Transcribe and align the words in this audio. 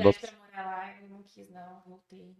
oportunidade 0.00 0.18
pra 0.36 0.46
morar 0.46 0.64
lá, 0.70 1.00
eu 1.00 1.08
não 1.08 1.22
quis, 1.22 1.50
não, 1.50 1.80
voltei. 1.86 2.36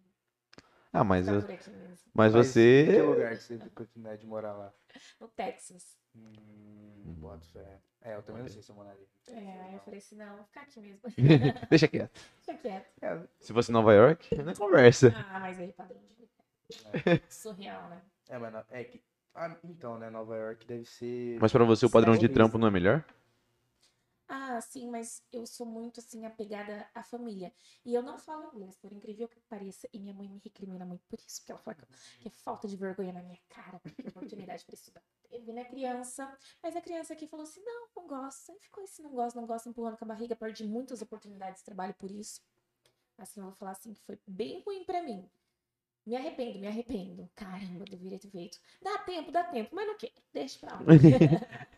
Ah, 0.93 1.03
mas, 1.04 1.27
eu- 1.29 1.43
mas 1.43 2.00
Mas 2.15 2.33
você. 2.33 2.83
em 2.83 2.92
Que 2.92 3.03
lugar 3.03 3.37
que 3.37 3.42
você 3.42 3.57
teve 3.58 3.69
oportunidade 3.69 4.21
de 4.21 4.27
morar 4.27 4.53
lá? 4.53 4.73
No 5.21 5.29
Texas. 5.29 5.96
Hum, 6.14 7.14
boto 7.19 7.46
fé. 7.48 7.80
É, 8.03 8.14
eu 8.14 8.22
também 8.22 8.43
não 8.43 8.48
sei 8.48 8.62
se 8.62 8.71
eu 8.71 8.77
moraria. 8.77 9.06
É, 9.29 9.61
aí 9.62 9.75
eu 9.75 9.80
falei 9.80 9.98
assim, 9.98 10.14
não, 10.17 10.37
vou 10.37 10.45
ficar 10.45 10.61
aqui 10.62 10.80
mesmo. 10.80 11.01
Deixa 11.71 11.88
quieto. 11.88 12.12
Deixa 12.46 12.61
quieto. 12.61 12.87
É, 13.03 13.21
Se 13.40 13.53
fosse 13.53 13.73
Nova 13.73 13.93
York, 13.93 14.34
não 14.43 14.55
conversa. 14.55 15.12
Ah, 15.16 15.41
mas 15.41 15.59
aí 15.59 15.73
padrão 15.73 16.00
de 16.02 16.14
vida. 16.14 17.23
Surreal, 17.29 17.89
né? 17.89 18.02
é, 18.29 18.39
mas 18.39 18.52
não- 18.52 18.64
é 18.71 18.84
que. 18.84 19.02
Ah, 19.34 19.57
então, 19.64 19.98
né? 19.98 20.11
Nova 20.11 20.36
York 20.36 20.64
deve 20.64 20.84
ser. 20.84 21.39
Mas 21.41 21.50
pra 21.50 21.64
você 21.64 21.84
o 21.86 21.91
padrão 21.91 22.16
de 22.16 22.29
trampo 22.29 22.57
não 22.57 22.68
é 22.68 22.71
melhor? 22.71 23.05
Ah, 24.37 24.61
sim, 24.61 24.91
mas 24.91 25.23
eu 25.32 25.46
sou 25.46 25.64
muito 25.64 26.00
assim 26.00 26.27
apegada 26.27 26.91
à 26.93 27.05
família. 27.05 27.55
E 27.85 27.95
eu 27.95 28.03
não 28.03 28.19
falo 28.19 28.49
inglês, 28.49 28.77
por 28.77 28.93
incrível 28.93 29.29
que 29.29 29.39
pareça. 29.43 29.89
E 29.93 29.99
minha 30.00 30.13
mãe 30.13 30.29
me 30.29 30.41
recrimina 30.43 30.85
muito 30.85 31.04
por 31.07 31.21
isso, 31.21 31.41
porque 31.41 31.53
ela 31.53 31.61
fala 31.61 31.77
que 31.77 32.27
é 32.27 32.31
falta 32.33 32.67
de 32.67 32.77
vergonha 32.77 33.12
na 33.12 33.22
minha 33.22 33.39
cara, 33.48 33.78
porque 33.78 34.08
oportunidade 34.08 34.64
para 34.64 34.75
estudar. 34.75 35.05
Teve, 35.31 35.53
né, 35.53 35.64
criança? 35.64 36.36
Mas 36.61 36.75
a 36.75 36.81
criança 36.81 37.12
aqui 37.12 37.28
falou 37.28 37.44
assim: 37.44 37.62
não, 37.64 37.86
não 37.97 38.08
gosto. 38.08 38.50
Aí 38.50 38.58
ficou 38.58 38.83
esse 38.83 39.00
não 39.03 39.12
gosto, 39.12 39.36
não 39.36 39.47
gosto, 39.47 39.69
empurrando 39.69 39.97
com 39.97 40.05
a 40.05 40.08
barriga. 40.08 40.34
Perdi 40.34 40.64
muitas 40.64 41.00
oportunidades 41.00 41.61
de 41.61 41.66
trabalho 41.66 41.94
por 41.94 42.11
isso. 42.11 42.42
Assim, 43.16 43.39
eu 43.39 43.47
vou 43.47 43.55
falar 43.55 43.70
assim 43.70 43.94
que 43.94 44.03
foi 44.03 44.19
bem 44.27 44.61
ruim 44.66 44.83
pra 44.83 45.00
mim. 45.00 45.30
Me 46.05 46.16
arrependo, 46.16 46.58
me 46.58 46.66
arrependo. 46.66 47.30
Caramba, 47.36 47.84
deveria 47.84 48.19
ter 48.19 48.30
feito. 48.30 48.58
Dá 48.83 48.98
tempo, 48.98 49.30
dá 49.30 49.44
tempo, 49.44 49.77
mas 49.77 49.86
não 49.86 49.97
quero. 49.97 50.12
Deixa 50.33 50.58
pra 50.58 50.75
lá. 50.75 50.80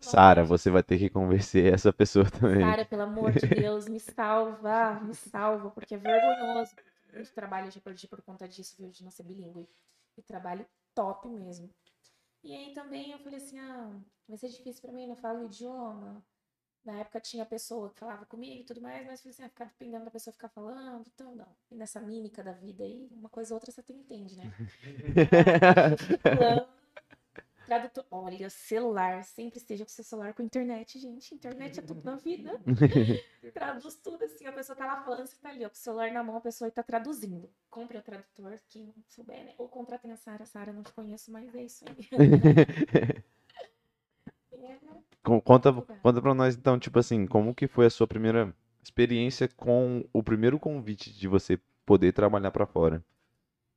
Sara, 0.00 0.44
você 0.44 0.70
vai 0.70 0.82
ter 0.82 0.98
que 0.98 1.10
convencer 1.10 1.72
essa 1.72 1.92
pessoa 1.92 2.24
também. 2.30 2.60
Cara, 2.60 2.84
pelo 2.84 3.02
amor 3.02 3.32
de 3.32 3.46
Deus, 3.46 3.88
me 3.88 4.00
salva, 4.00 5.00
me 5.00 5.14
salva, 5.14 5.70
porque 5.70 5.94
é 5.94 5.98
vergonhoso. 5.98 6.74
Muito 7.12 7.32
trabalho 7.32 7.70
já 7.70 7.80
perdi 7.80 8.06
por 8.06 8.22
conta 8.22 8.48
disso, 8.48 8.74
viu, 8.78 8.90
de 8.90 9.02
não 9.02 9.10
ser 9.10 9.22
bilíngue. 9.22 9.68
E 10.16 10.22
trabalho 10.22 10.66
top 10.94 11.28
mesmo. 11.28 11.70
E 12.42 12.54
aí 12.54 12.72
também 12.72 13.12
eu 13.12 13.18
falei 13.18 13.38
assim, 13.38 13.58
ah, 13.58 13.90
vai 14.28 14.38
ser 14.38 14.48
difícil 14.48 14.82
pra 14.82 14.92
mim, 14.92 15.06
não 15.06 15.16
falo 15.16 15.40
o 15.40 15.44
idioma. 15.46 16.22
Na 16.84 17.00
época 17.00 17.20
tinha 17.20 17.44
pessoa 17.44 17.90
que 17.90 17.98
falava 17.98 18.24
comigo 18.24 18.62
e 18.62 18.64
tudo 18.64 18.80
mais, 18.80 19.06
mas 19.06 19.18
eu 19.18 19.24
falei 19.24 19.30
assim, 19.32 19.42
ah, 19.42 19.48
ficar 19.48 19.64
dependendo 19.66 20.04
da 20.04 20.10
pessoa 20.10 20.32
ficar 20.32 20.48
falando, 20.48 21.04
então 21.12 21.34
não. 21.34 21.48
E 21.70 21.74
nessa 21.74 22.00
mímica 22.00 22.42
da 22.42 22.52
vida 22.52 22.84
aí, 22.84 23.08
uma 23.12 23.28
coisa 23.28 23.52
ou 23.52 23.56
outra 23.56 23.70
você 23.70 23.80
até 23.80 23.92
entende, 23.92 24.36
né? 24.36 24.44
Falando. 26.22 26.77
Tradutor. 27.68 28.06
Olha, 28.10 28.48
celular. 28.48 29.22
Sempre 29.24 29.58
esteja 29.58 29.84
com 29.84 29.90
seu 29.90 30.02
celular 30.02 30.32
com 30.32 30.42
internet, 30.42 30.98
gente. 30.98 31.34
Internet 31.34 31.78
é 31.78 31.82
tudo 31.82 32.02
na 32.02 32.16
vida. 32.16 32.58
Traduz 33.52 33.94
tudo 33.96 34.24
assim. 34.24 34.46
A 34.46 34.52
pessoa 34.52 34.74
tá 34.74 34.86
lá 34.86 35.02
falando, 35.04 35.26
você 35.26 35.36
tá 35.36 35.50
ali, 35.50 35.66
ó, 35.66 35.68
com 35.68 35.74
o 35.74 35.78
celular 35.78 36.10
na 36.10 36.24
mão, 36.24 36.36
a 36.36 36.40
pessoa 36.40 36.70
tá 36.70 36.82
traduzindo. 36.82 37.50
Compre 37.68 37.98
o 37.98 38.02
tradutor, 38.02 38.58
quem 38.70 38.94
souber, 39.06 39.44
né? 39.44 39.54
Ou 39.58 39.68
contratem 39.68 40.10
a 40.12 40.16
Sara. 40.16 40.46
Sara, 40.46 40.72
não 40.72 40.82
te 40.82 40.92
conheço, 40.94 41.30
mas 41.30 41.54
é 41.54 41.62
isso 41.62 41.84
aí. 41.86 42.08
É, 44.60 44.76
Com- 45.22 45.40
Conta, 45.40 45.72
conta 45.72 46.20
pra 46.22 46.34
nós 46.34 46.56
então, 46.56 46.78
tipo 46.78 46.98
assim, 46.98 47.26
como 47.26 47.54
que 47.54 47.68
foi 47.68 47.86
a 47.86 47.90
sua 47.90 48.08
primeira 48.08 48.52
experiência 48.82 49.46
com 49.56 50.04
o 50.12 50.20
primeiro 50.22 50.58
convite 50.58 51.12
de 51.12 51.28
você 51.28 51.60
poder 51.86 52.12
trabalhar 52.12 52.50
pra 52.50 52.66
fora? 52.66 53.04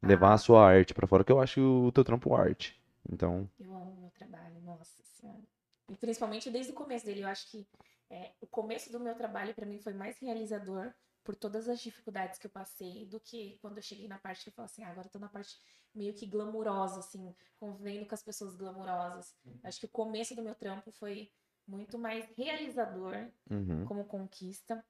Levar 0.02 0.30
Ah. 0.30 0.34
a 0.34 0.38
sua 0.40 0.66
arte 0.68 0.94
pra 0.94 1.06
fora, 1.06 1.24
que 1.24 1.32
eu 1.32 1.40
acho 1.40 1.62
o 1.62 1.92
teu 1.92 2.04
trampo 2.04 2.34
arte. 2.34 2.81
Então, 3.10 3.50
Eu 3.60 3.74
amo 3.76 3.96
meu 4.00 4.12
trabalho, 4.12 4.62
nossa 4.62 5.04
senhora. 5.04 5.44
E 5.90 5.96
principalmente 5.96 6.50
desde 6.50 6.72
o 6.72 6.76
começo 6.76 7.06
dele, 7.06 7.22
eu 7.22 7.28
acho 7.28 7.50
que 7.50 7.68
é, 8.10 8.34
o 8.42 8.48
começo 8.48 8.92
do 8.92 9.00
meu 9.00 9.16
trabalho 9.16 9.54
para 9.54 9.66
mim 9.66 9.80
foi 9.80 9.94
mais 9.94 10.18
realizador 10.20 10.94
por 11.24 11.36
todas 11.36 11.68
as 11.70 11.80
dificuldades 11.80 12.40
que 12.40 12.48
eu 12.48 12.52
passei 12.52 13.06
do 13.06 13.20
que 13.20 13.58
quando 13.62 13.78
eu 13.78 13.84
cheguei 13.84 14.08
na 14.08 14.18
parte 14.18 14.44
que 14.44 14.50
eu 14.50 14.54
falo 14.54 14.66
assim, 14.66 14.84
ah, 14.84 14.90
agora 14.90 15.08
eu 15.08 15.12
tô 15.12 15.20
na 15.20 15.30
parte 15.30 15.58
meio 15.94 16.14
que 16.14 16.26
glamurosa, 16.26 17.00
assim, 17.00 17.36
convivendo 17.58 18.08
com 18.08 18.16
as 18.16 18.24
pessoas 18.24 18.56
glamurosas. 18.56 19.36
Acho 19.64 19.80
que 19.80 19.86
o 19.86 19.90
começo 19.90 20.36
do 20.36 20.42
meu 20.42 20.56
trampo 20.56 20.92
foi 20.92 21.32
muito 21.68 21.98
mais 21.98 22.26
realizador 22.36 23.30
uhum. 23.50 23.86
como 23.86 24.06
conquista. 24.06 24.84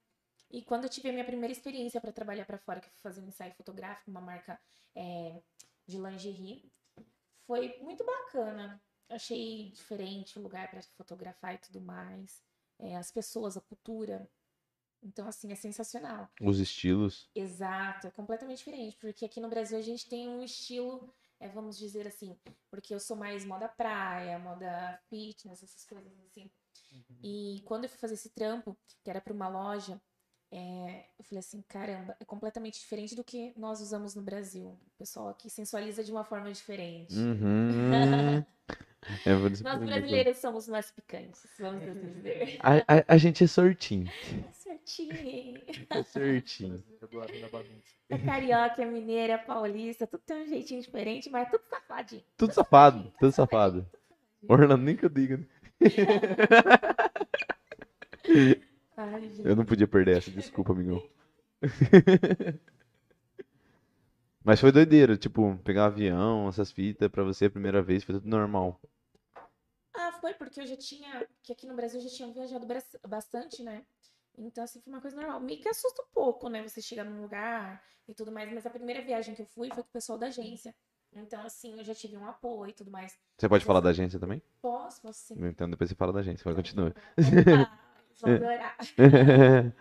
E 0.49 0.61
quando 0.63 0.85
eu 0.85 0.89
tive 0.89 1.09
a 1.09 1.13
minha 1.13 1.25
primeira 1.25 1.51
experiência 1.51 1.99
para 1.99 2.11
trabalhar 2.11 2.45
para 2.45 2.57
fora, 2.57 2.79
que 2.79 2.87
eu 2.87 2.91
fui 2.91 3.01
fazer 3.01 3.21
um 3.21 3.27
ensaio 3.27 3.53
fotográfico, 3.53 4.11
uma 4.11 4.21
marca 4.21 4.59
é, 4.95 5.41
de 5.87 5.97
lingerie, 5.97 6.71
foi 7.51 7.77
muito 7.79 8.05
bacana. 8.05 8.81
Achei 9.09 9.71
diferente 9.71 10.39
o 10.39 10.41
lugar 10.41 10.69
para 10.69 10.81
fotografar 10.95 11.55
e 11.55 11.57
tudo 11.57 11.81
mais. 11.81 12.41
É, 12.79 12.95
as 12.95 13.11
pessoas, 13.11 13.57
a 13.57 13.61
cultura. 13.61 14.29
Então, 15.03 15.27
assim, 15.27 15.51
é 15.51 15.55
sensacional. 15.55 16.29
Os 16.39 16.59
estilos. 16.59 17.29
Exato, 17.35 18.07
é 18.07 18.11
completamente 18.11 18.59
diferente, 18.59 18.95
porque 18.97 19.25
aqui 19.25 19.41
no 19.41 19.49
Brasil 19.49 19.77
a 19.77 19.81
gente 19.81 20.07
tem 20.07 20.29
um 20.29 20.41
estilo, 20.43 21.13
é, 21.39 21.49
vamos 21.49 21.77
dizer 21.77 22.07
assim, 22.07 22.37
porque 22.69 22.93
eu 22.93 22.99
sou 22.99 23.17
mais 23.17 23.43
moda 23.43 23.67
praia, 23.67 24.39
moda 24.39 25.01
fitness, 25.09 25.63
essas 25.63 25.85
coisas 25.85 26.13
assim. 26.21 26.49
E 27.21 27.61
quando 27.65 27.85
eu 27.85 27.89
fui 27.89 27.99
fazer 27.99 28.13
esse 28.13 28.29
trampo, 28.29 28.77
que 29.03 29.09
era 29.09 29.19
para 29.19 29.33
uma 29.33 29.47
loja, 29.47 30.01
é, 30.51 31.05
eu 31.17 31.23
falei 31.23 31.39
assim, 31.39 31.63
caramba, 31.67 32.15
é 32.19 32.25
completamente 32.25 32.79
diferente 32.79 33.15
do 33.15 33.23
que 33.23 33.53
nós 33.55 33.79
usamos 33.79 34.13
no 34.15 34.21
Brasil. 34.21 34.67
O 34.67 34.97
pessoal 34.97 35.29
aqui 35.29 35.49
sensualiza 35.49 36.03
de 36.03 36.11
uma 36.11 36.25
forma 36.25 36.51
diferente. 36.51 37.15
Uhum. 37.15 38.43
É 39.25 39.33
Nós 39.33 39.79
brasileiros 39.79 40.37
somos 40.37 40.67
mais 40.67 40.91
picantes, 40.91 41.41
vamos 41.59 41.81
dizer. 41.81 42.59
A, 42.59 42.77
a, 42.77 43.03
a 43.07 43.17
gente 43.17 43.43
é 43.43 43.47
sortinho. 43.47 44.07
Certinho. 44.51 45.59
É 45.89 46.03
sortinho. 46.03 46.83
Da 47.01 47.07
bagunça. 47.07 47.81
É 48.07 48.19
carioca, 48.19 48.79
é 48.79 48.85
mineira, 48.85 49.33
é 49.33 49.37
paulista, 49.39 50.05
tudo 50.05 50.21
tem 50.21 50.43
um 50.43 50.47
jeitinho 50.47 50.81
diferente, 50.81 51.31
mas 51.31 51.49
tudo 51.49 51.63
safadinho. 51.67 52.23
Tudo 52.37 52.53
safado, 52.53 53.11
tudo 53.19 53.31
safado. 53.31 53.89
Orlando, 54.47 54.83
nem 54.83 54.95
que 54.95 55.05
eu 55.05 55.09
diga. 55.09 55.43
Ai, 58.97 59.21
gente. 59.29 59.47
Eu 59.47 59.55
não 59.55 59.65
podia 59.65 59.87
perder 59.87 60.17
essa, 60.17 60.31
desculpa, 60.31 60.73
amigão. 60.73 61.01
Mas 64.43 64.59
foi 64.59 64.71
doideira, 64.71 65.15
tipo, 65.15 65.55
pegar 65.63 65.85
avião, 65.85 66.49
essas 66.49 66.71
fitas, 66.71 67.09
pra 67.09 67.23
você 67.23 67.45
a 67.45 67.51
primeira 67.51 67.81
vez, 67.81 68.03
foi 68.03 68.15
tudo 68.15 68.27
normal. 68.27 68.81
Ah, 69.93 70.11
foi 70.13 70.33
porque 70.33 70.61
eu 70.61 70.65
já 70.65 70.75
tinha, 70.75 71.27
que 71.43 71.53
aqui 71.53 71.67
no 71.67 71.75
Brasil 71.75 71.99
eu 71.99 72.07
já 72.09 72.15
tinha 72.15 72.31
viajado 72.31 72.65
bastante, 73.07 73.61
né? 73.61 73.83
Então, 74.37 74.63
assim, 74.63 74.81
foi 74.81 74.91
uma 74.91 75.01
coisa 75.01 75.15
normal. 75.15 75.39
Meio 75.41 75.61
que 75.61 75.69
assusta 75.69 76.01
um 76.01 76.07
pouco, 76.13 76.49
né? 76.49 76.67
Você 76.67 76.81
chegar 76.81 77.03
num 77.03 77.21
lugar 77.21 77.83
e 78.07 78.13
tudo 78.13 78.31
mais, 78.31 78.51
mas 78.51 78.65
a 78.65 78.69
primeira 78.69 79.01
viagem 79.01 79.35
que 79.35 79.41
eu 79.41 79.45
fui 79.45 79.69
foi 79.69 79.83
com 79.83 79.89
o 79.89 79.93
pessoal 79.93 80.17
da 80.17 80.27
agência. 80.27 80.73
Então, 81.13 81.41
assim, 81.43 81.77
eu 81.77 81.83
já 81.83 81.93
tive 81.93 82.17
um 82.17 82.25
apoio 82.25 82.69
e 82.69 82.73
tudo 82.73 82.89
mais. 82.89 83.19
Você 83.37 83.49
pode 83.49 83.65
falar 83.65 83.81
da 83.81 83.89
agência 83.89 84.19
também? 84.19 84.41
Posso, 84.61 85.01
posso 85.01 85.19
sim. 85.19 85.35
Então 85.37 85.69
depois 85.69 85.89
você 85.89 85.95
fala 85.95 86.13
da 86.13 86.19
agência, 86.19 86.43
vai 86.43 86.55
continua. 86.55 86.93
Adorar. 88.27 88.77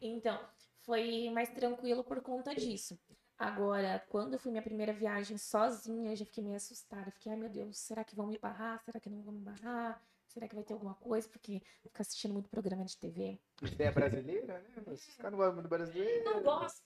Então, 0.00 0.38
foi 0.82 1.28
mais 1.30 1.50
tranquilo 1.50 2.04
por 2.04 2.20
conta 2.20 2.54
disso. 2.54 2.96
Agora, 3.36 4.04
quando 4.08 4.34
eu 4.34 4.38
fui 4.38 4.50
minha 4.50 4.62
primeira 4.62 4.92
viagem 4.92 5.36
sozinha, 5.36 6.12
eu 6.12 6.16
já 6.16 6.24
fiquei 6.24 6.42
meio 6.42 6.56
assustada. 6.56 7.10
Fiquei, 7.10 7.32
ai 7.32 7.38
meu 7.38 7.48
Deus, 7.48 7.78
será 7.78 8.04
que 8.04 8.14
vão 8.14 8.26
me 8.26 8.38
barrar? 8.38 8.80
Será 8.84 9.00
que 9.00 9.10
não 9.10 9.22
vão 9.22 9.34
me 9.34 9.40
barrar? 9.40 10.00
Será 10.28 10.46
que 10.46 10.54
vai 10.54 10.62
ter 10.64 10.74
alguma 10.74 10.94
coisa? 10.94 11.28
Porque 11.28 11.54
eu 11.84 11.90
fico 11.90 12.00
assistindo 12.02 12.32
muito 12.32 12.48
programa 12.48 12.84
de 12.84 12.96
TV. 12.96 13.40
Você 13.60 13.82
é 13.82 13.90
brasileira, 13.90 14.60
né? 14.60 14.82
Esses 14.92 15.16
caras 15.16 15.32
não 15.32 15.38
gostam 15.38 15.62
do 15.62 15.68
brasileiro. 15.68 16.24
Não 16.24 16.42
gosto. 16.42 16.82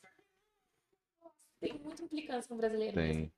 Tem 1.60 1.72
muita 1.78 2.02
implicância 2.02 2.48
com 2.48 2.54
o 2.54 2.58
brasileiro 2.58 2.96
mesmo. 2.96 3.12
Tem. 3.14 3.32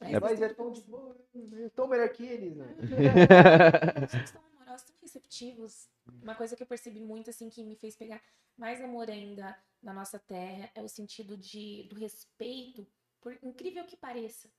Mas 0.00 0.12
É- 0.14 0.20
Mas 0.20 0.42
é 0.42 0.48
tão 0.54 0.70
de 0.70 0.82
boa, 0.82 1.16
né? 1.34 1.70
tão 1.74 1.88
melhor 1.88 2.08
que 2.10 2.24
eles, 2.24 2.56
né? 2.56 2.66
Eles 4.68 4.82
são 4.82 4.86
tão 4.86 4.86
amorosos, 4.86 4.86
tão 4.86 4.96
receptivos. 5.02 5.88
Uma 6.22 6.34
coisa 6.34 6.56
que 6.56 6.62
eu 6.62 6.66
percebi 6.66 7.00
muito, 7.00 7.30
assim, 7.30 7.48
que 7.48 7.64
me 7.64 7.76
fez 7.76 7.96
pegar 7.96 8.22
mais 8.56 8.80
amor 8.82 9.10
ainda 9.10 9.56
na 9.82 9.92
nossa 9.92 10.18
terra 10.18 10.70
é 10.74 10.82
o 10.82 10.88
sentido 10.88 11.36
de, 11.36 11.84
do 11.84 11.96
respeito, 11.96 12.86
por 13.20 13.38
incrível 13.42 13.84
que 13.84 13.96
pareça. 13.96 14.50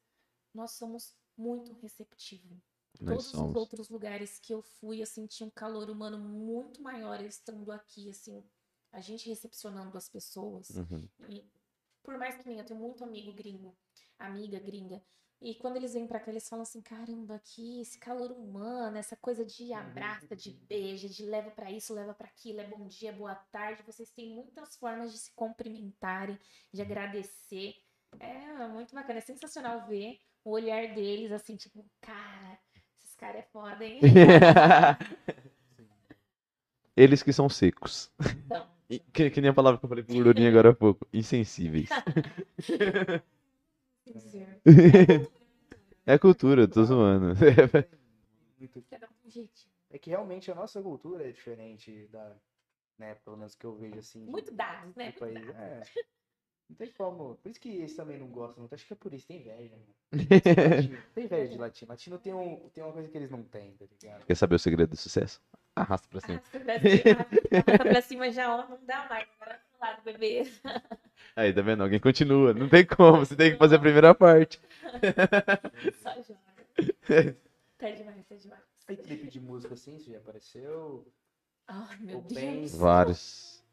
Nós 0.54 0.72
somos 0.72 1.16
muito 1.38 1.74
receptivos. 1.74 2.57
Nós 3.00 3.10
Todos 3.10 3.25
os 3.25 3.31
somos. 3.31 3.56
outros 3.56 3.89
lugares 3.89 4.39
que 4.39 4.54
eu 4.54 4.62
fui, 4.62 5.01
eu 5.01 5.06
senti 5.06 5.44
um 5.44 5.50
calor 5.50 5.89
humano 5.89 6.18
muito 6.18 6.81
maior 6.81 7.22
estando 7.22 7.72
aqui, 7.72 8.10
assim, 8.10 8.44
a 8.92 9.00
gente 9.00 9.30
recepcionando 9.30 9.98
as 9.98 10.10
pessoas. 10.10 10.69
Uhum. 10.72 11.07
E 11.30 11.45
por 12.04 12.18
mais 12.18 12.36
que 12.38 12.48
nem 12.48 12.57
eu 12.57 12.66
tenho 12.66 12.80
muito 12.80 13.04
amigo 13.04 13.31
gringo, 13.34 13.78
amiga 14.18 14.60
gringa, 14.60 15.01
e 15.41 15.56
quando 15.56 15.77
eles 15.77 15.94
vêm 15.94 16.06
pra 16.06 16.19
cá, 16.19 16.31
eles 16.31 16.50
falam 16.50 16.63
assim: 16.63 16.81
caramba, 16.81 17.36
aqui, 17.36 17.81
esse 17.81 17.97
calor 17.97 18.31
humano, 18.31 18.97
essa 18.97 19.15
coisa 19.15 19.45
de 19.45 19.71
abraça, 19.74 20.36
de 20.36 20.51
beija, 20.51 21.07
de 21.07 21.24
leva 21.25 21.50
pra 21.51 21.71
isso, 21.71 21.94
leva 21.94 22.13
pra 22.13 22.27
aquilo, 22.27 22.59
é 22.59 22.68
bom 22.68 22.88
dia, 22.88 23.13
boa 23.13 23.36
tarde. 23.36 23.83
Vocês 23.83 24.12
têm 24.12 24.33
muitas 24.33 24.75
formas 24.75 25.12
de 25.13 25.18
se 25.18 25.31
cumprimentarem, 25.33 26.38
de 26.74 26.81
agradecer. 26.81 27.75
É 28.19 28.68
muito 28.68 28.94
bacana, 28.94 29.19
é 29.19 29.21
sensacional 29.21 29.88
ver 29.88 30.19
o 30.44 30.51
olhar 30.51 30.94
deles, 30.94 31.31
assim, 31.31 31.56
tipo, 31.56 31.86
cara, 32.01 32.59
esses 32.97 33.15
caras 33.15 33.41
é 33.41 33.44
foda, 33.44 33.86
hein? 33.86 34.01
Eles 36.97 37.24
que 37.24 37.31
são 37.31 37.47
secos. 37.47 38.12
Então, 38.45 38.68
Que, 39.13 39.30
que 39.30 39.39
nem 39.39 39.51
a 39.51 39.53
palavra 39.53 39.80
que 39.80 39.86
eu 39.86 39.89
falei 39.89 40.03
pro 40.03 40.15
Gordurinho 40.15 40.50
agora 40.50 40.71
há 40.71 40.75
pouco. 40.75 41.07
Insensíveis. 41.13 41.88
É 46.06 46.18
cultura, 46.18 46.64
eu 46.64 46.68
tô 46.68 46.84
zoando. 46.84 47.36
Muito-. 48.60 48.84
É 49.92 49.98
que 49.98 50.10
realmente 50.10 50.52
a 50.52 50.56
nossa 50.56 50.82
cultura 50.82 51.28
é 51.28 51.32
diferente 51.32 52.08
da, 52.08 52.36
né, 52.98 53.16
pelo 53.16 53.38
menos 53.38 53.56
que 53.56 53.66
eu 53.66 53.76
vejo 53.76 54.00
assim. 54.00 54.26
Muito 54.26 54.54
dados, 54.54 54.96
né? 54.96 55.06
Muito 55.06 55.20
país. 55.20 55.36
dados. 55.36 55.56
É. 55.56 55.84
Não 56.70 56.76
tem 56.76 56.92
como. 56.92 57.36
Por 57.36 57.50
isso 57.50 57.60
que 57.60 57.70
eles 57.70 57.96
também 57.96 58.18
não 58.18 58.28
gostam 58.28 58.62
muito. 58.62 58.74
Acho 58.74 58.86
que 58.86 58.94
é 58.94 58.96
por 58.96 59.12
isso, 59.14 59.28
tem 59.28 59.38
inveja. 59.42 59.76
Mano. 59.76 59.96
Latino, 60.70 60.98
tem 61.16 61.26
inveja 61.26 61.52
de 61.52 61.58
latino. 61.58 61.90
Latino 61.90 62.20
tem, 62.20 62.34
um, 62.34 62.70
tem 62.70 62.84
uma 62.84 62.94
coisa 62.94 63.08
que 63.08 63.18
eles 63.18 63.32
não 63.32 63.44
têm, 63.44 63.76
tá 63.76 63.86
ligado? 63.86 64.26
Quer 64.26 64.36
saber 64.36 64.56
o 64.56 64.60
segredo 64.60 64.92
do 64.92 64.98
sucesso? 64.98 65.42
Arrasta 65.76 66.08
pra 66.08 66.22
cima. 66.22 66.36
Arrasta 66.36 66.60
pra 66.60 66.80
cima, 66.80 67.28
arrasta 67.52 67.86
pra 67.86 68.02
cima 68.02 68.32
já, 68.32 68.56
ó, 68.56 68.68
não 68.68 68.86
dá 68.86 69.08
mais. 69.10 69.28
Agora 69.40 69.60
pro 69.80 69.88
lado, 69.88 70.04
bebê. 70.04 70.44
Aí, 71.36 71.54
tá 71.54 71.62
vendo? 71.62 71.84
Alguém 71.84 72.00
continua. 72.00 72.54
Não 72.54 72.68
tem 72.68 72.86
como, 72.86 73.20
você 73.26 73.36
tem 73.36 73.52
que 73.52 73.58
fazer 73.58 73.78
a 73.78 73.80
primeira 73.80 74.14
parte. 74.14 74.62
Só 76.04 76.14
joga. 76.22 77.38
Tá 77.78 77.90
demais, 77.90 78.26
tá 78.28 78.36
demais. 78.36 78.62
Tem 78.86 78.98
clipe 78.98 79.28
de 79.28 79.40
música 79.40 79.74
assim, 79.74 79.96
isso 79.96 80.12
já 80.12 80.18
apareceu? 80.18 81.08
Ai, 81.68 81.98
meu 82.00 82.18
Ou 82.18 82.22
Deus. 82.24 82.34
pensa. 82.42 82.78
Vários. 82.78 83.64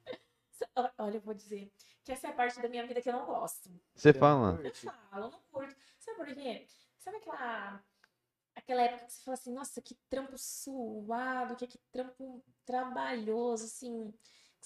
Olha, 0.98 1.16
eu 1.16 1.20
vou 1.20 1.34
dizer 1.34 1.70
que 2.04 2.12
essa 2.12 2.28
é 2.28 2.30
a 2.30 2.34
parte 2.34 2.60
da 2.60 2.68
minha 2.68 2.86
vida 2.86 3.00
que 3.00 3.08
eu 3.08 3.12
não 3.14 3.26
gosto. 3.26 3.70
Você 3.94 4.12
fala. 4.12 4.60
Eu 4.62 4.72
falo, 4.74 5.30
não 5.30 5.40
curto. 5.50 5.74
Sabe 5.98 6.16
por 6.18 6.34
quê? 6.34 6.66
Sabe 6.98 7.16
aquela. 7.16 7.82
Aquela 8.54 8.82
época 8.82 9.04
que 9.04 9.12
você 9.12 9.22
fala 9.22 9.34
assim, 9.34 9.52
nossa, 9.52 9.82
que 9.82 9.94
trampo 10.08 10.36
suado, 10.38 11.56
que, 11.56 11.66
que 11.66 11.78
trampo 11.92 12.42
trabalhoso, 12.64 13.64
assim. 13.64 14.14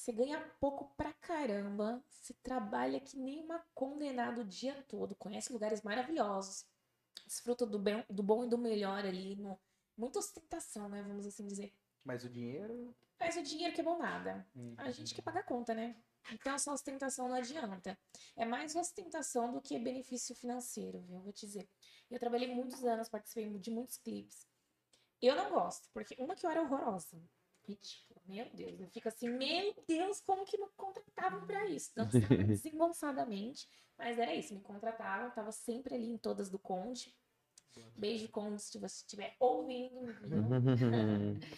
Você 0.01 0.13
ganha 0.13 0.41
pouco 0.59 0.95
pra 0.97 1.13
caramba. 1.13 2.03
Você 2.09 2.33
trabalha 2.43 2.99
que 2.99 3.19
nem 3.19 3.45
uma 3.45 3.63
condenada 3.75 4.41
o 4.41 4.45
dia 4.47 4.83
todo. 4.89 5.15
Conhece 5.15 5.53
lugares 5.53 5.83
maravilhosos. 5.83 6.65
Desfruta 7.27 7.67
do, 7.67 7.79
bem, 7.79 8.03
do 8.09 8.23
bom 8.23 8.43
e 8.43 8.49
do 8.49 8.57
melhor 8.57 9.05
ali. 9.05 9.37
No, 9.37 9.61
muita 9.95 10.19
ostentação, 10.19 10.89
né? 10.89 11.03
Vamos 11.03 11.27
assim 11.27 11.47
dizer. 11.47 11.75
Mas 12.03 12.25
o 12.25 12.31
dinheiro. 12.31 12.97
Mas 13.19 13.37
o 13.37 13.43
dinheiro 13.43 13.75
que 13.75 13.83
é 13.83 13.85
bom 13.85 13.99
nada. 13.99 14.49
hum, 14.57 14.75
A 14.79 14.91
gente 14.91 15.15
que 15.15 15.21
paga 15.21 15.41
a 15.41 15.45
conta, 15.45 15.75
né? 15.75 15.95
Então 16.33 16.55
essa 16.55 16.73
ostentação 16.73 17.29
não 17.29 17.35
adianta. 17.37 17.99
É 18.37 18.47
mais 18.47 18.75
ostentação 18.75 19.53
do 19.53 19.61
que 19.61 19.79
benefício 19.79 20.35
financeiro, 20.35 21.03
viu? 21.03 21.21
Vou 21.21 21.33
te 21.35 21.45
dizer. 21.45 21.69
Eu 22.11 22.19
trabalhei 22.19 22.49
muitos 22.55 22.83
anos, 22.85 23.11
participei 23.11 23.51
de 23.59 23.71
muitos 23.71 23.99
clipes. 23.99 24.47
Eu 25.21 25.37
não 25.37 25.51
gosto, 25.51 25.91
porque 25.93 26.17
uma 26.19 26.35
que 26.35 26.47
eu 26.47 26.51
era 26.51 26.63
horrorosa. 26.63 27.23
Tipo, 27.67 28.21
meu 28.27 28.47
Deus, 28.55 28.81
eu 28.81 28.89
fico 28.89 29.09
assim, 29.09 29.29
meu 29.29 29.75
Deus, 29.87 30.21
como 30.21 30.45
que 30.45 30.59
me 30.59 30.67
contratavam 30.77 31.47
pra 31.47 31.67
isso? 31.67 31.93
Dançava 31.95 32.27
desengonçadamente, 32.45 33.69
mas 33.97 34.19
era 34.19 34.35
isso, 34.35 34.55
me 34.55 34.61
contratavam, 34.61 35.27
eu 35.27 35.33
tava 35.33 35.53
sempre 35.53 35.95
ali 35.95 36.09
em 36.09 36.19
todas 36.19 36.51
do 36.51 36.59
Conde. 36.59 37.15
Beijo, 37.97 38.29
Conde, 38.29 38.61
se 38.61 38.79
você 38.79 38.97
estiver 38.97 39.37
ouvindo? 39.39 40.13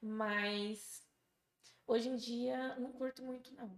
Mas 0.00 1.02
hoje 1.86 2.08
em 2.08 2.16
dia 2.16 2.74
não 2.76 2.92
curto 2.92 3.22
muito, 3.22 3.54
não. 3.54 3.70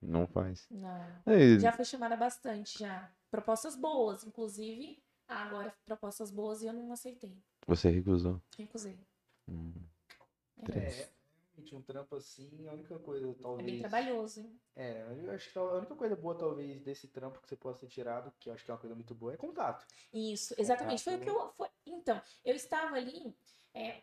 Não 0.00 0.26
faz. 0.26 0.66
Não. 0.70 1.22
Aí, 1.24 1.58
Já 1.58 1.72
fui 1.72 1.84
chamada 1.84 2.16
bastante, 2.16 2.78
já. 2.78 3.10
Propostas 3.30 3.74
boas, 3.74 4.24
inclusive. 4.24 5.02
Agora, 5.26 5.74
propostas 5.86 6.30
boas 6.30 6.62
e 6.62 6.66
eu 6.66 6.72
não 6.72 6.92
aceitei. 6.92 7.42
você 7.66 7.88
recusou. 7.88 8.40
Recusei. 8.58 8.98
Hum. 9.48 9.72
É, 10.70 10.72
Triste. 10.72 11.02
É, 11.02 11.12
realmente, 11.54 11.74
um 11.74 11.82
trampo 11.82 12.16
assim, 12.16 12.66
a 12.68 12.72
única 12.72 12.98
coisa, 12.98 13.28
é 13.30 13.34
talvez. 13.34 13.64
bem 13.64 13.78
trabalhoso, 13.78 14.40
hein? 14.40 14.60
É, 14.74 15.02
eu 15.24 15.30
acho 15.32 15.50
que 15.52 15.58
a 15.58 15.62
única 15.62 15.94
coisa 15.96 16.16
boa, 16.16 16.34
talvez, 16.36 16.80
desse 16.82 17.08
trampo 17.08 17.40
que 17.40 17.48
você 17.48 17.56
possa 17.56 17.80
ter 17.80 17.88
tirado, 17.88 18.32
que 18.38 18.48
eu 18.48 18.54
acho 18.54 18.64
que 18.64 18.70
é 18.70 18.74
uma 18.74 18.80
coisa 18.80 18.94
muito 18.94 19.14
boa, 19.14 19.34
é 19.34 19.36
contato. 19.36 19.86
Isso, 20.12 20.54
exatamente. 20.58 21.02
Foi 21.04 21.16
o 21.16 21.20
que 21.20 21.26
Contato. 21.26 21.46
eu. 21.46 21.52
Foi... 21.52 21.68
Então, 21.86 22.22
eu 22.44 22.54
estava 22.54 22.96
ali 22.96 23.36
é, 23.74 24.00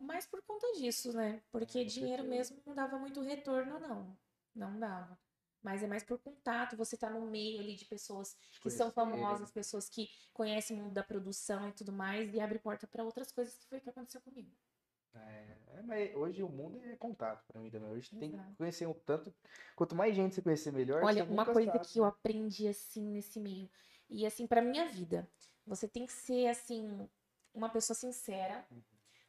mais 0.00 0.26
por 0.26 0.42
conta 0.42 0.66
disso, 0.74 1.12
né? 1.12 1.42
Porque 1.50 1.84
Com 1.84 1.86
dinheiro 1.86 2.22
certeza. 2.24 2.54
mesmo 2.54 2.62
não 2.66 2.74
dava 2.74 2.98
muito 2.98 3.20
retorno, 3.20 3.78
não. 3.78 4.16
Não 4.54 4.78
dava. 4.78 5.18
Mas 5.62 5.82
é 5.82 5.86
mais 5.86 6.04
por 6.04 6.18
contato, 6.18 6.76
você 6.76 6.96
tá 6.96 7.10
no 7.10 7.20
meio 7.26 7.60
ali 7.60 7.74
de 7.74 7.84
pessoas 7.84 8.36
que 8.60 8.70
são 8.70 8.90
Conhecer. 8.90 8.94
famosas, 8.94 9.50
pessoas 9.50 9.88
que 9.88 10.08
conhecem 10.32 10.76
o 10.78 10.82
mundo 10.84 10.94
da 10.94 11.02
produção 11.02 11.68
e 11.68 11.72
tudo 11.72 11.92
mais, 11.92 12.32
e 12.34 12.40
abre 12.40 12.58
porta 12.58 12.86
para 12.86 13.04
outras 13.04 13.32
coisas 13.32 13.56
que 13.56 13.66
foi 13.66 13.78
o 13.78 13.80
que 13.80 13.90
aconteceu 13.90 14.20
comigo. 14.20 14.50
É, 15.14 15.82
mas 15.82 16.14
hoje 16.14 16.42
o 16.42 16.48
mundo 16.48 16.80
é 16.84 16.96
contato 16.96 17.44
pra 17.46 17.60
mim 17.60 17.70
também. 17.70 17.90
Hoje 17.90 18.10
tem 18.10 18.30
Exato. 18.30 18.50
que 18.50 18.56
conhecer 18.56 18.86
um 18.86 18.94
tanto. 18.94 19.34
Quanto 19.74 19.94
mais 19.94 20.14
gente 20.14 20.34
você 20.34 20.42
conhecer 20.42 20.72
melhor, 20.72 21.02
Olha, 21.04 21.24
uma 21.24 21.44
coisa 21.44 21.72
sabe. 21.72 21.86
que 21.86 21.98
eu 21.98 22.04
aprendi 22.04 22.68
assim 22.68 23.04
nesse 23.04 23.40
meio, 23.40 23.68
e 24.08 24.26
assim 24.26 24.46
pra 24.46 24.62
minha 24.62 24.86
vida, 24.86 25.28
você 25.66 25.86
tem 25.88 26.06
que 26.06 26.12
ser 26.12 26.48
assim 26.48 27.08
uma 27.54 27.68
pessoa 27.68 27.96
sincera, 27.96 28.66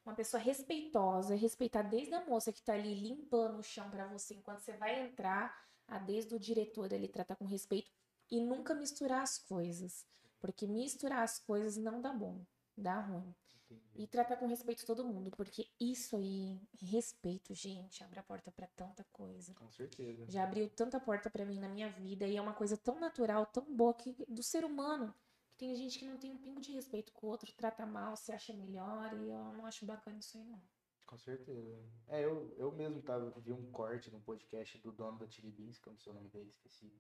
uma 0.06 0.16
pessoa 0.16 0.42
respeitosa, 0.42 1.36
respeitar 1.36 1.84
desde 1.84 2.14
a 2.14 2.26
moça 2.26 2.52
que 2.52 2.62
tá 2.62 2.74
ali 2.74 2.94
limpando 2.94 3.60
o 3.60 3.64
chão 3.64 3.90
pra 3.90 4.08
você 4.08 4.36
enquanto 4.36 4.60
você 4.60 4.74
vai 4.74 5.02
entrar, 5.02 5.56
a 5.88 5.98
desde 5.98 6.36
o 6.36 6.40
diretor 6.40 6.94
ali 6.94 7.08
tratar 7.08 7.36
com 7.36 7.46
respeito 7.46 7.92
e 8.30 8.40
nunca 8.42 8.74
misturar 8.76 9.22
as 9.24 9.38
coisas, 9.40 10.06
porque 10.40 10.68
misturar 10.68 11.24
as 11.24 11.40
coisas 11.40 11.78
não 11.78 12.02
dá 12.02 12.14
bom, 12.14 12.46
dá 12.78 13.00
ruim. 13.00 13.34
E 13.96 14.08
tratar 14.08 14.38
com 14.38 14.48
respeito 14.48 14.86
todo 14.86 15.04
mundo, 15.04 15.32
porque 15.32 15.68
isso 15.80 16.16
aí, 16.16 16.62
respeito, 16.82 17.54
gente, 17.54 18.04
abre 18.04 18.20
a 18.20 18.24
porta 18.24 18.52
pra 18.52 18.68
tanta 18.68 19.04
coisa. 19.12 19.54
Com 19.56 19.70
certeza. 19.70 20.26
Já 20.30 20.44
abriu 20.44 20.70
tanta 20.70 21.00
porta 21.00 21.30
pra 21.30 21.46
mim 21.46 21.60
na 21.60 21.68
minha 21.68 21.90
vida 21.90 22.26
e 22.28 22.38
é 22.38 22.42
uma 22.42 22.54
coisa 22.54 22.78
tão 22.78 23.00
natural, 23.00 23.46
tão 23.46 23.66
boa 23.76 23.94
que 23.94 24.16
do 24.28 24.42
ser 24.42 24.64
humano. 24.64 25.14
Que 25.50 25.58
tem 25.58 25.76
gente 25.76 26.00
que 26.00 26.06
não 26.06 26.18
tem 26.18 26.32
um 26.32 26.38
pingo 26.38 26.62
de 26.62 26.72
respeito 26.72 27.12
com 27.12 27.28
o 27.28 27.30
outro, 27.30 27.52
trata 27.54 27.86
mal, 27.86 28.16
se 28.16 28.32
acha 28.32 28.54
melhor 28.54 29.14
e 29.14 29.30
eu 29.30 29.54
não 29.54 29.66
acho 29.66 29.86
bacana 29.86 30.18
isso 30.20 30.38
aí 30.38 30.46
não. 30.46 30.62
Com 31.06 31.18
certeza. 31.18 31.84
É, 32.08 32.24
eu, 32.24 32.54
eu 32.56 32.72
mesmo 32.72 33.02
tava, 33.02 33.32
vi 33.42 33.52
um 33.52 33.72
corte 33.72 34.12
no 34.12 34.22
podcast 34.22 34.78
do 34.78 34.92
dono 34.92 35.18
da 35.18 35.28
Chili 35.28 35.52
Beans, 35.52 35.80
que 35.80 35.90
eu 35.90 35.94
não 35.94 36.00
sei 36.00 36.12
o 36.12 36.16
nome 36.16 36.30
dele, 36.30 36.50
esqueci. 36.50 36.94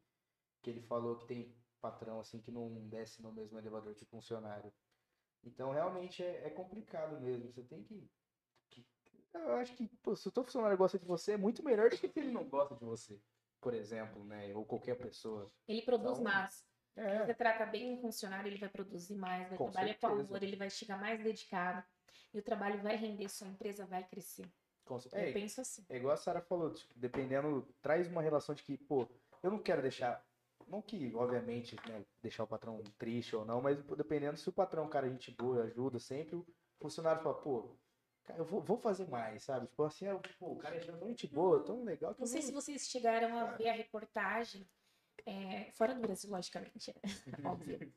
Que 0.61 0.71
ele 0.71 0.81
falou 0.81 1.15
que 1.15 1.25
tem 1.25 1.55
patrão 1.79 2.19
assim 2.19 2.41
que 2.41 2.51
não 2.51 2.87
desce 2.87 3.21
no 3.21 3.31
mesmo 3.31 3.57
elevador 3.57 3.93
que 3.95 4.05
funcionário. 4.05 4.73
Então 5.43 5.71
realmente 5.71 6.23
é, 6.23 6.47
é 6.47 6.49
complicado 6.49 7.19
mesmo. 7.19 7.51
Você 7.51 7.63
tem 7.63 7.83
que, 7.83 8.09
que- 8.69 8.85
Eu 9.33 9.53
acho 9.53 9.75
que, 9.75 9.87
pô, 9.97 10.15
se 10.15 10.27
o 10.27 10.31
teu 10.31 10.43
funcionário 10.43 10.77
gosta 10.77 10.97
de 10.99 11.05
você, 11.05 11.33
é 11.33 11.37
muito 11.37 11.63
melhor 11.63 11.89
do 11.89 11.97
que 11.97 12.07
se 12.09 12.19
ele 12.19 12.31
não 12.31 12.47
gosta 12.49 12.75
de 12.75 12.85
você. 12.85 13.19
Por 13.61 13.73
exemplo, 13.73 14.23
né? 14.23 14.53
Ou 14.55 14.65
qualquer 14.65 14.95
pessoa. 14.95 15.45
Ele 15.67 15.81
produz 15.81 16.19
Então, 16.19 16.23
mais. 16.23 16.53
Se 16.53 16.65
É, 16.95 17.25
você 17.25 17.33
trata 17.33 17.65
bem 17.65 17.97
o 17.97 18.01
funcionário, 18.01 18.49
ele 18.49 18.57
vai 18.57 18.69
produzir 18.69 19.15
mais, 19.15 19.47
vai 19.47 19.57
Com 19.57 19.71
trabalhar 19.71 19.93
com 19.95 19.99
certeza. 20.07 20.27
amor, 20.27 20.43
ele 20.43 20.55
vai 20.57 20.69
chegar 20.69 20.99
mais 20.99 21.23
dedicado. 21.23 21.85
E 22.33 22.39
o 22.39 22.43
trabalho 22.43 22.81
vai 22.81 22.95
render, 22.95 23.29
sua 23.29 23.47
empresa 23.47 23.85
vai 23.85 24.07
crescer. 24.07 24.45
com 24.85 24.99
cer- 24.99 25.11
Eu 25.13 25.29
é, 25.29 25.33
penso 25.33 25.61
assim. 25.61 25.85
É 25.89 25.97
igual 25.97 26.13
a 26.13 26.17
Sara 26.17 26.41
falou, 26.41 26.73
tipo, 26.73 26.93
dependendo, 26.97 27.61
traz 27.81 28.07
uma 28.07 28.21
relação 28.21 28.53
de 28.55 28.63
que, 28.63 28.77
pô, 28.77 29.07
eu 29.43 29.51
não 29.51 29.59
quero 29.59 29.81
deixar, 29.81 30.25
não 30.69 30.81
que, 30.81 31.13
obviamente, 31.15 31.75
né, 31.87 32.05
deixar 32.21 32.43
o 32.43 32.47
patrão 32.47 32.81
triste 32.97 33.35
ou 33.35 33.43
não, 33.45 33.61
mas 33.61 33.77
dependendo 33.97 34.37
se 34.37 34.47
o 34.47 34.53
patrão 34.53 34.83
é 34.83 34.85
um 34.85 34.89
cara 34.89 35.09
gente 35.09 35.31
boa, 35.31 35.63
ajuda 35.63 35.99
sempre, 35.99 36.35
o 36.35 36.45
funcionário 36.79 37.21
fala, 37.21 37.35
pô, 37.35 37.75
cara, 38.23 38.39
eu 38.39 38.45
vou, 38.45 38.61
vou 38.61 38.77
fazer 38.77 39.07
mais, 39.07 39.43
sabe? 39.43 39.67
Tipo 39.67 39.83
assim, 39.83 40.05
é, 40.05 40.15
pô, 40.37 40.53
o 40.53 40.57
cara 40.57 40.75
é 40.75 40.79
tão 40.79 40.99
gente 41.07 41.27
boa, 41.27 41.63
tão 41.63 41.83
legal 41.83 42.13
que 42.13 42.19
Não 42.19 42.27
sei 42.27 42.41
se 42.41 42.51
vocês 42.51 42.87
chegaram 42.87 43.37
a 43.37 43.45
ver 43.55 43.69
a 43.69 43.73
reportagem, 43.73 44.69
é, 45.25 45.71
fora 45.73 45.93
do 45.93 46.01
Brasil, 46.01 46.29
logicamente, 46.29 46.93
né? 46.93 47.01
óbvio, 47.45 47.93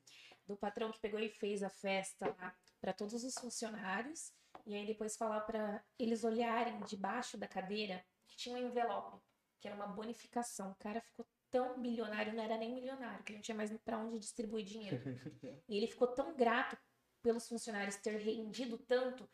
do 0.47 0.57
patrão 0.57 0.91
que 0.91 1.01
pegou 1.01 1.21
e 1.21 1.29
fez 1.29 1.63
a 1.63 1.71
festa 1.71 2.35
para 2.81 2.93
todos 2.93 3.23
os 3.23 3.35
funcionários, 3.35 4.33
e 4.67 4.75
aí 4.75 4.87
depois 4.87 5.17
falar 5.17 5.41
para 5.43 5.85
eles 5.99 6.25
olharem 6.25 6.81
debaixo 6.81 7.37
da 7.37 7.47
cadeira 7.47 8.05
que 8.27 8.37
tinha 8.37 8.57
um 8.57 8.69
envelope, 8.69 9.19
que 9.61 9.69
era 9.69 9.77
uma 9.77 9.87
bonificação. 9.87 10.73
O 10.73 10.77
cara 10.77 11.01
ficou 11.01 11.27
tão 11.53 11.79
bilionário, 11.81 12.33
não 12.35 12.43
era 12.43 12.57
nem 12.57 12.75
milionário, 12.75 13.23
que 13.23 13.35
não 13.35 13.41
tinha 13.41 13.55
mais 13.55 13.71
para 13.85 13.99
onde 13.99 14.19
distribuir 14.19 14.65
dinheiro. 14.65 14.97
E 15.69 15.77
ele 15.77 15.87
ficou 15.87 16.09
tão 16.09 16.35
grato 16.35 16.77
pelos 17.23 17.47
funcionários 17.49 17.97
ter 17.97 18.17
rendido 18.17 18.77
tanto 18.79 19.29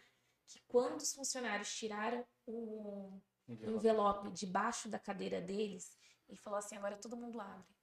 que 0.46 0.60
quando 0.66 1.00
os 1.00 1.14
funcionários 1.14 1.74
tiraram 1.74 2.24
o 2.46 3.20
envelope 3.48 4.30
debaixo 4.30 4.88
da 4.88 4.98
cadeira 4.98 5.40
deles 5.40 5.96
e 6.28 6.36
falou 6.36 6.58
assim: 6.58 6.76
agora 6.76 6.96
todo 6.96 7.16
mundo 7.16 7.40
abre. 7.40 7.76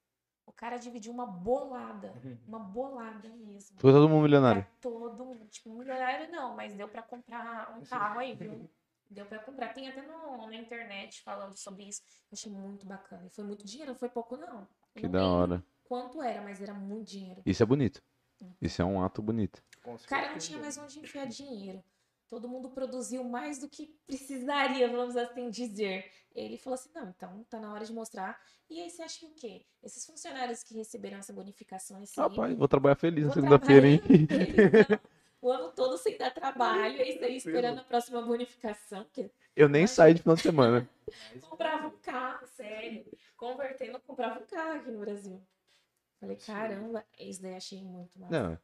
O 0.46 0.52
cara 0.52 0.78
dividiu 0.78 1.12
uma 1.12 1.26
bolada, 1.26 2.14
uma 2.48 2.60
bolada 2.60 3.30
mesmo. 3.30 3.78
Ficou 3.78 3.92
todo 3.92 4.10
mundo 4.10 4.24
milionário. 4.24 4.64
Pra 4.64 4.72
todo 4.82 5.26
mundo. 5.26 5.46
Tipo, 5.48 5.72
milionário 5.72 6.32
não, 6.32 6.56
mas 6.56 6.74
deu 6.76 6.88
pra 6.88 7.02
comprar 7.02 7.76
um 7.78 7.84
carro 7.86 8.20
aí, 8.20 8.36
viu? 8.36 8.70
Deu 9.10 9.26
pra 9.26 9.40
comprar. 9.40 9.74
Tem 9.74 9.88
até 9.88 10.02
no, 10.02 10.48
na 10.48 10.56
internet 10.56 11.22
falando 11.22 11.56
sobre 11.58 11.84
isso. 11.84 12.02
Eu 12.32 12.34
achei 12.34 12.52
muito 12.52 12.86
bacana. 12.86 13.26
E 13.26 13.30
foi 13.30 13.44
muito 13.44 13.66
dinheiro, 13.66 13.92
não 13.92 14.00
foi 14.00 14.10
pouco, 14.10 14.36
não. 14.36 14.62
Eu 14.96 15.02
Que 15.02 15.04
não 15.04 15.12
da 15.12 15.28
hora. 15.28 15.66
Quanto 15.84 16.22
era, 16.22 16.42
mas 16.42 16.62
era 16.62 16.74
muito 16.74 17.10
dinheiro. 17.10 17.42
Isso 17.46 17.62
é 17.62 17.66
bonito. 17.66 18.02
Isso 18.62 18.82
é 18.82 18.86
um 18.86 19.04
ato 19.04 19.22
bonito. 19.22 19.64
Cara 20.08 20.32
não 20.32 20.38
tinha 20.38 20.60
mais 20.60 20.78
onde 20.78 21.00
enfiar 21.00 21.28
dinheiro. 21.28 21.84
todo 22.28 22.50
mundo 22.50 22.72
produziu 22.72 23.24
mais 23.24 23.60
do 23.60 23.70
que 23.70 23.96
precisaria, 24.08 24.90
vamos 24.90 25.16
assim 25.16 25.50
dizer. 25.50 26.12
Ele 26.34 26.58
falou 26.58 26.76
assim: 26.76 26.90
não, 26.94 27.10
então 27.10 27.46
tá 27.50 27.60
na 27.60 27.72
hora 27.72 27.86
de 27.86 27.94
mostrar. 27.94 28.40
E 28.70 28.82
aí 28.82 28.90
você 28.90 29.04
acha 29.04 29.26
o 29.26 29.34
quê? 29.36 29.66
Esses 29.84 30.06
funcionários 30.06 30.64
que 30.64 30.76
receberam 30.76 31.20
essa 31.20 31.32
bonificação 31.32 32.02
esse 32.02 32.20
Rapaz, 32.20 32.58
vou 32.58 32.68
trabalhar 32.68 32.96
feliz 32.96 33.28
na 33.28 33.34
segunda-feira, 33.34 33.88
hein? 33.88 34.00
trabalhar 34.00 35.02
o 35.46 35.52
ano 35.52 35.70
todo 35.70 35.96
sem 35.96 36.18
dar 36.18 36.34
trabalho, 36.34 36.98
e 36.98 37.24
aí 37.24 37.38
esperando 37.38 37.78
a 37.78 37.84
próxima 37.84 38.20
bonificação, 38.20 39.06
que 39.14 39.30
Eu 39.56 39.70
nem 39.70 39.86
saio 39.86 40.16
de 40.16 40.24
final 40.24 40.36
de 40.36 40.42
semana. 40.42 40.90
comprava 41.40 41.88
um 41.88 41.98
carro, 42.02 42.48
sério. 42.48 43.06
Convertendo, 43.38 44.00
comprava 44.00 44.40
um 44.40 44.46
carro 44.48 44.80
aqui 44.80 44.90
no 44.90 45.00
Brasil. 45.00 45.40
Falei, 46.20 46.36
caramba, 46.38 47.06
isso 47.20 47.44
daí 47.44 47.54
achei 47.54 47.84
muito 47.84 48.10
massa. 48.20 48.32
Não, 48.32 48.58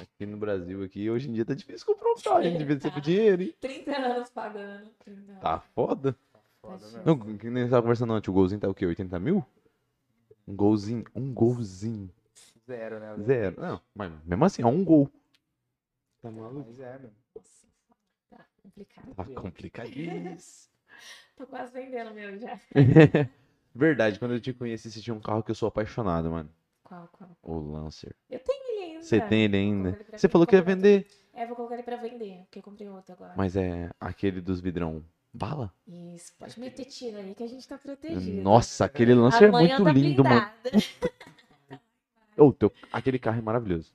aqui 0.00 0.26
no 0.26 0.36
Brasil, 0.36 0.82
aqui, 0.82 1.08
hoje 1.08 1.30
em 1.30 1.32
dia 1.34 1.44
tá 1.44 1.54
difícil 1.54 1.86
comprar 1.86 2.10
um 2.10 2.16
carro, 2.16 2.42
hein? 2.42 2.58
Devia 2.58 2.80
ser 2.80 2.90
com 2.90 3.00
dinheiro, 3.00 3.42
hein? 3.42 3.54
30 3.60 3.96
anos 3.96 4.30
pagando. 4.30 4.90
30 5.04 5.30
anos. 5.30 5.42
Tá 5.42 5.60
foda. 5.60 6.16
Foda 6.60 6.78
Tá 6.78 6.98
mesmo. 6.98 7.02
Não, 7.04 7.38
que 7.38 7.48
nem 7.48 7.62
você 7.62 7.70
tava 7.70 7.82
conversando 7.82 8.12
antes, 8.12 8.28
o 8.28 8.32
golzinho 8.32 8.60
tá 8.60 8.68
o 8.68 8.74
quê? 8.74 8.86
80 8.86 9.20
mil? 9.20 9.46
Um 10.48 10.56
golzinho, 10.56 11.04
um 11.14 11.32
golzinho. 11.32 12.10
Zero, 12.66 12.98
né? 12.98 13.16
Zero. 13.24 13.60
Não, 13.60 13.80
mas 13.94 14.10
mesmo 14.24 14.44
assim, 14.44 14.62
é 14.62 14.66
um 14.66 14.84
gol. 14.84 15.08
Tá 16.20 16.30
maluco? 16.30 16.66
Mas 16.68 16.80
é. 16.80 16.98
Nossa, 16.98 17.66
tá 18.30 18.44
complicado. 18.62 19.14
Tá 19.14 19.24
complicadíssimo. 19.24 20.74
Tô 21.36 21.46
quase 21.46 21.72
vendendo 21.72 22.12
meu 22.12 22.36
já. 22.38 22.58
Verdade, 23.74 24.18
quando 24.18 24.34
eu 24.34 24.40
te 24.40 24.52
conheci, 24.52 24.90
você 24.90 25.00
tinha 25.00 25.14
um 25.14 25.20
carro 25.20 25.42
que 25.42 25.50
eu 25.50 25.54
sou 25.54 25.68
apaixonado, 25.68 26.30
mano. 26.30 26.50
Qual, 26.82 27.08
qual? 27.12 27.30
O 27.42 27.58
Lancer. 27.60 28.16
Eu 28.28 28.40
tenho 28.40 28.64
ele 28.72 28.82
ainda. 28.82 29.02
Você 29.02 29.20
tem 29.20 29.44
ele 29.44 29.56
ainda? 29.56 29.98
Você 30.16 30.28
falou 30.28 30.46
que 30.46 30.56
ia 30.56 30.62
vender, 30.62 31.06
É, 31.32 31.46
vou 31.46 31.54
colocar 31.54 31.74
ele 31.74 31.84
pra 31.84 31.96
vender, 31.96 32.40
porque 32.44 32.58
eu 32.58 32.62
comprei 32.62 32.88
outro 32.88 33.12
agora. 33.12 33.34
mas 33.36 33.54
é 33.56 33.90
aquele 34.00 34.40
dos 34.40 34.60
vidrão. 34.60 35.04
Bala? 35.32 35.72
Isso, 35.86 36.32
pode 36.38 36.58
meter 36.58 36.84
tiro 36.86 37.18
aí 37.18 37.34
que 37.34 37.42
a 37.42 37.46
gente 37.46 37.68
tá 37.68 37.78
protegido. 37.78 38.42
Nossa, 38.42 38.86
aquele 38.86 39.14
Lancer 39.14 39.48
é 39.48 39.52
muito 39.52 39.84
tá 39.84 39.92
lindo, 39.92 40.24
mano. 40.24 40.40
blindada. 40.40 40.70
Ô, 42.36 42.52
teu- 42.52 42.72
aquele 42.92 43.18
carro 43.18 43.38
é 43.38 43.42
maravilhoso. 43.42 43.92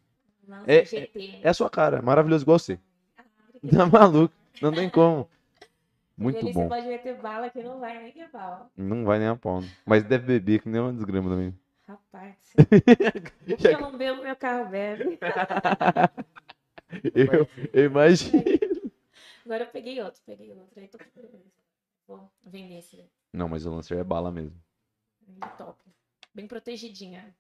É- 0.67 0.85
GT. 0.85 1.39
É 1.41 1.49
a 1.49 1.53
sua 1.53 1.69
cara, 1.69 1.97
é 1.97 2.01
maravilhoso 2.01 2.43
igual 2.43 2.59
você. 2.59 2.79
Ah. 3.17 3.23
Tá 3.71 3.85
maluco? 3.85 4.33
Não 4.61 4.73
tem 4.73 4.89
como. 4.89 5.29
Muito 6.17 6.45
bom. 6.49 6.63
Você 6.63 6.69
pode 6.69 6.87
meter 6.87 7.21
bala 7.21 7.49
que 7.49 7.63
não 7.63 7.79
vai 7.79 8.01
nem 8.13 8.21
a 8.23 8.27
bala. 8.27 8.71
Não 8.77 9.03
vai 9.03 9.19
nem 9.19 9.27
a 9.27 9.35
pau. 9.35 9.61
né? 9.61 9.67
Mas 9.85 10.03
deve 10.03 10.25
beber 10.25 10.61
que 10.61 10.69
nem 10.69 10.79
uma 10.79 10.93
desgrama 10.93 11.29
também. 11.29 11.57
Rapaz, 11.87 12.35
que 13.57 13.67
eu 13.67 13.81
não 13.81 13.97
bebo, 13.97 14.23
meu 14.23 14.35
carro 14.37 14.69
bebe. 14.69 15.19
Eu, 17.13 17.47
eu 17.73 17.85
imagino. 17.85 18.41
Agora 19.43 19.63
eu 19.63 19.67
peguei 19.67 20.01
outro, 20.01 20.21
peguei 20.25 20.51
outro. 20.51 20.79
Aí 20.79 20.87
tô 20.87 20.97
Vou 22.07 22.31
vender 22.45 22.79
esse 22.79 22.95
daí. 22.95 23.09
Não, 23.33 23.49
mas 23.49 23.65
o 23.65 23.73
Lancer 23.73 23.97
é 23.97 24.03
bala 24.03 24.31
mesmo. 24.31 24.57
É 25.41 25.47
top. 25.57 25.77
Bem 26.33 26.47
protegidinha. 26.47 27.35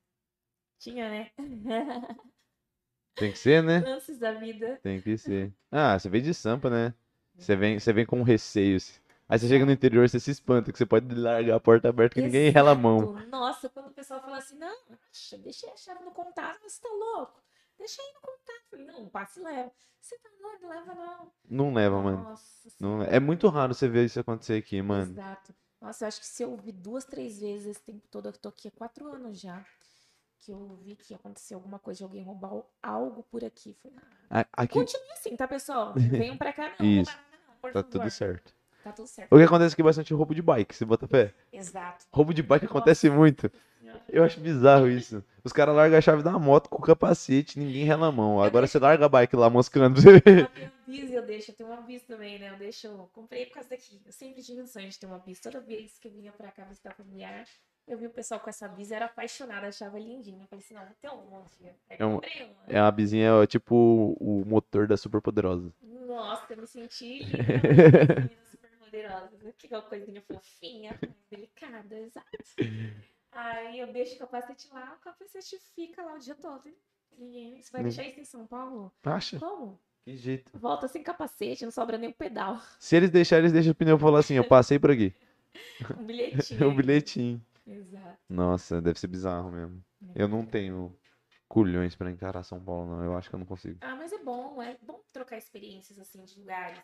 Tinha, 0.79 1.09
né? 1.09 1.31
Tem 3.15 3.31
que 3.31 3.37
ser, 3.39 3.61
né? 3.63 3.79
Lances 3.79 4.17
da 4.17 4.31
vida. 4.33 4.79
Tem 4.81 4.99
que 5.01 5.17
ser. 5.17 5.51
Ah, 5.71 5.97
você 5.97 6.09
vem 6.09 6.21
de 6.21 6.33
Sampa, 6.33 6.69
né? 6.69 6.93
Você 7.37 7.55
vem, 7.55 7.79
você 7.79 7.91
vem 7.93 8.05
com 8.05 8.21
receios. 8.23 8.99
Aí 9.27 9.39
você 9.39 9.47
chega 9.47 9.65
no 9.65 9.71
interior, 9.71 10.07
você 10.07 10.19
se 10.19 10.29
espanta, 10.31 10.71
que 10.71 10.77
você 10.77 10.85
pode 10.85 11.13
largar 11.15 11.55
a 11.55 11.59
porta 11.59 11.89
aberta 11.89 12.13
que 12.15 12.21
ninguém 12.21 12.49
rela 12.51 12.71
a 12.71 12.75
mão. 12.75 13.03
Exato. 13.03 13.27
Nossa, 13.29 13.69
quando 13.69 13.87
o 13.87 13.91
pessoal 13.93 14.21
fala 14.21 14.37
assim, 14.37 14.57
não, 14.57 14.75
acha, 15.11 15.37
deixei 15.37 15.69
a 15.69 15.77
chave 15.77 16.03
no 16.03 16.11
contato, 16.11 16.59
você 16.61 16.81
tá 16.81 16.89
louco? 16.89 17.41
Deixa 17.77 18.01
aí 18.01 18.13
no 18.13 18.21
contato. 18.21 18.93
Não, 19.01 19.09
passa 19.09 19.39
e 19.39 19.43
leva. 19.43 19.71
Você 19.99 20.17
tá 20.19 20.29
doido, 20.39 20.67
leva 20.67 20.93
não. 20.93 21.31
Não 21.49 21.73
leva, 21.73 22.01
mano. 22.01 22.23
Nossa 22.23 22.69
Não- 22.79 22.99
Senhora. 22.99 23.15
é 23.15 23.19
muito 23.19 23.47
raro 23.47 23.73
você 23.73 23.87
ver 23.87 24.05
isso 24.05 24.19
acontecer 24.19 24.55
aqui, 24.55 24.81
mano. 24.81 25.11
Exato. 25.11 25.53
Nossa, 25.81 26.03
eu 26.03 26.07
acho 26.07 26.19
que 26.19 26.27
se 26.27 26.43
eu 26.43 26.51
ouvi 26.51 26.71
duas, 26.71 27.03
três 27.05 27.39
vezes 27.39 27.67
esse 27.67 27.81
tempo 27.81 28.07
todo, 28.11 28.27
eu 28.29 28.33
tô 28.33 28.49
aqui 28.49 28.67
há 28.67 28.71
quatro 28.71 29.07
anos 29.07 29.39
já, 29.39 29.65
que 30.43 30.51
eu 30.51 30.77
vi 30.81 30.95
que 30.95 31.13
aconteceu 31.13 31.57
alguma 31.57 31.79
coisa 31.79 31.99
de 31.99 32.03
alguém 32.03 32.23
roubar 32.23 32.63
algo 32.81 33.23
por 33.31 33.43
aqui. 33.43 33.75
Falei, 33.81 33.97
ah, 34.29 34.45
Aqui 34.53 34.73
continue 34.73 35.11
assim, 35.11 35.35
tá, 35.35 35.47
pessoal? 35.47 35.93
Venham 35.95 36.37
pra 36.37 36.51
cá, 36.51 36.73
não. 36.77 36.85
Isso. 36.85 37.11
não, 37.11 37.71
tá 37.71 37.73
favor. 37.73 37.83
tudo 37.83 38.09
certo. 38.09 38.53
Tá 38.83 38.91
tudo 38.91 39.07
certo. 39.07 39.33
O 39.33 39.37
que 39.37 39.43
acontece 39.43 39.73
aqui 39.73 39.81
é 39.81 39.85
bastante 39.85 40.13
roubo 40.13 40.35
de 40.35 40.41
bike, 40.41 40.75
você 40.75 40.83
bota 40.83 41.07
fé. 41.07 41.33
Exato. 41.51 42.05
Roubo 42.11 42.33
de 42.33 42.43
bike 42.43 42.65
acontece 42.65 43.09
muito. 43.09 43.49
Eu 44.09 44.23
acho 44.23 44.39
bizarro 44.39 44.89
isso. 44.89 45.23
Os 45.43 45.53
caras 45.53 45.75
largam 45.75 45.97
a 45.97 46.01
chave 46.01 46.23
da 46.23 46.37
moto 46.37 46.67
com 46.67 46.77
o 46.77 46.81
capacete, 46.81 47.59
ninguém 47.59 47.85
rela 47.85 48.07
a 48.07 48.11
mão. 48.11 48.41
Agora 48.41 48.67
você 48.67 48.79
larga 48.79 49.05
a 49.05 49.09
bike 49.09 49.35
lá 49.35 49.49
moscando. 49.49 50.01
pra 50.01 50.01
você 50.01 50.19
ver. 50.19 50.39
Eu 50.39 50.47
tenho 50.47 50.71
eu 51.13 51.25
deixo, 51.25 51.51
eu 51.51 51.55
tenho 51.55 51.69
uma 51.69 51.81
bis 51.81 52.03
também, 52.03 52.39
né? 52.39 52.49
Eu 52.49 52.57
deixo, 52.57 52.87
eu 52.87 53.09
comprei 53.13 53.45
por 53.45 53.53
causa 53.53 53.69
daqui. 53.69 54.01
Eu 54.05 54.11
sempre 54.11 54.41
tive 54.41 54.61
um 54.61 54.67
sonho 54.67 54.89
de 54.89 54.99
ter 54.99 55.05
uma 55.05 55.19
bis. 55.19 55.39
Toda 55.39 55.61
vez 55.61 55.97
que 55.99 56.07
eu 56.07 56.11
vinha 56.11 56.31
pra 56.31 56.51
cá 56.51 56.65
visitar 56.65 56.93
familiar, 56.93 57.45
eu 57.87 57.97
vi 57.97 58.07
o 58.07 58.09
pessoal 58.09 58.39
com 58.39 58.49
essa 58.49 58.67
bis, 58.67 58.91
eu 58.91 58.95
era 58.97 59.05
apaixonada, 59.05 59.67
achava 59.67 59.99
lindinha. 59.99 60.43
Eu 60.43 60.47
falei 60.47 60.63
assim, 60.63 60.73
não, 60.73 60.85
vou 60.85 60.95
ter 61.01 61.09
uma 61.09 61.39
um 61.39 61.45
dia. 61.59 61.75
Aí 61.89 61.97
É 61.99 62.05
um- 62.05 62.13
comprei 62.15 62.43
uma. 62.43 62.63
É 62.67 62.81
uma 62.81 62.91
bizinha, 62.91 63.33
ó, 63.35 63.45
tipo 63.45 64.15
o 64.19 64.43
motor 64.45 64.87
da 64.87 64.95
Super 64.97 65.21
Poderosa. 65.21 65.71
Nossa, 65.81 66.45
eu 66.53 66.57
me 66.57 66.67
senti 66.67 67.19
linda, 67.23 68.29
super 68.49 68.69
poderosa. 68.79 69.29
Aquela 69.63 69.81
coisinha 69.81 70.21
fofinha, 70.21 70.99
delicada, 71.29 71.99
exato. 71.99 72.27
Aí 73.31 73.79
eu 73.79 73.91
deixo 73.91 74.15
o 74.15 74.19
capacete 74.19 74.67
lá, 74.71 74.95
o 74.99 75.03
capacete 75.03 75.57
fica 75.75 76.03
lá 76.03 76.13
o 76.15 76.19
dia 76.19 76.35
todo. 76.35 76.69
Você 77.17 77.71
vai 77.71 77.83
deixar 77.83 78.03
isso 78.05 78.19
em 78.19 78.25
São 78.25 78.45
Paulo? 78.47 78.91
Acha? 79.03 79.39
Como? 79.39 79.79
Que 80.03 80.15
jeito. 80.17 80.51
Volta 80.59 80.87
sem 80.87 81.01
capacete, 81.01 81.63
não 81.63 81.71
sobra 81.71 81.97
nem 81.97 82.09
o 82.09 82.13
pedal. 82.13 82.59
Se 82.79 82.95
eles 82.95 83.09
deixarem, 83.09 83.43
eles 83.43 83.53
deixam 83.53 83.71
o 83.71 83.75
pneu 83.75 83.97
falar 83.97 84.19
assim, 84.19 84.35
eu 84.35 84.43
passei 84.43 84.77
por 84.79 84.91
aqui. 84.91 85.13
Um 85.99 86.03
bilhetinho. 86.05 86.69
um 86.69 86.75
bilhetinho. 86.75 87.41
Exato. 87.65 88.19
Nossa, 88.29 88.81
deve 88.81 88.99
ser 88.99 89.07
bizarro 89.07 89.51
mesmo. 89.51 89.83
Eu 90.15 90.27
não 90.27 90.45
tenho 90.45 90.97
culhões 91.47 91.95
pra 91.95 92.11
encarar 92.11 92.43
São 92.43 92.63
Paulo, 92.63 92.97
não. 92.97 93.03
Eu 93.03 93.15
acho 93.15 93.29
que 93.29 93.35
eu 93.35 93.39
não 93.39 93.45
consigo. 93.45 93.79
Ah, 93.81 93.95
mas 93.95 94.11
é 94.11 94.17
bom, 94.23 94.61
é 94.61 94.77
bom 94.81 95.01
trocar 95.11 95.37
experiências 95.37 95.97
assim 95.99 96.23
de 96.23 96.39
lugares, 96.39 96.81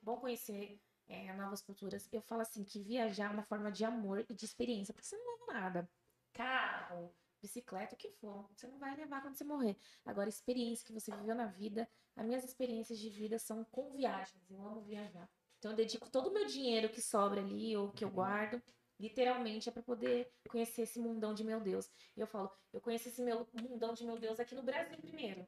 bom 0.00 0.16
conhecer 0.16 0.80
é, 1.08 1.32
novas 1.34 1.60
culturas. 1.60 2.08
Eu 2.12 2.22
falo 2.22 2.42
assim 2.42 2.64
que 2.64 2.82
viajar 2.82 3.30
é 3.30 3.34
uma 3.34 3.42
forma 3.42 3.70
de 3.70 3.84
amor 3.84 4.24
e 4.28 4.34
de 4.34 4.44
experiência, 4.44 4.94
porque 4.94 5.06
você 5.06 5.16
não 5.16 5.24
leva 5.32 5.60
nada. 5.60 5.90
Carro, 6.32 7.14
bicicleta, 7.42 7.94
o 7.94 7.98
que 7.98 8.10
for, 8.12 8.48
você 8.54 8.66
não 8.66 8.78
vai 8.78 8.96
levar 8.96 9.20
quando 9.20 9.36
você 9.36 9.44
morrer. 9.44 9.76
Agora, 10.04 10.28
experiência 10.28 10.86
que 10.86 10.92
você 10.92 11.14
viveu 11.14 11.34
na 11.34 11.46
vida, 11.46 11.88
as 12.16 12.24
minhas 12.24 12.44
experiências 12.44 12.98
de 12.98 13.10
vida 13.10 13.38
são 13.38 13.64
com 13.64 13.90
viagens. 13.90 14.50
Eu 14.50 14.62
amo 14.62 14.82
viajar. 14.82 15.28
Então 15.58 15.72
eu 15.72 15.76
dedico 15.76 16.10
todo 16.10 16.28
o 16.28 16.32
meu 16.32 16.46
dinheiro 16.46 16.88
que 16.88 17.00
sobra 17.00 17.40
ali 17.40 17.76
ou 17.76 17.92
que 17.92 18.04
eu 18.04 18.10
guardo, 18.10 18.62
literalmente 19.02 19.68
é 19.68 19.72
para 19.72 19.82
poder 19.82 20.32
conhecer 20.48 20.82
esse 20.82 20.98
mundão 20.98 21.34
de 21.34 21.44
meu 21.44 21.60
Deus. 21.60 21.90
E 22.16 22.20
eu 22.20 22.26
falo, 22.26 22.50
eu 22.72 22.80
conheci 22.80 23.08
esse 23.08 23.20
meu 23.22 23.46
mundão 23.52 23.92
de 23.92 24.04
meu 24.04 24.18
Deus 24.18 24.40
aqui 24.40 24.54
no 24.54 24.62
Brasil 24.62 24.96
primeiro 24.98 25.46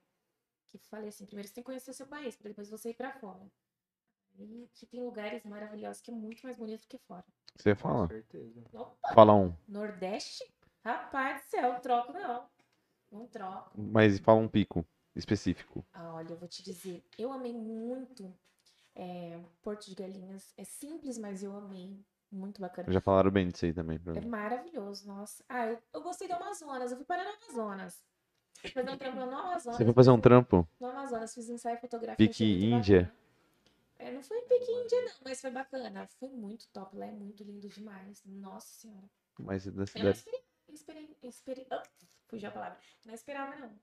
que 0.79 0.89
falei 0.89 1.09
assim, 1.09 1.27
primeiro 1.27 1.49
você 1.49 1.55
tem 1.55 1.63
que 1.63 1.67
conhecer 1.67 1.91
o 1.91 1.95
seu 1.95 2.07
país, 2.07 2.37
para 2.37 2.49
depois 2.49 2.69
você 2.69 2.91
ir 2.91 2.95
para 2.95 3.13
fora. 3.13 3.47
E 4.37 4.69
que 4.75 4.87
tem 4.87 5.05
lugares 5.05 5.45
maravilhosos 5.45 6.03
que 6.03 6.11
é 6.11 6.15
muito 6.15 6.43
mais 6.43 6.57
bonito 6.57 6.89
que 6.89 6.99
fora. 6.99 7.25
Você 7.55 7.75
Com 7.75 7.81
fala? 7.81 8.09
certeza. 8.09 8.65
Opa, 8.73 9.15
Fala 9.15 9.35
um. 9.35 9.55
Nordeste? 9.69 10.45
Rapaz 10.85 11.43
do 11.45 11.49
céu, 11.51 11.81
troco 11.81 12.13
não. 12.13 12.49
Não 13.13 13.27
troco. 13.29 13.71
Mas 13.81 14.19
fala 14.19 14.41
um 14.41 14.49
pico 14.49 14.85
específico. 15.15 15.87
Ah, 15.93 16.15
olha, 16.15 16.33
eu 16.33 16.37
vou 16.37 16.49
te 16.49 16.63
dizer, 16.63 17.05
eu 17.17 17.31
amei 17.33 17.53
muito 17.53 18.37
é, 18.97 19.41
Porto 19.63 19.87
de 19.87 19.95
Galinhas. 19.95 20.53
É 20.57 20.65
simples, 20.65 21.17
mas 21.17 21.43
eu 21.45 21.57
amei. 21.57 22.05
Muito 22.35 22.61
bacana. 22.61 22.93
Já 22.93 23.01
falaram 23.01 23.31
bem 23.31 23.49
disso 23.49 23.65
aí 23.65 23.73
também 23.73 23.97
pra 23.97 24.17
É 24.17 24.21
maravilhoso, 24.21 25.07
nossa. 25.07 25.45
Ah, 25.49 25.69
eu, 25.69 25.79
eu 25.93 26.03
gostei 26.03 26.27
do 26.27 26.35
Amazonas, 26.35 26.91
eu 26.91 26.97
fui 26.97 27.07
parar 27.07 27.23
no 27.23 27.31
Amazonas. 27.31 28.05
Fui 28.61 28.71
fazer 28.71 28.91
um 28.91 28.99
trampo 28.99 29.17
no 29.17 29.23
Amazonas. 29.23 29.77
Você 29.77 29.85
foi 29.85 29.95
fazer 29.95 30.11
um 30.11 30.21
trampo? 30.21 30.69
No 30.81 30.89
Amazonas, 30.89 31.33
fiz 31.33 31.49
um 31.49 31.55
ensaio 31.55 31.79
fotográfico. 31.79 32.17
Pique 32.17 32.45
Índia? 32.45 33.13
É, 33.97 34.11
não 34.11 34.21
foi 34.23 34.43
pique 34.43 34.71
Índia, 34.71 35.01
não, 35.03 35.13
mas 35.25 35.41
foi 35.41 35.51
bacana. 35.53 36.09
Foi 36.19 36.29
muito 36.29 36.67
top. 36.73 36.97
Lá 36.97 37.07
é 37.07 37.13
muito 37.13 37.45
lindo 37.45 37.69
demais. 37.69 38.21
Nossa 38.27 38.67
senhora. 38.67 39.09
Mas 39.39 39.65
da 39.65 39.71
Eu 39.71 39.77
não 39.77 39.87
cidade. 39.87 40.19
esperei. 40.19 40.45
esperei, 40.69 41.17
esperei 41.23 41.67
ah, 41.71 41.83
fugiu 42.27 42.49
a 42.49 42.53
palavra. 42.53 42.79
Não 43.07 43.15
esperava, 43.15 43.55
não. 43.57 43.79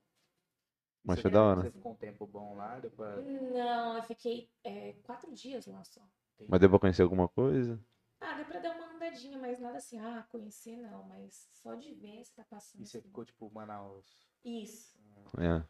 Mas 1.02 1.20
foi 1.20 1.30
da 1.30 1.42
hora. 1.42 1.62
Você 1.62 1.70
ficou 1.70 1.92
um 1.92 1.96
tempo 1.96 2.26
bom 2.26 2.54
lá, 2.54 2.80
pra... 2.94 3.16
Não, 3.16 3.96
eu 3.96 4.02
fiquei 4.02 4.50
é, 4.62 4.94
quatro 5.02 5.32
dias 5.32 5.66
lá 5.66 5.82
só. 5.84 6.02
Mas 6.48 6.60
deu 6.60 6.68
pra 6.68 6.78
conhecer 6.78 7.02
alguma 7.02 7.28
coisa? 7.28 7.80
Ah, 8.22 8.34
deu 8.34 8.44
pra 8.46 8.60
dar 8.60 8.76
uma 8.76 8.94
andadinha, 8.94 9.38
mas 9.38 9.58
nada 9.58 9.78
assim, 9.78 9.98
ah, 9.98 10.24
conhecer 10.30 10.76
não, 10.76 11.02
mas 11.04 11.48
só 11.52 11.74
de 11.74 11.92
ver 11.94 12.24
você 12.24 12.32
tá 12.34 12.44
passando. 12.44 12.82
E 12.82 12.86
você 12.86 12.98
assim. 12.98 13.08
ficou, 13.08 13.24
tipo, 13.24 13.50
Manaus. 13.52 14.06
Isso. 14.44 14.96
É. 15.38 15.62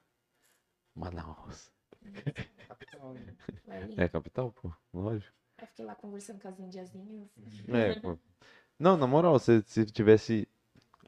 Manaus. 0.94 1.72
Capital, 2.68 3.14
né? 3.14 3.36
É. 3.96 4.04
É 4.04 4.08
capital, 4.08 4.52
pô. 4.52 4.72
Lógico. 4.92 5.34
Aí 5.58 5.66
fiquei 5.66 5.84
lá 5.84 5.94
conversando 5.94 6.40
com 6.40 6.48
as 6.48 6.58
indiazinhas. 6.58 7.30
É, 7.68 7.98
pô. 8.00 8.18
Não, 8.78 8.96
na 8.96 9.06
moral, 9.06 9.38
se, 9.38 9.62
se 9.62 9.86
tivesse 9.86 10.48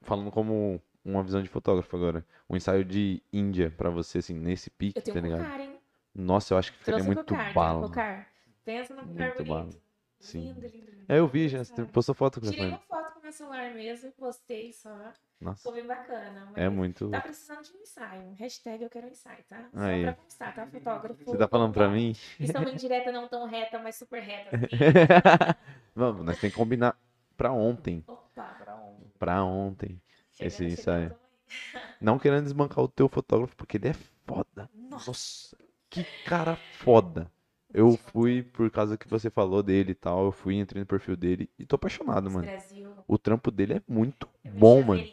falando 0.03 0.31
como 0.31 0.81
uma 1.05 1.23
visão 1.23 1.43
de 1.43 1.49
fotógrafo 1.49 1.95
agora, 1.97 2.25
um 2.49 2.57
ensaio 2.57 2.85
de 2.85 3.23
Índia 3.33 3.71
pra 3.71 3.91
você, 3.91 4.19
assim, 4.19 4.35
nesse 4.35 4.71
pique, 4.71 4.99
Eu 4.99 5.03
tenho 5.03 5.15
tá 5.15 5.21
um 5.21 5.25
ligado? 5.25 5.41
cara, 5.51 5.63
hein? 5.63 5.79
Nossa, 6.15 6.55
eu 6.55 6.59
acho 6.59 6.73
que 6.73 6.79
ficaria 6.79 7.03
Trouxe 7.03 7.15
muito 7.15 7.29
cocar, 7.29 7.53
bala. 7.53 7.89
Cocar. 7.89 8.29
Pensa 8.65 8.95
no 8.95 9.03
cocar 9.03 9.15
Muito 9.15 9.45
bonito. 9.45 9.49
bala. 9.49 9.84
Sim. 10.25 10.41
Lindo, 10.41 10.61
lindo, 10.61 10.91
lindo. 10.91 11.05
É, 11.09 11.19
eu 11.19 11.27
vi 11.29 11.49
já. 11.49 11.63
Você 11.63 11.85
postou 11.85 12.15
foto 12.15 12.41
com 12.41 12.51
Tirei 12.51 12.69
uma 12.69 12.79
foto 12.79 13.13
com 13.15 13.21
meu 13.21 13.33
celular 13.33 13.75
mesmo, 13.75 14.11
postei 14.13 14.73
só. 14.73 15.13
Nossa, 15.41 15.59
Ficou 15.59 15.75
bem 15.75 15.87
bacana. 15.87 16.51
é 16.57 16.69
muito. 16.71 17.11
Tá 17.11 17.21
precisando 17.21 17.63
de 17.63 17.73
um 17.77 17.81
ensaio. 17.83 18.33
Hashtag 18.39 18.83
eu 18.85 18.89
quero 18.91 19.07
um 19.07 19.11
ensaio, 19.11 19.45
tá? 19.47 19.69
Só 19.73 19.81
Aí. 19.81 20.03
pra 20.03 20.15
constar, 20.15 20.55
tá? 20.55 20.67
Fotógrafo. 20.67 21.25
Você 21.25 21.37
tá 21.37 21.47
falando 21.47 21.75
pra 21.75 21.89
mim? 21.89 22.17
Isso 22.41 22.57
é 22.57 22.61
uma 22.61 22.71
indireta 22.71 23.13
não 23.13 23.29
tão 23.29 23.47
reta, 23.47 23.79
mas 23.79 23.97
super 23.97 24.23
reta. 24.23 24.57
Assim. 24.57 24.67
Vamos, 25.95 26.25
nós 26.25 26.39
temos 26.41 26.55
que 26.55 26.59
combinar 26.61 26.99
pra 27.37 27.53
ontem. 27.53 28.03
Opa, 28.07 28.43
Pra 28.59 28.75
onde? 28.77 29.05
Pra 29.19 29.45
ontem. 29.45 30.01
chegando, 30.33 30.47
Esse 30.47 30.65
ensaio. 30.65 31.15
chegando. 31.47 31.85
Não 32.01 32.19
querendo 32.19 32.45
desbancar 32.45 32.83
o 32.83 32.89
teu 32.89 33.09
fotógrafo, 33.09 33.55
porque 33.57 33.77
ele 33.77 33.89
é 33.89 33.95
foda. 34.27 34.69
Nossa, 34.75 35.11
Nossa, 35.11 35.57
que 35.91 36.03
cara 36.25 36.57
foda. 36.79 37.31
Eu 37.75 37.97
fui 37.97 38.43
por 38.43 38.71
causa 38.71 38.97
que 38.97 39.09
você 39.09 39.29
falou 39.29 39.63
dele 39.63 39.93
e 39.93 39.95
tal. 39.95 40.27
Eu 40.27 40.33
fui, 40.33 40.55
entrei 40.55 40.81
no 40.81 40.87
perfil 40.87 41.17
dele 41.17 41.51
e 41.59 41.67
tô 41.67 41.75
apaixonado, 41.75 42.31
mano. 42.31 42.47
Brasil. 42.47 42.95
O 43.09 43.19
trampo 43.19 43.51
dele 43.51 43.75
é 43.75 43.83
muito 43.89 44.29
É 44.45 44.51
bom, 44.51 44.83
mano. 44.83 45.09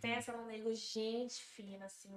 Pensa 0.00 0.32
num 0.32 0.46
nego 0.46 0.74
gente 0.74 1.42
fina, 1.42 1.84
assim, 1.84 2.10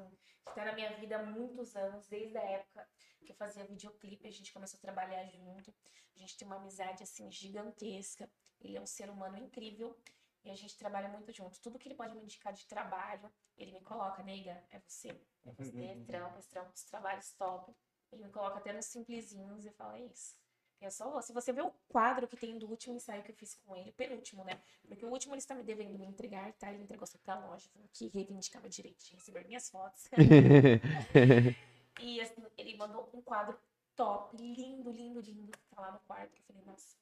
que 0.46 0.56
tá 0.56 0.64
na 0.66 0.74
minha 0.74 0.90
vida 0.94 1.18
há 1.18 1.24
muitos 1.24 1.76
anos, 1.76 2.08
desde 2.08 2.38
a 2.38 2.42
época 2.42 2.88
que 3.26 3.32
eu 3.32 3.36
fazia 3.36 3.66
videoclipe, 3.66 4.28
a 4.28 4.32
gente 4.32 4.54
começou 4.54 4.78
a 4.78 4.82
trabalhar 4.82 5.26
junto. 5.26 5.74
A 6.16 6.20
gente 6.20 6.38
tem 6.38 6.46
uma 6.48 6.58
amizade, 6.58 7.04
assim, 7.04 7.30
gigantesca. 7.32 8.30
Ele 8.62 8.78
é 8.78 8.82
um 8.82 8.86
ser 8.86 9.10
humano 9.10 9.38
incrível 9.38 9.98
e 10.46 10.50
a 10.50 10.56
gente 10.56 10.78
trabalha 10.78 11.10
muito 11.10 11.32
junto. 11.32 11.60
Tudo 11.60 11.78
que 11.78 11.88
ele 11.88 11.96
pode 11.96 12.16
me 12.16 12.24
indicar 12.24 12.54
de 12.54 12.66
trabalho, 12.68 13.30
ele 13.58 13.72
me 13.72 13.82
coloca, 13.82 14.24
nega, 14.24 14.64
é 14.72 14.80
você. 14.80 15.10
É 15.46 15.52
você, 15.52 15.78
esse 15.78 16.06
trampo, 16.06 16.40
esse 16.40 16.50
trampo, 16.50 16.72
os 16.74 16.84
trabalhos 16.84 17.34
top. 17.34 17.74
Ele 18.14 18.24
me 18.24 18.30
coloca 18.30 18.58
até 18.58 18.72
nos 18.72 18.86
simplesinhos 18.86 19.66
e 19.66 19.72
fala, 19.72 19.98
é 19.98 20.06
isso. 20.06 20.36
Eu 20.80 20.92
só 20.92 21.10
vou. 21.10 21.22
Se 21.22 21.32
você 21.32 21.54
ver 21.54 21.64
o 21.64 21.72
quadro 21.88 22.28
que 22.28 22.36
tem 22.36 22.58
do 22.60 22.70
último 22.70 22.96
ensaio 22.96 23.24
que 23.24 23.32
eu 23.32 23.36
fiz 23.36 23.56
com 23.56 23.76
ele, 23.76 23.92
penúltimo, 23.94 24.44
né? 24.44 24.62
Porque 24.86 25.06
o 25.06 25.10
último 25.10 25.34
ele 25.34 25.40
está 25.40 25.56
me 25.56 25.64
devendo 25.64 25.98
me 25.98 26.06
entregar, 26.06 26.52
tá? 26.54 26.72
Ele 26.72 26.84
entregou 26.84 27.08
só 27.08 27.18
pra 27.20 27.40
loja, 27.40 27.70
falou 27.70 27.88
que 27.94 28.10
reivindicava 28.10 28.68
direito 28.68 29.06
de 29.06 29.16
receber 29.16 29.48
minhas 29.48 29.70
fotos. 29.70 30.10
e 32.02 32.20
assim, 32.20 32.44
ele 32.58 32.76
mandou 32.76 33.10
um 33.14 33.22
quadro 33.22 33.58
top, 33.96 34.36
lindo, 34.36 34.92
lindo, 34.92 35.22
lindo, 35.22 35.52
tá 35.70 35.82
lá 35.82 35.92
no 35.94 36.00
quarto. 36.00 36.36
Eu 36.38 36.44
falei, 36.44 36.64
nossa, 36.66 36.98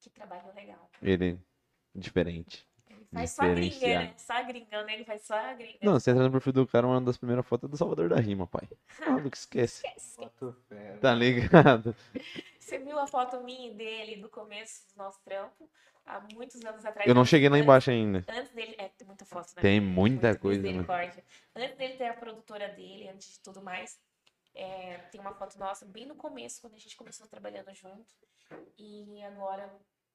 que 0.00 0.10
trabalho 0.10 0.52
legal. 0.52 0.90
ele 1.00 1.38
diferente. 1.94 2.66
Ele 2.90 3.06
faz 3.12 3.30
só 3.30 3.42
gringa, 3.48 3.86
né? 3.86 4.14
Só 4.16 4.42
gringa, 4.44 4.84
né? 4.84 4.94
Ele 4.94 5.04
faz 5.04 5.22
só 5.22 5.54
gringa. 5.54 5.78
Não, 5.82 5.92
você 5.94 6.10
entra 6.10 6.24
no 6.24 6.32
perfil 6.32 6.52
do 6.52 6.66
cara, 6.66 6.86
uma 6.86 7.00
das 7.00 7.16
primeiras 7.16 7.46
fotos 7.46 7.68
é 7.68 7.70
do 7.70 7.76
Salvador 7.76 8.08
da 8.08 8.16
Rima, 8.20 8.46
pai. 8.46 8.68
Maluco, 9.06 9.34
esquece. 9.36 9.86
Esquece. 9.86 10.16
Foto 10.16 10.56
fera. 10.68 10.98
Tá 10.98 11.14
ligado? 11.14 11.94
Você 12.58 12.78
viu 12.78 12.98
a 12.98 13.06
foto 13.06 13.40
minha 13.42 13.70
e 13.70 13.74
dele 13.74 14.16
do 14.16 14.28
começo 14.28 14.86
do 14.94 14.98
nosso 15.02 15.20
trampo? 15.24 15.68
Há 16.06 16.20
muitos 16.34 16.64
anos 16.64 16.84
atrás. 16.84 17.08
Eu 17.08 17.14
não 17.14 17.24
cheguei 17.24 17.48
lá 17.48 17.56
Antes- 17.56 17.64
embaixo 17.64 17.90
ainda. 17.90 18.24
Antes 18.28 18.52
dele. 18.52 18.74
É, 18.78 18.88
tem 18.88 19.06
muita 19.06 19.24
foto, 19.24 19.52
né? 19.56 19.62
Tem 19.62 19.80
muita 19.80 20.28
Muita 20.28 20.38
coisa, 20.40 20.62
misericórdia. 20.62 21.24
Antes 21.54 21.76
dele 21.76 21.94
ter 21.94 22.06
a 22.06 22.14
produtora 22.14 22.68
dele, 22.68 23.08
antes 23.08 23.32
de 23.32 23.40
tudo 23.40 23.60
mais, 23.60 23.98
é, 24.54 24.98
tem 25.10 25.20
uma 25.20 25.34
foto 25.34 25.58
nossa 25.58 25.84
bem 25.84 26.06
no 26.06 26.14
começo, 26.14 26.60
quando 26.60 26.74
a 26.74 26.78
gente 26.78 26.96
começou 26.96 27.26
trabalhando 27.26 27.72
junto. 27.74 28.06
E 28.78 29.20
agora, 29.24 29.72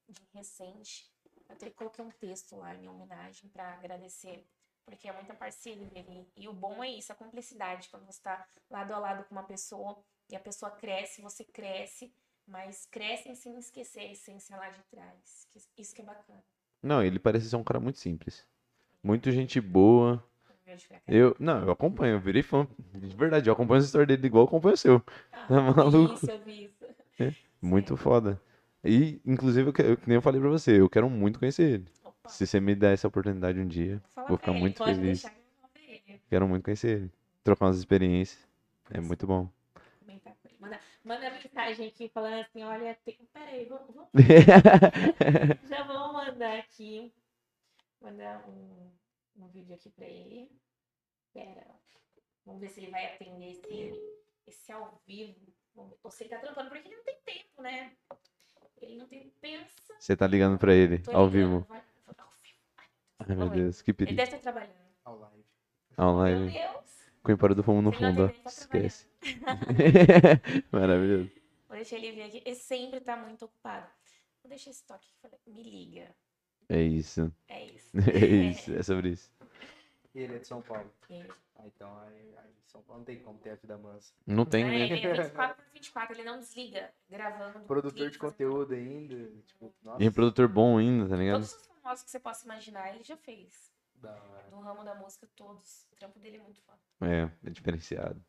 de 0.08 0.22
recente, 0.34 1.06
até 1.50 1.70
coloquei 1.70 2.04
um 2.04 2.12
texto 2.12 2.56
lá 2.56 2.74
em 2.76 2.88
homenagem 2.88 3.50
para 3.50 3.74
agradecer, 3.74 4.46
porque 4.86 5.08
é 5.08 5.14
muita 5.14 5.34
parceria 5.34 5.86
dele. 6.04 6.28
E 6.36 6.48
o 6.48 6.54
bom 6.54 6.84
é 6.84 6.90
isso, 6.90 7.12
a 7.12 7.16
cumplicidade, 7.16 7.90
quando 7.90 8.06
você 8.06 8.20
está 8.20 8.46
lado 8.70 8.94
a 8.94 9.00
lado 9.00 9.24
com 9.26 9.36
uma 9.36 9.44
pessoa 9.44 9.98
e 10.30 10.36
a 10.36 10.40
pessoa 10.40 10.72
cresce, 10.72 11.22
você 11.22 11.44
cresce, 11.44 12.14
mas 12.48 12.86
crescem 12.86 13.36
sem 13.36 13.58
esquecer 13.58 14.02
a 14.02 14.12
essência 14.12 14.56
lá 14.58 14.70
de 14.70 14.82
trás. 14.84 15.48
Isso 15.78 15.94
que 15.96 16.02
é 16.02 16.06
bacana. 16.06 16.44
Não, 16.82 17.02
ele 17.04 17.18
parece 17.20 17.50
ser 17.50 17.56
um 17.56 17.64
cara 17.64 17.80
muito 17.80 17.98
simples. 18.00 18.46
Muito 19.02 19.32
gente 19.32 19.60
boa. 19.62 20.24
Eu, 21.08 21.36
não, 21.40 21.64
eu 21.64 21.72
acompanho, 21.72 22.16
eu 22.16 22.20
virei 22.20 22.42
fã. 22.42 22.68
De 22.94 23.16
verdade, 23.16 23.50
eu 23.50 23.54
acompanho 23.54 23.82
o 23.82 23.86
story 23.86 24.08
dele 24.08 24.26
igual 24.26 24.44
eu 24.44 24.48
acompanho 24.48 24.74
o 24.74 24.78
seu. 24.78 25.04
Ah, 25.32 25.46
Tá 25.48 25.62
maluco? 25.62 26.16
Isso, 26.16 26.32
eu 26.32 26.40
vi 26.44 26.66
isso. 26.66 26.86
Muito 27.62 27.96
foda. 27.96 28.42
E, 28.86 29.20
inclusive, 29.26 29.70
eu, 29.70 29.74
que- 29.74 29.82
eu, 29.82 29.98
que 29.98 30.08
nem 30.08 30.16
eu 30.16 30.22
falei 30.22 30.40
pra 30.40 30.50
você, 30.50 30.80
eu 30.80 30.90
quero 30.90 31.10
muito 31.10 31.40
conhecer 31.40 31.64
ele. 31.74 31.86
Opa, 32.04 32.30
Se 32.30 32.46
você 32.46 32.60
me 32.60 32.76
der 32.76 32.94
essa 32.94 33.08
oportunidade 33.08 33.60
um 33.60 33.68
dia, 33.68 33.98
vou 33.98 34.10
falar 34.14 34.28
vou 34.28 34.38
ficar 34.38 34.52
ele, 34.52 34.60
muito 34.60 34.78
pode 34.78 34.96
feliz. 34.96 35.22
deixar 35.22 35.30
que 35.32 36.12
eu 36.12 36.20
quero 36.30 36.48
muito 36.48 36.64
conhecer 36.64 36.98
ele. 37.02 37.12
Trocar 37.44 37.66
umas 37.66 37.78
experiências. 37.78 38.48
É 38.92 39.00
muito 39.02 39.26
bom. 39.26 39.50
Ele. 40.08 40.22
Manda, 40.60 40.80
manda 41.04 41.30
mensagem 41.32 41.88
aqui 41.88 42.10
falando 42.10 42.42
assim, 42.42 42.64
olha, 42.64 42.96
tem... 43.06 43.18
peraí, 43.34 43.66
vou, 43.66 43.80
vou- 43.94 44.10
já 45.70 45.84
vou 45.84 46.14
mandar 46.14 46.60
aqui. 46.60 47.12
Mandar 48.02 48.48
um, 48.48 48.92
um 49.38 49.48
vídeo 49.48 49.76
aqui 49.76 49.90
pra 49.90 50.06
ele. 50.06 50.50
Pera. 51.34 51.66
Vamos 52.46 52.62
ver 52.62 52.70
se 52.70 52.82
ele 52.82 52.92
vai 52.92 53.14
atender 53.14 53.52
esse, 53.52 53.94
esse 54.48 54.72
ao 54.72 55.02
vivo. 55.08 55.36
Vamos 55.76 55.92
ver. 55.92 55.98
Ou 56.04 56.12
se 56.12 56.24
ele 56.24 56.30
tá 56.30 56.40
trampando, 56.40 56.70
porque 56.70 56.88
ele 56.88 56.96
não 56.96 57.04
tem 57.04 57.18
tempo, 57.26 57.62
né? 57.62 57.92
Ele 58.82 58.96
não 58.98 59.06
tem. 59.08 59.32
Pensa. 59.42 59.94
Você 60.00 60.16
tá 60.16 60.28
ligando 60.28 60.58
pra 60.58 60.74
ele, 60.74 61.00
Tô 61.00 61.12
ao 61.16 61.28
ligando, 61.28 61.32
vivo. 61.60 61.66
vai- 61.70 61.84
Ao 62.18 62.28
vivo. 62.42 62.58
Ai, 63.20 63.36
meu 63.36 63.50
ver. 63.50 63.56
Deus, 63.64 63.82
que 63.82 63.92
Ele 63.92 63.96
perigo. 63.98 64.18
deve 64.18 64.30
estar 64.36 64.40
trabalhando. 64.52 64.76
Ao 65.04 65.18
live. 65.20 65.46
Meu 65.98 66.08
Online. 66.08 66.52
Deus. 66.52 66.86
Com 67.24 67.32
o 67.32 67.34
Empório 67.36 67.56
do 67.56 67.64
Fumo 67.64 67.82
no 67.82 67.90
ele 67.90 67.98
fundo, 67.98 68.26
ó. 68.26 68.28
tá 68.28 68.50
Esquece. 68.50 69.08
Maravilhoso. 70.72 71.32
Vou 71.68 71.76
deixar 71.78 71.98
ele 71.98 72.12
vir 72.12 72.24
aqui. 72.24 72.42
Ele 72.46 72.56
sempre 72.56 73.00
tá 73.02 73.16
muito 73.18 73.46
ocupado. 73.46 73.88
Vou 74.44 74.50
deixar 74.50 74.70
esse 74.72 74.84
toque 74.86 75.08
aqui. 75.24 75.36
Me 75.48 75.64
liga. 75.64 76.16
É 76.70 76.82
isso. 76.82 77.32
É 77.48 77.66
isso. 77.66 77.90
É 78.14 78.26
isso. 78.26 78.74
É 78.76 78.84
sobre 78.84 79.10
isso. 79.10 79.32
E 80.16 80.20
ele 80.20 80.36
é 80.36 80.40
de 80.40 80.48
São 80.48 80.62
Paulo. 80.62 80.90
Ele- 81.10 81.30
Ah, 81.58 81.68
então 81.68 82.00
aí, 82.00 82.36
aí 82.38 82.54
São 82.68 82.82
Paulo 82.82 83.00
não 83.00 83.06
tem 83.06 83.20
como 83.22 83.38
ter 83.40 83.52
a 83.52 83.56
vida 83.56 83.78
mansa. 83.78 84.14
Não 84.26 84.46
tem, 84.46 84.64
É, 84.64 84.68
né? 84.68 84.76
ele 84.76 84.94
é 85.08 85.14
24 85.14 85.56
por 85.64 85.72
24, 85.74 86.16
ele 86.16 86.24
não 86.24 86.40
desliga. 86.40 86.94
Gravando. 87.10 87.60
Produtor 87.68 88.10
de 88.10 88.18
fazendo 88.18 88.32
conteúdo 88.32 88.74
ainda. 88.74 89.30
Tipo, 89.46 89.74
nossa. 89.84 90.04
E 90.04 90.10
produtor 90.12 90.48
bom 90.48 90.78
ainda, 90.78 91.08
tá 91.10 91.16
ligado? 91.18 91.36
Todos 91.42 91.54
os 91.54 91.68
famosos 91.82 92.04
que 92.06 92.12
você 92.12 92.20
possa 92.20 92.46
imaginar, 92.46 92.94
ele 92.96 93.04
já 93.04 93.18
fez. 93.18 93.74
Da 93.96 94.12
hora. 94.14 94.48
No 94.52 94.60
ramo 94.62 94.84
da 94.84 94.96
música, 94.96 95.28
todos. 95.36 95.86
O 95.92 95.96
trampo 95.96 96.18
dele 96.20 96.38
é 96.38 96.42
muito 96.42 96.62
foda. 96.62 96.80
É, 97.02 97.30
é 97.46 97.50
diferenciado. 97.50 98.24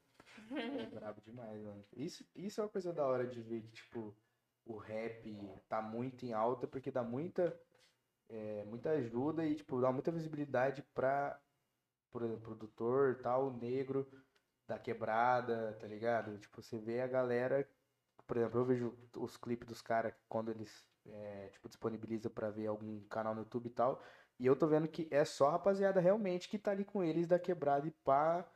É 0.50 0.86
brabo 0.86 1.20
demais, 1.22 1.60
mano. 1.62 1.84
Isso, 1.96 2.24
isso 2.34 2.60
é 2.60 2.64
uma 2.64 2.70
coisa 2.70 2.92
da 2.92 3.04
hora 3.06 3.26
de 3.26 3.40
ver 3.42 3.62
que, 3.62 3.68
tipo, 3.72 4.14
o 4.64 4.76
rap 4.76 5.36
tá 5.68 5.80
muito 5.82 6.24
em 6.26 6.32
alta 6.32 6.66
porque 6.66 6.90
dá 6.90 7.02
muita, 7.02 7.58
é, 8.28 8.64
muita 8.64 8.90
ajuda 8.90 9.44
e, 9.46 9.54
tipo, 9.54 9.80
dá 9.80 9.90
muita 9.90 10.10
visibilidade 10.12 10.82
pra, 10.94 11.40
produtor, 12.10 13.20
tal, 13.22 13.52
negro, 13.52 14.06
da 14.66 14.78
quebrada, 14.78 15.76
tá 15.80 15.86
ligado? 15.86 16.38
Tipo, 16.38 16.62
você 16.62 16.78
vê 16.78 17.00
a 17.00 17.06
galera, 17.06 17.68
por 18.26 18.36
exemplo, 18.36 18.60
eu 18.60 18.64
vejo 18.64 18.98
os 19.16 19.36
clipes 19.36 19.68
dos 19.68 19.82
caras 19.82 20.14
quando 20.28 20.50
eles, 20.50 20.88
é, 21.06 21.48
tipo, 21.48 21.68
disponibilizam 21.68 22.30
pra 22.32 22.50
ver 22.50 22.66
algum 22.66 23.00
canal 23.08 23.34
no 23.34 23.42
YouTube 23.42 23.66
e 23.66 23.70
tal, 23.70 24.02
e 24.38 24.46
eu 24.46 24.56
tô 24.56 24.66
vendo 24.66 24.88
que 24.88 25.08
é 25.10 25.24
só 25.24 25.48
a 25.48 25.52
rapaziada 25.52 26.00
realmente 26.00 26.48
que 26.48 26.58
tá 26.58 26.70
ali 26.70 26.84
com 26.84 27.02
eles 27.02 27.26
da 27.26 27.38
quebrada 27.38 27.86
e 27.88 27.90
pá. 27.90 28.46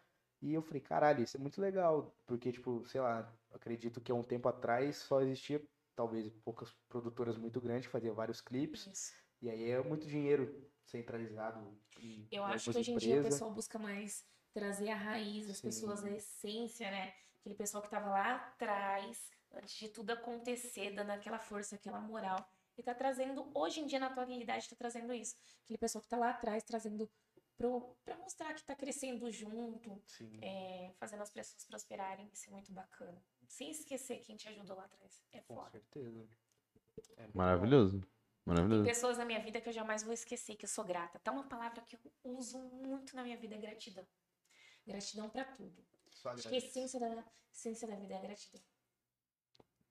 E 0.43 0.53
eu 0.55 0.63
falei, 0.63 0.81
caralho, 0.81 1.23
isso 1.23 1.37
é 1.37 1.41
muito 1.41 1.61
legal. 1.61 2.15
Porque, 2.27 2.51
tipo, 2.53 2.85
sei 2.87 3.01
lá, 3.01 3.35
acredito 3.53 4.01
que 4.01 4.11
há 4.13 4.15
um 4.15 4.23
tempo 4.23 4.49
atrás 4.49 4.97
só 4.97 5.21
existia, 5.21 5.63
talvez, 5.95 6.31
poucas 6.45 6.73
produtoras 6.89 7.37
muito 7.37 7.61
grandes 7.61 7.87
que 7.87 7.93
faziam 7.93 8.15
vários 8.15 8.41
clipes. 8.41 8.87
Isso. 8.87 9.13
E 9.43 9.51
aí 9.51 9.71
é 9.71 9.83
muito 9.83 10.07
dinheiro 10.07 10.70
centralizado 10.91 11.79
em 12.01 12.27
Eu 12.31 12.43
algumas 12.43 12.63
acho 12.63 12.73
que 12.73 12.79
hoje 12.79 12.91
em 12.93 12.99
dia 12.99 13.21
o 13.21 13.25
pessoal 13.25 13.53
busca 13.53 13.79
mais 13.79 14.25
trazer 14.53 14.91
a 14.91 14.97
raiz, 14.97 15.49
as 15.49 15.59
Sim. 15.59 15.63
pessoas, 15.69 16.05
a 16.05 16.11
essência, 16.11 16.91
né? 16.91 17.15
Aquele 17.41 17.55
pessoal 17.55 17.83
que 17.83 17.89
tava 17.89 18.11
lá 18.11 18.35
atrás, 18.37 19.31
antes 19.53 19.77
de 19.77 19.89
tudo 19.89 20.11
acontecer, 20.11 20.91
dando 20.91 21.11
aquela 21.11 21.39
força, 21.39 21.77
aquela 21.77 22.01
moral. 22.01 22.39
E 22.77 22.83
tá 22.83 22.95
trazendo, 22.95 23.51
hoje 23.55 23.81
em 23.81 23.87
dia, 23.87 23.99
na 23.99 24.07
atualidade, 24.07 24.69
tá 24.69 24.77
trazendo 24.77 25.13
isso. 25.13 25.37
Aquele 25.65 25.79
pessoal 25.79 26.03
que 26.03 26.09
tá 26.09 26.17
lá 26.17 26.31
atrás, 26.31 26.63
trazendo 26.65 27.11
pro, 27.57 27.95
pra 28.05 28.17
mostrar 28.17 28.55
que 28.55 28.65
tá 28.65 28.75
crescendo 28.75 29.31
junto, 29.31 30.03
é, 30.41 30.93
fazendo 30.99 31.23
as 31.23 31.31
pessoas 31.31 31.65
prosperarem. 31.65 32.29
Isso 32.33 32.49
é 32.49 32.53
muito 32.53 32.73
bacana. 32.73 33.23
Sem 33.47 33.71
esquecer 33.71 34.19
quem 34.21 34.37
te 34.37 34.49
ajudou 34.49 34.77
lá 34.77 34.85
atrás. 34.85 35.23
É 35.33 35.41
Com 35.41 35.57
foda. 35.57 35.71
certeza. 35.71 36.27
É 37.17 37.23
muito 37.23 38.20
Maravilhoso. 38.51 38.83
Tem 38.83 38.93
pessoas 38.93 39.17
na 39.17 39.25
minha 39.25 39.39
vida 39.39 39.61
que 39.61 39.69
eu 39.69 39.73
jamais 39.73 40.03
vou 40.03 40.13
esquecer, 40.13 40.57
que 40.57 40.65
eu 40.65 40.69
sou 40.69 40.85
grata. 40.85 41.21
Tá 41.21 41.31
uma 41.31 41.45
palavra 41.45 41.81
que 41.83 41.95
eu 41.95 42.01
uso 42.25 42.59
muito 42.59 43.15
na 43.15 43.23
minha 43.23 43.37
vida, 43.37 43.55
é 43.55 43.59
gratidão. 43.59 44.05
Gratidão 44.85 45.31
pra 45.31 45.45
tudo. 45.45 45.73
Acho 46.25 46.49
que 46.49 46.55
a 46.57 46.59
essência 46.59 46.99
da, 46.99 47.07
a 47.07 47.25
essência 47.53 47.87
da 47.87 47.95
vida 47.95 48.15
é 48.15 48.17
a 48.17 48.21
gratidão. 48.21 48.61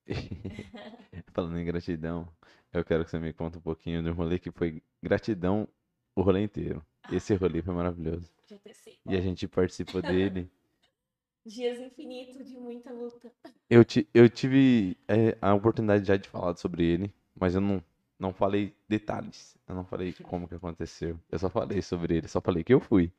Falando 1.34 1.58
em 1.58 1.66
gratidão, 1.66 2.28
eu 2.74 2.84
quero 2.84 3.06
que 3.06 3.12
você 3.12 3.20
me 3.20 3.32
conte 3.32 3.58
um 3.58 3.62
pouquinho 3.62 4.06
um 4.12 4.14
rolê 4.14 4.38
que 4.38 4.52
foi 4.52 4.84
gratidão 5.02 5.66
o 6.14 6.22
rolê 6.22 6.44
inteiro. 6.44 6.86
Esse 7.10 7.34
rolê 7.36 7.62
foi 7.62 7.74
maravilhoso. 7.74 8.30
E 9.06 9.16
a 9.16 9.22
gente 9.22 9.48
participou 9.48 10.02
dele. 10.02 10.52
Dias 11.46 11.80
infinitos 11.80 12.48
de 12.48 12.58
muita 12.58 12.92
luta. 12.92 13.32
Eu, 13.70 13.86
ti, 13.86 14.08
eu 14.14 14.30
tive 14.30 14.98
é, 15.08 15.38
a 15.42 15.54
oportunidade 15.54 16.06
já 16.06 16.18
de 16.18 16.28
falar 16.28 16.56
sobre 16.58 16.84
ele, 16.84 17.14
mas 17.36 17.56
eu 17.56 17.62
não, 17.62 17.84
não 18.20 18.34
falei 18.34 18.76
detalhes. 18.88 19.58
Eu 19.68 19.74
não 19.76 19.86
falei 19.86 20.14
como 20.24 20.48
que 20.48 20.56
aconteceu. 20.56 21.20
Eu 21.32 21.40
só 21.40 21.50
falei 21.50 21.82
sobre 21.82 22.18
ele, 22.18 22.28
só 22.28 22.42
falei 22.42 22.64
que 22.64 22.74
eu 22.74 22.80
fui, 22.80 23.12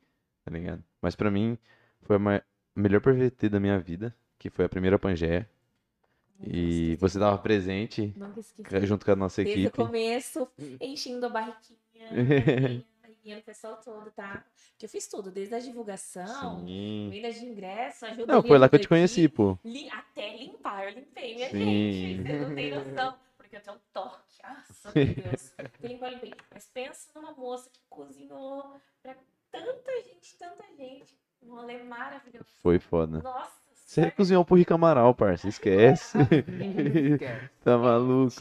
tá 0.45 0.51
ligado? 0.51 0.83
Mas 1.01 1.15
pra 1.15 1.31
mim, 1.31 1.57
foi 2.01 2.17
a 2.17 2.43
melhor 2.75 3.01
PVT 3.01 3.49
da 3.49 3.59
minha 3.59 3.79
vida, 3.79 4.15
que 4.37 4.49
foi 4.49 4.65
a 4.65 4.69
primeira 4.69 4.99
Pangeia. 4.99 5.49
E 6.43 6.95
você 6.99 7.19
tava 7.19 7.37
presente 7.37 8.13
Nunca 8.17 8.39
esqueci. 8.39 8.85
junto 8.87 9.05
com 9.05 9.11
a 9.11 9.15
nossa 9.15 9.43
Desde 9.43 9.61
o 9.61 9.67
equipe. 9.67 9.83
começo, 9.83 10.47
enchendo 10.79 11.25
a 11.25 11.29
barriquinha. 11.29 12.09
E 13.23 13.35
o 13.35 13.41
pessoal 13.43 13.75
todo, 13.85 14.09
tá? 14.09 14.43
Porque 14.71 14.85
eu 14.85 14.89
fiz 14.89 15.05
tudo, 15.07 15.29
desde 15.29 15.53
a 15.53 15.59
divulgação, 15.59 16.65
Sim. 16.65 17.07
venda 17.11 17.31
de 17.31 17.45
ingresso, 17.45 18.03
ajuda 18.07 18.33
Não, 18.33 18.41
foi 18.41 18.57
lá 18.57 18.67
que 18.67 18.73
eu 18.75 18.79
te 18.79 18.87
conheci, 18.87 19.27
pô. 19.29 19.59
Li- 19.63 19.87
Até 19.91 20.37
limpar, 20.37 20.87
eu 20.87 20.95
limpei, 20.95 21.35
minha 21.35 21.49
Sim. 21.51 22.23
gente. 22.23 22.23
Você 22.27 22.39
não 22.39 22.55
tem 22.55 22.71
noção. 22.73 23.15
Porque 23.51 23.57
eu 23.57 23.61
tenho 23.61 23.75
um 23.75 23.79
toque. 23.91 24.41
Nossa, 24.47 24.91
meu 24.95 25.13
Deus. 25.13 25.53
Eu 25.57 25.89
limpei. 25.89 26.33
Mas 26.53 26.67
pensa 26.73 27.09
numa 27.13 27.33
moça 27.33 27.69
que 27.69 27.81
cozinhou 27.89 28.79
pra 29.03 29.13
tanta 29.51 29.91
gente, 30.03 30.37
tanta 30.39 30.63
gente. 30.77 31.13
Um 31.43 31.55
rolê 31.55 31.83
maravilhoso. 31.83 32.45
Foi 32.61 32.79
foda. 32.79 33.19
Nossa, 33.21 33.51
Você 33.73 34.09
cozinhou 34.11 34.45
pro 34.45 34.55
Rico 34.55 34.73
Amaral, 34.73 35.13
parça. 35.13 35.49
Esquece. 35.49 36.17
Esquece. 37.11 37.49
tá 37.61 37.77
maluco. 37.77 38.35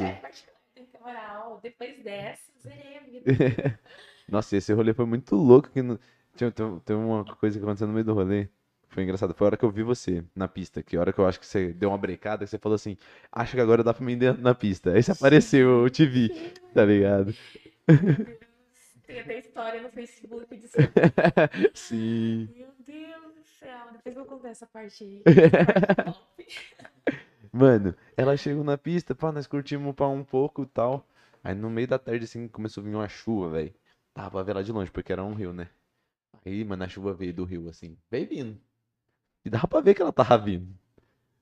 Camaral. 0.92 1.58
Depois 1.60 2.04
dessa, 2.04 2.52
zerei 2.62 2.98
a 2.98 3.00
vida. 3.00 3.80
Nossa, 4.28 4.56
esse 4.56 4.72
rolê 4.72 4.94
foi 4.94 5.06
muito 5.06 5.34
louco. 5.34 5.70
Que 5.70 5.82
não... 5.82 5.98
Tinha, 6.36 6.52
tem 6.52 6.94
uma 6.94 7.24
coisa 7.24 7.58
que 7.58 7.64
aconteceu 7.64 7.88
no 7.88 7.92
meio 7.92 8.04
do 8.04 8.14
rolê. 8.14 8.48
Foi 8.90 9.04
engraçado. 9.04 9.32
Foi 9.34 9.46
a 9.46 9.48
hora 9.48 9.56
que 9.56 9.64
eu 9.64 9.70
vi 9.70 9.82
você 9.82 10.24
na 10.34 10.48
pista. 10.48 10.82
Que 10.82 10.96
a 10.96 11.00
hora 11.00 11.12
que 11.12 11.18
eu 11.18 11.26
acho 11.26 11.40
que 11.40 11.46
você 11.46 11.72
deu 11.72 11.90
uma 11.90 11.98
brecada. 11.98 12.44
Que 12.44 12.50
você 12.50 12.58
falou 12.58 12.74
assim: 12.74 12.96
Acho 13.32 13.54
que 13.54 13.60
agora 13.60 13.82
dá 13.82 13.94
pra 13.94 14.04
mim 14.04 14.12
ir 14.12 14.36
na 14.38 14.54
pista. 14.54 14.92
Aí 14.92 15.02
você 15.02 15.12
apareceu, 15.12 15.82
eu 15.82 15.90
te 15.90 16.04
vi. 16.04 16.28
Tá 16.74 16.84
ligado? 16.84 17.34
Tem 19.06 19.20
até 19.20 19.38
história 19.38 19.82
no 19.82 19.90
Facebook 19.90 20.56
disso. 20.56 20.76
Sim. 21.74 22.48
Meu 22.54 22.68
Deus 22.78 23.34
do 23.34 23.42
céu. 23.58 23.86
Depois 23.92 24.16
eu 24.16 24.24
vou 24.24 24.24
contar 24.24 24.50
essa 24.50 24.66
parte 24.66 25.02
aí. 25.02 25.22
Mano, 27.52 27.96
ela 28.16 28.36
chegou 28.36 28.62
na 28.62 28.78
pista, 28.78 29.12
pá, 29.12 29.32
nós 29.32 29.48
curtimos 29.48 29.96
pá 29.96 30.06
um 30.06 30.22
pouco 30.22 30.62
e 30.62 30.66
tal. 30.66 31.04
Aí 31.42 31.54
no 31.54 31.68
meio 31.68 31.88
da 31.88 31.98
tarde, 31.98 32.24
assim, 32.24 32.46
começou 32.46 32.82
a 32.82 32.84
vir 32.84 32.94
uma 32.94 33.08
chuva, 33.08 33.50
velho. 33.50 33.74
Tava 34.14 34.30
pra 34.30 34.42
ver 34.42 34.54
lá 34.54 34.62
de 34.62 34.70
longe, 34.70 34.90
porque 34.92 35.12
era 35.12 35.24
um 35.24 35.34
rio, 35.34 35.52
né? 35.52 35.68
Aí, 36.46 36.64
mano, 36.64 36.84
a 36.84 36.88
chuva 36.88 37.12
veio 37.12 37.34
do 37.34 37.44
rio, 37.44 37.68
assim, 37.68 37.96
veio 38.10 38.28
vindo. 38.28 38.60
E 39.44 39.50
dava 39.50 39.66
pra 39.66 39.80
ver 39.80 39.94
que 39.94 40.02
ela 40.02 40.12
tava 40.12 40.36
vindo. 40.38 40.68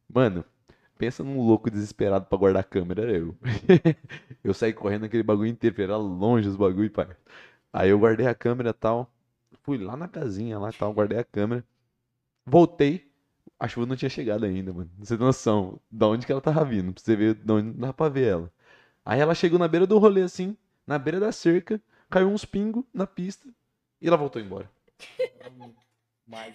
Mano, 0.09 0.45
pensa 0.99 1.23
num 1.25 1.41
louco 1.41 1.71
desesperado 1.71 2.27
pra 2.27 2.39
guardar 2.39 2.61
a 2.61 2.65
câmera, 2.65 3.03
era 3.03 3.13
eu. 3.19 3.37
eu 4.43 4.55
saí 4.55 4.73
correndo 4.73 5.05
aquele 5.07 5.23
bagulho 5.23 5.49
inteiro, 5.49 5.83
era 5.83 5.97
longe 5.97 6.49
os 6.49 6.57
bagulho, 6.57 6.91
pai. 6.91 7.09
Aí 7.73 7.91
eu 7.91 7.99
guardei 7.99 8.27
a 8.27 8.35
câmera 8.35 8.71
e 8.71 8.73
tal. 8.73 9.11
Fui 9.63 9.79
lá 9.79 9.97
na 9.97 10.09
casinha 10.09 10.59
lá 10.59 10.71
e 10.71 10.73
tal, 10.73 10.93
guardei 10.93 11.19
a 11.19 11.25
câmera. 11.25 11.65
Voltei, 12.47 13.11
a 13.59 13.69
chuva 13.69 13.87
não 13.87 13.97
tinha 13.97 14.09
chegado 14.09 14.45
ainda, 14.45 14.73
mano. 14.73 14.91
Você 14.99 15.17
tem 15.17 15.27
noção 15.27 15.81
de 15.91 16.05
onde 16.05 16.27
que 16.27 16.33
ela 16.33 16.41
tava 16.41 16.65
vindo, 16.65 16.93
pra 16.93 17.03
você 17.03 17.17
ver 17.17 17.35
de 17.35 17.53
onde 17.53 17.69
não 17.71 17.89
dá 17.89 17.93
pra 17.93 18.09
ver 18.09 18.29
ela. 18.29 18.53
Aí 19.05 19.21
ela 19.21 19.35
chegou 19.35 19.59
na 19.59 19.69
beira 19.69 19.87
do 19.87 19.99
rolê, 19.99 20.23
assim, 20.23 20.57
na 20.87 20.99
beira 20.99 21.21
da 21.21 21.33
cerca, 21.33 21.81
caiu 22.11 22.29
uns 22.29 22.45
pingos 22.45 22.85
na 22.93 23.07
pista 23.07 23.49
e 24.01 24.09
ela 24.09 24.17
voltou 24.17 24.41
embora. 24.41 24.71
Mas. 26.29 26.55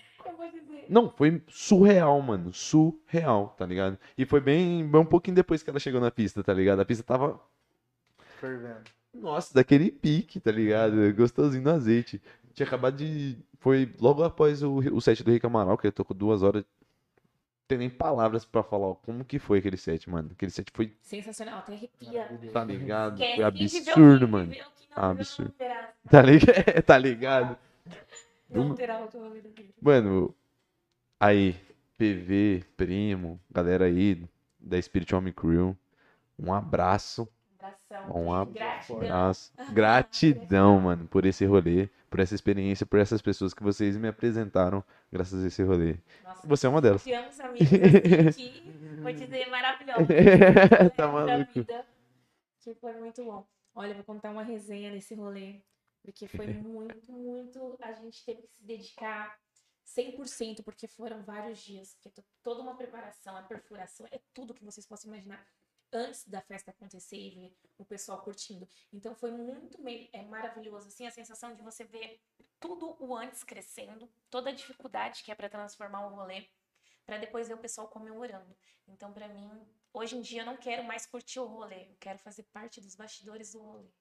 Não, 0.88 1.10
foi 1.10 1.42
surreal, 1.50 2.22
mano. 2.22 2.54
Surreal, 2.54 3.56
tá 3.58 3.66
ligado? 3.66 3.98
E 4.18 4.26
foi 4.26 4.40
bem, 4.40 4.88
bem 4.88 5.02
um 5.02 5.06
pouquinho 5.06 5.36
depois 5.36 5.64
que 5.64 5.70
ela 5.70 5.80
chegou 5.80 6.00
na 6.00 6.12
pista, 6.12 6.44
tá 6.44 6.54
ligado? 6.54 6.80
A 6.80 6.86
pista 6.86 7.04
tava, 7.04 7.42
fervendo. 8.40 8.84
nossa, 9.14 9.54
daquele 9.54 9.92
pique, 9.92 10.40
tá 10.40 10.52
ligado? 10.52 11.14
Gostosinho 11.16 11.64
no 11.64 11.72
azeite. 11.72 12.22
Tinha 12.54 12.68
acabado 12.68 12.98
de. 12.98 13.38
Foi 13.60 13.92
logo 14.00 14.24
após 14.24 14.62
o, 14.62 14.76
o 14.78 15.02
set 15.02 15.24
do 15.24 15.32
Rick 15.32 15.46
Amaral, 15.46 15.78
que 15.78 15.88
ele 15.88 15.92
tocou 15.92 16.16
duas 16.16 16.44
horas. 16.44 16.64
Não 16.64 17.68
tem 17.68 17.78
nem 17.80 17.90
palavras 17.90 18.46
pra 18.46 18.62
falar 18.62 18.88
ó, 18.90 18.94
como 18.94 19.24
que 19.26 19.40
foi 19.40 19.58
aquele 19.60 19.78
set, 19.78 20.08
mano. 20.10 20.30
Aquele 20.34 20.52
set 20.52 20.70
foi, 20.74 20.94
Sensacional, 21.02 21.60
até 21.60 21.74
arrepia. 21.74 22.28
tá 22.52 22.64
ligado? 22.64 23.14
Esquece 23.16 23.36
Foi 23.36 23.44
absurdo, 23.46 24.28
mano. 24.28 24.54
Absurdo. 24.96 25.52
Terá, 25.58 25.94
Tá 26.12 26.22
ligado? 26.22 26.84
tá 26.84 26.98
ligado? 26.98 27.58
Não 28.54 28.76
terá 28.76 29.00
dele. 29.06 29.74
Mano, 29.82 30.36
aí, 31.20 31.56
PV, 31.98 32.64
primo, 32.76 33.40
galera 33.50 33.86
aí 33.86 34.24
da 34.60 34.82
Spirit 34.82 35.14
Home 35.14 35.32
Crew, 35.32 35.78
um 36.40 36.54
abraço, 36.54 37.28
um 38.10 38.32
Gratidão. 38.32 38.34
abraço, 38.34 39.54
gratidão, 39.72 40.80
mano, 40.80 41.08
por 41.08 41.26
esse 41.26 41.46
rolê, 41.46 41.90
por 42.10 42.20
essa 42.20 42.36
experiência, 42.36 42.86
por 42.86 43.00
essas 43.00 43.22
pessoas 43.22 43.54
que 43.54 43.64
vocês 43.64 43.96
me 43.98 44.08
apresentaram 44.08 44.84
graças 45.12 45.44
a 45.44 45.48
esse 45.48 45.64
rolê. 45.64 45.96
Nossa, 46.24 46.48
Você 46.48 46.68
é 46.68 46.70
uma 46.70 46.82
delas. 46.82 47.06
amigos 47.06 47.74
assim 48.28 48.50
que, 48.50 49.02
vou 49.02 49.14
dizer, 49.14 49.50
maravilhosos. 49.50 50.08
né, 50.10 50.90
Tá 50.90 51.06
da 51.06 51.12
maluco. 51.12 51.54
vida, 51.54 51.86
que 52.62 52.74
foi 52.76 52.94
muito 52.94 53.24
bom. 53.24 53.46
Olha, 53.76 53.94
vou 53.96 54.04
contar 54.04 54.30
uma 54.32 54.44
resenha 54.44 54.92
nesse 54.92 55.16
rolê, 55.16 55.56
porque 56.04 56.28
foi 56.28 56.46
muito, 56.64 57.12
muito. 57.12 57.78
A 57.82 57.94
gente 57.94 58.24
teve 58.26 58.44
que 58.44 58.54
se 58.56 58.64
dedicar 58.64 59.40
100%, 59.84 60.64
porque 60.64 60.88
foram 60.88 61.24
vários 61.24 61.60
dias, 61.60 61.96
que 61.96 62.10
to- 62.10 62.24
toda 62.44 62.62
uma 62.62 62.76
preparação, 62.76 63.36
a 63.36 63.44
perfuração, 63.44 64.06
é 64.12 64.20
tudo 64.34 64.54
que 64.54 64.64
vocês 64.64 64.86
possam 64.86 65.12
imaginar 65.12 65.46
antes 65.92 66.28
da 66.28 66.42
festa 66.42 66.72
acontecer 66.72 67.18
e 67.18 67.30
ver 67.30 67.58
o 67.78 67.86
pessoal 67.86 68.22
curtindo. 68.24 68.68
Então 68.92 69.16
foi 69.16 69.32
muito 69.32 69.78
é 70.12 70.24
maravilhoso, 70.24 70.88
assim, 70.88 71.06
a 71.06 71.12
sensação 71.12 71.56
de 71.56 71.62
você 71.62 71.84
ver 71.84 72.20
tudo 72.60 72.96
o 73.00 73.16
antes 73.16 73.44
crescendo, 73.44 74.12
toda 74.30 74.50
a 74.50 74.54
dificuldade 74.54 75.24
que 75.24 75.32
é 75.32 75.36
para 75.36 75.50
transformar 75.50 76.08
o 76.08 76.16
rolê, 76.16 76.50
para 77.06 77.18
depois 77.18 77.48
ver 77.48 77.54
o 77.54 77.60
pessoal 77.60 77.88
comemorando. 77.90 78.56
Então, 78.88 79.14
para 79.14 79.28
mim, 79.28 79.50
hoje 79.94 80.16
em 80.18 80.22
dia 80.22 80.42
eu 80.42 80.46
não 80.46 80.58
quero 80.58 80.84
mais 80.84 81.06
curtir 81.06 81.40
o 81.40 81.46
rolê, 81.46 81.92
eu 81.92 81.98
quero 82.00 82.18
fazer 82.20 82.44
parte 82.44 82.82
dos 82.82 82.96
bastidores 82.96 83.52
do 83.52 83.62
rolê, 83.62 83.92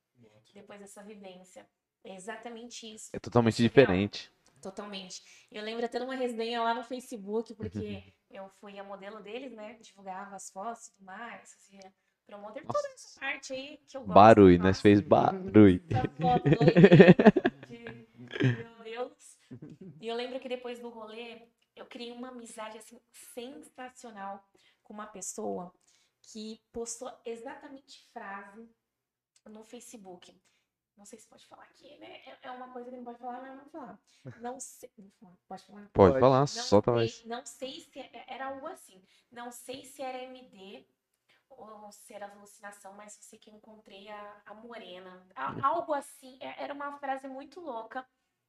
depois 0.55 0.81
dessa 0.81 1.03
vivência. 1.03 1.69
É 2.05 2.15
exatamente 2.15 2.93
isso. 2.93 3.11
É 3.13 3.19
totalmente 3.19 3.63
diferente. 3.63 4.33
Totalmente. 4.61 5.23
Eu 5.51 5.63
lembro 5.63 5.85
até 5.85 5.99
de 5.99 6.05
uma 6.05 6.15
resenha 6.15 6.63
lá 6.63 6.73
no 6.73 6.85
Facebook, 6.85 7.55
porque 7.55 8.05
eu 8.31 8.49
fui 8.61 8.79
a 8.79 8.85
modelo 8.85 9.21
deles, 9.21 9.53
né? 9.53 9.75
Divulgava 9.81 10.37
as 10.37 10.51
fotos 10.51 10.87
e 10.87 10.93
tudo 10.93 11.05
mais, 11.05 11.53
fazia 11.55 11.93
promoter 12.27 12.65
Nossa. 12.65 12.73
toda 12.73 12.95
essa 12.95 13.21
parte 13.21 13.53
aí 13.53 13.79
que 13.89 13.97
eu 13.97 14.03
gosto. 14.03 14.15
Barulho, 14.15 14.59
nós 14.59 14.67
Nossa, 14.67 14.83
fez 14.83 15.01
barulho. 15.01 15.83
Meu 18.41 18.85
Deus. 18.85 19.39
E 20.01 20.09
eu 20.09 20.15
lembro 20.15 20.41
que 20.41 20.49
depois 20.49 20.79
do 20.79 20.89
rolê, 20.89 21.43
eu 21.77 21.85
criei 21.87 22.13
uma 22.13 22.29
amizade 22.29 22.79
assim 22.79 23.01
sensacional 23.35 24.43
com 24.83 24.95
uma 24.95 25.07
pessoa 25.07 25.73
que 26.23 26.61
postou 26.73 27.13
exatamente 27.25 28.09
frase 28.13 28.69
no 29.45 29.65
Facebook. 29.65 30.35
Não 31.03 31.07
sei 31.07 31.19
se 31.19 31.27
pode 31.27 31.45
falar 31.49 31.65
aqui, 31.65 31.97
né? 31.99 32.23
É- 32.25 32.39
É 32.43 32.51
uma 32.53 32.73
coisa 32.73 32.89
que 32.89 32.97
não 32.97 33.03
pode 33.03 33.19
falar, 33.19 33.41
mas 33.41 33.57
vamos 33.57 33.73
falar. 33.73 33.99
Não 34.41 34.61
sei. 34.61 34.89
vou 34.97 35.11
falar. 35.21 35.37
Pode 35.49 35.63
falar? 35.65 35.81
Pode 35.81 36.11
Pode. 36.13 36.21
falar, 36.21 36.39
Não 36.39 36.47
solta 36.47 36.91
sei, 36.93 36.95
mais. 36.95 37.25
não 37.25 37.45
sei 37.45 37.81
se 37.81 37.99
é- 37.99 38.25
era 38.29 38.47
algo 38.47 38.67
assim. 38.69 39.03
Não 39.29 39.51
sei 39.51 39.85
se 39.85 40.01
era 40.01 40.23
MD 40.23 40.87
ou 41.51 41.91
se 41.91 42.15
era 42.15 42.31
alucinação, 42.31 42.93
mas 42.95 43.17
eu 43.17 43.23
sei 43.25 43.37
que 43.37 43.51
eu 43.51 43.55
encontrei 43.57 44.09
a, 44.09 44.43
a 44.47 44.55
morena. 44.55 45.27
A- 45.35 45.67
algo 45.67 45.93
assim. 45.93 46.39
é- 46.41 46.63
Era 46.63 46.73
uma 46.73 46.97
frase 47.01 47.27
muito 47.27 47.59
louca 47.61 48.07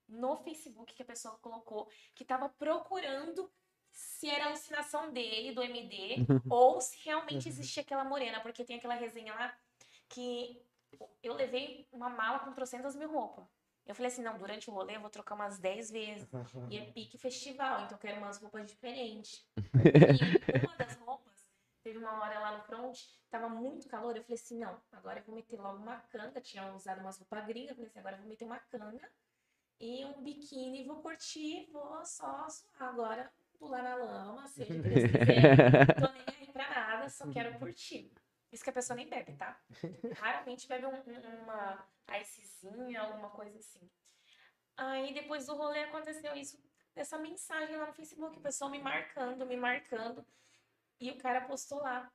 no 0.08 0.38
Facebook 0.44 0.94
que 0.94 1.02
a 1.02 1.06
pessoa 1.06 1.36
colocou 1.39 1.89
que 2.13 2.22
estava 2.22 2.50
procurando 2.50 3.52
se 3.92 4.30
era 4.30 4.46
alucinação 4.46 5.12
dele, 5.12 5.56
do 5.56 5.63
MD, 5.63 6.18
ou 6.54 6.80
se 6.80 6.98
realmente 7.04 7.48
existia 7.50 7.82
aquela 7.82 8.04
morena, 8.06 8.39
porque 8.42 8.63
tem 8.63 8.78
aquela 8.78 8.94
resenha 8.94 9.34
lá 9.34 9.58
que 10.08 10.62
eu 11.22 11.34
levei 11.34 11.88
uma 11.92 12.10
mala 12.10 12.39
com 12.39 12.54
trocentas 12.54 12.96
mil 12.96 13.12
roupas. 13.12 13.46
Eu 13.86 13.94
falei 13.94 14.12
assim, 14.12 14.24
não, 14.24 14.38
durante 14.38 14.70
o 14.70 14.74
rolê 14.74 14.96
eu 14.96 15.02
vou 15.02 15.10
trocar 15.10 15.36
umas 15.36 15.60
10 15.60 15.92
vezes. 15.92 16.30
E 16.72 16.78
é 16.78 16.86
pique 16.92 17.18
festival, 17.18 17.82
então 17.82 17.98
eu 17.98 18.02
quero 18.02 18.18
umas 18.18 18.38
roupas 18.38 18.66
diferentes. 18.66 19.46
E 19.58 20.66
uma 20.66 20.78
das 20.78 20.96
roupas, 20.96 21.34
teve 21.84 21.98
uma 21.98 22.22
hora 22.22 22.39
lá 22.39 22.58
no 22.58 22.63
front, 22.63 22.98
tava 23.30 23.50
muito 23.50 23.88
calor. 23.88 24.16
Eu 24.16 24.24
falei 24.24 24.39
assim: 24.39 24.60
não, 24.60 24.80
agora 24.92 25.20
eu 25.20 25.24
vou 25.24 25.36
meter 25.36 25.60
logo 25.60 25.78
uma 25.78 25.98
canga. 26.10 26.39
Tinha 26.39 26.74
usado 26.74 27.02
umas 27.02 27.18
roupas 27.18 27.46
gringas. 27.46 27.72
Eu 27.72 27.76
falei 27.76 27.89
assim: 27.89 28.00
agora 28.00 28.16
eu 28.16 28.20
vou 28.20 28.30
meter 28.30 28.46
uma 28.46 28.60
canga 28.60 29.10
e 29.80 30.06
um 30.06 30.22
biquíni. 30.22 30.86
Vou 30.86 31.02
curtir, 31.02 31.70
vou 31.72 32.06
só 32.06 32.48
suar. 32.50 32.89
Agora 32.89 33.32
pular 33.60 33.84
na 33.84 33.96
lama, 33.96 34.48
seja 34.48 34.74
o 34.74 34.82
que 34.82 34.89
Deus 34.89 35.12
quiser. 35.12 35.96
Tô 35.96 36.12
nem 36.12 36.24
aí 36.28 36.52
pra 36.52 36.70
nada, 36.70 37.10
só 37.10 37.28
quero 37.30 37.58
curtir. 37.60 38.12
Isso 38.54 38.63
que 38.63 38.70
a 38.70 38.74
pessoa 38.74 38.96
nem 38.96 39.10
bebe, 39.10 39.34
tá? 39.34 39.60
Raramente 40.20 40.68
bebe 40.68 40.86
um- 40.86 40.92
um- 40.92 41.44
uma 41.44 41.86
icezinha, 42.22 43.02
alguma 43.02 43.30
coisa 43.32 43.58
assim. 43.58 43.89
Aí 44.78 45.13
depois 45.13 45.46
do 45.48 45.56
rolê 45.56 45.84
aconteceu 45.84 46.36
isso. 46.36 46.58
dessa 46.96 47.18
mensagem 47.18 47.76
lá 47.76 47.88
no 47.88 47.94
Facebook, 47.94 48.38
o 48.38 48.42
pessoal 48.42 48.70
me 48.70 48.78
marcando, 48.78 49.48
me 49.48 49.58
marcando. 49.58 50.24
E 51.00 51.10
o 51.10 51.18
cara 51.18 51.42
postou 51.42 51.80
lá. 51.82 52.08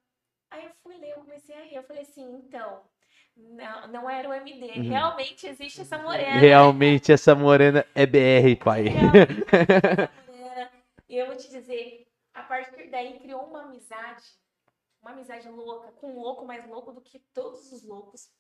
Aí 0.51 0.64
eu 0.66 0.70
fui 0.85 0.96
ler, 0.96 1.11
eu 1.11 1.16
comecei 1.24 1.53
a 1.57 1.62
rir. 1.64 1.74
Eu 1.74 1.83
falei 1.83 2.03
assim, 2.03 2.22
então, 2.37 2.88
não, 3.37 3.88
não 3.88 4.09
era 4.11 4.29
o 4.29 4.33
MD. 4.33 4.66
Realmente 4.83 5.48
existe 5.48 5.81
essa 5.81 5.98
morena. 5.98 6.38
Realmente 6.38 7.11
essa 7.11 7.35
morena 7.35 7.85
é 7.92 8.07
BR, 8.07 8.55
pai. 8.64 8.85
Realmente 8.85 9.44
essa 9.53 10.33
morena. 10.33 10.70
E 11.09 11.16
eu 11.16 11.27
vou 11.27 11.37
te 11.37 11.48
dizer, 11.51 12.07
a 12.33 12.44
partir 12.44 12.88
daí 12.88 13.18
criou 13.18 13.44
uma 13.46 13.62
amizade, 13.64 14.22
uma 15.00 15.12
amizade 15.12 15.48
louca, 15.48 15.92
com 15.92 16.12
um 16.12 16.20
louco 16.20 16.44
mais 16.44 16.66
louco 16.66 16.92
do 16.92 17.00
que 17.00 17.20
todos 17.32 17.72
os 17.72 17.82
loucos. 17.82 18.30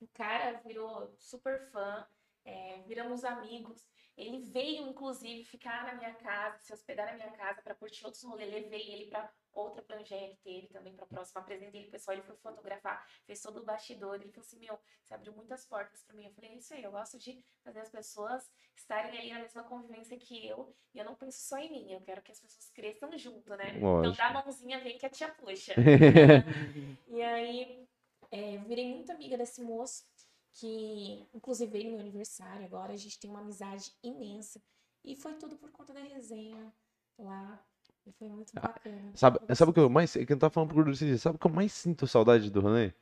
O 0.00 0.08
cara 0.08 0.60
virou 0.60 1.14
super 1.18 1.70
fã, 1.70 2.06
é, 2.44 2.82
viramos 2.82 3.24
amigos. 3.24 3.86
Ele 4.16 4.40
veio, 4.50 4.86
inclusive, 4.86 5.44
ficar 5.44 5.86
na 5.86 5.94
minha 5.94 6.14
casa, 6.14 6.58
se 6.58 6.72
hospedar 6.72 7.06
na 7.06 7.14
minha 7.14 7.32
casa 7.32 7.62
para 7.62 7.74
curtir 7.74 8.04
outros 8.04 8.22
rolês. 8.22 8.52
Levei 8.52 8.92
ele 8.92 9.06
para 9.06 9.32
outra 9.54 9.82
planjeia 9.82 10.28
que 10.30 10.36
teve 10.42 10.68
também 10.68 10.94
para 10.94 11.04
a 11.04 11.08
próxima. 11.08 11.40
Apresentei 11.40 11.82
ele 11.82 11.90
pessoal, 11.90 12.16
ele 12.16 12.26
foi 12.26 12.36
fotografar, 12.36 13.06
fez 13.26 13.40
todo 13.40 13.60
o 13.60 13.64
bastidor. 13.64 14.16
Ele 14.16 14.30
falou 14.30 14.44
assim: 14.44 14.58
Meu, 14.58 14.78
você 15.02 15.14
abriu 15.14 15.32
muitas 15.32 15.64
portas 15.64 16.02
para 16.02 16.16
mim. 16.16 16.26
Eu 16.26 16.32
falei: 16.32 16.50
É 16.50 16.54
isso 16.54 16.74
aí, 16.74 16.82
eu 16.82 16.90
gosto 16.90 17.18
de 17.18 17.42
fazer 17.62 17.80
as 17.80 17.90
pessoas 17.90 18.50
estarem 18.76 19.18
ali 19.18 19.32
na 19.32 19.40
mesma 19.40 19.62
convivência 19.64 20.18
que 20.18 20.46
eu. 20.46 20.74
E 20.94 20.98
eu 20.98 21.04
não 21.04 21.14
penso 21.14 21.40
só 21.40 21.58
em 21.58 21.70
mim, 21.70 21.92
eu 21.92 22.00
quero 22.00 22.22
que 22.22 22.32
as 22.32 22.40
pessoas 22.40 22.70
cresçam 22.70 23.16
junto, 23.16 23.56
né? 23.56 23.76
Então 23.76 23.96
Lógico. 23.96 24.16
dá 24.16 24.26
a 24.28 24.32
mãozinha, 24.32 24.80
vem 24.80 24.98
que 24.98 25.06
a 25.06 25.10
tia 25.10 25.28
puxa. 25.28 25.74
e 27.08 27.22
aí, 27.22 27.88
é, 28.30 28.58
virei 28.58 28.94
muito 28.94 29.12
amiga 29.12 29.36
desse 29.36 29.62
moço, 29.62 30.04
que 30.52 31.28
inclusive 31.32 31.70
veio 31.70 31.84
no 31.86 31.90
meu 31.92 32.00
aniversário 32.00 32.64
agora, 32.64 32.92
a 32.92 32.96
gente 32.96 33.18
tem 33.18 33.30
uma 33.30 33.40
amizade 33.40 33.92
imensa. 34.02 34.62
E 35.04 35.14
foi 35.16 35.34
tudo 35.34 35.56
por 35.56 35.70
conta 35.70 35.92
da 35.92 36.00
resenha 36.00 36.72
lá. 37.18 37.64
E 38.06 38.12
foi 38.12 38.28
muito 38.28 38.52
bacana. 38.54 39.10
Sabe, 39.14 39.38
sabe 39.54 39.70
o 39.70 39.74
que 39.74 39.80
eu 39.80 39.88
mais. 39.88 40.12
Que 40.12 40.32
eu 40.32 40.38
tava 40.38 40.50
falando 40.52 40.68
pro 40.68 40.76
Gordo 40.76 40.90
esses 40.92 41.20
Sabe 41.22 41.36
o 41.36 41.38
que 41.38 41.46
eu 41.46 41.50
mais 41.50 41.72
sinto 41.72 42.06
saudade 42.06 42.50
do 42.50 42.60
rolê? 42.60 42.92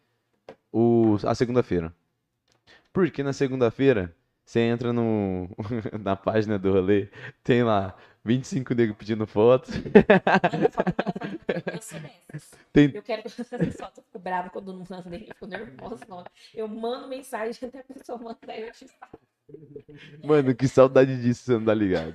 O, 0.73 1.17
a 1.27 1.35
segunda-feira. 1.35 1.95
Porque 2.93 3.23
na 3.23 3.33
segunda-feira, 3.33 4.15
você 4.45 4.61
entra 4.61 4.93
no, 4.93 5.49
na 6.01 6.15
página 6.15 6.59
do 6.59 6.73
rolê, 6.73 7.09
tem 7.43 7.63
lá 7.63 7.97
25 8.25 8.75
negros 8.75 8.97
pedindo 8.97 9.27
foto. 9.27 9.71
Foto, 9.73 10.73
foto. 10.73 10.95
Eu 11.75 11.83
sou 11.83 11.99
dessas. 12.01 12.51
Tem- 12.73 12.93
Eu 12.95 13.03
quero 13.03 13.23
que 13.23 13.31
você 13.31 13.71
só 13.73 13.91
fico 13.91 14.19
brava 14.19 14.51
quando 14.51 14.73
não 14.73 14.85
manda, 14.89 15.17
eu 15.17 15.21
fico 15.27 15.47
nervosa. 15.47 16.05
Não. 16.09 16.25
Eu 16.55 16.69
mando 16.69 17.09
mensagem 17.09 17.57
até 17.69 17.81
a 17.81 17.85
pessoa 17.85 18.19
mandar 18.19 18.59
eu 18.59 18.71
te 18.73 18.87
falo. 18.89 19.19
Mano, 20.25 20.55
que 20.55 20.69
saudade 20.69 21.21
disso, 21.21 21.45
você 21.45 21.53
não 21.55 21.65
tá 21.65 21.75
ligado. 21.75 22.15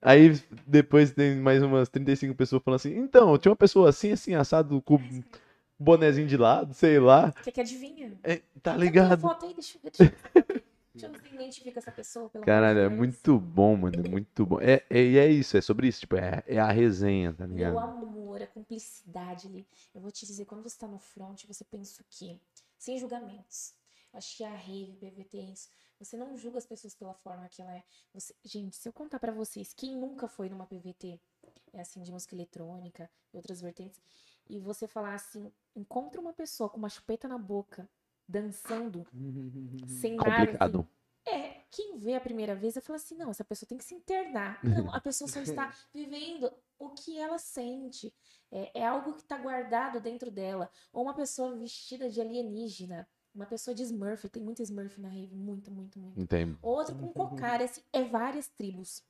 Aí 0.00 0.40
depois 0.66 1.10
tem 1.12 1.36
mais 1.36 1.62
umas 1.62 1.88
35 1.88 2.34
pessoas 2.34 2.62
falando 2.62 2.76
assim, 2.76 2.96
então, 2.96 3.36
tinha 3.36 3.50
uma 3.50 3.56
pessoa 3.56 3.88
assim, 3.88 4.12
assim, 4.12 4.34
assado, 4.34 4.80
com 4.82 4.98
bonezinho 5.78 6.26
de 6.26 6.36
lado, 6.36 6.72
sei 6.74 6.98
lá. 6.98 7.32
Você 7.42 7.52
que 7.52 7.60
adivinha? 7.60 8.18
É, 8.22 8.40
tá 8.62 8.76
ligado? 8.76 9.20
foto 9.20 9.46
aí? 9.46 9.54
Deixa 9.54 9.76
eu 9.76 9.82
ver. 9.82 9.90
Deixa 9.90 10.14
eu 10.34 10.42
ver. 10.44 10.64
Deixa 10.98 11.06
eu 11.06 11.12
ver 11.12 11.28
se 11.28 11.34
identifica 11.34 11.78
essa 11.78 11.92
pessoa. 11.92 12.28
Pelo 12.28 12.44
Caralho, 12.44 12.80
é 12.80 12.88
muito 12.88 13.38
bom, 13.38 13.76
mano, 13.76 14.04
é 14.04 14.08
muito 14.08 14.44
bom. 14.44 14.60
É, 14.60 14.82
é, 14.90 15.00
e 15.00 15.18
é 15.18 15.28
isso, 15.28 15.56
é 15.56 15.60
sobre 15.60 15.86
isso, 15.86 16.00
tipo, 16.00 16.16
é, 16.16 16.42
é 16.46 16.58
a 16.58 16.72
resenha, 16.72 17.32
tá 17.32 17.46
ligado? 17.46 17.78
amor, 17.78 18.42
a 18.42 18.46
cumplicidade 18.46 19.46
ali. 19.46 19.66
Eu 19.94 20.00
vou 20.00 20.10
te 20.10 20.26
dizer, 20.26 20.44
quando 20.44 20.62
você 20.62 20.76
tá 20.76 20.88
no 20.88 20.98
front, 20.98 21.44
você 21.46 21.64
pensa 21.64 22.02
o 22.02 22.04
quê? 22.10 22.40
Sem 22.76 22.98
julgamentos. 22.98 23.74
Acho 24.12 24.36
que 24.38 24.44
a 24.44 24.50
rave, 24.50 24.96
PVT 25.00 25.38
é 25.38 25.52
isso. 25.52 25.68
Você 25.98 26.16
não 26.16 26.36
julga 26.36 26.58
as 26.58 26.66
pessoas 26.66 26.94
pela 26.94 27.14
forma 27.14 27.48
que 27.48 27.60
ela 27.60 27.74
é. 27.74 27.82
Você... 28.12 28.34
Gente, 28.44 28.76
se 28.76 28.88
eu 28.88 28.92
contar 28.92 29.18
pra 29.18 29.32
vocês, 29.32 29.72
quem 29.72 29.96
nunca 29.96 30.28
foi 30.28 30.48
numa 30.48 30.66
PVT, 30.66 31.20
é 31.72 31.80
assim, 31.80 32.02
de 32.02 32.12
música 32.12 32.34
eletrônica 32.34 33.10
e 33.32 33.36
outras 33.36 33.60
vertentes, 33.60 34.00
e 34.48 34.58
você 34.58 34.86
falar 34.86 35.14
assim, 35.14 35.52
encontra 35.74 36.20
uma 36.20 36.32
pessoa 36.32 36.70
com 36.70 36.78
uma 36.78 36.88
chupeta 36.88 37.28
na 37.28 37.38
boca, 37.38 37.88
dançando, 38.26 39.06
sem 40.00 40.16
nada, 40.16 40.56
assim, 40.60 40.86
é, 41.28 41.60
quem 41.70 41.98
vê 41.98 42.14
a 42.14 42.20
primeira 42.20 42.54
vez, 42.54 42.74
eu 42.74 42.82
falo 42.82 42.96
assim, 42.96 43.14
não, 43.14 43.30
essa 43.30 43.44
pessoa 43.44 43.68
tem 43.68 43.76
que 43.76 43.84
se 43.84 43.94
internar. 43.94 44.58
Não, 44.64 44.92
a 44.94 45.00
pessoa 45.00 45.28
só 45.28 45.40
está 45.40 45.74
vivendo 45.92 46.50
o 46.78 46.90
que 46.90 47.18
ela 47.18 47.38
sente. 47.38 48.14
É, 48.50 48.80
é 48.80 48.86
algo 48.86 49.12
que 49.12 49.20
está 49.20 49.36
guardado 49.36 50.00
dentro 50.00 50.30
dela. 50.30 50.70
Ou 50.92 51.02
uma 51.02 51.14
pessoa 51.14 51.54
vestida 51.54 52.08
de 52.08 52.20
alienígena. 52.20 53.06
Uma 53.38 53.46
pessoa 53.46 53.72
de 53.72 53.84
Smurf. 53.84 54.28
Tem 54.28 54.42
muita 54.42 54.64
Smurf 54.64 55.00
na 55.00 55.08
rave. 55.08 55.32
Muito, 55.32 55.70
muito, 55.70 55.96
muito. 55.96 56.18
Não 56.18 56.26
tem. 56.26 56.58
Outro 56.60 56.96
com 56.96 57.12
cocar. 57.12 57.62
Assim, 57.62 57.80
é 57.92 58.02
várias 58.02 58.48
tribos. 58.48 59.00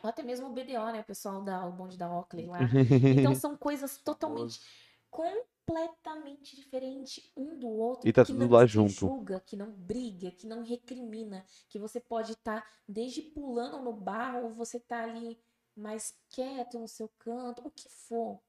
Ou 0.00 0.08
até 0.08 0.22
mesmo 0.22 0.46
o 0.46 0.52
BDO, 0.52 0.92
né? 0.92 1.00
O 1.00 1.04
pessoal 1.04 1.42
da 1.42 1.66
o 1.66 1.72
bonde 1.72 1.98
da 1.98 2.08
Oakley 2.08 2.46
lá. 2.46 2.60
Então 3.18 3.34
são 3.34 3.56
coisas 3.56 3.98
totalmente, 3.98 4.60
completamente 5.10 6.54
diferentes 6.54 7.28
um 7.36 7.58
do 7.58 7.68
outro. 7.68 8.08
E 8.08 8.12
tá 8.12 8.24
que 8.24 8.30
tudo 8.32 8.46
não 8.46 8.52
lá 8.52 8.64
junto. 8.64 8.92
julga, 8.92 9.40
que 9.40 9.56
não 9.56 9.72
briga, 9.72 10.30
que 10.30 10.46
não 10.46 10.62
recrimina, 10.62 11.44
que 11.68 11.76
você 11.76 11.98
pode 11.98 12.32
estar 12.32 12.64
desde 12.88 13.20
pulando 13.20 13.82
no 13.82 13.92
barro, 13.92 14.44
ou 14.44 14.50
você 14.52 14.78
tá 14.78 15.02
ali 15.02 15.36
mais 15.74 16.14
quieto 16.28 16.78
no 16.78 16.86
seu 16.86 17.08
canto, 17.18 17.66
o 17.66 17.70
que 17.70 17.88
for. 17.88 18.40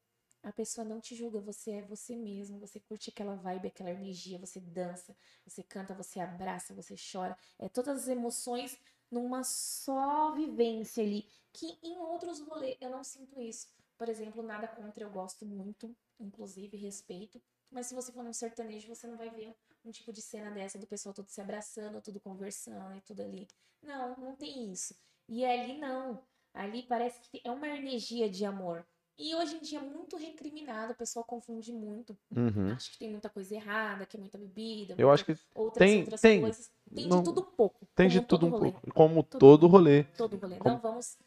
A 0.44 0.52
pessoa 0.52 0.84
não 0.84 1.00
te 1.00 1.16
julga, 1.16 1.40
você 1.40 1.72
é 1.72 1.82
você 1.82 2.16
mesmo, 2.16 2.60
você 2.60 2.80
curte 2.80 3.10
aquela 3.10 3.36
vibe, 3.36 3.70
aquela 3.70 3.92
energia, 3.92 4.38
você 4.38 4.60
dança, 4.60 5.16
você 5.46 5.64
canta, 5.64 5.94
você 5.94 6.20
abraça, 6.20 6.74
você 6.74 6.96
chora. 6.96 7.38
É 7.58 7.70
todas 7.70 8.04
as 8.04 8.08
emoções 8.10 8.78
numa 9.10 9.44
só 9.44 10.34
vivência 10.34 11.02
ali, 11.02 11.26
que 11.54 11.78
em 11.82 11.98
outros 11.98 12.42
rolês 12.42 12.78
eu 12.82 12.90
não 12.90 13.04
sinto 13.04 13.40
isso. 13.40 13.68
Por 13.98 14.10
exemplo, 14.10 14.44
nada 14.44 14.68
contra, 14.68 15.04
eu 15.04 15.10
gosto 15.10 15.46
muito, 15.46 15.96
inclusive 16.20 16.76
respeito. 16.76 17.42
Mas 17.72 17.88
se 17.88 17.96
você 17.96 18.12
for 18.12 18.24
num 18.24 18.34
sertanejo, 18.34 18.88
você 18.88 19.08
não 19.08 19.18
vai 19.18 19.30
ver 19.30 19.56
um 19.86 19.92
tipo 19.92 20.12
de 20.12 20.22
cena 20.22 20.52
dessa 20.52 20.78
do 20.78 20.88
pessoal 20.88 21.14
todo 21.14 21.30
se 21.30 21.40
abraçando, 21.40 22.02
tudo 22.02 22.20
conversando 22.20 22.98
e 22.98 23.02
tudo 23.02 23.22
ali. 23.22 23.48
Não, 23.82 24.16
não 24.18 24.36
tem 24.36 24.72
isso. 24.72 24.96
E 25.28 25.46
ali 25.46 25.78
não. 25.78 26.22
Ali 26.54 26.84
parece 26.84 27.20
que 27.22 27.42
é 27.44 27.52
uma 27.52 27.68
energia 27.68 28.30
de 28.30 28.46
amor. 28.46 28.86
E 29.18 29.36
hoje 29.36 29.56
em 29.58 29.60
dia 29.62 29.80
é 29.80 29.82
muito 29.82 30.18
recriminado, 30.18 30.94
o 30.94 30.96
pessoal 30.96 31.24
confunde 31.24 31.72
muito. 31.72 32.18
Uhum. 32.36 32.72
Acho 32.74 32.92
que 32.92 32.98
tem 32.98 33.12
muita 33.12 33.30
coisa 33.30 33.54
errada, 33.54 34.06
que 34.06 34.18
é 34.18 34.20
muita 34.20 34.38
bebida, 34.38 34.94
Eu 34.94 35.08
muita- 35.08 35.12
acho 35.14 35.26
que 35.26 35.38
outras, 35.54 35.88
tem- 35.88 36.00
outras 36.02 36.22
tem. 36.22 36.42
coisas. 36.42 36.72
Tem 36.94 37.08
Não- 37.08 37.20
de 37.20 37.24
tudo 37.26 37.42
um 37.42 37.56
pouco. 37.56 37.88
tem 37.96 38.08
de 38.08 38.22
tudo 38.22 38.48
um 38.48 38.50
rolê. 38.50 38.72
pouco. 38.72 38.92
Como 38.94 39.24
Todo 39.24 39.40
todo 39.40 39.68
rolê. 39.68 40.04
Todo 40.18 40.38
rolê. 40.38 40.58
Como- 40.58 40.76
Não 40.76 40.82
vamos 40.82 41.18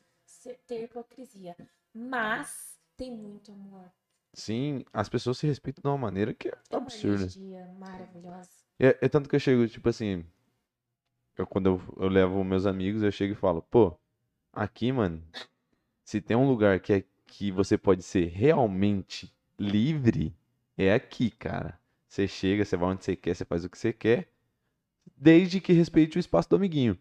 ter 0.66 0.85
hipocrisia. 0.85 1.57
Mas 1.94 2.77
tem 2.96 3.11
muito 3.12 3.53
amor. 3.53 3.90
Sim, 4.35 4.85
as 4.92 5.09
pessoas 5.09 5.38
se 5.38 5.46
respeitam 5.46 5.81
de 5.83 5.88
uma 5.88 5.96
maneira 5.96 6.35
que 6.35 6.49
é 6.49 6.53
uma 6.70 6.79
absurda. 6.83 7.22
energia 7.22 7.66
maravilhosa. 7.79 8.51
É, 8.79 8.99
é 9.01 9.09
tanto 9.09 9.29
que 9.29 9.37
eu 9.37 9.40
chego, 9.40 9.66
tipo 9.68 9.88
assim. 9.88 10.25
Eu, 11.38 11.46
quando 11.46 11.66
eu, 11.66 11.81
eu 12.05 12.09
levo 12.09 12.42
meus 12.44 12.66
amigos, 12.66 13.03
eu 13.03 13.12
chego 13.12 13.33
e 13.33 13.37
falo, 13.37 13.62
pô, 13.62 13.96
aqui, 14.53 14.90
mano, 14.90 15.22
se 16.05 16.20
tem 16.20 16.37
um 16.37 16.49
lugar 16.49 16.81
que, 16.81 16.92
é, 16.92 17.05
que 17.26 17.50
você 17.50 17.76
pode 17.76 18.02
ser 18.02 18.26
realmente 18.28 19.32
livre, 19.58 20.34
é 20.76 20.92
aqui, 20.92 21.30
cara. 21.30 21.78
Você 22.08 22.26
chega, 22.28 22.64
você 22.64 22.76
vai 22.76 22.90
onde 22.90 23.04
você 23.04 23.16
quer, 23.16 23.34
você 23.34 23.44
faz 23.44 23.64
o 23.64 23.68
que 23.70 23.78
você 23.78 23.92
quer, 23.92 24.28
desde 25.16 25.60
que 25.60 25.72
respeite 25.72 26.16
o 26.16 26.20
espaço 26.20 26.48
do 26.50 26.56
amiguinho. 26.56 26.98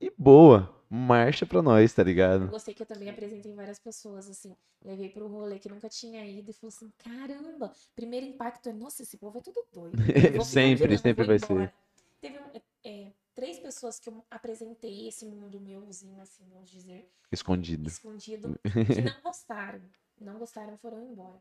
E 0.00 0.10
boa, 0.16 0.74
marcha 0.88 1.44
pra 1.46 1.62
nós, 1.62 1.92
tá 1.92 2.02
Eu 2.02 2.06
ligado? 2.06 2.48
gostei 2.48 2.74
que 2.74 2.82
eu 2.82 2.86
também 2.86 3.10
apresentei 3.10 3.52
várias 3.54 3.78
pessoas, 3.78 4.28
assim. 4.28 4.54
Levei 4.84 5.08
pro 5.08 5.26
rolê 5.26 5.58
que 5.58 5.68
nunca 5.68 5.88
tinha 5.88 6.24
ido 6.26 6.50
e 6.50 6.54
falou 6.54 6.68
assim: 6.68 6.92
caramba, 6.98 7.72
primeiro 7.96 8.26
impacto 8.26 8.68
é, 8.68 8.72
nossa, 8.72 9.02
esse 9.02 9.16
povo 9.16 9.38
é 9.38 9.40
tudo 9.40 9.64
doido. 9.72 9.96
Eu 10.34 10.42
Sempre, 10.44 10.96
sempre 10.98 11.24
vai 11.24 11.36
embora." 11.36 11.66
ser. 11.66 11.74
Teve 12.20 12.38
um, 12.38 12.60
é, 12.84 13.12
três 13.34 13.58
pessoas 13.58 13.98
que 13.98 14.08
eu 14.08 14.24
apresentei 14.30 15.08
esse 15.08 15.26
mundo 15.26 15.60
meuzinho, 15.60 16.20
assim, 16.20 16.48
vamos 16.50 16.70
dizer, 16.70 17.10
Escondido. 17.32 17.88
escondido, 17.88 18.58
que 18.62 19.02
não 19.02 19.20
gostaram. 19.22 19.82
Não 20.20 20.38
gostaram, 20.38 20.78
foram 20.78 21.02
embora. 21.02 21.40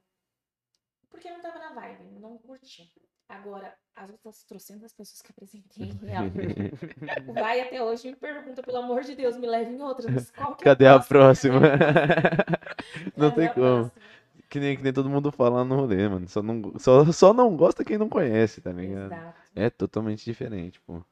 Porque 1.09 1.29
não 1.29 1.41
tava 1.41 1.59
na 1.59 1.73
vibe, 1.73 2.19
não 2.19 2.37
curtiam. 2.39 2.87
Agora, 3.29 3.73
as 3.95 4.09
outras 4.09 4.43
trocentas 4.43 4.93
pessoas 4.93 5.21
que 5.21 5.31
apresentei, 5.31 5.91
real, 6.01 6.25
vai 7.33 7.61
até 7.61 7.81
hoje 7.83 8.07
e 8.07 8.11
me 8.11 8.17
pergunta, 8.17 8.61
pelo 8.63 8.77
amor 8.77 9.01
de 9.03 9.15
Deus, 9.15 9.37
me 9.37 9.47
leve 9.47 9.71
em 9.71 9.81
outras. 9.81 10.29
é 10.31 10.63
Cadê 10.63 10.87
a 10.87 10.99
próxima? 10.99 11.59
Cadê 12.35 13.11
Não 13.15 13.27
a 13.27 13.31
tem 13.31 13.47
como. 13.49 13.55
próxima? 13.61 13.91
Que 14.49 14.59
nem, 14.59 14.77
que 14.77 14.83
nem 14.83 14.93
todo 14.93 15.09
mundo 15.09 15.31
fala 15.31 15.63
no 15.63 15.75
rolê, 15.75 16.07
mano. 16.07 16.27
Só 16.27 16.43
não, 16.43 16.77
só, 16.77 17.11
só 17.11 17.33
não 17.33 17.55
gosta 17.57 17.83
quem 17.83 17.97
não 17.97 18.07
conhece, 18.09 18.61
tá 18.61 18.71
ligado? 18.71 19.11
Exato. 19.11 19.39
É 19.55 19.69
totalmente 19.69 20.23
diferente, 20.25 20.79
pô. 20.81 21.03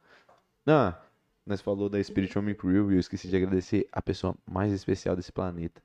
Ah, 0.67 0.99
nós 1.45 1.61
falou 1.61 1.89
da 1.89 2.01
Spirit 2.03 2.37
Home 2.37 2.55
Crew 2.55 2.91
e 2.91 2.95
eu 2.95 2.99
esqueci 2.99 3.27
de 3.27 3.35
agradecer 3.35 3.87
a 3.91 4.01
pessoa 4.01 4.35
mais 4.45 4.71
especial 4.71 5.15
desse 5.15 5.31
planeta. 5.31 5.81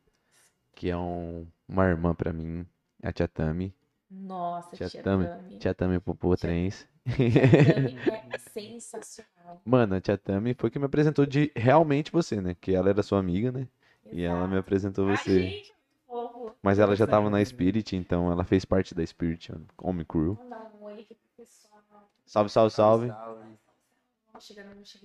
Que 0.74 0.90
é 0.90 0.96
um, 0.96 1.46
uma 1.68 1.86
irmã 1.86 2.14
pra 2.14 2.32
mim, 2.32 2.66
a 3.02 3.12
Tia 3.12 3.28
Tami. 3.28 3.74
Nossa, 4.10 4.76
Tia 4.76 4.88
tia 4.88 5.02
Tami. 5.02 5.26
Tami. 5.26 5.58
Tia 5.58 5.74
Tami 5.74 6.00
Popô 6.00 6.36
Tia- 6.36 6.48
Trens. 6.48 6.86
Tami 7.06 7.96
é 8.34 8.38
sensacional. 8.38 9.60
Mano, 9.64 9.94
a 9.96 10.00
Tia 10.00 10.18
Tami 10.18 10.54
foi 10.54 10.70
que 10.70 10.78
me 10.78 10.84
apresentou 10.86 11.26
de 11.26 11.50
realmente 11.56 12.12
você, 12.12 12.40
né? 12.40 12.54
Que 12.60 12.74
ela 12.74 12.88
era 12.90 13.02
sua 13.02 13.18
amiga, 13.18 13.50
né? 13.50 13.66
E 14.12 14.22
ela 14.22 14.40
me 14.40 14.44
Exato. 14.44 14.60
apresentou 14.60 15.06
Ai, 15.08 15.16
você. 15.16 15.40
gente, 15.40 15.74
muito 15.74 16.06
fofo. 16.06 16.56
Mas 16.62 16.78
ela 16.78 16.94
já 16.94 17.06
tava 17.06 17.30
na 17.30 17.44
Spirit, 17.44 17.96
então 17.96 18.30
ela 18.30 18.44
fez 18.44 18.64
parte 18.64 18.94
da 18.94 19.04
Spirit 19.04 19.52
Home 19.78 20.04
Crew. 20.04 20.34
Vamos 20.34 20.50
dar 20.50 20.70
um 20.80 20.84
oi 20.84 21.00
aqui 21.00 21.14
pro 21.14 21.28
pessoal. 21.36 22.10
Salve, 22.26 22.50
salve, 22.50 22.70
salve. 22.74 23.06
Chegando, 23.06 23.18
chegando. 23.32 23.55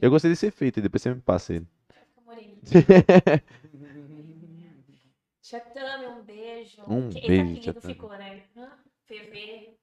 Eu 0.02 0.10
gostei 0.10 0.32
desse 0.32 0.48
efeito 0.48 0.80
e 0.80 0.82
depois 0.82 1.02
você 1.02 1.14
me 1.14 1.22
passa 1.22 1.54
ele. 1.54 1.68
Chatame, 5.42 6.06
um 6.08 6.24
beijo. 6.24 6.78
Um 6.88 7.10
beijo, 7.12 7.58
Esse 7.58 7.70
apelido 7.70 7.82
Chatame. 7.82 7.94
ficou, 7.96 8.10
né? 8.18 8.42
PV. 9.08 9.78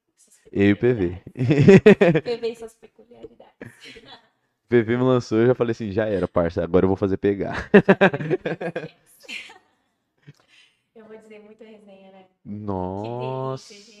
Eu 0.51 0.69
e 0.69 0.73
o 0.73 0.77
PV. 0.77 1.21
PV 2.23 2.51
e 2.51 2.55
suas 2.55 2.73
peculiaridades. 2.75 3.69
PV 4.69 4.97
me 4.97 5.03
lançou, 5.03 5.39
eu 5.39 5.47
já 5.47 5.55
falei 5.55 5.71
assim, 5.71 5.91
já 5.91 6.05
era, 6.07 6.27
parça, 6.27 6.63
agora 6.63 6.85
eu 6.85 6.87
vou 6.89 6.97
fazer 6.97 7.17
pegar. 7.17 7.69
Eu 10.95 11.05
vou 11.05 11.17
dizer 11.17 11.39
muita 11.39 11.63
resenha, 11.63 12.11
né? 12.11 12.27
Nossa. 12.45 13.98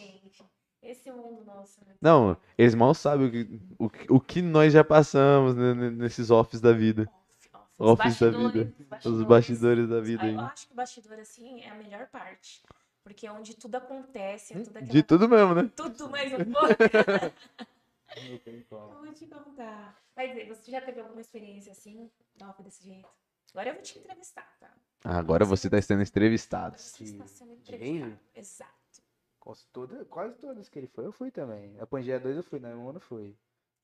Nosso. 1.59 1.79
né? 1.85 1.93
Não, 2.01 2.37
eles 2.57 2.75
mal 2.75 2.93
sabem 2.93 3.27
o 3.27 3.31
que, 3.31 3.59
o, 3.77 3.89
que- 3.89 4.11
o 4.13 4.19
que 4.19 4.41
nós 4.41 4.71
já 4.73 4.83
passamos 4.83 5.55
né, 5.55 5.73
nesses 5.91 6.29
offs 6.31 6.61
da 6.61 6.71
vida. 6.71 7.09
Off, 7.11 7.49
off. 7.53 7.65
Office 8.01 8.19
da 8.19 8.27
bastidores, 8.31 8.53
vida. 8.77 9.09
Os 9.09 9.23
bastidores 9.23 9.89
da 9.89 9.99
vida 10.01 10.23
Ah, 10.25 10.31
Eu 10.31 10.39
acho 10.41 10.67
que 10.67 10.73
o 10.73 10.75
bastidor, 10.75 11.19
assim, 11.19 11.61
é 11.61 11.69
a 11.69 11.75
melhor 11.75 12.07
parte. 12.07 12.61
Porque 13.03 13.25
é 13.25 13.31
onde 13.31 13.55
tudo 13.55 13.75
acontece, 13.75 14.53
é 14.53 14.57
tudo 14.59 14.77
aquela... 14.77 14.91
De 14.91 15.03
tudo 15.03 15.27
mesmo, 15.27 15.55
né? 15.55 15.69
Tudo 15.75 16.09
mais 16.09 16.31
um 16.33 16.45
pouco. 16.45 16.67
Eu 18.15 18.99
vou 19.03 19.13
te 19.13 19.25
contar. 19.27 19.97
Vai 20.15 20.29
dizer, 20.29 20.47
você 20.47 20.71
já 20.71 20.81
teve 20.81 20.99
alguma 20.99 21.21
experiência 21.21 21.71
assim, 21.71 22.09
off 22.41 22.61
desse 22.63 22.83
jeito? 22.83 23.07
Agora 23.53 23.69
eu 23.69 23.73
vou 23.75 23.83
te 23.83 23.97
entrevistar, 23.97 24.47
tá? 24.59 24.69
Agora 25.03 25.45
você 25.45 25.67
está 25.67 25.81
sendo 25.81 26.01
entrevistado. 26.03 26.77
Você 26.77 27.03
está 27.03 27.25
sendo 27.27 27.53
entrevistado. 27.53 28.19
Exato. 28.35 28.78
Quase, 29.49 29.65
toda, 29.73 30.05
quase 30.05 30.37
todas 30.37 30.69
que 30.69 30.77
ele 30.77 30.85
foi, 30.85 31.07
eu 31.07 31.11
fui 31.11 31.31
também. 31.31 31.79
A 31.79 31.87
Pangeia 31.87 32.19
2 32.19 32.37
eu 32.37 32.43
fui, 32.43 32.59
na 32.59 32.69
1 32.69 32.85
eu 32.85 32.93
não 32.93 32.99
fui. 32.99 33.35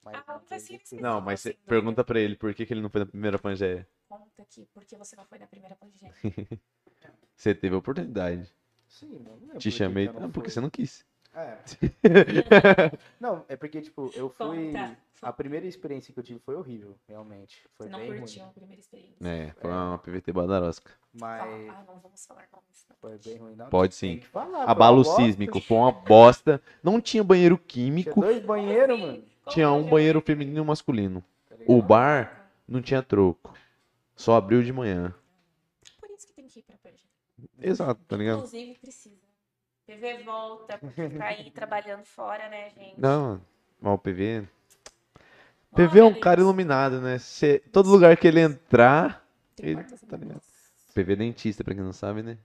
Mas 0.04 0.16
Ah, 0.16 0.34
não 0.34 0.40
fui. 0.40 1.00
Não, 1.02 1.20
mas 1.20 1.40
você 1.40 1.54
pergunta 1.54 2.04
pra 2.04 2.20
ele 2.20 2.36
por 2.36 2.54
que, 2.54 2.68
que 2.68 2.74
ele 2.74 2.82
não 2.82 2.90
foi 2.90 3.00
na 3.00 3.08
primeira 3.08 3.40
Pangeia. 3.40 3.88
Conta 4.08 4.44
aqui, 4.44 4.70
porque 4.72 4.96
você 4.96 5.16
não 5.16 5.26
foi 5.26 5.40
na 5.40 5.48
primeira 5.48 5.76
pandemia. 5.76 6.14
Você 7.36 7.54
teve 7.56 7.76
a 7.76 7.80
oportunidade. 7.80 8.50
Sim, 8.88 9.20
não 9.20 9.40
por 9.40 9.58
Te 9.58 9.70
que 9.70 9.72
chamei. 9.72 10.08
que 10.08 10.20
não 10.20 10.32
porque 10.32 10.50
você 10.50 10.62
não 10.62 10.70
quis. 10.70 11.06
É. 11.36 11.58
não, 13.20 13.44
é 13.50 13.56
porque, 13.56 13.82
tipo, 13.82 14.10
eu 14.16 14.30
fui. 14.30 14.68
Conta. 14.72 14.98
A 15.22 15.34
primeira 15.34 15.66
experiência 15.66 16.14
que 16.14 16.20
eu 16.20 16.24
tive 16.24 16.40
foi 16.40 16.56
horrível, 16.56 16.96
realmente. 17.08 17.62
Foi 17.78 17.88
Você 17.88 17.92
não 17.92 18.00
bem 18.00 18.20
curtiu 18.20 18.42
ruim. 18.42 18.50
a 18.50 18.54
primeira 18.54 18.80
experiência. 18.80 19.16
É, 19.28 19.54
foi 19.60 19.72
uma 19.72 19.98
PVT 19.98 20.32
badarosca. 20.32 20.92
Mas 21.20 21.42
Ah, 21.70 21.84
não 21.88 22.00
vamos 22.00 22.26
falar 22.26 22.48
nomes. 22.54 22.86
foi 23.02 23.18
bem 23.18 23.38
ruim, 23.38 23.56
não. 23.56 23.70
Pode 23.70 23.98
Tem 24.00 24.14
sim. 24.16 24.20
que 24.20 24.28
falar, 24.28 24.66
Abalo 24.66 25.04
sísmico, 25.04 25.60
foi 25.62 25.78
uma 25.78 25.92
bosta. 25.92 26.62
Não 26.84 27.02
tinha 27.02 27.24
banheiro 27.24 27.58
Tinha 27.58 27.68
químico, 27.68 28.22
dois 28.22 28.44
banheiros, 28.46 29.00
mano. 29.00 29.12
assim? 29.14 29.22
Como 29.44 29.54
tinha 29.54 29.72
um 29.72 29.84
que 29.86 29.90
banheiro 29.90 30.22
feminino 30.22 30.58
e 30.58 30.62
um 30.62 30.66
masculino. 30.66 31.24
tá? 31.50 31.56
O 31.68 31.82
bar 31.82 32.50
não 32.68 32.82
tinha 32.82 33.02
troco. 33.02 33.54
Só 34.16 34.36
abriu 34.36 34.62
de 34.64 34.72
manhã. 34.72 35.14
Por 36.00 36.10
isso 36.12 36.28
que 36.28 36.34
tem 36.34 36.46
que 36.48 36.60
ir 36.60 36.64
pra 36.64 36.78
Perja. 36.78 37.04
Exato, 37.60 38.02
tá 38.08 38.16
ligado? 38.18 38.38
Inclusive, 38.38 38.76
precisa. 38.80 39.25
PV 39.86 40.24
volta, 40.24 40.78
porque 40.78 41.10
tá 41.10 41.26
aí 41.28 41.52
trabalhando 41.52 42.04
fora, 42.06 42.50
né, 42.50 42.70
gente? 42.72 43.00
Não, 43.00 43.40
mas 43.80 43.94
o 43.94 43.98
PV. 43.98 44.48
PV 45.76 46.00
é 46.00 46.04
um 46.04 46.20
cara 46.20 46.40
iluminado, 46.42 47.00
né? 47.02 47.20
Cê- 47.20 47.60
todo 47.72 47.90
lugar 47.90 48.16
que 48.18 48.28
ele 48.28 48.40
entrar. 48.40 49.26
Tem 49.56 49.70
ele- 49.70 49.84
tá 49.84 50.18
ligado? 50.18 50.42
PV 50.94 51.14
é 51.14 51.16
dentista, 51.16 51.64
pra 51.64 51.76
quem 51.76 51.84
não 51.84 51.94
sabe, 51.94 52.24
né? 52.24 52.38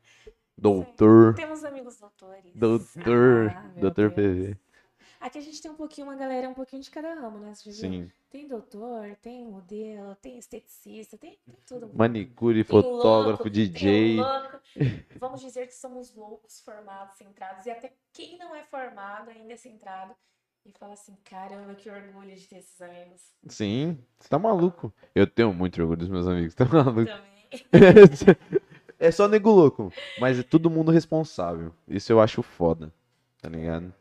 Doutor. 0.57 1.35
Temos 1.35 1.65
amigos 1.65 1.97
doutores. 1.99 2.53
Doutor. 2.55 3.53
Ah, 3.57 3.63
meu 3.75 3.81
doutor 3.81 4.11
Deus. 4.11 4.15
PV. 4.15 4.57
Aqui 5.21 5.39
a 5.39 5.41
gente 5.43 5.63
tem 5.63 5.71
um 5.71 5.75
pouquinho, 5.77 6.07
uma 6.09 6.17
galera 6.17 6.49
um 6.49 6.55
pouquinho 6.55 6.83
de 6.83 6.91
cada 6.91 7.15
ramo, 7.15 7.39
né? 7.39 7.53
Viu? 7.65 7.73
Sim. 7.73 8.11
Tem 8.31 8.47
doutor, 8.47 9.17
tem 9.21 9.45
modelo, 9.45 10.15
tem 10.23 10.39
esteticista, 10.39 11.19
tem, 11.19 11.37
tem 11.45 11.57
tudo. 11.67 11.91
Manicure, 11.93 12.63
Tem 12.63 12.65
fotógrafo, 12.65 13.43
louco, 13.43 13.51
DJ. 13.51 14.19
Vamos 15.19 15.41
dizer 15.41 15.67
que 15.67 15.75
somos 15.75 16.15
loucos, 16.15 16.61
formados, 16.61 17.17
centrados. 17.17 17.67
E 17.67 17.71
até 17.73 17.93
quem 18.13 18.39
não 18.39 18.55
é 18.55 18.63
formado 18.63 19.31
ainda 19.31 19.53
é 19.53 19.57
centrado. 19.57 20.15
E 20.65 20.71
fala 20.79 20.93
assim, 20.93 21.17
caramba, 21.25 21.75
que 21.75 21.91
orgulho 21.91 22.37
de 22.37 22.47
ter 22.47 22.59
esses 22.59 22.81
amigos. 22.81 23.35
Sim, 23.49 23.99
você 24.17 24.29
tá 24.29 24.39
maluco. 24.39 24.95
Eu 25.13 25.27
tenho 25.27 25.53
muito 25.53 25.81
orgulho 25.81 25.99
dos 25.99 26.09
meus 26.09 26.29
amigos, 26.29 26.55
tá 26.55 26.65
maluco? 26.67 27.07
Também. 27.07 27.49
é 28.97 29.11
só 29.11 29.27
nego 29.27 29.51
louco, 29.51 29.93
mas 30.21 30.39
é 30.39 30.45
todo 30.45 30.71
mundo 30.71 30.93
responsável. 30.93 31.75
Isso 31.89 32.13
eu 32.13 32.21
acho 32.21 32.43
foda, 32.43 32.93
tá 33.43 33.49
ligado? 33.49 33.93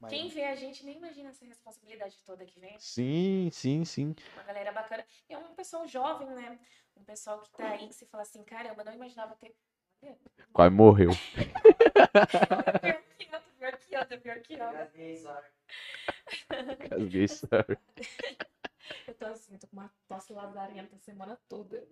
Mas 0.00 0.10
Quem 0.10 0.28
vê 0.28 0.44
a 0.44 0.54
gente 0.54 0.84
nem 0.84 0.96
imagina 0.96 1.28
essa 1.28 1.44
responsabilidade 1.44 2.16
toda 2.24 2.46
que 2.46 2.58
vem. 2.58 2.72
né? 2.72 2.78
Sim, 2.78 3.50
sim, 3.52 3.84
sim. 3.84 4.14
Uma 4.34 4.42
galera 4.44 4.72
bacana. 4.72 5.04
E 5.28 5.34
é 5.34 5.38
um 5.38 5.54
pessoal 5.54 5.86
jovem, 5.86 6.26
né? 6.28 6.58
Um 6.96 7.04
pessoal 7.04 7.40
que 7.42 7.50
tá 7.50 7.68
aí, 7.68 7.86
que 7.86 7.94
você 7.94 8.06
fala 8.06 8.22
assim, 8.22 8.42
caramba, 8.42 8.82
não 8.82 8.94
imaginava 8.94 9.34
ter. 9.36 9.54
Quase 10.54 10.74
morreu. 10.74 11.10
Pior 12.80 13.02
que 13.18 13.26
eu, 13.26 13.30
tá 13.30 13.42
pior 13.58 13.78
que 13.78 13.94
eu, 13.94 14.20
pior 14.20 14.40
que 14.40 14.54
eu. 14.54 14.58
Casguei, 16.88 17.28
sorry. 17.28 17.78
Eu 19.06 19.14
tô 19.14 19.26
assim, 19.26 19.56
tô 19.58 19.66
com 19.66 19.76
uma 19.76 19.92
tosse 20.08 20.32
lazarenta 20.32 20.96
a 20.96 20.98
semana 20.98 21.38
toda. 21.48 21.86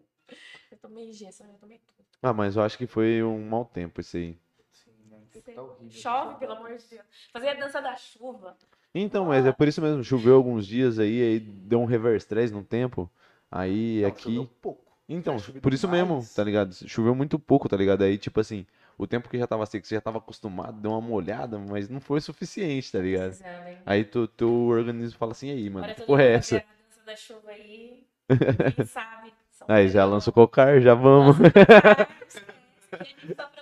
Eu 0.71 0.79
tomei 0.79 1.11
injeção, 1.11 1.47
eu 1.47 1.59
tomei 1.59 1.79
tudo. 1.79 2.07
Ah, 2.23 2.33
mas 2.33 2.57
eu 2.57 2.63
acho 2.63 2.79
que 2.79 2.87
foi 2.87 3.23
um 3.23 3.47
mau 3.47 3.65
tempo 3.65 4.01
isso 4.01 4.17
aí. 4.17 4.39
Sim, 4.73 4.93
né, 5.07 5.17
o 5.17 5.21
tempo 5.21 5.28
tá 5.41 5.63
horrível. 5.63 5.91
Chove, 5.91 6.35
pelo 6.37 6.53
amor 6.53 6.77
de 6.77 6.85
Deus. 6.89 7.03
Fazer 7.33 7.49
a 7.49 7.55
dança 7.55 7.81
da 7.81 7.97
chuva. 7.97 8.57
Então, 8.95 9.27
mas 9.27 9.47
é 9.47 9.53
por 9.53 9.69
isso 9.69 9.81
mesmo, 9.83 10.03
choveu 10.03 10.35
alguns 10.35 10.67
dias 10.67 10.99
aí, 10.99 11.23
aí 11.23 11.41
deu 11.41 11.81
um 11.81 11.85
reverse 11.85 12.25
stress 12.25 12.53
no 12.53 12.65
tempo. 12.65 13.11
Aí 13.51 14.01
Não, 14.03 14.09
aqui. 14.09 14.23
choveu 14.23 14.49
pouco. 14.61 14.93
Então, 15.09 15.37
por 15.63 15.73
isso 15.73 15.89
mesmo, 15.89 16.27
tá 16.35 16.45
ligado? 16.45 16.75
Choveu 16.87 17.15
muito 17.15 17.39
pouco, 17.39 17.69
tá 17.69 17.77
ligado? 17.77 18.03
Aí, 18.03 18.19
tipo 18.19 18.41
assim, 18.41 18.67
o 18.99 19.07
tempo 19.07 19.29
que 19.29 19.39
já 19.39 19.47
tava 19.47 19.65
seco, 19.65 19.87
você 19.87 19.95
já 19.95 20.01
tava 20.01 20.19
acostumado, 20.19 20.81
deu 20.81 20.91
uma 20.91 21.01
molhada, 21.01 21.59
mas 21.59 21.89
não 21.89 22.01
foi 22.01 22.19
o 22.19 22.23
suficiente, 22.23 22.93
tá 22.93 22.99
ligado? 22.99 23.29
Precisando, 23.29 23.69
hein? 23.69 23.79
Aí 23.87 24.05
tu, 24.05 24.27
teu 24.29 24.51
organismo 24.51 25.19
fala 25.19 25.33
assim, 25.33 25.51
aí, 25.51 25.65
mano, 25.71 25.85
Agora 25.85 25.95
que 25.95 26.03
porra 26.03 26.23
é 26.25 26.33
essa? 26.33 26.57
A 26.57 26.59
dança 26.59 27.07
da 27.07 27.17
chuva 27.17 27.51
aí. 27.51 28.05
Quem 28.77 28.87
sabe? 28.87 29.33
São 29.51 29.67
Aí 29.71 29.89
já 29.89 30.05
lança 30.05 30.29
o 30.29 30.33
cocar, 30.33 30.79
já 30.81 30.95
vamos. 30.95 31.37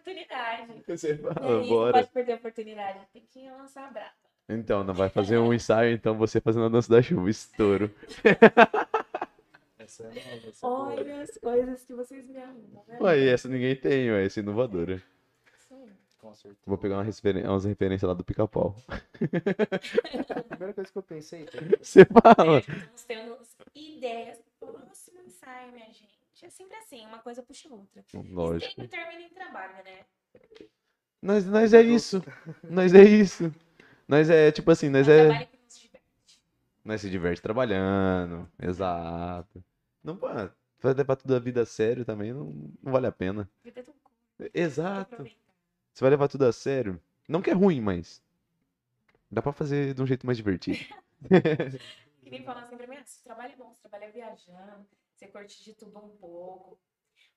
oportunidade. 0.00 0.82
Você 0.86 1.16
fala, 1.16 1.34
aí, 1.40 1.62
você 1.62 1.68
bora. 1.68 1.92
pode 1.92 2.08
perder 2.08 2.32
a 2.32 2.36
oportunidade. 2.36 2.98
Tem 3.12 3.22
que 3.32 3.50
lançar 3.50 3.88
a 3.88 3.90
brava. 3.90 4.10
Então, 4.48 4.82
não 4.82 4.94
vai 4.94 5.08
fazer 5.08 5.38
um 5.38 5.54
ensaio, 5.54 5.92
então 5.94 6.16
você 6.16 6.40
fazendo 6.40 6.64
a 6.66 6.68
dança 6.68 6.90
da 6.90 7.00
chuva, 7.00 7.30
estouro. 7.30 7.88
Essa 9.78 10.02
é 10.04 10.06
nova, 10.06 10.48
essa 10.48 10.66
é 10.66 10.68
boa. 10.68 10.86
Olha 10.88 11.22
as 11.22 11.38
coisas 11.38 11.84
que 11.84 11.94
vocês 11.94 12.26
me 12.28 12.38
arrumam, 12.38 12.84
né? 12.88 12.98
Ué, 13.00 13.28
essa 13.28 13.48
ninguém 13.48 13.76
tem, 13.76 14.10
ué, 14.10 14.24
essa 14.24 14.40
é 14.40 14.42
inovadora. 14.42 15.00
Sim. 15.68 15.88
Com 16.18 16.34
certeza. 16.34 16.60
Vou 16.66 16.76
pegar 16.76 16.96
uma 16.96 17.02
referen- 17.04 17.46
umas 17.46 17.64
referências 17.64 18.06
lá 18.08 18.12
do 18.14 18.24
pica-pau. 18.24 18.74
A 18.90 20.42
primeira 20.42 20.74
coisa 20.74 20.90
que 20.92 20.98
eu 20.98 21.02
pensei? 21.02 21.46
Você 21.80 22.04
fala. 22.04 22.58
Estamos 22.58 23.04
tendo 23.06 23.38
ideias. 23.74 24.38
Próximo 24.58 25.20
ensaio, 25.26 25.72
minha 25.72 25.86
gente. 25.86 26.19
É 26.42 26.50
sempre 26.50 26.76
assim, 26.76 27.06
uma 27.06 27.18
coisa 27.18 27.42
puxa 27.42 27.68
a 27.68 27.72
outra. 27.72 28.04
Lógico. 28.14 28.82
sempre 28.82 28.88
termina 28.88 29.22
em 29.22 29.28
trabalho, 29.30 29.84
né? 29.84 30.04
Nós, 31.20 31.44
nós 31.46 31.74
é 31.74 31.82
isso. 31.82 32.22
Nós 32.64 32.94
é 32.94 33.02
isso. 33.02 33.52
Nós 34.08 34.30
é, 34.30 34.50
tipo 34.50 34.70
assim, 34.70 34.88
nós 34.88 35.06
é. 35.06 35.24
diverte. 35.24 36.40
Nós 36.84 37.00
se 37.00 37.10
diverte 37.10 37.42
trabalhando. 37.42 38.50
Exato. 38.58 39.62
Não, 40.02 40.16
pô, 40.16 40.26
vai 40.80 40.94
levar 40.94 41.16
tudo 41.16 41.36
a 41.36 41.38
vida 41.38 41.62
a 41.62 41.66
sério 41.66 42.04
também, 42.04 42.32
não, 42.32 42.46
não 42.82 42.90
vale 42.90 43.06
a 43.06 43.12
pena. 43.12 43.48
É 43.64 43.70
que 43.70 43.84
Exato. 44.54 45.24
Você 45.92 46.00
vai 46.00 46.10
levar 46.10 46.28
tudo 46.28 46.46
a 46.46 46.52
sério. 46.52 47.00
Não 47.28 47.42
que 47.42 47.50
é 47.50 47.52
ruim, 47.52 47.80
mas. 47.80 48.22
Dá 49.30 49.42
pra 49.42 49.52
fazer 49.52 49.94
de 49.94 50.02
um 50.02 50.06
jeito 50.06 50.26
mais 50.26 50.38
divertido. 50.38 50.78
Que 52.22 52.30
nem 52.30 52.44
falar 52.44 52.62
assim 52.62 52.76
pra 52.76 52.86
mim, 52.86 52.94
ah, 52.94 53.04
seu 53.04 53.24
trabalho 53.24 53.52
é 53.52 53.56
bom, 53.56 53.74
você 53.74 53.80
trabalha 53.80 54.12
viajando, 54.12 54.86
você 55.20 55.28
curte 55.28 55.62
de 55.62 55.74
tudo 55.74 55.98
um 55.98 56.16
pouco. 56.16 56.78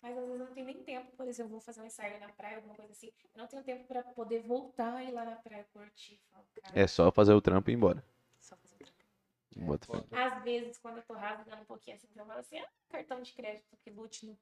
Mas 0.02 0.18
às 0.18 0.24
vezes 0.26 0.40
eu 0.40 0.46
não 0.48 0.54
tenho 0.54 0.66
nem 0.66 0.84
tempo, 0.84 1.12
por 1.16 1.28
exemplo, 1.28 1.52
vou 1.52 1.62
fazer 1.62 1.82
um 1.82 1.86
ensaio 1.86 2.20
na 2.20 2.30
praia, 2.30 2.58
alguma 2.58 2.76
coisa 2.76 2.92
assim. 2.92 3.08
Eu 3.34 3.42
não 3.42 3.48
tenho 3.48 3.64
tempo 3.64 3.86
pra 3.86 4.04
poder 4.04 4.42
voltar 4.42 5.04
e 5.04 5.10
ir 5.10 5.12
lá 5.12 5.26
na 5.26 5.36
praia 5.36 5.66
curtir. 5.74 6.20
Falo, 6.32 6.46
cara, 6.62 6.80
É 6.80 6.88
só 6.88 7.12
fazer 7.12 7.34
o 7.34 7.42
trampo 7.42 7.70
e 7.70 7.74
ir 7.74 7.76
embora. 7.76 8.04
só 8.40 8.56
fazer 8.58 8.76
um 8.76 8.78
trampo. 8.78 9.04
Bota 9.56 9.86
fé. 9.88 10.18
Às 10.24 10.44
vezes, 10.44 10.78
quando 10.78 10.98
eu 10.98 11.04
tô 11.04 11.14
rasgando 11.14 11.62
um 11.62 11.66
pouquinho 11.66 11.96
assim, 11.98 12.08
eu 12.16 12.26
falo 12.26 12.40
assim, 12.40 12.58
ah, 12.58 12.70
cartão 12.90 13.22
de 13.22 13.34
crédito 13.34 13.78
que 13.78 13.90
lute 13.92 14.26
no... 14.26 14.38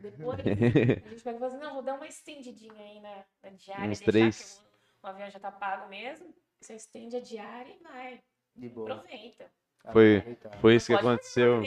Depois, 0.00 0.38
a 1.04 1.08
gente 1.08 1.22
pega 1.22 1.36
e 1.36 1.40
fala 1.40 1.46
assim, 1.46 1.58
não, 1.58 1.74
vou 1.74 1.82
dar 1.82 1.94
uma 1.94 2.06
estendidinha 2.06 2.80
aí 2.80 3.00
na, 3.00 3.24
na 3.42 3.50
diária, 3.50 3.90
Uns 3.90 3.98
deixar 3.98 4.12
três. 4.12 4.58
que 4.58 5.04
o, 5.04 5.06
o 5.06 5.10
avião 5.10 5.30
já 5.30 5.40
tá 5.40 5.50
pago 5.50 5.88
mesmo. 5.88 6.32
Você 6.60 6.74
estende 6.74 7.16
a 7.16 7.20
diária 7.20 7.74
e 7.74 7.82
vai. 7.82 8.22
De 8.54 8.68
boa. 8.68 8.92
Aproveita. 8.94 9.50
Foi- 9.92 10.16
Aproveitar. 10.18 10.60
Foi 10.60 10.76
isso 10.76 10.86
que 10.86 10.94
aconteceu. 10.94 11.62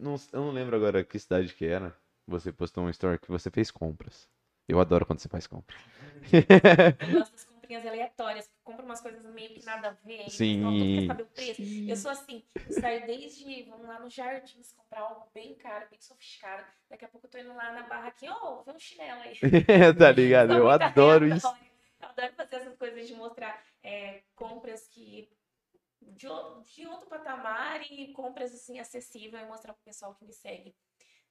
Não. 0.00 0.16
Eu 0.32 0.40
não 0.40 0.50
lembro 0.52 0.76
agora 0.76 1.04
que 1.04 1.18
cidade 1.18 1.54
que 1.54 1.66
era. 1.66 1.94
Você 2.26 2.52
postou 2.52 2.84
um 2.84 2.90
story 2.90 3.18
que 3.18 3.30
você 3.30 3.50
fez 3.50 3.70
compras. 3.70 4.28
Eu 4.68 4.78
adoro 4.80 5.04
quando 5.04 5.18
você 5.18 5.28
faz 5.28 5.46
compras. 5.46 5.80
Eu 6.32 7.18
gosto 7.18 7.32
das 7.32 7.44
comprinhas 7.44 7.84
aleatórias, 7.86 8.50
compro 8.62 8.84
umas 8.84 9.00
coisas 9.00 9.24
meio 9.34 9.50
que 9.50 9.64
nada 9.64 9.88
a 9.88 10.06
ver. 10.06 10.28
Sim. 10.30 10.60
não, 10.60 10.72
tu 10.72 10.84
quer 10.84 11.06
saber 11.06 11.22
o 11.22 11.26
preço. 11.26 11.62
Eu 11.88 11.96
sou 11.96 12.10
assim, 12.10 12.44
eu 12.68 12.80
saio 12.80 13.06
desde, 13.06 13.62
vamos 13.64 13.86
lá 13.86 13.98
no 13.98 14.08
Jardins, 14.08 14.72
comprar 14.72 15.00
algo 15.00 15.28
bem 15.34 15.54
caro, 15.54 15.86
bem 15.90 16.00
sofisticado. 16.00 16.64
Daqui 16.88 17.04
a 17.04 17.08
pouco 17.08 17.26
eu 17.26 17.30
tô 17.30 17.38
indo 17.38 17.54
lá 17.54 17.72
na 17.72 17.82
barra 17.84 18.08
aqui, 18.08 18.28
ô, 18.28 18.62
vê 18.62 18.72
um 18.72 18.78
chinelo 18.78 19.22
aí. 19.22 19.36
tá 19.98 20.12
ligado? 20.12 20.50
Sou 20.50 20.58
Eu 20.58 20.70
adoro 20.70 21.24
aleatória. 21.24 21.34
isso. 21.34 21.48
Eu 22.00 22.08
adoro 22.08 22.32
fazer 22.34 22.56
essas 22.56 22.76
coisas 22.76 23.08
de 23.08 23.14
mostrar 23.14 23.60
é, 23.82 24.22
compras 24.36 24.86
que 24.88 25.28
de, 26.02 26.26
o- 26.28 26.60
de 26.62 26.86
outro 26.86 27.08
patamar 27.08 27.82
e 27.90 28.12
compras 28.12 28.52
assim 28.54 28.78
acessíveis 28.78 29.42
e 29.44 29.46
mostrar 29.46 29.72
pro 29.74 29.82
pessoal 29.84 30.14
que 30.14 30.24
me 30.24 30.32
segue 30.32 30.74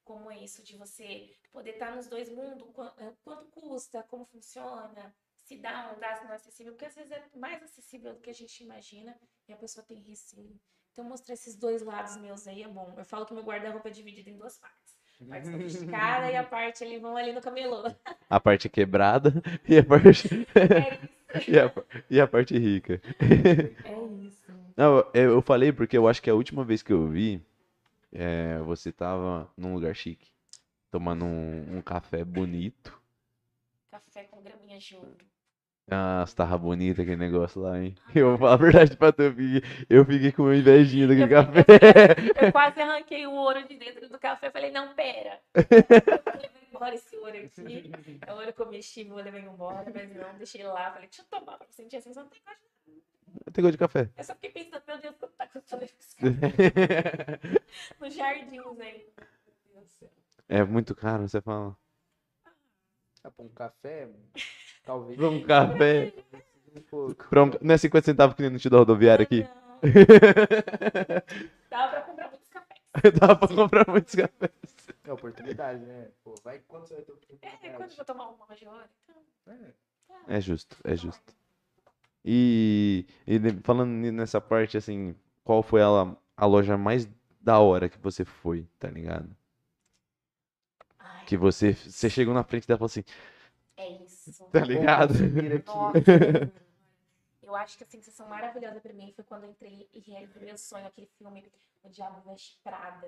como 0.04 0.32
é 0.32 0.38
isso 0.44 0.64
de 0.64 0.76
você 0.78 1.30
poder 1.52 1.72
estar 1.72 1.96
nos 1.96 2.08
dois 2.08 2.30
mundos, 2.30 2.68
qua- 2.74 2.96
quanto 3.24 3.46
custa, 3.52 4.04
como 4.04 4.26
funciona, 4.26 5.14
se 5.36 5.58
dá 5.58 5.92
ou 5.94 6.00
dá, 6.00 6.16
se 6.16 6.24
não 6.24 6.32
é 6.32 6.36
acessível, 6.36 6.74
porque 6.74 6.86
às 6.86 6.96
vezes 6.96 7.12
é 7.12 7.24
mais 7.36 7.62
acessível 7.62 8.14
do 8.14 8.20
que 8.22 8.30
a 8.30 8.34
gente 8.34 8.64
imagina 8.64 9.16
e 9.48 9.54
a 9.54 9.58
pessoa 9.58 9.86
tem 9.86 10.00
receio. 10.02 10.60
Então 10.94 11.06
mostrar 11.06 11.34
esses 11.34 11.56
dois 11.56 11.82
lados 11.84 12.18
meus 12.18 12.48
aí 12.48 12.64
é 12.64 12.68
bom. 12.68 12.94
Eu 12.98 13.06
falo 13.06 13.26
que 13.26 13.34
meu 13.34 13.44
guarda-roupa 13.44 13.88
é 13.90 13.92
dividido 13.92 14.30
em 14.30 14.38
duas 14.38 14.58
partes. 14.58 14.96
A 15.22 15.26
parte 15.26 15.48
sofisticada 15.52 16.32
e 16.32 16.36
a 16.36 16.44
parte 16.44 16.84
ali, 16.84 16.98
vão 17.00 17.16
ali 17.16 17.32
no 17.32 17.42
camelô. 17.42 17.84
A 18.30 18.40
parte 18.40 18.68
quebrada 18.70 19.32
e 19.68 19.78
a 19.78 19.84
parte, 19.84 20.28
É 20.66 20.96
isso. 20.96 21.20
e 21.52 21.60
a, 21.60 21.72
e 22.10 22.20
a 22.22 22.28
parte 22.28 22.58
rica. 22.58 23.00
É. 23.86 23.99
Não, 24.80 25.00
eu, 25.14 25.32
eu 25.34 25.42
falei 25.42 25.74
porque 25.74 25.98
eu 25.98 26.08
acho 26.08 26.22
que 26.22 26.30
a 26.30 26.34
última 26.34 26.64
vez 26.64 26.82
que 26.82 26.94
eu 26.94 27.06
vi, 27.06 27.46
é, 28.14 28.60
você 28.60 28.94
tava 28.94 29.52
num 29.58 29.74
lugar 29.74 29.94
chique. 29.94 30.32
Tomando 30.90 31.26
um, 31.26 31.80
um 31.80 31.82
café 31.82 32.24
bonito. 32.24 32.98
Café 33.92 34.24
com 34.24 34.42
graminha 34.42 34.80
de 34.80 34.96
ouro. 34.96 35.18
Nossa, 35.86 36.34
tava 36.34 36.58
bonito 36.58 37.02
aquele 37.02 37.18
negócio 37.18 37.60
lá, 37.62 37.78
hein? 37.78 37.94
Eu 38.16 38.30
vou 38.30 38.38
falar 38.38 38.54
a 38.54 38.56
verdade 38.56 38.96
pra 38.96 39.12
tu, 39.12 39.22
eu 39.24 39.34
fiquei, 39.34 39.62
eu 39.90 40.06
fiquei 40.06 40.32
com 40.32 40.54
invejinha 40.54 41.08
daquele 41.10 41.26
Eu- 41.34 41.44
café. 41.44 41.66
Eu 42.42 42.52
quase 42.54 42.80
arranquei 42.80 43.28
o 43.28 43.34
ouro 43.34 43.68
de 43.68 43.76
dentro 43.76 44.08
do 44.08 44.18
café. 44.18 44.50
Falei, 44.50 44.72
não, 44.72 44.94
pera. 44.96 45.42
Embora 46.80 46.96
esse 46.96 47.14
ouro 47.18 47.38
aqui. 47.38 47.92
É 48.26 48.34
ouro 48.34 48.54
comestível, 48.54 49.18
eu 49.18 49.26
levei 49.26 49.42
embora. 49.42 49.92
Mas 49.94 50.16
não, 50.16 50.38
deixei 50.38 50.64
lá. 50.64 50.92
Falei, 50.94 51.10
deixa 51.10 51.24
eu 51.24 51.26
tomar 51.26 51.58
pra 51.58 51.68
sentir 51.70 51.98
assim. 51.98 52.14
Só 52.14 52.22
não 52.22 52.30
tem 52.30 52.42
gosto. 52.46 53.52
Tem 53.52 53.62
gosto 53.62 53.72
de 53.74 53.78
café. 53.78 54.10
Eu 54.18 54.24
só 54.24 54.34
fiquei 54.36 54.52
pensando, 54.52 54.84
meu 54.88 54.98
Deus, 54.98 55.16
quanto 55.18 55.34
tá 55.34 55.48
custando 55.48 55.84
esse 55.84 56.16
café 56.16 57.40
no 58.00 58.10
jardins 58.10 58.80
aí. 58.80 59.08
Meu 59.18 59.54
Deus 59.74 59.84
do 59.84 59.90
céu. 59.90 60.10
É 60.48 60.64
muito 60.64 60.96
caro, 60.96 61.28
você 61.28 61.42
fala. 61.42 61.76
Ah, 63.26 63.30
pra 63.30 63.46
um 63.46 63.50
café, 63.50 64.10
talvez. 64.86 65.18
Pra 65.18 65.30
um 65.30 65.44
café. 65.44 66.14
Um. 66.94 67.14
Pra 67.14 67.44
um, 67.44 67.52
não 67.62 67.76
é 67.76 67.78
50 67.78 68.06
centavos 68.06 68.36
que 68.38 68.42
nem 68.42 68.52
no 68.52 68.58
tio 68.58 68.72
da 68.72 68.78
rodoviária 68.78 69.24
aqui? 69.24 69.42
Não. 69.42 69.50
Dava 71.70 71.92
pra 71.92 72.02
comprar 72.02 72.30
muitos 72.30 72.48
cafés. 72.48 73.14
Dá 73.20 73.36
pra 73.36 73.48
comprar 73.48 73.88
muitos 73.90 74.16
cafés. 74.16 74.89
É 75.10 75.14
oportunidade, 75.14 75.84
né? 75.84 76.12
Pô, 76.24 76.36
vai 76.44 76.60
quando 76.60 76.88
você 76.88 76.94
vai 76.96 77.04
ter 77.04 77.12
oportunidade. 77.14 77.66
É, 77.66 77.70
quando 77.74 77.90
eu 77.90 77.96
vou 77.96 78.06
tomar 78.06 78.28
uma 78.30 78.56
de 78.56 78.68
ouro. 78.68 78.88
Então, 79.04 79.56
É. 80.28 80.36
É 80.38 80.42
justo, 80.42 80.78
é 80.84 80.96
justo. 80.96 81.36
E, 82.24 83.08
e 83.26 83.40
falando 83.64 83.90
nessa 84.12 84.40
parte, 84.40 84.78
assim, 84.78 85.16
qual 85.44 85.64
foi 85.64 85.82
a, 85.82 86.16
a 86.38 86.46
loja 86.46 86.78
mais 86.78 87.08
da 87.42 87.60
hora 87.60 87.90
que 87.90 87.98
você 87.98 88.24
foi, 88.24 88.68
tá 88.78 88.88
ligado? 88.90 89.36
ai, 91.00 91.26
Que 91.26 91.36
você, 91.38 91.74
você 91.74 92.10
chegou 92.10 92.34
na 92.34 92.44
frente 92.44 92.68
dela 92.68 92.78
e 92.78 92.80
falou 92.80 92.86
assim, 92.92 93.04
é 93.78 93.90
isso. 94.04 94.32
tá 94.52 94.60
ligado? 94.60 95.14
Nossa. 95.66 96.52
Eu 97.42 97.56
acho 97.56 97.78
que 97.80 97.84
a 97.84 97.88
sensação 97.88 98.28
maravilhosa 98.30 98.80
pra 98.80 98.94
mim 98.94 99.12
foi 99.16 99.24
quando 99.24 99.46
eu 99.46 99.50
entrei 99.50 99.90
e 99.92 100.00
realizei 100.02 100.46
meu 100.46 100.58
sonho, 100.58 100.86
aquele 100.86 101.08
filme 101.18 101.52
O 101.82 101.90
Diabo 101.90 102.22
Veste 102.30 102.60
Prada. 102.64 103.08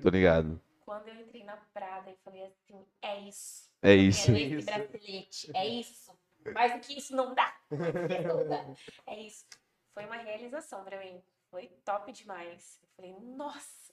Tô 0.00 0.08
ligado. 0.08 0.60
Quando 0.84 1.08
eu 1.08 1.14
entrei 1.14 1.44
na 1.44 1.56
Prada 1.72 2.10
e 2.10 2.16
falei 2.24 2.42
assim, 2.44 2.84
é 3.00 3.20
isso. 3.20 3.70
É 3.82 3.92
Eu 3.94 3.96
isso. 3.96 4.26
quero 4.26 4.38
esse 4.38 4.54
Isso. 4.56 4.66
bracelete. 4.66 5.50
É 5.54 5.66
isso. 5.66 6.18
Mais 6.54 6.72
do 6.72 6.80
que 6.80 6.98
isso 6.98 7.14
não 7.14 7.34
dá. 7.34 7.56
Não 7.70 7.78
dá. 8.48 8.64
É 9.06 9.20
isso. 9.20 9.46
Foi 9.94 10.04
uma 10.06 10.16
realização 10.16 10.84
pra 10.84 10.98
mim. 10.98 11.22
Foi 11.50 11.68
top 11.84 12.10
demais. 12.12 12.80
Eu 12.82 12.88
falei, 12.96 13.12
nossa, 13.36 13.92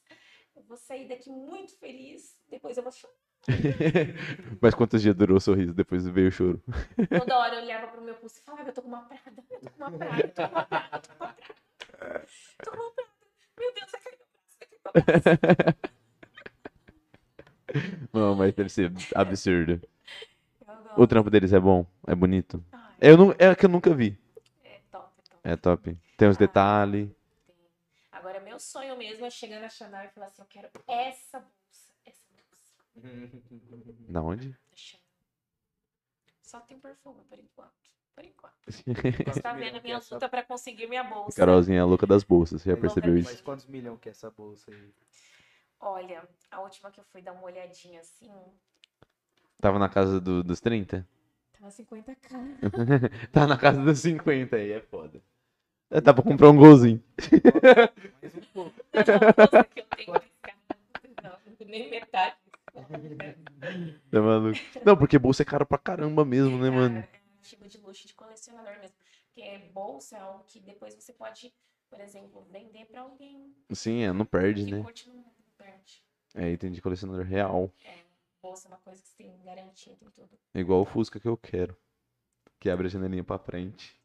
eu 0.56 0.64
vou 0.64 0.78
sair 0.78 1.08
daqui 1.08 1.30
muito 1.30 1.78
feliz. 1.78 2.40
Depois 2.50 2.76
eu 2.78 2.84
vou 2.84 2.92
chorar. 2.92 3.14
Mas 4.62 4.74
quantos 4.76 5.02
dias 5.02 5.16
durou 5.16 5.38
o 5.38 5.42
sorriso? 5.42 5.74
Depois 5.74 6.08
veio 6.08 6.28
o 6.30 6.32
choro. 6.32 6.62
Toda 7.20 7.38
hora 7.38 7.56
eu 7.56 7.62
olhava 7.64 7.88
pro 7.88 8.02
meu 8.02 8.16
pulso 8.16 8.40
e 8.40 8.44
falava, 8.44 8.70
eu 8.70 8.74
tô 8.74 8.82
com 8.82 8.88
uma 8.90 9.04
prada, 9.06 9.44
eu 9.50 9.60
tô 9.62 9.70
com 9.70 9.78
uma 9.78 9.92
prada, 9.98 10.22
eu 10.24 10.32
tô 10.34 10.42
com 10.48 10.56
uma 10.56 10.66
prada, 10.66 10.96
eu 10.98 11.02
tô 11.02 11.10
com 11.16 11.24
uma 11.24 11.34
prada. 11.34 12.28
Tô 12.64 12.72
com 12.72 12.78
uma 12.78 12.92
prada. 12.92 13.10
Meu 13.58 13.74
Deus, 13.74 13.92
vai 13.92 14.02
cair 14.02 14.18
meu 14.18 14.28
braço, 14.34 14.58
vai 14.60 14.68
cair 14.68 14.80
meu 14.82 15.64
braço. 15.74 15.99
Não, 18.13 18.36
mas 18.36 18.53
deve 18.53 18.70
ser 18.70 18.91
absurdo. 19.15 19.82
O 20.97 21.07
trampo 21.07 21.30
deles 21.30 21.53
é 21.53 21.59
bom? 21.59 21.86
É 22.07 22.13
bonito? 22.15 22.63
Ai, 22.72 22.95
Eu 22.99 23.17
não, 23.17 23.32
é 23.38 23.53
que 23.55 23.65
eu 23.65 23.70
nunca 23.70 23.93
vi. 23.93 24.17
é 24.63 24.80
top, 24.91 25.13
é 25.43 25.55
top. 25.55 25.89
É 25.91 25.91
top. 25.91 25.97
Tem 26.17 26.28
uns 26.28 26.38
detalhes. 26.38 27.07
Tem. 27.07 27.55
Agora, 28.11 28.39
meu 28.41 28.59
sonho 28.59 28.97
mesmo 28.97 29.26
é 29.26 29.30
chegar 29.30 29.61
na 29.61 29.70
Chanel 29.70 30.05
e 30.05 30.09
falar 30.09 30.28
assim, 30.28 30.41
eu 30.41 30.45
quero 30.47 30.67
essa 30.88 31.39
bolsa, 31.39 31.93
essa 32.05 32.26
bolsa 32.34 34.03
Da 34.09 34.22
onde? 34.22 34.49
da 34.49 34.55
Chanel. 34.76 35.03
Só 36.41 36.59
tem 36.61 36.80
perfume, 36.80 37.20
por 37.30 37.39
enquanto. 37.39 37.72
Por 38.15 38.26
enquanto. 38.26 38.53
Você 39.34 39.41
tá 39.41 39.53
vendo 39.53 39.78
a 39.78 39.82
minha 39.82 40.01
luta 40.11 40.28
pra 40.28 40.43
conseguir 40.43 40.88
minha 40.88 41.03
bolsa. 41.03 41.38
Carolzinha 41.38 41.78
é 41.78 41.82
a 41.82 41.86
louca 41.86 42.05
das 42.05 42.24
bolsas, 42.24 42.61
você 42.61 42.72
já 42.72 42.78
percebeu 42.78 43.17
isso? 43.17 43.30
Mas 43.32 43.41
quantos 43.41 43.65
milhões 43.67 43.99
que 43.99 44.09
é 44.09 44.11
essa 44.11 44.30
bolsa 44.30 44.70
aí? 44.72 44.91
Olha, 45.82 46.26
a 46.52 46.62
última 46.62 46.90
que 46.92 47.00
eu 47.00 47.04
fui 47.04 47.22
dar 47.22 47.34
uma 47.34 47.44
olhadinha 47.44 48.00
assim, 48.02 48.30
Tava 49.62 49.80
na 49.80 49.88
casa 49.88 50.20
do- 50.20 50.44
dos 50.44 50.60
30? 50.60 51.08
tava 51.54 51.72
50k. 51.72 52.38
Tá 53.32 53.48
na 53.48 53.58
casa 53.58 53.82
dos 53.82 54.00
50 54.00 54.56
aí, 54.58 54.72
é 54.72 54.82
foda. 54.82 55.22
É, 55.92 56.02
dá 56.02 56.14
pra 56.14 56.24
comprar 56.24 56.50
um 56.50 56.58
golzinho. 56.58 57.04
Mais 58.22 58.36
um 58.36 58.42
pouco. 58.54 58.76
Não, 58.94 59.20
bolsa 59.36 59.66
que 59.66 59.80
eu 59.80 59.86
tenho. 59.96 60.14
Não, 61.24 61.68
nem 61.68 61.90
metade. 61.90 62.36
Tá 64.12 64.22
maluco? 64.22 64.60
Não, 64.86 64.98
porque 64.98 65.20
bolsa 65.20 65.44
é 65.44 65.46
caro 65.46 65.66
pra 65.66 65.78
caramba 65.78 66.26
mesmo, 66.26 66.58
né, 66.58 66.70
mano? 66.70 67.04
Cara, 67.04 67.22
é 67.24 67.38
um 67.38 67.42
tipo 67.42 67.68
de 67.68 67.78
luxo 67.80 68.08
de 68.08 68.14
colecionador 68.14 68.74
mesmo. 68.80 68.96
Porque 69.34 69.58
bolsa 69.74 70.18
é 70.18 70.20
algo 70.20 70.44
que 70.46 70.60
depois 70.60 70.94
você 70.96 71.14
pode, 71.14 71.54
por 71.90 72.00
exemplo, 72.00 72.46
vender 72.52 72.86
pra 72.86 73.02
alguém 73.02 73.54
Sim, 73.74 74.02
é, 74.04 74.12
não 74.14 74.26
perde, 74.26 74.66
que 74.66 74.72
né? 74.72 74.82
curte 74.82 75.10
É 76.36 76.49
item 76.49 76.72
de 76.72 76.82
colecionador 76.82 77.26
real. 77.26 77.72
Bolsa 78.41 78.67
é 78.67 78.72
uma 78.72 78.78
coisa 78.78 79.01
que 79.01 79.09
você 79.09 79.15
tem 79.15 79.41
garantia, 79.43 79.95
tem 79.95 80.09
tudo. 80.11 80.39
Igual 80.53 80.82
o 80.82 80.86
Fusca 80.86 81.20
que 81.20 81.28
eu 81.28 81.38
quero. 81.38 81.76
Que 82.59 82.70
abre 82.70 82.88
a 82.88 82.89
janelinha 82.89 83.24
pra 83.24 83.38
frente. 83.38 83.99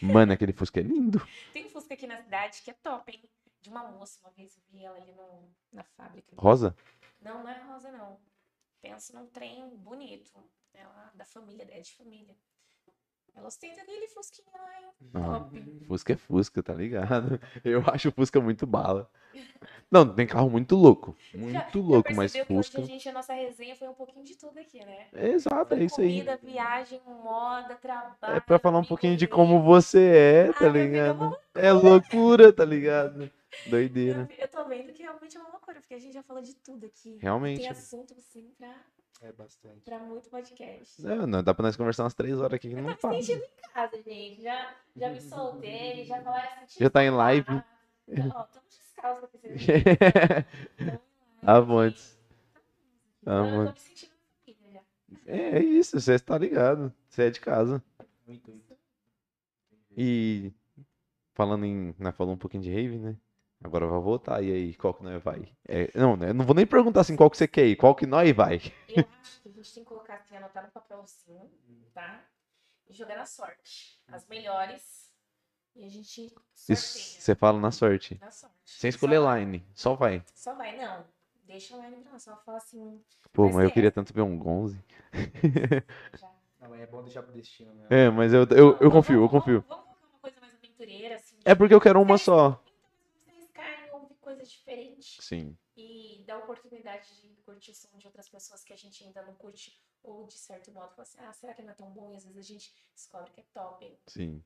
Mano, 0.00 0.32
aquele 0.32 0.52
Fusca 0.52 0.80
é 0.80 0.82
lindo. 0.82 1.20
Tem 1.52 1.66
um 1.66 1.68
Fusca 1.68 1.94
aqui 1.94 2.06
na 2.06 2.22
cidade 2.22 2.62
que 2.62 2.70
é 2.70 2.74
top, 2.74 3.12
hein? 3.12 3.28
De 3.60 3.68
uma 3.68 3.82
moça, 3.90 4.20
uma 4.20 4.30
vez 4.30 4.56
eu 4.56 4.62
vi 4.70 4.84
ela 4.84 4.96
ali 4.96 5.12
no, 5.12 5.50
na 5.72 5.82
fábrica. 5.82 6.34
Rosa? 6.38 6.76
Não, 7.20 7.42
não 7.42 7.50
é 7.50 7.60
rosa, 7.64 7.90
não. 7.90 8.18
Pensa 8.80 9.12
num 9.18 9.26
trem 9.26 9.76
bonito. 9.76 10.32
Ela 10.72 11.10
da 11.14 11.24
família, 11.24 11.66
é 11.70 11.80
de 11.80 11.92
família. 11.92 12.36
Ela 13.38 13.46
ostenta 13.48 13.80
aquele 13.82 14.08
Fusquinha 14.08 14.46
lá, 14.54 14.80
hein? 14.80 14.88
Top. 15.12 15.58
Fusca 15.86 16.12
é 16.12 16.16
Fusca, 16.16 16.62
tá 16.62 16.74
ligado? 16.74 17.40
Eu 17.64 17.82
acho 17.86 18.08
o 18.08 18.12
Fusca 18.12 18.40
muito 18.40 18.66
bala. 18.66 19.08
Não, 19.90 20.14
tem 20.14 20.26
carro 20.26 20.50
muito 20.50 20.76
louco. 20.76 21.16
Muito 21.32 21.80
louco, 21.80 22.12
mas 22.14 22.32
percebeu 22.32 22.46
que 22.46 22.52
hoje 22.52 22.68
Fusca. 22.68 22.82
a 22.82 22.84
gente, 22.84 23.08
a 23.08 23.12
nossa 23.12 23.32
resenha 23.32 23.74
foi 23.76 23.88
um 23.88 23.94
pouquinho 23.94 24.24
de 24.24 24.36
tudo 24.36 24.58
aqui, 24.58 24.84
né? 24.84 25.06
Exato, 25.14 25.74
Foi 25.74 25.82
é 25.82 25.84
isso 25.86 26.00
aí. 26.00 26.08
comida, 26.08 26.36
viagem, 26.42 27.00
moda, 27.06 27.74
trabalho. 27.76 28.36
É 28.36 28.40
pra 28.40 28.58
falar 28.58 28.78
um 28.80 28.84
pouquinho 28.84 29.16
de 29.16 29.26
como 29.26 29.62
você 29.62 30.48
é, 30.48 30.52
tá 30.52 30.66
Ah, 30.66 30.68
ligado? 30.68 31.20
uma 31.20 31.38
É 31.54 31.72
loucura, 31.72 32.52
tá 32.52 32.64
ligado? 32.64 33.30
Doideira. 33.66 34.28
Eu, 34.38 34.44
eu 34.44 34.48
tô 34.48 34.64
vendo 34.66 34.92
que 34.92 35.02
realmente 35.02 35.36
é 35.36 35.40
uma 35.40 35.50
loucura, 35.50 35.80
porque 35.80 35.94
a 35.94 35.98
gente 35.98 36.12
já 36.14 36.22
falou 36.22 36.42
de 36.42 36.54
tudo 36.56 36.84
aqui. 36.86 37.18
Realmente. 37.20 37.60
Tem 37.60 37.70
assunto, 37.70 38.14
assim, 38.16 38.50
pra, 38.58 38.74
É 39.20 39.32
bastante. 39.32 39.80
pra 39.84 39.98
muito 39.98 40.28
podcast. 40.30 41.02
Não, 41.02 41.26
não, 41.26 41.42
dá 41.42 41.52
pra 41.52 41.64
nós 41.64 41.76
conversar 41.76 42.04
umas 42.04 42.14
três 42.14 42.38
horas 42.38 42.54
aqui 42.54 42.68
que 42.68 42.74
Eu 42.74 42.82
não 42.82 42.94
tô 42.94 43.08
me 43.08 43.14
para. 43.14 43.22
sentindo 43.22 43.42
em 43.44 43.72
casa, 43.72 44.02
gente. 44.02 44.42
Já, 44.42 44.74
já 44.96 45.10
me 45.10 45.20
soltei, 45.22 46.04
já 46.04 46.22
falaram 46.22 46.62
assim. 46.62 46.78
Já 46.84 46.90
tá 46.90 47.04
em 47.04 47.10
live. 47.10 47.50
Ó, 47.50 47.62
estamos 48.44 48.68
descalços 48.78 49.24
aqui. 49.24 49.38
vocês? 49.38 51.06
Avantes. 51.42 52.18
Então, 53.22 53.44
eu 53.44 53.50
tô 53.54 53.60
Avantes. 53.62 53.82
me 53.84 53.88
sentindo 53.90 54.12
em 54.46 54.54
família 54.54 54.72
já. 54.72 55.32
É, 55.32 55.58
é 55.58 55.62
isso, 55.62 55.98
você 56.00 56.18
tá 56.18 56.38
ligado. 56.38 56.92
Você 57.08 57.22
é 57.24 57.30
de 57.30 57.40
casa. 57.40 57.82
Muito, 58.26 58.50
muito. 58.50 58.76
E 59.96 60.52
falando 61.34 61.64
em. 61.64 61.94
Né, 61.98 62.12
falou 62.12 62.34
um 62.34 62.38
pouquinho 62.38 62.62
de 62.62 62.70
rave, 62.72 62.98
né? 62.98 63.16
Agora 63.62 63.86
vai 63.86 64.00
voltar. 64.00 64.42
E 64.42 64.52
aí, 64.52 64.74
qual 64.74 64.94
que 64.94 65.02
nós 65.02 65.22
vai? 65.22 65.48
É, 65.66 65.90
não, 65.98 66.16
né? 66.16 66.32
Não 66.32 66.44
vou 66.44 66.54
nem 66.54 66.66
perguntar 66.66 67.00
assim 67.00 67.16
qual 67.16 67.28
que 67.30 67.36
você 67.36 67.48
quer 67.48 67.66
ir, 67.66 67.76
qual 67.76 67.94
que 67.94 68.06
nós 68.06 68.30
vai. 68.34 68.60
Eu 68.88 69.04
acho 69.20 69.40
que 69.42 69.48
a 69.48 69.52
gente 69.52 69.74
tem 69.74 69.82
que 69.82 69.88
colocar 69.88 70.14
assim, 70.14 70.36
anotar 70.36 70.64
no 70.64 70.70
papelzinho, 70.70 71.50
tá? 71.92 72.24
E 72.88 72.92
jogar 72.94 73.16
na 73.16 73.26
sorte. 73.26 73.98
As 74.08 74.26
melhores. 74.28 75.08
E 75.74 75.84
a 75.84 75.88
gente 75.88 76.22
Isso 76.22 76.88
sorteia. 76.88 77.20
você 77.20 77.34
fala 77.34 77.60
na 77.60 77.70
sorte. 77.70 78.18
Na 78.20 78.30
sorte. 78.30 78.54
Sem 78.64 78.88
escolher 78.88 79.16
Só 79.16 79.24
vai. 79.24 79.40
line. 79.44 79.66
Só 79.74 79.94
vai. 79.94 80.24
Só 80.34 80.54
vai, 80.54 80.76
não. 80.76 81.04
Deixa 81.44 81.74
a 81.76 81.88
line 81.88 82.02
pra 82.02 82.12
lá. 82.12 82.18
Só 82.18 82.36
fala 82.44 82.58
assim. 82.58 83.00
Pô, 83.32 83.44
Mas 83.46 83.54
mas 83.56 83.64
eu 83.64 83.70
é. 83.70 83.72
queria 83.72 83.90
tanto 83.92 84.12
ver 84.12 84.22
um 84.22 84.38
Gonze. 84.38 84.78
Já. 86.14 86.28
Não, 86.60 86.70
mas 86.70 86.80
é 86.80 86.86
bom 86.86 87.02
deixar 87.02 87.22
pro 87.22 87.32
destino 87.32 87.72
mesmo. 87.74 87.86
É, 87.90 88.10
mas 88.10 88.32
eu, 88.32 88.42
eu, 88.50 88.78
eu 88.80 88.90
confio, 88.90 89.16
eu 89.22 89.28
vamos- 89.28 89.30
confio. 89.30 89.64
Vamos 89.68 89.84
colocar 89.84 90.06
uma 90.12 90.18
coisa 90.20 90.40
mais 90.40 90.54
aventureira, 90.54 91.14
assim. 91.16 91.36
É 91.44 91.54
porque 91.54 91.74
eu 91.74 91.80
quero 91.80 92.00
uma 92.00 92.18
só. 92.18 92.60
Então, 93.24 93.34
vocês 93.36 93.50
caem, 93.52 93.90
ouvir 93.92 94.14
coisas 94.20 94.50
diferentes. 94.50 95.17
Sim. 95.28 95.56
E 95.76 96.24
dá 96.26 96.38
oportunidade 96.38 97.20
de 97.20 97.28
curtir 97.44 97.70
o 97.70 97.74
som 97.74 97.88
de 97.98 98.06
outras 98.06 98.28
pessoas 98.28 98.64
que 98.64 98.72
a 98.72 98.76
gente 98.76 99.04
ainda 99.04 99.22
não 99.22 99.34
curte. 99.34 99.78
Ou, 100.02 100.26
de 100.26 100.38
certo 100.38 100.70
modo, 100.72 100.88
fala 100.90 101.02
assim, 101.02 101.18
ah, 101.20 101.32
será 101.32 101.52
que 101.54 101.62
não 101.62 101.70
é 101.70 101.74
tão 101.74 101.90
bom? 101.90 102.12
E 102.12 102.16
às 102.16 102.24
vezes 102.24 102.38
a 102.38 102.42
gente 102.42 102.74
descobre 102.94 103.30
que 103.32 103.40
é 103.40 103.44
top. 103.52 103.98
Sim. 104.06 104.42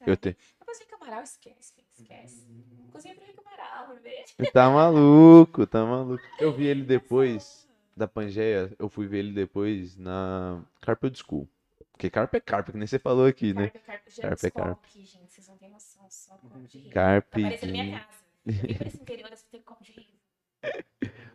Ah, 0.00 0.04
Eu 0.06 0.16
te... 0.16 0.36
Depois 0.58 0.78
vem 0.78 0.88
Amaral, 0.94 1.22
esquece, 1.22 1.74
esquece. 1.98 2.46
Cozinha 2.92 3.14
pro 3.14 3.24
Rico 3.26 3.40
Amaral, 3.40 3.94
bebê. 3.96 4.24
Tá 4.52 4.70
maluco, 4.70 5.66
tá 5.66 5.84
maluco. 5.84 6.22
Eu 6.38 6.52
vi 6.52 6.66
ele 6.66 6.84
depois 6.84 7.68
da 7.96 8.06
Pangeia, 8.08 8.74
eu 8.78 8.88
fui 8.88 9.06
ver 9.06 9.18
ele 9.18 9.32
depois 9.32 9.96
na 9.96 10.64
Carpet 10.80 11.18
School. 11.18 11.48
Porque 11.90 12.08
carpe 12.08 12.36
é 12.36 12.40
carpe, 12.40 12.72
que 12.72 12.78
nem 12.78 12.86
você 12.86 12.98
falou 12.98 13.26
aqui, 13.26 13.52
né? 13.52 13.68
Carpe, 13.68 14.20
Carpe 14.20 14.46
é 14.46 14.50
carpe. 14.50 14.86
aqui, 14.86 15.04
gente. 15.04 15.32
Vocês 15.32 15.46
não 15.48 15.56
têm 15.58 15.68
noção, 15.70 16.08
só 16.10 16.36
copo 16.38 16.58
de. 16.60 16.84
Tá 16.88 16.92
Carpe. 16.92 17.42
parecendo 17.42 17.72
minha 17.72 18.00
casa. 18.00 18.18
Vem 18.44 18.74
pra 18.76 18.86
esse 18.88 18.96
interior, 19.00 19.30
você 19.30 19.44
tem 19.50 19.62
copo 19.62 19.84
de 19.84 19.92
rico. 19.92 20.21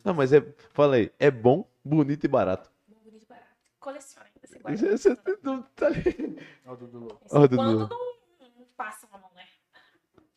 Não, 0.04 0.14
mas 0.14 0.32
é. 0.34 0.42
Falei, 0.74 1.14
é 1.20 1.30
bom, 1.30 1.70
bonito 1.84 2.24
e 2.24 2.28
barato. 2.28 2.72
Bom, 2.88 3.00
bonito 3.04 3.24
e 3.24 3.26
barato. 3.26 3.48
Coleciona 3.80 4.28
ainda, 4.28 4.48
você 4.48 4.60
guarda. 4.60 4.98
Você, 4.98 5.16
você 5.16 5.40
não 5.44 5.62
tá 5.64 5.88
ali. 5.88 6.38
Ó, 6.66 6.74
o 6.74 6.78
Dudu 6.78 7.20
Ó, 7.32 7.40
Dudu. 7.42 7.56
Quando 7.58 7.90
não, 7.90 8.66
passa 8.76 9.06
uma 9.08 9.18
mão, 9.20 9.32
né? 9.34 9.48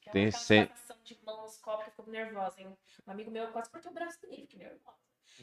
Aquela- 0.01 0.13
Tem 0.13 0.31
sempre- 0.31 0.75
de 1.05 1.19
mão 1.25 1.43
nos 1.43 1.57
copos 1.59 1.85
que 1.85 1.91
eu 1.91 1.95
fico 2.05 2.11
nervosa, 2.11 2.61
hein? 2.61 2.77
Um 3.07 3.11
amigo 3.11 3.31
meu 3.31 3.49
quase 3.53 3.71
cortou 3.71 3.91
o 3.91 3.95
braço 3.95 4.21
dele, 4.23 4.43
fiquei 4.47 4.59
nervosa. 4.61 4.99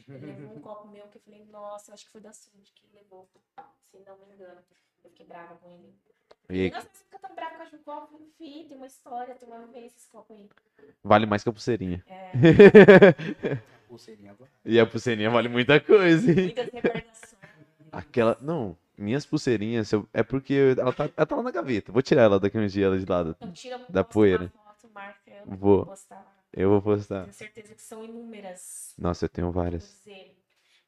Ele 0.08 0.26
levou 0.26 0.56
um 0.56 0.60
copo 0.60 0.88
meu 0.88 1.06
que 1.08 1.18
eu 1.18 1.22
falei, 1.22 1.44
nossa, 1.46 1.90
eu 1.90 1.94
acho 1.94 2.04
que 2.06 2.12
foi 2.12 2.20
da 2.20 2.32
Sud 2.32 2.72
que 2.72 2.86
ele 2.86 2.94
levou, 3.02 3.28
se 3.90 3.98
não 3.98 4.16
me 4.26 4.34
engano. 4.34 4.62
Eu 5.04 5.10
fiquei 5.10 5.26
brava 5.26 5.56
com 5.56 5.68
ele. 5.70 5.94
E 6.50 6.70
Nossa, 6.70 6.88
você 6.92 7.04
fica 7.04 7.18
tão 7.18 7.34
bravo 7.34 7.56
com 7.56 7.62
a 7.62 7.66
um 7.66 7.82
copo, 7.82 8.22
enfim, 8.22 8.66
tem 8.68 8.76
uma 8.76 8.86
história, 8.86 9.34
tem 9.34 9.48
uma 9.48 9.66
vez 9.66 9.92
esses 9.92 10.08
copos 10.08 10.36
aí. 10.36 10.48
vale 11.04 11.26
mais 11.26 11.42
que 11.42 11.48
a 11.48 11.52
pulseirinha. 11.52 12.02
É, 12.08 12.32
Pulseirinha 13.88 14.32
agora. 14.32 14.50
e 14.64 14.78
a 14.80 14.86
pulseirinha 14.86 15.30
vale 15.30 15.48
muita 15.48 15.78
coisa, 15.80 16.30
hein? 16.30 16.36
muitas 16.44 16.70
recordações. 16.72 17.38
Aquela. 17.92 18.36
Não, 18.40 18.76
minhas 18.96 19.24
pulseirinhas, 19.26 19.90
eu- 19.92 20.08
é 20.12 20.22
porque 20.22 20.74
ela 20.78 20.92
tá, 20.92 21.10
ela 21.16 21.26
tá 21.26 21.36
lá 21.36 21.42
na 21.42 21.50
gaveta. 21.50 21.92
Vou 21.92 22.02
tirar 22.02 22.22
ela 22.22 22.40
daqui 22.40 22.58
uns 22.58 22.72
dias, 22.72 22.86
ela 22.86 22.98
de 22.98 23.04
lado. 23.10 23.36
Não, 23.40 23.52
tira 23.52 23.78
Da 23.88 24.02
poeira. 24.04 24.52
foto, 24.52 24.90
marca, 24.92 25.30
eu 25.30 25.56
Vou. 25.56 25.86
postar 25.86 26.16
lá. 26.16 26.34
Eu 26.52 26.70
vou 26.70 26.82
postar. 26.82 27.22
Tenho 27.22 27.32
certeza 27.34 27.74
que 27.74 27.82
são 27.82 28.02
inúmeras. 28.04 28.94
Nossa, 28.98 29.24
eu 29.26 29.28
tenho 29.28 29.50
várias. 29.52 30.00
dizer. 30.04 30.34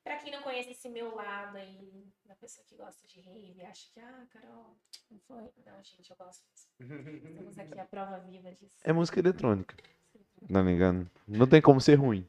Pra 0.02 0.16
quem 0.16 0.32
não 0.32 0.42
conhece 0.42 0.70
esse 0.70 0.88
meu 0.88 1.14
lado 1.14 1.56
aí, 1.58 2.06
da 2.24 2.34
pessoa 2.34 2.64
que 2.66 2.76
gosta 2.76 3.06
de 3.06 3.20
rave, 3.20 3.62
acha 3.64 3.86
que, 3.92 4.00
ah, 4.00 4.26
Carol, 4.30 4.76
não 5.10 5.18
foi. 5.20 5.50
Não, 5.66 5.82
gente, 5.82 6.10
eu 6.10 6.16
gosto 6.16 6.42
mesmo. 6.48 7.34
Temos 7.36 7.58
aqui 7.58 7.78
a 7.78 7.84
prova 7.84 8.18
viva 8.20 8.50
disso. 8.52 8.76
É 8.82 8.92
música 8.92 9.18
eletrônica. 9.20 9.76
Tá 10.50 10.62
ligado? 10.62 11.08
Não 11.28 11.46
tem 11.46 11.60
como 11.60 11.80
ser 11.80 11.96
ruim. 11.96 12.26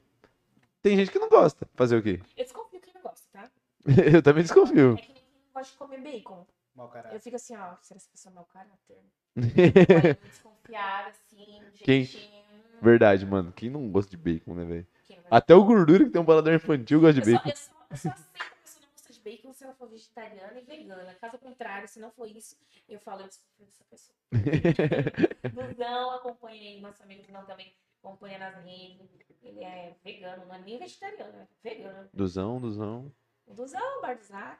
Tem 0.82 0.96
gente 0.96 1.10
que 1.10 1.18
não 1.18 1.30
gosta. 1.30 1.66
Fazer 1.74 1.96
o 1.96 2.02
quê? 2.02 2.20
Eu 2.36 2.44
desconfio 2.44 2.80
quem 2.80 2.92
não 2.92 3.02
gosta, 3.02 3.26
tá? 3.32 3.50
Eu 4.14 4.22
também 4.22 4.42
desconfio. 4.42 4.94
É 4.94 4.96
que 5.00 5.12
não 5.14 5.52
gosta 5.54 5.72
de 5.72 5.78
comer 5.78 6.00
bacon. 6.02 6.46
Mau 6.74 6.86
Eu 6.86 6.92
caralho. 6.92 7.20
fico 7.20 7.36
assim, 7.36 7.56
ó, 7.56 7.76
será 7.80 7.96
essa 7.98 8.10
pessoa 8.10 8.32
é 8.32 8.34
mau 8.34 8.44
caráter? 8.44 8.98
Olha, 9.36 10.14
desconfiada, 10.24 11.08
assim, 11.10 11.62
Quem? 11.84 12.04
jeitinho. 12.04 12.42
Verdade, 12.82 13.24
mano. 13.24 13.52
Quem 13.52 13.70
não 13.70 13.90
gosta 13.90 14.10
de 14.10 14.16
bacon, 14.16 14.54
né, 14.54 14.64
velho? 14.64 14.86
Até 15.32 15.54
o 15.54 15.64
gordura 15.64 16.04
que 16.04 16.10
tem 16.10 16.20
um 16.20 16.26
paladar 16.26 16.54
infantil 16.54 17.00
gosta 17.00 17.14
de 17.14 17.20
Eu 17.20 17.24
só, 17.24 17.38
bacon. 17.38 17.48
eu, 17.48 17.56
só, 17.56 17.72
eu 17.90 17.96
só 17.96 18.10
aceito 18.10 18.20
a 18.40 18.54
pessoa 18.54 18.82
não 18.82 18.92
gosta 18.92 19.12
de 19.14 19.20
bacon 19.20 19.54
se 19.54 19.64
ela 19.64 19.72
for 19.72 19.88
vegetariana 19.88 20.60
e 20.60 20.62
vegana. 20.62 21.14
Caso 21.14 21.38
contrário, 21.38 21.88
se 21.88 21.98
não 21.98 22.10
for 22.10 22.28
isso, 22.28 22.54
eu 22.86 23.00
falo, 23.00 23.22
eu 23.22 23.28
desconfio 23.28 23.64
dessa 23.64 23.82
pessoa. 23.84 24.14
Duzão 25.72 26.10
acompanha 26.10 26.60
aí, 26.60 26.80
nosso 26.82 27.02
amigo 27.02 27.22
Duzão 27.22 27.46
também 27.46 27.74
acompanha 28.02 28.38
nas 28.38 28.62
redes. 28.62 29.08
Ele 29.42 29.64
é 29.64 29.96
vegano, 30.04 30.44
não 30.44 30.54
é 30.54 30.58
nem 30.58 30.78
vegetariano, 30.78 31.32
é 31.38 31.46
vegano. 31.62 32.10
Duzão, 32.12 32.60
duzão. 32.60 33.10
Duzão, 33.46 34.02
Bar 34.02 34.18
do 34.18 34.24
Zaca. 34.24 34.58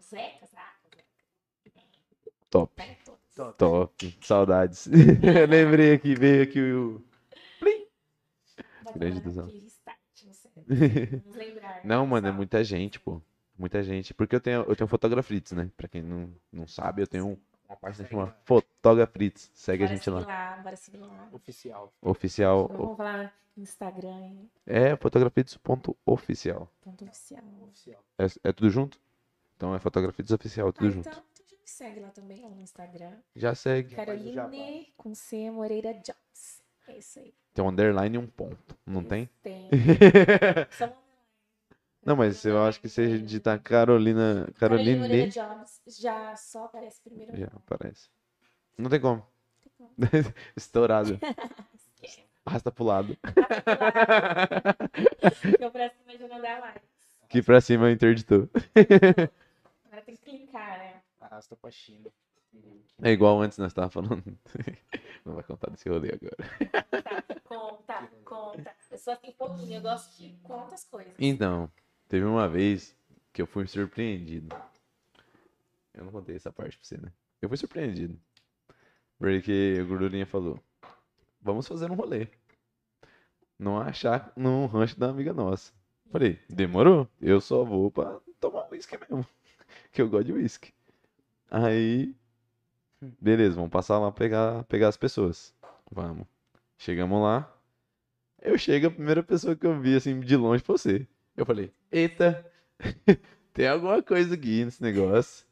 Zeca, 0.00 0.46
Zaca. 0.46 1.04
Top. 2.48 2.82
Top. 3.34 3.58
Top. 3.58 4.18
Saudades. 4.22 4.86
Lembrei 5.50 5.92
aqui, 5.92 6.14
veio 6.14 6.42
aqui 6.44 6.62
o. 6.62 7.04
Vai 7.60 8.94
Grande 8.94 9.20
Duzão. 9.20 9.48
Vamos 11.24 11.36
lembrar. 11.36 11.80
Não, 11.84 12.06
mano, 12.06 12.28
é 12.28 12.32
muita 12.32 12.62
gente, 12.64 12.98
pô. 13.00 13.20
Muita 13.58 13.82
gente. 13.82 14.12
Porque 14.14 14.34
eu 14.34 14.40
tenho, 14.40 14.62
eu 14.62 14.74
tenho 14.76 14.88
Fotografrites, 14.88 15.52
né? 15.52 15.70
Pra 15.76 15.86
quem 15.88 16.02
não, 16.02 16.32
não 16.52 16.66
sabe, 16.66 17.02
eu 17.02 17.06
tenho 17.06 17.38
uma 17.68 17.76
página 17.76 18.08
chamada 18.08 18.36
Fotografrites. 18.44 19.50
Segue 19.54 19.84
a 19.84 19.86
Bora 19.86 19.94
gente 19.96 20.04
seguir 20.04 20.16
lá. 20.16 20.26
lá. 20.26 20.56
Bora 20.62 20.76
seguir 20.76 20.98
lá. 20.98 21.28
Oficial. 21.32 21.92
Oficial. 22.02 22.68
Vamos 22.68 22.98
lá 22.98 23.32
no 23.56 23.62
Instagram, 23.62 24.20
hein? 24.20 24.50
É 24.66 24.96
fotografites.oficial. 24.96 26.68
ponto 26.82 27.04
oficial. 27.04 27.42
Oficial. 27.62 28.04
É, 28.18 28.26
é 28.48 28.52
tudo 28.52 28.70
junto? 28.70 28.98
Então 29.56 29.72
é 29.74 29.78
Fotografites 29.78 30.32
Oficial, 30.32 30.72
tudo 30.72 30.88
Ah, 30.88 30.90
junto. 30.90 31.08
então, 31.08 31.22
então 31.32 31.46
já 31.48 31.56
me 31.56 31.62
segue 31.68 32.00
lá 32.00 32.08
também, 32.10 32.42
lá 32.42 32.48
no 32.50 32.60
Instagram. 32.60 33.12
Já 33.36 33.54
segue. 33.54 33.94
Caroline 33.94 34.92
com 34.96 35.14
C 35.14 35.48
Moreira 35.50 35.92
Jobs. 35.94 36.60
É 36.88 36.98
isso 36.98 37.20
aí. 37.20 37.32
Tem 37.54 37.64
um 37.64 37.68
underline 37.68 38.16
e 38.16 38.18
um 38.18 38.26
ponto. 38.26 38.76
Não 38.84 39.02
tem? 39.04 39.30
Tem. 39.42 39.70
Só 40.72 40.86
uma- 40.86 40.96
Não, 42.04 42.16
mas 42.16 42.44
eu 42.44 42.62
acho 42.64 42.80
que 42.80 42.88
se 42.88 43.18
digitar 43.20 43.60
Carolina. 43.62 44.48
Caroline 44.58 44.98
Moreira 45.00 45.32
Caroline. 45.32 45.58
Jobs 45.64 45.80
já 46.00 46.34
só 46.36 46.64
aparece 46.64 47.00
primeiro. 47.02 47.36
Já 47.36 47.46
aparece. 47.46 48.08
Não 48.76 48.90
tem 48.90 49.00
como. 49.00 49.24
Tem 49.62 49.72
como. 49.78 49.90
Estourado. 50.56 51.18
Arrasta 52.44 52.70
pro 52.70 52.84
lado. 52.84 53.16
Eu 55.58 55.70
pra 55.70 55.88
cima 55.90 56.18
de 56.18 56.28
não 56.28 56.40
dá 56.42 56.60
mais. 56.60 56.82
Aqui 57.22 57.42
pra 57.42 57.60
cima 57.60 57.90
interditou. 57.90 58.48
Agora 59.86 60.02
tem 60.04 60.14
que 60.16 60.22
clicar, 60.22 60.78
né? 60.78 61.00
Arrasta 61.20 61.56
pra 61.56 61.70
China. 61.70 62.10
É 63.02 63.10
igual 63.10 63.40
antes 63.40 63.58
nós 63.58 63.72
tava 63.72 63.90
falando. 63.90 64.22
Não 65.24 65.34
vai 65.34 65.42
contar 65.42 65.70
desse 65.70 65.88
rolê 65.88 66.12
agora. 66.12 66.36
Tá, 66.70 67.40
conta, 67.44 68.08
conta. 68.24 68.76
Eu 68.90 68.98
sou 68.98 69.12
assim 69.12 69.28
um 69.28 69.32
pouquinho, 69.32 69.76
eu 69.76 69.82
gosto 69.82 70.16
de 70.16 70.30
conta 70.42 70.74
as 70.74 70.84
coisas. 70.84 71.14
Então, 71.18 71.70
teve 72.08 72.24
uma 72.24 72.48
vez 72.48 72.96
que 73.32 73.42
eu 73.42 73.46
fui 73.46 73.66
surpreendido. 73.66 74.54
Eu 75.92 76.04
não 76.04 76.12
contei 76.12 76.36
essa 76.36 76.52
parte 76.52 76.76
pra 76.76 76.86
você, 76.86 76.96
né? 76.98 77.12
Eu 77.40 77.48
fui 77.48 77.56
surpreendido. 77.56 78.18
Porque 79.18 79.78
o 79.80 79.86
Gordurinha 79.86 80.26
falou: 80.26 80.60
Vamos 81.40 81.66
fazer 81.66 81.90
um 81.90 81.94
rolê. 81.94 82.28
Não 83.58 83.78
achar 83.78 84.32
num 84.36 84.66
rancho 84.66 84.98
da 84.98 85.08
amiga 85.08 85.32
nossa. 85.32 85.72
Falei: 86.10 86.40
Demorou? 86.48 87.08
Eu 87.20 87.40
só 87.40 87.64
vou 87.64 87.90
pra 87.90 88.20
tomar 88.40 88.68
uísque 88.70 88.98
mesmo. 88.98 89.26
Que 89.92 90.02
eu 90.02 90.08
gosto 90.08 90.26
de 90.26 90.32
uísque. 90.32 90.72
Aí, 91.50 92.14
beleza, 93.20 93.56
vamos 93.56 93.70
passar 93.70 93.98
lá 93.98 94.10
pegar, 94.12 94.64
pegar 94.64 94.88
as 94.88 94.96
pessoas. 94.96 95.54
Vamos. 95.90 96.26
Chegamos 96.78 97.22
lá. 97.22 97.50
Eu 98.42 98.58
chego, 98.58 98.88
a 98.88 98.90
primeira 98.90 99.22
pessoa 99.22 99.56
que 99.56 99.66
eu 99.66 99.80
vi, 99.80 99.96
assim, 99.96 100.20
de 100.20 100.36
longe 100.36 100.62
foi 100.62 100.76
você. 100.76 101.08
Eu 101.36 101.46
falei, 101.46 101.72
eita, 101.90 102.44
tem 103.54 103.66
alguma 103.66 104.02
coisa 104.02 104.34
aqui 104.34 104.64
nesse 104.64 104.82
negócio. 104.82 105.46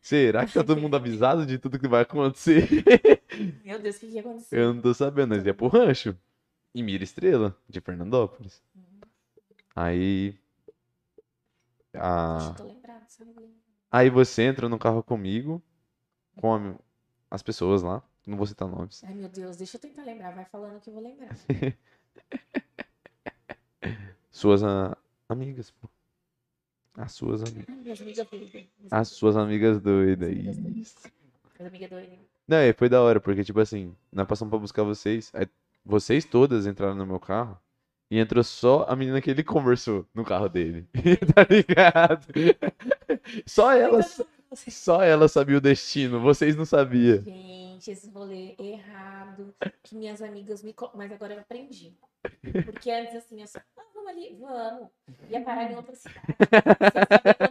Será 0.00 0.46
que 0.46 0.52
tá 0.54 0.64
todo 0.64 0.80
mundo 0.80 0.96
avisado 0.96 1.44
de 1.44 1.58
tudo 1.58 1.78
que 1.78 1.88
vai 1.88 2.02
acontecer? 2.02 2.68
Meu 3.64 3.78
Deus, 3.78 3.96
o 3.96 4.00
que, 4.00 4.10
que 4.10 4.18
aconteceu? 4.18 4.58
Eu 4.58 4.74
não 4.74 4.80
tô 4.80 4.94
sabendo, 4.94 5.34
nós 5.34 5.44
ia 5.44 5.54
pro 5.54 5.68
rancho. 5.68 6.16
Em 6.74 6.82
Mira 6.82 7.04
Estrela, 7.04 7.56
de 7.68 7.80
Fernandópolis. 7.80 8.62
Aí. 9.74 10.38
Acho 11.92 12.62
A... 12.62 12.70
Aí 13.90 14.08
você 14.08 14.42
entra 14.42 14.68
no 14.68 14.78
carro 14.78 15.02
comigo, 15.02 15.62
com 16.40 16.54
a- 16.54 16.74
as 17.30 17.42
pessoas 17.42 17.82
lá. 17.82 18.02
Não 18.26 18.36
vou 18.36 18.46
citar 18.46 18.68
nomes. 18.68 19.02
Ai, 19.04 19.14
meu 19.14 19.28
Deus, 19.28 19.56
deixa 19.56 19.76
eu 19.76 19.80
tentar 19.80 20.04
lembrar. 20.04 20.32
Vai 20.32 20.44
falando 20.44 20.80
que 20.80 20.90
eu 20.90 20.94
vou 20.94 21.02
lembrar. 21.02 21.36
Suas 24.30 24.62
ah, 24.62 24.96
amigas, 25.28 25.70
pô. 25.70 25.88
As 26.94 27.12
suas 27.12 27.42
amigas. 27.42 27.66
Minhas 27.68 28.00
amigas 28.00 28.26
doidas. 28.28 28.66
As 28.90 29.08
suas 29.08 29.36
amigas 29.36 29.80
doidas. 29.80 30.28
amigas 30.28 30.56
doidas. 30.56 30.76
Isso. 30.76 31.10
Minhas 31.58 31.68
amigas 31.68 31.90
doidas. 31.90 32.18
Não, 32.48 32.58
e 32.58 32.72
foi 32.72 32.88
da 32.88 33.00
hora, 33.00 33.20
porque, 33.20 33.44
tipo 33.44 33.60
assim, 33.60 33.94
nós 34.12 34.26
passamos 34.26 34.50
pra 34.50 34.58
buscar 34.58 34.82
vocês, 34.82 35.30
aí 35.34 35.46
vocês 35.84 36.24
todas 36.24 36.66
entraram 36.66 36.94
no 36.94 37.06
meu 37.06 37.20
carro 37.20 37.58
e 38.10 38.18
entrou 38.18 38.42
só 38.42 38.84
a 38.88 38.96
menina 38.96 39.20
que 39.20 39.30
ele 39.30 39.44
conversou 39.44 40.06
no 40.12 40.24
carro 40.24 40.48
dele. 40.48 40.86
tá 41.34 41.46
ligado? 41.48 42.26
Só 43.46 43.72
ela, 43.72 44.00
só 44.70 45.02
ela 45.02 45.28
sabia 45.28 45.58
o 45.58 45.60
destino, 45.60 46.20
vocês 46.20 46.56
não 46.56 46.64
sabiam. 46.64 47.22
Gente, 47.22 47.90
esse 47.90 48.10
rolê 48.10 48.54
errado. 48.58 49.54
Que 49.82 49.94
minhas 49.94 50.20
amigas 50.20 50.62
me. 50.62 50.74
Mas 50.94 51.12
agora 51.12 51.34
eu 51.34 51.40
aprendi. 51.40 51.94
Porque 52.64 52.90
antes, 52.90 53.16
assim, 53.16 53.40
eu 53.40 53.46
só. 53.46 53.60
Ah, 53.76 53.82
vamos 53.94 54.10
ali, 54.10 54.36
vamos. 54.38 54.88
Ia 55.30 55.40
parar 55.40 55.70
em 55.70 55.76
outra 55.76 55.94
cidade. 55.94 56.20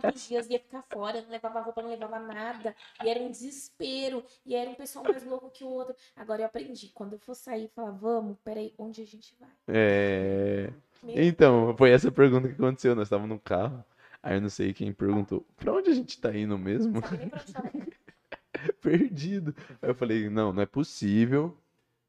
Quantos 0.01 0.27
dias 0.27 0.49
ia 0.49 0.59
ficar 0.59 0.83
fora, 0.83 1.21
não 1.21 1.29
levava 1.29 1.61
roupa, 1.61 1.81
não 1.81 1.89
levava 1.89 2.19
nada. 2.19 2.75
E 3.03 3.09
era 3.09 3.19
um 3.19 3.31
desespero. 3.31 4.23
E 4.45 4.55
era 4.55 4.69
um 4.69 4.75
pessoal 4.75 5.03
mais 5.05 5.25
louco 5.25 5.49
que 5.49 5.63
o 5.63 5.69
outro. 5.69 5.95
Agora 6.15 6.41
eu 6.41 6.45
aprendi. 6.45 6.89
Quando 6.93 7.13
eu 7.13 7.19
for 7.19 7.35
sair, 7.35 7.69
falar, 7.75 7.91
vamos, 7.91 8.37
peraí, 8.43 8.73
onde 8.77 9.01
a 9.01 9.05
gente 9.05 9.35
vai? 9.39 9.49
É. 9.67 10.71
Meu 11.01 11.23
Então, 11.23 11.75
foi 11.77 11.91
essa 11.91 12.11
pergunta 12.11 12.47
que 12.47 12.55
aconteceu. 12.55 12.95
Nós 12.95 13.07
estávamos 13.07 13.29
no 13.29 13.39
carro. 13.39 13.83
Aí 14.22 14.36
eu 14.38 14.41
não 14.41 14.49
sei 14.49 14.74
quem 14.74 14.91
perguntou, 14.91 15.45
pra 15.55 15.72
onde 15.74 15.89
a 15.89 15.93
gente 15.93 16.20
tá 16.20 16.36
indo 16.36 16.57
mesmo? 16.57 16.97
Indo. 16.97 17.93
Perdido. 18.82 19.55
Aí 19.82 19.89
eu 19.89 19.95
falei, 19.95 20.30
não, 20.30 20.51
não 20.51 20.61
é 20.61 20.65
possível 20.65 21.55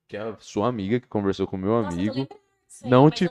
que 0.09 0.17
a 0.17 0.37
sua 0.41 0.69
amiga 0.69 0.99
que 0.99 1.07
conversou 1.07 1.47
com 1.47 1.57
o 1.57 1.59
meu 1.59 1.71
Nossa, 1.71 1.89
amigo. 1.95 2.21
aí, 2.21 2.29
não 2.91 3.11
te- 3.11 3.31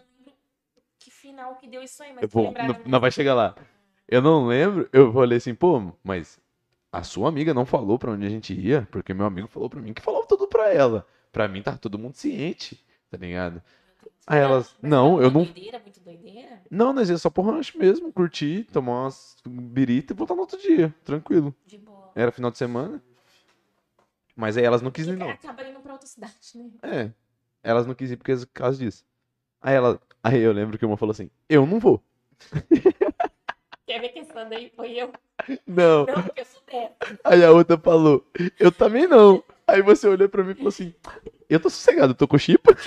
Que 1.00 1.12
final 1.12 1.56
que 1.56 1.68
deu 1.68 1.82
isso 1.84 2.02
aí, 2.02 2.14
mas 2.14 2.22
Eu 2.24 2.30
vou, 2.30 2.54
não, 2.54 2.76
não 2.86 3.00
vai 3.00 3.12
chegar 3.12 3.34
lá. 3.34 3.56
Eu 4.08 4.22
não 4.22 4.48
lembro. 4.48 4.90
Eu 4.94 5.12
falei 5.12 5.38
assim, 5.38 5.54
pô, 5.54 5.92
mas 6.04 6.40
a 6.92 7.04
sua 7.04 7.28
amiga 7.30 7.54
não 7.54 7.66
falou 7.66 8.00
pra 8.00 8.12
onde 8.12 8.26
a 8.26 8.30
gente 8.30 8.54
ia, 8.54 8.88
porque 8.92 9.14
meu 9.14 9.26
amigo 9.26 9.48
falou 9.48 9.70
pra 9.70 9.82
mim 9.82 9.94
que 9.94 10.02
falou 10.02 10.26
tudo 10.26 10.48
pra 10.48 10.74
ela. 10.74 11.06
Pra 11.32 11.48
mim 11.48 11.62
tá 11.62 11.78
todo 11.78 12.00
mundo 12.00 12.16
ciente, 12.16 12.84
tá 13.12 13.18
ligado? 13.18 13.62
Aí 14.28 14.40
elas, 14.40 14.76
não, 14.82 15.16
foi 15.16 15.26
eu 15.26 15.32
não. 15.32 15.44
Doideira, 15.44 15.80
muito 15.80 16.00
doideira. 16.02 16.62
Não, 16.70 16.94
nós 16.94 17.10
ia 17.10 17.18
só 17.18 17.30
pro 17.30 17.42
rancho 17.44 17.78
mesmo, 17.78 18.12
curtir, 18.14 18.66
tomar 18.72 19.04
umas 19.04 19.36
birita 19.48 20.14
e 20.14 20.16
voltar 20.16 20.36
no 20.36 20.42
outro 20.42 20.60
dia, 20.60 20.94
tranquilo. 21.04 21.56
De 21.66 21.78
boa. 21.80 22.12
Era 22.16 22.32
final 22.32 22.52
de 22.52 22.58
semana. 22.58 23.02
Mas 24.36 24.56
aí 24.56 24.64
elas 24.64 24.82
não 24.82 24.92
quis 24.92 25.08
ir, 25.08 25.18
não. 25.18 25.32
Acaba 25.32 25.68
indo 25.68 25.80
pra 25.82 25.94
outra 25.94 26.08
cidade, 26.08 26.36
né? 26.56 26.70
É. 26.84 27.12
Elas 27.64 27.86
não 27.88 27.96
quis 27.96 28.12
ir 28.12 28.18
por 28.18 28.26
causa- 28.26 28.46
por 28.48 28.54
causa 28.54 28.78
disso. 28.78 29.04
Aí 29.62 29.76
ela. 29.76 30.00
Aí 30.24 30.40
eu 30.40 30.52
lembro 30.54 30.78
que 30.78 30.86
uma 30.86 30.96
falou 30.98 31.12
assim, 31.12 31.30
eu 31.50 31.66
não 31.66 31.80
vou. 31.80 32.02
Quer 33.86 34.00
ver 34.00 34.10
que 34.10 34.20
essa 34.20 34.46
daí 34.46 34.72
foi 34.76 34.92
eu? 34.92 35.12
Não. 35.66 36.06
Não, 36.06 36.24
porque 36.24 36.42
eu 36.42 36.46
sou 36.46 36.62
dessa. 36.68 36.96
Aí 37.24 37.44
a 37.44 37.52
outra 37.52 37.78
falou, 37.78 38.26
eu 38.60 38.72
também 38.72 39.08
não. 39.08 39.44
Aí 39.68 39.82
você 39.82 40.08
olhou 40.08 40.30
pra 40.30 40.44
mim 40.44 40.52
e 40.52 40.56
falou 40.56 40.70
assim, 40.70 40.94
eu 41.50 41.60
tô 41.60 41.70
sossegado, 41.70 42.12
eu 42.12 42.16
tô 42.18 42.28
com 42.28 42.38
chipa. 42.38 42.72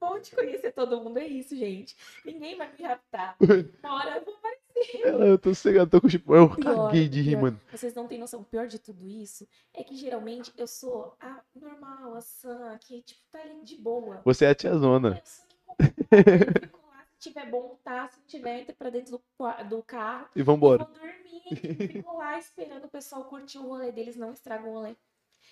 Bom 0.00 0.18
de 0.20 0.23
conhecer 0.34 0.72
todo 0.72 1.00
mundo 1.00 1.18
é 1.18 1.26
isso, 1.26 1.56
gente. 1.56 1.96
Ninguém 2.24 2.56
vai 2.56 2.70
me 2.72 2.84
raptar. 2.84 3.36
Uma 3.82 3.94
hora 3.94 4.16
eu 4.18 4.24
vou 4.24 4.34
aparecer. 4.34 4.64
Ela, 5.04 5.26
eu 5.26 5.38
tô 5.38 5.50
sossegado, 5.50 5.90
tô 5.90 6.00
com 6.00 6.08
chipa. 6.08 6.34
Eu 6.34 6.50
Pior, 6.54 6.86
caguei 6.86 7.08
de 7.08 7.20
rir, 7.20 7.36
mano. 7.36 7.60
Vocês 7.70 7.94
não 7.94 8.06
têm 8.06 8.18
noção. 8.18 8.40
O 8.40 8.44
pior 8.44 8.66
de 8.66 8.78
tudo 8.78 9.06
isso 9.06 9.46
é 9.72 9.82
que 9.82 9.96
geralmente 9.96 10.52
eu 10.56 10.66
sou 10.66 11.14
a 11.20 11.40
normal, 11.54 12.14
a 12.14 12.20
sã, 12.20 12.76
que 12.78 13.02
tipo, 13.02 13.20
tá 13.30 13.40
ali 13.40 13.62
de 13.62 13.76
boa. 13.76 14.20
Você 14.24 14.44
é 14.44 14.50
a 14.50 14.54
tiazona. 14.54 15.20
Eu 15.20 15.24
sou 15.24 15.46
que 15.46 16.30
eu 16.30 16.60
fico 16.60 16.80
lá, 16.88 17.04
se 17.18 17.28
tiver 17.28 17.50
bom, 17.50 17.78
tá. 17.84 18.08
Se 18.08 18.20
tiver, 18.26 18.60
entra 18.60 18.74
pra 18.74 18.90
dentro 18.90 19.12
do, 19.12 19.68
do 19.68 19.82
carro. 19.82 20.28
E 20.34 20.42
vambora. 20.42 20.84
vou 20.84 20.94
dormir. 20.94 21.88
Fico 21.88 22.16
lá 22.16 22.38
esperando 22.38 22.84
o 22.84 22.88
pessoal 22.88 23.24
curtir 23.24 23.58
o 23.58 23.68
rolê 23.68 23.92
deles, 23.92 24.16
não 24.16 24.32
estraga 24.32 24.66
o 24.66 24.72
rolê. 24.72 24.96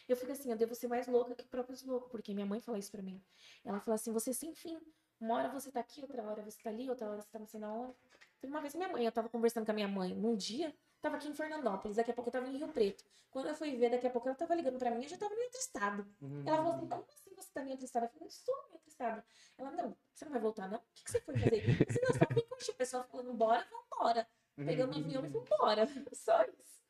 Eu 0.08 0.16
fico 0.16 0.32
assim, 0.32 0.50
eu 0.50 0.56
devo 0.56 0.74
ser 0.74 0.88
mais 0.88 1.06
louca 1.06 1.34
que 1.34 1.44
o 1.44 1.48
próprio 1.48 1.76
louco, 1.86 2.08
porque 2.10 2.34
minha 2.34 2.46
mãe 2.46 2.60
fala 2.60 2.78
isso 2.78 2.90
pra 2.90 3.02
mim. 3.02 3.22
Ela 3.64 3.80
fala 3.80 3.94
assim, 3.94 4.12
você 4.12 4.32
sem 4.34 4.54
fim. 4.54 4.78
Uma 5.20 5.34
hora 5.36 5.48
você 5.48 5.70
tá 5.70 5.80
aqui, 5.80 6.02
outra 6.02 6.22
hora 6.22 6.42
você 6.42 6.60
tá 6.60 6.70
ali, 6.70 6.88
outra 6.90 7.08
hora 7.08 7.22
você 7.22 7.28
tá 7.30 7.38
não 7.38 7.46
sei 7.46 7.60
na 7.60 7.72
onde. 7.72 7.94
Teve 8.40 8.52
uma 8.52 8.60
vez 8.60 8.74
minha 8.74 8.88
mãe, 8.88 9.04
eu 9.06 9.12
tava 9.12 9.28
conversando 9.28 9.64
com 9.64 9.70
a 9.70 9.74
minha 9.74 9.86
mãe 9.86 10.12
num 10.16 10.34
dia, 10.36 10.74
tava 11.00 11.16
aqui 11.16 11.28
em 11.28 11.34
Fernandópolis, 11.34 11.96
daqui 11.96 12.10
a 12.10 12.14
pouco 12.14 12.28
eu 12.28 12.32
tava 12.32 12.48
em 12.48 12.56
Rio 12.56 12.68
Preto. 12.68 13.04
Quando 13.30 13.46
eu 13.48 13.54
fui 13.54 13.76
ver, 13.76 13.90
daqui 13.90 14.06
a 14.06 14.10
pouco 14.10 14.28
ela 14.28 14.36
tava 14.36 14.54
ligando 14.56 14.78
pra 14.78 14.90
mim, 14.90 15.04
eu 15.04 15.08
já 15.08 15.16
tava 15.16 15.32
em 15.32 15.44
outro 15.44 15.60
estado. 15.60 16.06
Ela 16.44 16.56
falou 16.56 16.72
assim, 16.74 16.88
como 16.88 17.04
assim 17.08 17.34
você 17.36 17.50
tá 17.52 17.62
em 17.62 17.70
outro 17.70 17.84
estado? 17.84 18.04
Eu 18.04 18.08
falei, 18.10 18.24
eu 18.24 18.28
estou 18.28 18.54
em 18.68 18.72
outro 18.72 18.88
estado. 18.88 19.22
Ela, 19.56 19.70
não, 19.70 19.96
você 20.12 20.24
não 20.24 20.32
vai 20.32 20.40
voltar, 20.40 20.68
não? 20.68 20.78
O 20.78 20.82
que, 20.92 21.04
que 21.04 21.10
você 21.12 21.20
foi 21.20 21.38
fazer? 21.38 21.68
Eu 21.68 21.86
disse, 21.86 22.00
não, 22.02 22.18
só 22.18 22.26
fui 22.34 22.42
curtir. 22.42 22.70
O 22.72 22.74
pessoal 22.74 23.04
falando, 23.04 23.32
bora, 23.32 23.64
vambora. 23.70 24.28
Pegando 24.56 24.94
o 24.96 24.98
avião 24.98 25.24
e 25.24 25.28
vambora. 25.28 25.86
Só 26.12 26.42
isso. 26.44 26.82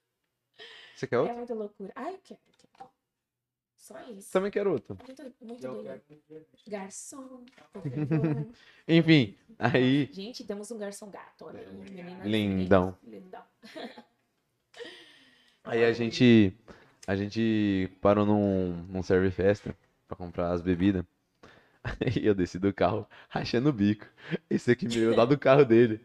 Você 0.97 1.07
quer 1.07 1.17
É 1.17 1.19
outro? 1.21 1.37
muita 1.37 1.55
loucura. 1.55 1.93
Ai, 1.95 2.15
eu 2.15 2.19
quero, 2.19 2.41
eu 2.47 2.55
quero. 2.77 2.91
Só 3.93 4.11
isso. 4.13 4.33
Também 4.33 4.51
quero 4.51 4.73
outro. 4.73 4.97
Muito, 5.07 5.23
muito 5.41 5.65
Eu 5.67 5.75
doido. 5.83 6.01
quero- 6.29 6.47
Garçom. 6.69 7.45
Enfim, 8.89 9.37
aí. 9.59 10.09
Gente, 10.13 10.45
temos 10.45 10.71
um 10.71 10.79
garçom 10.79 11.11
gato. 11.11 11.45
Olha 11.47 11.61
aí, 11.61 11.73
meninas. 11.75 12.27
Lindão. 12.27 12.97
Lindão. 13.05 13.43
Aí 15.65 15.85
a 15.85 15.93
gente. 15.93 16.53
A 17.07 17.15
gente 17.17 17.89
parou 18.01 18.25
num, 18.27 18.73
num 18.89 19.03
serve 19.03 19.31
festa 19.31 19.77
pra 20.09 20.17
comprar 20.17 20.51
as 20.51 20.61
bebidas. 20.61 21.05
Aí 21.85 21.95
eu 22.27 22.35
desci 22.35 22.59
do 22.59 22.73
carro, 22.73 23.07
rachando 23.29 23.69
o 23.69 23.73
bico. 23.73 24.07
Esse 24.51 24.71
aqui 24.73 24.87
veio 24.89 25.15
lá 25.15 25.25
do 25.25 25.39
carro 25.39 25.65
dele. 25.65 26.01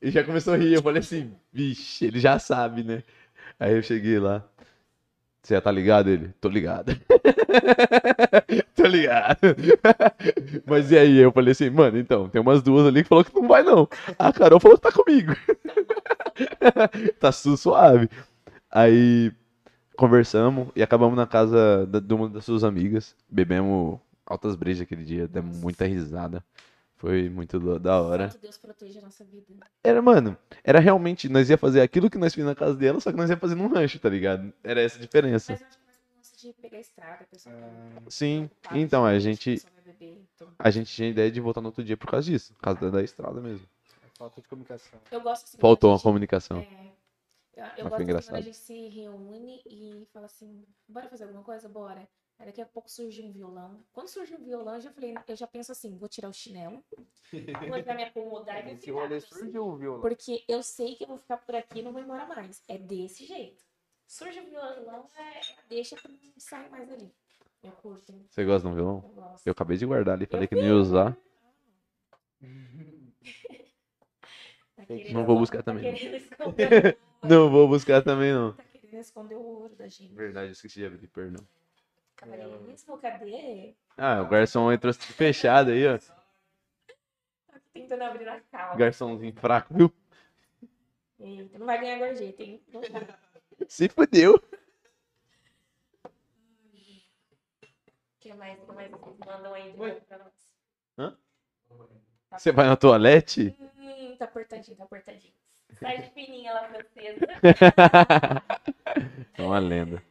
E 0.00 0.10
já 0.10 0.22
começou 0.24 0.54
a 0.54 0.56
rir. 0.56 0.74
Eu 0.74 0.82
falei 0.82 1.00
assim, 1.00 1.34
vixe, 1.52 2.04
ele 2.06 2.18
já 2.20 2.38
sabe, 2.38 2.82
né? 2.82 3.02
Aí 3.58 3.72
eu 3.74 3.82
cheguei 3.82 4.18
lá. 4.18 4.48
Você 5.42 5.60
tá 5.60 5.72
ligado? 5.72 6.08
Ele? 6.08 6.28
Tô 6.40 6.48
ligado. 6.48 6.92
Tô 8.76 8.84
ligado. 8.86 9.38
Mas 10.66 10.90
e 10.92 10.98
aí? 10.98 11.18
Eu 11.18 11.32
falei 11.32 11.52
assim, 11.52 11.68
mano, 11.70 11.98
então, 11.98 12.28
tem 12.28 12.40
umas 12.40 12.62
duas 12.62 12.86
ali 12.86 13.02
que 13.02 13.08
falou 13.08 13.24
que 13.24 13.34
não 13.34 13.48
vai, 13.48 13.62
não. 13.62 13.88
A 14.18 14.32
Carol 14.32 14.60
falou 14.60 14.78
que 14.78 14.82
tá 14.82 14.92
comigo. 14.92 15.34
tá 17.18 17.32
su- 17.32 17.56
suave. 17.56 18.08
Aí 18.70 19.32
conversamos 19.96 20.68
e 20.76 20.82
acabamos 20.82 21.16
na 21.16 21.26
casa 21.26 21.86
de 21.86 22.14
uma 22.14 22.28
das 22.28 22.44
suas 22.44 22.62
amigas. 22.64 23.14
Bebemos 23.28 23.98
altas 24.24 24.54
brejas 24.54 24.82
aquele 24.82 25.04
dia, 25.04 25.26
demos 25.26 25.56
muita 25.60 25.86
risada. 25.86 26.42
Foi 27.02 27.28
muito 27.28 27.58
da- 27.58 27.78
da 27.78 28.00
hora. 28.00 28.28
Que 28.28 28.38
Deus 28.38 28.56
proteja 28.56 29.00
a 29.00 29.02
nossa 29.02 29.24
vida. 29.24 29.52
Era, 29.82 30.00
mano, 30.00 30.38
era 30.62 30.78
realmente, 30.78 31.28
nós 31.28 31.50
ia 31.50 31.58
fazer 31.58 31.80
aquilo 31.80 32.08
que 32.08 32.16
nós 32.16 32.32
fizemos 32.32 32.52
na 32.52 32.54
casa 32.54 32.76
dela, 32.76 33.00
só 33.00 33.10
que 33.10 33.16
nós 33.16 33.28
ia 33.28 33.36
fazer 33.36 33.56
num 33.56 33.66
rancho, 33.66 33.98
tá 33.98 34.08
ligado? 34.08 34.52
Era 34.62 34.80
essa 34.80 34.98
a 34.98 35.00
diferença. 35.00 35.50
Mas 35.52 35.60
eu 35.62 35.66
acho 35.66 35.78
que 35.78 35.84
mais 35.84 35.98
um 35.98 36.16
lance 36.16 36.36
de 36.46 36.52
pegar 36.62 36.76
a 36.76 36.80
estrada, 36.80 37.24
pessoal. 37.28 37.56
Ah, 37.58 38.02
Sim, 38.08 38.48
então, 38.70 39.04
a 39.04 39.18
gente, 39.18 39.60
então. 40.00 40.48
a 40.56 40.70
gente 40.70 40.94
tinha 40.94 41.08
ideia 41.08 41.28
de 41.28 41.40
voltar 41.40 41.60
no 41.60 41.66
outro 41.70 41.82
dia 41.82 41.96
por 41.96 42.08
causa 42.08 42.30
disso, 42.30 42.54
por 42.54 42.60
causa 42.60 42.78
da, 42.78 42.90
da 42.90 43.02
estrada 43.02 43.40
mesmo. 43.40 43.66
Falta 44.16 44.40
de 44.40 44.46
comunicação. 44.46 45.00
Eu 45.10 45.20
gosto 45.22 45.42
assim, 45.46 45.58
Faltou 45.58 45.90
uma 45.90 45.94
a 45.94 45.98
gente- 45.98 46.04
comunicação. 46.04 46.58
É, 46.58 46.62
eu, 47.56 47.64
eu 47.64 47.66
foi 47.66 47.66
gosto 47.66 47.74
assim, 47.74 47.88
quando 47.88 47.98
a 47.98 48.02
engraçado. 48.04 48.42
gente 48.44 48.56
se 48.56 48.88
reúne 48.90 49.60
e 49.66 50.06
fala 50.12 50.26
assim, 50.26 50.62
bora 50.88 51.08
fazer 51.08 51.24
alguma 51.24 51.42
coisa? 51.42 51.68
Bora. 51.68 52.06
Aí 52.42 52.46
daqui 52.46 52.60
a 52.60 52.66
pouco 52.66 52.90
surge 52.90 53.22
um 53.22 53.30
violão. 53.30 53.84
Quando 53.92 54.08
surge 54.08 54.34
um 54.34 54.42
violão, 54.42 54.74
eu 54.74 54.80
já 54.80 54.90
falei, 54.90 55.14
eu 55.28 55.36
já 55.36 55.46
penso 55.46 55.70
assim, 55.70 55.96
vou 55.96 56.08
tirar 56.08 56.28
o 56.28 56.32
chinelo, 56.32 56.84
vou 57.68 57.80
já 57.80 57.94
me 57.94 58.02
acomodar 58.02 58.58
e 58.58 58.62
vou 58.64 58.72
Esse 58.72 58.86
ficar. 58.86 59.20
surgiu 59.38 59.64
o 59.64 59.76
violão. 59.76 60.00
Porque 60.00 60.44
eu 60.48 60.60
sei 60.60 60.96
que 60.96 61.04
eu 61.04 61.08
vou 61.08 61.18
ficar 61.18 61.36
por 61.36 61.54
aqui 61.54 61.78
e 61.78 61.82
não 61.82 61.92
vou 61.92 62.02
embora 62.02 62.26
mais. 62.26 62.60
É 62.66 62.76
desse 62.76 63.24
jeito. 63.26 63.62
Surge 64.08 64.40
o 64.40 64.44
violão, 64.50 65.06
é, 65.16 65.40
deixa 65.68 65.94
pra 65.94 66.10
não 66.10 66.18
sair 66.36 66.68
mais 66.68 66.90
ali. 66.90 67.14
Eu 67.62 67.70
curto, 67.70 68.10
hein? 68.10 68.26
Você 68.28 68.44
gosta 68.44 68.66
de 68.66 68.72
um 68.72 68.74
violão? 68.74 69.04
eu 69.04 69.14
gosto. 69.14 69.46
Eu 69.46 69.52
acabei 69.52 69.76
de 69.76 69.86
guardar 69.86 70.16
ali, 70.16 70.26
falei 70.26 70.46
Eu 70.46 70.48
que 70.48 70.56
não 70.56 70.64
ia 70.64 70.74
usar. 70.74 71.16
Tá 74.74 74.84
Não 75.12 75.24
vou 75.24 75.38
buscar 75.38 75.58
tá 75.58 75.70
também, 75.70 75.84
não. 75.84 75.96
querendo 75.96 76.16
esconder 76.16 76.66
o 76.66 76.74
ouro. 76.74 76.96
Não 77.22 77.50
vou 77.52 77.68
buscar 77.68 78.02
também, 78.02 78.32
não. 78.32 78.52
Tá 78.54 78.64
querendo 78.64 79.00
esconder 79.00 79.36
o 79.36 79.42
ouro 79.42 79.76
da 79.76 79.86
gente. 79.86 80.12
Verdade, 80.12 80.48
eu 80.48 80.52
esqueci 80.52 80.80
de 80.80 80.86
abrir, 80.86 81.06
perdão. 81.06 81.46
Cavalheirismo, 82.22 82.98
cadê? 82.98 83.74
Ah, 83.98 84.22
o 84.22 84.28
garçom 84.28 84.72
entrou 84.72 84.94
fechado 84.94 85.70
aí, 85.72 85.86
ó. 85.86 85.98
Tá 85.98 87.56
aqui 87.56 87.70
tentando 87.74 88.02
abrir 88.04 88.28
a 88.28 88.40
calça. 88.40 88.78
Garçomzinho 88.78 89.34
fraco, 89.34 89.74
viu? 89.74 89.92
Eita, 91.18 91.58
não 91.58 91.66
vai 91.66 91.80
ganhar 91.80 91.98
gorjeta, 91.98 92.42
hein? 92.42 92.60
Se 93.68 93.88
fudeu. 93.88 94.34
O 94.34 94.40
que 98.20 98.32
mais, 98.34 98.58
o 98.58 98.66
que 98.66 98.72
mais 98.72 98.90
vocês 98.90 99.18
mandam 99.18 99.52
aí 99.54 99.72
de 99.72 99.76
novo 99.76 100.00
pra 100.08 100.18
nós? 100.18 100.32
Hã? 100.98 101.16
Você 102.38 102.52
vai 102.52 102.66
na 102.66 102.76
toalete? 102.76 103.54
Hum, 103.78 104.16
tá 104.16 104.24
apertadinho, 104.26 104.76
tá 104.76 104.84
apertadinho. 104.84 105.32
Sai 105.80 105.98
de 105.98 106.10
fininha 106.10 106.52
lá, 106.52 106.68
francesa. 106.68 107.26
É 109.36 109.42
uma 109.42 109.58
lenda. 109.58 110.02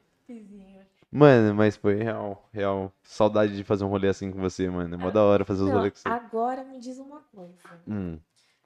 Mano, 1.12 1.53
mas 1.53 1.76
foi 1.76 1.95
real, 1.95 2.49
real. 2.53 2.91
Saudade 3.03 3.55
de 3.55 3.64
fazer 3.66 3.84
um 3.84 3.89
rolê 3.89 4.07
assim 4.07 4.32
com 4.32 4.39
você, 4.39 4.70
mano. 4.70 4.95
É 4.95 4.97
mó 4.97 5.12
da 5.12 5.22
hora 5.24 5.43
fazer 5.43 5.64
os 5.64 5.70
rolês 5.72 5.91
com 5.93 5.99
você. 5.99 6.07
agora 6.09 6.64
me 6.64 6.80
diz 6.80 6.97
uma 6.99 7.20
coisa. 7.24 7.57
Hum. 7.86 8.18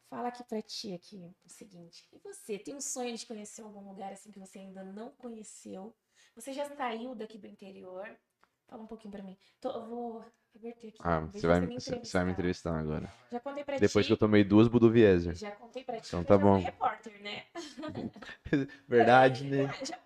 Fala 0.09 0.27
aqui 0.27 0.43
pra 0.43 0.61
ti 0.61 0.93
aqui 0.93 1.17
o 1.43 1.49
seguinte. 1.49 2.07
E 2.13 2.19
você, 2.19 2.59
tem 2.59 2.75
um 2.75 2.81
sonho 2.81 3.17
de 3.17 3.25
conhecer 3.25 3.63
algum 3.63 3.89
lugar 3.89 4.13
assim 4.13 4.31
que 4.31 4.39
você 4.39 4.59
ainda 4.59 4.83
não 4.83 5.09
conheceu? 5.11 5.93
Você 6.35 6.53
já 6.53 6.65
saiu 6.75 7.15
daqui 7.15 7.39
do 7.39 7.47
interior? 7.47 8.07
Fala 8.67 8.83
um 8.83 8.87
pouquinho 8.87 9.11
pra 9.11 9.23
mim. 9.23 9.35
Tô- 9.59 9.71
eu 9.71 9.85
vou 9.85 10.25
reverter 10.53 10.89
aqui. 10.89 10.97
Ah, 11.01 11.21
você 11.21 11.47
vai, 11.47 11.59
me 11.61 11.67
você 11.79 11.99
vai 12.13 12.25
me 12.25 12.31
entrevistar 12.31 12.77
agora. 12.77 13.11
Já 13.31 13.39
contei 13.39 13.63
pra 13.63 13.77
Depois 13.77 14.05
ti. 14.05 14.07
que 14.09 14.13
eu 14.13 14.17
tomei 14.17 14.43
duas 14.43 14.67
Budweiser. 14.67 15.35
Já 15.35 15.51
contei 15.51 15.83
pra 15.83 15.99
ti. 15.99 16.07
Então 16.07 16.23
tá 16.23 16.37
bom. 16.37 16.59
repórter, 16.59 17.19
né? 17.21 17.43
Verdade, 18.87 19.43
né? 19.45 19.65
Ah, 19.69 19.73
já 19.85 19.97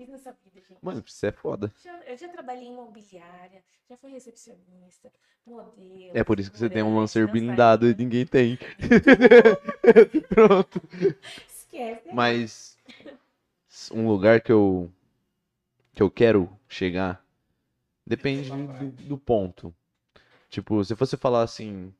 fiz 0.00 0.08
nessa 0.08 0.32
vida, 0.32 0.60
gente? 0.66 0.78
Mano, 0.82 1.02
você 1.06 1.26
é 1.28 1.32
foda. 1.32 1.70
Já- 1.82 2.00
eu 2.06 2.16
já 2.16 2.28
trabalhei 2.28 2.64
em 2.68 2.72
imobiliária, 2.72 3.62
já 3.88 3.96
fui 3.96 4.10
recepcionista, 4.10 5.12
modelo. 5.46 6.10
É 6.14 6.24
por 6.24 6.40
isso 6.40 6.50
que 6.50 6.58
você 6.58 6.70
tem 6.70 6.82
um 6.82 6.96
Lancer 6.98 7.28
blindado 7.28 7.88
e 7.88 7.94
ninguém 7.94 8.24
tem. 8.26 8.58
Pronto. 10.28 10.80
Esquece. 11.48 12.08
né? 12.08 12.14
Mas 12.14 12.76
um 13.92 14.06
lugar 14.08 14.40
que 14.40 14.50
eu 14.52 14.90
que 15.92 16.02
eu 16.02 16.10
quero 16.10 16.48
chegar 16.68 17.24
depende 18.06 18.50
do, 18.50 18.90
do 19.08 19.18
ponto. 19.18 19.74
Tipo, 20.50 20.84
se 20.84 20.94
você 20.94 21.16
falar 21.16 21.42
assim, 21.42 21.94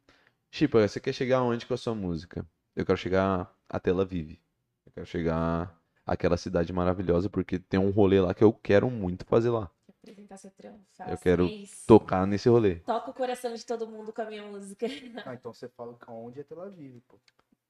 Chipa, 0.50 0.86
você 0.86 1.00
quer 1.00 1.14
chegar 1.14 1.38
aonde 1.38 1.66
com 1.66 1.74
a 1.74 1.78
sua 1.78 1.94
música? 1.94 2.46
Eu 2.76 2.86
quero 2.86 2.98
chegar 2.98 3.54
a 3.68 3.80
Tel 3.80 4.00
Aviv. 4.00 4.38
Eu 4.86 4.92
quero 4.92 5.06
chegar 5.06 5.79
àquela 6.10 6.36
cidade 6.36 6.72
maravilhosa 6.72 7.30
porque 7.30 7.56
tem 7.56 7.78
um 7.78 7.90
rolê 7.90 8.20
lá 8.20 8.34
que 8.34 8.42
eu 8.42 8.52
quero 8.52 8.90
muito 8.90 9.24
fazer 9.24 9.50
lá. 9.50 9.70
Apresentar 9.88 10.38
seu 10.38 10.50
trampo. 10.50 10.80
Eu 11.06 11.16
quero 11.16 11.46
francês. 11.46 11.84
Tocar 11.86 12.26
nesse 12.26 12.48
rolê. 12.48 12.76
Toca 12.80 13.10
o 13.12 13.14
coração 13.14 13.54
de 13.54 13.64
todo 13.64 13.86
mundo 13.86 14.12
com 14.12 14.22
a 14.22 14.24
minha 14.24 14.42
música. 14.42 14.86
Ah, 15.24 15.34
então 15.34 15.52
você 15.52 15.68
fala 15.68 15.96
onde 16.08 16.40
é 16.40 16.42
Tel 16.42 16.60
Aviv, 16.62 17.00
pô. 17.06 17.16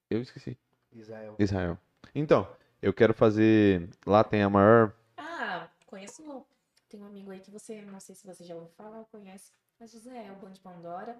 Eu 0.08 0.22
esqueci. 0.22 0.56
Israel. 0.90 1.36
Israel. 1.38 1.78
Então, 2.14 2.48
eu 2.80 2.94
quero 2.94 3.12
fazer. 3.12 3.90
Lá 4.06 4.24
tem 4.24 4.42
a 4.42 4.48
maior. 4.48 4.94
Ah, 5.18 5.68
conheço. 5.86 6.46
Tem 6.88 6.98
um 6.98 7.04
amigo 7.04 7.30
aí 7.30 7.40
que 7.40 7.50
você, 7.50 7.82
não 7.82 8.00
sei 8.00 8.14
se 8.14 8.26
você 8.26 8.42
já 8.42 8.54
ouviu 8.54 8.70
falar 8.70 9.00
ou 9.00 9.04
conhece, 9.04 9.52
mas 9.78 9.92
José 9.92 10.26
é 10.26 10.32
o 10.32 10.36
Band 10.36 10.54
Pandora. 10.62 11.16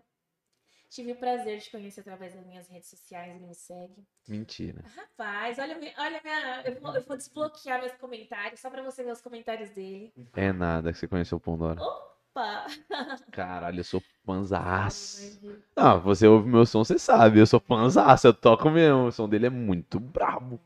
Tive 0.91 1.13
o 1.13 1.17
prazer 1.17 1.59
de 1.59 1.71
conhecer 1.71 2.01
através 2.01 2.35
das 2.35 2.45
minhas 2.45 2.69
redes 2.69 2.91
sociais, 2.91 3.31
ele 3.37 3.47
me 3.47 3.55
segue. 3.55 4.05
Mentira. 4.29 4.85
Rapaz, 4.97 5.57
olha, 5.61 5.79
olha 5.97 6.21
minha. 6.21 6.63
Eu 6.65 6.81
vou, 6.81 6.93
eu 6.97 7.03
vou 7.05 7.17
desbloquear 7.17 7.79
meus 7.81 7.93
comentários, 7.93 8.59
só 8.59 8.69
pra 8.69 8.83
você 8.83 9.05
ver 9.05 9.13
os 9.13 9.21
comentários 9.21 9.71
dele. 9.71 10.13
É 10.35 10.53
nada 10.53 10.93
que 10.93 10.99
você 10.99 11.07
conheceu 11.07 11.39
o 11.39 11.41
Pandora. 11.41 11.81
Opa! 11.81 12.67
Caralho, 13.31 13.79
eu 13.79 13.85
sou 13.85 14.03
fãzaço. 14.27 15.41
Ah, 15.77 15.95
você 15.95 16.27
ouve 16.27 16.49
meu 16.49 16.67
som, 16.67 16.83
você 16.83 16.99
sabe. 16.99 17.39
Eu 17.39 17.47
sou 17.47 17.61
fãzaço, 17.61 18.27
eu 18.27 18.35
toco 18.35 18.69
mesmo. 18.69 19.05
O 19.07 19.13
som 19.13 19.29
dele 19.29 19.47
é 19.47 19.51
muito 19.51 20.01
brabo. 20.01 20.61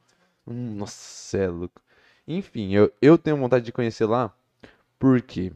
Hum, 0.46 0.76
Nossa, 0.76 1.36
é 1.36 1.48
louco. 1.48 1.82
Enfim, 2.26 2.72
eu, 2.74 2.90
eu 3.02 3.18
tenho 3.18 3.36
vontade 3.36 3.66
de 3.66 3.72
conhecer 3.72 4.06
lá. 4.06 4.34
Por 4.98 5.20
quê? 5.20 5.52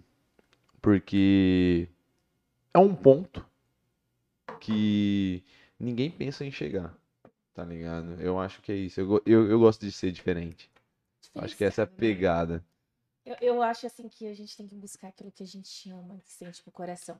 Porque 0.82 1.88
é 2.74 2.78
um 2.78 2.94
ponto 2.94 3.47
que 4.60 5.42
ninguém 5.78 6.10
pensa 6.10 6.44
em 6.44 6.50
chegar. 6.50 6.96
Tá 7.54 7.64
ligado? 7.64 8.20
Eu 8.20 8.38
acho 8.38 8.62
que 8.62 8.70
é 8.70 8.76
isso. 8.76 9.00
Eu, 9.00 9.22
eu, 9.26 9.50
eu 9.50 9.58
gosto 9.58 9.80
de 9.84 9.90
ser 9.90 10.12
diferente. 10.12 10.70
Acho 11.34 11.56
que 11.56 11.64
essa 11.64 11.82
é 11.82 11.84
a 11.84 11.86
né? 11.86 11.92
pegada. 11.96 12.64
Eu, 13.26 13.36
eu 13.40 13.62
acho 13.62 13.86
assim 13.86 14.08
que 14.08 14.26
a 14.26 14.34
gente 14.34 14.56
tem 14.56 14.66
que 14.66 14.74
buscar 14.74 15.08
aquilo 15.08 15.30
que 15.32 15.42
a 15.42 15.46
gente 15.46 15.90
ama, 15.90 16.18
que 16.24 16.32
sente 16.32 16.62
no 16.64 16.72
coração. 16.72 17.18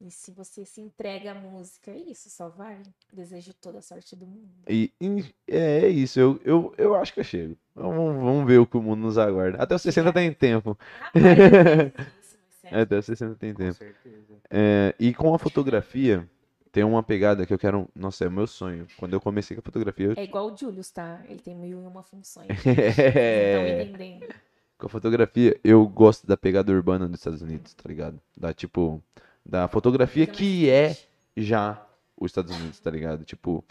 E 0.00 0.10
se 0.10 0.32
você 0.32 0.64
se 0.64 0.80
entrega 0.80 1.30
à 1.30 1.34
música, 1.34 1.92
é 1.92 1.96
isso, 1.96 2.28
só 2.28 2.48
vai. 2.48 2.82
Desejo 3.12 3.54
toda 3.54 3.78
a 3.78 3.82
sorte 3.82 4.16
do 4.16 4.26
mundo. 4.26 4.50
E, 4.68 4.90
e- 5.00 5.32
é, 5.46 5.84
é 5.84 5.88
isso, 5.88 6.18
eu, 6.18 6.40
eu, 6.44 6.74
eu 6.76 6.94
acho 6.96 7.14
que 7.14 7.20
eu 7.20 7.24
chego. 7.24 7.56
Vamos, 7.74 8.16
vamos 8.16 8.46
ver 8.46 8.58
o 8.58 8.66
que 8.66 8.76
o 8.76 8.82
mundo 8.82 9.00
nos 9.00 9.16
aguarda. 9.16 9.62
Até 9.62 9.76
os 9.76 9.82
60 9.82 10.12
tem 10.12 10.32
tempo. 10.34 10.76
Rapaz, 10.98 11.14
é 11.24 11.92
isso, 12.20 12.36
Marcelo. 12.36 12.82
Até 12.82 12.98
os 12.98 13.06
60 13.06 13.34
tem 13.36 13.54
Com 13.54 13.58
tempo. 13.58 13.74
certeza. 13.74 14.42
É, 14.50 14.94
e 14.98 15.14
com 15.14 15.32
a 15.34 15.38
fotografia, 15.38 16.28
tem 16.72 16.82
uma 16.82 17.02
pegada 17.02 17.44
que 17.46 17.52
eu 17.52 17.58
quero. 17.58 17.86
Nossa, 17.94 18.24
é 18.24 18.28
o 18.28 18.32
meu 18.32 18.46
sonho. 18.46 18.86
Quando 18.96 19.12
eu 19.12 19.20
comecei 19.20 19.54
com 19.54 19.60
a 19.60 19.62
fotografia, 19.62 20.06
eu- 20.06 20.14
É 20.16 20.24
igual 20.24 20.50
o 20.52 20.56
Julius, 20.56 20.90
tá? 20.90 21.20
Ele 21.28 21.38
tem 21.40 21.54
mil 21.54 21.82
e 21.82 21.86
uma 21.86 22.02
funções. 22.02 22.48
Não 22.66 22.72
É, 22.74 23.82
entendendo. 23.82 24.34
com 24.78 24.86
a 24.86 24.88
fotografia, 24.88 25.58
eu 25.62 25.86
gosto 25.86 26.26
da 26.26 26.36
pegada 26.36 26.72
urbana 26.72 27.06
dos 27.08 27.20
Estados 27.20 27.42
Unidos, 27.42 27.74
tá 27.74 27.88
ligado? 27.88 28.18
Da 28.36 28.52
tipo, 28.54 29.02
da 29.44 29.68
fotografia 29.68 30.26
Coisa 30.26 30.38
que 30.38 30.68
é 30.70 30.96
já 31.36 31.84
os 32.16 32.30
Estados 32.30 32.56
Unidos, 32.56 32.80
tá 32.80 32.90
ligado? 32.90 33.24
Tipo, 33.24 33.64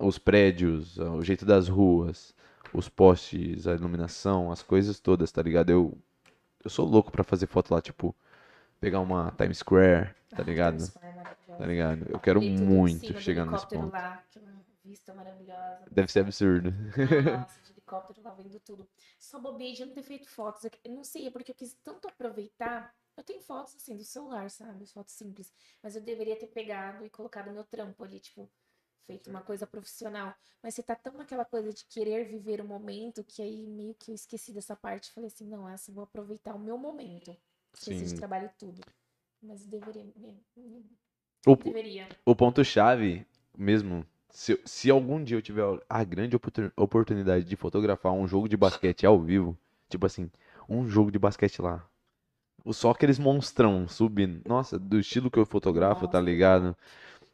os 0.00 0.18
prédios, 0.18 0.98
o 0.98 1.22
jeito 1.22 1.44
das 1.46 1.68
ruas, 1.68 2.34
os 2.72 2.88
postes, 2.88 3.66
a 3.66 3.74
iluminação, 3.74 4.50
as 4.50 4.62
coisas 4.62 4.98
todas, 5.00 5.30
tá 5.32 5.40
ligado? 5.42 5.70
Eu, 5.70 5.96
eu 6.64 6.68
sou 6.70 6.86
louco 6.86 7.10
pra 7.12 7.22
fazer 7.24 7.46
foto 7.46 7.72
lá, 7.72 7.80
tipo, 7.80 8.14
pegar 8.80 9.00
uma 9.00 9.32
Times 9.32 9.58
Square, 9.58 10.14
tá 10.30 10.36
Ah, 10.38 10.42
ligado? 10.42 10.84
É. 10.84 11.56
Tá 11.56 11.64
ligado? 11.66 12.06
Eu 12.10 12.20
quero 12.20 12.40
muito 12.42 13.18
chegar 13.20 13.46
nesse 13.46 13.66
ponto. 13.66 13.92
lá, 13.92 14.14
aquela 14.14 14.52
vista 14.84 15.14
maravilhosa. 15.14 15.84
Deve 15.90 16.12
ser 16.12 16.20
absurdo. 16.20 16.70
Nossa, 17.40 17.60
de 17.62 17.72
helicóptero 17.72 18.22
lá 18.22 18.34
vendo 18.34 18.60
tudo. 18.60 18.86
Só 19.18 19.40
bobeei 19.40 19.72
de 19.72 19.84
não 19.86 19.94
ter 19.94 20.02
feito 20.02 20.28
fotos. 20.28 20.64
É 20.64 20.70
que- 20.70 20.78
Eu 20.84 20.92
não 20.94 21.02
sei, 21.02 21.26
é 21.26 21.30
porque 21.30 21.52
eu 21.52 21.54
quis 21.54 21.74
tanto 21.82 22.06
aproveitar. 22.08 22.94
Eu 23.16 23.24
tenho 23.24 23.40
fotos 23.40 23.74
assim 23.76 23.96
do 23.96 24.04
celular, 24.04 24.50
sabe? 24.50 24.84
As 24.84 24.92
fotos 24.92 25.14
simples. 25.14 25.50
Mas 25.82 25.96
eu 25.96 26.02
deveria 26.02 26.36
ter 26.38 26.48
pegado 26.48 27.04
e 27.06 27.10
colocado 27.10 27.50
meu 27.50 27.64
trampo 27.64 28.04
ali, 28.04 28.20
tipo, 28.20 28.50
feito 29.06 29.30
uma 29.30 29.40
coisa 29.40 29.66
profissional. 29.66 30.34
Mas 30.62 30.74
você 30.74 30.82
tá 30.82 30.94
tão 30.94 31.14
naquela 31.14 31.44
coisa 31.46 31.72
de 31.72 31.86
querer 31.86 32.24
viver 32.28 32.60
o 32.60 32.64
momento 32.66 33.24
que 33.24 33.40
aí 33.40 33.66
meio 33.66 33.94
que 33.94 34.10
eu 34.10 34.14
esqueci 34.14 34.52
dessa 34.52 34.76
parte. 34.76 35.10
Falei 35.12 35.28
assim, 35.28 35.46
não, 35.48 35.66
essa 35.66 35.90
eu 35.90 35.94
vou 35.94 36.04
aproveitar 36.04 36.54
o 36.54 36.58
meu 36.58 36.76
momento. 36.76 37.34
De 37.84 38.08
Sim. 38.08 38.16
trabalho 38.16 38.46
e 38.46 38.58
tudo. 38.58 38.80
Mas 39.42 39.62
eu 39.64 39.68
deveria. 39.78 40.04
me- 40.16 40.42
O, 41.46 41.54
Deveria. 41.56 42.08
o 42.24 42.34
ponto-chave 42.34 43.26
mesmo, 43.56 44.04
se, 44.30 44.60
se 44.64 44.90
algum 44.90 45.22
dia 45.22 45.36
eu 45.36 45.42
tiver 45.42 45.62
a 45.88 46.02
grande 46.02 46.34
oportun- 46.34 46.70
oportunidade 46.76 47.44
de 47.44 47.54
fotografar 47.56 48.12
um 48.12 48.26
jogo 48.26 48.48
de 48.48 48.56
basquete 48.56 49.06
ao 49.06 49.20
vivo, 49.20 49.56
tipo 49.88 50.04
assim, 50.06 50.28
um 50.68 50.88
jogo 50.88 51.10
de 51.12 51.18
basquete 51.18 51.60
lá. 51.62 51.84
o- 52.64 52.72
Só 52.72 52.90
aqueles 52.90 53.18
monstrão 53.18 53.86
subindo. 53.86 54.42
Nossa, 54.48 54.76
do 54.78 54.98
estilo 54.98 55.30
que 55.30 55.38
eu 55.38 55.46
fotografo, 55.46 56.08
tá 56.08 56.18
Nossa. 56.18 56.20
ligado? 56.30 56.76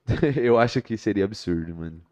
Eu 0.45 0.59
acho 0.59 0.82
que 0.82 0.99
seria 0.99 1.24
absurdo, 1.24 1.74
mano. 1.74 2.03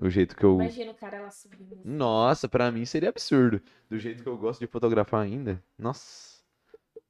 O 0.00 0.08
jeito 0.08 0.36
que 0.36 0.44
eu. 0.44 0.54
Imagina 0.60 0.92
o 0.92 0.94
cara 0.94 1.20
lá 1.22 1.30
subindo. 1.30 1.80
Nossa, 1.84 2.48
pra 2.48 2.70
mim 2.70 2.84
seria 2.84 3.08
absurdo. 3.08 3.60
Do 3.88 3.98
jeito 3.98 4.22
que 4.22 4.28
eu 4.28 4.36
gosto 4.36 4.60
de 4.60 4.66
fotografar 4.66 5.22
ainda. 5.22 5.62
Nossa. 5.78 6.31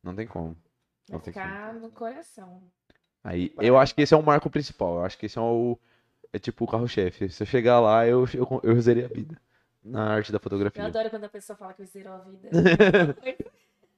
Não 0.03 0.15
tem 0.15 0.27
como. 0.27 0.57
Vai 1.09 1.21
ficar 1.21 1.75
no 1.75 1.91
coração. 1.91 2.63
Aí, 3.25 3.53
eu 3.59 3.79
acho 3.79 3.95
que 3.95 4.03
esse 4.03 4.15
é 4.15 4.17
o 4.17 4.23
marco 4.23 4.51
principal. 4.51 4.97
Eu 4.97 5.05
acho 5.05 5.17
que 5.19 5.27
esse 5.27 5.39
é 5.39 5.41
o. 5.41 5.79
É 6.33 6.39
tipo 6.39 6.65
o 6.65 6.69
carro-chefe. 6.69 7.29
Se 7.29 7.43
eu 7.43 7.47
chegar 7.47 7.79
lá, 7.79 8.07
eu, 8.07 8.27
eu, 8.35 8.61
eu 8.63 8.75
usaria 8.77 9.05
a 9.05 9.09
vida. 9.09 9.41
Na 9.85 10.15
arte 10.15 10.33
da 10.33 10.37
Eu 10.37 10.41
fotografia. 10.41 10.85
adoro 10.87 11.11
quando 11.11 11.25
a 11.25 11.29
pessoa 11.29 11.57
fala 11.57 11.75
que 11.75 11.85
zerou 11.85 12.15
a 12.15 12.19
vida. 12.19 12.49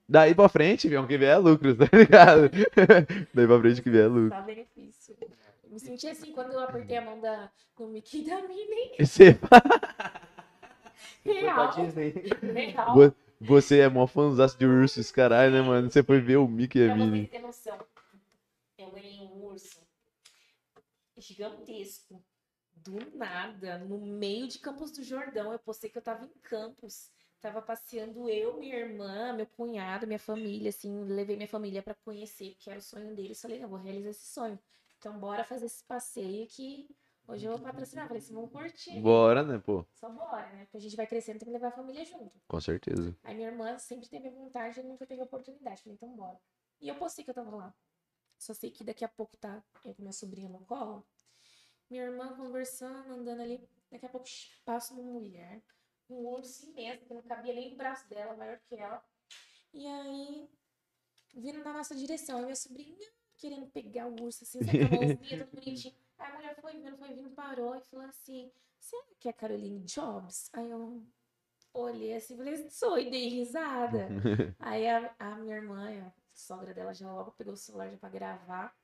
Daí 0.08 0.34
pra 0.34 0.48
frente, 0.48 0.88
viu? 0.88 1.06
que 1.06 1.16
vier 1.16 1.34
é 1.34 1.38
lucro, 1.38 1.74
tá 1.76 1.88
ligado? 1.96 2.50
Daí 3.32 3.46
pra 3.46 3.60
frente 3.60 3.82
que 3.82 3.90
vier 3.90 4.04
é 4.04 4.08
lucro. 4.08 4.36
Só 4.36 4.42
benefício. 4.42 5.16
Eu 5.62 5.70
me 5.70 5.78
senti 5.80 6.06
assim 6.08 6.32
quando 6.32 6.52
eu 6.52 6.60
apertei 6.60 6.96
a 6.98 7.02
mão 7.02 7.20
da, 7.20 7.50
do 7.76 7.86
Mickey 7.86 8.20
e 8.22 8.28
da 8.28 8.42
Minnie. 8.42 8.96
Você, 8.98 9.38
Real. 11.24 11.72
Real. 12.42 13.14
Vo- 13.44 13.60
você 13.60 13.80
é 13.80 13.88
mó 13.88 14.06
fãzaço 14.06 14.58
de 14.58 14.66
ursos, 14.66 15.10
caralho, 15.10 15.52
né, 15.52 15.62
mano? 15.62 15.90
Você 15.90 16.02
foi 16.02 16.20
ver 16.20 16.36
o 16.36 16.48
Mickey 16.48 16.78
e 16.78 16.82
a 16.84 16.86
Pra 16.86 16.94
Minnie. 16.96 17.30
noção, 17.42 17.78
eu 18.78 18.90
ganhei 18.90 19.20
um 19.20 19.44
urso 19.44 19.80
gigantesco. 21.16 22.22
Do 22.76 22.96
nada, 23.16 23.78
no 23.78 23.98
meio 23.98 24.46
de 24.48 24.58
Campos 24.58 24.90
do 24.92 25.02
Jordão. 25.02 25.52
Eu 25.52 25.58
postei 25.58 25.88
que 25.88 25.96
eu 25.96 26.02
tava 26.02 26.24
em 26.24 26.28
Campos. 26.42 27.10
Tava 27.40 27.62
passeando 27.62 28.28
eu, 28.28 28.58
minha 28.58 28.76
irmã, 28.76 29.32
meu 29.32 29.46
cunhado, 29.46 30.06
minha 30.06 30.18
família, 30.18 30.68
assim. 30.70 31.04
Levei 31.04 31.36
minha 31.36 31.48
família 31.48 31.82
pra 31.82 31.94
conhecer, 31.94 32.50
porque 32.54 32.70
era 32.70 32.78
o 32.78 32.82
sonho 32.82 33.14
deles. 33.14 33.40
Falei, 33.40 33.58
não, 33.60 33.68
vou 33.68 33.78
realizar 33.78 34.10
esse 34.10 34.26
sonho. 34.26 34.58
Então, 34.98 35.18
bora 35.18 35.44
fazer 35.44 35.66
esse 35.66 35.82
passeio 35.84 36.46
que 36.48 36.88
hoje 37.26 37.46
eu 37.46 37.52
vou 37.52 37.60
patrocinar. 37.60 38.06
Falei, 38.06 38.20
vocês 38.20 38.32
vão 38.32 38.48
curtir. 38.48 39.00
Bora, 39.00 39.42
né, 39.42 39.58
pô? 39.58 39.84
Só 39.94 40.08
bora, 40.08 40.48
né? 40.52 40.64
Porque 40.64 40.76
a 40.76 40.80
gente 40.80 40.96
vai 40.96 41.06
crescendo, 41.06 41.38
tem 41.38 41.46
que 41.46 41.52
levar 41.52 41.68
a 41.68 41.72
família 41.72 42.04
junto. 42.04 42.40
Com 42.48 42.60
certeza. 42.60 43.16
Aí 43.22 43.34
minha 43.34 43.48
irmã 43.48 43.78
sempre 43.78 44.08
teve 44.08 44.30
vontade 44.30 44.80
e 44.80 44.82
nunca 44.82 45.06
teve 45.06 45.22
oportunidade. 45.22 45.82
Falei, 45.82 45.94
então 45.94 46.14
bora. 46.14 46.38
E 46.80 46.88
eu 46.88 46.94
postei 46.96 47.24
que 47.24 47.30
eu 47.30 47.34
tava 47.34 47.54
lá. 47.54 47.74
Só 48.38 48.52
sei 48.52 48.70
que 48.70 48.84
daqui 48.84 49.04
a 49.04 49.08
pouco 49.08 49.36
tá 49.36 49.62
eu 49.84 49.94
com 49.94 50.02
minha 50.02 50.12
sobrinha 50.12 50.48
no 50.48 50.60
colo. 50.66 51.06
Minha 51.90 52.04
irmã 52.04 52.36
conversando, 52.36 53.12
andando 53.12 53.40
ali. 53.40 53.68
Daqui 53.90 54.06
a 54.06 54.08
pouco 54.08 54.26
passa 54.64 54.92
uma 54.92 55.02
mulher, 55.02 55.62
um 56.10 56.16
urso 56.16 56.66
imenso, 56.66 57.04
que 57.04 57.14
não 57.14 57.22
cabia 57.22 57.54
nem 57.54 57.70
no 57.70 57.76
braço 57.76 58.08
dela, 58.08 58.36
maior 58.36 58.58
que 58.68 58.74
ela. 58.74 59.02
E 59.72 59.86
aí, 59.86 60.48
vindo 61.34 61.62
na 61.62 61.72
nossa 61.72 61.94
direção. 61.94 62.38
Aí 62.38 62.44
minha 62.44 62.56
sobrinha 62.56 62.96
querendo 63.36 63.66
pegar 63.66 64.06
o 64.06 64.22
urso 64.22 64.44
assim, 64.44 64.62
sabe, 64.64 64.82
a 64.82 64.88
mãozinha, 64.88 65.46
tudo 65.46 65.50
bonitinho. 65.60 65.94
Aí 66.18 66.30
a 66.30 66.34
mulher 66.34 66.60
foi 66.60 66.72
vindo, 66.72 66.96
foi 66.96 67.08
vindo, 67.14 67.30
parou 67.30 67.74
e 67.76 67.80
falou 67.82 68.06
assim: 68.06 68.50
Será 68.78 69.02
que 69.18 69.28
é 69.28 69.32
Caroline 69.32 69.80
Jobs? 69.80 70.48
Aí 70.52 70.70
eu 70.70 71.02
olhei 71.72 72.14
assim, 72.14 72.36
falei, 72.36 72.70
sou, 72.70 72.98
e 72.98 73.10
dei 73.10 73.28
risada. 73.28 74.08
Aí 74.60 74.88
a, 74.88 75.14
a 75.18 75.34
minha 75.36 75.56
irmã, 75.56 76.06
A 76.06 76.12
sogra 76.32 76.72
dela 76.72 76.94
já 76.94 77.10
logo 77.12 77.32
pegou 77.32 77.54
o 77.54 77.56
celular 77.56 77.90
já 77.90 77.96
pra 77.96 78.08
gravar. 78.08 78.74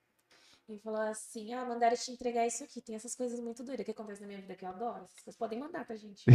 E 0.69 0.79
falou 0.79 1.01
assim: 1.01 1.53
Ah, 1.53 1.65
mandaram 1.65 1.97
te 1.97 2.13
entregar 2.13 2.47
isso 2.47 2.63
aqui. 2.63 2.81
Tem 2.81 2.95
essas 2.95 3.15
coisas 3.17 3.41
muito 3.41 3.65
doidas 3.65 3.85
que 3.85 3.91
acontecem 3.91 4.23
na 4.23 4.29
minha 4.29 4.41
vida 4.41 4.55
que 4.55 4.65
eu 4.65 4.69
adoro. 4.69 5.07
Coisas 5.25 5.37
podem 5.37 5.59
mandar 5.59 5.85
pra 5.85 5.97
gente. 5.97 6.25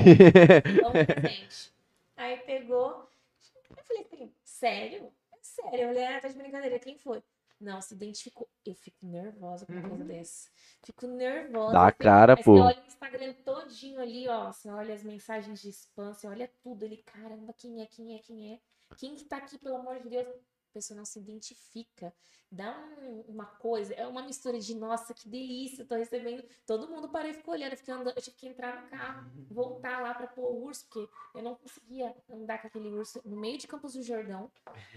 Então, 0.66 0.92
presente. 0.92 1.74
Aí 2.18 2.38
pegou. 2.40 3.10
Eu 3.78 3.84
falei 3.84 4.04
assim, 4.04 4.34
sério? 4.44 5.12
É 5.34 5.38
sério. 5.42 5.80
Eu 5.80 5.88
falei, 5.88 6.06
ah, 6.06 6.20
tá 6.22 6.28
de 6.28 6.38
brincadeira, 6.38 6.80
quem 6.80 6.98
foi? 6.98 7.24
Não, 7.66 7.82
se 7.82 7.94
identificou. 7.96 8.48
Eu 8.64 8.76
fico 8.76 9.06
nervosa 9.06 9.66
com 9.66 9.74
uma 9.74 9.90
coisa 9.90 10.04
dessa. 10.06 10.50
Fico 10.84 11.08
nervosa. 11.08 11.74
Dá 11.74 11.82
a 11.82 11.88
assim, 11.88 11.98
cara, 11.98 12.38
pô. 12.38 12.44
Você 12.56 12.62
olha 12.62 12.84
o 12.84 12.88
Instagram 12.88 13.34
todinho 13.44 14.00
ali, 14.02 14.28
ó. 14.28 14.52
Você 14.52 14.70
olha 14.70 14.94
as 14.94 15.04
mensagens 15.04 15.60
de 15.62 15.70
spam, 15.70 16.14
você 16.14 16.28
olha 16.28 16.48
tudo 16.62 16.86
ali. 16.86 16.98
Caramba, 16.98 17.54
quem 17.54 17.82
é, 17.82 17.86
quem 17.88 18.16
é, 18.16 18.20
quem 18.20 18.54
é? 18.54 18.60
Quem 18.98 19.16
que 19.16 19.26
tá 19.26 19.38
aqui, 19.38 19.58
pelo 19.58 19.78
amor 19.78 20.00
de 20.00 20.10
Deus? 20.10 20.28
A 20.28 20.74
pessoa 20.76 20.98
não 20.98 21.06
se 21.06 21.18
identifica. 21.20 22.14
Dá 22.52 22.78
um- 23.00 23.22
uma 23.30 23.46
coisa, 23.46 23.94
é 23.96 24.06
uma 24.06 24.22
mistura 24.22 24.60
de, 24.60 24.76
nossa, 24.76 25.14
que 25.14 25.28
delícia, 25.28 25.86
tô 25.86 25.96
recebendo. 25.96 26.44
Todo 26.68 26.88
mundo 26.88 27.10
parou 27.10 27.30
e 27.32 27.34
ficou 27.34 27.54
olhando. 27.54 27.74
Eu, 27.88 27.96
andando, 27.96 28.16
eu 28.18 28.22
tive 28.22 28.36
que 28.38 28.48
entrar 28.48 28.84
no 28.84 28.90
carro, 28.90 29.32
voltar 29.50 30.02
lá 30.02 30.14
pra 30.14 30.28
pôr 30.28 30.52
o 30.52 30.64
urso, 30.66 30.86
porque 30.90 31.10
eu 31.34 31.42
não 31.42 31.56
conseguia 31.56 32.16
andar 32.30 32.62
com 32.62 32.68
aquele 32.68 32.90
urso 32.90 33.20
no 33.26 33.36
meio 33.38 33.58
de 33.58 33.68
Campos 33.68 33.94
do 33.94 34.04
Jordão. 34.04 34.52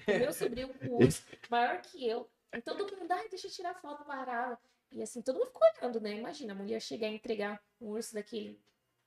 O 0.06 0.18
meu 0.18 0.32
sobrinho 0.32 0.68
com 0.74 0.86
o 0.88 0.96
urso, 0.98 1.22
maior 1.50 1.80
que 1.80 2.06
eu. 2.06 2.28
E 2.54 2.60
todo 2.62 2.96
mundo, 2.96 3.10
ai, 3.12 3.28
deixa 3.28 3.46
eu 3.46 3.50
tirar 3.50 3.74
foto, 3.74 4.04
parava. 4.04 4.58
E 4.90 5.02
assim, 5.02 5.20
todo 5.20 5.36
mundo 5.38 5.48
ficou 5.48 5.62
olhando, 5.80 6.00
né? 6.00 6.12
Imagina, 6.14 6.52
a 6.52 6.56
mulher 6.56 6.80
chegar 6.80 7.08
e 7.08 7.14
entregar 7.14 7.62
um 7.80 7.88
urso 7.88 8.14
daquele 8.14 8.58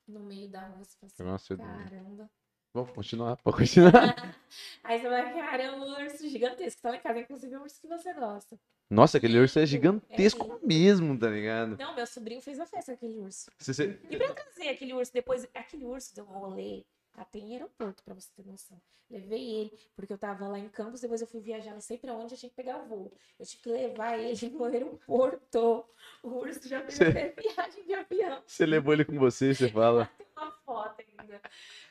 no 0.07 0.19
meio 0.19 0.47
da 0.49 0.67
rua. 0.67 0.83
Você 0.83 0.97
assim, 1.05 1.23
Nossa, 1.23 1.57
caramba. 1.57 2.29
Vamos 2.73 2.91
continuar, 2.95 3.35
pode 3.37 3.57
continuar. 3.57 3.91
Aí 4.83 5.01
você 5.01 5.09
vai, 5.09 5.33
cara, 5.33 5.63
é 5.63 5.71
um 5.71 5.81
urso 5.81 6.27
gigantesco. 6.29 6.81
Tá 6.81 6.89
lá 6.91 6.95
em 6.97 7.01
casa, 7.01 7.19
inclusive 7.19 7.53
é 7.53 7.59
um 7.59 7.63
urso 7.63 7.81
que 7.81 7.87
você 7.87 8.13
gosta. 8.13 8.57
Nossa, 8.89 9.17
aquele 9.17 9.39
urso 9.39 9.57
é 9.57 9.61
lindo, 9.63 9.71
gigantesco 9.71 10.53
é 10.61 10.65
mesmo, 10.65 11.17
tá 11.17 11.29
ligado? 11.29 11.77
Não, 11.77 11.95
meu 11.95 12.05
sobrinho 12.05 12.41
fez 12.41 12.59
a 12.59 12.65
festa 12.65 12.91
com 12.91 12.97
aquele 13.05 13.19
urso. 13.19 13.49
Se 13.57 13.73
você- 13.73 13.99
E 14.09 14.17
pra 14.17 14.33
trazer 14.33 14.69
aquele 14.69 14.93
urso 14.93 15.11
depois, 15.13 15.47
aquele 15.53 15.85
urso 15.85 16.13
deu 16.13 16.25
um 16.25 16.27
rolê 16.39 16.83
até 17.13 17.39
em 17.39 17.53
aeroporto, 17.53 18.03
pra 18.03 18.13
você 18.13 18.29
ter 18.35 18.45
noção. 18.45 18.79
Levei 19.09 19.43
ele, 19.55 19.77
porque 19.93 20.13
eu 20.13 20.17
tava 20.17 20.47
lá 20.47 20.57
em 20.57 20.69
Campos, 20.69 21.01
depois 21.01 21.19
eu 21.19 21.27
fui 21.27 21.41
viajar 21.41 21.73
não 21.73 21.81
sei 21.81 21.97
pra 21.97 22.13
onde, 22.13 22.33
eu 22.33 22.37
tinha 22.37 22.49
que 22.49 22.55
pegar 22.55 22.77
o 22.81 22.85
voo. 22.87 23.11
Eu 23.37 23.45
tive 23.45 23.61
que 23.63 23.69
levar 23.69 24.17
ele 24.17 24.49
no 24.49 24.63
aeroporto. 24.63 25.85
O 26.23 26.29
urso 26.29 26.65
já 26.67 26.79
fez 26.79 26.93
Cê- 26.95 27.07
até 27.09 27.29
viagem 27.29 27.85
de 27.85 27.93
avião. 27.93 28.41
Você 28.45 28.65
levou 28.65 28.93
ele 28.93 29.03
com 29.03 29.19
você, 29.19 29.53
você 29.53 29.67
fala. 29.69 30.09
Tem 30.17 30.27
uma 30.37 30.51
foto 30.65 31.01
ainda. 31.01 31.41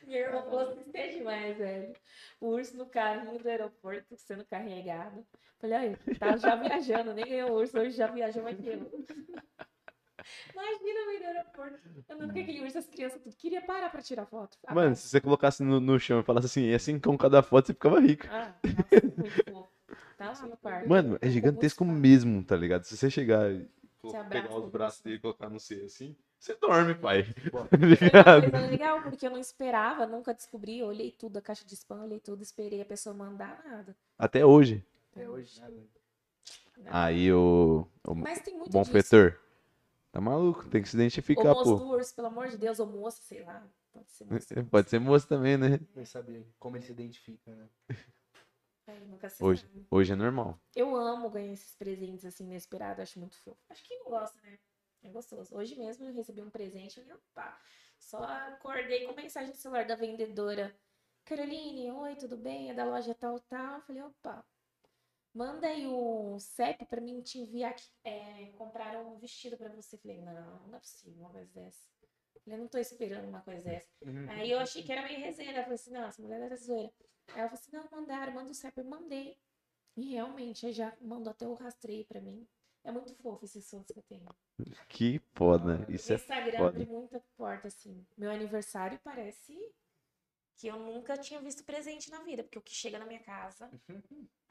Minha 0.02 0.18
irmã 0.20 0.42
falou 0.44 0.60
assim, 0.60 0.80
isso 0.80 0.90
é 0.96 1.08
demais, 1.08 1.58
velho. 1.58 1.92
O 2.40 2.46
urso 2.48 2.76
no 2.78 2.86
carrinho 2.86 3.38
do 3.38 3.48
aeroporto 3.48 4.16
sendo 4.16 4.44
carregado. 4.46 5.22
Falei, 5.58 5.76
aí, 5.76 5.96
tá 6.18 6.38
já 6.38 6.56
viajando, 6.56 7.12
nem 7.12 7.26
ganhou 7.26 7.52
urso, 7.52 7.78
hoje 7.78 7.90
já 7.90 8.06
viajou 8.06 8.42
mais 8.42 8.58
que 8.58 8.66
eu. 8.68 8.90
Imagina 10.52 11.00
eu 11.00 11.12
ir 11.12 11.20
no 11.20 11.26
aeroporto, 11.26 11.78
andando 12.08 12.32
com 12.32 12.40
aquele 12.40 12.60
urso, 12.62 12.78
as 12.78 12.86
crianças 12.86 13.20
tudo. 13.22 13.36
Queria 13.36 13.62
parar 13.62 13.88
pra 13.90 14.02
tirar 14.02 14.26
foto. 14.26 14.56
Ah, 14.66 14.74
Mano, 14.74 14.96
se 14.96 15.08
você 15.08 15.20
colocasse 15.20 15.62
no, 15.62 15.80
no 15.80 15.98
chão 15.98 16.20
e 16.20 16.22
falasse 16.22 16.46
assim, 16.46 16.66
é 16.68 16.74
assim 16.74 16.98
com 16.98 17.16
cada 17.16 17.42
foto, 17.42 17.66
você 17.66 17.72
ficava 17.74 18.00
rico. 18.00 18.26
Ah, 18.30 18.54
nossa. 19.50 19.70
Tá 20.16 20.32
lá 20.32 20.46
no 20.46 20.56
quarto. 20.58 20.88
Mano, 20.88 21.18
é 21.20 21.30
gigantesco 21.30 21.84
mesmo, 21.84 22.44
tá 22.44 22.54
ligado? 22.56 22.84
Se 22.84 22.96
você 22.96 23.10
chegar 23.10 23.50
e 23.50 23.68
pegar 24.28 24.54
os 24.54 24.64
o 24.64 24.68
braços 24.68 24.70
braço. 24.70 25.04
dele 25.04 25.16
e 25.16 25.18
colocar 25.18 25.48
no 25.48 25.58
C 25.58 25.82
assim, 25.84 26.14
você 26.38 26.54
dorme, 26.56 26.94
pai. 26.94 27.24
Bom, 27.50 27.66
Tá 28.12 28.40
Foi 28.40 28.40
uma 28.40 28.50
coisa 28.50 28.66
legal, 28.66 29.02
porque 29.02 29.26
eu 29.26 29.30
não 29.30 29.38
esperava, 29.38 30.06
nunca 30.06 30.34
descobri. 30.34 30.78
Eu 30.78 30.88
olhei 30.88 31.10
tudo, 31.10 31.38
a 31.38 31.42
caixa 31.42 31.64
de 31.64 31.74
spam, 31.74 32.02
olhei 32.02 32.20
tudo, 32.20 32.42
esperei 32.42 32.80
a 32.80 32.84
pessoa 32.84 33.14
mandar 33.14 33.62
nada. 33.64 33.96
Até 34.18 34.44
hoje. 34.44 34.84
até 35.12 35.28
hoje 35.28 35.60
nada. 35.60 35.74
Aí 36.86 37.32
o, 37.32 37.86
o 38.06 38.14
Mas 38.14 38.40
tem 38.40 38.56
muito 38.56 38.72
bom 38.72 38.82
disso. 38.82 38.92
Tá 40.12 40.20
maluco, 40.20 40.68
tem 40.68 40.82
que 40.82 40.88
se 40.88 40.96
identificar, 40.96 41.54
moço 41.54 41.76
pô. 41.76 41.76
do 41.76 41.88
urso, 41.90 42.14
pelo 42.14 42.26
amor 42.26 42.48
de 42.48 42.58
Deus, 42.58 42.80
ou 42.80 42.86
moça, 42.86 43.22
sei 43.22 43.44
lá. 43.44 43.64
Pode 43.92 44.10
ser 44.10 44.24
moça. 44.24 44.54
Pode 44.70 44.90
ser 44.90 44.98
moço 44.98 45.28
também, 45.28 45.56
né? 45.56 45.78
Vai 45.94 46.04
saber 46.04 46.46
como 46.58 46.76
ele 46.76 46.84
se 46.84 46.92
identifica, 46.92 47.54
né? 47.54 47.68
Ai, 48.88 48.98
nunca 49.06 49.28
se 49.28 49.42
Hoje. 49.42 49.62
sabe. 49.62 49.86
Hoje 49.90 50.12
é 50.12 50.16
normal. 50.16 50.60
Eu 50.74 50.96
amo 50.96 51.30
ganhar 51.30 51.52
esses 51.52 51.76
presentes 51.76 52.24
assim 52.24 52.44
inesperados, 52.44 53.02
acho 53.02 53.20
muito 53.20 53.36
fofo. 53.38 53.60
Acho 53.68 53.84
que 53.84 53.96
não 53.98 54.06
gosta, 54.06 54.40
né? 54.42 54.58
É 55.02 55.08
gostoso. 55.08 55.54
Hoje 55.56 55.76
mesmo 55.76 56.04
eu 56.06 56.12
recebi 56.12 56.42
um 56.42 56.50
presente, 56.50 56.98
eu 56.98 57.04
falei, 57.04 57.18
opa, 57.18 57.58
só 57.98 58.22
acordei 58.22 59.06
com 59.06 59.14
mensagem 59.14 59.50
no 59.50 59.56
celular 59.56 59.86
da 59.86 59.94
vendedora. 59.94 60.76
Caroline, 61.24 61.90
oi, 61.92 62.16
tudo 62.16 62.36
bem? 62.36 62.70
É 62.70 62.74
da 62.74 62.84
loja 62.84 63.14
tal, 63.14 63.38
tal. 63.40 63.76
Eu 63.76 63.80
falei, 63.82 64.02
opa, 64.02 64.44
manda 65.34 65.66
aí 65.66 65.86
o 65.86 66.38
CEP 66.38 66.84
pra 66.86 67.00
mim 67.00 67.20
te 67.22 67.38
enviar 67.38 67.70
aqui. 67.70 67.88
É, 68.04 68.46
compraram 68.56 69.14
um 69.14 69.18
vestido 69.18 69.56
pra 69.56 69.68
você. 69.70 69.96
Eu 69.96 70.00
falei, 70.00 70.20
não, 70.20 70.66
não 70.66 70.76
é 70.76 70.80
possível 70.80 71.20
uma 71.20 71.30
coisa 71.30 71.50
dessa. 71.52 71.88
Eu 72.34 72.40
falei, 72.42 72.58
não 72.58 72.68
tô 72.68 72.78
esperando 72.78 73.28
uma 73.28 73.40
coisa 73.40 73.62
dessa. 73.62 73.88
Aí 74.30 74.50
eu 74.50 74.58
achei 74.58 74.82
que 74.82 74.92
era 74.92 75.02
meio 75.02 75.20
resenha. 75.20 75.52
Ela 75.52 75.62
falou 75.62 75.74
assim, 75.74 75.90
não, 75.92 76.04
essa 76.04 76.22
mulher 76.22 76.40
era 76.40 76.56
zoeira. 76.56 76.92
Aí 77.28 77.40
ela 77.40 77.48
falou 77.48 77.60
assim, 77.60 77.70
não, 77.72 77.88
mandaram, 77.90 78.32
manda 78.32 78.50
o 78.50 78.54
CEP. 78.54 78.78
Eu 78.78 78.84
mandei. 78.84 79.38
E 79.96 80.12
realmente, 80.12 80.72
já 80.72 80.96
mandou 81.00 81.30
até 81.30 81.46
o 81.46 81.54
rastreio 81.54 82.04
pra 82.06 82.20
mim. 82.20 82.46
É 82.82 82.90
muito 82.90 83.14
fofo 83.14 83.44
esses 83.44 83.66
sonhos 83.66 83.86
que 83.86 83.98
eu 83.98 84.02
tenho. 84.02 84.26
Que 84.88 85.20
foda. 85.34 85.84
Isso 85.88 86.10
o 86.10 86.12
é 86.14 86.16
Instagram 86.16 86.58
foda. 86.58 86.68
abre 86.68 86.86
muita 86.86 87.22
porta, 87.36 87.68
assim. 87.68 88.06
Meu 88.16 88.30
aniversário 88.30 88.98
parece 89.04 89.54
que 90.60 90.66
eu 90.68 90.78
nunca 90.78 91.16
tinha 91.16 91.40
visto 91.40 91.64
presente 91.64 92.10
na 92.10 92.18
vida, 92.20 92.42
porque 92.42 92.58
o 92.58 92.62
que 92.62 92.74
chega 92.74 92.98
na 92.98 93.06
minha 93.06 93.20
casa, 93.20 93.70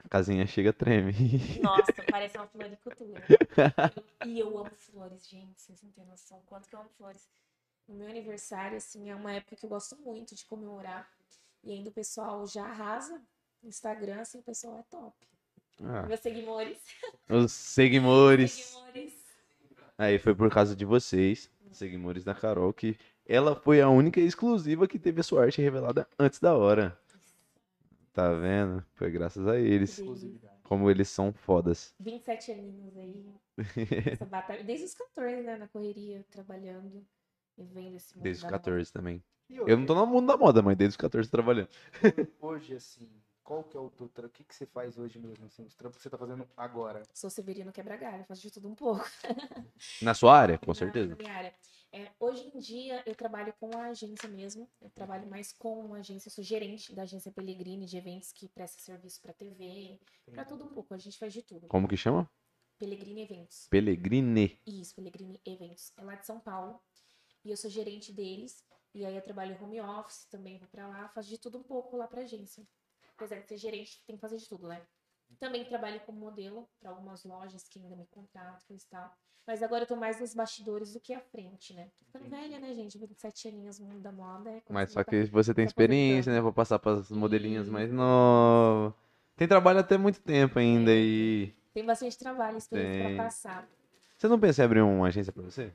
A 0.04 0.08
casinha 0.10 0.44
chega, 0.44 0.72
treme. 0.72 1.12
nossa, 1.62 1.92
parece 2.10 2.36
uma 2.36 2.48
floricultura. 2.48 3.22
E 4.26 4.38
eu 4.40 4.58
amo 4.58 4.70
flores, 4.74 5.26
gente, 5.28 5.60
vocês 5.60 5.80
não 5.82 5.90
têm 5.92 6.04
noção 6.04 6.42
quanto 6.46 6.68
que 6.68 6.74
eu 6.74 6.80
amo 6.80 6.90
flores. 6.98 7.28
O 7.88 7.94
meu 7.94 8.08
aniversário, 8.08 8.76
assim, 8.76 9.08
é 9.08 9.14
uma 9.14 9.32
época 9.34 9.54
que 9.56 9.64
eu 9.64 9.70
gosto 9.70 9.96
muito 9.98 10.34
de 10.34 10.44
comemorar. 10.46 11.08
E 11.62 11.72
ainda 11.72 11.90
o 11.90 11.92
pessoal 11.92 12.44
já 12.46 12.64
arrasa 12.64 13.22
no 13.62 13.68
Instagram, 13.68 14.20
assim, 14.20 14.38
o 14.38 14.42
pessoal 14.42 14.78
é 14.78 14.82
top. 14.90 15.16
Ah, 15.82 16.02
Meus 16.06 16.20
seguidores. 16.20 16.78
os 17.28 17.52
seguidores. 17.52 18.50
Seguidores. 18.52 19.14
Aí 19.96 20.18
foi 20.18 20.34
por 20.34 20.50
causa 20.50 20.74
de 20.74 20.84
vocês, 20.84 21.50
seguidores 21.72 22.24
da 22.24 22.34
Carol, 22.34 22.72
que 22.72 22.98
ela 23.30 23.54
foi 23.54 23.80
a 23.80 23.88
única 23.88 24.20
exclusiva 24.20 24.88
que 24.88 24.98
teve 24.98 25.20
a 25.20 25.22
sua 25.22 25.44
arte 25.44 25.62
revelada 25.62 26.06
antes 26.18 26.40
da 26.40 26.56
hora. 26.56 26.98
Tá 28.12 28.32
vendo? 28.34 28.84
Foi 28.94 29.08
graças 29.08 29.46
a 29.46 29.56
eles. 29.56 30.02
Como 30.64 30.90
eles 30.90 31.08
são 31.08 31.32
fodas. 31.32 31.94
27 32.00 32.52
aninhos 32.52 32.96
aí. 32.96 33.32
Essa 34.06 34.26
batalha. 34.26 34.64
Desde 34.64 34.84
os 34.84 34.94
14, 34.94 35.42
né? 35.42 35.56
Na 35.56 35.68
correria, 35.68 36.24
trabalhando 36.28 37.06
e 37.56 37.62
vendo 37.62 37.96
esse 37.96 38.16
mundo 38.16 38.24
Desde 38.24 38.38
os 38.38 38.42
da 38.42 38.48
moda. 38.48 38.58
14 38.58 38.92
também. 38.92 39.22
Eu 39.48 39.76
não 39.76 39.86
tô 39.86 39.94
no 39.94 40.06
mundo 40.06 40.26
da 40.26 40.36
moda, 40.36 40.60
mas 40.62 40.76
desde 40.76 40.92
os 40.92 40.96
14 40.96 41.30
trabalhando. 41.30 41.68
Hoje, 42.40 42.74
assim, 42.74 43.08
qual 43.44 43.64
que 43.64 43.76
é 43.76 43.80
o 43.80 43.90
teu 43.90 44.08
trampo? 44.08 44.28
O 44.28 44.32
que, 44.32 44.44
que 44.44 44.54
você 44.54 44.66
faz 44.66 44.96
hoje 44.98 45.18
mesmo, 45.18 45.46
assim? 45.46 45.64
Os 45.64 45.74
trampos 45.74 45.98
que 45.98 46.02
você 46.02 46.10
tá 46.10 46.18
fazendo 46.18 46.48
agora? 46.56 47.02
Sou 47.14 47.30
Severino 47.30 47.72
Quebra-Galho, 47.72 48.24
faço 48.24 48.42
de 48.42 48.50
tudo 48.50 48.68
um 48.68 48.74
pouco. 48.74 49.04
Na 50.02 50.14
sua 50.14 50.36
área, 50.36 50.58
com 50.58 50.72
certeza. 50.74 51.10
Na 51.10 51.16
minha 51.16 51.32
área. 51.32 51.54
É, 51.92 52.12
hoje 52.20 52.50
em 52.54 52.58
dia, 52.58 53.02
eu 53.04 53.14
trabalho 53.14 53.52
com 53.58 53.76
a 53.76 53.86
agência 53.86 54.28
mesmo. 54.28 54.70
Eu 54.80 54.90
trabalho 54.90 55.28
mais 55.28 55.52
com 55.52 55.92
a 55.94 55.98
agência. 55.98 56.30
Sou 56.30 56.44
gerente 56.44 56.94
da 56.94 57.02
agência 57.02 57.32
Pellegrini 57.32 57.84
de 57.86 57.96
eventos 57.96 58.32
que 58.32 58.48
presta 58.48 58.80
serviço 58.80 59.20
pra 59.20 59.32
TV, 59.32 59.98
pra 60.30 60.44
tudo 60.44 60.64
um 60.64 60.68
pouco. 60.68 60.94
A 60.94 60.98
gente 60.98 61.18
faz 61.18 61.32
de 61.32 61.42
tudo. 61.42 61.66
Como 61.66 61.88
que 61.88 61.96
chama? 61.96 62.30
Pellegrini 62.78 63.22
Eventos. 63.22 63.66
Pelegrine. 63.68 64.60
Isso, 64.66 64.94
Pellegrini 64.94 65.40
Eventos. 65.44 65.92
É 65.96 66.02
lá 66.02 66.14
de 66.14 66.26
São 66.26 66.38
Paulo. 66.40 66.80
E 67.44 67.50
eu 67.50 67.56
sou 67.56 67.68
gerente 67.68 68.12
deles. 68.12 68.64
E 68.94 69.04
aí 69.04 69.14
eu 69.14 69.22
trabalho 69.22 69.62
home 69.62 69.80
office 69.80 70.24
também, 70.24 70.58
vou 70.58 70.68
pra 70.68 70.88
lá, 70.88 71.08
faço 71.08 71.28
de 71.28 71.38
tudo 71.38 71.58
um 71.58 71.62
pouco 71.62 71.96
lá 71.96 72.08
pra 72.08 72.22
agência. 72.22 72.66
Apesar 73.14 73.38
de 73.40 73.48
ser 73.48 73.56
gerente, 73.56 74.02
tem 74.04 74.16
que 74.16 74.20
fazer 74.20 74.36
de 74.36 74.48
tudo, 74.48 74.66
né? 74.66 74.84
Também 75.38 75.64
trabalho 75.64 76.00
como 76.00 76.18
modelo 76.18 76.68
para 76.80 76.90
algumas 76.90 77.24
lojas 77.24 77.66
que 77.68 77.78
ainda 77.78 77.96
me 77.96 78.06
contratam 78.06 78.76
e 78.76 78.78
tal. 78.90 79.14
Mas 79.46 79.62
agora 79.62 79.84
eu 79.84 79.86
tô 79.86 79.96
mais 79.96 80.20
nos 80.20 80.34
bastidores 80.34 80.92
do 80.92 81.00
que 81.00 81.12
à 81.14 81.20
frente, 81.20 81.72
né? 81.74 81.90
Tô 81.98 82.04
ficando 82.04 82.28
velha, 82.28 82.58
né, 82.60 82.74
gente? 82.74 82.98
27 82.98 83.48
aninhos 83.48 83.78
no 83.78 83.86
mundo 83.86 84.00
da 84.00 84.12
moda. 84.12 84.50
É 84.50 84.62
Mas 84.68 84.92
só 84.92 85.02
pra- 85.02 85.10
que 85.10 85.24
você 85.30 85.54
tem 85.54 85.64
tá 85.64 85.68
experiência, 85.70 86.32
né? 86.32 86.40
Vou 86.40 86.52
passar 86.52 86.78
para 86.78 86.98
as 86.98 87.10
modelinhas 87.10 87.68
mais 87.68 87.90
novas. 87.90 88.92
Tem 89.36 89.48
trabalho 89.48 89.78
até 89.80 89.96
muito 89.96 90.20
tempo 90.20 90.58
ainda 90.58 90.90
e. 90.94 91.54
Tem 91.72 91.84
bastante 91.84 92.18
trabalho, 92.18 92.58
experiência 92.58 93.04
Tem. 93.04 93.16
pra 93.16 93.24
passar. 93.24 93.68
Você 94.18 94.28
não 94.28 94.38
pensa 94.38 94.60
em 94.62 94.64
abrir 94.66 94.82
uma 94.82 95.06
agência 95.08 95.32
pra 95.32 95.42
você? 95.42 95.72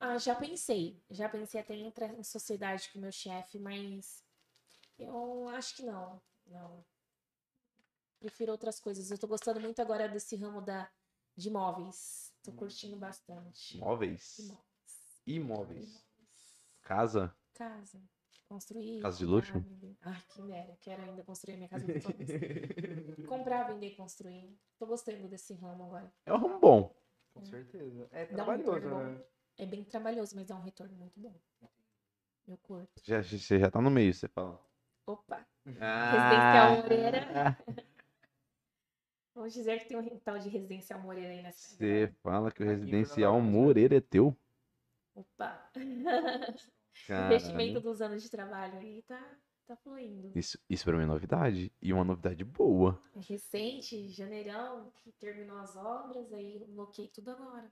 Ah, 0.00 0.18
já 0.18 0.34
pensei. 0.34 1.00
Já 1.10 1.28
pensei 1.28 1.60
até 1.60 1.74
em 1.74 1.86
entrar 1.86 2.12
em 2.12 2.22
sociedade 2.24 2.90
com 2.92 2.98
o 2.98 3.02
meu 3.02 3.12
chefe, 3.12 3.58
mas 3.58 4.22
eu 4.98 5.48
acho 5.50 5.76
que 5.76 5.82
não. 5.84 6.20
Não. 6.46 6.84
Prefiro 8.18 8.52
outras 8.52 8.80
coisas. 8.80 9.10
Eu 9.10 9.18
tô 9.18 9.26
gostando 9.28 9.60
muito 9.60 9.80
agora 9.80 10.08
desse 10.08 10.34
ramo 10.36 10.60
da, 10.60 10.90
de 11.36 11.48
imóveis. 11.48 12.32
Tô 12.42 12.52
curtindo 12.52 12.96
bastante. 12.96 13.78
Móveis? 13.78 14.38
Imóveis. 14.38 15.22
Imóveis. 15.26 16.06
Casa? 16.82 17.36
Casa. 17.54 18.00
Construir. 18.48 19.02
Casa 19.02 19.18
de 19.18 19.26
luxo? 19.26 19.64
Ai, 20.00 20.22
quem 20.34 20.46
dera. 20.46 20.76
Quero 20.80 21.02
ainda 21.02 21.22
construir 21.22 21.54
a 21.54 21.56
minha 21.58 21.68
casa 21.68 21.86
de 21.86 21.92
comprar, 23.28 23.64
vender 23.64 23.88
e 23.88 23.94
construir. 23.96 24.58
Tô 24.78 24.86
gostando 24.86 25.28
desse 25.28 25.54
ramo 25.54 25.84
agora. 25.84 26.12
É 26.24 26.32
um 26.32 26.38
ramo 26.38 26.58
bom. 26.58 26.96
Com 27.34 27.44
certeza. 27.44 28.08
É 28.10 28.26
Dá 28.26 28.32
um 28.32 28.36
trabalhoso, 28.36 28.72
retorno 28.72 29.12
né? 29.12 29.24
É 29.58 29.66
bem 29.66 29.84
trabalhoso, 29.84 30.34
mas 30.34 30.46
dá 30.46 30.56
um 30.56 30.62
retorno 30.62 30.96
muito 30.96 31.20
bom. 31.20 31.38
Eu 32.46 32.56
curto. 32.58 33.02
Já, 33.04 33.22
você 33.22 33.58
já 33.60 33.70
tá 33.70 33.80
no 33.80 33.90
meio, 33.90 34.14
você 34.14 34.26
fala. 34.28 34.58
Opa, 35.06 35.46
Ah, 35.80 36.76
Moreira. 36.82 37.58
vamos 39.38 39.54
dizer 39.54 39.78
que 39.78 39.86
tem 39.86 39.96
um 39.96 40.18
tal 40.18 40.38
de 40.38 40.48
residencial 40.48 41.00
Moreira 41.00 41.30
aí 41.30 41.42
nessa 41.42 41.76
Você 41.76 42.12
fala 42.22 42.50
que 42.50 42.62
o 42.62 42.66
residencial? 42.66 43.40
Moreira 43.40 43.96
é 43.96 44.00
teu? 44.00 44.36
Opa. 45.14 45.70
Caralho. 47.06 47.34
Investimento 47.34 47.80
dos 47.80 48.02
anos 48.02 48.22
de 48.22 48.28
trabalho 48.28 48.78
aí 48.78 49.02
tá, 49.02 49.38
tá 49.66 49.76
fluindo. 49.76 50.32
Isso, 50.34 50.58
isso 50.68 50.84
pra 50.84 50.96
mim 50.96 51.04
é 51.04 51.06
novidade. 51.06 51.72
E 51.80 51.92
uma 51.92 52.04
novidade 52.04 52.44
boa. 52.44 53.00
É 53.14 53.20
recente, 53.20 54.08
janeirão, 54.08 54.92
que 54.96 55.12
terminou 55.12 55.58
as 55.58 55.76
obras, 55.76 56.32
aí 56.32 56.64
bloqueei 56.68 57.08
tudo 57.08 57.30
agora. 57.30 57.70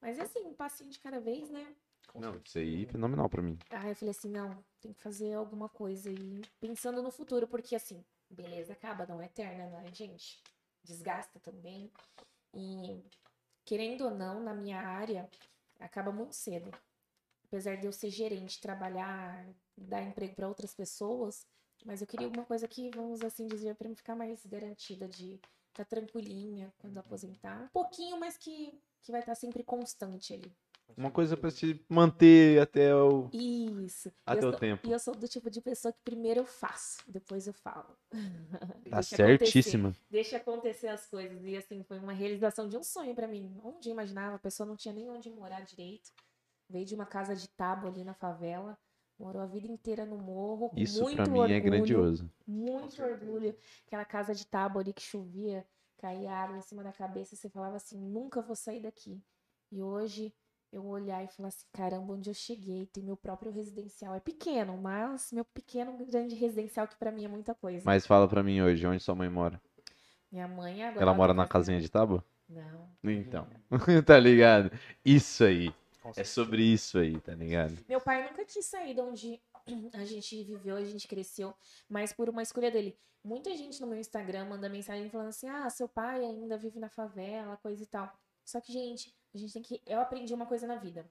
Mas 0.00 0.18
é 0.18 0.22
assim, 0.22 0.40
um 0.40 0.54
passinho 0.54 0.90
de 0.90 1.00
cada 1.00 1.20
vez, 1.20 1.50
né? 1.50 1.74
Não, 2.14 2.40
isso 2.44 2.58
aí 2.58 2.84
é 2.84 2.86
fenomenal 2.86 3.28
pra 3.28 3.42
mim. 3.42 3.58
Aí 3.70 3.90
eu 3.90 3.96
falei 3.96 4.10
assim, 4.10 4.30
não, 4.30 4.64
tem 4.80 4.92
que 4.92 5.00
fazer 5.00 5.32
alguma 5.32 5.68
coisa 5.68 6.10
aí, 6.10 6.42
pensando 6.60 7.02
no 7.02 7.10
futuro, 7.10 7.48
porque 7.48 7.74
assim, 7.74 8.04
beleza 8.34 8.72
acaba, 8.72 9.06
não 9.06 9.20
é 9.20 9.26
eterna, 9.26 9.66
não 9.70 9.80
é, 9.80 9.92
gente? 9.92 10.42
Desgasta 10.82 11.38
também. 11.40 11.90
E 12.52 13.02
querendo 13.64 14.04
ou 14.04 14.10
não, 14.10 14.40
na 14.40 14.54
minha 14.54 14.80
área, 14.80 15.28
acaba 15.80 16.12
muito 16.12 16.34
cedo. 16.34 16.70
Apesar 17.46 17.76
de 17.76 17.86
eu 17.86 17.92
ser 17.92 18.10
gerente, 18.10 18.60
trabalhar, 18.60 19.46
dar 19.76 20.02
emprego 20.02 20.34
para 20.34 20.48
outras 20.48 20.74
pessoas, 20.74 21.46
mas 21.84 22.00
eu 22.00 22.06
queria 22.06 22.26
alguma 22.26 22.44
coisa 22.44 22.66
que, 22.66 22.90
vamos 22.90 23.22
assim 23.22 23.46
dizer, 23.46 23.74
para 23.76 23.88
me 23.88 23.94
ficar 23.94 24.16
mais 24.16 24.44
garantida 24.46 25.06
de 25.06 25.40
estar 25.70 25.84
tranquilinha 25.84 26.72
quando 26.78 26.98
aposentar. 26.98 27.62
Um 27.62 27.68
pouquinho, 27.68 28.18
mas 28.18 28.36
que, 28.36 28.80
que 29.02 29.12
vai 29.12 29.20
estar 29.20 29.34
sempre 29.34 29.62
constante 29.62 30.32
ali. 30.32 30.52
Uma 30.96 31.10
coisa 31.10 31.36
pra 31.36 31.50
se 31.50 31.84
manter 31.88 32.60
até 32.60 32.94
o, 32.94 33.28
Isso. 33.32 34.12
Até 34.24 34.44
eu 34.44 34.48
o 34.48 34.50
sou- 34.52 34.60
tempo. 34.60 34.86
E 34.86 34.92
eu 34.92 34.98
sou 35.00 35.14
do 35.14 35.26
tipo 35.26 35.50
de 35.50 35.60
pessoa 35.60 35.92
que 35.92 35.98
primeiro 36.04 36.40
eu 36.40 36.46
faço, 36.46 37.02
depois 37.08 37.46
eu 37.48 37.52
falo. 37.52 37.96
Tá 38.10 38.98
Deixa 39.00 39.16
certíssima. 39.16 39.88
acontecer, 39.88 40.06
Deixa 40.10 40.36
acontecer 40.36 40.88
as 40.88 41.06
coisas. 41.06 41.42
E 41.44 41.56
assim, 41.56 41.82
foi 41.82 41.98
uma 41.98 42.12
realização 42.12 42.68
de 42.68 42.76
um 42.76 42.82
sonho 42.84 43.12
pra 43.14 43.26
mim. 43.26 43.52
Onde 43.64 43.88
eu 43.88 43.92
imaginava, 43.92 44.36
a 44.36 44.38
pessoa 44.38 44.66
não 44.66 44.76
tinha 44.76 44.94
nem 44.94 45.10
onde 45.10 45.28
morar 45.30 45.62
direito. 45.62 46.12
Veio 46.70 46.84
de 46.86 46.94
uma 46.94 47.06
casa 47.06 47.34
de 47.34 47.48
tábua 47.48 47.90
ali 47.90 48.04
na 48.04 48.14
favela. 48.14 48.78
Morou 49.18 49.42
a 49.42 49.46
vida 49.46 49.66
inteira 49.66 50.04
no 50.06 50.16
morro. 50.18 50.70
Isso 50.76 51.02
muito 51.02 51.16
pra 51.16 51.26
mim 51.26 51.38
orgulho, 51.38 51.54
é 51.56 51.60
grandioso. 51.60 52.30
Muito 52.46 53.02
orgulho. 53.02 53.56
Aquela 53.86 54.04
casa 54.04 54.32
de 54.34 54.46
tábua 54.46 54.80
ali 54.82 54.92
que 54.92 55.02
chovia, 55.02 55.66
caía 55.98 56.32
água 56.32 56.56
em 56.56 56.62
cima 56.62 56.82
da 56.84 56.92
cabeça. 56.92 57.34
E 57.34 57.36
você 57.36 57.48
falava 57.48 57.76
assim: 57.76 57.98
nunca 57.98 58.40
vou 58.40 58.54
sair 58.56 58.80
daqui. 58.80 59.20
E 59.70 59.82
hoje 59.82 60.32
eu 60.74 60.84
olhar 60.86 61.22
e 61.24 61.28
falar 61.28 61.48
assim: 61.48 61.66
caramba, 61.72 62.12
onde 62.12 62.28
eu 62.28 62.34
cheguei? 62.34 62.86
Tem 62.86 63.02
meu 63.02 63.16
próprio 63.16 63.50
residencial. 63.52 64.14
É 64.14 64.20
pequeno, 64.20 64.76
mas 64.76 65.30
meu 65.32 65.44
pequeno, 65.44 65.96
grande 66.06 66.34
residencial, 66.34 66.86
que 66.88 66.96
pra 66.96 67.10
mim 67.12 67.24
é 67.24 67.28
muita 67.28 67.54
coisa. 67.54 67.82
Mas 67.84 68.06
fala 68.06 68.26
pra 68.28 68.42
mim 68.42 68.60
hoje, 68.60 68.86
onde 68.86 69.02
sua 69.02 69.14
mãe 69.14 69.28
mora? 69.28 69.60
Minha 70.30 70.48
mãe 70.48 70.82
agora. 70.82 71.02
Ela 71.02 71.12
tá 71.12 71.16
mora 71.16 71.32
na 71.32 71.42
fazendo- 71.44 71.52
casinha 71.52 71.80
de 71.80 71.88
tábua? 71.88 72.24
Não. 72.48 72.88
Então. 73.04 73.46
tá 74.04 74.18
ligado? 74.18 74.70
Isso 75.04 75.44
aí. 75.44 75.72
É 76.16 76.24
sobre 76.24 76.62
isso 76.62 76.98
aí, 76.98 77.18
tá 77.20 77.34
ligado? 77.34 77.78
Meu 77.88 77.98
pai 78.00 78.28
nunca 78.28 78.44
quis 78.44 78.66
sair 78.66 78.92
de 78.94 79.00
onde 79.00 79.40
a 79.94 80.04
gente 80.04 80.42
viveu, 80.44 80.76
a 80.76 80.84
gente 80.84 81.08
cresceu, 81.08 81.54
mas 81.88 82.12
por 82.12 82.28
uma 82.28 82.42
escolha 82.42 82.70
dele. 82.70 82.98
Muita 83.24 83.56
gente 83.56 83.80
no 83.80 83.86
meu 83.86 83.98
Instagram 83.98 84.44
manda 84.44 84.68
mensagem 84.68 85.08
falando 85.08 85.28
assim: 85.28 85.48
ah, 85.48 85.70
seu 85.70 85.88
pai 85.88 86.22
ainda 86.22 86.58
vive 86.58 86.78
na 86.78 86.90
favela, 86.90 87.56
coisa 87.56 87.82
e 87.82 87.86
tal. 87.86 88.12
Só 88.44 88.60
que, 88.60 88.70
gente, 88.70 89.14
a 89.34 89.38
gente 89.38 89.52
tem 89.52 89.62
que. 89.62 89.82
Eu 89.86 90.00
aprendi 90.00 90.32
uma 90.32 90.46
coisa 90.46 90.66
na 90.66 90.76
vida. 90.76 91.10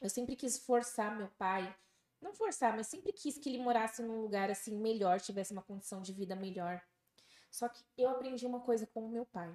Eu 0.00 0.10
sempre 0.10 0.36
quis 0.36 0.58
forçar 0.58 1.16
meu 1.16 1.28
pai. 1.38 1.74
Não 2.20 2.32
forçar, 2.32 2.74
mas 2.74 2.86
sempre 2.86 3.12
quis 3.12 3.38
que 3.38 3.48
ele 3.48 3.58
morasse 3.58 4.02
num 4.02 4.20
lugar 4.20 4.50
assim 4.50 4.74
melhor, 4.76 5.20
tivesse 5.20 5.52
uma 5.52 5.62
condição 5.62 6.00
de 6.00 6.12
vida 6.12 6.34
melhor. 6.34 6.82
Só 7.50 7.68
que 7.68 7.84
eu 7.96 8.08
aprendi 8.08 8.46
uma 8.46 8.60
coisa 8.60 8.86
com 8.86 9.04
o 9.04 9.08
meu 9.08 9.26
pai. 9.26 9.54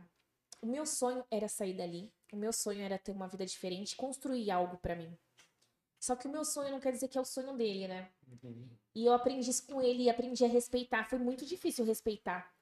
O 0.62 0.68
meu 0.68 0.86
sonho 0.86 1.26
era 1.32 1.48
sair 1.48 1.76
dali. 1.76 2.14
O 2.32 2.38
meu 2.38 2.54
sonho 2.54 2.82
era 2.82 2.98
ter 2.98 3.12
uma 3.12 3.28
vida 3.28 3.46
diferente, 3.46 3.96
construir 3.96 4.52
algo 4.52 4.78
pra 4.78 4.96
mim. 4.96 5.18
Só 6.00 6.16
que 6.16 6.28
o 6.28 6.32
meu 6.32 6.46
sonho 6.46 6.72
não 6.72 6.80
quer 6.80 6.92
dizer 6.92 7.08
que 7.08 7.18
é 7.18 7.22
o 7.22 7.26
sonho 7.26 7.54
dele, 7.58 7.88
né? 7.88 8.10
E 8.96 9.06
eu 9.06 9.14
aprendi 9.14 9.50
isso 9.50 9.66
com 9.66 9.82
ele 9.82 10.04
e 10.04 10.10
aprendi 10.10 10.46
a 10.46 10.48
respeitar. 10.48 11.10
Foi 11.10 11.20
muito 11.20 11.46
difícil 11.46 11.84
respeitar. 11.84 12.54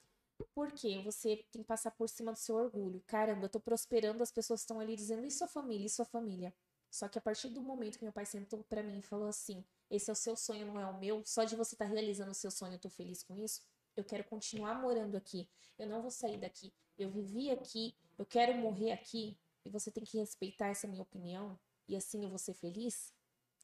Por 0.54 0.72
quê? 0.72 1.02
Você 1.04 1.46
tem 1.52 1.62
que 1.62 1.68
passar 1.68 1.92
por 1.92 2.08
cima 2.10 2.32
do 2.32 2.38
seu 2.38 2.56
orgulho. 2.56 3.04
Caramba, 3.08 3.46
eu 3.46 3.50
tô 3.50 3.60
prosperando, 3.60 4.22
as 4.22 4.32
pessoas 4.32 4.62
estão 4.62 4.80
ali 4.80 4.96
dizendo, 4.96 5.26
e 5.26 5.32
sua 5.32 5.48
família, 5.48 5.86
e 5.86 5.90
sua 5.90 6.06
família? 6.06 6.54
Só 6.90 7.08
que 7.08 7.18
a 7.18 7.22
partir 7.22 7.50
do 7.50 7.62
momento 7.62 7.98
que 7.98 8.04
meu 8.04 8.14
pai 8.14 8.26
sentou 8.26 8.64
pra 8.64 8.82
mim 8.82 9.00
e 9.00 9.02
falou 9.02 9.28
assim: 9.28 9.64
esse 9.90 10.10
é 10.10 10.14
o 10.14 10.16
seu 10.16 10.36
sonho, 10.36 10.66
não 10.66 10.80
é 10.80 10.86
o 10.86 10.98
meu, 10.98 11.24
só 11.26 11.44
de 11.44 11.56
você 11.56 11.76
estar 11.76 11.86
realizando 11.86 12.32
o 12.32 12.36
seu 12.36 12.52
sonho, 12.52 12.74
eu 12.74 12.80
tô 12.80 12.90
feliz 12.90 13.24
com 13.24 13.36
isso. 13.36 13.62
Eu 13.96 14.04
quero 14.04 14.24
continuar 14.24 14.76
morando 14.76 15.16
aqui. 15.16 15.50
Eu 15.78 15.88
não 15.88 16.02
vou 16.02 16.12
sair 16.12 16.38
daqui. 16.38 16.74
Eu 16.98 17.10
vivi 17.10 17.52
aqui, 17.52 17.96
eu 18.18 18.26
quero 18.26 18.56
morrer 18.56 18.92
aqui, 18.92 19.38
e 19.66 19.70
você 19.70 19.92
tem 19.92 20.04
que 20.04 20.18
respeitar 20.18 20.68
essa 20.68 20.88
minha 20.88 21.04
opinião, 21.04 21.60
e 21.88 21.96
assim 21.96 22.24
eu 22.24 22.30
vou 22.30 22.40
ser 22.40 22.54
feliz. 22.54 23.14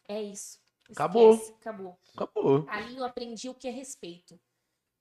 É 0.07 0.21
isso. 0.21 0.59
Acabou. 0.91 1.33
Esquece, 1.33 1.53
Acabou. 1.53 1.99
Acabou. 2.13 2.65
Ali 2.67 2.97
eu 2.97 3.03
aprendi 3.03 3.49
o 3.49 3.55
que 3.55 3.67
é 3.67 3.71
respeito. 3.71 4.39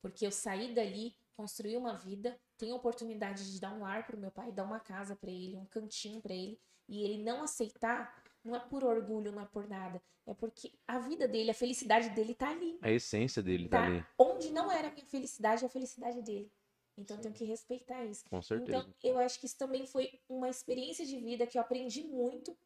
Porque 0.01 0.27
eu 0.27 0.33
saí 0.33 0.75
dali, 0.75 1.15
construí 1.37 1.77
uma 1.77 1.95
vida, 1.97 2.39
tenho 2.57 2.75
a 2.75 2.77
oportunidade 2.77 3.53
de 3.53 3.61
dar 3.61 3.73
um 3.73 3.81
lar 3.81 4.07
pro 4.07 4.17
meu 4.17 4.31
pai, 4.31 4.53
dar 4.53 4.65
uma 4.65 4.81
casa 4.81 5.17
pra 5.17 5.31
ele, 5.31 5.57
um 5.57 5.65
cantinho 5.67 6.21
pra 6.21 6.35
ele, 6.35 6.59
e 6.89 7.03
ele 7.03 7.23
não 7.23 7.43
aceitar, 7.43 8.23
não 8.45 8.55
é 8.55 8.61
por 8.61 8.85
orgulho, 8.85 9.33
não 9.33 9.43
é 9.43 9.47
por 9.47 9.69
nada, 9.69 10.03
é 10.27 10.35
porque 10.35 10.73
a 10.87 10.99
vida 10.99 11.27
dele, 11.27 11.51
a 11.51 11.55
felicidade 11.55 12.11
dele 12.11 12.35
tá 12.35 12.51
ali. 12.51 12.79
A 12.83 12.91
essência 12.91 13.43
dele 13.43 13.69
tá 13.69 13.79
Tá 13.81 13.87
ali. 13.87 14.05
onde 14.19 14.51
não 14.51 14.71
era 14.71 14.89
a 14.89 14.93
minha 14.93 15.07
felicidade, 15.07 15.65
é 15.65 15.67
a 15.67 15.71
felicidade 15.71 16.23
dele. 16.23 16.51
Então 16.97 17.17
eu 17.17 17.23
tenho 17.23 17.35
que 17.35 17.45
respeitar 17.45 18.05
isso. 18.05 18.25
Com 18.29 18.43
certeza. 18.43 18.79
Então, 18.79 18.95
eu 19.03 19.19
acho 19.19 19.41
que 19.41 19.47
isso 19.47 19.57
também 19.57 19.87
foi 19.87 20.21
uma 20.29 20.49
experiência 20.49 21.07
de 21.07 21.17
vida 21.19 21.47
que 21.47 21.57
eu 21.57 21.63
aprendi 21.63 22.05
muito, 22.05 22.57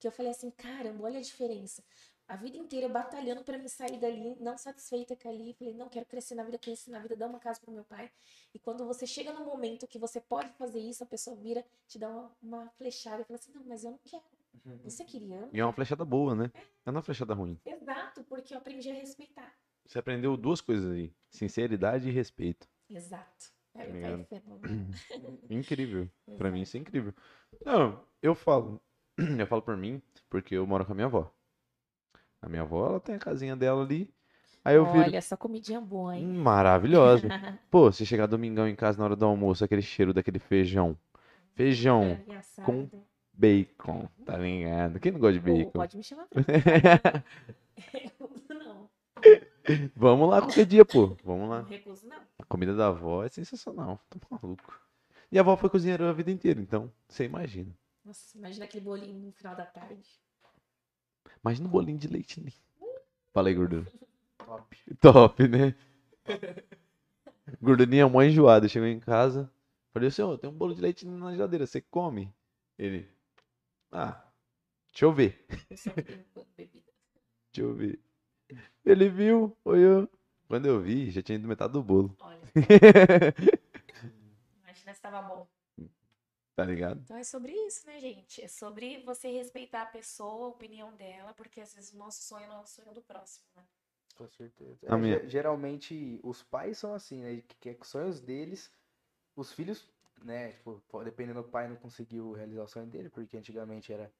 que 0.00 0.08
eu 0.08 0.12
falei 0.12 0.30
assim, 0.32 0.50
caramba, 0.50 1.04
olha 1.04 1.18
a 1.18 1.22
diferença. 1.22 1.84
A 2.26 2.36
vida 2.36 2.56
inteira 2.56 2.88
batalhando 2.88 3.44
pra 3.44 3.58
me 3.58 3.68
sair 3.68 3.98
dali, 3.98 4.34
não 4.40 4.56
satisfeita 4.56 5.14
com 5.14 5.28
ali, 5.28 5.52
falei, 5.54 5.74
não, 5.74 5.88
quero 5.90 6.06
crescer 6.06 6.34
na 6.34 6.42
vida, 6.42 6.58
crescer 6.58 6.90
na 6.90 6.98
vida, 6.98 7.14
dar 7.14 7.26
uma 7.26 7.38
casa 7.38 7.60
pro 7.60 7.70
meu 7.70 7.84
pai. 7.84 8.10
E 8.54 8.58
quando 8.58 8.86
você 8.86 9.06
chega 9.06 9.32
no 9.32 9.44
momento 9.44 9.86
que 9.86 9.98
você 9.98 10.20
pode 10.20 10.50
fazer 10.54 10.78
isso, 10.78 11.02
a 11.04 11.06
pessoa 11.06 11.36
vira, 11.36 11.64
te 11.86 11.98
dá 11.98 12.08
uma, 12.08 12.30
uma 12.42 12.68
flechada 12.70 13.20
e 13.22 13.24
fala 13.24 13.38
assim, 13.38 13.52
não, 13.52 13.62
mas 13.66 13.84
eu 13.84 13.90
não 13.90 14.00
quero. 14.02 14.22
Uhum. 14.64 14.78
Você 14.84 15.04
queria? 15.04 15.36
Eu 15.36 15.40
não 15.42 15.50
E 15.52 15.60
é 15.60 15.64
uma 15.64 15.72
flechada 15.72 16.04
boa, 16.04 16.34
né? 16.34 16.50
Não 16.86 16.90
é 16.92 16.96
uma 16.96 17.02
flechada 17.02 17.34
ruim. 17.34 17.60
quero." 17.62 17.82
Exato, 17.82 18.24
porque 18.24 18.54
eu 18.54 18.58
aprendi 18.58 18.90
a 18.90 18.94
respeitar. 18.94 19.54
Você 19.84 19.98
aprendeu 19.98 20.36
duas 20.36 20.60
coisas 20.62 20.90
aí: 20.92 21.12
sinceridade 21.28 22.08
e 22.08 22.12
respeito. 22.12 22.66
Exato. 22.88 23.52
É, 23.74 23.86
Tá 23.86 24.38
é. 24.38 24.42
Incrível. 25.50 26.08
Pra 26.38 26.50
mim 26.50 26.62
isso 26.62 26.76
é 26.76 26.80
incrível. 26.80 27.12
Não, 27.64 28.02
eu 28.22 28.34
falo. 28.34 28.80
Eu 29.38 29.46
falo 29.46 29.62
por 29.62 29.76
mim, 29.76 30.02
porque 30.28 30.56
eu 30.56 30.66
moro 30.66 30.84
com 30.84 30.90
a 30.90 30.94
minha 30.96 31.06
avó. 31.06 31.32
A 32.44 32.48
minha 32.48 32.60
avó, 32.60 32.86
ela 32.86 33.00
tem 33.00 33.14
a 33.14 33.18
casinha 33.18 33.56
dela 33.56 33.82
ali. 33.82 34.12
Aí 34.62 34.76
eu 34.76 34.84
viro. 34.84 34.98
Olha, 34.98 35.22
só 35.22 35.34
comidinha 35.34 35.80
boa, 35.80 36.14
hein? 36.14 36.26
Hum, 36.26 36.42
Maravilhosa. 36.42 37.28
Pô, 37.70 37.90
você 37.90 38.04
chegar 38.04 38.26
domingão 38.26 38.68
em 38.68 38.76
casa 38.76 38.98
na 38.98 39.04
hora 39.04 39.16
do 39.16 39.24
almoço, 39.24 39.64
aquele 39.64 39.80
cheiro 39.80 40.12
daquele 40.12 40.38
feijão. 40.38 40.96
Feijão 41.54 42.20
assada. 42.38 42.66
com 42.66 42.90
bacon, 43.32 44.06
tá 44.26 44.36
ligado? 44.36 45.00
Quem 45.00 45.12
não 45.12 45.20
gosta 45.20 45.40
de 45.40 45.40
bacon? 45.40 45.70
pode 45.70 45.96
me 45.96 46.02
chamar 46.02 46.26
pra 46.26 46.42
não. 48.62 48.90
Vamos 49.96 50.28
lá 50.28 50.42
qualquer 50.42 50.66
dia, 50.66 50.84
pô. 50.84 51.16
Vamos 51.24 51.42
Não 51.42 51.48
lá. 51.48 51.62
recuso, 51.62 52.06
não. 52.06 52.20
A 52.38 52.44
comida 52.44 52.74
da 52.76 52.88
avó 52.88 53.24
é 53.24 53.28
sensacional. 53.28 53.98
Tô 54.10 54.18
maluco. 54.30 54.78
E 55.32 55.38
a 55.38 55.40
avó 55.40 55.56
foi 55.56 55.70
cozinheira 55.70 56.10
a 56.10 56.12
vida 56.12 56.30
inteira, 56.30 56.60
então 56.60 56.92
você 57.08 57.24
imagina. 57.24 57.74
Nossa, 58.04 58.36
imagina 58.36 58.66
aquele 58.66 58.84
bolinho 58.84 59.18
no 59.18 59.32
final 59.32 59.56
da 59.56 59.64
tarde. 59.64 60.23
Imagina 61.44 61.68
um 61.68 61.70
bolinho 61.70 61.98
de 61.98 62.08
leite 62.08 62.40
ninho. 62.40 62.52
Fala 63.32 63.48
aí, 63.48 63.54
gordura. 63.54 63.86
Top. 64.38 64.76
Top, 65.00 65.48
né? 65.48 65.74
Gordurinha 67.60 68.08
mó 68.08 68.22
enjoada. 68.22 68.68
Chegou 68.68 68.88
em 68.88 69.00
casa. 69.00 69.50
Falei 69.92 70.08
assim, 70.08 70.22
ó, 70.22 70.36
tem 70.36 70.50
um 70.50 70.54
bolo 70.54 70.74
de 70.74 70.80
leite 70.80 71.06
na 71.06 71.32
geladeira, 71.32 71.66
você 71.66 71.80
come? 71.80 72.32
Ele. 72.78 73.08
Ah, 73.92 74.24
deixa 74.90 75.04
eu 75.04 75.12
ver. 75.12 75.46
Deixa 77.54 77.68
eu 77.68 77.72
ver. 77.72 78.00
Ele 78.84 79.08
viu, 79.08 79.56
olhou. 79.64 80.08
Quando 80.48 80.66
eu 80.66 80.80
vi, 80.80 81.10
já 81.10 81.22
tinha 81.22 81.36
ido 81.36 81.46
metade 81.46 81.72
do 81.72 81.82
bolo. 81.82 82.16
Olha, 82.20 82.40
imagina 84.62 84.92
se 84.92 85.00
tava 85.00 85.22
bom. 85.22 85.46
Tá 86.54 86.64
ligado? 86.64 87.00
Então 87.02 87.16
é 87.16 87.24
sobre 87.24 87.52
isso, 87.52 87.86
né, 87.86 88.00
gente? 88.00 88.42
É 88.42 88.48
sobre 88.48 89.02
você 89.02 89.28
respeitar 89.30 89.82
a 89.82 89.86
pessoa, 89.86 90.46
a 90.46 90.48
opinião 90.48 90.94
dela, 90.96 91.32
porque 91.34 91.60
às 91.60 91.74
vezes 91.74 91.92
o 91.92 91.96
nosso 91.98 92.22
sonho 92.22 92.48
não 92.48 92.56
é 92.58 92.60
o 92.62 92.66
sonho 92.66 92.92
do 92.94 93.02
próximo, 93.02 93.46
né? 93.56 93.64
Com 94.16 94.28
certeza. 94.28 94.78
É, 94.82 94.96
minha- 94.96 95.26
Geralmente, 95.28 96.20
os 96.22 96.42
pais 96.42 96.78
são 96.78 96.94
assim, 96.94 97.22
né? 97.22 97.42
Que, 97.42 97.56
que 97.56 97.68
é 97.70 97.78
sonhos 97.82 98.20
deles, 98.20 98.70
os 99.36 99.52
filhos, 99.52 99.86
né? 100.22 100.52
Tipo, 100.52 100.80
dependendo 101.04 101.42
do 101.42 101.48
pai, 101.48 101.68
não 101.68 101.76
conseguiu 101.76 102.32
realizar 102.32 102.62
o 102.62 102.68
sonho 102.68 102.86
dele, 102.86 103.10
porque 103.10 103.36
antigamente 103.36 103.92
era 103.92 104.12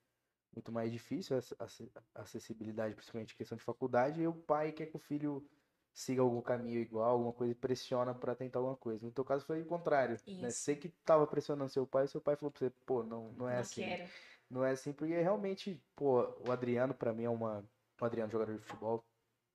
muito 0.55 0.72
mais 0.72 0.91
difícil 0.93 1.37
a 1.37 1.41
ac- 1.41 1.57
ac- 1.59 1.93
a 2.14 2.22
acessibilidade, 2.22 2.95
principalmente 2.95 3.35
em 3.35 3.37
questão 3.37 3.57
de 3.59 3.64
faculdade, 3.64 4.20
e 4.20 4.26
o 4.26 4.35
pai 4.35 4.72
quer 4.72 4.87
que 4.87 4.97
o 4.97 5.01
filho 5.01 5.49
siga 5.95 6.21
algum 6.21 6.43
caminho 6.43 6.81
igual, 6.81 7.13
alguma 7.13 7.33
coisa 7.33 7.53
e 7.53 7.55
pressiona 7.55 8.13
pra 8.13 8.35
tentar 8.35 8.59
alguma 8.59 8.77
coisa. 8.77 9.07
No 9.07 9.13
teu 9.13 9.25
caso 9.25 9.47
foi 9.47 9.63
o 9.63 9.67
contrário, 9.67 10.17
né? 10.27 10.49
Isso. 10.49 10.51
Você 10.51 10.75
que 10.75 10.89
tava 10.89 11.27
pressionando 11.27 11.71
seu 11.71 11.87
pai, 11.87 12.09
seu 12.09 12.21
pai 12.21 12.35
falou 12.35 12.51
pra 12.51 12.59
você, 12.59 12.71
pô, 12.85 13.05
não, 13.05 13.33
não 13.33 13.49
é 13.49 13.55
não 13.55 13.61
assim. 13.61 13.83
quero. 13.83 14.11
Não 14.51 14.65
é 14.65 14.73
assim, 14.73 14.93
porque 14.93 15.19
realmente, 15.21 15.81
pô, 15.97 16.23
o 16.47 16.53
Adriano, 16.53 16.93
pra 16.93 17.13
mim, 17.13 17.25
é 17.25 17.31
uma. 17.31 17.65
O 18.01 18.05
Adriano, 18.05 18.31
jogador 18.31 18.53
de 18.53 18.59
futebol, 18.59 19.05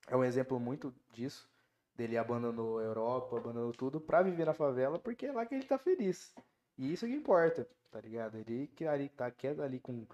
é 0.08 0.16
um 0.16 0.24
exemplo 0.24 0.60
muito 0.60 0.94
disso. 1.12 1.48
Dele 1.94 2.18
abandonou 2.18 2.80
a 2.80 2.84
Europa, 2.84 3.38
abandonou 3.38 3.74
tudo 3.74 4.00
pra 4.00 4.22
viver 4.22 4.46
na 4.46 4.54
favela, 4.54 4.98
porque 4.98 5.26
é 5.26 5.32
lá 5.34 5.46
que 5.46 5.54
ele 5.54 5.66
tá 5.66 5.78
feliz. 5.78 6.34
E 6.78 6.94
isso 6.94 7.06
que 7.06 7.14
importa, 7.14 7.68
tá 7.92 8.00
ligado? 8.00 8.38
Ele 8.38 8.68
que 8.68 8.88
ali 8.88 9.10
tá 9.10 9.30
quieto 9.30 9.62
ali 9.62 9.80
com. 9.80 10.08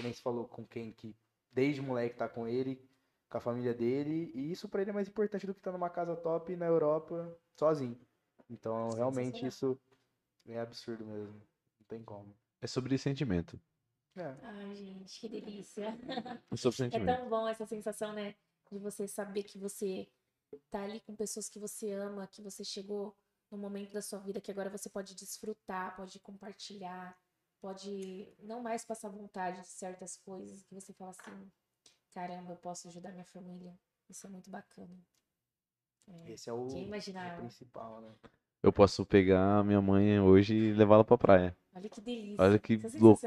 Nem 0.00 0.12
se 0.12 0.20
falou 0.20 0.46
com 0.48 0.64
quem 0.66 0.92
que 0.92 1.14
desde 1.52 1.80
moleque 1.80 2.16
tá 2.16 2.28
com 2.28 2.46
ele, 2.46 2.80
com 3.30 3.38
a 3.38 3.40
família 3.40 3.72
dele. 3.72 4.30
E 4.34 4.50
isso 4.50 4.68
pra 4.68 4.82
ele 4.82 4.90
é 4.90 4.94
mais 4.94 5.08
importante 5.08 5.46
do 5.46 5.54
que 5.54 5.60
estar 5.60 5.72
numa 5.72 5.88
casa 5.88 6.16
top 6.16 6.54
na 6.56 6.66
Europa 6.66 7.38
sozinho. 7.58 7.98
Então, 8.48 8.90
realmente, 8.90 9.46
isso 9.46 9.80
é 10.46 10.58
absurdo 10.58 11.06
mesmo. 11.06 11.34
Não 11.34 11.86
tem 11.86 12.02
como. 12.02 12.34
É 12.60 12.66
sobre 12.66 12.98
sentimento. 12.98 13.58
É. 14.16 14.36
Ai, 14.42 14.74
gente, 14.74 15.20
que 15.20 15.28
delícia. 15.28 15.86
É 16.50 16.56
sobre 16.56 16.74
É 16.74 16.90
sentimento. 16.90 17.16
tão 17.16 17.28
bom 17.28 17.46
essa 17.46 17.64
sensação, 17.64 18.12
né? 18.12 18.34
De 18.70 18.78
você 18.78 19.06
saber 19.06 19.44
que 19.44 19.56
você 19.58 20.08
tá 20.68 20.82
ali 20.82 21.00
com 21.00 21.14
pessoas 21.14 21.48
que 21.48 21.60
você 21.60 21.92
ama, 21.92 22.26
que 22.26 22.42
você 22.42 22.64
chegou 22.64 23.16
no 23.50 23.56
momento 23.58 23.92
da 23.92 24.02
sua 24.02 24.18
vida 24.18 24.40
que 24.40 24.50
agora 24.50 24.68
você 24.68 24.88
pode 24.88 25.14
desfrutar, 25.14 25.96
pode 25.96 26.18
compartilhar, 26.20 27.16
pode 27.60 28.32
não 28.40 28.60
mais 28.60 28.84
passar 28.84 29.08
vontade 29.08 29.60
de 29.60 29.68
certas 29.68 30.16
coisas, 30.16 30.62
que 30.64 30.74
você 30.74 30.92
fala 30.92 31.10
assim, 31.10 31.50
caramba, 32.12 32.52
eu 32.52 32.56
posso 32.56 32.88
ajudar 32.88 33.12
minha 33.12 33.24
família. 33.24 33.74
Isso 34.08 34.26
é 34.26 34.30
muito 34.30 34.50
bacana. 34.50 34.96
É, 36.08 36.32
Esse 36.32 36.50
é 36.50 36.52
o, 36.52 36.66
Quem 36.66 36.84
o 36.84 36.86
imaginava? 36.86 37.40
principal, 37.40 38.00
né? 38.00 38.12
Eu 38.62 38.72
posso 38.72 39.06
pegar 39.06 39.58
a 39.58 39.64
minha 39.64 39.80
mãe 39.80 40.20
hoje 40.20 40.54
e 40.54 40.72
levá-la 40.72 41.04
pra 41.04 41.16
praia. 41.16 41.56
Olha 41.74 41.88
que 41.88 42.00
delícia. 42.00 42.44
Olha 42.44 42.58
que 42.58 42.74
é 42.74 42.98
louco. 42.98 43.26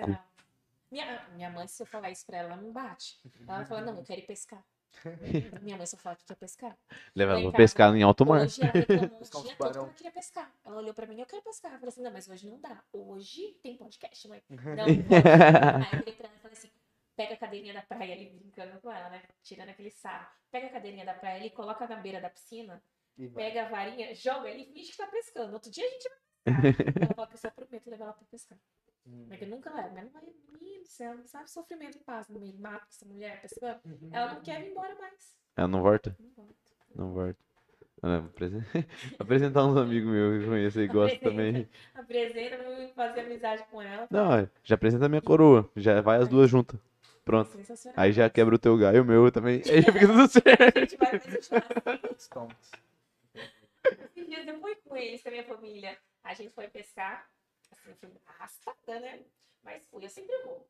Minha, 0.91 1.27
minha 1.29 1.49
mãe, 1.49 1.67
se 1.67 1.81
eu 1.81 1.87
falar 1.87 2.11
isso 2.11 2.25
pra 2.25 2.37
ela, 2.37 2.53
ela 2.53 2.61
não 2.61 2.71
bate. 2.71 3.19
Ela 3.47 3.57
vai 3.57 3.65
falar, 3.65 3.81
não, 3.81 3.97
eu 3.97 4.03
quero 4.03 4.21
ir 4.21 4.27
pescar. 4.27 4.63
minha 5.63 5.75
mãe 5.75 5.87
só 5.87 5.97
fala 5.97 6.15
que 6.15 6.23
quer 6.23 6.35
pescar. 6.35 6.77
Em 7.15 7.21
ela 7.21 7.41
pra 7.41 7.51
pescar 7.51 7.95
em 7.95 8.03
alto 8.03 8.25
mar. 8.25 8.41
Hoje 8.41 8.61
ela 8.61 8.71
reclamou 8.71 9.17
um 9.17 9.41
dia 9.41 9.55
todo 9.57 9.71
que 9.71 9.77
ela 9.77 9.89
queria 9.89 10.11
pescar. 10.11 10.51
Ela 10.63 10.77
olhou 10.77 10.93
pra 10.93 11.07
mim, 11.07 11.19
eu 11.19 11.25
quero 11.25 11.41
pescar. 11.41 11.71
Eu 11.71 11.79
falei 11.79 11.89
assim, 11.89 12.03
não, 12.03 12.11
mas 12.11 12.29
hoje 12.29 12.47
não 12.47 12.59
dá. 12.59 12.83
Hoje 12.93 13.57
tem 13.63 13.75
podcast, 13.75 14.27
mãe. 14.27 14.43
Não 14.49 14.59
pode. 14.59 15.17
Aí 15.17 15.93
eu 15.93 15.99
virei 15.99 16.13
pra 16.13 16.27
ela 16.27 16.35
e 16.35 16.39
falei 16.39 16.57
assim, 16.57 16.69
pega 17.15 17.33
a 17.33 17.37
cadeirinha 17.37 17.73
da 17.73 17.81
praia 17.81 18.13
ali, 18.13 18.29
brincando 18.29 18.79
com 18.81 18.91
ela, 18.91 19.09
né? 19.09 19.21
Tirando 19.41 19.69
aquele 19.69 19.89
sarro. 19.91 20.27
Pega 20.51 20.67
a 20.67 20.69
cadeirinha 20.71 21.05
da 21.05 21.13
praia 21.13 21.37
ali, 21.39 21.49
coloca 21.49 21.87
na 21.87 21.95
beira 21.97 22.19
da 22.21 22.29
piscina, 22.29 22.81
E 23.17 23.27
pega 23.29 23.65
a 23.65 23.69
varinha, 23.69 24.13
joga 24.15 24.49
ali 24.49 24.63
e 24.63 24.73
finge 24.73 24.91
que 24.91 24.97
tá 24.97 25.07
pescando. 25.07 25.53
Outro 25.53 25.69
dia 25.71 25.85
a 25.85 25.89
gente 25.89 26.09
vai 26.45 26.73
pescar. 26.73 27.03
Ela 27.03 27.13
fala 27.15 27.27
que 27.27 27.33
eu 27.35 27.37
só 27.39 27.49
prometo 27.51 27.89
levar 27.89 28.05
ela 28.05 28.13
pra 28.13 28.25
pescar. 28.29 28.57
Hum. 29.05 29.25
Mas 29.29 29.41
eu 29.41 29.47
nunca 29.47 29.73
levo. 29.73 29.93
Mas 29.93 30.03
não 30.05 30.11
vai, 30.11 30.23
menino 30.59 30.81
do 30.83 30.87
céu, 30.87 31.15
não 31.15 31.25
sabe 31.27 31.45
o 31.45 31.49
sofrimento 31.49 31.97
que 31.97 32.03
passa 32.03 32.31
no 32.33 32.39
meio 32.39 32.53
do 32.53 32.61
mato 32.61 32.81
com 32.85 32.89
essa 32.89 33.05
mulher 33.05 33.41
pescando. 33.41 33.79
Ela 34.11 34.33
não 34.33 34.41
quer 34.41 34.61
ir 34.65 34.71
embora 34.71 34.95
mais. 34.95 35.35
Ela 35.55 35.67
não 35.67 35.81
volta? 35.81 36.15
Não 36.19 36.29
volta. 36.31 36.55
Não 36.95 37.13
volta. 37.13 37.37
Apresen- 38.01 38.61
Apresentar 39.19 39.65
uns 39.65 39.77
amigos 39.77 40.11
meus 40.11 40.39
que 40.39 40.43
eu 40.45 40.49
conheço 40.49 40.81
e 40.81 40.87
gostam 40.87 41.19
também. 41.19 41.69
Apresenta, 41.95 42.57
vou 42.63 42.87
fazer 42.89 43.21
amizade 43.21 43.63
com 43.71 43.81
ela. 43.81 44.07
Não, 44.11 44.33
é, 44.39 44.49
já 44.63 44.75
apresenta 44.75 45.05
a 45.05 45.09
minha 45.09 45.21
coroa. 45.21 45.69
Já 45.75 46.01
vai 46.01 46.17
as 46.17 46.27
duas 46.27 46.49
juntas. 46.49 46.77
Pronto. 47.23 47.51
Aí 47.95 48.11
já 48.11 48.29
quebra 48.29 48.55
o 48.55 48.59
teu 48.59 48.77
galho 48.77 48.97
e 48.97 49.01
o 49.01 49.05
meu 49.05 49.31
também. 49.31 49.61
Aí 49.69 49.81
já 49.81 49.91
fica 49.93 50.07
tudo 50.07 50.27
certo. 50.27 50.61
A 50.77 50.79
gente 50.79 50.97
vai. 50.97 52.15
Stonks. 52.17 52.71
Esses 53.85 54.27
dias 54.27 54.47
eu 54.47 54.59
fui 54.59 54.75
com 54.75 54.95
eles, 54.95 55.21
com 55.21 55.29
a 55.29 55.31
minha 55.31 55.43
família. 55.43 55.97
A 56.23 56.33
gente 56.33 56.53
foi 56.53 56.67
pescar. 56.67 57.29
Assim, 57.71 57.93
fui 57.95 58.09
arrastada, 58.25 58.99
né? 58.99 59.21
Mas 59.63 59.85
fui, 59.87 60.03
eu 60.03 60.09
sempre 60.09 60.37
vou. 60.43 60.67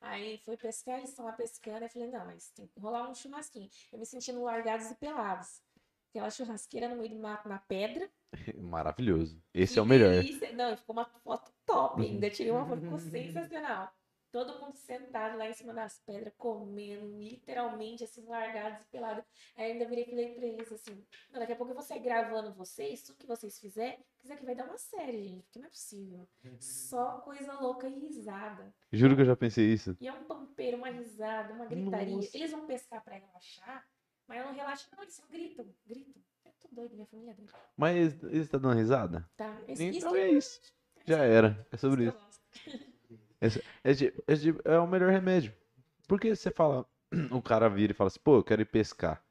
Aí 0.00 0.38
foi 0.44 0.56
pescar, 0.56 0.98
eles 0.98 1.10
estão 1.10 1.24
lá 1.24 1.32
pescando. 1.32 1.84
Eu 1.84 1.88
falei, 1.90 2.08
não, 2.08 2.24
mas 2.26 2.50
tem 2.50 2.66
que 2.66 2.80
rolar 2.80 3.08
um 3.08 3.14
churrasquinho. 3.14 3.68
Eu 3.92 3.98
me 3.98 4.06
sentindo 4.06 4.42
largados 4.42 4.90
e 4.90 4.94
pelados. 4.94 5.62
Aquela 6.10 6.30
churrasqueira 6.30 6.88
no 6.88 6.96
meio 6.96 7.10
do 7.10 7.16
mato, 7.18 7.48
na 7.48 7.58
pedra. 7.58 8.10
Maravilhoso. 8.56 9.42
Esse 9.52 9.78
é 9.78 9.82
o 9.82 9.86
melhor. 9.86 10.10
delícia. 10.10 10.52
Não, 10.52 10.72
e 10.72 10.76
ficou 10.76 10.94
uma 10.94 11.04
foto 11.04 11.52
top 11.66 12.00
ainda. 12.02 12.30
Tirei 12.30 12.52
uma 12.52 12.66
foto, 12.66 12.80
ficou 12.80 12.98
sensacional. 12.98 13.92
Todo 14.36 14.60
mundo 14.60 14.76
sentado 14.76 15.38
lá 15.38 15.48
em 15.48 15.54
cima 15.54 15.72
das 15.72 15.98
pedras, 16.00 16.30
comendo, 16.36 17.06
literalmente, 17.18 18.04
assim, 18.04 18.22
largados 18.26 18.82
e 18.82 18.88
pelados. 18.90 19.24
Aí 19.56 19.72
ainda 19.72 19.86
virei 19.86 20.04
e 20.04 20.10
falei 20.10 20.34
pra 20.34 20.44
eles 20.44 20.70
assim: 20.70 21.02
"Não, 21.32 21.40
daqui 21.40 21.52
a 21.54 21.56
pouco 21.56 21.70
eu 21.70 21.74
vou 21.74 21.82
sair 21.82 22.00
gravando 22.00 22.52
vocês, 22.52 23.00
tudo 23.02 23.16
que 23.16 23.26
vocês 23.26 23.58
fizerem. 23.58 23.98
Quiser 24.18 24.36
que 24.36 24.44
vai 24.44 24.54
dar 24.54 24.64
uma 24.66 24.76
série, 24.76 25.22
gente, 25.26 25.42
porque 25.44 25.58
não 25.58 25.66
é 25.68 25.70
possível. 25.70 26.28
Só 26.60 27.20
coisa 27.20 27.54
louca 27.54 27.88
e 27.88 27.98
risada. 27.98 28.74
Juro 28.92 29.16
que 29.16 29.22
eu 29.22 29.26
já 29.26 29.34
pensei 29.34 29.72
isso. 29.72 29.96
E 29.98 30.06
é 30.06 30.12
um 30.12 30.24
pampeiro, 30.24 30.76
uma 30.76 30.90
risada, 30.90 31.54
uma 31.54 31.64
gritaria. 31.64 32.14
Nossa. 32.16 32.36
Eles 32.36 32.50
vão 32.50 32.66
pescar 32.66 33.02
pra 33.02 33.14
relaxar, 33.16 33.88
mas 34.28 34.44
não 34.44 34.52
relaxam, 34.52 34.90
não, 34.94 35.02
eles 35.02 35.14
só 35.14 35.22
gritam, 35.30 35.66
gritam. 35.86 36.22
Eu 36.44 36.52
tô 36.60 36.68
doido, 36.72 36.92
minha 36.94 37.06
família 37.06 37.30
é 37.30 37.34
doida. 37.34 37.52
Mas 37.74 38.22
ele 38.24 38.46
tá 38.46 38.58
dando 38.58 38.76
risada? 38.76 39.26
Tá? 39.34 39.58
Esse- 39.66 39.82
Então 39.82 40.12
que 40.12 40.18
é 40.18 40.28
isso. 40.30 40.60
Já 41.06 41.24
era. 41.24 41.66
É 41.72 41.76
sobre 41.78 42.10
que 42.12 42.18
isso. 42.18 42.40
É, 43.40 43.48
é, 43.84 43.92
de- 44.34 44.54
é 44.64 44.78
o 44.78 44.86
melhor 44.86 45.10
remédio. 45.10 45.52
Porque 46.08 46.34
você 46.34 46.50
fala, 46.50 46.86
o 47.30 47.42
cara 47.42 47.68
vira 47.68 47.92
e 47.92 47.94
fala 47.94 48.08
assim, 48.08 48.20
pô, 48.22 48.36
eu 48.36 48.44
quero 48.44 48.62
ir 48.62 48.66
pescar. 48.66 49.22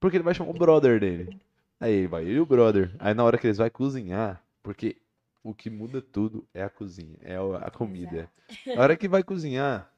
Porque 0.00 0.16
ele 0.16 0.24
vai 0.24 0.34
chamar 0.34 0.50
o 0.50 0.54
brother 0.54 1.00
dele. 1.00 1.34
Aí 1.80 1.92
ele 1.92 2.06
vai, 2.08 2.24
e 2.24 2.38
o 2.40 2.46
brother. 2.46 2.94
Aí 2.98 3.14
na 3.14 3.24
hora 3.24 3.38
que 3.38 3.46
eles 3.46 3.58
vão 3.58 3.68
cozinhar, 3.70 4.42
porque 4.62 4.96
o 5.42 5.54
que 5.54 5.68
muda 5.70 6.00
tudo 6.00 6.46
é 6.54 6.62
a 6.62 6.70
cozinha, 6.70 7.16
é 7.20 7.36
a 7.36 7.70
comida. 7.70 8.30
Na 8.74 8.82
hora 8.82 8.96
que 8.96 9.08
vai 9.08 9.22
cozinhar 9.22 9.90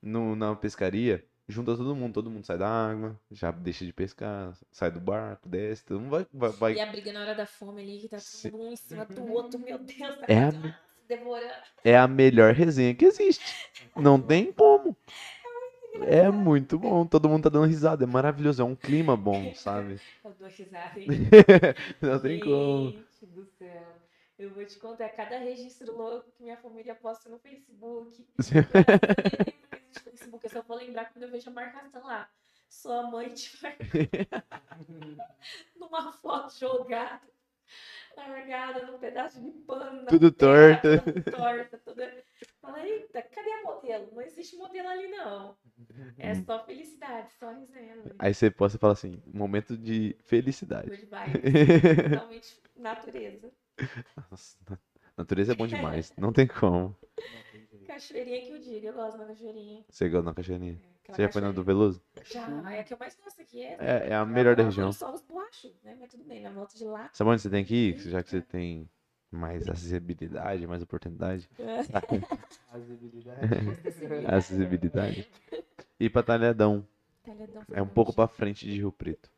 no, 0.00 0.34
na 0.36 0.54
pescaria, 0.54 1.24
junta 1.48 1.76
todo 1.76 1.94
mundo, 1.94 2.14
todo 2.14 2.30
mundo 2.30 2.44
sai 2.44 2.56
da 2.58 2.68
água, 2.68 3.18
já 3.30 3.50
deixa 3.50 3.84
de 3.84 3.92
pescar, 3.92 4.56
sai 4.72 4.90
do 4.90 5.00
barco, 5.00 5.48
desce, 5.48 5.84
todo 5.84 6.00
mundo 6.00 6.10
vai, 6.10 6.26
vai, 6.32 6.50
vai- 6.52 6.74
E 6.76 6.80
a 6.80 6.86
briga 6.86 7.12
na 7.12 7.20
hora 7.20 7.34
da 7.34 7.46
fome 7.46 7.82
ali, 7.82 8.00
que 8.00 8.08
tá 8.08 8.18
todo 8.50 8.62
um 8.62 8.72
em 8.72 8.76
cima 8.76 9.04
do 9.04 9.26
outro, 9.26 9.58
meu 9.58 9.78
Deus, 9.78 9.96
tá 9.96 10.26
É 10.28 10.44
a- 10.44 10.52
se 10.52 10.58
devorando. 11.08 11.52
é 11.84 11.96
a 11.96 12.06
melhor 12.06 12.52
resenha 12.52 12.94
que 12.94 13.04
existe. 13.06 13.68
Não 13.96 14.20
tem 14.20 14.52
como. 14.52 14.96
É 16.06 16.30
muito 16.30 16.78
bom, 16.78 17.04
todo 17.04 17.28
mundo 17.28 17.44
tá 17.44 17.48
dando 17.48 17.66
risada, 17.66 18.04
é 18.04 18.06
maravilhoso, 18.06 18.62
é 18.62 18.64
um 18.64 18.76
clima 18.76 19.16
bom, 19.16 19.52
sabe? 19.54 20.00
Eu 20.24 20.32
dou 20.38 20.48
risada? 20.48 20.94
Não 22.00 22.20
tem 22.20 22.38
como. 22.38 22.90
Gente 22.92 23.26
do 23.26 23.44
céu. 23.44 23.96
Eu 24.38 24.50
vou 24.50 24.64
te 24.64 24.78
contar 24.78 25.08
cada 25.08 25.36
registro 25.38 25.96
louco 25.96 26.30
que 26.30 26.44
minha 26.44 26.56
família 26.56 26.94
posta 26.94 27.28
no 27.28 27.38
Facebook. 27.40 28.24
Eu 30.06 30.12
Facebook, 30.12 30.44
eu 30.44 30.50
só 30.50 30.62
vou 30.62 30.76
lembrar 30.76 31.06
quando 31.12 31.24
eu 31.24 31.30
vejo 31.30 31.50
a 31.50 31.52
marcação 31.52 32.04
lá. 32.04 32.28
Sua 32.68 33.02
mãe 33.10 33.30
te 33.30 33.58
marcou 33.62 33.86
numa 35.76 36.12
foto 36.12 36.56
jogada, 36.58 37.20
largada 38.16 38.84
num 38.86 38.98
pedaço 38.98 39.40
de 39.40 39.50
pano. 39.66 40.06
Tudo 40.08 40.30
terra, 40.32 40.80
torta. 40.80 40.98
Tudo 41.00 41.22
torta. 41.36 41.78
Toda... 41.78 42.12
Fala, 42.60 42.86
eita, 42.86 43.22
cadê 43.22 43.50
a 43.50 43.62
modelo? 43.62 44.08
Não 44.14 44.22
existe 44.22 44.56
modelo 44.56 44.88
ali, 44.88 45.08
não. 45.08 45.56
É 46.18 46.34
só 46.34 46.64
felicidade, 46.64 47.32
só 47.38 47.50
resenha. 47.50 47.96
Aí 48.18 48.34
você 48.34 48.50
possa 48.50 48.78
falar 48.78 48.92
assim, 48.94 49.20
momento 49.32 49.76
de 49.76 50.16
felicidade. 50.24 50.90
Good 50.90 51.06
vibes. 51.06 52.10
Totalmente 52.10 52.60
natureza. 52.76 53.50
Nossa, 54.30 54.56
na- 54.68 54.78
natureza 55.16 55.52
é 55.52 55.54
bom 55.54 55.66
demais, 55.66 56.12
não 56.18 56.32
tem 56.32 56.46
como. 56.46 56.96
Cachoeirinha 57.88 58.42
que 58.42 58.50
eu 58.50 58.58
digo, 58.58 58.86
eu 58.86 58.92
gosto 58.92 59.16
da 59.16 59.24
cachoeirinha. 59.24 59.82
Você 59.88 60.08
gosta 60.10 60.24
da 60.26 60.34
cachoeirinha? 60.34 60.78
Aquela 61.02 61.16
Você 61.16 61.22
já 61.22 61.28
foi 61.30 61.40
na 61.40 61.52
do. 61.52 61.64
Veloso? 61.64 62.02
Já, 62.30 62.72
é 62.72 62.80
a 62.80 62.84
que 62.84 62.92
eu 62.92 62.98
mais 62.98 63.16
gosto 63.16 63.40
aqui. 63.40 63.62
É, 63.62 63.76
É, 63.80 64.08
é 64.10 64.14
a 64.14 64.26
melhor 64.26 64.54
da 64.54 64.62
região. 64.62 64.92
Só 64.92 65.10
os 65.10 65.22
borrachos, 65.22 65.72
né? 65.82 65.96
Mas 65.98 66.10
tudo 66.10 66.22
bem, 66.24 66.42
na 66.42 66.50
volta 66.50 66.76
de 66.76 66.84
lá. 66.84 67.08
Sabe 67.14 67.30
onde 67.30 67.40
você 67.40 67.48
tem 67.48 67.64
que 67.64 67.74
ir? 67.74 67.98
Já 67.98 68.22
que 68.22 68.28
você 68.28 68.42
tem 68.42 68.86
mais 69.30 69.66
acessibilidade, 69.66 70.66
mais 70.66 70.82
oportunidade. 70.82 71.48
Acessibilidade. 72.70 73.40
Acessibilidade. 74.28 75.28
Ir 75.98 76.10
pra 76.10 76.22
Talhadão. 76.22 76.86
Talhadão 77.24 77.62
É 77.72 77.80
um 77.80 77.88
pouco 77.88 78.12
pra 78.12 78.28
frente 78.28 78.66
de 78.66 78.76
Rio 78.76 78.92
Preto. 78.92 79.30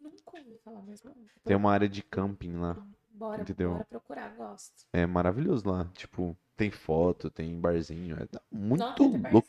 Nunca 0.00 0.38
ouvi 0.38 0.58
falar 0.62 0.82
mesmo. 0.82 1.10
não. 1.10 1.24
Tem 1.42 1.56
uma 1.56 1.72
área 1.72 1.88
de 1.88 2.02
camping 2.02 2.52
lá. 2.56 2.76
Bora, 3.10 3.42
entendeu? 3.42 3.70
bora 3.72 3.84
procurar, 3.84 4.34
gosto. 4.34 4.86
É 4.92 5.06
maravilhoso 5.06 5.68
lá. 5.68 5.88
Tipo, 5.94 6.36
tem 6.56 6.70
foto, 6.70 7.30
tem 7.30 7.60
barzinho. 7.60 8.16
É 8.16 8.26
muito 8.50 8.80
Nossa, 8.80 9.02
louco. 9.02 9.18
barzinho. 9.18 9.42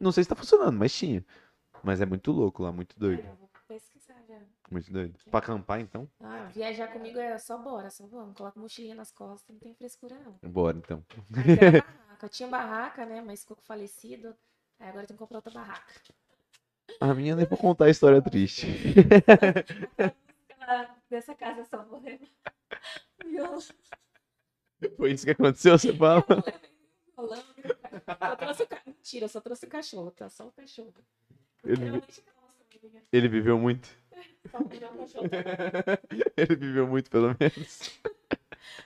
Não 0.00 0.12
sei 0.12 0.24
se 0.24 0.28
tá 0.28 0.36
funcionando, 0.36 0.78
mas 0.78 0.94
tinha. 0.94 1.24
Mas 1.82 2.00
é 2.00 2.06
muito 2.06 2.30
louco 2.32 2.62
lá, 2.62 2.72
muito 2.72 2.98
doido. 2.98 3.22
Ai, 3.24 3.30
eu 3.30 3.36
vou 3.36 3.48
Pesquisar 3.72 4.22
já. 4.28 4.38
Muito 4.70 4.92
doido. 4.92 5.18
Pra 5.30 5.38
acampar, 5.38 5.80
então? 5.80 6.06
Ah, 6.20 6.50
viajar 6.52 6.92
comigo 6.92 7.18
é 7.18 7.38
só 7.38 7.56
bora, 7.56 7.88
só 7.88 8.06
vamos. 8.06 8.36
Coloca 8.36 8.60
mochilinha 8.60 8.94
nas 8.94 9.10
costas, 9.10 9.48
não 9.48 9.58
tem 9.58 9.74
frescura 9.74 10.14
não. 10.18 10.38
Bora, 10.50 10.76
então. 10.76 11.02
Barraca. 11.30 12.18
Eu 12.22 12.28
tinha 12.28 12.50
barraca, 12.50 13.06
né? 13.06 13.22
Mas 13.22 13.40
ficou 13.40 13.56
falecido. 13.62 14.36
Aí 14.78 14.90
agora 14.90 15.06
tem 15.06 15.16
que 15.16 15.18
comprar 15.18 15.38
outra 15.38 15.54
barraca. 15.54 15.94
A 17.00 17.14
minha 17.14 17.34
nem 17.34 17.46
pra 17.46 17.56
contar 17.56 17.86
a 17.86 17.90
história 17.90 18.20
triste. 18.20 18.66
Dessa 21.08 21.34
casa 21.34 21.64
só 21.64 21.82
levar 21.98 22.28
violão. 23.24 23.58
Foi 24.96 25.12
isso 25.12 25.24
que 25.24 25.30
aconteceu, 25.32 25.78
você 25.78 25.94
fala? 25.94 26.24
Só 27.16 28.36
trouxe 28.36 28.62
o 28.62 28.66
ca... 28.66 28.82
Mentira, 28.86 29.24
eu 29.24 29.28
só 29.28 29.40
trouxe 29.40 29.66
o 29.66 29.68
cachorro, 29.68 30.10
tá? 30.10 30.28
Só 30.28 30.46
o 30.46 30.52
cachorro. 30.52 30.92
Ele- 31.64 31.84
Realmente 31.84 32.22
não, 32.26 32.34
família. 32.80 33.02
Ele 33.12 33.28
viveu 33.28 33.58
muito. 33.58 33.88
Tá 34.50 34.58
Ele 36.36 36.56
viveu 36.56 36.86
muito, 36.86 37.10
pelo 37.10 37.36
menos. 37.38 38.00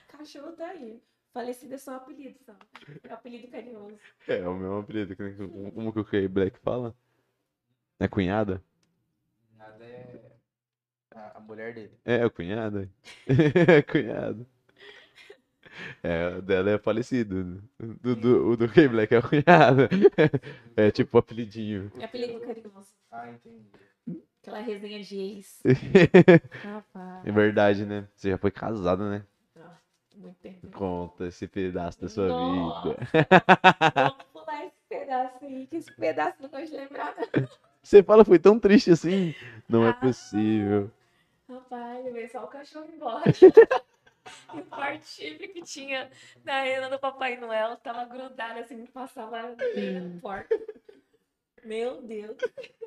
Cachorro 0.07 0.51
tá 0.53 0.67
aí. 0.67 1.01
Falecido 1.33 1.73
é 1.75 1.77
só 1.77 1.91
um 1.93 1.95
apelido, 1.97 2.39
só. 2.45 2.55
É 3.03 3.09
um 3.09 3.13
apelido 3.13 3.47
carinhoso. 3.47 3.99
É, 4.27 4.47
o 4.47 4.55
meu 4.55 4.79
apelido. 4.79 5.15
Como 5.15 5.93
que 5.93 5.99
o 5.99 6.05
Kay 6.05 6.27
Black 6.27 6.59
fala? 6.59 6.95
É 7.99 8.07
cunhada? 8.07 8.63
Nada 9.55 9.83
é 9.83 10.37
a, 11.11 11.39
mulher 11.39 11.73
dele. 11.73 11.97
É, 12.05 12.23
a 12.23 12.29
cunhada. 12.29 12.89
É 13.67 13.81
cunhado. 13.81 14.47
É, 16.03 16.35
o 16.37 16.41
dela 16.41 16.71
é 16.71 16.77
falecido. 16.77 17.61
Do, 17.79 18.15
do, 18.15 18.47
o 18.49 18.57
do 18.57 18.67
Kay 18.69 18.87
Black 18.87 19.13
é 19.13 19.17
a 19.17 19.21
cunhada. 19.21 19.89
É 20.75 20.91
tipo 20.91 21.17
o 21.17 21.19
apelidinho. 21.19 21.91
É 21.99 22.05
apelido 22.05 22.39
carinhoso. 22.41 22.93
Ah, 23.11 23.29
entendi. 23.29 24.21
Aquela 24.41 24.59
resenha 24.61 25.01
de 25.03 25.17
ex. 25.17 25.61
Rapaz. 26.63 27.25
É 27.27 27.31
verdade, 27.31 27.85
né? 27.85 28.07
Você 28.15 28.29
já 28.29 28.37
foi 28.37 28.51
casada, 28.51 29.09
né? 29.09 29.23
Ah, 29.59 29.75
muito 30.15 30.35
tempo. 30.39 30.67
Conta 30.71 31.27
esse 31.27 31.47
pedaço 31.47 31.99
da 32.01 32.07
sua 32.07 32.31
Nossa. 32.31 32.89
vida. 32.89 32.97
Vamos 33.95 34.23
pular 34.31 34.65
esse 34.65 34.75
pedaço 34.87 35.45
aí, 35.45 35.67
que 35.67 35.75
esse 35.75 35.91
pedaço 35.93 36.37
não 36.41 36.49
gosto 36.49 36.67
de 36.71 36.77
lembrar. 36.77 37.15
Você 37.83 38.01
fala, 38.03 38.23
foi 38.23 38.39
tão 38.39 38.57
triste 38.59 38.91
assim? 38.91 39.33
Não 39.67 39.85
é 39.85 39.89
Ah. 39.89 39.93
possível. 39.93 40.89
Rapaz, 41.49 42.05
eu 42.05 42.13
veio 42.13 42.29
só 42.29 42.43
o 42.43 42.47
cachorro 42.47 42.87
embora. 42.93 43.23
e 44.53 44.59
o 44.59 44.65
forte 44.65 45.07
chifre 45.07 45.47
que 45.49 45.61
tinha 45.61 46.09
na 46.43 46.61
rena 46.61 46.89
do 46.89 46.99
Papai 46.99 47.37
Noel 47.37 47.77
tava 47.77 48.05
grudado 48.05 48.59
assim, 48.59 48.85
passava 48.87 49.55
bem 49.55 49.99
na 49.99 50.21
porta. 50.21 50.55
Meu 51.63 52.01
Deus. 52.01 52.37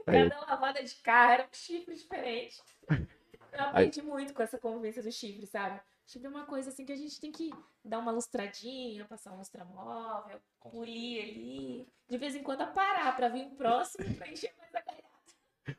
Aí. 0.07 0.29
Cada 0.29 0.41
lavada 0.41 0.83
de 0.83 0.95
carro 0.97 1.33
era 1.33 1.43
um 1.45 1.53
chifre 1.53 1.95
diferente. 1.95 2.63
Eu 2.89 3.65
aprendi 3.65 4.01
muito 4.01 4.33
com 4.33 4.43
essa 4.43 4.59
convivência 4.59 5.03
do 5.03 5.13
chifre, 5.13 5.47
sabe? 5.47 5.81
Chifre 6.07 6.27
é 6.27 6.31
uma 6.31 6.47
coisa 6.47 6.71
assim 6.71 6.85
que 6.85 6.93
a 6.93 6.97
gente 6.97 7.21
tem 7.21 7.31
que 7.31 7.51
dar 7.85 7.99
uma 7.99 8.11
lustradinha, 8.11 9.05
passar 9.05 9.33
um 9.33 9.39
lustramóvel, 9.39 10.41
polir 10.61 11.23
ali. 11.23 11.89
De 12.09 12.19
vez 12.19 12.35
em 12.35 12.43
quando 12.43 12.67
parar 12.73 13.15
pra 13.17 13.29
vir 13.29 13.49
próximo 13.51 14.15
pra 14.15 14.29
encher 14.29 14.53
mais 14.59 14.75
a 14.75 14.81
galhada. 14.81 15.05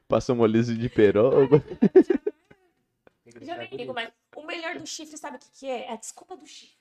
Passou 0.07 0.35
um 0.35 0.45
liso 0.45 0.77
de 0.77 0.89
peroba. 0.89 1.57
Já 3.41 3.57
nem 3.57 3.69
ligo 3.69 3.93
mais. 3.93 4.11
O 4.51 4.55
melhor 4.55 4.77
do 4.77 4.85
chifre, 4.85 5.17
sabe 5.17 5.37
o 5.37 5.39
que, 5.39 5.49
que 5.51 5.67
é? 5.67 5.85
É 5.85 5.91
a 5.91 5.95
desculpa 5.95 6.35
do 6.35 6.45
chifre. 6.45 6.77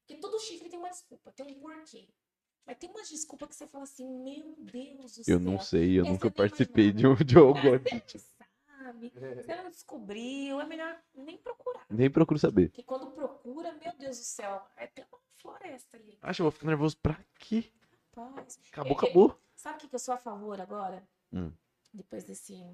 Porque 0.00 0.20
todo 0.20 0.40
chifre 0.40 0.68
tem 0.68 0.78
uma 0.78 0.90
desculpa, 0.90 1.30
tem 1.30 1.46
um 1.46 1.54
porquê. 1.60 2.08
Mas 2.66 2.78
tem 2.78 2.90
umas 2.90 3.08
desculpas 3.08 3.48
que 3.48 3.54
você 3.54 3.66
fala 3.66 3.84
assim, 3.84 4.06
meu 4.06 4.54
Deus 4.58 5.16
do 5.16 5.24
céu. 5.24 5.34
Eu 5.36 5.40
não 5.40 5.58
sei, 5.60 5.98
eu 5.98 6.02
Essa 6.02 6.12
nunca 6.12 6.30
participei 6.30 6.92
de 6.92 7.06
um 7.06 7.16
jogo. 7.16 7.60
Você 7.60 7.94
não 7.94 8.20
sabe, 8.84 9.12
você 9.14 9.56
não 9.56 9.70
descobriu, 9.70 10.60
é 10.60 10.66
melhor 10.66 11.00
nem 11.14 11.38
procurar. 11.38 11.86
Nem 11.88 12.10
procuro 12.10 12.38
saber. 12.38 12.68
Porque 12.68 12.82
quando 12.82 13.10
procura, 13.12 13.72
meu 13.72 13.92
Deus 13.96 14.18
do 14.18 14.24
céu, 14.24 14.66
é 14.76 14.84
até 14.84 15.06
uma 15.10 15.18
floresta 15.38 15.96
ali. 15.96 16.18
Acho 16.22 16.38
que 16.38 16.42
eu 16.42 16.44
vou 16.44 16.52
ficar 16.52 16.66
nervoso 16.66 16.96
pra 16.98 17.18
quê? 17.38 17.72
Rapaz. 18.16 18.58
Acabou, 18.72 18.90
É, 18.90 18.94
é, 18.94 18.96
acabou. 18.96 19.40
Sabe 19.56 19.76
o 19.76 19.80
que 19.80 19.88
que 19.88 19.94
eu 19.94 19.98
sou 20.00 20.14
a 20.14 20.18
favor 20.18 20.60
agora? 20.60 21.06
Hum. 21.32 21.52
Depois 21.92 22.24
desse 22.24 22.64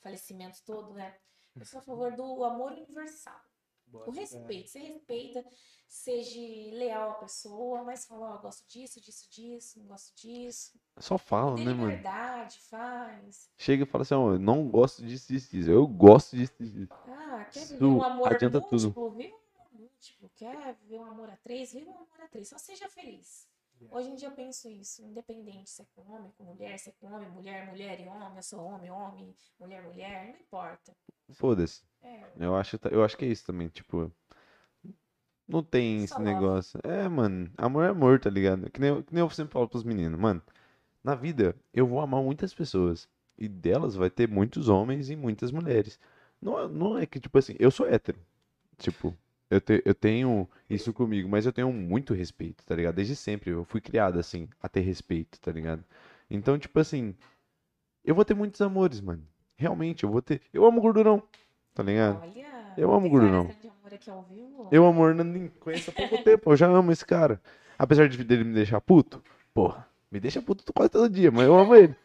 falecimento 0.00 0.62
todo, 0.64 0.92
né? 0.94 1.16
Eu 1.58 1.64
sou 1.64 1.78
a 1.80 1.82
favor 1.82 2.12
do 2.14 2.44
amor 2.44 2.72
universal. 2.72 3.40
Bota 3.86 4.10
O 4.10 4.12
respeito. 4.12 4.68
Você 4.68 4.78
respeita, 4.80 5.44
seja 5.86 6.40
leal 6.76 7.10
à 7.12 7.14
pessoa, 7.14 7.84
mas 7.84 8.04
fala, 8.04 8.34
ó, 8.34 8.38
gosto 8.38 8.66
disso, 8.68 9.00
disso, 9.00 9.28
disso, 9.30 9.78
não 9.78 9.86
gosto 9.86 10.14
disso. 10.16 10.78
Só 10.98 11.16
fala, 11.16 11.56
né, 11.56 11.64
mano? 11.72 11.88
liberdade, 11.88 12.58
faz. 12.60 13.50
Chega 13.56 13.84
e 13.84 13.86
fala 13.86 14.02
assim, 14.02 14.14
ó, 14.14 14.32
eu 14.32 14.38
não 14.38 14.68
gosto 14.68 15.04
disso, 15.04 15.28
disso, 15.32 15.50
disso. 15.50 15.70
Eu 15.70 15.86
gosto 15.86 16.36
disso, 16.36 16.52
disso. 16.58 16.88
Ah, 17.06 17.44
quer 17.52 17.60
Isso 17.60 17.72
viver 17.74 17.84
um 17.84 18.02
amor 18.02 18.32
adianta 18.32 18.60
tudo. 18.60 18.82
múltiplo? 18.94 19.10
Vive 19.10 19.32
um 19.32 19.36
amor 19.60 19.68
múltiplo. 19.72 20.30
Quer 20.34 20.74
viver 20.74 20.98
um 20.98 21.04
amor 21.04 21.30
a 21.30 21.36
três? 21.36 21.72
Vive 21.72 21.88
um 21.88 21.94
amor 21.94 22.20
a 22.20 22.28
três. 22.28 22.48
Só 22.48 22.58
seja 22.58 22.88
feliz. 22.88 23.46
Hoje 23.90 24.08
em 24.10 24.14
dia 24.16 24.28
eu 24.28 24.32
penso 24.32 24.68
isso, 24.68 25.02
independente 25.02 25.70
se 25.70 25.82
é 25.82 25.86
com 25.94 26.02
homem, 26.10 26.30
com 26.36 26.44
mulher, 26.44 26.78
se 26.78 26.90
é 26.90 26.92
com 27.00 27.06
homem, 27.08 27.28
mulher, 27.30 27.66
mulher 27.66 28.00
e 28.00 28.08
homem, 28.08 28.36
eu 28.36 28.42
sou 28.42 28.60
homem, 28.60 28.90
homem, 28.90 29.34
mulher, 29.58 29.82
mulher, 29.82 30.24
não 30.28 30.40
importa. 30.40 30.94
Foda-se. 31.32 31.82
É, 32.02 32.22
Eu 32.38 32.54
acho, 32.56 32.78
eu 32.90 33.04
acho 33.04 33.16
que 33.16 33.24
é 33.24 33.28
isso 33.28 33.44
também, 33.46 33.68
tipo. 33.68 34.10
Não 35.48 35.62
tem 35.62 35.98
esse 36.02 36.08
Só 36.14 36.18
love. 36.20 36.32
negócio. 36.34 36.80
É, 36.82 37.08
mano, 37.08 37.50
amor 37.56 37.84
é 37.84 37.88
amor, 37.88 38.18
tá 38.18 38.28
ligado? 38.28 38.70
Que 38.70 38.80
nem, 38.80 38.90
eu- 38.90 39.02
que 39.04 39.14
nem 39.14 39.22
eu 39.22 39.30
sempre 39.30 39.52
falo 39.52 39.68
pros 39.68 39.84
meninos, 39.84 40.18
mano. 40.18 40.42
Na 41.04 41.14
vida, 41.14 41.54
eu 41.72 41.86
vou 41.86 42.00
amar 42.00 42.22
muitas 42.22 42.52
pessoas. 42.52 43.08
E 43.38 43.48
delas 43.48 43.94
vai 43.94 44.10
ter 44.10 44.28
muitos 44.28 44.68
homens 44.68 45.08
e 45.10 45.16
muitas 45.16 45.52
mulheres. 45.52 46.00
Não, 46.40 46.58
é- 46.58 46.68
não 46.68 46.98
é 46.98 47.06
que, 47.06 47.20
tipo 47.20 47.38
assim, 47.38 47.54
eu 47.58 47.70
sou 47.70 47.86
hétero. 47.86 48.18
Tipo, 48.78 49.16
eu, 49.50 49.60
te- 49.60 49.82
eu 49.84 49.94
tenho 49.94 50.48
isso 50.68 50.92
comigo, 50.92 51.28
mas 51.28 51.46
eu 51.46 51.52
tenho 51.52 51.72
muito 51.72 52.14
respeito, 52.14 52.64
tá 52.64 52.74
ligado? 52.74 52.94
Desde 52.96 53.14
sempre. 53.16 53.50
Eu 53.50 53.64
fui 53.64 53.80
criado 53.80 54.18
assim, 54.18 54.48
a 54.62 54.68
ter 54.68 54.80
respeito, 54.80 55.40
tá 55.40 55.52
ligado? 55.52 55.84
Então, 56.30 56.58
tipo 56.58 56.78
assim, 56.80 57.14
eu 58.04 58.14
vou 58.14 58.24
ter 58.24 58.34
muitos 58.34 58.60
amores, 58.60 59.00
mano. 59.00 59.26
Realmente, 59.56 60.04
eu 60.04 60.10
vou 60.10 60.20
ter. 60.20 60.40
Eu 60.52 60.64
amo 60.66 60.80
gordurão, 60.80 61.22
tá 61.74 61.82
ligado? 61.82 62.20
olha. 62.22 62.46
Eu 62.76 62.92
amo 62.92 63.08
gordurão. 63.08 63.50
amor. 64.08 64.68
Eu 64.70 64.84
amo 64.86 65.02
o 65.02 65.08
Hernando 65.08 65.50
conheço 65.60 65.90
há 65.90 65.92
pouco 65.92 66.18
tempo, 66.22 66.50
eu 66.50 66.56
já 66.56 66.66
amo 66.66 66.92
esse 66.92 67.04
cara. 67.04 67.40
Apesar 67.78 68.08
de 68.08 68.22
dele 68.22 68.44
me 68.44 68.54
deixar 68.54 68.80
puto, 68.80 69.22
porra, 69.54 69.88
me 70.10 70.18
deixa 70.18 70.42
puto 70.42 70.70
quase 70.72 70.90
todo 70.90 71.08
dia, 71.08 71.30
mas 71.30 71.46
eu 71.46 71.56
amo 71.58 71.74
ele. 71.74 71.94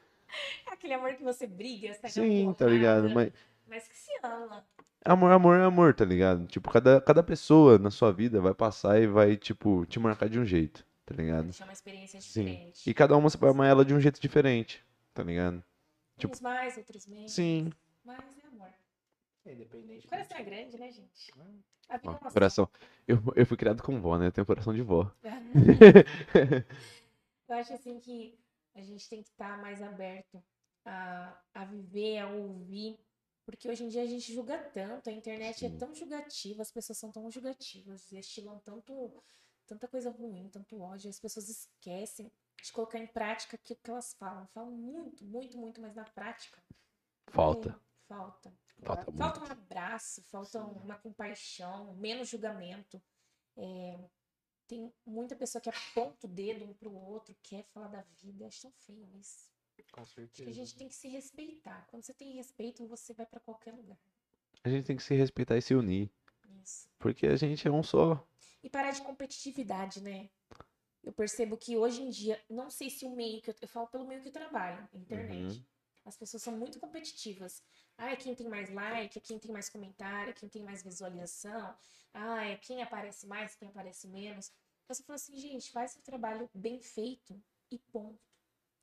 É 0.65 0.73
aquele 0.73 0.93
amor 0.93 1.13
que 1.13 1.23
você 1.23 1.45
briga, 1.45 1.89
na 2.01 2.09
Sim, 2.09 2.53
tá 2.57 2.65
ligado? 2.65 3.09
Mas 3.09 3.31
Mas 3.67 3.87
que 3.87 3.95
se 3.95 4.11
ama. 4.23 4.65
Amor, 5.05 5.31
amor 5.31 5.57
é 5.59 5.63
amor, 5.63 5.93
tá 5.93 6.05
ligado? 6.05 6.45
Tipo, 6.47 6.71
cada, 6.71 7.01
cada 7.01 7.23
pessoa 7.23 7.77
na 7.77 7.91
sua 7.91 8.11
vida 8.11 8.41
vai 8.41 8.53
passar 8.53 8.99
e 9.01 9.07
vai, 9.07 9.35
tipo, 9.37 9.85
te 9.85 9.99
marcar 9.99 10.29
de 10.29 10.39
um 10.39 10.45
jeito, 10.45 10.85
tá 11.05 11.15
ligado? 11.15 11.45
Deixar 11.45 11.65
uma 11.65 11.73
experiência 11.73 12.19
Sim. 12.21 12.45
diferente. 12.45 12.89
E 12.89 12.93
cada 12.93 13.15
uma 13.15 13.29
você 13.29 13.37
vai 13.37 13.49
amar 13.49 13.69
ela 13.69 13.85
de 13.85 13.93
um 13.93 13.99
jeito 13.99 14.19
diferente, 14.21 14.83
tá 15.13 15.23
ligado? 15.23 15.63
tipo- 16.17 16.33
Uns 16.33 16.41
mais, 16.41 16.77
outros 16.77 17.07
menos. 17.07 17.31
Sim. 17.31 17.71
Mas 18.05 18.19
é 18.43 18.47
amor. 18.47 18.69
É, 19.45 19.53
Independente. 19.53 20.05
O 20.05 20.09
coração 20.09 20.37
é 20.37 20.43
grande, 20.43 20.77
né, 20.77 20.91
gente? 20.91 21.31
A 21.89 21.97
vida 21.97 22.19
Ó, 22.23 22.27
é 22.27 22.31
coração. 22.31 22.69
Eu, 23.07 23.21
eu 23.35 23.45
fui 23.45 23.57
criado 23.57 23.81
com 23.83 23.99
vó, 23.99 24.17
né? 24.17 24.27
Eu 24.27 24.31
tenho 24.31 24.45
coração 24.45 24.73
de 24.73 24.81
vó. 24.81 25.11
Eu 27.49 27.55
acho 27.57 27.73
assim 27.73 27.99
que 27.99 28.37
a 28.75 28.81
gente 28.81 29.09
tem 29.09 29.21
que 29.21 29.29
estar 29.29 29.61
mais 29.61 29.81
aberto 29.81 30.41
a, 30.85 31.37
a 31.53 31.65
viver, 31.65 32.19
a 32.19 32.27
ouvir. 32.29 32.97
Porque 33.45 33.69
hoje 33.69 33.83
em 33.83 33.87
dia 33.87 34.03
a 34.03 34.05
gente 34.05 34.33
julga 34.33 34.57
tanto, 34.57 35.09
a 35.09 35.13
internet 35.13 35.65
é 35.65 35.69
Sim. 35.69 35.77
tão 35.77 35.93
julgativa, 35.95 36.61
as 36.61 36.71
pessoas 36.71 36.97
são 36.97 37.11
tão 37.11 37.29
julgativas, 37.31 38.11
estilam 38.11 38.59
tanto, 38.59 39.23
tanta 39.65 39.87
coisa 39.87 40.11
ruim, 40.11 40.47
tanto 40.49 40.79
ódio, 40.79 41.09
as 41.09 41.19
pessoas 41.19 41.49
esquecem 41.49 42.31
de 42.63 42.71
colocar 42.71 42.99
em 42.99 43.07
prática 43.07 43.55
aquilo 43.55 43.79
que 43.83 43.89
elas 43.89 44.13
falam. 44.13 44.47
Falam 44.47 44.71
muito, 44.71 45.23
muito, 45.25 45.57
muito, 45.57 45.81
mas 45.81 45.95
na 45.95 46.03
prática. 46.03 46.63
Falta. 47.27 47.69
é, 47.69 48.07
falta. 48.07 48.53
Falta 48.83 49.11
Falta 49.11 49.39
um 49.41 49.51
abraço, 49.51 50.23
falta 50.23 50.59
uma 50.59 50.97
compaixão, 50.97 51.93
menos 51.95 52.29
julgamento. 52.29 53.01
É, 53.57 53.99
tem 54.67 54.91
muita 55.05 55.35
pessoa 55.35 55.61
que 55.61 55.69
aponta 55.69 56.25
o 56.25 56.29
dedo 56.29 56.65
um 56.65 56.73
pro 56.73 56.93
outro, 56.93 57.35
quer 57.43 57.63
falar 57.73 57.89
da 57.89 58.01
vida. 58.21 58.47
Acho 58.47 58.61
tão 58.61 58.71
feio 58.71 59.07
isso. 59.19 59.51
Com 59.91 60.01
Acho 60.01 60.15
que 60.15 60.21
a 60.21 60.25
certeza. 60.25 60.53
gente 60.53 60.75
tem 60.75 60.87
que 60.87 60.95
se 60.95 61.07
respeitar. 61.07 61.87
Quando 61.89 62.03
você 62.03 62.13
tem 62.13 62.33
respeito, 62.33 62.87
você 62.87 63.13
vai 63.13 63.25
pra 63.25 63.39
qualquer 63.39 63.73
lugar. 63.73 63.97
A 64.63 64.69
gente 64.69 64.85
tem 64.85 64.95
que 64.95 65.03
se 65.03 65.15
respeitar 65.15 65.57
e 65.57 65.61
se 65.61 65.73
unir. 65.73 66.11
Isso. 66.61 66.89
Porque 66.99 67.27
a 67.27 67.35
gente 67.35 67.67
é 67.67 67.71
um 67.71 67.83
só. 67.83 68.27
E 68.63 68.69
parar 68.69 68.91
de 68.91 69.01
competitividade, 69.01 70.01
né? 70.01 70.29
Eu 71.03 71.11
percebo 71.11 71.57
que 71.57 71.75
hoje 71.75 72.03
em 72.03 72.09
dia, 72.09 72.39
não 72.47 72.69
sei 72.69 72.89
se 72.89 73.05
o 73.05 73.15
meio 73.15 73.41
que 73.41 73.49
eu, 73.49 73.55
eu 73.61 73.67
falo 73.67 73.87
pelo 73.87 74.07
meio 74.07 74.21
que 74.21 74.27
eu 74.27 74.31
trabalho, 74.31 74.87
internet. 74.93 75.57
Uhum. 75.57 75.65
As 76.05 76.15
pessoas 76.15 76.43
são 76.43 76.55
muito 76.57 76.79
competitivas. 76.79 77.63
Ah, 77.97 78.11
é 78.11 78.15
quem 78.15 78.35
tem 78.35 78.47
mais 78.47 78.71
like, 78.71 79.17
é 79.17 79.21
quem 79.21 79.39
tem 79.39 79.51
mais 79.51 79.69
comentário, 79.69 80.31
é 80.31 80.33
quem 80.33 80.49
tem 80.49 80.63
mais 80.63 80.83
visualização. 80.83 81.75
Ah, 82.13 82.45
é 82.45 82.57
quem 82.57 82.81
aparece 82.81 83.25
mais, 83.27 83.55
quem 83.55 83.67
aparece 83.67 84.07
menos. 84.07 84.51
Então 84.83 84.95
você 84.95 85.03
fala 85.03 85.15
assim, 85.15 85.37
gente, 85.37 85.71
faz 85.71 85.91
seu 85.91 86.01
trabalho 86.01 86.49
bem 86.53 86.81
feito 86.81 87.41
e 87.69 87.79
ponto. 87.79 88.30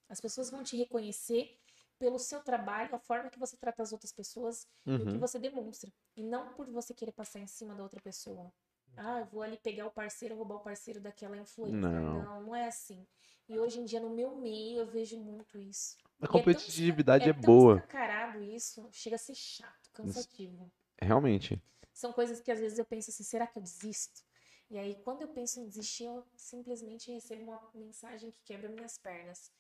As 0.09 0.21
pessoas 0.21 0.51
vão 0.51 0.63
te 0.63 0.77
reconhecer 0.77 1.59
pelo 1.99 2.19
seu 2.19 2.41
trabalho, 2.43 2.95
a 2.95 2.99
forma 2.99 3.29
que 3.29 3.39
você 3.39 3.57
trata 3.57 3.83
as 3.83 3.93
outras 3.93 4.13
pessoas 4.13 4.67
e 4.87 4.93
o 4.93 4.99
que 5.01 5.05
Uhum. 5.15 5.19
você 5.19 5.39
demonstra. 5.39 5.93
E 6.17 6.23
não 6.23 6.55
por 6.55 6.71
você 6.71 6.95
querer 6.95 7.13
passar 7.13 7.41
em 7.41 7.47
cima 7.47 7.75
da 7.75 7.83
outra 7.83 8.01
pessoa. 8.01 8.53
Ah, 8.97 9.21
eu 9.21 9.27
vou 9.27 9.43
ali 9.43 9.57
pegar 9.59 9.87
o 9.87 9.91
parceiro, 9.91 10.37
roubar 10.37 10.57
o 10.57 10.61
parceiro 10.61 11.01
daquela 11.01 11.37
influência. 11.37 11.79
Não. 11.81 12.23
Não, 12.25 12.43
não 12.43 12.55
é 12.57 12.67
assim. 12.67 13.07
E 13.49 13.59
hoje 13.59 13.81
em 13.81 13.85
dia, 13.85 14.01
no 14.01 14.11
meu 14.11 14.37
meio, 14.37 14.81
eu 14.81 14.87
vejo 14.87 15.19
muito 15.19 15.59
isso. 15.59 15.97
A 16.21 16.25
E 16.25 16.27
é 16.27 16.29
tão 16.29 16.41
competitividade 16.41 17.29
é, 17.29 17.33
tão 17.33 17.43
boa. 17.43 17.77
escancarado 17.77 18.43
isso, 18.43 18.89
chega 18.93 19.17
a 19.17 19.19
ser 19.19 19.35
chato, 19.35 19.91
cansativo. 19.93 20.71
Realmente. 21.01 21.63
São 21.93 22.13
coisas 22.13 22.41
que 22.41 22.51
às 22.51 22.61
vezes 22.61 22.79
eu 22.79 22.85
penso 22.85 23.11
assim, 23.11 23.25
será 23.25 23.47
que 23.47 23.59
eu 23.59 23.63
desisto? 23.63 24.23
E 24.71 24.77
aí, 24.79 24.97
quando 25.03 25.23
eu 25.23 25.29
penso 25.29 25.61
em 25.61 25.67
desistir, 25.69 26.05
eu 26.05 26.25
simplesmente 26.37 27.11
recebo 27.11 27.43
uma 27.45 27.71
mensagem 27.75 28.31
que 28.31 28.41
quebra 28.45 28.69
minhas 28.69 28.99
pernas. 28.99 29.51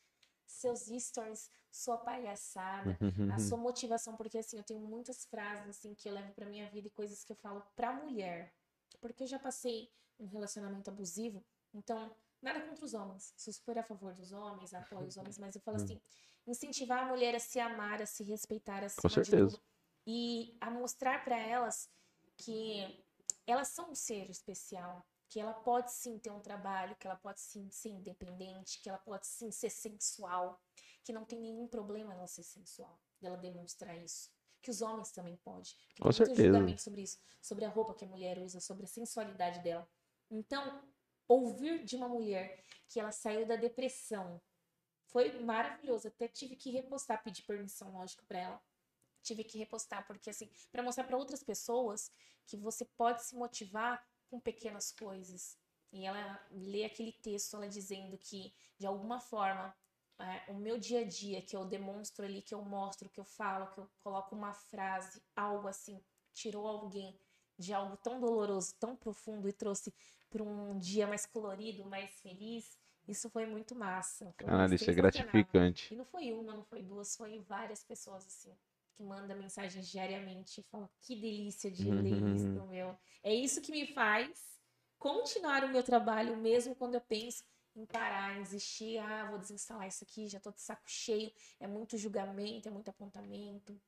Seus 0.48 0.86
stories, 0.86 1.50
sua 1.70 1.98
palhaçada, 1.98 2.98
Uhum. 3.00 3.30
a 3.32 3.38
sua 3.38 3.58
motivação, 3.58 4.16
porque 4.16 4.38
assim, 4.38 4.56
eu 4.56 4.64
tenho 4.64 4.80
muitas 4.80 5.26
frases 5.26 5.68
assim 5.68 5.94
que 5.94 6.08
eu 6.08 6.14
levo 6.14 6.32
pra 6.32 6.46
minha 6.46 6.68
vida 6.70 6.88
e 6.88 6.90
coisas 6.90 7.22
que 7.22 7.30
eu 7.30 7.36
falo 7.36 7.60
pra 7.76 7.92
mulher. 7.92 8.54
Porque 8.98 9.22
eu 9.24 9.26
já 9.26 9.38
passei 9.38 9.92
um 10.18 10.26
relacionamento 10.26 10.88
abusivo, 10.90 11.44
então 11.74 12.16
nada 12.40 12.62
contra 12.62 12.84
os 12.84 12.94
homens. 12.94 13.32
Sou 13.36 13.52
super 13.52 13.78
a 13.78 13.82
favor 13.82 14.14
dos 14.14 14.32
homens, 14.32 14.72
apoio 14.72 15.06
os 15.06 15.16
homens, 15.18 15.38
mas 15.38 15.54
eu 15.54 15.60
falo 15.60 15.76
assim, 15.76 16.00
incentivar 16.46 17.04
a 17.04 17.06
mulher 17.06 17.34
a 17.34 17.38
se 17.38 17.60
amar, 17.60 18.00
a 18.00 18.06
se 18.06 18.24
respeitar, 18.24 18.82
acima 18.82 19.08
de 19.08 19.14
certeza. 19.30 19.50
tudo. 19.58 19.62
E 20.06 20.56
a 20.62 20.70
mostrar 20.70 21.22
pra 21.22 21.38
elas 21.38 21.90
que 22.38 23.04
elas 23.46 23.68
são 23.68 23.90
um 23.90 23.94
ser 23.94 24.30
especial, 24.30 25.06
que 25.28 25.38
ela 25.38 25.52
pode 25.52 25.92
sim 25.92 26.18
ter 26.18 26.30
um 26.30 26.40
trabalho, 26.40 26.96
que 26.96 27.06
ela 27.06 27.16
pode 27.16 27.40
sim 27.40 27.70
ser 27.70 27.90
independente, 27.90 28.80
que 28.80 28.88
ela 28.88 28.98
pode 28.98 29.26
sim 29.26 29.50
ser 29.50 29.70
sensual, 29.70 30.60
que 31.05 31.12
não 31.12 31.24
tem 31.24 31.40
nenhum 31.40 31.68
problema 31.68 32.14
ela 32.14 32.26
ser 32.26 32.42
sensual, 32.42 32.98
dela 33.20 33.36
demonstrar 33.36 33.96
isso. 33.98 34.30
Que 34.60 34.70
os 34.70 34.82
homens 34.82 35.12
também 35.12 35.36
podem. 35.36 35.72
Porque 35.88 36.02
Com 36.02 36.09
tem 36.09 36.12
certeza. 36.12 36.42
julgamento 36.42 36.82
sobre 36.82 37.02
isso, 37.02 37.18
sobre 37.40 37.64
a 37.64 37.68
roupa 37.68 37.94
que 37.94 38.05
a 38.05 38.09
mulher 38.09 38.38
usa, 38.38 38.60
sobre 38.60 38.84
a 38.84 38.88
sensualidade 38.88 39.60
dela. 39.60 39.88
Então, 40.30 40.82
ouvir 41.28 41.84
de 41.84 41.94
uma 41.96 42.09
mulher 42.09 42.64
que 42.88 42.98
ela 42.98 43.12
saiu 43.12 43.46
da 43.46 43.56
depressão 43.56 44.40
foi 45.06 45.38
maravilhoso. 45.40 46.09
Até 46.09 46.26
tive 46.26 46.56
que 46.56 46.70
repostar, 46.70 47.22
pedir 47.22 47.42
permissão, 47.42 47.92
lógico, 47.92 48.24
pra 48.26 48.38
ela. 48.38 48.62
Tive 49.22 49.44
que 49.44 49.59
repostar, 49.59 50.06
porque 50.06 50.30
assim, 50.30 50.50
pra 50.72 50.82
mostrar 50.82 51.05
pra 51.05 51.16
outras 51.16 51.42
pessoas 51.42 52.10
que 52.46 52.56
você 52.56 52.84
pode 52.84 53.24
se 53.24 53.36
motivar 53.36 54.02
com 54.28 54.38
pequenas 54.40 54.92
coisas. 54.92 55.56
E 55.92 56.05
ela 56.05 56.40
lê 56.50 56.84
aquele 56.84 57.12
texto, 57.12 57.56
ela 57.56 57.68
dizendo 57.68 58.16
que, 58.18 58.52
de 58.78 58.86
alguma 58.86 59.20
forma, 59.20 59.74
é, 60.18 60.50
o 60.50 60.55
meu 60.55 60.78
dia 60.78 61.00
a 61.00 61.05
dia, 61.05 61.40
que 61.40 61.56
eu 61.56 61.64
demonstro 61.64 62.24
ali, 62.24 62.42
que 62.42 62.55
eu 62.55 62.62
mostro, 62.62 63.09
que 63.09 63.20
eu 63.20 63.24
falo, 63.24 63.68
que 63.72 63.78
eu 63.78 63.88
coloco 64.02 64.34
uma 64.34 64.52
frase, 64.52 65.22
algo 65.34 65.68
assim, 65.68 66.00
tirou 66.34 66.66
alguém 66.66 67.18
de 67.59 67.72
algo 67.72 67.96
tão 67.96 68.20
doloroso, 68.20 68.74
tão 68.78 68.94
profundo 68.94 69.48
e 69.48 69.52
trouxe 69.52 69.92
para 70.30 70.42
um 70.42 70.78
dia 70.78 71.06
mais 71.06 71.24
colorido, 71.26 71.84
mais 71.84 72.10
feliz. 72.20 72.78
Isso 73.06 73.30
foi 73.30 73.46
muito 73.46 73.74
massa. 73.74 74.26
Foi 74.36 74.46
Caralho, 74.46 74.74
isso 74.74 74.90
é 74.90 74.94
gratificante. 74.94 75.94
E 75.94 75.96
não 75.96 76.05
foi 76.05 76.32
uma, 76.32 76.55
não 76.55 76.64
foi 76.64 76.82
duas, 76.82 77.16
foi 77.16 77.40
várias 77.40 77.82
pessoas 77.82 78.26
assim 78.26 78.55
que 78.98 79.02
mandam 79.04 79.38
mensagens 79.38 79.88
diariamente 79.88 80.60
e 80.60 80.64
falam 80.64 80.90
que 81.00 81.14
delícia 81.14 81.70
de 81.70 81.88
ler 81.88 82.20
Uhum. 82.20 82.34
isso, 82.34 82.66
meu. 82.66 82.98
É 83.22 83.32
isso 83.32 83.62
que 83.62 83.70
me 83.70 83.86
faz 83.94 84.60
continuar 84.98 85.62
o 85.62 85.68
meu 85.68 85.84
trabalho, 85.84 86.36
mesmo 86.36 86.74
quando 86.74 86.96
eu 86.96 87.00
penso 87.00 87.44
em 87.76 87.86
parar, 87.86 88.36
em 88.36 88.42
desistir. 88.42 88.98
Ah, 88.98 89.26
vou 89.30 89.38
desinstalar 89.38 89.86
isso 89.86 90.02
aqui, 90.02 90.26
já 90.26 90.40
tô 90.40 90.50
de 90.50 90.60
saco 90.60 90.82
cheio. 90.90 91.30
É 91.60 91.68
muito 91.68 91.96
julgamento, 91.96 92.66
é 92.68 92.72
muito 92.72 92.88
apontamento. 92.90 93.80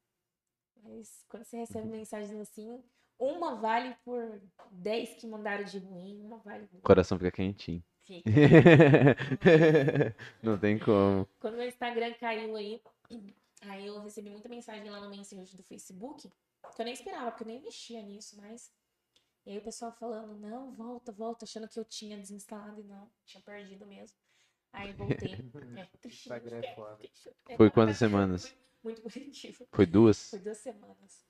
Mas 0.85 1.25
quando 1.29 1.43
você 1.45 1.57
recebe 1.57 1.87
Uhum. 1.87 1.93
mensagens 1.97 2.39
assim, 2.41 2.81
uma 3.19 3.57
vale 3.57 3.97
por 4.05 4.41
10 4.71 5.15
que 5.17 5.27
mandaram 5.27 5.65
de 5.65 5.79
ruim, 5.79 6.21
uma 6.25 6.39
vale 6.39 6.69
O 6.73 6.81
coração 6.83 7.19
fica 7.19 7.33
quentinho. 7.33 7.83
Fica. 8.03 8.31
Não 10.43 10.57
tem 10.59 10.79
como. 10.79 11.29
Quando 11.41 11.57
meu 11.57 11.69
Instagram 11.69 12.15
caiu 12.15 12.55
aí, 12.57 12.81
aí 13.63 13.87
eu 13.87 14.01
recebi 14.01 14.31
muita 14.31 14.49
mensagem 14.49 14.89
lá 14.91 15.01
no 15.01 15.11
Messenger 15.11 15.57
do 15.57 15.63
Facebook, 15.63 16.31
que 16.75 16.81
eu 16.81 16.85
nem 16.85 16.95
esperava, 16.95 17.31
porque 17.31 17.45
eu 17.45 17.49
nem 17.49 17.61
mexia 17.61 18.03
nisso, 18.03 18.37
mas. 18.37 18.73
E 19.47 19.51
aí 19.53 19.59
o 19.59 19.63
pessoal 19.63 19.93
falando, 19.93 20.39
não, 20.39 20.73
volta, 20.73 21.11
volta, 21.13 21.45
achando 21.45 21.69
que 21.69 21.79
eu 21.79 21.85
tinha 21.85 22.19
desinstalado 22.19 22.81
e 22.81 22.85
não, 22.85 23.11
tinha 23.25 23.43
perdido 23.43 23.87
mesmo. 23.87 24.17
Aí 24.73 24.93
voltei. 24.93 25.31
É, 25.77 25.85
triste, 25.99 26.27
Instagram 26.27 26.59
é 26.59 26.61
triste, 26.61 26.75
foda. 26.75 27.09
É, 27.49 27.57
Foi 27.57 27.71
quantas 27.71 27.97
semanas? 27.97 28.49
foi 28.49 28.59
Muito 28.85 29.03
positivo. 29.03 29.67
Foi 29.73 29.87
duas? 29.87 30.31
Foi 30.31 30.39
duas 30.39 30.59
semanas. 30.59 31.27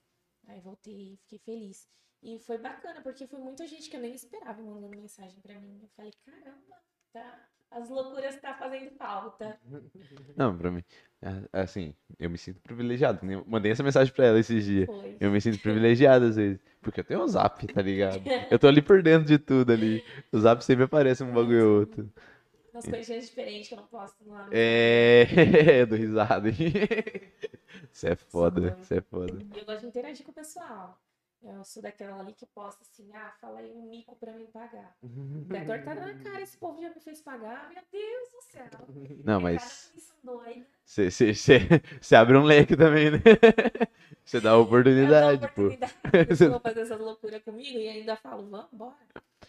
Aí 0.46 0.60
voltei 0.60 1.14
e 1.14 1.16
fiquei 1.18 1.38
feliz. 1.38 1.88
E 2.22 2.38
foi 2.38 2.58
bacana, 2.58 3.00
porque 3.00 3.26
foi 3.26 3.38
muita 3.38 3.66
gente 3.66 3.88
que 3.88 3.96
eu 3.96 4.00
nem 4.00 4.14
esperava 4.14 4.60
mandando 4.62 4.96
mensagem 4.96 5.40
pra 5.40 5.58
mim. 5.58 5.80
Eu 5.82 5.88
falei, 5.90 6.12
caramba, 6.24 6.82
tá. 7.12 7.48
As 7.70 7.88
loucuras 7.88 8.40
tá 8.40 8.54
fazendo 8.54 8.90
falta. 8.92 9.58
Não, 10.36 10.56
pra 10.56 10.70
mim. 10.70 10.82
é- 11.22 11.60
Assim, 11.62 11.94
eu 12.18 12.28
me 12.30 12.36
sinto 12.38 12.60
privilegiado. 12.60 13.20
mandei 13.46 13.72
essa 13.72 13.82
mensagem 13.82 14.12
pra 14.12 14.26
ela 14.26 14.38
esses 14.40 14.64
dias. 14.64 14.86
Foi. 14.86 15.16
Eu 15.20 15.30
me 15.30 15.40
sinto 15.40 15.58
privilegiado 15.60 16.24
às 16.26 16.36
vezes. 16.36 16.58
Porque 16.82 17.00
eu 17.00 17.04
tenho 17.04 17.20
o 17.22 17.28
zap, 17.28 17.66
tá 17.68 17.82
ligado? 17.82 18.24
Eu 18.50 18.58
tô 18.58 18.66
ali 18.66 18.80
por 18.82 19.02
dentro 19.02 19.26
de 19.28 19.38
tudo 19.38 19.72
ali. 19.72 20.02
O 20.32 20.38
zap 20.40 20.64
sempre 20.64 20.84
aparece 20.84 21.22
um 21.22 21.32
bagulho 21.32 21.68
ou 21.74 21.80
outro. 21.80 22.10
Umas 22.72 22.84
coisinhas 22.86 23.26
diferentes 23.28 23.68
que 23.68 23.74
eu 23.74 23.78
não 23.78 23.86
posso 23.86 24.14
lá. 24.26 24.44
no- 24.46 24.50
É, 24.52 25.82
eu 25.82 25.86
dou 25.86 25.98
risada. 25.98 26.48
Isso 27.92 28.06
é 28.06 28.16
foda, 28.16 28.76
isso 28.82 28.94
é 28.94 29.00
foda. 29.00 29.32
Eu 29.58 29.64
gosto 29.66 29.80
de 29.82 29.86
interagir 29.86 30.24
com 30.24 30.32
o 30.32 30.34
pessoal. 30.34 30.98
Eu 31.42 31.64
sou 31.64 31.82
daquela 31.82 32.20
ali 32.20 32.34
que 32.34 32.46
posta 32.46 32.82
assim, 32.82 33.10
ah, 33.14 33.32
fala 33.40 33.60
aí 33.60 33.72
um 33.72 33.88
mico 33.88 34.14
pra 34.16 34.32
mim 34.32 34.46
pagar. 34.46 34.94
Da 35.48 35.64
tortada 35.64 36.00
na 36.00 36.14
cara, 36.22 36.42
esse 36.42 36.56
povo 36.58 36.80
já 36.80 36.90
me 36.90 37.00
fez 37.00 37.20
pagar, 37.22 37.70
meu 37.70 37.82
Deus 37.90 38.30
do 38.30 38.42
céu. 38.52 38.70
Não, 39.24 39.38
É 39.38 39.42
mas 39.42 39.92
você 42.00 42.16
abre 42.16 42.36
um 42.36 42.42
leque 42.42 42.76
também, 42.76 43.10
né? 43.12 43.18
Você 44.24 44.40
dá 44.40 44.50
a 44.50 44.52
Eu 44.52 44.58
dou 44.58 44.64
oportunidade, 44.66 45.40
pô. 45.54 45.62
oportunidade 45.62 45.94
pessoa 46.26 46.60
fazer 46.60 46.80
essas 46.80 47.00
loucuras 47.00 47.42
comigo 47.42 47.78
e 47.78 47.88
ainda 47.88 48.16
falo, 48.16 48.48
vamos 48.48 48.72
embora. 48.72 48.96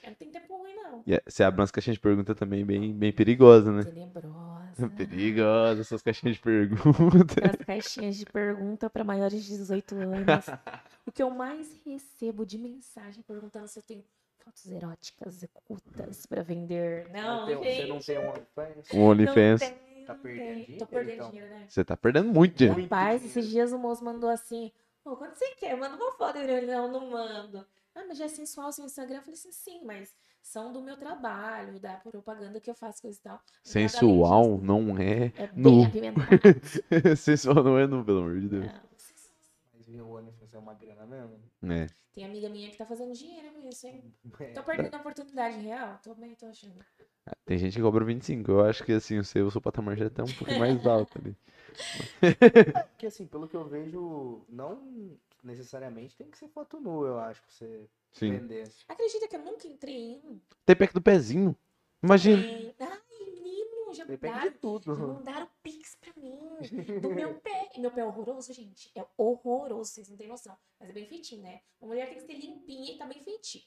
Eu 0.04 0.10
não 0.10 0.16
tenho 0.16 0.32
tempo 0.32 0.58
ruim, 0.58 0.74
não. 0.76 1.04
Você 1.28 1.44
abre 1.44 1.62
umas 1.62 1.72
caixinhas 1.72 1.96
de 1.96 2.02
pergunta 2.02 2.34
também 2.34 2.66
bem, 2.66 2.94
bem 2.94 3.12
perigosa, 3.12 3.72
né? 3.72 3.84
Tenebrosa. 3.84 4.61
Perigosa 4.98 5.82
essas 5.82 6.02
caixinhas 6.02 6.36
de 6.38 6.42
pergunta. 6.42 7.36
As 7.50 7.66
caixinhas 7.66 8.16
de 8.16 8.26
pergunta 8.26 8.90
para 8.90 9.04
maiores 9.04 9.44
de 9.44 9.58
18 9.58 9.96
anos. 9.96 10.46
o 11.06 11.12
que 11.12 11.22
eu 11.24 11.30
mais 11.30 11.68
recebo 11.86 12.46
de 12.46 12.58
mensagem 12.58 13.22
perguntando 13.24 13.68
se 13.68 13.80
eu 13.80 13.84
tenho 13.84 14.04
fotos 14.40 14.66
eróticas 14.72 15.44
ocultas 15.44 16.26
para 16.26 16.42
vender. 16.44 17.08
Não, 17.12 17.46
tem- 17.46 17.64
gente. 17.64 17.76
Você 17.76 17.88
não 17.88 18.00
tem 18.00 18.18
um 18.20 18.30
OnlyFans? 18.32 18.94
Um 18.94 18.98
não 19.00 19.06
OnlyFans. 19.08 19.60
tem, 19.62 19.92
Tá 20.06 20.14
não 20.16 20.22
perdendo 20.22 20.46
tem. 20.46 20.64
dinheiro, 20.64 20.80
Tô 20.80 20.88
perdendo 20.88 21.14
então? 21.16 21.30
dinheiro, 21.30 21.50
né? 21.54 21.66
Você 21.70 21.84
tá 21.86 21.96
perdendo 21.98 22.34
muito 22.34 22.56
dinheiro. 22.58 22.80
Muito 22.80 22.92
Rapaz, 22.92 23.22
dinheiro. 23.22 23.40
esses 23.40 23.50
dias 23.52 23.72
o 23.72 23.78
moço 23.78 24.04
mandou 24.04 24.30
assim: 24.30 24.72
Pô, 25.04 25.16
quanto 25.16 25.36
você 25.38 25.48
quer? 25.56 25.78
Manda 25.78 25.96
uma 25.96 26.12
foto. 26.14 26.38
Eu 26.40 26.66
não, 26.68 26.92
não 26.92 27.10
mando. 27.12 27.66
Ah, 27.94 28.04
mas 28.08 28.18
já 28.18 28.26
é 28.26 28.28
sensual 28.30 28.72
seu 28.72 28.86
Instagram? 28.86 29.18
Eu 29.18 29.22
falei 29.22 29.36
assim: 29.36 29.52
sim, 29.52 29.84
mas 29.86 30.12
são 30.42 30.74
do 30.74 30.82
meu 30.82 30.98
trabalho, 30.98 31.80
da 31.80 31.96
propaganda 31.96 32.60
que 32.60 32.70
eu 32.70 32.76
faço, 32.76 33.02
coisa 33.02 33.18
e 33.18 33.22
tal. 33.22 33.42
Sensual 33.64 34.56
disso. 34.56 34.66
não 34.66 34.98
é. 34.98 35.32
É 35.36 35.48
bem 35.48 35.86
apimentado. 35.86 36.28
Sensual 37.16 37.64
não 37.64 37.78
é 37.78 37.88
nu, 37.88 38.04
pelo 38.04 38.20
amor 38.20 38.40
de 38.40 38.50
Deus. 38.50 38.66
Não, 38.66 38.82
Mas 39.74 39.88
viu, 39.88 40.06
o 40.06 40.18
OnlyFans 40.18 40.54
é 40.54 40.58
uma 40.58 40.74
grana 40.74 41.06
mesmo. 41.06 41.40
É. 41.74 41.88
Tem 42.14 42.26
amiga 42.26 42.50
minha 42.50 42.70
que 42.70 42.78
tá 42.78 42.86
fazendo 42.86 43.14
dinheiro 43.14 43.54
com 43.54 43.70
isso, 43.70 43.88
hein? 43.88 44.04
É. 44.40 44.52
Tô 44.52 44.64
perdendo 44.64 44.94
a 44.96 44.98
oportunidade 44.98 45.58
real? 45.60 45.98
Tô 46.04 46.14
bem, 46.14 46.36
tô 46.36 46.46
achando. 46.48 46.76
Tem 47.46 47.58
gente 47.58 47.76
que 47.76 47.82
cobra 47.82 48.04
25. 48.04 48.52
Eu 48.52 48.66
acho 48.66 48.84
que 48.84 48.92
assim, 48.92 49.18
o 49.18 49.24
seu, 49.24 49.48
o 49.48 49.52
seu 49.52 49.62
patamar 49.62 49.96
já 49.96 50.10
tá 50.10 50.24
um 50.24 50.34
pouco 50.34 50.54
mais 50.60 50.84
alto 50.86 51.18
ali. 51.18 51.38
Porque 52.90 53.06
assim, 53.06 53.26
pelo 53.26 53.48
que 53.48 53.56
eu 53.56 53.66
vejo, 53.66 54.44
não 54.50 55.18
necessariamente 55.44 56.16
tem 56.16 56.30
que 56.30 56.38
ser 56.38 56.48
foto 56.50 56.80
nua, 56.80 57.08
eu 57.08 57.20
acho, 57.20 57.42
pra 57.42 57.52
você 57.52 57.90
Sim. 58.12 58.32
vender. 58.32 58.72
Acredita 58.88 59.28
que 59.28 59.36
eu 59.36 59.42
nunca 59.42 59.68
entrei 59.68 59.96
em 59.96 60.18
um? 60.26 60.40
Tem 60.66 60.76
pack 60.76 60.94
do 60.94 61.02
pezinho. 61.02 61.56
Imagina. 62.04 62.42
Tem- 62.42 62.76
Ai, 62.80 63.00
menino, 63.32 63.94
já 63.94 64.04
Depende 64.06 64.34
de 64.34 64.40
mandaram, 64.40 64.52
já 64.54 64.60
tudo. 64.60 64.98
mandaram 65.14 65.50
pix 65.62 65.96
pra 65.96 66.12
mim. 66.16 66.40
Do 67.02 67.10
meu 67.12 67.36
pé. 67.42 67.70
E 67.76 67.80
meu 67.80 67.92
pé 67.92 68.02
é 68.02 68.06
horroroso, 68.06 68.52
gente. 68.54 68.92
É 68.96 69.06
horroroso, 69.18 69.92
vocês 69.92 70.10
não 70.10 70.18
têm 70.18 70.28
noção. 70.28 70.58
Mas 70.80 70.90
é 70.90 70.94
bem 70.94 71.06
feitinho, 71.06 71.42
né? 71.44 71.62
Uma 71.80 71.90
mulher 71.90 72.08
tem 72.10 72.16
que 72.18 72.26
ser 72.26 72.34
limpinha 72.34 72.94
e 72.94 72.98
tá 72.98 73.06
bem 73.06 73.22
feitinho. 73.22 73.64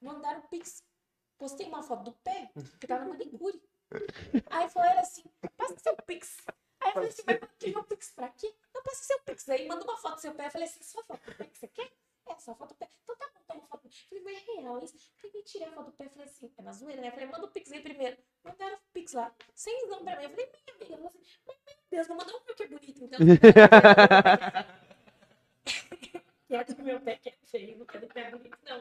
Mandaram 0.00 0.42
pix. 0.48 0.82
Postei 1.38 1.66
uma 1.66 1.82
foto 1.82 2.04
do 2.04 2.12
pé, 2.12 2.50
que 2.80 2.86
tava 2.86 3.04
na 3.04 3.10
manicure. 3.10 3.60
Aí 4.50 4.68
falaram 4.70 5.00
assim, 5.00 5.22
passa 5.56 5.76
seu 5.78 5.94
pix. 6.06 6.38
Aí 6.86 6.90
eu 6.90 6.94
falei 6.94 7.08
assim, 7.08 7.22
mas 7.26 7.38
pra 7.38 7.48
que 7.58 7.70
meu 7.70 7.82
pix? 7.82 8.10
Pra 8.12 8.28
quê? 8.28 8.54
Não, 8.72 8.82
passa 8.82 9.02
seu 9.02 9.18
pix. 9.20 9.48
Aí 9.48 9.66
manda 9.66 9.82
uma 9.84 9.96
foto 9.96 10.14
do 10.14 10.20
seu 10.20 10.32
pé. 10.34 10.46
Eu 10.46 10.50
falei 10.52 10.68
assim, 10.68 10.84
sua 10.84 11.02
foto 11.02 11.20
do 11.24 11.34
pé 11.34 11.44
que 11.44 11.58
você 11.58 11.66
quer? 11.68 11.90
É, 12.28 12.38
só 12.38 12.54
foto 12.54 12.68
do 12.70 12.74
pé. 12.76 12.88
Então 13.02 13.16
tá 13.16 13.28
bom, 13.34 13.40
toma 13.46 13.66
foto 13.66 13.82
do 13.82 13.88
pé. 13.88 13.96
Eu 13.96 14.22
falei, 14.22 14.22
mas 14.24 14.36
é 14.36 14.60
real 14.60 14.78
isso? 14.84 14.96
Falei, 15.16 15.42
tirei 15.42 15.66
a 15.66 15.72
foto 15.72 15.86
do 15.86 15.92
pé. 15.92 16.08
Falei 16.08 16.24
assim, 16.26 16.52
é 16.56 16.62
na 16.62 16.72
zoeira, 16.72 17.00
né? 17.00 17.08
Eu 17.08 17.12
falei, 17.12 17.26
manda 17.26 17.44
o 17.44 17.50
pix 17.50 17.72
aí 17.72 17.80
primeiro. 17.80 18.16
Mandaram 18.44 18.76
o 18.76 18.80
pix 18.92 19.12
lá. 19.14 19.34
Sem 19.52 19.84
exame 19.84 20.04
pra 20.04 20.16
mim. 20.16 20.24
Eu 20.24 20.30
falei, 20.30 20.46
minha 20.46 20.76
amiga. 20.76 20.94
Eu 20.94 20.98
falei 20.98 21.08
assim, 21.08 21.40
mas 21.46 21.56
meu 21.66 21.76
Deus, 21.90 22.08
não 22.08 22.16
mandou 22.16 22.40
um 22.40 22.44
meu 22.44 22.54
que 22.54 22.62
é 22.62 22.68
bonito. 22.68 23.08
Quer 26.48 26.64
do 26.64 26.82
meu 26.82 27.00
pé 27.00 27.16
que 27.16 27.28
é 27.28 27.34
feio, 27.44 27.76
não 27.76 27.86
quer 27.86 28.00
do 28.00 28.06
pé 28.06 28.30
bonito, 28.30 28.56
não. 28.62 28.80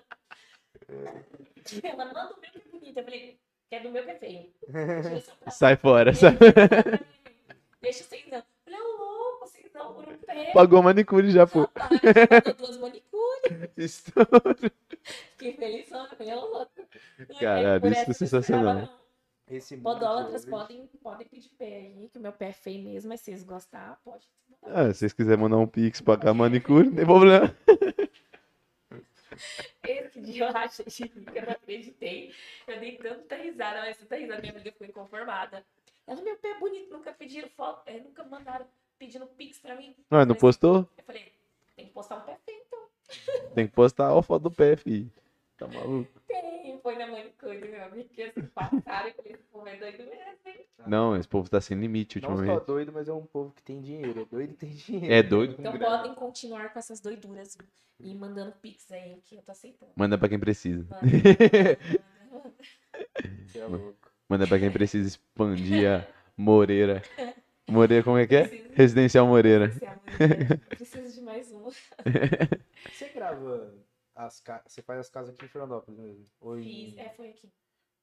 Ela 1.84 2.06
manda 2.06 2.36
o 2.36 2.40
meu 2.40 2.52
que 2.52 2.60
é 2.60 2.72
bonito. 2.72 2.98
Eu 2.98 3.04
falei, 3.04 3.40
quer 3.70 3.82
do 3.82 3.90
meu 3.90 4.04
que 4.04 4.12
é 4.12 4.16
feio. 4.20 4.54
Sai 5.50 5.76
fora, 5.76 6.14
sai. 6.14 6.34
Deixa 7.82 8.04
o 8.04 8.08
seisão. 8.08 8.38
Eu 8.40 8.44
falei, 8.64 8.80
ô 8.82 8.98
louco, 8.98 9.48
seisão 9.48 9.94
por 9.96 10.08
um 10.08 10.18
pé. 10.20 10.36
Pagou 10.56 10.82
manicure 10.82 11.30
já, 11.32 11.46
pô. 11.46 11.70
Rapaz, 11.76 12.00
pagou 12.30 12.54
duas 12.54 12.78
manicures. 12.78 13.70
Estouro. 13.76 14.72
Fiquei 15.32 15.54
feliz, 15.54 15.92
eu 15.92 16.08
falei, 16.08 16.34
ô 16.34 16.46
louco. 16.46 16.72
Caralho, 17.38 17.92
isso 17.92 18.12
é 18.12 18.14
sensacional. 18.14 18.90
Esse 19.52 19.76
Podólatras 19.76 20.46
podem, 20.46 20.88
podem 21.04 21.28
pedir 21.28 21.50
pé 21.50 21.76
aí, 21.76 22.10
que 22.10 22.18
o 22.18 22.22
meu 22.22 22.32
pé 22.32 22.48
é 22.50 22.54
feio 22.54 22.82
mesmo, 22.82 23.10
mas 23.10 23.20
se 23.20 23.26
vocês 23.26 23.44
gostar, 23.44 24.00
pode. 24.04 24.26
Ah, 24.64 24.86
se 24.94 25.00
vocês 25.00 25.12
quiserem 25.14 25.44
mandar 25.44 25.58
um 25.58 25.68
pix 25.68 26.00
pagar 26.00 26.34
manicure, 26.34 26.88
não 26.88 26.96
tem 26.96 27.06
problema. 27.06 27.54
Esse 29.84 30.22
dia 30.22 30.48
eu 30.48 30.58
achei 30.58 31.10
que 31.10 31.20
eu 31.20 31.44
não 31.44 31.52
acreditei. 31.52 32.34
Eu 32.66 32.80
dei 32.80 32.98
tanta 32.98 33.36
risada, 33.36 33.82
mas 33.82 33.98
tanta 33.98 34.16
risada, 34.16 34.40
minha 34.40 34.54
amiga 34.54 34.72
ficou 34.72 34.88
inconformada. 34.88 35.66
Ela, 36.08 36.22
meu 36.22 36.38
pé 36.38 36.52
é 36.52 36.60
bonito, 36.60 36.94
nunca 36.94 37.12
pediram 37.12 37.50
foto, 37.50 37.88
é, 37.88 38.00
nunca 38.00 38.24
mandaram 38.24 38.66
pedindo 38.98 39.26
pix 39.28 39.60
pra 39.60 39.76
mim. 39.76 39.96
Ah, 40.10 40.26
não 40.26 40.36
postou? 40.36 40.88
Eu 40.98 41.04
falei, 41.04 41.32
tem 41.76 41.88
que 41.88 41.94
postar 41.94 42.18
um 42.18 42.22
pé 42.22 42.38
feio, 42.46 42.62
então. 42.68 42.80
Tem 43.56 43.68
que 43.68 43.74
postar 43.74 44.18
a 44.18 44.22
foto 44.22 44.44
do 44.44 44.52
pé, 44.52 44.76
fi. 44.76 45.10
Tá 45.58 45.68
maluco? 45.68 46.12
Tem, 46.28 46.78
foi 46.82 46.98
na 46.98 47.08
manicure, 47.08 47.68
meu 47.70 47.84
amigo, 47.86 48.10
que 48.10 48.24
assim, 48.24 48.42
passaram 48.54 49.10
e 49.10 49.14
falei, 49.14 49.32
esse 49.34 49.44
povo 49.44 49.68
é 49.68 49.78
doido 49.78 49.98
mesmo, 50.00 50.38
hein? 50.46 50.66
Não, 50.86 51.16
esse 51.16 51.28
povo 51.28 51.50
tá 51.50 51.62
sem 51.62 51.80
limite 51.80 52.20
Não 52.20 52.30
só 52.30 52.34
ultimamente. 52.36 52.66
doido, 52.68 52.92
mas 52.94 53.08
é 53.08 53.14
um 53.14 53.26
povo 53.26 53.52
que 53.54 53.64
tem 53.64 53.82
dinheiro. 53.82 54.22
É 54.22 54.26
doido 54.26 54.52
e 54.52 54.56
tem 54.56 54.70
dinheiro. 54.72 55.14
É 55.14 55.24
doido 55.24 55.56
Então 55.58 55.72
grana. 55.72 55.98
podem 55.98 56.16
continuar 56.16 56.74
com 56.74 56.80
essas 56.80 57.00
doiduras 57.00 57.58
e 58.00 58.14
mandando 58.14 58.52
pix 58.62 58.92
aí, 58.92 59.22
que 59.24 59.36
eu 59.38 59.42
tô 59.42 59.52
aceitando. 59.52 59.92
Manda 59.96 60.18
pra 60.18 60.28
quem 60.28 60.40
precisa. 60.40 60.86
Manda, 60.92 61.08
é 63.56 63.66
louco. 63.66 64.12
Manda 64.28 64.48
pra 64.48 64.60
quem 64.60 64.72
precisa 64.72 65.08
expandir 65.08 65.88
a 65.90 66.06
Moreira. 66.36 67.02
Moreira, 67.68 68.04
como 68.04 68.18
é 68.18 68.28
que 68.28 68.36
é? 68.36 68.48
Preciso- 68.48 68.74
Residencial 68.74 69.28
Moreira. 69.28 69.66
Amor, 69.66 70.00
Preciso 70.70 71.14
de 71.16 71.22
mais 71.22 71.52
um. 71.52 71.64
Você 72.92 73.10
grava 73.10 73.74
as 74.16 74.40
casas. 74.40 74.72
Você 74.72 74.82
faz 74.82 75.00
as 75.00 75.10
casas 75.10 75.34
aqui 75.34 75.46
em 75.46 75.50
Fernandópolis 75.50 76.00
mesmo? 76.00 76.26
Em- 76.58 76.64
Fiz, 76.64 76.98
é, 76.98 77.10
foi 77.10 77.30
aqui. 77.30 77.52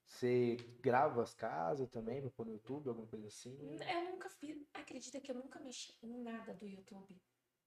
Você 0.07 0.57
grava 0.83 1.23
as 1.23 1.33
casas 1.33 1.89
também 1.89 2.21
pra 2.21 2.31
pôr 2.31 2.45
no 2.47 2.53
YouTube, 2.53 2.89
alguma 2.89 3.07
coisa 3.07 3.27
assim? 3.29 3.57
Eu 3.89 4.11
nunca 4.13 4.29
fiz. 4.29 4.59
Acredita 4.75 5.21
que 5.21 5.31
eu 5.31 5.37
nunca 5.37 5.59
mexi 5.61 5.95
em 6.03 6.23
nada 6.23 6.53
do 6.55 6.67
YouTube. 6.67 7.17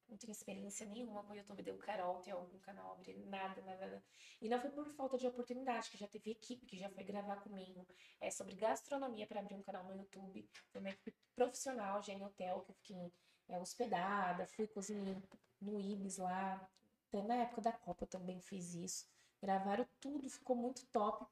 Não 0.08 0.18
tenho 0.18 0.32
experiência 0.32 0.86
nenhuma 0.86 1.24
com 1.24 1.34
o 1.34 1.36
YouTube. 1.36 1.64
Deu 1.64 1.78
Carol, 1.78 2.22
tem 2.22 2.32
algum 2.34 2.60
canal, 2.60 2.92
abrir 2.94 3.18
nada, 3.26 3.62
nada, 3.62 3.86
nada. 3.86 4.04
E 4.42 4.48
não 4.48 4.60
foi 4.60 4.70
por 4.70 4.88
falta 4.90 5.18
de 5.18 5.28
oportunidade, 5.28 5.90
que 5.90 5.98
já 5.98 6.08
teve 6.08 6.32
equipe 6.32 6.66
que 6.66 6.78
já 6.78 6.90
foi 6.90 7.04
gravar 7.04 7.38
comigo. 7.38 7.86
É 8.22 8.30
sobre 8.30 8.56
gastronomia 8.56 9.26
para 9.26 9.40
abrir 9.40 9.56
um 9.56 9.64
canal 9.64 9.84
no 9.84 9.96
YouTube. 9.96 10.48
Foi 10.72 10.82
uma 10.82 10.90
equipe 10.90 11.18
profissional, 11.36 12.02
já 12.04 12.14
em 12.14 12.24
hotel, 12.24 12.62
que 12.62 12.72
eu 12.72 12.76
fiquei 12.76 13.14
é, 13.50 13.60
hospedada, 13.60 14.48
fui 14.48 14.68
cozinhar 14.68 15.22
no 15.60 15.80
Ibis 15.80 16.18
lá. 16.18 16.70
Até 17.08 17.22
na 17.24 17.36
época 17.36 17.62
da 17.62 17.72
Copa 17.72 18.06
também 18.06 18.40
fiz 18.42 18.74
isso. 18.76 19.08
Gravaram 19.42 19.88
tudo, 20.00 20.30
ficou 20.30 20.56
muito 20.56 20.86
top. 20.88 21.26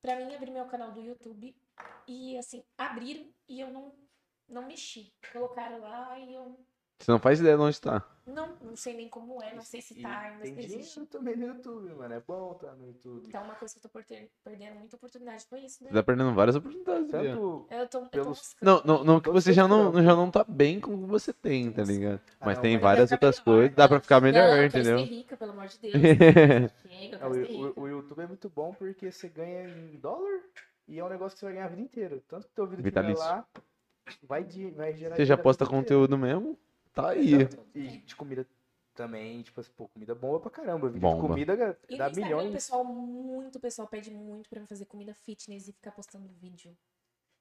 Pra 0.00 0.16
mim, 0.16 0.34
abrir 0.34 0.50
meu 0.50 0.66
canal 0.66 0.90
do 0.92 1.00
YouTube 1.00 1.56
e 2.06 2.36
assim, 2.36 2.64
abriram 2.76 3.32
e 3.48 3.60
eu 3.60 3.70
não, 3.70 3.94
não 4.48 4.66
mexi. 4.66 5.12
Colocaram 5.32 5.80
lá 5.80 6.18
e 6.18 6.34
eu 6.34 6.58
Você 7.02 7.10
não 7.10 7.18
faz 7.18 7.40
ideia 7.40 7.56
de 7.56 7.62
onde 7.62 7.80
tá. 7.80 8.04
não, 8.24 8.54
não 8.62 8.76
sei 8.76 8.94
nem 8.94 9.08
como 9.08 9.42
é, 9.42 9.54
não 9.56 9.62
sei 9.62 9.82
se 9.82 10.00
tá 10.00 10.20
ainda 10.20 10.42
Tem 10.44 10.54
dinheiro 10.54 11.06
também 11.06 11.36
no 11.36 11.46
YouTube, 11.46 11.92
mano. 11.94 12.14
É 12.14 12.20
bom 12.20 12.54
tá 12.54 12.72
no 12.74 12.86
YouTube. 12.86 13.26
Então, 13.26 13.42
uma 13.42 13.54
coisa 13.56 13.74
que 13.74 13.78
eu 13.78 13.82
tô 13.82 13.88
per- 13.88 14.28
perdendo 14.44 14.76
muita 14.78 14.94
oportunidade 14.94 15.44
foi 15.46 15.60
isso, 15.60 15.82
né? 15.82 15.88
Você 15.90 15.94
tá 15.96 16.02
perdendo 16.04 16.32
várias 16.32 16.54
oportunidades. 16.54 17.10
Tanto. 17.10 17.24
Eu 17.26 17.36
tô, 17.36 17.68
eu 17.72 17.88
tô 17.88 18.00
pelos-. 18.06 18.54
Não, 18.62 18.80
não, 18.84 19.02
não 19.02 19.20
que 19.20 19.30
você 19.30 19.52
já 19.52 19.66
não, 19.66 19.92
já 20.00 20.14
não 20.14 20.30
tá 20.30 20.44
bem 20.46 20.78
com 20.78 20.94
o 20.94 20.98
que 20.98 21.06
você 21.06 21.32
tem, 21.32 21.72
tá 21.72 21.82
ligado? 21.82 22.20
Ah, 22.40 22.46
Mas 22.46 22.54
não, 22.56 22.62
tem 22.62 22.74
mas 22.74 22.82
várias 22.82 23.10
outras 23.10 23.36
melhor, 23.40 23.44
coisas, 23.44 23.76
dá 23.76 23.88
pra 23.88 24.00
ficar 24.00 24.20
melhor, 24.20 24.48
não, 24.48 24.56
eu 24.56 24.66
entendeu? 24.66 25.00
ser 25.00 25.12
rica, 25.12 25.36
pelo 25.36 25.50
amor 25.52 25.66
de 25.66 25.78
Deus. 25.80 25.94
O, 27.56 27.58
o- 27.80 27.82
o 27.82 27.88
YouTube 27.88 28.20
é 28.22 28.26
muito 28.28 28.48
bom 28.48 28.72
porque 28.74 29.10
você 29.10 29.28
ganha 29.28 29.64
em 29.68 29.96
dólar 29.98 30.40
e 30.86 31.00
é 31.00 31.04
um 31.04 31.08
negócio 31.08 31.34
que 31.34 31.40
você 31.40 31.46
vai 31.46 31.54
ganhar 31.54 31.66
a 31.66 31.70
vida 31.70 31.82
inteira. 31.82 32.22
Tanto 32.28 32.46
que 32.46 32.54
teu 32.54 32.64
vídeo 32.66 32.84
que 32.84 32.90
vai 32.90 33.02
Vitalício. 33.02 33.24
lá 33.24 33.44
vai, 34.22 34.44
de, 34.44 34.70
vai 34.70 34.94
gerar 34.94 35.16
Você 35.16 35.24
já 35.24 35.36
posta 35.36 35.66
conteúdo 35.66 36.16
mesmo? 36.16 36.56
Tá 36.92 37.10
aí. 37.10 37.34
Exato. 37.34 37.66
E 37.74 37.88
de 37.98 38.14
comida 38.16 38.46
também, 38.94 39.40
tipo 39.42 39.60
assim, 39.60 39.70
pô, 39.76 39.88
comida 39.88 40.14
bomba 40.14 40.40
pra 40.40 40.50
caramba. 40.50 40.88
Vídeo 40.88 41.00
Bomba. 41.00 41.22
de 41.22 41.28
comida 41.28 41.56
ga- 41.56 41.76
E 41.88 41.92
no 41.92 41.98
dá 41.98 42.08
Instagram, 42.08 42.10
o 42.10 42.38
milhões. 42.38 42.52
pessoal 42.52 42.84
muito, 42.84 43.56
o 43.56 43.60
pessoal 43.60 43.88
pede 43.88 44.10
muito 44.10 44.48
pra 44.50 44.60
eu 44.60 44.66
fazer 44.66 44.84
comida 44.84 45.14
fitness 45.14 45.68
e 45.68 45.72
ficar 45.72 45.92
postando 45.92 46.28
vídeo. 46.40 46.76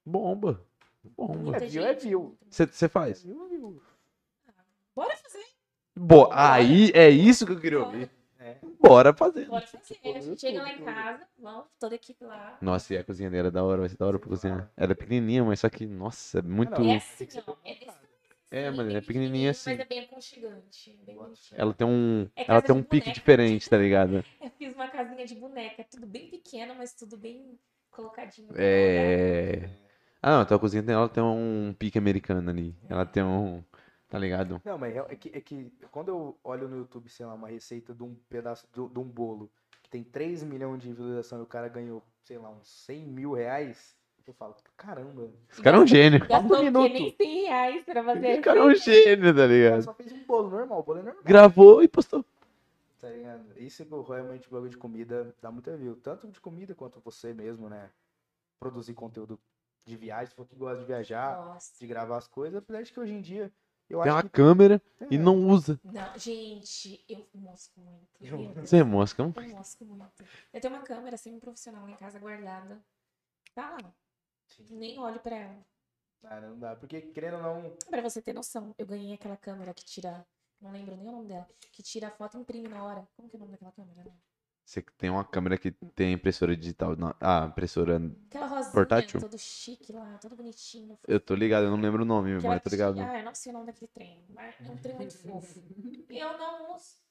Bomba. 0.06 0.62
Bomba. 1.04 1.58
É 1.58 1.60
view, 1.60 1.84
é 1.84 1.94
view. 1.94 2.20
muito. 2.22 2.38
Você 2.50 2.66
você 2.66 2.88
faz? 2.88 3.24
Viu, 3.24 3.48
viu? 3.50 3.82
Bora 4.96 5.16
fazer, 5.18 5.46
Bo 5.96 6.30
aí 6.32 6.92
é 6.94 7.10
isso 7.10 7.46
que 7.46 7.52
eu 7.54 7.60
queria 7.60 7.80
ouvir. 7.84 8.10
É. 8.40 8.58
Bora 8.80 9.14
fazer. 9.14 9.46
bora 9.46 9.66
fazer. 9.68 10.00
A 10.04 10.20
gente 10.20 10.42
chega 10.42 10.62
lá 10.64 10.74
em 10.74 10.84
casa, 10.84 11.28
vamos, 11.38 11.66
toda 11.80 11.94
a 11.94 11.98
equipe 11.98 12.24
lá. 12.26 12.58
Nossa, 12.62 12.94
e 12.94 12.98
a 12.98 13.04
cozinha 13.04 13.30
dela 13.30 13.50
é 13.50 13.52
da 13.52 13.64
hora, 13.64 13.82
vai 13.82 13.90
ser 13.90 13.98
da 13.98 14.06
hora 14.08 14.18
pra 14.20 14.28
cozinhar. 14.30 14.72
Ela 14.76 14.92
é 14.94 14.96
pequenininha, 14.96 15.44
mas 15.44 15.60
só 15.60 15.70
que, 15.70 15.86
nossa, 15.86 16.40
é 16.40 16.42
muito. 16.42 16.72
não, 16.72 16.90
É 16.92 16.98
assim, 16.98 17.28
ó. 17.48 17.56
É 17.64 17.76
desse 17.76 17.98
É, 18.52 18.70
mas 18.70 18.94
é 18.94 19.00
pequenininha 19.02 19.52
assim. 19.52 19.72
Mas 19.72 19.80
é 19.80 19.86
bem 19.86 20.00
aconchegante. 20.02 21.00
Bem. 21.06 21.18
Ela 21.54 21.74
tem 21.74 21.88
um. 21.88 22.28
É 22.36 22.46
Ela 22.48 22.62
tem 22.62 22.76
de 22.76 22.82
um 22.82 22.84
pique 22.84 23.06
boneca. 23.06 23.12
diferente, 23.12 23.70
tá 23.70 23.78
ligado? 23.78 24.24
Eu 24.42 24.52
fiz 24.52 24.74
uma 24.76 24.90
casinha 24.90 25.26
de 25.26 25.36
boneca, 25.36 25.86
tudo 25.90 26.06
bem 26.06 26.30
pequeno, 26.30 26.76
mas 26.76 26.94
tudo 26.94 27.18
bem 27.18 27.58
colocadinho. 27.90 28.50
É. 28.56 29.70
Ah, 30.22 30.32
não, 30.38 30.42
então 30.44 30.58
a 30.58 30.60
cozinha 30.60 30.84
dela 30.84 31.08
tem 31.10 31.24
um 31.24 31.74
pique 31.80 31.98
americano 31.98 32.50
ali. 32.50 32.76
Ela 32.90 33.06
tem 33.06 33.24
um. 33.24 33.64
Tá 34.10 34.20
ligado? 34.20 34.62
Não, 34.66 34.78
mas 34.78 34.94
é 34.94 35.16
que, 35.16 35.30
é 35.34 35.40
que 35.40 35.72
quando 35.90 36.10
eu 36.10 36.38
olho 36.44 36.68
no 36.68 36.76
YouTube, 36.80 37.08
sei 37.08 37.26
lá, 37.26 37.34
uma 37.34 37.48
receita 37.48 37.94
de 37.94 38.04
um 38.04 38.14
pedaço 38.28 38.68
do- 38.74 38.90
de 38.90 39.00
um 39.00 39.06
bolo 39.06 39.50
que 39.82 39.90
tem 39.90 40.04
3 40.04 40.44
milhões 40.44 40.82
de 40.82 40.90
visualização 40.90 41.40
e 41.40 41.44
o 41.44 41.46
cara 41.46 41.70
ganhou, 41.70 42.04
sei 42.26 42.38
lá, 42.38 42.50
uns 42.50 42.68
100 42.86 43.08
mil 43.08 43.32
reais, 43.32 43.96
eu 44.32 44.36
falo, 44.36 44.56
caramba, 44.78 45.30
Esse 45.52 45.62
cara 45.62 45.78
é 45.78 45.80
um 45.80 45.88
gênio. 45.88 46.20
Gastou 46.28 46.58
Um 46.58 46.60
o 46.60 46.64
minuto. 46.64 46.94
Nem 46.94 47.16
100 47.16 47.42
reais 47.46 47.86
pra 47.86 48.04
fazer 48.04 48.28
Esse 48.30 48.42
cara 48.42 48.60
é 48.60 48.64
um 48.64 48.76
gênio, 48.76 49.36
tá 49.36 49.46
ligado? 49.48 49.82
só 49.84 49.94
fez 49.94 50.12
um 50.12 50.24
bolo 50.26 50.50
normal, 50.50 50.80
o 50.80 50.84
bolo 50.84 51.00
é 51.00 51.04
normal. 51.04 51.24
Gravou 51.24 51.84
e 51.84 51.88
postou. 51.88 52.26
Tá 53.00 53.10
ligado? 53.10 53.44
Isso 53.58 53.84
realmente 54.08 54.48
o 54.48 54.52
bagulho 54.52 54.70
de 54.70 54.78
comida 54.78 55.36
dá 55.42 55.52
muita 55.52 55.76
view. 55.76 55.96
Tanto 55.96 56.28
de 56.28 56.40
comida 56.40 56.76
quanto 56.76 57.00
você 57.02 57.34
mesmo, 57.34 57.68
né? 57.68 57.90
Produzir 58.60 58.94
conteúdo 58.94 59.40
de 59.86 59.96
viagem, 59.98 60.28
se 60.28 60.36
for 60.36 60.46
que 60.46 60.56
gosta 60.56 60.78
de 60.80 60.86
viajar, 60.86 61.36
Nossa. 61.36 61.74
de 61.80 61.88
gravar 61.88 62.18
as 62.18 62.28
coisas, 62.28 62.60
apesar 62.60 62.84
de 62.84 62.94
que 62.94 63.00
hoje 63.00 63.14
em 63.14 63.22
dia 63.22 63.52
eu 63.90 64.02
Tem 64.04 64.12
uma 64.12 64.22
que. 64.24 64.30
câmera 64.30 64.82
e 65.10 65.16
é, 65.16 65.18
não 65.18 65.50
usa. 65.50 65.80
Não, 65.84 66.18
gente, 66.18 67.04
eu 67.10 67.28
mosco 67.34 67.82
muito. 67.82 68.08
Eu-. 68.22 68.54
Você 68.64 68.78
é 68.78 68.84
mosca, 68.84 69.24
não? 69.24 69.34
Eu 69.36 69.50
mosco 69.50 69.84
muito. 69.84 70.24
Eu 70.54 70.62
tenho 70.62 70.74
uma 70.76 70.84
câmera 70.84 71.18
semi-profissional 71.18 71.90
em 71.90 71.96
casa 71.96 72.20
guardada. 72.20 72.80
Tá 73.54 73.72
lá. 73.82 73.92
Sim. 74.56 74.66
Nem 74.70 75.00
olho 75.00 75.20
pra 75.20 75.36
ela. 75.36 75.66
Ah, 76.24 76.40
não 76.42 76.60
dá. 76.60 76.76
Porque, 76.76 77.02
querendo 77.02 77.38
ou 77.38 77.42
não, 77.42 77.78
Pra 77.90 78.02
você 78.02 78.22
ter 78.22 78.34
noção, 78.34 78.74
eu 78.78 78.86
ganhei 78.86 79.14
aquela 79.14 79.38
câmera 79.38 79.74
que 79.74 79.84
tira. 79.86 80.26
Não 80.62 80.72
lembro 80.72 80.96
nem 80.96 81.08
o 81.08 81.12
nome 81.12 81.28
dela. 81.28 81.48
Que 81.72 81.82
tira 81.82 82.08
a 82.08 82.12
foto 82.12 82.38
e 82.38 82.42
imprime 82.42 82.68
na 82.68 82.84
hora. 82.84 83.08
Como 83.16 83.28
que 83.30 83.36
é 83.36 83.38
o 83.38 83.40
nome 83.40 83.52
daquela 83.54 83.72
câmera? 83.72 84.04
né? 84.04 84.12
Você 84.64 84.82
tem 84.98 85.10
uma 85.10 85.26
câmera 85.26 85.58
que 85.58 85.72
tem 85.72 86.14
impressora 86.14 86.56
digital. 86.56 86.96
na- 86.96 87.16
Ah, 87.20 87.48
impressora. 87.50 88.00
Aquela 88.30 88.46
rosinha, 88.46 88.72
Portátil? 88.72 89.20
todo 89.20 89.38
chique 89.40 89.92
lá, 89.92 90.18
todo 90.22 90.36
bonitinho. 90.36 90.98
Eu 91.08 91.20
tô 91.20 91.34
ligado, 91.34 91.64
eu 91.66 91.72
não 91.72 91.82
lembro 91.82 92.04
o 92.04 92.06
nome, 92.06 92.40
Que 92.40 92.46
ela 92.46 92.56
mas 92.56 92.64
tô 92.64 92.70
ligado. 92.70 92.94
tinha- 92.94 93.10
Ah, 93.10 93.20
eu 93.20 93.26
não 93.26 93.34
sei 93.34 93.50
o 93.52 93.54
nome 93.54 93.66
daquele 93.66 93.88
trem. 93.92 94.24
Mas 94.30 94.54
é 94.64 94.70
um 94.70 94.78
trem 94.78 94.96
muito 94.96 95.18
fofo. 95.18 95.60
E 96.10 96.20
eu 96.20 96.38
não 96.38 96.76
uso. 96.76 97.02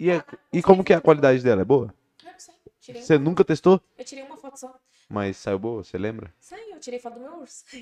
E, 0.00 0.10
é- 0.10 0.24
e 0.52 0.60
como 0.62 0.82
que 0.84 0.92
é 0.92 0.96
a 0.96 1.00
qualidade 1.00 1.42
dela? 1.42 1.62
É 1.62 1.64
boa? 1.64 1.94
Eu 2.24 2.32
não 2.32 2.38
sei. 2.40 2.54
Tirei 2.80 3.02
Você 3.02 3.14
uma, 3.16 3.24
nunca 3.24 3.44
testou? 3.44 3.80
Eu 3.96 4.04
tirei 4.04 4.24
uma 4.24 4.36
foto 4.36 4.58
só. 4.58 4.78
Mas 5.08 5.36
saiu 5.36 5.58
boa, 5.58 5.84
você 5.84 5.96
lembra? 5.96 6.34
Saiu, 6.40 6.74
eu 6.74 6.80
tirei 6.80 6.98
foto 6.98 7.14
do 7.14 7.20
meu 7.20 7.38
urso. 7.40 7.64
eu 7.72 7.78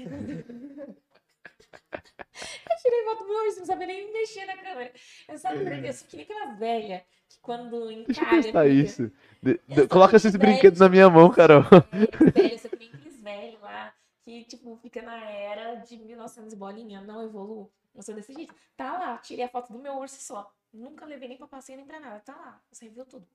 tirei 2.83 3.05
foto 3.05 3.19
do 3.25 3.29
meu 3.29 3.45
urso, 3.47 3.59
não 3.61 3.67
sabia 3.67 3.87
nem 3.87 4.13
mexer 4.13 4.45
na 4.47 4.57
câmera. 4.57 4.93
Eu 5.29 5.39
só, 5.39 5.51
eu 5.53 5.93
só 5.93 6.05
queria 6.07 6.25
aquela 6.25 6.53
velha 6.55 7.05
que 7.29 7.39
quando 7.41 7.87
Deixa 8.05 8.21
eu 8.23 8.29
testar 8.29 8.43
fica- 8.43 8.67
isso. 8.67 9.11
De- 9.43 9.61
Eu 9.69 9.83
de- 9.83 9.89
coloca 9.89 10.17
esses 10.17 10.33
velha, 10.37 10.53
brinquedos 10.53 10.81
na 10.81 10.89
minha 10.89 11.09
mão, 11.09 11.31
Carol. 11.31 11.63
É, 11.63 12.31
velho, 12.41 12.59
você 12.59 12.69
tem 12.69 12.89
aqueles 12.93 13.17
velhos 13.21 13.61
lá 13.61 13.95
que, 14.23 14.45
tipo, 14.45 14.77
fica 14.77 15.03
na 15.03 15.19
era 15.31 15.75
de 15.77 15.97
1900 15.97 16.53
e 16.53 16.57
bolinha, 16.57 17.01
não 17.01 17.23
evolui. 17.23 17.69
Eu 17.95 18.03
sou 18.03 18.15
desse 18.15 18.35
jeito. 18.35 18.55
Tá 18.77 18.93
lá, 18.99 19.19
tirei 19.19 19.45
a 19.45 19.49
foto 19.49 19.73
do 19.73 19.79
meu 19.79 19.95
urso 19.99 20.21
só. 20.21 20.53
Nunca 20.73 21.05
levei 21.07 21.29
nem 21.29 21.39
pra 21.39 21.47
passeio 21.47 21.77
nem 21.77 21.87
pra 21.87 22.01
nada. 22.01 22.21
Tá 22.21 22.35
lá, 22.35 22.61
você 22.71 22.89
viu 22.89 23.05
tudo. 23.07 23.27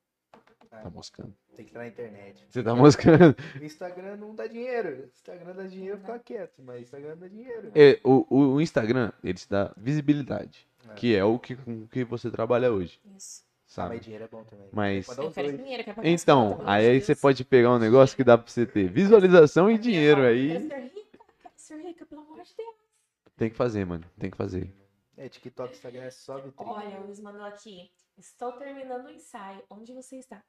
Tá 0.70 0.90
moscando. 0.90 1.34
Tem 1.56 1.66
que 1.66 1.72
estar 1.72 1.80
na 1.80 1.88
internet. 1.88 2.46
Você 2.50 2.64
tá 2.64 2.76
moscando. 2.76 3.36
O 3.60 3.64
Instagram 3.64 4.16
não 4.18 4.34
dá 4.34 4.48
dinheiro. 4.48 5.04
O 5.04 5.06
Instagram 5.08 5.54
dá 5.54 5.64
dinheiro, 5.64 5.98
fica 5.98 6.20
quieto. 6.20 6.62
Mas 6.64 6.78
o 6.78 6.82
Instagram 6.84 7.18
dá 7.18 7.28
dinheiro. 7.28 7.72
É, 7.76 8.00
o, 8.04 8.54
o, 8.54 8.62
Instagram, 8.62 9.12
ele 9.24 9.34
te 9.34 9.50
dá 9.50 9.74
visibilidade. 9.76 10.68
É. 10.90 10.94
Que 10.94 11.16
é 11.16 11.24
o 11.24 11.38
que, 11.38 11.56
com 11.56 11.86
que 11.88 12.04
você 12.06 12.32
trabalha 12.32 12.72
hoje, 12.72 13.00
Isso. 13.16 13.44
Ah, 13.44 13.64
sabe? 13.68 13.96
mas 13.96 14.06
dinheiro 14.06 14.24
é 14.24 14.28
bom 14.28 14.44
também. 14.44 14.70
Mas- 14.72 15.08
Eu 15.18 15.32
quero 15.32 15.58
dinheiro, 15.58 15.82
é 15.82 15.94
pagar 15.94 16.08
Então, 16.08 16.52
contas, 16.54 16.68
aí, 16.68 17.02
você 17.02 17.16
pode 17.16 17.44
pegar 17.44 17.74
um 17.74 17.80
negócio 17.80 18.16
que 18.16 18.24
dá 18.24 18.38
pra 18.38 18.50
você 18.50 18.66
ter 18.66 18.90
visualização 18.90 19.70
e 19.70 19.78
dinheiro 19.78 20.22
aí. 20.22 20.48
Quero 20.48 20.68
ser 20.70 20.80
rica, 20.80 21.20
quero 21.42 21.54
ser 21.58 21.78
rica, 21.82 22.06
pelo 22.06 22.22
amor 22.22 22.42
de 22.42 22.56
Deus. 22.56 22.76
Tem 23.36 23.50
que 23.50 23.56
fazer, 23.56 23.86
mano. 23.86 24.06
Tem 24.18 24.32
que 24.32 24.38
fazer. 24.38 24.74
É, 25.18 25.28
TikTok, 25.28 25.74
Instagram 25.74 26.04
é 26.04 26.12
só 26.12 26.36
vitrine. 26.40 26.72
Olha, 26.72 27.02
o 27.02 27.06
Luiz 27.08 27.20
mandou 27.20 27.44
aqui. 27.44 27.92
Estou 28.20 28.52
terminando 28.52 29.06
o 29.06 29.10
ensaio. 29.10 29.64
Onde 29.70 29.94
você 29.94 30.18
está? 30.18 30.44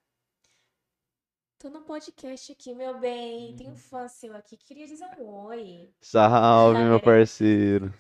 Tô 1.57 1.71
no 1.71 1.83
podcast 1.83 2.51
aqui, 2.51 2.75
meu 2.75 2.99
bem. 2.99 3.55
Tem 3.55 3.71
um 3.71 3.77
fã 3.77 4.09
seu 4.09 4.35
aqui. 4.35 4.57
Queria 4.57 4.89
dizer 4.89 5.05
um 5.21 5.45
oi. 5.47 5.89
Salve, 6.01 6.81
Ah, 6.81 6.85
meu 6.85 6.99
parceiro. 7.01 7.95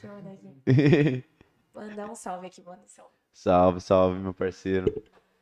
Mandar 1.72 2.10
um 2.10 2.16
salve 2.16 2.48
aqui, 2.48 2.60
manda 2.62 2.82
um 2.82 2.88
salve. 2.88 3.14
salve, 3.32 3.80
salve, 3.80 4.18
meu 4.18 4.34
parceiro. 4.34 4.92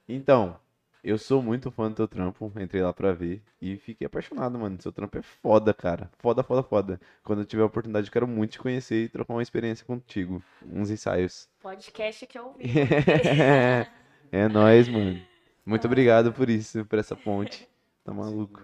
Então, 0.07 0.61
eu 1.03 1.17
sou 1.17 1.43
muito 1.43 1.71
fã 1.71 1.89
do 1.89 1.95
teu 1.95 2.07
trampo. 2.09 2.53
Entrei 2.61 2.83
lá 2.83 2.93
pra 2.93 3.13
ver 3.15 3.43
e 3.63 3.79
fiquei 3.79 4.07
apaixonado, 4.07 4.59
mano. 4.59 4.79
Seu 4.83 4.93
trampo 4.93 5.17
é 5.17 5.23
foda, 5.23 5.73
cara. 5.73 6.11
Foda, 6.19 6.43
foda, 6.43 6.63
foda. 6.63 7.01
Quando 7.25 7.39
eu 7.41 7.47
tiver 7.47 7.63
a 7.63 7.67
oportunidade, 7.67 8.09
eu 8.09 8.13
quero 8.13 8.29
muito 8.29 8.53
te 8.53 8.59
conhecer 8.59 9.05
e 9.05 9.09
trocar 9.09 9.33
uma 9.33 9.43
experiência 9.43 9.87
contigo. 9.87 10.43
Uns 10.67 10.91
ensaios. 10.91 11.49
Podcast 11.61 12.27
que 12.27 12.39
eu 12.39 12.49
ouvi. 12.49 12.65
é 14.33 14.49
nóis, 14.49 14.89
mano. 14.89 15.21
Muito 15.65 15.87
obrigado 15.87 16.33
por 16.33 16.49
isso, 16.49 16.85
por 16.87 16.99
essa 16.99 17.15
ponte. 17.17 17.69
Tá 18.05 18.13
maluco. 18.13 18.63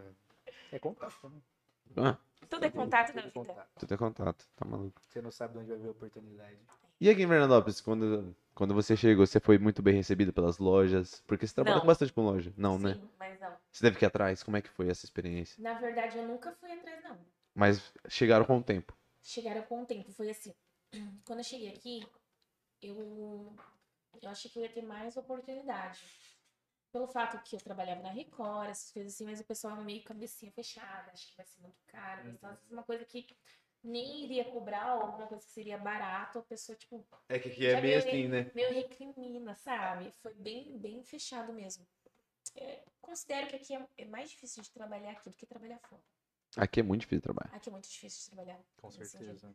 É 0.72 0.78
contato, 0.78 1.28
né? 1.28 1.40
Ah, 1.96 2.16
Tudo 2.48 2.64
é 2.64 2.70
contato 2.70 3.14
na 3.14 3.22
Tudo 3.22 3.24
vida. 3.24 3.32
contato. 3.32 3.68
tudo 3.78 3.94
é 3.94 3.96
contato. 3.96 4.48
Tá 4.56 4.64
maluco. 4.64 5.00
Você 5.08 5.20
não 5.20 5.30
sabe 5.30 5.52
de 5.54 5.58
onde 5.60 5.68
vai 5.70 5.78
vir 5.78 5.88
a 5.88 5.90
oportunidade. 5.90 6.58
E 7.00 7.10
aqui 7.10 7.22
em 7.22 7.28
Fernandópolis, 7.28 7.80
quando, 7.80 8.34
quando 8.54 8.72
você 8.74 8.96
chegou, 8.96 9.26
você 9.26 9.38
foi 9.38 9.58
muito 9.58 9.82
bem 9.82 9.94
recebido 9.94 10.32
pelas 10.32 10.58
lojas? 10.58 11.22
Porque 11.26 11.46
você 11.46 11.54
trabalha 11.54 11.76
Não. 11.76 11.80
com 11.82 11.86
bastante 11.86 12.12
com 12.12 12.22
loja. 12.22 12.52
Não, 12.56 12.78
né? 12.78 12.94
Sim, 12.94 13.08
mas 13.18 13.38
não. 13.40 13.52
Você 13.70 13.82
deve 13.84 13.98
que 13.98 14.04
ir 14.04 14.06
atrás. 14.06 14.42
Como 14.42 14.56
é 14.56 14.62
que 14.62 14.70
foi 14.70 14.88
essa 14.88 15.04
experiência? 15.04 15.62
Na 15.62 15.74
verdade, 15.74 16.16
eu 16.18 16.26
nunca 16.26 16.52
fui 16.52 16.72
atrás, 16.72 17.02
não. 17.04 17.18
Mas 17.54 17.92
chegaram 18.08 18.44
com 18.44 18.58
o 18.58 18.62
tempo. 18.62 18.92
Chegaram 19.22 19.62
com 19.62 19.82
o 19.82 19.86
tempo. 19.86 20.10
Foi 20.12 20.30
assim. 20.30 20.54
Quando 21.26 21.40
eu 21.40 21.44
cheguei 21.44 21.68
aqui, 21.68 22.06
eu, 22.82 23.52
eu 24.22 24.30
achei 24.30 24.50
que 24.50 24.58
eu 24.58 24.62
ia 24.62 24.72
ter 24.72 24.82
mais 24.82 25.16
oportunidade. 25.16 26.00
Pelo 26.92 27.08
fato 27.08 27.42
que 27.42 27.56
eu 27.56 27.60
trabalhava 27.60 28.02
na 28.02 28.10
Record, 28.10 28.70
essas 28.70 28.92
coisas 28.92 29.14
assim, 29.14 29.24
mas 29.24 29.40
o 29.40 29.44
pessoal 29.44 29.76
é 29.80 29.84
meio 29.84 30.04
cabecinha 30.04 30.52
fechada, 30.52 31.10
acho 31.10 31.28
que 31.30 31.36
vai 31.36 31.46
ser 31.46 31.60
muito 31.60 31.82
caro. 31.86 32.28
Então, 32.28 32.50
às 32.50 32.56
vezes, 32.56 32.70
uma 32.70 32.84
coisa 32.84 33.04
que 33.04 33.26
nem 33.82 34.24
iria 34.24 34.44
cobrar, 34.44 34.94
ou 34.94 35.02
alguma 35.02 35.26
coisa 35.26 35.44
que 35.44 35.52
seria 35.52 35.76
barato, 35.76 36.38
a 36.38 36.42
pessoa, 36.42 36.76
tipo, 36.76 37.04
É 37.28 37.38
que 37.38 37.48
aqui 37.50 37.66
é 37.66 37.80
meio 37.80 37.98
assim, 37.98 38.28
né? 38.28 38.50
meio 38.54 38.72
recrimina, 38.72 39.54
sabe? 39.56 40.12
Foi 40.22 40.32
bem, 40.34 40.78
bem 40.78 41.02
fechado 41.02 41.52
mesmo. 41.52 41.86
É, 42.56 42.84
considero 43.00 43.48
que 43.48 43.56
aqui 43.56 43.74
é, 43.74 43.88
é 43.98 44.04
mais 44.04 44.30
difícil 44.30 44.62
de 44.62 44.70
trabalhar 44.70 45.10
aqui 45.10 45.28
do 45.28 45.36
que 45.36 45.46
trabalhar 45.46 45.78
fora. 45.80 46.02
Aqui 46.56 46.80
é 46.80 46.82
muito 46.82 47.00
difícil 47.02 47.22
trabalhar. 47.22 47.54
Aqui 47.54 47.68
é 47.68 47.72
muito 47.72 47.88
difícil 47.88 48.20
de 48.20 48.30
trabalhar. 48.30 48.64
Com 48.80 48.90
certeza. 48.90 49.54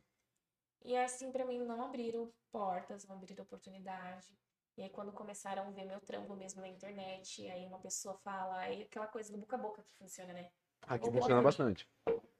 E 0.83 0.95
assim, 0.95 1.31
pra 1.31 1.45
mim, 1.45 1.59
não 1.59 1.83
abriram 1.83 2.31
portas, 2.51 3.05
não 3.05 3.15
abriram 3.15 3.43
oportunidade. 3.43 4.37
E 4.79 4.83
aí, 4.83 4.89
quando 4.89 5.11
começaram 5.11 5.67
a 5.67 5.71
ver 5.71 5.83
meu 5.83 5.99
trampo 5.99 6.33
mesmo 6.37 6.61
na 6.61 6.67
internet, 6.69 7.45
aí 7.49 7.65
uma 7.65 7.79
pessoa 7.79 8.15
fala, 8.19 8.59
aí 8.59 8.83
aquela 8.83 9.07
coisa 9.07 9.29
do 9.29 9.37
boca 9.37 9.57
a 9.57 9.59
boca 9.59 9.83
que 9.83 9.91
funciona, 9.91 10.31
né? 10.31 10.49
Aqui 10.83 11.05
Ou 11.07 11.11
funciona 11.11 11.41
bastante. 11.41 11.85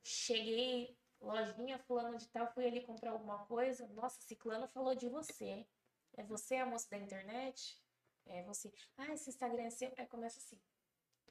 Cheguei, 0.02 0.98
lojinha, 1.20 1.78
fulano 1.80 2.18
de 2.18 2.30
tal, 2.30 2.48
fui 2.54 2.66
ali 2.66 2.80
comprar 2.86 3.12
alguma 3.12 3.40
coisa. 3.40 3.86
Nossa, 3.90 4.22
ciclano 4.22 4.70
falou 4.70 4.96
de 4.96 5.10
você. 5.10 5.68
É 6.16 6.24
você 6.24 6.56
a 6.56 6.66
moça 6.66 6.90
da 6.90 6.98
internet? 6.98 7.78
É 8.26 8.42
você. 8.44 8.72
Ah, 8.98 9.12
esse 9.12 9.30
Instagram 9.30 9.64
é 9.64 9.70
seu? 9.70 9.94
Aí 9.98 10.08
começa 10.08 10.40
assim. 10.40 10.62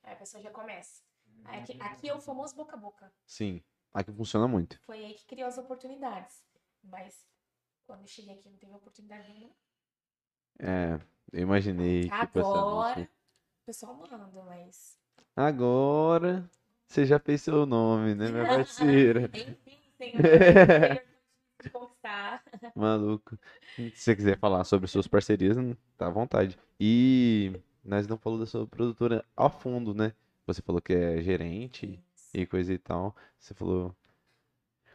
Aí 0.03 0.13
a 0.13 0.17
pessoa 0.17 0.43
já 0.43 0.51
começa. 0.51 1.03
Aqui, 1.47 1.81
aqui 1.81 2.09
é 2.11 2.15
o 2.15 2.21
famoso 2.21 2.55
boca 2.55 2.77
a 2.77 2.79
boca. 2.79 3.11
Sim. 3.25 3.65
Aqui 3.95 4.13
funciona 4.13 4.47
muito. 4.47 4.79
Foi 4.83 5.03
aí 5.03 5.15
que 5.15 5.25
criou 5.25 5.49
as 5.49 5.57
oportunidades. 5.57 6.45
Mas 6.83 7.27
quando 7.87 8.03
eu 8.03 8.09
cheguei 8.09 8.35
aqui 8.35 8.51
não 8.51 8.59
teve 8.59 8.75
oportunidade 8.75 9.33
nenhuma. 9.33 9.57
É, 10.59 10.99
eu 11.33 11.43
imaginei 11.43 12.09
que 12.09 12.15
Agora, 12.15 13.01
o 13.01 13.67
pessoal 13.67 13.95
manda, 13.95 14.43
mas. 14.45 14.99
Agora, 15.37 16.51
você 16.87 17.05
já 17.05 17.19
fez 17.19 17.43
seu 17.43 17.65
nome, 17.65 18.15
né, 18.15 18.31
minha 18.31 18.47
parceira? 18.47 19.31
Enfim, 19.35 19.79
senhor, 19.97 20.23
de 21.63 21.71
conquistar. 21.71 22.43
Maluco. 22.75 23.39
Se 23.77 23.91
você 23.95 24.17
quiser 24.17 24.39
falar 24.39 24.65
sobre 24.65 24.89
suas 24.89 25.07
parcerias, 25.07 25.57
hum, 25.57 25.75
tá 25.97 26.07
à 26.07 26.11
vontade. 26.11 26.59
E 26.81 27.53
nós 27.85 28.07
não 28.07 28.17
falou 28.17 28.39
da 28.39 28.47
sua 28.47 28.67
produtora 28.67 29.25
a 29.37 29.49
fundo, 29.49 29.95
né? 29.95 30.13
Você 30.47 30.63
falou 30.63 30.81
que 30.81 30.93
é 30.93 31.21
gerente 31.21 32.03
e 32.33 32.47
coisa 32.47 32.73
e 32.73 32.79
tal. 32.79 33.15
Você 33.39 33.55
falou. 33.55 33.95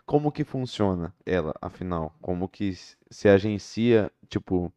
Como 0.06 0.32
que 0.32 0.44
funciona 0.44 1.16
ela, 1.26 1.54
afinal? 1.62 2.14
Como 2.22 2.50
que 2.50 2.74
se 3.10 3.30
agencia, 3.30 4.12
tipo, 4.28 4.72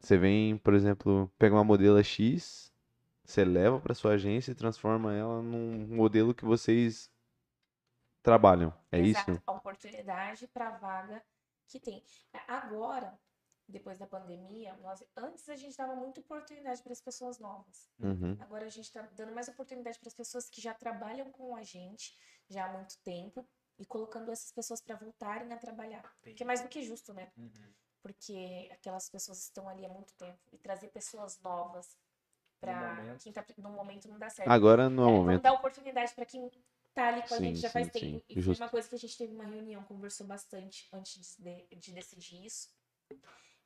você 0.00 0.16
vem, 0.16 0.56
por 0.58 0.74
exemplo, 0.74 1.30
pega 1.38 1.54
uma 1.54 1.62
modelo 1.62 2.02
X, 2.02 2.72
você 3.22 3.44
leva 3.44 3.78
pra 3.78 3.94
sua 3.94 4.12
agência 4.12 4.50
e 4.50 4.54
transforma 4.54 5.14
ela 5.14 5.42
num 5.42 5.86
modelo 5.94 6.34
que 6.34 6.44
vocês 6.44 7.10
trabalham. 8.22 8.72
É 8.90 8.98
Exato, 8.98 9.32
isso? 9.32 9.42
a 9.46 9.52
oportunidade 9.52 10.48
para 10.48 10.68
a 10.68 10.78
vaga 10.78 11.22
que 11.68 11.78
tem. 11.78 12.02
Agora, 12.48 13.16
depois 13.68 13.98
da 13.98 14.06
pandemia, 14.06 14.74
nós, 14.78 15.04
antes 15.16 15.48
a 15.48 15.54
gente 15.54 15.76
dava 15.76 15.94
muita 15.94 16.20
oportunidade 16.20 16.82
para 16.82 16.92
as 16.92 17.00
pessoas 17.00 17.38
novas. 17.38 17.88
Uhum. 18.00 18.36
Agora 18.40 18.66
a 18.66 18.70
gente 18.70 18.86
está 18.86 19.02
dando 19.02 19.32
mais 19.32 19.48
oportunidade 19.48 19.98
para 19.98 20.08
as 20.08 20.14
pessoas 20.14 20.48
que 20.48 20.60
já 20.60 20.74
trabalham 20.74 21.30
com 21.30 21.54
a 21.54 21.62
gente 21.62 22.16
já 22.48 22.66
há 22.66 22.72
muito 22.72 22.98
tempo 23.04 23.46
e 23.78 23.86
colocando 23.86 24.32
essas 24.32 24.50
pessoas 24.50 24.80
para 24.80 24.96
voltarem 24.96 25.52
a 25.52 25.56
trabalhar. 25.56 26.02
Que 26.36 26.42
é 26.42 26.46
mais 26.46 26.62
do 26.62 26.68
que 26.68 26.82
justo, 26.82 27.14
né? 27.14 27.30
Uhum. 27.36 27.72
Porque 28.02 28.68
aquelas 28.72 29.08
pessoas 29.10 29.38
estão 29.42 29.68
ali 29.68 29.84
há 29.84 29.88
muito 29.88 30.14
tempo 30.14 30.38
e 30.52 30.58
trazer 30.58 30.88
pessoas 30.88 31.38
novas 31.40 31.96
para 32.60 33.16
quem 33.18 33.32
tá 33.32 33.44
no 33.58 33.70
momento 33.70 34.08
não 34.08 34.18
dá 34.18 34.30
certo. 34.30 34.48
Agora 34.50 34.88
não 34.90 35.04
é 35.04 35.06
o 35.06 35.10
É, 35.10 35.18
vamos 35.18 35.18
momento. 35.18 35.42
dar 35.42 35.52
oportunidade 35.52 36.14
para 36.14 36.26
quem 36.26 36.50
tá 36.94 37.08
ali 37.08 37.22
com 37.26 37.34
a 37.34 37.38
Sim, 37.38 37.44
gente 37.44 37.60
já 37.60 37.68
sim, 37.68 37.72
faz 37.72 37.88
sim, 37.92 38.20
tempo. 38.20 38.24
E 38.28 38.40
foi 38.42 38.54
uma 38.54 38.68
coisa 38.68 38.88
que 38.88 38.94
a 38.94 38.98
gente 38.98 39.16
teve 39.16 39.34
uma 39.34 39.44
reunião, 39.44 39.82
conversou 39.84 40.26
bastante 40.26 40.88
antes 40.92 41.36
de, 41.38 41.66
de 41.76 41.92
decidir 41.92 42.44
isso. 42.44 42.68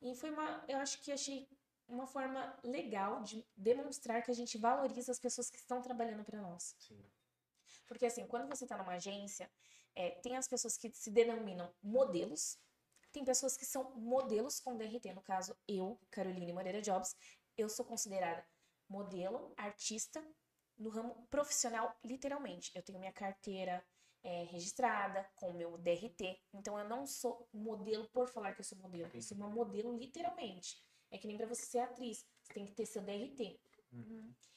E 0.01 0.15
foi 0.15 0.31
uma, 0.31 0.65
eu 0.69 0.79
acho 0.79 1.01
que 1.03 1.13
achei 1.13 1.49
uma 1.89 2.07
forma 2.07 2.57
legal 2.63 3.23
de 3.23 3.45
demonstrar 3.57 4.23
que 4.23 4.31
a 4.31 4.35
gente 4.35 4.59
valoriza 4.59 5.13
as 5.13 5.19
pessoas 5.19 5.51
que 5.51 5.57
estão 5.59 5.83
trabalhando 5.83 6.25
para 6.25 6.41
nós. 6.41 6.77
Sim. 6.79 7.03
Porque 7.87 8.07
assim, 8.07 8.27
quando 8.27 8.49
você 8.49 8.65
está 8.65 8.77
numa 8.77 8.95
agência, 8.95 9.51
é, 9.95 10.11
tem 10.11 10.37
as 10.37 10.49
pessoas 10.49 10.77
que 10.77 10.91
se 10.93 11.11
denominam 11.11 11.73
modelos, 11.83 12.59
tem 13.15 13.25
pessoas 13.25 13.57
que 13.57 13.65
são 13.65 13.93
modelos 13.95 14.59
com 14.59 14.77
DRT. 14.77 15.15
No 15.15 15.23
caso, 15.23 15.57
eu, 15.69 15.99
Caroline 16.11 16.53
Moreira 16.53 16.83
Jobs, 16.83 17.17
eu 17.57 17.69
sou 17.69 17.85
considerada 17.85 18.45
modelo, 18.89 19.55
artista, 19.57 20.21
no 20.77 20.91
ramo 20.91 21.15
profissional, 21.31 21.97
literalmente. 22.05 22.73
Eu 22.75 22.83
tenho 22.83 22.99
minha 22.99 23.13
carteira 23.13 23.85
é, 24.25 24.43
registrada 24.45 25.25
com 25.37 25.51
o 25.51 25.55
meu 25.55 25.79
DRT. 25.79 26.43
Então, 26.53 26.77
eu 26.77 26.89
não 26.89 27.07
sou 27.07 27.49
modelo 27.53 28.09
por 28.09 28.29
falar 28.29 28.53
que 28.53 28.61
eu 28.61 28.65
sou 28.65 28.77
modelo. 28.79 29.09
Eu 29.15 29.23
sou 29.23 29.37
uma 29.37 29.49
modelo 29.49 29.97
literalmente. 29.97 30.83
É 31.09 31.17
que 31.17 31.29
nem 31.29 31.37
pra 31.37 31.47
você 31.47 31.65
ser 31.65 31.79
atriz. 31.79 32.27
Você 32.43 32.53
tem 32.53 32.67
que 32.67 32.73
ter 32.73 32.85
seu 32.85 33.01
DRT. 33.01 33.61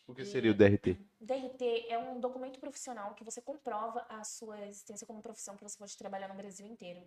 O 0.08 0.14
que 0.16 0.24
seria 0.26 0.52
o 0.52 0.54
DRT? 0.54 0.98
DRT 1.20 1.88
é 1.90 1.98
um 1.98 2.20
documento 2.20 2.60
profissional 2.60 3.14
que 3.14 3.24
você 3.24 3.42
comprova 3.42 4.06
a 4.10 4.24
sua 4.24 4.66
existência 4.66 5.06
como 5.06 5.22
profissão 5.22 5.58
que 5.58 5.64
você 5.64 5.78
pode 5.78 5.98
trabalhar 5.98 6.28
no 6.30 6.36
Brasil 6.36 6.66
inteiro. 6.66 7.06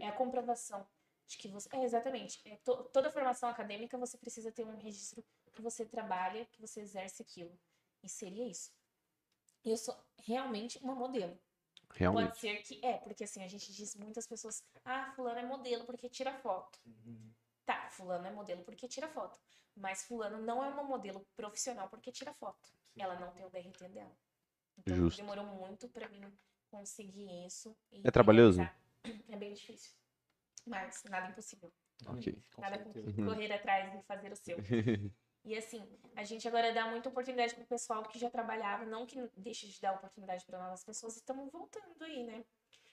É 0.00 0.08
a 0.08 0.12
comprovação 0.12 0.86
de 1.26 1.36
que 1.36 1.48
você. 1.48 1.68
É, 1.76 1.82
exatamente. 1.84 2.40
É 2.48 2.56
to- 2.56 2.84
Toda 2.84 3.10
formação 3.10 3.48
acadêmica 3.48 3.98
você 3.98 4.16
precisa 4.16 4.50
ter 4.50 4.64
um 4.64 4.76
registro 4.78 5.22
que 5.52 5.60
você 5.62 5.84
trabalha, 5.84 6.46
que 6.46 6.60
você 6.60 6.80
exerce 6.80 7.22
aquilo. 7.22 7.58
E 8.02 8.08
seria 8.08 8.46
isso. 8.46 8.72
Eu 9.64 9.76
sou 9.76 9.94
realmente 10.18 10.78
uma 10.78 10.94
modelo. 10.94 11.38
Pode 11.88 11.98
Realmente. 12.00 12.38
ser 12.38 12.62
que 12.62 12.84
é, 12.84 12.98
porque 12.98 13.24
assim, 13.24 13.42
a 13.44 13.48
gente 13.48 13.72
diz 13.72 13.94
muitas 13.94 14.26
pessoas, 14.26 14.64
ah, 14.84 15.12
fulano 15.14 15.38
é 15.38 15.46
modelo 15.46 15.84
porque 15.84 16.08
tira 16.08 16.34
foto. 16.38 16.78
Uhum. 16.86 17.32
Tá, 17.64 17.88
fulano 17.90 18.26
é 18.26 18.30
modelo 18.30 18.62
porque 18.64 18.88
tira 18.88 19.08
foto. 19.08 19.38
Mas 19.76 20.04
fulano 20.04 20.38
não 20.38 20.62
é 20.62 20.68
uma 20.68 20.82
modelo 20.82 21.26
profissional 21.36 21.88
porque 21.88 22.12
tira 22.12 22.32
foto. 22.34 22.70
Ela 22.96 23.18
não 23.18 23.32
tem 23.32 23.44
o 23.44 23.50
DRT 23.50 23.88
dela. 23.88 24.16
Então 24.78 24.96
Justo. 24.96 25.16
demorou 25.20 25.44
muito 25.44 25.88
pra 25.88 26.08
mim 26.08 26.22
conseguir 26.70 27.46
isso. 27.46 27.76
É 28.04 28.10
trabalhoso? 28.10 28.60
É 29.28 29.36
bem 29.36 29.52
difícil. 29.52 29.92
Mas 30.66 31.02
nada 31.04 31.28
impossível. 31.28 31.72
Ok. 32.06 32.42
Com 32.54 32.60
nada 32.60 32.78
com 32.78 32.92
certeza. 32.92 33.24
correr 33.24 33.52
atrás 33.52 33.94
e 33.94 34.02
fazer 34.02 34.32
o 34.32 34.36
seu. 34.36 34.56
E 35.46 35.54
assim, 35.54 35.86
a 36.16 36.24
gente 36.24 36.48
agora 36.48 36.72
dá 36.72 36.88
muita 36.88 37.10
oportunidade 37.10 37.54
pro 37.54 37.66
pessoal 37.66 38.02
que 38.04 38.18
já 38.18 38.30
trabalhava, 38.30 38.86
não 38.86 39.04
que 39.04 39.28
deixe 39.36 39.68
de 39.68 39.78
dar 39.78 39.92
oportunidade 39.92 40.42
para 40.46 40.58
novas 40.58 40.82
pessoas, 40.82 41.16
e 41.16 41.18
estamos 41.18 41.52
voltando 41.52 42.02
aí, 42.02 42.24
né? 42.24 42.42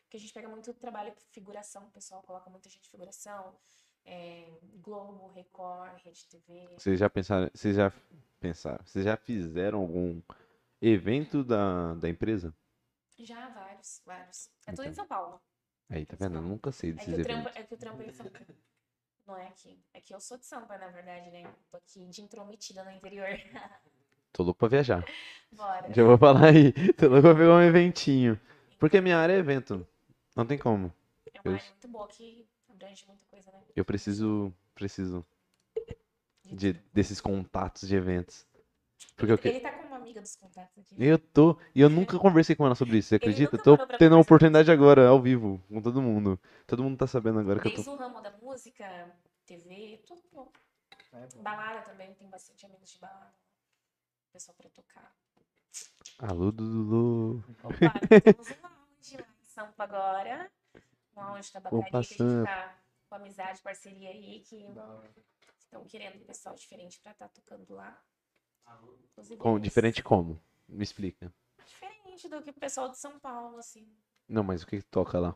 Porque 0.03 0.17
a 0.17 0.19
gente 0.19 0.33
pega 0.33 0.49
muito 0.49 0.73
trabalho 0.73 1.13
figuração, 1.31 1.85
o 1.85 1.91
pessoal 1.91 2.21
coloca 2.23 2.49
muita 2.49 2.67
gente 2.67 2.83
de 2.83 2.89
figuração, 2.89 3.55
é, 4.05 4.47
Globo, 4.81 5.27
Record, 5.33 5.93
Rede 6.03 6.25
TV. 6.27 6.69
Vocês 6.77 6.99
já 6.99 7.09
pensaram, 7.09 7.49
vocês 7.53 7.75
já 7.75 7.91
pensaram, 8.39 8.83
vocês 8.85 9.05
já 9.05 9.15
fizeram 9.17 9.79
algum 9.79 10.21
evento 10.81 11.43
da, 11.43 11.93
da 11.95 12.09
empresa? 12.09 12.53
Já, 13.19 13.49
vários, 13.49 14.01
vários. 14.05 14.49
É 14.65 14.71
tudo 14.71 14.81
em 14.83 14.89
Então. 14.89 14.93
São 14.95 15.07
Paulo. 15.07 15.39
Aí, 15.89 16.05
tá 16.05 16.15
vendo? 16.19 16.35
Eu 16.37 16.41
nunca 16.41 16.71
sei 16.71 16.91
É 16.91 16.93
desses 16.93 17.13
que, 17.13 17.21
o 17.21 17.23
trampo, 17.23 17.41
eventos. 17.49 17.55
é 17.57 17.63
que 17.63 17.73
o 17.73 17.77
trampo 17.77 18.01
é 18.01 18.05
em 18.07 18.11
São 18.13 18.25
Paulo. 18.25 18.47
Não 19.27 19.37
é 19.37 19.47
aqui. 19.47 19.79
É 19.93 20.01
que 20.01 20.13
eu 20.15 20.19
sou 20.19 20.37
de 20.37 20.45
Sampa, 20.45 20.77
na 20.77 20.87
verdade, 20.87 21.29
né? 21.29 21.43
Tô 21.69 21.77
aqui 21.77 22.07
de 22.07 22.21
intrometida 22.21 22.83
no 22.83 22.91
interior. 22.91 23.27
Tô 24.33 24.43
louco 24.43 24.59
pra 24.59 24.69
viajar. 24.69 25.05
Bora. 25.51 25.93
Já 25.93 26.03
vou 26.03 26.17
falar 26.17 26.45
aí. 26.45 26.71
Tô 26.93 27.07
louco 27.07 27.21
pra 27.23 27.35
pegar 27.35 27.55
um 27.55 27.61
eventinho. 27.61 28.39
Porque 28.79 28.97
a 28.97 29.01
minha 29.01 29.17
área 29.17 29.33
é 29.33 29.37
evento. 29.37 29.85
Não 30.35 30.45
tem 30.45 30.57
como. 30.57 30.91
É 31.33 31.37
eu- 31.43 31.51
uma 31.51 31.53
área 31.57 31.69
muito 31.69 31.87
boa 31.89 32.07
que 32.07 32.47
abrange 32.81 33.05
muita 33.07 33.25
coisa, 33.25 33.51
né? 33.51 33.61
Eu 33.75 33.85
preciso, 33.85 34.53
preciso 34.73 35.25
de, 36.51 36.73
desses 36.93 37.21
contatos 37.21 37.87
de 37.87 37.95
eventos. 37.95 38.45
Porque 39.15 39.31
eu, 39.31 39.37
que- 39.37 39.49
Ele 39.49 39.59
tá 39.59 39.71
com 39.71 39.87
uma 39.87 39.97
amiga 39.97 40.21
dos 40.21 40.35
contatos 40.35 40.77
aqui. 40.79 40.95
eu 40.97 41.17
tô, 41.19 41.57
e 41.75 41.81
eu 41.81 41.89
nunca 41.89 42.17
conversei 42.19 42.55
com 42.55 42.65
ela 42.65 42.75
sobre 42.75 42.97
isso, 42.97 43.09
você 43.09 43.15
Ele 43.15 43.21
acredita? 43.21 43.57
Tô 43.57 43.77
tendo 43.97 44.15
a 44.15 44.19
oportunidade 44.19 44.71
agora, 44.71 45.07
ao 45.07 45.21
vivo, 45.21 45.61
com 45.69 45.81
todo 45.81 46.01
mundo. 46.01 46.39
Todo 46.65 46.83
mundo 46.83 46.97
tá 46.97 47.07
sabendo 47.07 47.39
agora 47.39 47.59
que 47.59 47.67
eu 47.67 47.71
tô. 47.71 47.77
Desde 47.77 47.91
o 47.91 47.95
ramo 47.97 48.21
da 48.21 48.31
música, 48.41 49.15
TV, 49.45 50.01
tudo 50.07 50.21
bom. 50.33 50.51
É 51.13 51.27
bom. 51.35 51.43
Balada 51.43 51.81
também, 51.81 52.13
tem 52.15 52.29
bastante 52.29 52.65
amigos 52.65 52.91
de 52.91 52.99
balada. 52.99 53.33
Pessoal 54.33 54.55
pra 54.57 54.69
tocar. 54.69 55.13
Alô, 56.19 56.51
Dudu. 56.51 57.43
Opa, 57.63 57.73
temos 58.23 58.47
um 58.49 58.61
lounge 58.61 59.17
lá 59.17 59.27
em 59.41 59.45
Sampa 59.45 59.83
agora. 59.83 60.49
Lounge 61.21 61.53
da 61.53 61.59
Bacaria 61.59 61.89
que 61.89 61.95
a 61.97 62.01
gente 62.01 62.43
tá 62.45 62.79
com 63.09 63.15
amizade, 63.15 63.61
parceria 63.61 64.09
aí, 64.09 64.39
que 64.41 64.65
estão 65.59 65.85
querendo 65.85 66.21
um 66.21 66.25
pessoal 66.25 66.55
diferente 66.55 66.99
pra 66.99 67.11
estar 67.11 67.27
tocando 67.29 67.73
lá. 67.73 68.01
Com, 69.37 69.59
diferente 69.59 70.01
como? 70.03 70.41
Me 70.67 70.83
explica. 70.83 71.33
Diferente 71.65 72.27
do 72.29 72.41
que 72.41 72.49
o 72.49 72.53
pessoal 72.53 72.89
de 72.89 72.97
São 72.97 73.19
Paulo, 73.19 73.57
assim. 73.57 73.91
Não, 74.27 74.43
mas 74.43 74.63
o 74.63 74.67
que 74.67 74.77
que 74.77 74.83
toca 74.83 75.19
lá? 75.19 75.35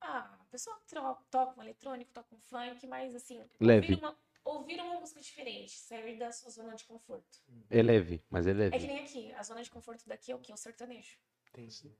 Ah, 0.00 0.38
o 0.40 0.44
pessoal 0.46 0.80
tro- 0.86 1.18
toca 1.30 1.58
um 1.58 1.62
eletrônico, 1.62 2.10
toca 2.12 2.34
um 2.34 2.40
funk, 2.40 2.86
mas 2.86 3.14
assim, 3.14 3.44
Leve. 3.60 3.92
ouvir 3.92 4.02
uma, 4.04 4.18
ouvir 4.44 4.80
uma 4.80 4.98
música 5.00 5.20
diferente, 5.20 5.72
sair 5.78 6.18
da 6.18 6.32
sua 6.32 6.50
zona 6.50 6.74
de 6.74 6.84
conforto. 6.84 7.38
É 7.68 7.82
leve, 7.82 8.24
mas 8.30 8.46
é 8.46 8.50
É 8.50 8.54
que 8.54 8.60
leve. 8.78 8.86
nem 8.86 9.00
aqui, 9.04 9.32
a 9.34 9.42
zona 9.42 9.62
de 9.62 9.70
conforto 9.70 10.08
daqui 10.08 10.32
é 10.32 10.34
o 10.34 10.40
quê? 10.40 10.52
O 10.52 10.56
sertanejo. 10.56 11.18
Entendi. 11.48 11.94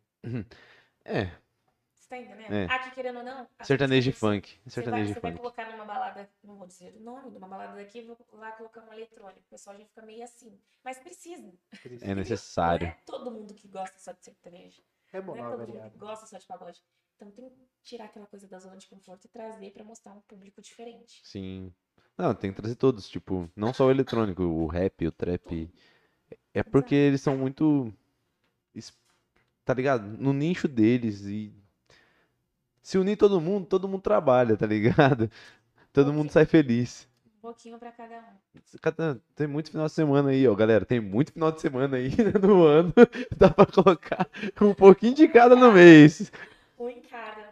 É, 1.05 1.25
Você 1.27 1.50
tá 2.11 2.19
entendendo? 2.19 2.53
É. 2.53 2.65
Aqui, 2.67 2.91
querendo 2.91 3.19
ou 3.19 3.25
não. 3.25 3.47
sertanejo 3.63 4.11
e 4.11 4.13
funk. 4.13 4.49
Você 4.51 4.59
vai, 4.59 4.71
Sertanejo 4.85 5.15
você 5.15 5.21
vai 5.21 5.31
funk. 5.31 5.41
colocar 5.41 5.71
numa 5.71 5.85
balada, 5.85 6.29
não 6.45 6.57
vou 6.57 6.67
dizer 6.67 6.95
o 6.97 7.01
nome, 7.01 7.31
numa 7.31 7.47
balada 7.49 7.77
daqui, 7.77 8.03
vou 8.03 8.19
lá 8.33 8.53
colocar 8.53 8.83
um 8.83 8.93
eletrônico. 8.93 9.41
O 9.41 9.51
pessoal 9.51 9.79
já 9.79 9.85
fica 9.87 10.03
meio 10.03 10.23
assim. 10.25 10.59
Mas 10.85 10.99
precisa. 10.99 11.51
É 12.03 12.09
Não 12.09 12.17
necessário. 12.17 12.89
é 12.89 12.97
todo 13.07 13.31
mundo 13.31 13.55
que 13.55 13.69
gosta 13.69 13.99
só 13.99 14.13
de 14.13 14.25
sertanejo. 14.25 14.83
É 15.13 15.21
bom 15.21 15.35
Não 15.35 15.45
é 15.45 15.49
uma 15.49 15.57
todo 15.57 15.69
mundo 15.69 15.91
que 15.91 15.99
gosta 15.99 16.27
só 16.27 16.37
de 16.37 16.47
pagode. 16.47 16.83
Então 17.17 17.31
tem 17.31 17.49
que 17.51 17.57
tirar 17.83 18.07
aquela 18.07 18.27
coisa 18.27 18.47
da 18.49 18.59
zona 18.59 18.77
de 18.77 18.87
conforto 18.89 19.25
e 19.27 19.29
trazer 19.29 19.71
pra 19.73 19.85
mostrar 19.85 20.13
um 20.13 20.21
público 20.23 20.61
diferente. 20.61 21.21
Sim. 21.23 21.73
Não, 22.19 22.35
tem 22.35 22.51
que 22.53 22.61
trazer 22.61 22.75
todos, 22.75 23.09
tipo, 23.09 23.49
não 23.57 23.73
só 23.73 23.87
o 23.87 23.91
eletrônico, 23.91 24.43
o 24.43 24.67
rap, 24.67 25.07
o 25.07 25.13
trap. 25.13 25.71
É 26.53 26.63
porque 26.63 26.95
eles 26.95 27.21
são 27.21 27.37
muito. 27.37 27.93
Tá 29.65 29.75
ligado? 29.75 30.05
No 30.19 30.33
nicho 30.33 30.67
deles 30.67 31.23
e. 31.27 31.55
Se 32.83 32.99
unir 32.99 33.17
todo 33.17 33.41
mundo, 33.41 33.67
todo 33.67 33.89
mundo 33.89 34.03
trabalha, 34.03 34.57
tá 34.57 34.67
ligado? 34.67 35.31
Todo 35.93 36.13
mundo 36.13 36.31
sai 36.31 36.45
feliz. 36.47 37.09
Um 37.37 37.41
pouquinho 37.41 37.79
pra 37.79 37.91
cada 37.93 38.19
um. 38.19 38.61
Cada- 38.81 39.21
Tem 39.35 39.47
muito 39.47 39.71
final 39.71 39.87
de 39.87 39.93
semana 39.93 40.31
aí, 40.31 40.47
ó, 40.47 40.55
galera. 40.55 40.85
Tem 40.85 41.01
muito 41.01 41.33
final 41.33 41.51
de 41.53 41.61
semana 41.61 41.97
aí 41.97 42.11
no 42.41 42.65
ano. 42.65 42.93
Dá 43.37 43.51
pra 43.51 43.67
colocar 43.67 44.29
um 44.61 44.75
pouquinho 44.75 45.15
de 45.15 45.27
cada 45.29 45.57
no 45.57 45.73
mês. 45.73 46.31
Um 46.79 46.89
em 46.89 47.01
cada. 47.03 47.49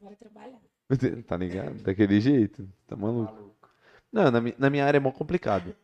Bora 0.00 0.16
trabalhar. 0.16 0.58
Tá 1.26 1.36
ligado? 1.36 1.82
Daquele 1.82 2.20
jeito. 2.20 2.68
Tá 2.86 2.94
maluco. 2.96 3.54
Não, 4.12 4.30
na, 4.30 4.40
na 4.58 4.70
minha 4.70 4.84
área 4.84 4.98
é 4.98 5.00
mó 5.00 5.10
complicado. 5.12 5.74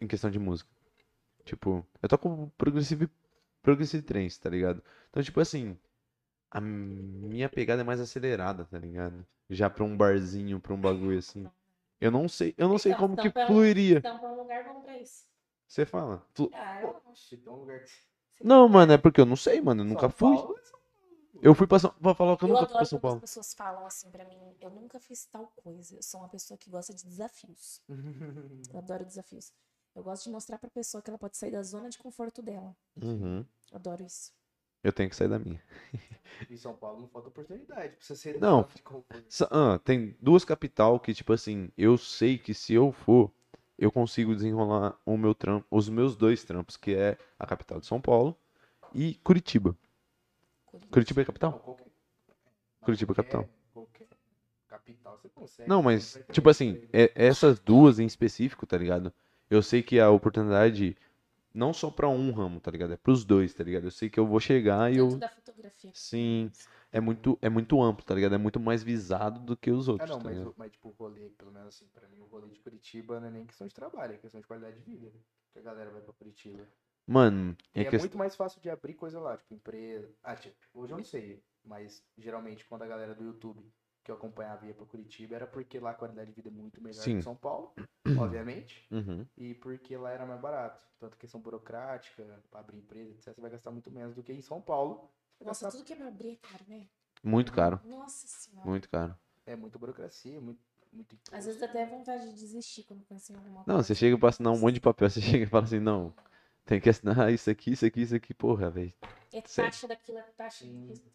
Em 0.00 0.06
questão 0.06 0.30
de 0.30 0.38
música. 0.38 0.68
Tipo, 1.44 1.86
eu 2.02 2.08
toco 2.08 2.52
progressive, 2.56 3.08
progressive 3.62 4.02
trance, 4.02 4.40
tá 4.40 4.48
ligado? 4.50 4.82
Então, 5.10 5.22
tipo 5.22 5.38
assim, 5.40 5.76
a 6.54 6.60
minha 6.60 7.48
pegada 7.48 7.82
é 7.82 7.84
mais 7.84 8.00
acelerada, 8.00 8.64
tá 8.64 8.78
ligado? 8.78 9.26
Já 9.50 9.68
pra 9.68 9.84
um 9.84 9.96
barzinho, 9.96 10.58
pra 10.60 10.72
um 10.72 10.80
bagulho 10.80 11.18
assim. 11.18 11.46
Eu 12.00 12.10
não 12.10 12.28
sei, 12.28 12.54
eu 12.56 12.68
não 12.68 12.78
sei 12.78 12.92
Então, 12.92 13.00
como 13.02 13.16
que 13.16 13.28
Sampa 13.28 13.40
é 13.40 13.44
um- 13.44 13.46
fluiria. 13.48 14.00
Sampa 14.00 14.24
é 14.26 14.28
um 14.30 14.36
lugar 14.40 14.64
bom 14.64 14.80
pra 14.82 14.98
isso. 14.98 15.26
Você 15.66 15.84
fala. 15.84 16.24
Flu- 16.34 16.50
Ah, 16.54 16.80
eu 16.80 16.90
acho. 16.96 17.08
Oxe, 17.10 17.36
tem 17.36 17.52
um 17.52 17.56
lugar 17.56 17.80
que. 17.80 17.90
Não, 18.42 18.68
mano, 18.68 18.92
é 18.92 18.98
porque 18.98 19.20
eu 19.20 19.26
não 19.26 19.36
sei, 19.36 19.60
mano. 19.60 19.82
Eu 19.82 19.86
nunca 19.86 20.00
São 20.02 20.10
fui. 20.10 20.36
Paulo, 20.36 20.54
Eu 21.42 21.54
fui 21.54 21.66
pra 21.66 21.78
São 21.78 21.90
Pra 21.90 22.14
falar 22.14 22.36
que 22.38 22.44
eu 22.44 22.48
Eu 22.48 22.54
nunca 22.54 22.66
fui 22.66 22.76
pra 22.76 22.84
São 22.86 22.98
Paulo. 23.00 23.16
as 23.16 23.20
pessoas 23.22 23.54
falam 23.54 23.84
assim 23.86 24.10
pra 24.10 24.24
mim, 24.24 24.38
eu 24.60 24.70
nunca 24.70 24.98
fiz 25.00 25.26
tal 25.26 25.46
coisa. 25.56 25.96
Eu 25.96 26.02
sou 26.02 26.20
uma 26.20 26.28
pessoa 26.28 26.56
que 26.56 26.70
gosta 26.70 26.94
de 26.94 27.04
desafios. 27.04 27.82
Eu 28.72 28.78
adoro 28.78 29.04
desafios. 29.04 29.52
Eu 29.94 30.02
gosto 30.02 30.24
de 30.24 30.30
mostrar 30.30 30.58
pra 30.58 30.70
pessoa 30.70 31.02
que 31.02 31.10
ela 31.10 31.18
pode 31.18 31.36
sair 31.36 31.50
da 31.50 31.62
zona 31.62 31.88
de 31.90 31.98
conforto 31.98 32.40
dela. 32.42 32.74
Uhum. 33.02 33.44
Adoro 33.72 34.02
isso. 34.04 34.32
Eu 34.84 34.92
tenho 34.92 35.08
que 35.08 35.16
sair 35.16 35.28
da 35.28 35.38
minha. 35.38 35.60
Em 36.50 36.56
São 36.56 36.74
Paulo 36.74 37.00
não 37.00 37.08
falta 37.08 37.28
oportunidade 37.28 37.96
pra 37.96 38.04
você 38.04 38.14
ser 38.14 38.38
Não. 38.38 38.68
ah, 39.50 39.78
tem 39.82 40.14
duas 40.20 40.44
capital 40.44 41.00
que, 41.00 41.14
tipo 41.14 41.32
assim, 41.32 41.70
eu 41.78 41.96
sei 41.96 42.36
que 42.36 42.52
se 42.52 42.74
eu 42.74 42.92
for, 42.92 43.32
eu 43.78 43.90
consigo 43.90 44.34
desenrolar 44.34 44.98
o 45.06 45.16
meu 45.16 45.34
trampo, 45.34 45.66
os 45.70 45.88
meus 45.88 46.16
dois 46.16 46.44
trampos, 46.44 46.76
que 46.76 46.94
é 46.94 47.16
a 47.38 47.46
capital 47.46 47.80
de 47.80 47.86
São 47.86 48.00
Paulo 48.00 48.36
e 48.92 49.14
Curitiba. 49.24 49.76
Curitiba 50.90 51.20
é 51.20 51.22
Não, 51.22 51.26
capital? 51.26 51.52
qualquer. 51.60 51.86
Curitiba 52.80 53.12
é 53.12 53.14
capital. 53.14 53.48
Qualquer 53.72 54.08
capital 54.68 55.16
você 55.16 55.28
consegue. 55.28 55.68
Não, 55.68 55.82
mas, 55.82 56.20
tipo 56.30 56.50
assim, 56.50 56.86
é- 56.92 57.12
essas 57.14 57.58
duas 57.58 57.98
em 57.98 58.06
específico, 58.06 58.66
tá 58.66 58.76
ligado? 58.76 59.12
Eu 59.48 59.62
sei 59.62 59.82
que 59.82 59.98
a 60.00 60.10
oportunidade 60.10 60.96
não 61.54 61.72
só 61.72 61.90
pra 61.90 62.08
um 62.08 62.32
ramo, 62.32 62.60
tá 62.60 62.70
ligado? 62.70 62.92
É 62.92 62.96
pros 62.96 63.24
dois, 63.24 63.54
tá 63.54 63.64
ligado? 63.64 63.84
Eu 63.86 63.90
sei 63.90 64.10
que 64.10 64.18
eu 64.20 64.26
vou 64.26 64.40
chegar 64.40 64.92
e 64.92 64.96
Tanto 64.96 64.98
eu. 64.98 65.18
da 65.18 65.28
fotografia. 65.28 65.90
Sim, 65.92 66.50
é 66.92 67.00
muito, 67.00 67.38
é 67.40 67.48
muito 67.48 67.80
amplo, 67.82 68.04
tá 68.04 68.14
ligado? 68.14 68.34
É 68.34 68.38
muito 68.38 68.60
mais 68.60 68.82
visado 68.82 69.40
do 69.40 69.56
que 69.56 69.70
os 69.70 69.88
Ah, 69.88 69.92
outros, 69.92 70.10
não, 70.10 70.18
tá 70.18 70.24
mas, 70.24 70.38
ligado? 70.38 70.54
mas 70.56 70.72
tipo, 70.72 70.88
o 70.88 70.92
rolê, 70.92 71.30
pelo 71.30 71.52
menos 71.52 71.68
assim, 71.68 71.86
pra 71.88 72.08
mim, 72.08 72.20
o 72.20 72.26
rolê 72.26 72.48
de 72.48 72.58
Curitiba 72.60 73.20
não 73.20 73.28
é 73.28 73.30
nem 73.30 73.46
questão 73.46 73.66
de 73.66 73.74
trabalho, 73.74 74.14
é 74.14 74.18
questão 74.18 74.40
de 74.40 74.46
qualidade 74.46 74.76
de 74.76 74.82
vida. 74.82 75.12
Que 75.52 75.58
a 75.58 75.62
galera 75.62 75.90
vai 75.90 76.02
pra 76.02 76.12
Curitiba. 76.12 76.66
Mano, 77.06 77.56
E 77.74 77.80
é 77.80 77.84
é 77.84 77.90
que 77.90 77.96
muito 77.98 78.18
mais 78.18 78.34
fácil 78.34 78.60
de 78.60 78.70
abrir 78.70 78.94
coisa 78.94 79.20
lá, 79.20 79.36
tipo, 79.36 79.54
empresa. 79.54 80.10
Ah, 80.22 80.34
tipo, 80.36 80.56
hoje 80.72 80.92
eu 80.92 80.96
não 80.96 81.04
sei, 81.04 81.42
mas 81.64 82.02
geralmente 82.16 82.64
quando 82.64 82.82
a 82.82 82.86
galera 82.86 83.14
do 83.14 83.24
YouTube 83.24 83.64
que 84.04 84.10
eu 84.10 84.14
acompanhava 84.16 84.66
ia 84.66 84.74
pra 84.74 84.84
Curitiba 84.86 85.34
era 85.34 85.46
porque 85.46 85.80
lá 85.80 85.90
a 85.92 85.94
qualidade 85.94 86.28
de 86.30 86.36
vida 86.36 86.48
é 86.50 86.52
muito 86.52 86.80
melhor 86.82 87.02
Sim. 87.02 87.16
que 87.16 87.22
São 87.22 87.34
Paulo, 87.34 87.74
obviamente, 88.18 88.86
Uhum. 88.90 89.26
e 89.36 89.54
porque 89.54 89.96
lá 89.96 90.10
era 90.10 90.26
mais 90.26 90.40
barato. 90.40 90.84
Tanto 91.00 91.16
questão 91.16 91.40
burocrática, 91.40 92.22
pra 92.50 92.60
abrir 92.60 92.76
empresa, 92.78 93.10
etc., 93.12 93.34
você 93.34 93.40
vai 93.40 93.50
gastar 93.50 93.70
muito 93.70 93.90
menos 93.90 94.14
do 94.14 94.22
que 94.22 94.32
em 94.32 94.42
São 94.42 94.60
Paulo. 94.60 95.10
Nossa, 95.40 95.64
gastar- 95.64 95.70
tudo 95.78 95.84
que 95.86 95.92
é 95.94 95.96
pra 95.96 96.08
abrir 96.08 96.32
é 96.32 96.36
caro, 96.36 96.64
né? 96.68 96.86
Muito 97.22 97.52
caro, 97.52 97.80
Nossa 97.84 98.26
senhora. 98.26 98.68
muito 98.68 98.88
caro. 98.90 99.16
É 99.46 99.56
muita 99.56 99.78
burocracia, 99.78 100.38
muito, 100.40 100.60
muito 100.92 101.14
imposto. 101.14 101.34
Às 101.34 101.46
vezes 101.46 101.60
dá 101.60 101.66
até 101.66 101.86
vontade 101.86 102.28
de 102.28 102.34
desistir 102.34 102.84
quando 102.84 103.02
pensa 103.04 103.32
em 103.32 103.36
alguma 103.36 103.60
Não, 103.66 103.74
coisa. 103.76 103.82
você 103.82 103.94
chega 103.94 104.18
pra 104.18 104.28
assinar 104.28 104.52
um 104.52 104.58
monte 104.58 104.74
de 104.74 104.80
papel, 104.80 105.08
você 105.10 105.20
chega 105.20 105.44
e 105.44 105.46
fala 105.46 105.64
assim, 105.64 105.80
não, 105.80 106.14
tem 106.66 106.78
que 106.80 106.88
assinar 106.90 107.32
isso 107.32 107.50
aqui, 107.50 107.72
isso 107.72 107.84
aqui, 107.86 108.02
isso 108.02 108.14
aqui, 108.14 108.34
porra, 108.34 108.70
velho. 108.70 108.92
É 109.32 109.40
taxa 109.40 109.88
daquilo, 109.88 110.18
é 110.18 110.22
taxa 110.36 110.64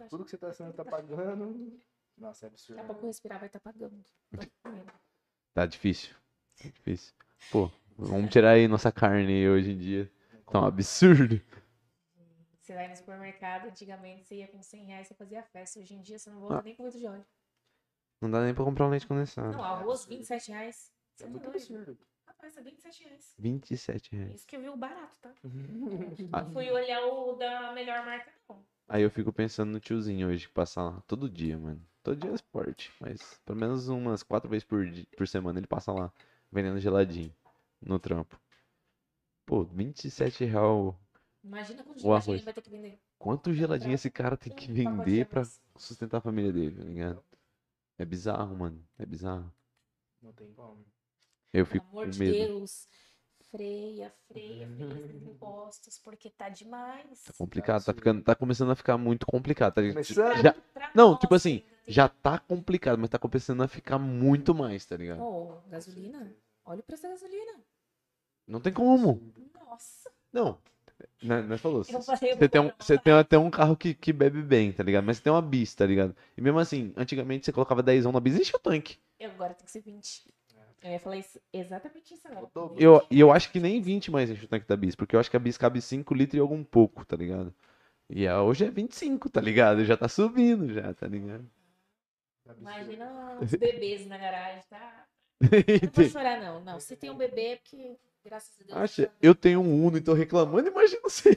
tudo 0.09 0.25
que 0.25 0.31
você 0.31 0.37
tá 0.37 0.49
assinando 0.49 0.75
tá 0.75 0.83
pagando. 0.83 1.79
Nossa, 2.19 2.45
é 2.45 2.47
absurdo. 2.49 2.77
Daqui 2.77 2.89
a 2.91 2.93
pouco 2.93 3.07
respirar 3.07 3.39
vai 3.39 3.47
estar 3.47 3.59
pagando. 3.59 4.03
Com 4.63 4.69
medo. 4.69 4.91
Tá 5.53 5.65
difícil, 5.65 6.15
tá 6.61 6.69
difícil. 6.69 7.13
Pô, 7.51 7.71
vamos 7.97 8.29
tirar 8.31 8.51
aí 8.51 8.67
nossa 8.67 8.91
carne 8.91 9.31
aí 9.33 9.49
hoje 9.49 9.71
em 9.71 9.77
dia. 9.77 10.11
Tá 10.51 10.61
um 10.61 10.65
absurdo. 10.65 11.41
Você 12.61 12.73
vai 12.75 12.87
no 12.87 12.95
supermercado, 12.95 13.65
antigamente 13.67 14.25
você 14.25 14.35
ia 14.35 14.47
com 14.47 14.61
100 14.61 14.85
reais, 14.85 15.07
você 15.07 15.15
fazia 15.15 15.41
festa. 15.43 15.79
Hoje 15.79 15.95
em 15.95 16.01
dia 16.01 16.19
você 16.19 16.29
não 16.29 16.39
volta 16.39 16.59
Ah. 16.59 16.61
nem 16.61 16.75
com 16.75 16.85
litro 16.85 16.99
de 16.99 17.07
óleo. 17.07 17.25
Não 18.21 18.29
dá 18.29 18.43
nem 18.43 18.53
pra 18.53 18.63
comprar 18.63 18.85
um 18.85 18.89
leite 18.89 19.07
condensado. 19.07 19.51
Não, 19.53 19.63
arroz, 19.63 20.05
27 20.05 20.51
reais. 20.51 20.91
Você 21.15 21.23
É 21.23 21.25
tá 21.25 21.31
muito 21.31 21.43
doido? 21.43 21.55
absurdo. 21.55 21.97
Rapaz, 22.27 22.57
é 22.57 22.61
27 22.61 23.03
reais. 23.05 23.33
27 23.39 24.15
reais. 24.15 24.35
Isso 24.35 24.47
que 24.47 24.55
eu 24.55 24.61
vi 24.61 24.69
o 24.69 24.77
barato, 24.77 25.17
tá? 25.19 25.33
Ah. 25.43 25.43
Não 26.43 26.51
fui 26.53 26.69
olhar 26.69 27.05
o 27.07 27.33
da 27.35 27.71
melhor 27.73 28.05
marca, 28.05 28.31
não. 28.47 28.63
Aí 28.87 29.01
eu 29.03 29.09
fico 29.09 29.31
pensando 29.33 29.71
no 29.71 29.79
tiozinho 29.79 30.27
hoje 30.27 30.47
que 30.47 30.53
passa 30.53 30.81
lá 30.83 31.01
todo 31.07 31.29
dia, 31.29 31.57
mano. 31.57 31.83
Todo 32.03 32.15
dia 32.19 32.31
é 32.31 32.33
esporte, 32.35 32.91
mas 32.99 33.39
pelo 33.45 33.59
menos 33.59 33.87
umas 33.89 34.23
quatro 34.23 34.49
vezes 34.49 34.63
por, 34.63 34.85
di- 34.89 35.05
por 35.17 35.27
semana 35.27 35.59
ele 35.59 35.67
passa 35.67 35.91
lá 35.91 36.11
vendendo 36.51 36.79
geladinho. 36.79 37.33
no 37.81 37.99
trampo. 37.99 38.39
Pô, 39.45 39.63
27 39.63 40.45
real. 40.45 40.99
Imagina 41.43 41.83
quanto 41.83 41.97
O 41.97 42.01
geladinho 42.01 42.15
arroz. 42.15 42.27
ele 42.41 42.45
vai 42.45 42.53
ter 42.53 42.61
que 42.61 42.69
vender. 42.69 42.99
Quanto 43.17 43.53
geladinho 43.53 43.93
esse 43.95 44.09
cara 44.09 44.37
tem 44.37 44.51
que 44.53 44.71
vender 44.71 45.25
pra 45.27 45.43
sustentar 45.75 46.17
a 46.17 46.21
família 46.21 46.51
dele, 46.53 46.75
tá 46.77 46.83
ligado? 46.83 47.23
É 47.97 48.05
bizarro, 48.05 48.55
mano. 48.55 48.81
É 48.97 49.05
bizarro. 49.05 49.51
Não 50.21 50.31
tem 50.33 50.51
como. 50.53 50.85
Eu 51.51 51.65
Pelo 51.65 51.73
fico 51.73 51.85
amor 51.87 52.05
com 52.05 52.11
de 52.11 52.19
medo. 52.19 52.37
Deus. 52.37 52.87
Freia, 53.51 54.13
freia, 54.27 54.67
freia 54.77 55.05
esses 55.05 55.23
impostos, 55.23 55.97
porque 55.99 56.29
tá 56.29 56.49
demais. 56.49 57.23
Tá 57.23 57.33
complicado, 57.33 57.83
tá 57.83 57.93
ficando, 57.93 58.21
tá 58.21 58.35
começando 58.35 58.69
a 58.71 58.75
ficar 58.75 58.97
muito 58.97 59.25
complicado, 59.25 59.73
tá. 59.73 59.81
Já- 60.41 60.55
não, 60.93 61.17
tipo 61.17 61.33
assim, 61.33 61.63
já 61.89 62.07
tá 62.07 62.37
complicado, 62.37 62.99
mas 62.99 63.09
tá 63.09 63.17
começando 63.17 63.61
a 63.61 63.67
ficar 63.67 63.97
muito 63.97 64.53
mais, 64.53 64.85
tá 64.85 64.95
ligado? 64.95 65.21
Ô, 65.21 65.57
gasolina? 65.67 66.31
Olha 66.63 66.79
o 66.79 66.83
preço 66.83 67.03
da 67.03 67.09
gasolina. 67.09 67.53
Não 68.47 68.59
tem 68.59 68.71
como. 68.71 69.21
Nossa. 69.53 70.11
Não. 70.31 70.57
Né, 71.21 71.41
né, 71.41 71.57
falou. 71.57 71.83
Eu 71.89 72.01
falei, 72.01 72.31
eu 72.31 72.37
Você 72.37 72.49
tem, 72.49 72.61
um, 72.61 72.71
você 72.77 72.97
tem 72.97 73.13
até 73.13 73.37
um 73.37 73.49
carro 73.49 73.75
que, 73.75 73.93
que 73.93 74.13
bebe 74.13 74.41
bem, 74.41 74.71
tá 74.71 74.83
ligado? 74.83 75.03
Mas 75.03 75.17
você 75.17 75.23
tem 75.23 75.33
uma 75.33 75.41
bis, 75.41 75.73
tá 75.73 75.85
ligado? 75.85 76.15
E 76.37 76.41
mesmo 76.41 76.59
assim, 76.59 76.93
antigamente 76.95 77.45
você 77.45 77.51
colocava 77.51 77.81
10 77.81 78.05
na 78.05 78.19
bis 78.19 78.35
e 78.35 78.41
enchia 78.41 78.55
o 78.55 78.59
tanque. 78.59 78.97
Eu 79.19 79.31
agora 79.31 79.53
tem 79.53 79.65
que 79.65 79.71
ser 79.71 79.81
20. 79.81 80.31
Eu 80.81 80.91
ia 80.91 80.99
falar 80.99 81.17
isso, 81.17 81.39
exatamente 81.51 82.13
isso 82.13 82.27
agora. 82.27 82.47
Dobro. 82.53 82.81
Eu, 82.81 83.05
e 83.11 83.19
eu 83.19 83.31
acho 83.31 83.51
que 83.51 83.59
nem 83.59 83.81
20 83.81 84.11
mais 84.11 84.29
enche 84.29 84.45
o 84.45 84.47
tanque 84.47 84.67
da 84.67 84.77
bis, 84.77 84.95
porque 84.95 85.15
eu 85.15 85.19
acho 85.19 85.29
que 85.29 85.35
a 85.35 85.39
bis 85.39 85.57
cabe 85.57 85.81
5 85.81 86.13
litros 86.13 86.37
e 86.37 86.39
algum 86.39 86.63
pouco, 86.63 87.03
tá 87.03 87.17
ligado? 87.17 87.53
E 88.09 88.27
hoje 88.29 88.65
é 88.65 88.69
25, 88.69 89.29
tá 89.29 89.41
ligado? 89.41 89.83
Já 89.83 89.97
tá 89.97 90.07
subindo 90.07 90.73
já, 90.73 90.93
tá 90.93 91.07
ligado? 91.07 91.45
Imagina 92.57 93.37
os 93.41 93.51
bebês 93.51 94.07
na 94.07 94.17
garagem, 94.17 94.63
tá? 94.69 95.05
Não 95.41 95.91
vou 95.93 96.05
chorar, 96.05 96.41
não. 96.41 96.61
Não, 96.61 96.79
se 96.79 96.95
tem 96.95 97.09
um 97.09 97.15
bebê, 97.15 97.51
é 97.51 97.55
porque, 97.55 97.95
graças 98.25 98.59
a 98.59 98.63
Deus. 98.65 98.77
Acha, 98.77 99.11
eu 99.21 99.33
tenho 99.33 99.61
um 99.61 99.85
Uno 99.85 99.97
e 99.97 100.01
tô 100.01 100.13
reclamando, 100.13 100.67
imagina 100.67 101.01
você. 101.01 101.33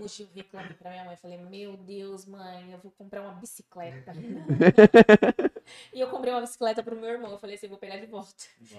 Puxa, 0.00 0.24
eu 0.24 0.28
reclamei 0.34 0.74
pra 0.74 0.90
minha 0.90 1.04
mãe. 1.04 1.16
Falei, 1.16 1.38
meu 1.38 1.76
Deus, 1.76 2.26
mãe, 2.26 2.72
eu 2.72 2.78
vou 2.78 2.90
comprar 2.90 3.22
uma 3.22 3.34
bicicleta. 3.34 4.12
e 5.94 6.00
eu 6.00 6.10
comprei 6.10 6.32
uma 6.32 6.40
bicicleta 6.40 6.82
pro 6.82 6.96
meu 6.96 7.10
irmão. 7.10 7.30
Eu 7.30 7.38
falei 7.38 7.54
assim, 7.54 7.68
vou 7.68 7.78
pegar 7.78 7.98
de 7.98 8.06
volta. 8.06 8.34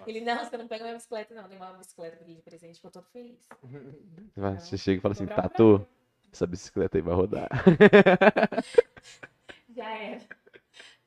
Ele, 0.05 0.19
não, 0.19 0.43
você 0.43 0.57
não 0.57 0.67
pega 0.67 0.83
minha 0.83 0.95
bicicleta, 0.95 1.33
não. 1.33 1.47
Dei 1.47 1.57
uma 1.57 1.71
bicicleta 1.73 2.17
pra 2.17 2.25
ele 2.25 2.35
de 2.35 2.41
presente, 2.41 2.75
ficou 2.75 2.91
todo 2.91 3.05
feliz. 3.05 3.47
Vai, 4.35 4.59
Você 4.59 4.77
chega 4.77 4.97
e 4.97 5.01
fala 5.01 5.13
assim, 5.13 5.27
Tatu, 5.27 5.87
essa 6.31 6.45
bicicleta 6.45 6.97
aí 6.97 7.01
vai 7.01 7.15
rodar. 7.15 7.47
Já 9.73 9.89
era. 9.93 10.21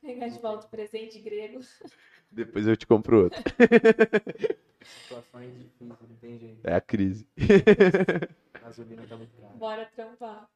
Pegar 0.01 0.27
de 0.29 0.39
volta 0.39 0.65
o 0.65 0.69
presente 0.69 1.19
grego. 1.19 1.59
Depois 2.31 2.65
eu 2.65 2.75
te 2.77 2.87
compro 2.87 3.23
outro. 3.25 3.39
Situações 4.83 5.53
difíceis, 5.57 6.09
não 6.09 6.15
tem 6.17 6.39
jeito. 6.39 6.65
É 6.65 6.73
a 6.73 6.81
crise. 6.81 7.27
A 8.55 8.59
gasolina 8.59 9.05
tá 9.07 9.15
muito 9.17 9.35
cara. 9.39 9.53
Bora 9.53 9.85
trampar. 9.85 10.49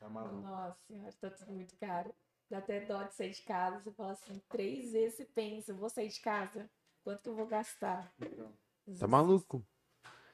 Tá 0.00 0.08
maluco. 0.08 0.42
Nossa 0.42 0.78
senhora, 0.86 1.12
tá 1.20 1.30
tudo 1.30 1.52
muito 1.52 1.76
caro. 1.76 2.12
Dá 2.50 2.58
até 2.58 2.80
dó 2.80 3.02
de 3.04 3.14
sair 3.14 3.30
de 3.30 3.42
casa. 3.42 3.80
Você 3.80 3.92
fala 3.92 4.12
assim, 4.12 4.40
três 4.50 4.92
vezes 4.92 5.16
você 5.16 5.24
pensa, 5.24 5.72
vou 5.72 5.88
sair 5.88 6.08
de 6.08 6.20
casa. 6.20 6.68
Quanto 7.04 7.22
que 7.22 7.28
eu 7.28 7.34
vou 7.34 7.46
gastar? 7.46 8.12
Então, 8.20 8.52
Tá 8.98 9.06
maluco? 9.06 9.64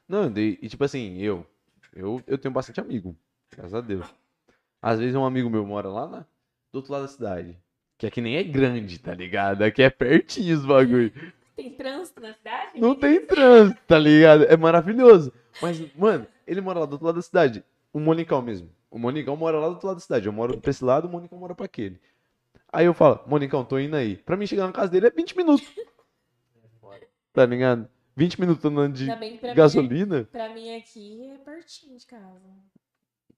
Não, 0.08 0.26
e, 0.36 0.58
e 0.62 0.68
tipo 0.68 0.82
assim, 0.84 1.18
eu, 1.18 1.46
eu, 1.92 2.22
eu 2.26 2.38
tenho 2.38 2.52
bastante 2.52 2.80
amigo, 2.80 3.16
graças 3.50 3.74
a 3.74 3.80
Deus. 3.80 4.06
Às 4.80 4.98
vezes 4.98 5.14
um 5.14 5.24
amigo 5.24 5.50
meu 5.50 5.66
mora 5.66 5.88
lá 5.88 6.06
na, 6.08 6.20
do 6.72 6.76
outro 6.76 6.92
lado 6.92 7.02
da 7.02 7.08
cidade. 7.08 7.58
Que 7.98 8.06
aqui 8.06 8.20
nem 8.20 8.36
é 8.36 8.44
grande, 8.44 8.98
tá 9.00 9.12
ligado? 9.12 9.62
Aqui 9.62 9.82
é 9.82 9.90
pertinho 9.90 10.56
os 10.56 10.64
bagulho. 10.64 11.12
Tem 11.56 11.70
trânsito 11.70 12.20
na 12.20 12.32
cidade? 12.32 12.80
Não 12.80 12.94
tem 12.94 13.26
trânsito, 13.26 13.80
tá 13.88 13.98
ligado? 13.98 14.44
É 14.44 14.56
maravilhoso. 14.56 15.32
Mas, 15.60 15.92
mano, 15.96 16.24
ele 16.46 16.60
mora 16.60 16.78
lá 16.78 16.86
do 16.86 16.92
outro 16.92 17.06
lado 17.06 17.16
da 17.16 17.22
cidade. 17.22 17.64
O 17.92 17.98
Monicão 17.98 18.40
mesmo. 18.40 18.70
O 18.88 18.98
Monicão 18.98 19.36
mora 19.36 19.58
lá 19.58 19.66
do 19.66 19.72
outro 19.72 19.88
lado 19.88 19.96
da 19.96 20.00
cidade. 20.00 20.26
Eu 20.26 20.32
moro 20.32 20.60
pra 20.60 20.70
esse 20.70 20.84
lado, 20.84 21.08
o 21.08 21.10
Monicão 21.10 21.36
mora 21.36 21.56
pra 21.56 21.66
aquele. 21.66 22.00
Aí 22.72 22.86
eu 22.86 22.94
falo, 22.94 23.20
Monicão, 23.26 23.64
tô 23.64 23.76
indo 23.80 23.96
aí. 23.96 24.16
Pra 24.16 24.36
mim 24.36 24.46
chegar 24.46 24.66
na 24.66 24.72
casa 24.72 24.92
dele 24.92 25.08
é 25.08 25.10
20 25.10 25.36
minutos, 25.36 25.66
é 25.76 25.82
tá 27.34 27.44
ligado? 27.44 27.88
20 28.14 28.40
minutos 28.40 28.64
andando 28.64 28.94
de 28.94 29.06
pra 29.06 29.16
mim, 29.16 29.40
gasolina, 29.54 30.24
pra 30.30 30.48
mim 30.52 30.76
aqui 30.76 31.24
é 31.30 31.38
pertinho 31.38 31.96
de 31.96 32.06
casa. 32.06 32.50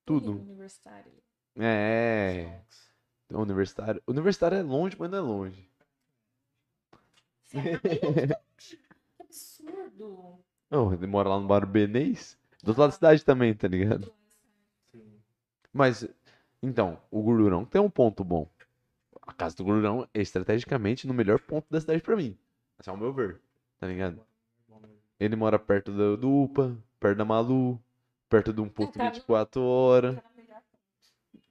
tudo. 0.05 0.32
Ali 0.32 0.41
no 0.41 0.45
Universitário. 0.45 1.12
É, 3.31 3.36
universitário. 3.36 4.02
Universitário 4.07 4.59
é 4.59 4.62
longe, 4.62 4.97
mas 4.98 5.11
não 5.11 5.19
é 5.19 5.20
longe. 5.20 5.69
Que 7.51 7.59
absurdo. 9.20 10.39
Não, 10.70 10.93
ele 10.93 11.07
mora 11.07 11.28
lá 11.28 11.40
no 11.40 11.47
Bar 11.47 11.66
Benês. 11.66 12.39
Do 12.62 12.69
outro 12.69 12.82
lado 12.82 12.90
da 12.90 12.94
cidade 12.97 13.24
também, 13.24 13.55
tá 13.55 13.66
ligado? 13.66 14.12
Sim. 14.93 15.20
Mas, 15.73 16.07
então, 16.62 17.01
o 17.11 17.23
Gordurão 17.23 17.65
tem 17.65 17.81
um 17.81 17.90
ponto 17.90 18.23
bom. 18.23 18.48
A 19.23 19.32
casa 19.32 19.57
do 19.57 19.65
Gordurão 19.65 20.07
é 20.12 20.20
estrategicamente 20.20 21.07
no 21.07 21.15
melhor 21.15 21.40
ponto 21.40 21.66
da 21.70 21.81
cidade 21.81 22.02
pra 22.02 22.16
mim. 22.16 22.36
Esse 22.78 22.89
é 22.90 22.93
o 22.93 22.97
meu 22.97 23.12
ver, 23.12 23.40
tá 23.78 23.86
ligado? 23.86 24.20
Ele 25.19 25.36
mora 25.36 25.59
perto 25.59 25.93
do, 25.93 26.16
do 26.16 26.31
UPA, 26.44 26.77
perto 26.98 27.19
da 27.19 27.24
Malu, 27.24 27.81
perto 28.28 28.52
de 28.52 28.61
um 28.61 28.69
ponto 28.69 28.97
tá 28.98 29.05
no- 29.05 29.11
24 29.12 29.61
horas. 29.62 30.16
Tá. 30.16 30.23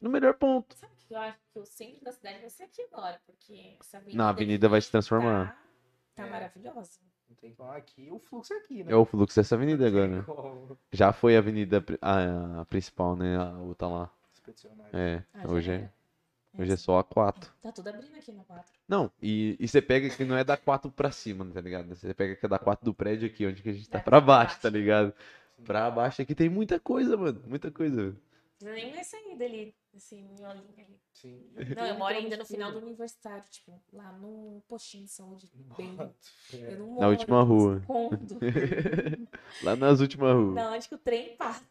No 0.02 0.10
melhor 0.10 0.34
ponto. 0.34 0.76
Sabe 0.76 0.94
que 1.10 1.16
eu 1.16 1.20
acho 1.20 1.38
que 1.52 1.60
o 1.60 1.66
centro 1.66 2.04
da 2.06 2.12
cidade 2.12 2.40
vai 2.40 2.50
ser 2.52 2.64
aqui 2.64 2.84
agora? 2.94 3.20
Porque 3.26 3.76
essa 3.82 3.98
avenida. 3.98 4.18
Na 4.24 4.30
avenida 4.30 4.70
vai 4.70 4.80
se 4.80 4.92
transformar. 4.92 5.48
Tá, 6.16 6.24
tá 6.24 6.28
É. 6.28 6.30
maravilhosa. 6.30 7.00
Não 7.28 7.36
tem 7.36 7.54
como. 7.56 7.72
Aqui, 7.72 8.10
o 8.12 8.20
fluxo 8.20 8.54
é 8.54 8.58
aqui, 8.58 8.84
né? 8.84 8.92
É 8.92 8.96
o 8.96 9.06
fluxo 9.06 9.36
dessa 9.36 9.56
avenida 9.56 9.88
agora, 9.88 10.08
né? 10.08 10.22
Como 10.24 10.78
Já 10.92 11.12
foi 11.12 11.36
a 11.36 11.40
avenida 11.40 11.84
a, 12.02 12.62
a 12.62 12.66
principal, 12.66 13.16
né? 13.16 13.36
A 13.38 13.58
outra 13.58 13.88
lá. 13.88 14.12
expedicionário. 14.32 14.96
É, 14.96 15.24
Ah, 15.34 15.52
hoje 15.52 15.72
é, 15.72 15.90
hoje 16.58 16.72
é 16.74 16.78
só 16.78 17.00
a 17.00 17.04
4. 17.04 17.52
Tá 17.62 17.72
tudo 17.72 17.88
abrindo 17.90 18.16
aqui 18.16 18.32
na 18.32 18.44
4. 18.44 18.72
Não, 18.88 19.12
e, 19.22 19.56
e 19.60 19.68
você 19.68 19.82
pega 19.82 20.10
que 20.10 20.24
não 20.26 20.38
é 20.38 20.44
da 20.44 20.58
4 20.58 20.92
pra 20.92 21.12
cima, 21.12 21.44
tá 21.52 21.60
ligado? 21.62 21.90
Você 21.96 22.14
pega 22.14 22.36
que 22.36 22.46
é 22.46 22.50
da 22.50 22.60
4 22.60 22.86
do 22.86 22.94
prédio 22.94 23.28
aqui, 23.28 23.46
onde 23.48 23.62
que 23.64 23.70
a 23.70 23.74
gente 23.74 23.90
tá 23.90 23.98
Dá 24.00 24.04
pra 24.04 24.12
pra 24.20 24.22
baixo, 24.22 24.50
baixo. 24.52 24.62
tá 24.62 24.70
ligado? 24.70 25.14
Sim. 25.58 25.64
Pra 25.64 25.92
baixo 25.92 26.22
aqui 26.22 26.34
tem 26.36 26.50
muita 26.50 26.80
coisa, 26.80 27.16
mano. 27.18 27.42
Muita 27.48 27.70
coisa. 27.72 28.16
Nem 28.62 28.94
vai 28.94 29.04
sair 29.04 29.36
dali, 29.38 29.76
assim, 29.96 30.24
miolinho 30.38 30.74
ali. 30.78 31.00
Sim. 31.14 31.42
Não, 31.76 31.86
eu 31.86 31.96
moro 31.96 32.16
ainda 32.16 32.38
no 32.38 32.46
final 32.46 32.72
do 32.72 32.80
universitário, 32.80 33.44
tipo, 33.50 33.82
lá 33.94 34.12
no 34.14 34.62
postinho 34.68 35.06
de 35.06 35.12
saúde. 35.12 35.50
Bem. 35.78 35.98
Eu 36.54 36.78
não 36.80 36.88
Na 36.88 36.94
moro 36.94 37.10
última 37.12 37.40
no 37.40 37.46
rua. 37.46 37.82
Lá 39.64 39.76
nas 39.76 40.00
últimas 40.00 40.34
ruas. 40.34 40.56
Na 40.56 40.72
onde 40.72 40.88
que 40.88 40.96
o 40.96 40.98
trem 40.98 41.36
passa. 41.36 41.64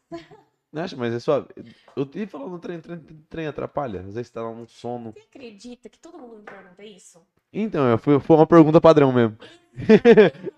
Acha, 0.75 0.97
mas 0.97 1.15
é 1.15 1.19
suave. 1.19 1.49
Eu 1.97 2.09
ia 2.15 2.29
falando 2.29 2.51
no 2.51 2.59
trem, 2.59 2.81
trem, 2.81 2.99
trem 3.29 3.47
atrapalha. 3.47 4.01
Às 4.01 4.15
vezes 4.15 4.31
tá 4.31 4.43
lá 4.43 4.53
num 4.53 4.67
sono. 4.67 5.13
Você 5.13 5.21
acredita 5.21 5.89
que 5.89 5.99
todo 5.99 6.19
mundo 6.19 6.37
me 6.37 6.43
pergunta 6.43 6.85
isso? 6.85 7.27
Então, 7.53 7.97
foi, 7.99 8.21
foi 8.21 8.37
uma 8.37 8.47
pergunta 8.47 8.81
padrão 8.81 9.13
mesmo. 9.13 9.39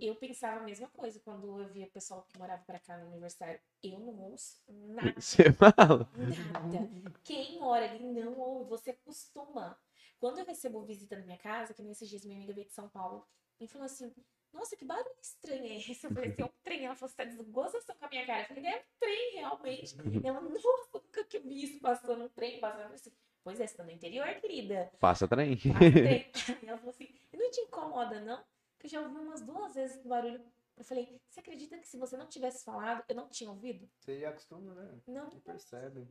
Eu 0.00 0.14
pensava 0.16 0.60
a 0.60 0.64
mesma 0.64 0.88
coisa 0.88 1.20
quando 1.20 1.60
eu 1.60 1.68
via 1.68 1.86
o 1.86 1.90
pessoal 1.90 2.22
que 2.28 2.38
morava 2.38 2.62
pra 2.64 2.78
cá 2.78 2.96
no 2.98 3.08
universitário. 3.08 3.60
Eu 3.82 3.98
não 3.98 4.18
ouço 4.30 4.60
nada. 4.68 5.14
Você 5.20 5.52
fala? 5.52 6.08
Nada. 6.16 6.90
Quem 7.22 7.58
mora 7.58 7.90
ali 7.90 8.04
não 8.04 8.38
ouve, 8.38 8.70
você 8.70 8.90
acostuma. 8.90 9.78
Quando 10.18 10.38
eu 10.38 10.44
recebo 10.44 10.84
visita 10.84 11.16
na 11.16 11.24
minha 11.24 11.38
casa, 11.38 11.74
que 11.74 11.82
nesses 11.82 12.08
dias 12.08 12.24
minha 12.24 12.38
amiga 12.38 12.52
veio 12.52 12.66
de 12.66 12.72
São 12.72 12.88
Paulo, 12.88 13.26
e 13.60 13.68
falou 13.68 13.86
assim: 13.86 14.12
Nossa, 14.52 14.76
que 14.76 14.84
barulho 14.84 15.14
estranho 15.20 15.64
é 15.64 15.76
esse? 15.76 16.06
Eu 16.06 16.12
falei 16.12 16.30
assim: 16.30 16.42
É 16.42 16.44
um 16.44 16.50
trem. 16.62 16.84
Ela 16.84 16.94
falou: 16.94 17.08
Você 17.08 17.16
tá 17.16 17.24
desgozação 17.24 17.96
com 17.96 18.04
a 18.04 18.08
minha 18.08 18.26
cara. 18.26 18.42
Eu 18.42 18.46
falei: 18.46 18.66
É 18.66 18.78
um 18.78 18.98
trem, 18.98 19.34
realmente. 19.34 19.96
Ela, 20.24 20.40
nossa, 20.40 20.88
nunca 20.92 21.24
que 21.24 21.36
eu 21.36 21.42
vi 21.42 21.64
isso 21.64 21.80
passando 21.80 22.24
um 22.24 22.28
trem 22.28 22.60
passando. 22.60 22.94
Assim: 22.94 23.12
Pois 23.42 23.60
é, 23.60 23.66
você 23.66 23.76
tá 23.76 23.84
no 23.84 23.90
interior, 23.90 24.26
querida. 24.36 24.90
Passa 24.98 25.28
trem. 25.28 25.56
Passa 25.56 25.90
trem. 25.92 26.30
Aí 26.62 26.68
ela 26.68 26.78
falou 26.78 26.90
assim: 26.90 27.08
não 27.32 27.50
te 27.50 27.60
incomoda, 27.60 28.20
não? 28.20 28.42
Porque 28.84 28.94
eu 28.96 29.00
já 29.00 29.08
ouvi 29.08 29.18
umas 29.18 29.40
duas 29.40 29.74
vezes 29.74 30.04
o 30.04 30.08
barulho. 30.10 30.42
Eu 30.76 30.84
falei: 30.84 31.18
Você 31.30 31.40
acredita 31.40 31.78
que 31.78 31.88
se 31.88 31.96
você 31.96 32.18
não 32.18 32.26
tivesse 32.26 32.62
falado, 32.62 33.02
eu 33.08 33.16
não 33.16 33.28
tinha 33.30 33.48
ouvido? 33.48 33.88
Você 33.98 34.20
já 34.20 34.28
acostuma, 34.28 34.74
né? 34.74 34.92
Não. 35.06 35.24
Não 35.24 35.40
percebe. 35.40 36.06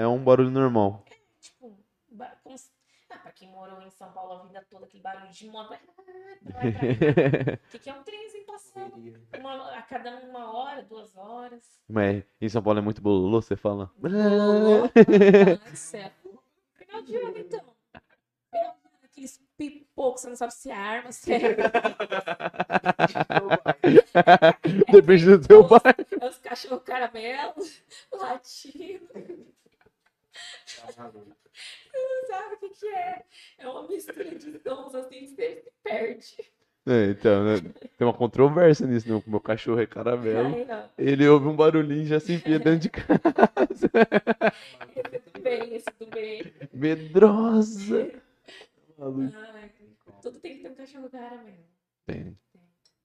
É 0.00 0.04
um 0.08 0.24
barulho 0.24 0.50
normal. 0.50 1.04
Tipo, 1.40 1.78
ba- 2.10 2.36
como 2.42 2.58
se- 2.58 2.72
ah, 3.10 3.18
pra 3.18 3.30
quem 3.30 3.48
morou 3.52 3.80
em 3.80 3.90
São 3.90 4.10
Paulo 4.12 4.32
a 4.32 4.42
vida 4.46 4.66
toda, 4.68 4.86
aquele 4.86 5.04
barulho 5.04 5.30
de 5.30 5.48
moto. 5.48 5.68
pra 6.42 6.72
cá. 6.72 6.80
O 7.62 7.70
que, 7.70 7.78
que 7.78 7.90
é 7.90 7.94
um 7.94 8.02
trenzinho 8.02 8.44
passando? 8.44 8.96
Uma- 9.38 9.72
a 9.78 9.82
cada 9.82 10.16
uma 10.16 10.52
hora, 10.52 10.82
duas 10.82 11.16
horas. 11.16 11.80
Mas 11.88 12.24
em 12.40 12.48
São 12.48 12.60
Paulo 12.60 12.80
é 12.80 12.82
muito 12.82 13.00
bololô, 13.00 13.40
você 13.40 13.54
fala. 13.54 13.88
Bololô. 13.96 14.88
Céu. 15.76 16.10
Final 16.74 17.02
de 17.02 17.16
ano, 17.16 17.38
então. 17.38 17.77
Pipocos, 19.58 20.22
você 20.22 20.28
não 20.28 20.36
sabe 20.36 20.54
se 20.54 20.70
é 20.70 20.74
arma, 20.74 21.10
se 21.10 21.32
é. 21.32 21.38
Depende 24.92 25.24
do 25.26 25.40
teu 25.46 25.66
pai. 25.66 25.94
É 26.20 26.26
os 26.26 26.38
cachorros 26.38 26.82
caramelo, 26.84 27.54
latindo. 28.12 29.08
Tá 30.76 31.02
maluco. 31.02 31.36
Não 31.92 32.26
sabe 32.28 32.54
o 32.54 32.58
que, 32.58 32.68
que 32.68 32.86
é. 32.86 33.24
É 33.58 33.68
uma 33.68 33.88
mistura 33.88 34.24
de 34.24 34.58
sons 34.60 34.94
assim 34.94 35.18
que 35.20 35.26
você 35.26 35.62
se 35.64 35.72
perde. 35.82 36.36
É, 36.86 37.10
então, 37.10 37.44
né, 37.44 37.60
tem 37.98 38.06
uma 38.06 38.14
controvérsia 38.14 38.86
nisso, 38.86 39.08
não. 39.08 39.22
Meu 39.26 39.40
cachorro 39.40 39.80
é 39.80 39.86
caramelo. 39.86 40.54
Ai. 40.70 40.90
Ele 40.96 41.28
ouve 41.28 41.48
um 41.48 41.56
barulhinho 41.56 42.02
e 42.02 42.06
já 42.06 42.20
se 42.20 42.32
enfia 42.34 42.58
dentro 42.58 42.80
de 42.80 42.88
casa. 42.90 43.90
Esse 44.96 45.18
tudo 45.18 45.42
bem, 45.42 45.74
esse 45.74 45.86
tudo 45.98 46.10
bem. 46.10 46.52
Medrosa. 46.72 48.12
Maluco. 48.98 49.32
Ai, 49.36 49.70
tudo 50.20 50.40
tem 50.40 50.56
que 50.56 50.62
ter 50.62 50.70
um 50.70 50.74
cachorro 50.74 51.08
caramelo. 51.08 51.64
Tem. 52.04 52.36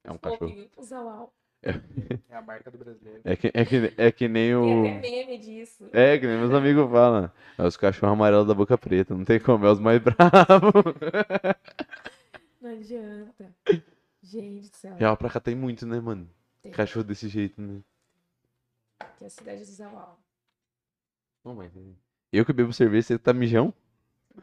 É 0.03 0.11
um 0.11 0.17
cachorro. 0.17 0.49
Fofinho, 0.49 0.69
o 0.75 0.83
Zawal. 0.83 1.33
É 2.29 2.35
a 2.35 2.41
marca 2.41 2.69
do 2.69 2.77
brasileiro. 2.77 3.21
É 3.23 3.37
que, 3.37 3.49
é 3.53 3.63
que, 3.63 3.93
é 3.95 4.11
que 4.11 4.27
nem 4.27 4.53
o. 4.53 4.83
Tem 4.83 4.97
até 4.97 5.09
meme 5.09 5.37
disso. 5.37 5.89
É, 5.93 6.17
que 6.17 6.27
nem 6.27 6.37
meus 6.37 6.53
amigos 6.53 6.91
falam. 6.91 7.31
É 7.57 7.63
os 7.63 7.77
cachorros 7.77 8.11
amarelos 8.11 8.47
da 8.47 8.53
boca 8.53 8.77
preta. 8.77 9.15
Não 9.15 9.23
tem 9.23 9.39
como, 9.39 9.65
é 9.65 9.71
os 9.71 9.79
mais 9.79 10.01
bravos. 10.03 10.83
Não 12.59 12.71
adianta. 12.71 13.55
Gente 14.21 14.69
do 14.69 14.75
céu. 14.75 14.95
Real 14.95 15.15
pra 15.15 15.29
cá 15.29 15.39
tem 15.39 15.55
muito, 15.55 15.85
né, 15.85 16.01
mano? 16.01 16.29
Tem. 16.61 16.71
Cachorro 16.73 17.05
desse 17.05 17.29
jeito, 17.29 17.61
né? 17.61 17.81
Que 19.17 19.23
é 19.23 19.27
a 19.27 19.29
cidade 19.29 19.59
do 19.59 19.71
Zawal. 19.71 20.19
Não, 21.45 21.55
mas... 21.55 21.71
Eu 22.31 22.45
que 22.45 22.51
bebo 22.51 22.73
cerveja, 22.73 23.07
você 23.07 23.17
tá 23.19 23.31
mijão? 23.31 23.73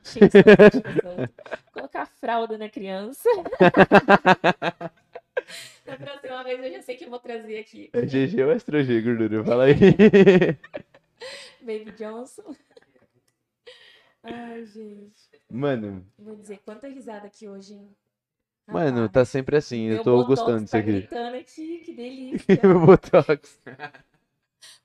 De 0.02 0.08
saúde. 0.08 0.30
Colocar 1.72 2.06
fralda 2.06 2.56
na 2.58 2.68
criança. 2.68 3.28
Da 5.84 5.96
próxima 5.96 6.44
vez 6.44 6.62
eu 6.62 6.70
já 6.72 6.82
sei 6.82 6.96
que 6.96 7.04
eu 7.04 7.10
vou 7.10 7.18
trazer 7.18 7.58
aqui. 7.58 7.90
É 7.92 8.02
GG 8.02 8.44
ou 8.44 8.52
extra 8.52 8.84
G, 8.84 9.00
gordura? 9.00 9.42
Fala 9.44 9.64
aí. 9.64 9.74
Baby 11.60 11.90
Johnson. 11.92 12.54
Ai, 14.22 14.64
gente. 14.66 15.28
Mano, 15.50 16.06
Vou 16.18 16.36
dizer, 16.36 16.60
quanta 16.64 16.86
risada 16.86 17.26
aqui 17.26 17.48
hoje, 17.48 17.74
hein? 17.74 17.96
mano, 18.68 19.02
Rapaz, 19.02 19.12
tá 19.12 19.24
sempre 19.24 19.56
assim. 19.56 19.86
Eu 19.86 20.02
tô 20.04 20.18
botox 20.18 20.28
gostando 20.28 20.60
disso 20.60 20.72
tá 20.72 20.78
aqui. 20.78 20.92
gritando 20.92 21.36
aqui, 21.36 21.78
que 21.78 21.92
delícia. 21.94 22.60
Meu 22.62 22.86
Botox. 22.86 23.60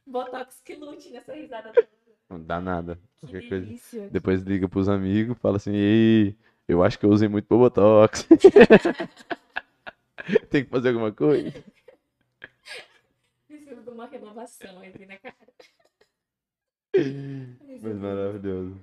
Botox 0.07 0.61
que 0.61 0.76
lute 0.76 1.11
nessa 1.11 1.34
risada 1.34 1.72
toda. 1.73 1.88
Não 2.30 2.42
dá 2.42 2.60
nada. 2.60 3.00
Que 3.26 3.40
delícia. 3.40 4.10
Depois 4.10 4.42
liga 4.42 4.68
pros 4.68 4.90
amigos, 4.90 5.38
fala 5.38 5.58
assim, 5.58 5.76
ei, 5.76 6.36
eu 6.68 6.84
acho 6.84 6.98
que 6.98 7.06
eu 7.06 7.10
usei 7.10 7.28
muito 7.28 7.48
Botox. 7.48 8.28
Tem 10.50 10.64
que 10.64 10.70
fazer 10.70 10.90
alguma 10.90 11.12
coisa? 11.12 11.52
Preciso 13.48 13.82
de 13.82 13.90
uma 13.90 14.08
renovação 14.08 14.80
aqui 14.80 15.06
na 15.06 15.18
cara. 15.18 15.36
Mas 17.82 17.98
maravilhoso. 17.98 18.80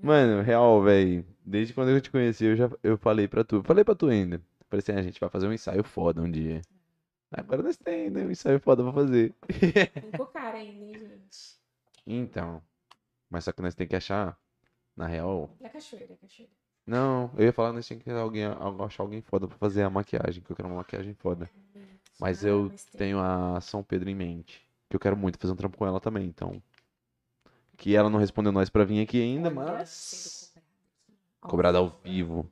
Mano, 0.00 0.42
real, 0.42 0.82
velho. 0.82 1.24
Desde 1.44 1.74
quando 1.74 1.90
eu 1.90 2.00
te 2.00 2.10
conheci, 2.10 2.44
eu 2.44 2.56
já 2.56 2.70
eu 2.82 2.96
falei 2.96 3.26
pra 3.26 3.44
tu. 3.44 3.62
Falei 3.64 3.84
pra 3.84 3.94
tu 3.94 4.06
ainda. 4.06 4.40
Falei 4.70 4.80
assim, 4.80 4.92
a 4.92 5.02
gente 5.02 5.20
vai 5.20 5.28
fazer 5.28 5.48
um 5.48 5.52
ensaio 5.52 5.82
foda 5.82 6.22
um 6.22 6.30
dia. 6.30 6.62
Agora 7.32 7.62
nós 7.62 7.76
temos, 7.76 8.12
né? 8.12 8.24
Um 8.24 8.30
ensaio 8.30 8.60
foda 8.60 8.82
pra 8.82 8.92
fazer. 8.92 9.34
Cara 10.32 10.58
ainda, 10.58 10.84
hein, 10.84 10.98
gente? 10.98 11.58
Então. 12.06 12.62
Mas 13.30 13.44
só 13.44 13.52
que 13.52 13.62
nós 13.62 13.74
temos 13.74 13.90
que 13.90 13.96
achar, 13.96 14.38
na 14.96 15.06
real. 15.06 15.50
A 15.62 15.68
cachoeira, 15.68 16.14
a 16.14 16.16
cachoeira. 16.16 16.52
Não, 16.86 17.30
eu 17.36 17.44
ia 17.44 17.52
falar, 17.52 17.72
nós 17.72 17.86
temos 17.86 18.02
que 18.02 18.10
alguém, 18.10 18.44
achar 18.46 19.02
alguém 19.02 19.20
foda 19.20 19.46
pra 19.46 19.58
fazer 19.58 19.82
a 19.82 19.90
maquiagem, 19.90 20.42
que 20.42 20.50
eu 20.50 20.56
quero 20.56 20.68
uma 20.68 20.76
maquiagem 20.76 21.12
foda. 21.14 21.50
Mas 22.18 22.42
Ah, 22.44 22.48
eu 22.48 22.62
mas 22.70 22.84
tem- 22.86 22.98
tenho 22.98 23.20
a 23.20 23.60
São 23.60 23.82
Pedro 23.82 24.08
em 24.08 24.14
mente. 24.14 24.66
Que 24.88 24.96
eu 24.96 25.00
quero 25.00 25.16
muito 25.16 25.38
fazer 25.38 25.52
um 25.52 25.56
trampo 25.56 25.76
com 25.76 25.86
ela 25.86 26.00
também, 26.00 26.26
então. 26.26 26.62
Que 27.76 27.94
ela 27.94 28.08
não 28.10 28.18
respondeu 28.18 28.50
nós 28.50 28.70
pra 28.70 28.84
vir 28.84 29.02
aqui 29.02 29.20
ainda, 29.22 29.50
mas. 29.50 30.52
Cobrada 31.40 31.78
ao 31.78 31.90
vivo. 32.02 32.50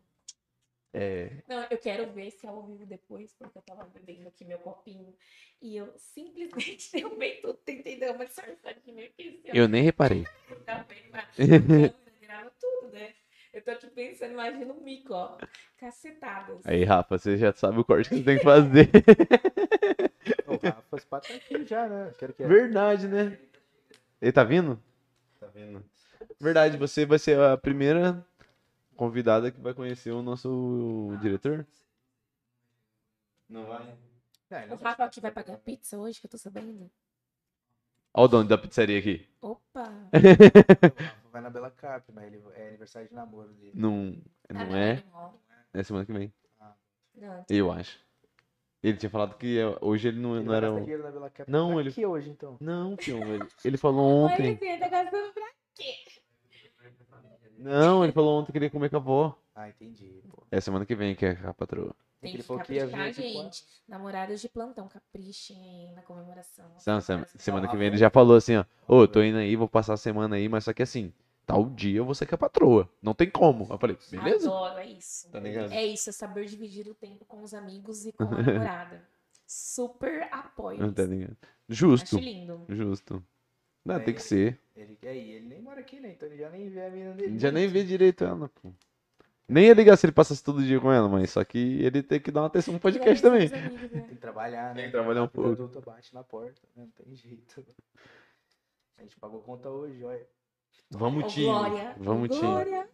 É. 0.98 1.30
Não, 1.46 1.66
eu 1.70 1.76
quero 1.76 2.10
ver 2.12 2.30
se 2.30 2.46
é 2.46 2.48
ao 2.48 2.62
vivo 2.62 2.86
depois, 2.86 3.30
porque 3.38 3.58
eu 3.58 3.62
tava 3.62 3.84
bebendo 3.84 4.28
aqui 4.28 4.44
meu 4.46 4.58
copinho 4.58 5.14
e 5.60 5.76
eu 5.76 5.92
simplesmente 5.98 6.90
derrubei 6.92 7.36
tudo, 7.42 7.54
tentei 7.64 7.98
dar 7.98 8.12
uma 8.12 8.24
disfarçadinha 8.24 9.04
aqui. 9.04 9.42
ó, 9.46 9.50
Eu 9.52 9.68
nem 9.68 9.82
reparei. 9.82 10.24
pra 10.64 10.84
bem 10.84 11.58
câmera, 11.58 11.94
grava 12.22 12.50
tudo, 12.58 12.92
né? 12.92 13.12
Eu 13.52 13.62
tô 13.62 13.70
aqui 13.72 13.86
pensando, 13.88 14.32
imagina 14.32 14.72
um 14.72 14.80
mico, 14.80 15.12
ó. 15.12 15.36
Cacetadas. 15.78 16.60
Aí, 16.64 16.82
Rafa, 16.84 17.18
você 17.18 17.36
já 17.36 17.52
sabe 17.52 17.78
o 17.78 17.84
corte 17.84 18.08
que 18.08 18.16
você 18.16 18.24
tem 18.24 18.38
que 18.38 18.44
fazer. 18.44 18.88
O 20.48 20.56
Rafa 20.56 20.98
Spa 20.98 21.20
tá 21.20 21.34
aqui 21.34 21.64
já, 21.64 21.88
né? 21.88 22.12
Quero 22.18 22.32
que 22.32 22.44
Verdade, 22.44 23.06
né? 23.06 23.38
Ele 24.20 24.32
tá 24.32 24.42
vindo? 24.42 24.80
Tá 25.38 25.46
vindo. 25.48 25.84
Verdade, 26.40 26.76
você 26.76 27.04
vai 27.04 27.18
ser 27.18 27.38
a 27.38 27.56
primeira 27.56 28.24
convidada 28.96 29.50
que 29.50 29.60
vai 29.60 29.74
conhecer 29.74 30.10
o 30.12 30.22
nosso 30.22 31.16
diretor? 31.20 31.66
Não 33.48 33.64
vai? 33.66 33.96
Ele 34.50 34.72
O 34.72 34.76
Rafa 34.76 35.04
aqui 35.04 35.20
vai 35.20 35.30
pagar 35.30 35.56
pizza 35.58 35.98
hoje, 35.98 36.20
que 36.20 36.26
eu 36.26 36.30
tô 36.30 36.38
sabendo. 36.38 36.90
Olha 38.14 38.24
o 38.24 38.28
dono 38.28 38.48
da 38.48 38.56
pizzaria 38.56 38.98
aqui. 38.98 39.28
Opa! 39.40 39.84
O 40.12 41.02
Rafa 41.02 41.28
vai 41.30 41.40
na 41.42 41.50
Bela 41.50 41.70
Cap, 41.70 42.10
mas 42.12 42.24
ele 42.26 42.42
é 42.54 42.68
aniversário 42.68 43.08
de 43.08 43.14
namoro 43.14 43.52
dele. 43.54 43.72
Não, 43.74 44.16
Ah, 44.48 44.54
não 44.64 44.76
é? 44.76 45.04
Não, 45.12 45.34
É 45.74 45.82
semana 45.82 46.06
que 46.06 46.12
vem. 46.12 46.32
não. 47.14 47.44
Eu 47.48 47.70
acho. 47.72 48.04
Ele 48.82 48.96
tinha 48.96 49.10
falado 49.10 49.36
que 49.36 49.58
é- 49.58 49.78
hoje 49.80 50.08
ele 50.08 50.20
não, 50.20 50.36
Ele 50.36 50.44
não 50.44 50.54
era 50.54 50.72
um. 50.72 50.80
dinheiro 50.80 51.02
na 51.02 51.10
Bela 51.10 51.30
Cap. 51.30 51.50
Não, 51.50 51.72
pra 51.72 51.80
ele- 51.80 51.92
quê 51.92 52.06
hoje, 52.06 52.30
então? 52.30 52.56
Não, 52.60 52.96
filho, 52.96 53.22
ele, 53.34 53.48
ele 53.64 53.76
falou 53.76 54.24
ontem. 54.26 54.56
você 54.56 54.78
tá 54.78 54.88
gastando 54.88 55.32
pra 55.32 55.46
Não, 57.58 58.04
ele 58.04 58.12
falou 58.12 58.40
ontem 58.40 58.52
que 58.52 58.58
ele 58.58 58.66
ia 58.66 58.70
comer 58.70 58.90
com 58.90 58.96
a 58.96 58.98
avó. 58.98 59.38
Ah, 59.54 59.68
entendi. 59.68 60.22
Pô. 60.30 60.42
É 60.50 60.60
semana 60.60 60.84
que 60.84 60.94
vem 60.94 61.14
que 61.14 61.26
é 61.26 61.38
a 61.44 61.54
patroa. 61.54 61.94
Tem 62.20 62.32
que 62.32 62.42
que 62.42 62.56
caprichar, 62.56 63.00
a- 63.00 63.12
gente. 63.12 63.64
Namorados 63.86 64.40
de 64.40 64.48
plantão, 64.48 64.88
caprichem 64.88 65.56
aí 65.88 65.94
na 65.94 66.02
comemoração. 66.02 66.66
Não, 66.86 67.00
sema- 67.00 67.26
semana 67.36 67.66
a 67.66 67.70
que 67.70 67.76
vem 67.76 67.88
ele 67.88 67.96
já 67.96 68.10
falou 68.10 68.36
assim, 68.36 68.56
ó. 68.56 68.64
Ô, 68.88 69.06
tô 69.06 69.22
indo 69.22 69.38
aí, 69.38 69.54
vou 69.54 69.68
passar 69.68 69.94
a 69.94 69.96
semana 69.98 70.36
aí, 70.36 70.48
mas 70.48 70.64
só 70.64 70.72
que 70.72 70.82
assim, 70.82 71.12
tal 71.46 71.66
dia 71.70 72.02
você 72.02 72.26
que 72.26 72.34
é 72.34 72.36
a 72.36 72.38
patroa. 72.38 72.88
Não 73.02 73.14
tem 73.14 73.30
como. 73.30 73.66
Eu 73.70 73.78
falei, 73.78 73.96
beleza? 74.10 74.48
Adoro, 74.48 74.78
é 74.78 74.86
isso. 74.86 75.30
Tá 75.30 75.38
ligado? 75.38 75.72
É 75.72 75.84
isso, 75.84 76.08
é 76.10 76.12
saber 76.12 76.46
dividir 76.46 76.88
o 76.88 76.94
tempo 76.94 77.24
com 77.26 77.42
os 77.42 77.54
amigos 77.54 78.06
e 78.06 78.12
com 78.12 78.24
a 78.24 78.26
namorada. 78.70 79.06
Super 79.46 80.28
apoio. 80.32 80.80
Não 80.80 80.92
tá 80.92 81.04
ligado? 81.04 81.36
Justo, 81.68 82.16
Acho 82.16 82.24
lindo. 82.24 82.64
justo. 82.68 83.22
Não, 83.86 83.94
É, 83.96 84.00
tem 84.00 84.14
que 84.14 84.22
ser. 84.22 84.58
Ele, 84.76 84.98
é, 85.02 85.16
ele 85.16 85.46
nem 85.48 85.60
mora 85.62 85.80
aqui, 85.80 86.00
né? 86.00 86.10
Então 86.10 86.28
ele 86.28 86.36
já 86.38 86.50
nem 86.50 86.68
vê 86.68 86.80
a 86.84 86.90
mina 86.90 87.12
dele. 87.12 87.38
Já 87.38 87.50
nem 87.52 87.68
vê 87.68 87.84
direito 87.84 88.24
ela, 88.24 88.48
pô. 88.48 88.72
Nem 89.48 89.66
ia 89.66 89.74
ligar 89.74 89.96
se 89.96 90.04
ele 90.04 90.12
passasse 90.12 90.42
todo 90.42 90.62
dia 90.64 90.80
com 90.80 90.90
ela, 90.92 91.08
mas 91.08 91.30
só 91.30 91.44
que 91.44 91.80
ele 91.80 92.02
tem 92.02 92.18
que 92.18 92.32
dar 92.32 92.40
uma 92.40 92.46
atenção 92.48 92.74
no 92.74 92.80
podcast 92.80 93.22
também. 93.22 93.48
né? 93.48 93.78
Tem 93.88 94.02
que 94.08 94.16
trabalhar, 94.16 94.74
né? 94.74 94.82
Tem 94.82 94.84
que 94.86 94.90
trabalhar 94.90 95.22
um 95.22 95.28
pouco. 95.28 95.50
adulta 95.52 95.80
bate 95.80 96.12
na 96.12 96.24
porta, 96.24 96.60
né? 96.74 96.82
Não 96.84 96.90
tem 97.04 97.14
jeito. 97.14 97.64
A 98.98 99.02
gente 99.02 99.16
pagou 99.20 99.40
conta 99.42 99.70
hoje, 99.70 100.02
olha. 100.02 100.26
Vamos, 100.90 101.32
time. 101.32 101.46
Glória, 101.46 101.94
Vamos, 101.98 102.28
time. 102.30 102.40
Glória. 102.40 102.88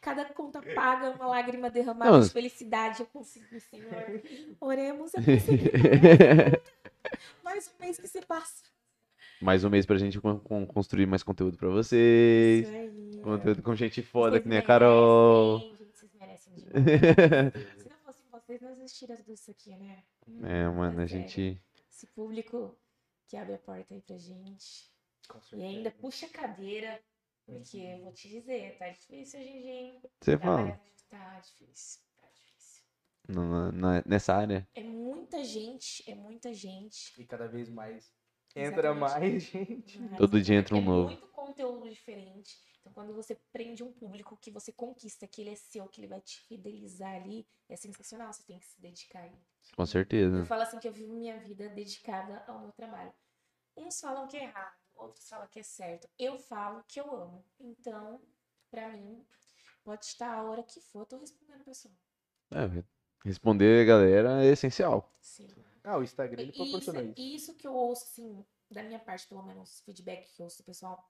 Cada 0.00 0.24
conta 0.26 0.62
paga, 0.74 1.10
uma 1.10 1.26
lágrima 1.26 1.68
derramada 1.68 2.10
Não. 2.12 2.20
de 2.20 2.30
felicidade. 2.30 3.00
Eu 3.00 3.06
consigo, 3.06 3.46
Senhor. 3.60 4.22
Oremos, 4.60 5.12
eu 5.12 5.22
consigo. 5.24 5.64
Mais 7.42 7.68
um 7.68 7.82
mês 7.82 7.98
que 7.98 8.08
se 8.08 8.20
passa. 8.22 8.62
Mais 9.40 9.64
um 9.64 9.70
mês 9.70 9.84
pra 9.84 9.96
gente 9.98 10.20
con- 10.20 10.38
con- 10.40 10.66
construir 10.66 11.06
mais 11.06 11.22
conteúdo 11.22 11.56
pra 11.58 11.68
vocês. 11.68 12.66
Isso 12.66 12.76
aí. 12.76 13.20
Conteúdo 13.22 13.62
com 13.62 13.74
gente 13.74 14.02
foda, 14.02 14.32
Vocês 14.32 14.42
que 14.42 14.48
nem 14.48 14.58
a 14.58 14.60
merecem, 14.60 14.66
Carol. 14.66 15.58
gente, 15.60 15.76
Vocês 15.92 16.12
merecem 16.14 16.54
demais. 16.54 17.82
Se 17.82 17.88
não 17.88 17.96
fossem 18.04 18.26
vocês, 18.30 18.60
não 18.62 18.70
existiria 18.70 19.16
tudo 19.16 19.32
isso 19.32 19.50
aqui, 19.50 19.76
né? 19.76 20.02
É, 20.44 20.68
mano, 20.68 21.02
a 21.02 21.06
Sério. 21.08 21.28
gente. 21.28 21.62
Esse 21.90 22.06
público 22.08 22.76
que 23.28 23.36
abre 23.36 23.54
a 23.54 23.58
porta 23.58 23.92
aí 23.94 24.00
pra 24.00 24.16
gente. 24.16 24.90
E 25.52 25.62
ainda 25.62 25.90
puxa 25.90 26.26
a 26.26 26.28
cadeira. 26.30 27.00
Porque 27.44 27.78
eu 27.78 28.00
vou 28.02 28.12
te 28.12 28.28
dizer, 28.28 28.76
tá 28.78 28.88
difícil 28.88 29.38
hoje 29.40 29.48
em 29.50 29.62
dia? 29.62 30.00
Você 30.20 30.36
fala. 30.38 30.80
Tá 31.08 31.38
difícil. 31.40 32.00
Tá 32.20 32.26
difícil. 32.34 32.82
na- 33.28 33.72
na- 33.72 34.02
nessa 34.06 34.34
área. 34.34 34.68
É 34.74 34.82
muita 34.82 35.44
gente, 35.44 36.02
é 36.10 36.14
muita 36.14 36.52
gente. 36.54 37.12
E 37.20 37.24
cada 37.24 37.46
vez 37.46 37.68
mais 37.68 38.12
entra 38.56 38.92
Exatamente. 38.94 38.98
mais 39.00 39.42
gente. 39.42 40.02
Mas 40.02 40.18
Todo 40.18 40.40
dia 40.40 40.56
entra 40.56 40.74
um 40.74 40.78
é 40.78 40.82
novo. 40.82 41.08
muito 41.08 41.26
conteúdo 41.28 41.88
diferente. 41.88 42.56
Então, 42.80 42.92
quando 42.92 43.14
você 43.14 43.34
prende 43.52 43.82
um 43.82 43.92
público 43.92 44.36
que 44.36 44.50
você 44.50 44.72
conquista, 44.72 45.26
que 45.26 45.40
ele 45.42 45.50
é 45.50 45.56
seu, 45.56 45.88
que 45.88 46.00
ele 46.00 46.08
vai 46.08 46.20
te 46.20 46.40
fidelizar 46.42 47.14
ali, 47.14 47.46
é 47.68 47.76
sensacional. 47.76 48.32
Você 48.32 48.42
tem 48.44 48.58
que 48.58 48.66
se 48.66 48.80
dedicar 48.80 49.20
aí. 49.20 49.32
Com 49.74 49.82
Eu 49.82 49.86
certeza. 49.86 50.44
falo 50.44 50.62
assim 50.62 50.78
que 50.78 50.88
eu 50.88 50.92
vivo 50.92 51.12
minha 51.14 51.38
vida 51.40 51.68
dedicada 51.68 52.42
ao 52.46 52.60
meu 52.60 52.72
trabalho. 52.72 53.12
Uns 53.76 54.00
falam 54.00 54.26
que 54.26 54.36
é 54.36 54.44
errado, 54.44 54.74
outros 54.94 55.28
falam 55.28 55.46
que 55.48 55.58
é 55.60 55.62
certo. 55.62 56.08
Eu 56.18 56.38
falo 56.38 56.82
que 56.88 57.00
eu 57.00 57.14
amo. 57.14 57.44
Então, 57.60 58.20
pra 58.70 58.88
mim, 58.88 59.24
pode 59.84 60.04
estar 60.06 60.32
a 60.32 60.42
hora 60.44 60.62
que 60.62 60.80
for, 60.80 61.00
eu 61.00 61.06
tô 61.06 61.18
respondendo 61.18 61.60
a 61.60 61.64
pessoa. 61.64 61.94
É, 62.52 62.84
responder 63.24 63.82
a 63.82 63.84
galera 63.84 64.44
é 64.44 64.48
essencial. 64.52 65.10
Sim. 65.20 65.48
Ah, 65.86 65.98
o 65.98 66.02
Instagram 66.02 66.42
ele 66.42 66.50
Isso, 66.50 66.62
proporciona 66.62 67.02
isso. 67.02 67.14
isso 67.16 67.54
que 67.54 67.66
eu 67.66 67.72
ouço, 67.72 68.04
assim, 68.04 68.44
da 68.70 68.82
minha 68.82 68.98
parte, 68.98 69.28
pelo 69.28 69.42
menos, 69.42 69.80
feedback 69.82 70.34
que 70.34 70.42
eu 70.42 70.44
ouço 70.44 70.58
do 70.58 70.64
pessoal, 70.64 71.08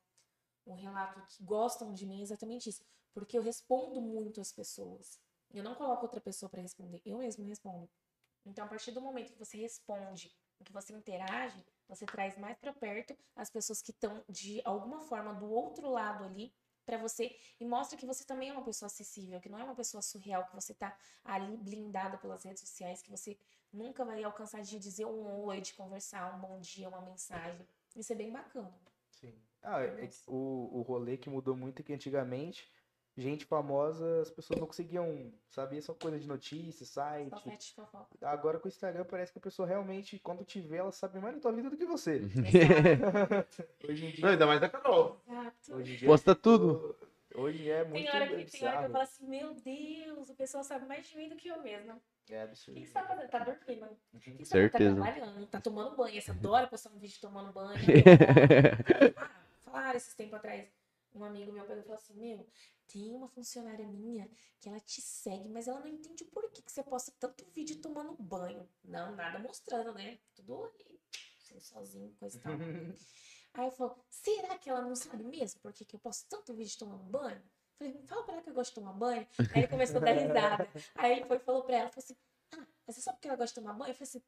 um 0.66 0.74
relato 0.74 1.20
que 1.26 1.42
gostam 1.42 1.94
de 1.94 2.04
mim 2.04 2.20
é 2.20 2.22
exatamente 2.22 2.68
isso. 2.68 2.84
Porque 3.14 3.38
eu 3.38 3.42
respondo 3.42 4.00
muito 4.02 4.40
às 4.40 4.52
pessoas. 4.52 5.18
Eu 5.54 5.64
não 5.64 5.74
coloco 5.74 6.04
outra 6.04 6.20
pessoa 6.20 6.50
pra 6.50 6.60
responder, 6.60 7.00
eu 7.06 7.18
mesmo 7.18 7.44
respondo. 7.44 7.88
Então, 8.44 8.66
a 8.66 8.68
partir 8.68 8.92
do 8.92 9.00
momento 9.00 9.32
que 9.32 9.38
você 9.38 9.56
responde, 9.56 10.30
que 10.64 10.72
você 10.72 10.92
interage, 10.92 11.64
você 11.88 12.04
traz 12.04 12.36
mais 12.36 12.58
para 12.58 12.72
perto 12.72 13.16
as 13.34 13.48
pessoas 13.48 13.80
que 13.80 13.92
estão 13.92 14.22
de 14.28 14.60
alguma 14.64 15.00
forma 15.00 15.32
do 15.34 15.48
outro 15.50 15.88
lado 15.88 16.24
ali 16.24 16.52
para 16.86 16.96
você 16.96 17.36
e 17.60 17.64
mostra 17.66 17.98
que 17.98 18.06
você 18.06 18.24
também 18.24 18.48
é 18.48 18.52
uma 18.52 18.64
pessoa 18.64 18.86
acessível, 18.86 19.40
que 19.40 19.48
não 19.48 19.58
é 19.58 19.64
uma 19.64 19.74
pessoa 19.74 20.00
surreal, 20.00 20.46
que 20.46 20.54
você 20.54 20.72
tá 20.72 20.96
ali 21.24 21.56
blindada 21.56 22.16
pelas 22.16 22.44
redes 22.44 22.60
sociais, 22.60 23.02
que 23.02 23.10
você 23.10 23.36
nunca 23.72 24.04
vai 24.04 24.22
alcançar 24.22 24.62
de 24.62 24.78
dizer 24.78 25.04
um 25.04 25.44
oi, 25.44 25.60
de 25.60 25.74
conversar, 25.74 26.34
um 26.36 26.40
bom 26.40 26.60
dia, 26.60 26.88
uma 26.88 27.02
mensagem. 27.02 27.66
Isso 27.94 28.12
é 28.12 28.16
bem 28.16 28.32
bacana. 28.32 28.72
Sim. 29.10 29.34
Ah, 29.62 29.82
é- 29.82 30.08
o, 30.26 30.78
o 30.78 30.82
rolê 30.82 31.16
que 31.16 31.28
mudou 31.28 31.56
muito 31.56 31.80
é 31.80 31.82
que 31.82 31.92
antigamente, 31.92 32.70
gente 33.16 33.44
famosa, 33.44 34.20
as 34.20 34.30
pessoas 34.30 34.60
não 34.60 34.66
conseguiam 34.66 35.32
saber 35.48 35.80
só 35.80 35.94
coisa 35.94 36.18
de 36.18 36.26
notícias, 36.28 36.88
site. 36.90 37.32
Agora 38.22 38.58
com 38.58 38.66
o 38.66 38.68
Instagram 38.68 39.04
parece 39.04 39.32
que 39.32 39.38
a 39.38 39.42
pessoa 39.42 39.66
realmente, 39.66 40.18
quando 40.18 40.44
te 40.44 40.60
vê, 40.60 40.76
ela 40.76 40.92
sabe 40.92 41.18
mais 41.18 41.34
da 41.34 41.40
tua 41.40 41.52
vida 41.52 41.70
do 41.70 41.76
que 41.76 41.86
você. 41.86 42.20
Hoje 43.88 44.06
em 44.06 44.10
dia. 44.10 44.24
Não, 44.24 44.32
ainda 44.32 44.46
mais 44.46 44.60
da 44.60 44.68
Carol. 44.68 45.20
Exato. 45.28 45.74
Hoje 45.74 45.94
em 45.94 45.96
dia 45.96 46.08
Posta 46.08 46.34
tudo. 46.34 46.94
Hoje 47.34 47.68
é 47.70 47.84
muito 47.84 47.94
Tem 47.94 48.08
hora, 48.08 48.26
que, 48.28 48.50
tem 48.50 48.66
hora 48.66 48.78
que 48.78 48.84
eu 48.86 48.90
falo 48.90 49.04
assim, 49.04 49.26
meu 49.28 49.54
Deus, 49.54 50.30
o 50.30 50.34
pessoal 50.34 50.64
sabe 50.64 50.86
mais 50.86 51.06
de 51.06 51.16
mim 51.18 51.28
do 51.28 51.36
que 51.36 51.48
eu 51.48 51.60
mesma. 51.62 52.00
É 52.30 52.40
O 52.40 52.44
absurdo. 52.44 52.80
que 52.80 52.86
você 52.86 52.92
tá 52.94 53.04
fazendo? 53.04 53.28
Tá 53.28 53.38
dormindo. 53.40 53.86
O 54.14 54.18
que 54.18 54.30
você 54.32 54.44
Certeza. 54.46 54.96
tá 54.96 55.02
trabalhando, 55.02 55.46
tá 55.46 55.60
tomando 55.60 55.96
banho. 55.96 56.20
Você 56.20 56.30
adora 56.30 56.66
postar 56.66 56.90
um 56.90 56.98
vídeo 56.98 57.18
tomando 57.20 57.52
banho. 57.52 57.78
Ah, 59.16 59.30
falaram 59.70 59.96
esses 59.96 60.14
tempos 60.14 60.34
atrás. 60.34 60.66
Um 61.14 61.24
amigo 61.24 61.52
meu 61.52 61.64
pegou 61.64 61.80
e 61.80 61.82
falou 61.82 61.96
assim: 61.98 62.14
Meu, 62.14 62.46
tem 62.88 63.14
uma 63.14 63.28
funcionária 63.28 63.86
minha 63.88 64.28
que 64.60 64.68
ela 64.68 64.80
te 64.80 65.00
segue, 65.00 65.48
mas 65.48 65.68
ela 65.68 65.80
não 65.80 65.88
entende 65.88 66.22
o 66.24 66.26
porquê 66.26 66.62
que 66.62 66.72
você 66.72 66.82
posta 66.82 67.12
tanto 67.18 67.44
vídeo 67.54 67.76
tomando 67.80 68.14
banho. 68.14 68.68
Não, 68.84 69.14
nada 69.14 69.38
mostrando, 69.38 69.92
né? 69.94 70.18
Tudo 70.34 70.64
ali, 70.64 71.00
assim, 71.40 71.60
sozinho, 71.60 72.14
coisa 72.18 72.36
e 72.38 72.40
tal. 72.40 72.52
Aí 73.54 73.64
eu 73.66 73.70
falo, 73.72 73.96
será 74.10 74.58
que 74.58 74.68
ela 74.68 74.82
não 74.82 74.94
sabe 74.94 75.24
mesmo 75.24 75.60
por 75.60 75.72
que, 75.72 75.84
que 75.84 75.96
eu 75.96 76.00
posto 76.00 76.26
tanto 76.28 76.52
vídeo 76.54 76.78
tomando 76.78 77.02
banho? 77.04 77.42
Falei, 77.78 78.02
fala 78.06 78.22
pra 78.22 78.34
ela 78.34 78.42
que 78.42 78.50
eu 78.50 78.54
gosto 78.54 78.70
de 78.70 78.74
tomar 78.80 78.92
banho. 78.92 79.26
Aí 79.38 79.62
ele 79.62 79.68
começou 79.68 79.96
a 79.96 80.00
dar 80.00 80.12
risada. 80.12 80.68
Aí 80.94 81.12
ele 81.12 81.24
foi 81.26 81.36
e 81.38 81.40
falou 81.40 81.62
pra 81.62 81.76
ela, 81.76 81.88
falou 81.90 82.04
assim, 82.04 82.16
ah, 82.52 82.66
mas 82.86 82.96
você 82.96 83.00
sabe 83.02 83.18
que 83.18 83.28
ela 83.28 83.36
gosta 83.36 83.54
de 83.58 83.64
tomar 83.66 83.72
banho? 83.78 83.90
Eu 83.90 83.94
falei 83.94 84.08
assim, 84.08 84.22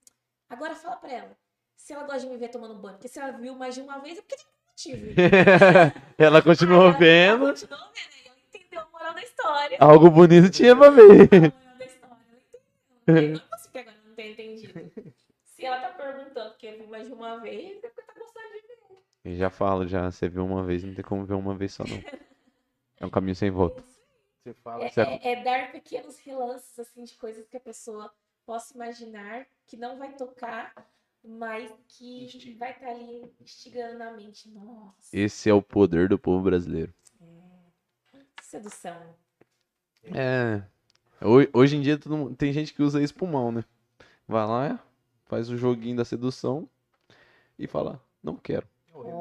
agora 0.49 0.75
fala 0.75 0.97
pra 0.97 1.13
ela, 1.13 1.39
se 1.77 1.93
ela 1.93 2.05
gosta 2.05 2.21
de 2.21 2.27
me 2.29 2.37
ver 2.39 2.49
tomando 2.49 2.75
banho, 2.81 2.97
porque 2.97 3.09
se 3.09 3.19
ela 3.19 3.33
viu 3.33 3.55
mais 3.55 3.75
de 3.75 3.83
uma 3.83 3.99
vez, 3.99 4.19
é 4.19 4.23
porque 4.23 4.37
tem 4.37 4.47
motivo. 4.67 5.07
Ela 6.19 6.43
continuou 6.43 6.89
ela- 6.89 6.99
vendo. 6.99 7.45
Ela 7.49 7.53
continuou 7.53 7.81
vendo, 7.93 8.13
aí 8.15 8.27
ela 8.27 8.39
entendeu 8.39 8.81
a 8.81 8.87
moral 8.91 9.07
da 9.19 9.23
história. 9.25 9.77
Algo 9.81 10.11
bonito 10.11 10.51
tinha 10.51 10.77
pra 10.77 10.91
ver. 10.91 11.29
Entendeu. 13.03 13.33
Não 13.33 13.49
possível 13.49 13.73
que 13.73 13.79
agora 13.79 13.97
não 14.07 14.15
tenha 14.15 14.33
entendido. 14.33 14.93
Se 15.45 15.65
ela 15.65 15.81
tá 15.81 15.89
perguntando 15.91 16.51
porque 16.51 16.71
viu 16.73 16.87
mais 16.89 17.07
de 17.07 17.13
uma 17.13 17.41
vez, 17.41 17.83
é 17.83 17.89
porque 17.89 18.03
tá 18.03 18.15
gostando 18.19 18.47
de 18.55 18.61
ver. 18.61 18.79
Eu 19.25 19.37
já 19.37 19.51
falo, 19.51 19.87
já. 19.87 20.11
Você 20.11 20.29
viu 20.29 20.45
uma 20.45 20.63
vez, 20.63 20.85
não 20.85 20.95
tem 20.95 21.05
como 21.05 21.25
ver 21.25 21.35
uma 21.35 21.55
vez 21.55 21.73
só, 21.73 21.85
não. 21.85 22.03
É 23.01 23.07
um 23.07 23.11
caminho 23.11 23.35
sem 23.35 23.51
volta. 23.51 23.83
Você 24.43 24.53
fala 24.55 24.85
É, 24.85 24.91
é- 24.97 25.33
é 25.33 25.43
dar 25.43 25.73
pequenos 25.73 26.19
relances 26.19 26.79
assim 26.79 27.05
de 27.05 27.15
coisas 27.17 27.47
que 27.49 27.57
a 27.57 27.61
pessoa 27.61 28.13
possa 28.47 28.75
imaginar 28.75 29.47
que 29.67 29.77
não 29.77 29.99
vai 29.99 30.13
tocar, 30.15 30.73
mas 31.25 31.71
que 31.89 32.25
Instiga. 32.25 32.59
vai 32.59 32.73
estar 32.73 32.89
ali 32.91 33.31
instigando 33.41 33.99
na 33.99 34.13
mente. 34.13 34.49
Nossa, 34.51 34.95
Esse 35.13 35.51
é 35.51 35.55
o 35.55 35.61
poder 35.63 36.09
do 36.09 36.19
povo 36.19 36.45
brasileiro. 36.45 36.93
Sedução. 38.49 38.97
É. 40.15 40.63
ho- 41.21 41.49
Hoje 41.53 41.77
em 41.77 41.83
dia 41.83 41.99
todo 41.99 42.17
mundo- 42.17 42.35
tem 42.37 42.53
gente 42.53 42.73
que 42.73 42.83
usa 42.83 43.01
mal, 43.27 43.53
né? 43.53 43.63
Vai 44.27 44.47
lá, 44.47 44.81
faz 45.27 45.51
o 45.51 45.57
joguinho 45.57 45.97
da 45.97 46.05
sedução 46.05 46.69
e 47.59 47.67
fala, 47.67 48.01
não 48.23 48.37
quero. 48.37 48.67
Olha, 48.95 49.15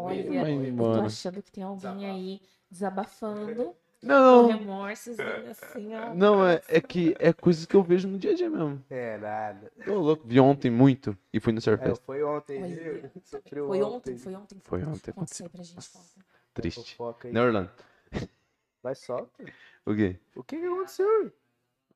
vai 0.43 0.67
eu 0.67 0.75
tô 0.77 1.01
achando 1.01 1.41
que 1.41 1.51
tem 1.51 1.63
alguém 1.63 2.09
aí 2.09 2.41
desabafando, 2.69 3.75
com 4.01 4.05
Não, 4.07 4.47
remorsos, 4.47 5.17
assim, 5.19 5.93
ó. 5.95 6.13
não, 6.13 6.45
é, 6.47 6.61
é 6.67 6.79
que 6.79 7.15
é 7.19 7.33
coisas 7.33 7.65
que 7.65 7.75
eu 7.75 7.83
vejo 7.83 8.07
no 8.07 8.17
dia 8.17 8.31
a 8.31 8.35
dia 8.35 8.49
mesmo. 8.49 8.83
É 8.89 9.17
nada. 9.17 9.71
Tô 9.85 9.99
louco. 9.99 10.23
Vi 10.27 10.39
ontem 10.39 10.71
muito 10.71 11.17
e 11.33 11.39
fui 11.39 11.51
no 11.51 11.57
É, 11.59 11.61
Surfest. 11.61 12.01
foi 12.05 12.23
ontem, 12.23 12.61
viu? 12.63 13.11
Foi 13.65 13.81
ontem, 13.81 14.17
foi 14.17 14.35
ontem. 14.35 14.61
Foi 14.63 14.83
ontem, 14.83 15.11
Aconteceu 15.11 15.49
pra 15.49 15.63
gente 15.63 15.77
ontem. 15.77 16.23
Triste. 16.53 16.97
Né, 17.31 17.41
Orlando? 17.41 17.69
Vai 18.87 18.95
solta. 18.95 19.43
O 19.85 19.93
quê? 19.93 20.17
O 20.33 20.41
que 20.41 20.57
que 20.57 20.65
aconteceu? 20.65 21.33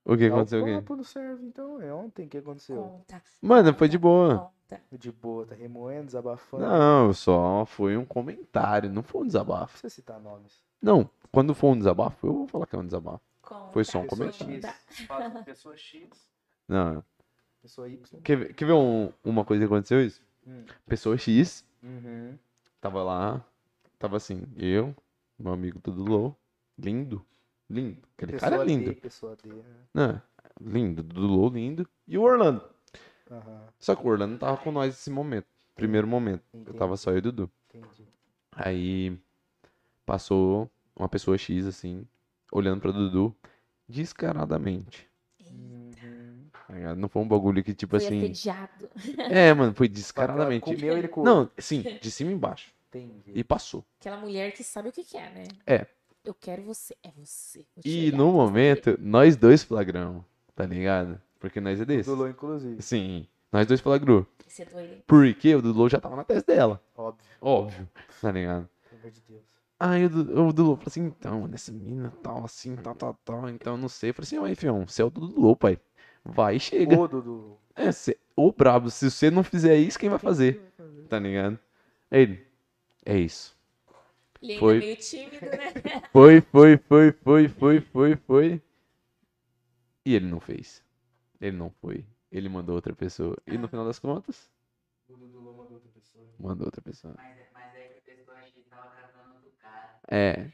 O 0.04 0.18
que 0.18 0.26
aconteceu 0.26 0.62
o 0.66 0.76
papo 0.82 0.96
no 0.98 1.06
serve, 1.06 1.46
então. 1.46 1.82
É 1.82 1.94
ontem 1.94 2.28
que 2.28 2.38
aconteceu. 2.38 2.76
Conta. 2.84 3.24
Mano, 3.42 3.74
foi 3.74 3.88
de 3.88 3.98
boa. 3.98 4.52
Conta. 4.68 4.82
De 4.92 5.10
boa, 5.10 5.46
tá 5.46 5.56
remoendo, 5.56 6.08
desabafando. 6.08 6.66
Não, 6.66 7.14
só 7.14 7.66
foi 7.66 7.96
um 7.96 8.04
comentário, 8.04 8.90
não 8.90 9.02
foi 9.04 9.22
um 9.22 9.24
Não 9.24 9.28
desabafo. 9.28 9.72
precisa 9.72 9.90
citar 9.90 10.20
nomes. 10.20 10.62
Não, 10.82 11.10
quando 11.32 11.56
for 11.56 11.70
um 11.70 11.78
desabafo, 11.78 12.28
eu 12.28 12.34
vou 12.34 12.48
falar 12.48 12.66
que 12.66 12.76
é 12.76 12.80
um 12.80 12.86
desabafo. 12.86 13.22
Conta. 13.42 13.72
Foi 13.72 13.86
só 13.86 14.00
um 14.00 14.08
Pessoa 14.08 14.32
comentário. 14.34 14.62
X. 14.90 15.46
Pessoa 15.46 15.78
X. 15.78 16.10
Não, 16.68 17.02
Pessoa 17.62 17.88
Y. 17.88 18.22
quer, 18.22 18.36
ver- 18.36 18.54
quer 18.54 18.66
ver 18.66 18.74
um- 18.74 19.14
uma 19.24 19.46
coisa 19.46 19.62
que 19.66 19.74
aconteceu 19.74 20.06
isso? 20.06 20.22
Hum. 20.46 20.66
Pessoa 20.88 21.18
X, 21.18 21.64
Uhum. 21.82 22.38
tava 22.82 23.02
lá, 23.02 23.46
tava 23.98 24.18
assim, 24.18 24.44
eu, 24.58 24.94
meu 25.40 25.54
amigo 25.54 25.80
Dudu 25.80 26.04
Low, 26.04 26.36
lindo, 26.78 27.26
lindo. 27.70 28.02
Aquele 28.18 28.34
cara 28.40 28.56
é 28.56 28.60
Pessoa 28.60 28.66
lindo. 28.66 28.90
D, 28.94 28.96
pessoa 28.96 29.38
D. 29.44 29.50
né? 29.50 29.64
Não, 29.94 30.22
lindo, 30.62 31.04
Dudu 31.04 31.28
Low, 31.28 31.50
lindo. 31.50 31.88
E 32.08 32.18
o 32.18 32.22
Orlando. 32.22 32.64
Aham, 33.30 33.68
Só 33.80 33.96
que 33.96 34.06
o 34.06 34.10
Orlando 34.10 34.32
não 34.34 34.38
tava 34.40 34.58
com 34.58 34.72
nós 34.72 34.88
nesse 34.88 35.10
momento. 35.10 35.48
Primeiro 35.76 36.06
momento. 36.08 36.44
Eu 36.54 36.60
entendi. 36.62 36.78
tava 36.78 36.98
só 36.98 37.12
eu 37.12 37.16
e 37.16 37.20
o 37.20 37.22
Dudu. 37.22 37.52
Entendi. 37.74 38.06
Aí 38.52 39.18
passou 40.06 40.70
uma 40.96 41.08
pessoa 41.08 41.38
X 41.38 41.66
assim, 41.66 42.06
olhando 42.52 42.82
pra 42.82 42.92
Dudu 42.92 43.34
descaradamente. 43.88 45.10
Uhum. 45.50 46.46
tá? 46.68 46.96
Não 46.96 47.08
foi 47.10 47.22
um 47.22 47.28
bagulho 47.28 47.64
que 47.64 47.74
tipo 47.74 47.98
Foi 47.98 48.06
assim. 48.06 48.18
assediado. 48.24 48.90
É, 49.32 49.54
mano, 49.54 49.74
foi 49.74 49.88
descaradamente. 49.88 50.66
Comeu 50.66 50.98
ele 50.98 51.08
com. 51.08 51.24
Não, 51.24 51.50
sim, 51.58 51.82
de 52.02 52.12
cima 52.12 52.32
e 52.32 52.34
embaixo. 52.34 52.74
Entendi. 52.90 53.32
E 53.34 53.44
passou. 53.44 53.86
Aquela 54.00 54.18
mulher 54.18 54.52
que 54.52 54.64
sabe 54.64 54.90
o 54.90 54.92
que 54.92 55.04
quer, 55.06 55.32
né? 55.34 55.44
É. 55.66 55.88
Eu 56.24 56.34
quero 56.34 56.62
você. 56.64 56.96
É 57.04 57.10
você. 57.16 57.66
E 57.84 58.12
no 58.12 58.32
momento, 58.32 58.98
nós 59.02 59.36
dois 59.36 59.64
flagramos, 59.64 60.24
tá 60.56 60.66
ligado? 60.66 61.20
Porque 61.40 61.60
nós 61.60 61.82
é 61.82 61.86
desse. 61.86 62.10
Dulô, 62.10 62.28
inclusive. 62.28 62.82
Sim, 62.82 63.26
nós 63.52 63.66
dois 63.66 63.82
flagrou. 63.82 64.26
Você 64.48 64.62
é 64.64 64.66
doido. 64.66 65.02
Porque 65.08 65.56
o 65.56 65.62
Dudu 65.62 65.90
já 65.90 66.00
tava 66.00 66.16
na 66.16 66.24
testa 66.24 66.54
dela. 66.54 66.82
Óbvio. 66.96 67.26
Óbvio, 67.42 67.90
tá 68.22 68.32
ligado? 68.32 68.70
Pelo 68.90 69.02
amor 69.02 69.12
de 69.12 69.22
Deus. 69.22 69.42
Aí 69.80 70.06
o, 70.06 70.10
Du- 70.10 70.20
o 70.48 70.54
Dudu 70.54 70.76
falou 70.76 70.84
assim, 70.88 71.06
então, 71.06 71.48
nessa 71.48 71.72
mina 71.72 72.14
tal, 72.22 72.46
assim, 72.46 72.76
tal, 72.76 72.94
tal, 72.94 73.18
tal, 73.26 73.50
então 73.50 73.76
não 73.78 73.90
sei. 73.90 74.12
Eu 74.12 74.14
falei 74.14 74.26
assim, 74.28 74.38
ué, 74.38 74.54
fião, 74.54 74.86
você 74.86 75.02
é 75.02 75.06
o 75.06 75.10
Dudu, 75.10 75.56
pai. 75.56 75.80
Vai 76.24 76.58
e 76.58 76.60
chega. 76.60 76.96
Ô, 77.00 77.08
Dudu. 77.08 77.58
É, 77.76 77.92
cê, 77.92 78.16
ô 78.36 78.52
brabo, 78.52 78.92
se 78.92 79.10
você 79.10 79.32
não 79.32 79.44
fizer 79.44 79.76
isso, 79.78 79.98
quem 79.98 80.10
vai 80.10 80.20
fazer? 80.20 80.62
Tá 81.10 81.18
ligado? 81.18 81.58
Ele, 82.12 82.46
é 83.04 83.18
isso. 83.18 83.58
Ele 84.42 84.54
ainda 84.54 84.60
Foi. 84.60 84.76
é 84.78 84.80
meio 84.80 84.96
tímido, 84.98 85.46
né? 85.46 85.72
Foi, 86.12 86.42
foi, 86.42 86.78
foi, 86.78 87.12
foi, 87.12 87.48
foi, 87.48 87.82
foi, 87.82 88.16
foi. 88.16 88.62
E 90.06 90.16
ele 90.16 90.26
não 90.28 90.40
fez. 90.40 90.84
Ele 91.40 91.56
não 91.56 91.70
foi. 91.70 92.06
Ele 92.32 92.50
mandou 92.50 92.76
outra 92.76 92.94
pessoa. 92.96 93.38
E 93.48 93.58
no 93.58 93.68
final 93.68 93.86
das 93.86 94.00
contas, 94.00 94.50
O 95.08 95.16
Dudu 95.16 95.42
mandou 95.42 95.74
outra 95.74 95.90
pessoa. 95.90 96.26
mandou 96.40 96.68
outra 96.68 96.82
pessoa. 96.82 97.14
Mas, 97.18 97.38
mas 97.54 97.76
aí 97.76 97.86
a 97.98 98.02
pessoa 98.02 98.38
acha 98.38 98.52
que 98.52 98.62
tava 98.62 98.90
catando 98.90 99.40
do 99.42 99.52
cara. 99.62 100.00
É. 100.08 100.52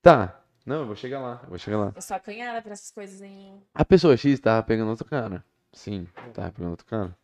Tá. 0.00 0.40
Não, 0.66 0.80
eu 0.80 0.86
vou 0.86 0.96
chegar 0.96 1.20
lá. 1.20 1.40
Eu 1.44 1.48
vou 1.50 1.58
chegar 1.58 1.78
lá. 1.78 1.92
Eu 1.94 2.02
sou 2.02 2.16
acanhada 2.16 2.60
pra 2.62 2.72
essas 2.72 2.90
coisas 2.90 3.20
aí. 3.22 3.52
A 3.74 3.84
pessoa 3.84 4.16
X 4.16 4.40
tava 4.40 4.62
pegando 4.64 4.90
outro 4.90 5.04
cara. 5.06 5.44
Sim, 5.72 6.06
tava 6.34 6.50
pegando 6.52 6.70
outro 6.72 6.86
cara. 6.86 7.16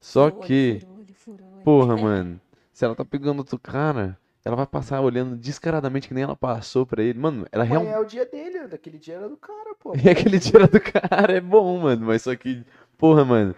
Só 0.00 0.28
Furou 0.30 0.42
que, 0.42 0.80
furou 0.80 1.04
furou 1.14 1.62
porra, 1.62 1.96
mano, 1.96 2.40
se 2.72 2.84
ela 2.84 2.94
tá 2.94 3.04
pegando 3.04 3.38
outro 3.38 3.58
cara, 3.58 4.18
ela 4.44 4.56
vai 4.56 4.66
passar 4.66 5.00
olhando 5.00 5.36
descaradamente 5.36 6.08
que 6.08 6.14
nem 6.14 6.24
ela 6.24 6.36
passou 6.36 6.84
pra 6.84 7.02
ele. 7.02 7.18
Mano, 7.18 7.46
ela 7.52 7.64
realmente. 7.64 7.92
é 7.94 7.98
o 7.98 8.04
dia 8.04 8.26
dele, 8.26 8.66
daquele 8.66 8.98
dia 8.98 9.14
era 9.14 9.28
do 9.28 9.36
cara, 9.36 9.74
pô. 9.78 9.92
E 10.02 10.08
aquele 10.10 10.40
tira 10.40 10.66
do 10.66 10.80
cara 10.80 11.32
é 11.34 11.40
bom, 11.40 11.78
mano. 11.80 12.06
Mas 12.06 12.22
só 12.22 12.34
que, 12.34 12.64
porra, 12.98 13.24
mano. 13.24 13.54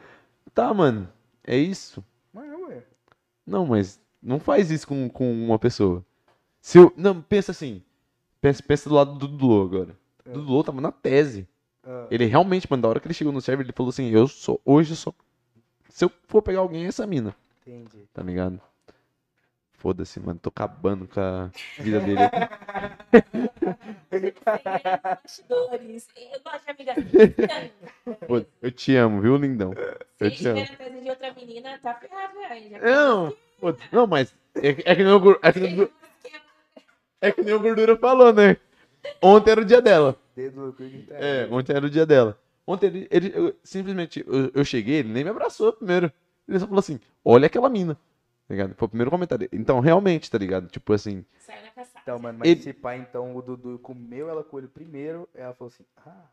Tá, 0.55 0.73
mano. 0.75 1.09
É 1.47 1.57
isso. 1.57 2.05
Mas, 2.33 2.51
ué. 2.69 2.83
Não, 3.47 3.67
mas 3.67 4.01
não 4.23 4.39
faz 4.39 4.71
isso 4.71 4.87
com, 4.87 5.09
com 5.09 5.33
uma 5.33 5.59
pessoa. 5.59 6.05
Se 6.61 6.79
eu. 6.79 6.93
Não, 6.97 7.21
pensa 7.21 7.53
assim. 7.53 7.83
Pensa, 8.41 8.63
pensa 8.63 8.89
do 8.89 8.95
lado 8.95 9.15
do 9.15 9.27
Dudu 9.27 9.63
agora. 9.63 9.97
É. 10.25 10.31
O 10.31 10.35
Dudu 10.35 10.65
tava 10.65 10.81
na 10.81 10.93
tese. 10.93 11.47
Ah, 11.83 12.07
Ele 12.11 12.25
realmente, 12.27 12.67
mano, 12.71 12.83
da 12.83 12.89
hora 12.89 13.01
que 13.01 13.07
ele 13.07 13.15
chegou 13.15 13.33
no 13.33 13.41
server, 13.41 13.65
ele 13.65 13.73
falou 13.75 13.91
assim: 13.91 14.09
Eu 14.11 14.29
sou. 14.29 14.61
Hoje 14.65 14.93
eu 14.93 14.97
sou. 14.97 15.15
Se 15.89 16.05
eu 16.05 16.11
for 16.29 16.43
pegar 16.43 16.61
alguém, 16.61 16.85
é 16.85 16.89
essa 16.89 17.07
mina. 17.07 17.35
entendi. 17.67 18.07
Tá 18.13 18.23
ligado? 18.23 18.61
Foda-se, 19.85 20.19
mano. 20.19 20.41
Tô 20.43 20.49
acabando 20.49 21.07
com 21.07 21.21
a 21.21 21.51
vida 21.79 22.01
dele. 22.01 22.23
Bastidores. 25.05 26.09
Eu 26.17 26.41
gosto 26.43 26.65
de 26.65 26.91
amiga. 26.91 27.71
Pô, 28.27 28.43
eu 28.63 28.71
te 28.71 28.97
amo, 28.97 29.21
viu, 29.21 29.37
lindão? 29.37 29.75
Eu 30.19 30.31
Se 30.31 30.37
te 30.37 30.49
amo. 30.49 30.61
estiver 30.61 30.71
na 30.71 30.77
casa 30.91 31.01
de 31.03 31.11
outra 31.11 31.35
menina, 31.35 31.79
tá 31.83 31.95
ferrado, 31.95 32.33
velho. 32.49 32.71
Já 32.71 32.79
Não, 32.81 33.37
pô, 33.61 33.75
não, 33.93 34.07
mas 34.07 34.35
é, 34.55 34.73
que- 34.73 34.83
é 34.87 34.97
que 34.97 35.05
nem 35.05 35.13
o, 35.13 35.21
Gur- 35.21 35.39
é 35.43 35.53
que 35.53 35.61
nem 35.61 35.73
o 35.75 35.77
Gur- 35.77 35.91
é 37.21 37.31
que 37.33 37.43
nem 37.43 37.55
o 37.55 37.61
Gordura 37.61 37.97
falou, 37.99 38.33
né? 38.33 38.57
Ontem 39.23 39.51
era 39.51 39.61
o 39.61 39.65
dia 39.65 39.83
dela. 39.83 40.17
Dedo 40.35 40.61
no 40.67 40.73
cu 40.73 40.89
que 40.89 41.03
tá 41.03 41.15
É, 41.17 41.47
ontem 41.51 41.75
era 41.77 41.85
o 41.87 41.91
dia 41.91 42.07
dela. 42.07 42.39
Ontem 42.67 42.87
ele, 42.87 43.07
ele- 43.11 43.33
eu- 43.35 43.55
simplesmente, 43.63 44.25
eu, 44.27 44.51
eu 44.55 44.65
cheguei, 44.65 44.97
ele 44.97 45.13
nem 45.13 45.25
me 45.25 45.31
abraçou 45.31 45.73
primeiro. 45.75 46.11
Ele 46.49 46.59
só 46.59 46.67
falou 46.67 46.81
assim, 46.81 46.99
olha 47.25 47.47
aquela 47.47 47.69
mina. 47.69 47.97
Tá 48.47 48.55
ligado? 48.55 48.75
Foi 48.75 48.87
o 48.87 48.89
primeiro 48.89 49.11
comentário. 49.11 49.49
Então, 49.53 49.81
realmente, 49.81 50.31
tá 50.31 50.39
ligado? 50.39 50.69
Tipo 50.69 50.93
assim, 50.93 51.25
Saiu 51.39 51.63
na 51.63 51.71
caçada. 51.71 52.01
Então, 52.03 52.19
mano, 52.19 52.39
mas 52.41 52.49
Ele- 52.49 52.61
esse 52.61 52.73
pai, 52.73 52.99
então, 52.99 53.35
o 53.37 53.43
Dudu 53.43 53.79
comeu 53.79 54.29
ela 54.29 54.45
com 54.45 54.59
ele 54.59 54.69
primeiro, 54.69 55.29
ela 55.35 55.55
falou 55.55 55.73
assim, 55.73 55.85
ah, 55.97 56.29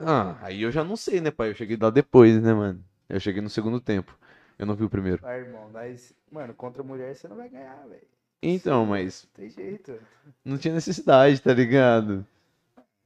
ah, 0.00 0.38
aí 0.42 0.62
eu 0.62 0.70
já 0.70 0.84
não 0.84 0.96
sei, 0.96 1.20
né, 1.20 1.30
pai? 1.30 1.50
Eu 1.50 1.54
cheguei 1.54 1.76
lá 1.80 1.90
depois, 1.90 2.40
né, 2.42 2.54
mano? 2.54 2.84
Eu 3.08 3.20
cheguei 3.20 3.42
no 3.42 3.50
segundo 3.50 3.80
tempo. 3.80 4.16
Eu 4.58 4.66
não 4.66 4.74
vi 4.74 4.84
o 4.84 4.90
primeiro. 4.90 5.24
ah, 5.24 5.36
irmão, 5.36 5.68
mas, 5.72 6.14
mano, 6.30 6.54
contra 6.54 6.82
a 6.82 6.84
mulher 6.84 7.14
você 7.14 7.28
não 7.28 7.36
vai 7.36 7.48
ganhar, 7.48 7.86
velho. 7.86 8.06
Então, 8.42 8.86
mas 8.86 9.24
Não 9.24 9.30
tem 9.34 9.50
jeito. 9.50 10.00
não 10.44 10.58
tinha 10.58 10.74
necessidade, 10.74 11.40
tá 11.42 11.52
ligado? 11.52 12.24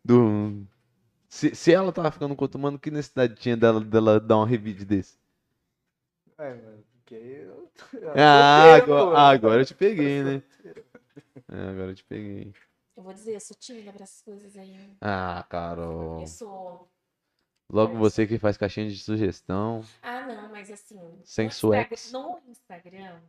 Do. 0.05 0.65
Se, 1.29 1.55
se 1.55 1.73
ela 1.73 1.93
tava 1.93 2.11
ficando 2.13 2.37
com 2.37 2.45
outro 2.45 2.61
mano, 2.61 2.79
que 2.79 2.91
necessidade 2.91 3.37
tinha 3.37 3.57
dela, 3.57 3.81
dela 3.81 4.21
dar 4.21 4.37
uma 4.39 4.47
revide 4.47 4.85
desse? 4.85 5.17
É, 6.39 6.55
mano, 6.55 6.85
porque 6.93 7.15
eu... 7.15 7.62
Ah, 8.17 8.77
Solteiro, 8.79 8.95
agora, 8.99 9.19
ah, 9.19 9.29
agora 9.31 9.61
eu 9.63 9.67
te 9.67 9.75
peguei, 9.75 10.23
né? 10.23 10.43
É, 11.49 11.69
agora 11.71 11.91
eu 11.91 11.95
te 11.95 12.05
peguei. 12.05 12.55
Eu 12.97 13.03
vou 13.03 13.13
dizer, 13.13 13.35
eu 13.35 13.41
sou 13.41 13.57
tímida 13.57 13.93
pra 13.93 14.03
essas 14.05 14.23
coisas 14.23 14.57
aí. 14.57 14.97
Ah, 15.01 15.45
Carol. 15.49 16.21
Eu 16.21 16.27
sou. 16.27 16.89
Logo 17.71 17.97
você 17.97 18.27
que 18.27 18.39
faz 18.39 18.57
caixinha 18.57 18.89
de 18.89 18.99
sugestão. 18.99 19.83
Ah, 20.03 20.27
não, 20.27 20.51
mas 20.51 20.71
assim. 20.71 20.99
Sem 21.25 21.47
no 21.47 21.51
Instagram- 21.51 21.87
sweats. 21.89 22.13
No 22.13 22.43
Instagram, 22.47 23.21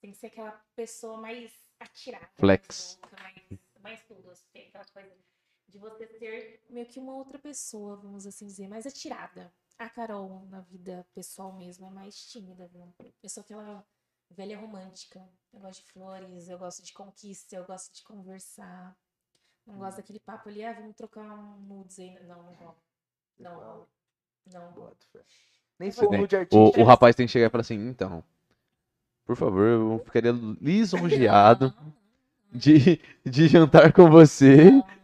tem 0.00 0.12
que 0.12 0.16
ser 0.16 0.28
aquela 0.28 0.52
pessoa 0.76 1.16
mais 1.20 1.52
atirada. 1.80 2.28
Flex. 2.36 2.98
Mais, 3.20 3.60
mais 3.80 4.02
tudo. 4.04 4.30
assim, 4.30 4.44
Tem 4.52 4.68
aquela 4.68 4.84
coisa 4.92 5.10
de 5.68 5.78
você 5.78 6.06
ser 6.06 6.60
meio 6.70 6.86
que 6.86 7.00
uma 7.00 7.14
outra 7.14 7.38
pessoa, 7.38 7.96
vamos 7.96 8.26
assim 8.26 8.46
dizer, 8.46 8.68
mais 8.68 8.86
atirada. 8.86 9.52
A 9.78 9.88
Carol, 9.88 10.46
na 10.50 10.60
vida 10.60 11.06
pessoal 11.14 11.52
mesmo, 11.52 11.86
é 11.86 11.90
mais 11.90 12.14
tímida, 12.26 12.66
viu? 12.68 12.92
Eu 13.22 13.28
sou 13.28 13.40
aquela 13.42 13.84
velha 14.30 14.58
romântica. 14.58 15.20
Eu 15.52 15.60
gosto 15.60 15.84
de 15.84 15.92
flores, 15.92 16.48
eu 16.48 16.58
gosto 16.58 16.82
de 16.82 16.92
conquista, 16.92 17.56
eu 17.56 17.64
gosto 17.64 17.92
de 17.94 18.02
conversar. 18.04 18.96
Não 19.66 19.78
gosto 19.78 19.96
daquele 19.96 20.20
papo 20.20 20.48
ali, 20.48 20.64
ah, 20.64 20.72
vamos 20.72 20.94
trocar 20.94 21.22
um 21.22 21.56
nudes 21.60 21.98
aí. 21.98 22.18
Não, 22.24 22.42
não 22.42 22.52
rola. 22.54 22.76
Não 23.38 23.54
rola. 23.56 23.88
Não 24.52 24.70
rola. 24.70 24.96
Fé. 25.12 25.20
Nem 25.78 25.90
sou 25.90 26.08
tem- 26.08 26.26
de 26.26 26.36
O, 26.36 26.38
artista. 26.38 26.80
o 26.80 26.84
rapaz 26.84 27.16
tem 27.16 27.26
que 27.26 27.32
chegar 27.32 27.46
e 27.46 27.50
falar 27.50 27.62
assim, 27.62 27.88
então. 27.88 28.22
Por 29.24 29.36
favor, 29.36 29.66
eu 29.66 30.02
ficaria 30.04 30.32
lisonjeado 30.60 31.72
de, 32.54 33.00
de 33.24 33.48
jantar 33.48 33.92
com 33.92 34.08
você. 34.08 34.70
Não. 34.70 34.94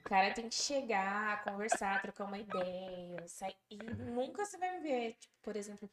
O 0.00 0.02
cara 0.04 0.32
tem 0.32 0.48
que 0.48 0.54
chegar, 0.54 1.42
conversar, 1.44 2.00
trocar 2.00 2.24
uma 2.24 2.38
ideia, 2.38 3.26
sair. 3.26 3.56
E 3.70 3.76
nunca 3.76 4.44
você 4.44 4.56
vai 4.56 4.76
me 4.76 4.80
ver, 4.80 5.14
tipo, 5.14 5.34
por 5.42 5.56
exemplo, 5.56 5.90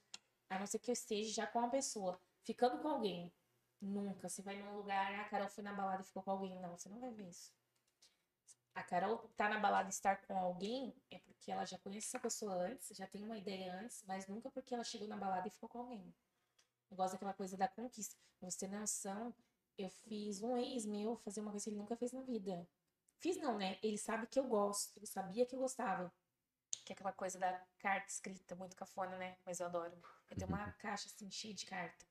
a 0.49 0.59
não 0.59 0.67
ser 0.67 0.79
que 0.79 0.91
eu 0.91 0.93
esteja 0.93 1.33
já 1.33 1.47
com 1.47 1.59
uma 1.59 1.69
pessoa, 1.69 2.19
ficando 2.43 2.77
com 2.79 2.88
alguém. 2.88 3.31
Nunca. 3.81 4.29
Você 4.29 4.41
vai 4.43 4.61
num 4.61 4.77
lugar, 4.77 5.11
ah, 5.13 5.21
a 5.21 5.25
Carol 5.25 5.49
foi 5.49 5.63
na 5.63 5.73
balada 5.73 6.03
e 6.03 6.05
ficou 6.05 6.21
com 6.21 6.31
alguém. 6.31 6.59
Não, 6.59 6.77
você 6.77 6.88
não 6.88 6.99
vai 6.99 7.11
ver 7.11 7.27
isso. 7.29 7.51
A 8.75 8.83
Carol 8.83 9.17
tá 9.35 9.49
na 9.49 9.59
balada 9.59 9.89
e 9.89 9.91
estar 9.91 10.21
com 10.21 10.38
alguém 10.38 10.93
é 11.09 11.19
porque 11.19 11.51
ela 11.51 11.65
já 11.65 11.77
conhece 11.79 12.07
essa 12.07 12.19
pessoa 12.19 12.53
antes, 12.53 12.95
já 12.95 13.05
tem 13.07 13.23
uma 13.23 13.38
ideia 13.38 13.73
antes, 13.73 14.03
mas 14.07 14.27
nunca 14.27 14.49
porque 14.49 14.73
ela 14.73 14.83
chegou 14.83 15.07
na 15.07 15.17
balada 15.17 15.47
e 15.47 15.51
ficou 15.51 15.67
com 15.67 15.79
alguém. 15.79 16.13
Eu 16.89 16.95
gosto 16.95 17.13
daquela 17.13 17.33
coisa 17.33 17.57
da 17.57 17.67
conquista. 17.67 18.15
Você 18.41 18.59
ter 18.59 18.69
noção, 18.69 19.33
eu 19.82 19.90
fiz 19.90 20.41
um 20.41 20.58
ex 20.58 20.86
meu 20.86 21.16
fazer 21.18 21.41
uma 21.41 21.52
coisa 21.52 21.64
que 21.64 21.70
ele 21.70 21.78
nunca 21.78 21.95
fez 21.95 22.12
na 22.12 22.22
vida. 22.22 22.68
Fiz 23.20 23.38
não, 23.38 23.58
né? 23.58 23.78
Ele 23.84 23.98
sabe 23.98 24.26
que 24.28 24.40
eu 24.40 24.45
gosto. 24.45 24.98
Ele 24.98 25.06
sabia 25.06 25.45
que 25.45 25.56
eu 25.56 25.60
gostava. 25.60 26.12
Que 26.84 26.91
é 26.91 26.95
aquela 26.95 27.12
coisa 27.12 27.38
da 27.38 27.62
carta 27.80 28.08
escrita, 28.08 28.56
muito 28.56 28.76
cafona, 28.76 29.16
né? 29.18 29.38
Mas 29.45 29.60
eu 29.60 29.68
adoro. 29.68 29.94
Eu 30.30 30.38
tenho 30.38 30.49
uma 30.49 30.72
caixa 30.80 31.08
assim 31.08 31.30
cheia 31.30 31.53
de 31.53 31.66
carta. 31.66 32.06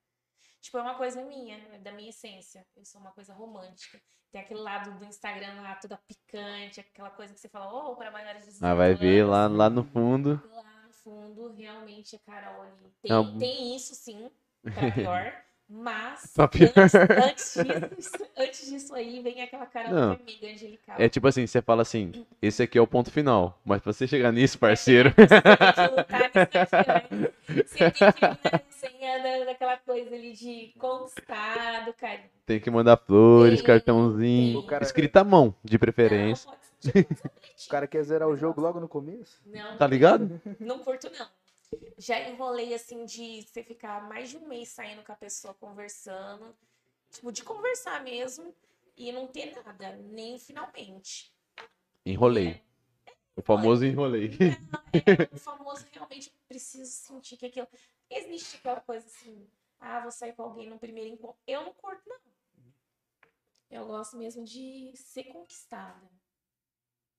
Tipo, 0.60 0.78
é 0.78 0.82
uma 0.82 0.94
coisa 0.94 1.24
minha, 1.24 1.56
é 1.72 1.78
da 1.78 1.90
minha 1.90 2.10
essência. 2.10 2.66
Eu 2.76 2.84
sou 2.84 3.00
uma 3.00 3.10
coisa 3.12 3.32
romântica. 3.32 4.00
Tem 4.30 4.40
aquele 4.40 4.60
lado 4.60 4.96
do 4.98 5.04
Instagram 5.04 5.60
lá, 5.62 5.74
toda 5.76 5.96
picante, 5.96 6.78
aquela 6.78 7.10
coisa 7.10 7.34
que 7.34 7.40
você 7.40 7.48
fala, 7.48 7.72
oh, 7.72 7.96
para 7.96 8.10
maiores 8.10 8.44
de 8.44 8.52
18 8.52 8.64
Ah, 8.64 8.74
vai 8.74 8.94
ver 8.94 9.24
lá, 9.24 9.48
lá 9.48 9.68
no 9.68 9.82
fundo. 9.82 10.40
Lá 10.52 10.82
no 10.86 10.92
fundo, 10.92 11.52
realmente, 11.54 12.14
a 12.14 12.18
Carol 12.20 12.62
ali. 12.62 12.92
Tem, 13.02 13.10
Não. 13.10 13.38
tem 13.38 13.74
isso, 13.74 13.94
sim, 13.94 14.30
pra 14.62 14.92
pior. 14.92 15.44
Mas, 15.72 16.32
pior. 16.50 16.72
Antes, 17.22 17.56
antes 17.56 17.86
disso, 17.96 18.26
antes 18.36 18.70
disso 18.70 18.94
aí, 18.94 19.20
vem 19.22 19.40
aquela 19.40 19.66
Carol 19.66 19.92
Não. 19.92 20.12
é 20.12 20.16
amiga 20.16 20.46
angelical. 20.48 20.96
É 20.98 21.08
tipo 21.08 21.28
assim, 21.28 21.46
você 21.46 21.62
fala 21.62 21.82
assim, 21.82 22.26
esse 22.42 22.60
aqui 22.64 22.76
é 22.76 22.80
o 22.80 22.88
ponto 22.88 23.08
final. 23.10 23.56
Mas 23.64 23.80
pra 23.80 23.92
você 23.92 24.04
chegar 24.08 24.32
nisso, 24.32 24.58
parceiro. 24.58 25.14
Você 25.16 25.26
tem 25.40 25.72
que 25.72 25.86
lutar 25.94 27.04
né? 27.10 27.30
Você 28.68 28.88
tem 28.88 28.98
que 28.98 29.04
ir 29.04 29.38
na 29.38 29.44
daquela 29.44 29.76
coisa 29.76 30.14
ali 30.14 30.32
de 30.32 30.72
conquistar, 30.78 31.84
do 31.84 31.92
carinho. 31.94 32.28
Tem 32.44 32.58
que 32.58 32.70
mandar 32.70 32.96
flores, 32.96 33.58
Tem, 33.60 33.66
cartãozinho. 33.66 34.60
tem. 34.60 34.66
cara- 34.68 34.82
Escrita 34.84 35.20
à 35.20 35.24
mão, 35.24 35.54
de 35.62 35.78
preferência. 35.78 36.50
Não, 36.50 36.56
pode 36.56 36.66
ser, 36.92 37.04
tipo, 37.04 37.28
O 37.66 37.68
cara 37.70 37.86
quer 37.86 38.02
zerar 38.02 38.28
o 38.28 38.36
jogo 38.36 38.60
logo 38.60 38.80
no 38.80 38.88
começo? 38.88 39.40
Não, 39.46 39.76
Tá 39.76 39.86
ligado? 39.86 40.40
Não 40.58 40.80
curto, 40.80 41.08
não. 41.16 41.26
Já 41.98 42.28
enrolei 42.28 42.74
assim 42.74 43.04
de 43.04 43.42
você 43.42 43.62
ficar 43.62 44.08
mais 44.08 44.30
de 44.30 44.36
um 44.36 44.46
mês 44.48 44.68
saindo 44.70 45.02
com 45.02 45.12
a 45.12 45.16
pessoa 45.16 45.54
conversando. 45.54 46.56
Tipo, 47.10 47.32
de 47.32 47.42
conversar 47.42 48.02
mesmo 48.02 48.54
e 48.96 49.12
não 49.12 49.26
ter 49.26 49.54
nada, 49.54 49.96
nem 49.96 50.38
finalmente. 50.38 51.34
Enrolei. 52.04 52.62
O 53.36 53.42
famoso 53.42 53.84
enrolei. 53.84 54.30
É, 54.92 55.34
o 55.34 55.38
famoso 55.38 55.86
realmente 55.92 56.32
preciso 56.48 56.90
sentir 56.90 57.36
que 57.36 57.46
aquilo. 57.46 57.68
Existe 58.10 58.56
aquela 58.56 58.80
coisa 58.80 59.06
assim, 59.06 59.48
ah, 59.78 60.00
vou 60.00 60.10
sair 60.10 60.32
com 60.34 60.42
alguém 60.42 60.68
no 60.68 60.78
primeiro 60.78 61.10
encontro. 61.10 61.38
Eu 61.46 61.64
não 61.64 61.72
curto, 61.72 62.02
não. 62.08 62.18
Eu 63.70 63.86
gosto 63.86 64.16
mesmo 64.16 64.44
de 64.44 64.92
ser 64.96 65.24
conquistada. 65.24 66.10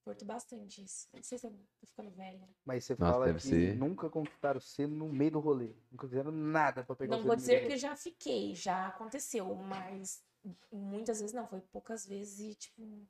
Curto 0.04 0.26
bastante 0.26 0.84
isso. 0.84 1.08
Não 1.14 1.22
sei 1.22 1.38
se 1.38 1.46
eu 1.46 1.52
tô 1.80 1.86
ficando 1.86 2.10
velha. 2.12 2.48
Mas 2.66 2.84
você 2.86 2.96
Nossa, 2.98 3.14
fala 3.14 3.34
que 3.34 3.40
ser. 3.42 3.76
nunca 3.76 4.10
conquistaram 4.10 4.60
você 4.60 4.88
no 4.88 5.08
meio 5.10 5.32
do 5.32 5.40
rolê. 5.40 5.70
Nunca 5.92 6.08
fizeram 6.08 6.32
nada 6.32 6.84
pra 6.84 6.96
pegar 6.96 7.16
Não 7.16 7.24
vou 7.24 7.36
dizer 7.36 7.68
que 7.68 7.78
já 7.78 7.96
fiquei, 7.96 8.56
já 8.56 8.88
aconteceu, 8.88 9.54
mas 9.56 10.24
muitas 10.72 11.20
vezes 11.20 11.34
não, 11.36 11.48
foi 11.48 11.62
poucas 11.62 12.06
vezes 12.06 12.40
e, 12.40 12.56
tipo. 12.56 12.82
Hum, 12.82 13.06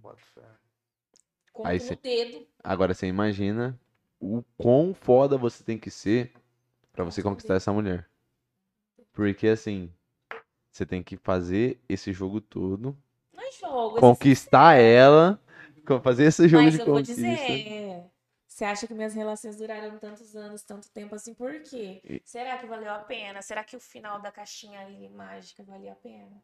Bota 0.00 0.16
fé. 0.34 0.42
conto 1.52 1.66
Aí 1.68 1.78
cê- 1.80 1.96
dedo. 1.96 2.46
Agora 2.64 2.94
você 2.94 3.06
imagina 3.06 3.78
o 4.18 4.42
quão 4.56 4.94
foda 4.94 5.36
você 5.36 5.62
tem 5.62 5.78
que 5.78 5.90
ser 5.90 6.32
pra 6.92 7.04
você 7.04 7.22
conquistar 7.22 7.54
essa 7.56 7.72
mulher. 7.72 8.08
Porque 9.12 9.48
assim, 9.48 9.92
você 10.70 10.84
tem 10.86 11.02
que 11.02 11.16
fazer 11.18 11.78
esse 11.88 12.12
jogo 12.12 12.40
todo, 12.40 12.96
Não 13.32 13.42
é 13.42 13.50
jogo. 13.52 13.98
conquistar 14.00 14.74
ela, 14.74 15.36
co- 15.36 15.45
fazer 16.02 16.24
esse 16.24 16.48
jogo 16.48 16.64
Mas 16.64 16.74
de 16.74 16.80
eu 16.80 16.86
vou 16.86 17.02
dizer, 17.02 18.04
você 18.46 18.64
acha 18.64 18.86
que 18.86 18.94
minhas 18.94 19.14
relações 19.14 19.56
duraram 19.56 19.98
tantos 19.98 20.34
anos, 20.34 20.62
tanto 20.62 20.88
tempo 20.90 21.14
assim, 21.14 21.34
por 21.34 21.52
quê? 21.60 22.00
E- 22.04 22.22
Será 22.24 22.58
que 22.58 22.66
valeu 22.66 22.90
a 22.92 22.98
pena? 23.00 23.42
Será 23.42 23.62
que 23.64 23.76
o 23.76 23.80
final 23.80 24.20
da 24.20 24.30
caixinha 24.32 24.80
ali 24.80 25.08
mágica 25.08 25.62
valia 25.62 25.92
a 25.92 25.96
pena? 25.96 26.42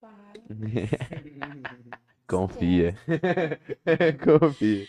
Para. 0.00 0.40
Confia. 2.26 2.94
Confia. 4.24 4.86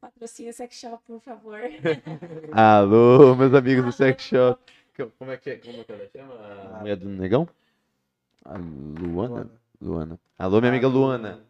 Patrocina 0.00 0.52
Sex 0.52 0.74
Shop, 0.76 1.02
por 1.06 1.20
favor. 1.20 1.60
Alô, 2.52 3.34
meus 3.34 3.52
amigos 3.54 3.84
do 3.84 3.92
Sex 3.92 4.22
Shop. 4.22 4.60
Co- 4.96 5.10
Como 5.18 5.30
é 5.30 5.36
que 5.36 5.50
é? 5.50 5.56
Como 5.56 5.80
é 5.80 5.84
que 5.84 5.92
ela 5.92 6.08
chama? 6.08 6.34
A 6.76 6.80
mulher 6.80 6.96
do 6.96 7.08
negão? 7.08 7.48
A 8.44 8.56
Luana? 8.56 9.28
Luana. 9.34 9.50
Luana. 9.80 10.20
Alô, 10.38 10.60
minha 10.60 10.70
amiga 10.70 10.86
Ah, 10.86 10.90
Luana. 10.90 11.45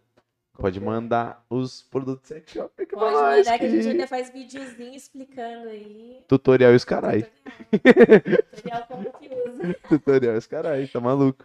Pode 0.58 0.78
é? 0.78 0.82
mandar 0.82 1.44
os 1.48 1.82
produtos 1.82 2.22
do 2.22 2.26
Sex 2.28 2.52
Shop 2.52 2.70
aqui 2.82 2.90
pra 2.90 2.98
Pode 2.98 3.14
nós, 3.14 3.46
mandar 3.46 3.58
que 3.58 3.64
a 3.64 3.68
gente 3.68 3.88
ainda 3.88 4.06
faz 4.06 4.30
videozinho 4.30 4.94
explicando 4.94 5.68
aí. 5.68 6.22
Tutorial 6.26 6.72
e 6.72 6.76
os 6.76 6.84
carai. 6.84 7.26
Tutorial 7.70 8.86
como 8.86 9.12
que 9.12 9.28
usa. 9.28 9.74
Tutorial 9.88 10.34
e 10.34 10.38
os 10.38 10.46
carai, 10.46 10.86
tá 10.86 11.00
maluco. 11.00 11.44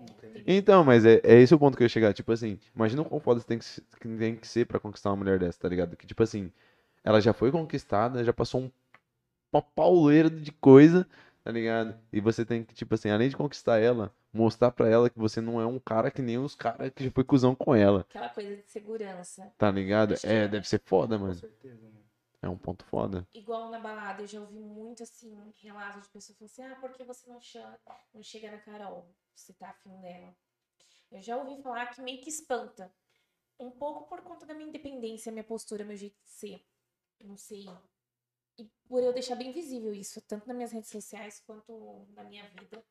Entendi. 0.00 0.44
Então, 0.46 0.84
mas 0.84 1.04
é, 1.04 1.20
é 1.24 1.40
esse 1.40 1.54
o 1.54 1.58
ponto 1.58 1.76
que 1.76 1.82
eu 1.82 1.86
ia 1.86 1.88
chegar. 1.88 2.12
Tipo 2.12 2.32
assim, 2.32 2.58
imagina 2.74 3.02
o 3.02 3.04
quão 3.04 3.20
foda 3.20 3.40
você 3.40 3.46
tem 3.46 3.58
que 3.58 4.08
tem 4.18 4.36
que 4.36 4.46
ser 4.46 4.66
pra 4.66 4.78
conquistar 4.78 5.10
uma 5.10 5.16
mulher 5.16 5.38
dessa, 5.38 5.58
tá 5.58 5.68
ligado? 5.68 5.96
Que 5.96 6.06
tipo 6.06 6.22
assim, 6.22 6.52
ela 7.02 7.20
já 7.20 7.32
foi 7.32 7.50
conquistada, 7.50 8.24
já 8.24 8.32
passou 8.32 8.62
um, 8.62 8.70
uma 9.52 9.62
pauleira 9.62 10.28
de 10.30 10.52
coisa, 10.52 11.06
Tá 11.48 11.52
ligado? 11.52 11.94
E 12.12 12.20
você 12.20 12.44
tem 12.44 12.62
que, 12.62 12.74
tipo 12.74 12.94
assim, 12.94 13.08
além 13.08 13.30
de 13.30 13.34
conquistar 13.34 13.78
ela, 13.78 14.14
mostrar 14.32 14.70
pra 14.70 14.88
ela 14.88 15.10
que 15.10 15.18
você 15.18 15.40
não 15.40 15.60
é 15.60 15.66
um 15.66 15.78
cara 15.78 16.10
que 16.10 16.22
nem 16.22 16.38
os 16.38 16.54
caras 16.54 16.92
que 16.94 17.04
já 17.04 17.10
foi 17.10 17.24
cuzão 17.24 17.54
com 17.54 17.74
ela. 17.74 18.00
Aquela 18.00 18.28
coisa 18.28 18.56
de 18.56 18.70
segurança. 18.70 19.52
Tá 19.56 19.70
ligado? 19.70 20.14
É, 20.24 20.44
é. 20.44 20.48
deve 20.48 20.68
ser 20.68 20.80
foda, 20.84 21.16
Com 21.16 21.24
mano. 21.24 21.34
certeza, 21.34 21.82
mano. 21.82 22.08
É 22.40 22.48
um 22.48 22.56
ponto 22.56 22.84
foda. 22.84 23.26
Igual 23.34 23.68
na 23.68 23.80
balada, 23.80 24.22
eu 24.22 24.26
já 24.26 24.40
ouvi 24.40 24.60
muito 24.60 25.02
assim, 25.02 25.36
relatos 25.56 26.02
de 26.02 26.08
pessoas 26.08 26.38
falando 26.38 26.50
assim, 26.52 26.62
ah, 26.62 26.76
por 26.76 26.92
que 26.92 27.02
você 27.02 27.28
não, 27.28 27.40
chama, 27.40 27.78
não 28.14 28.22
chega 28.22 28.50
na 28.50 28.58
Carol? 28.58 29.12
Você 29.34 29.52
tá 29.52 29.70
afim 29.70 30.00
dela. 30.00 30.36
Eu 31.10 31.20
já 31.20 31.36
ouvi 31.36 31.60
falar 31.62 31.86
que 31.86 32.00
meio 32.00 32.20
que 32.20 32.28
espanta. 32.28 32.92
Um 33.58 33.70
pouco 33.72 34.08
por 34.08 34.22
conta 34.22 34.46
da 34.46 34.54
minha 34.54 34.68
independência, 34.68 35.32
minha 35.32 35.42
postura, 35.42 35.84
meu 35.84 35.96
jeito 35.96 36.16
de 36.22 36.30
ser. 36.30 36.64
Não 37.24 37.36
sei. 37.36 37.66
E 38.56 38.64
por 38.88 39.02
eu 39.02 39.12
deixar 39.12 39.34
bem 39.34 39.52
visível 39.52 39.92
isso, 39.92 40.20
tanto 40.22 40.46
nas 40.46 40.56
minhas 40.56 40.72
redes 40.72 40.90
sociais 40.90 41.40
quanto 41.44 42.06
na 42.10 42.22
minha 42.22 42.48
vida, 42.50 42.84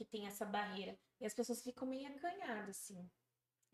que 0.00 0.04
tem 0.06 0.26
essa 0.26 0.46
barreira. 0.46 0.96
E 1.20 1.26
as 1.26 1.34
pessoas 1.34 1.62
ficam 1.62 1.86
meio 1.86 2.08
acanhadas, 2.08 2.70
assim. 2.70 3.06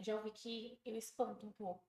Já 0.01 0.17
ouvi 0.17 0.33
que 0.33 0.77
eu 0.85 0.97
espanto 0.97 1.47
um 1.47 1.53
pouco. 1.53 1.85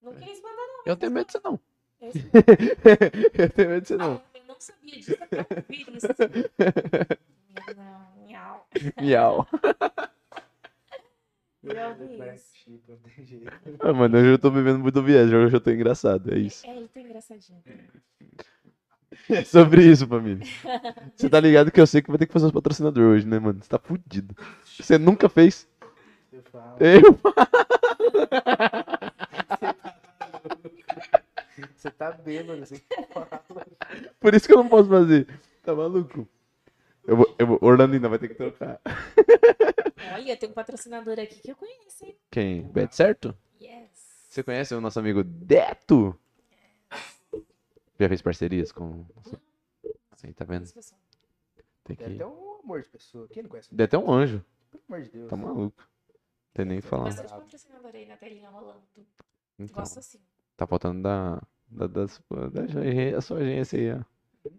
Não 0.00 0.14
queria 0.14 0.32
espantar, 0.32 0.56
não. 0.56 0.82
Eu 0.86 0.96
tenho 0.96 1.12
medo 1.12 1.26
disso, 1.26 1.40
não. 1.44 1.60
Eu 2.00 2.08
eu 3.38 3.50
tenho 3.50 3.68
medo 3.68 3.82
disso, 3.82 3.98
não. 3.98 4.16
Ah, 4.16 4.38
eu 4.38 4.44
não 4.44 4.58
sabia 4.58 4.96
disso 4.96 5.16
até 5.22 5.38
ouvir 5.38 5.96
isso. 5.96 6.06
Não, 7.76 8.26
miau. 8.26 8.68
Miau. 8.96 9.48
Eu. 11.62 11.76
Ah, 13.80 13.92
mano, 13.92 14.16
hoje 14.16 14.28
eu 14.28 14.38
tô 14.38 14.50
bebendo 14.50 14.78
muito 14.78 15.02
viés, 15.02 15.30
hoje 15.30 15.56
eu 15.56 15.60
tô 15.60 15.70
engraçado, 15.70 16.32
é 16.32 16.38
isso. 16.38 16.66
É, 16.66 16.74
ele 16.74 16.88
tá 16.88 17.00
engraçadinho. 17.00 17.62
É 19.28 19.42
sobre 19.44 19.84
isso, 19.84 20.06
família. 20.06 20.46
Você 21.14 21.28
tá 21.28 21.40
ligado 21.40 21.70
que 21.70 21.80
eu 21.80 21.86
sei 21.86 22.02
que 22.02 22.10
vai 22.10 22.18
ter 22.18 22.26
que 22.26 22.32
fazer 22.32 22.46
os 22.46 22.52
patrocinadores 22.52 23.08
hoje, 23.08 23.26
né, 23.26 23.38
mano? 23.38 23.62
Você 23.62 23.68
tá 23.68 23.78
fudido. 23.78 24.36
Você 24.64 24.98
nunca 24.98 25.28
fez. 25.28 25.68
Eu 26.32 26.42
falo. 26.42 26.76
Eu. 26.80 27.18
Você 31.76 31.90
tá 31.90 32.10
bêbado, 32.10 32.66
você 32.66 32.82
fala. 33.12 33.42
Por 34.18 34.34
isso 34.34 34.46
que 34.46 34.52
eu 34.52 34.58
não 34.58 34.68
posso 34.68 34.88
fazer. 34.88 35.26
Tá 35.62 35.74
maluco? 35.74 36.28
Eu 37.06 37.16
vou, 37.16 37.34
eu 37.38 37.46
vou, 37.46 37.58
Orlando 37.62 37.94
ainda 37.94 38.08
vai 38.08 38.18
ter 38.18 38.28
que 38.28 38.34
trocar. 38.34 38.80
Olha, 40.14 40.36
tem 40.36 40.48
um 40.48 40.52
patrocinador 40.52 41.18
aqui 41.20 41.40
que 41.40 41.50
eu 41.50 41.56
conheço, 41.56 42.04
hein? 42.04 42.16
Quem? 42.30 42.62
Bet 42.62 42.94
certo? 42.96 43.36
Yes. 43.60 43.88
Você 44.28 44.42
conhece 44.42 44.74
o 44.74 44.80
nosso 44.80 44.98
amigo 44.98 45.22
Deto? 45.22 46.18
Já 47.98 48.08
fez 48.08 48.22
parcerias 48.22 48.72
com. 48.72 49.04
Sim, 50.16 50.32
tá 50.32 50.44
vendo? 50.44 50.66
Tem 51.84 51.96
É 52.00 52.04
até 52.04 52.14
que. 52.16 52.24
um 52.24 52.60
amor 52.62 52.82
de 52.82 52.88
pessoa. 52.88 53.28
Quem 53.28 53.42
não 53.42 53.50
conhece? 53.50 53.74
Deto 53.74 53.96
é 53.96 53.98
um 53.98 54.10
anjo. 54.12 54.44
Pelo 54.70 54.82
amor 54.88 55.02
de 55.02 55.10
Deus. 55.10 55.30
Tá 55.30 55.36
maluco. 55.36 55.88
Tem 56.54 56.64
nem 56.64 56.78
o 56.78 56.82
que 56.82 56.88
falar. 56.88 57.04
Bastante 57.04 57.28
patrocinador 57.30 57.90
aí 57.94 58.06
na 58.06 58.16
telinha 58.16 58.48
rolando. 58.50 58.82
Então, 59.58 59.74
Gosto 59.82 59.98
assim. 59.98 60.18
tá 60.56 60.66
faltando 60.66 61.02
da. 61.02 61.42
Da, 61.68 61.86
da, 61.88 62.02
da, 62.04 62.08
sua 62.08 62.80
agência- 62.80 63.18
a 63.18 63.20
sua 63.20 63.38
agência 63.38 63.78
aí, 63.78 63.92
ó. 64.00 64.50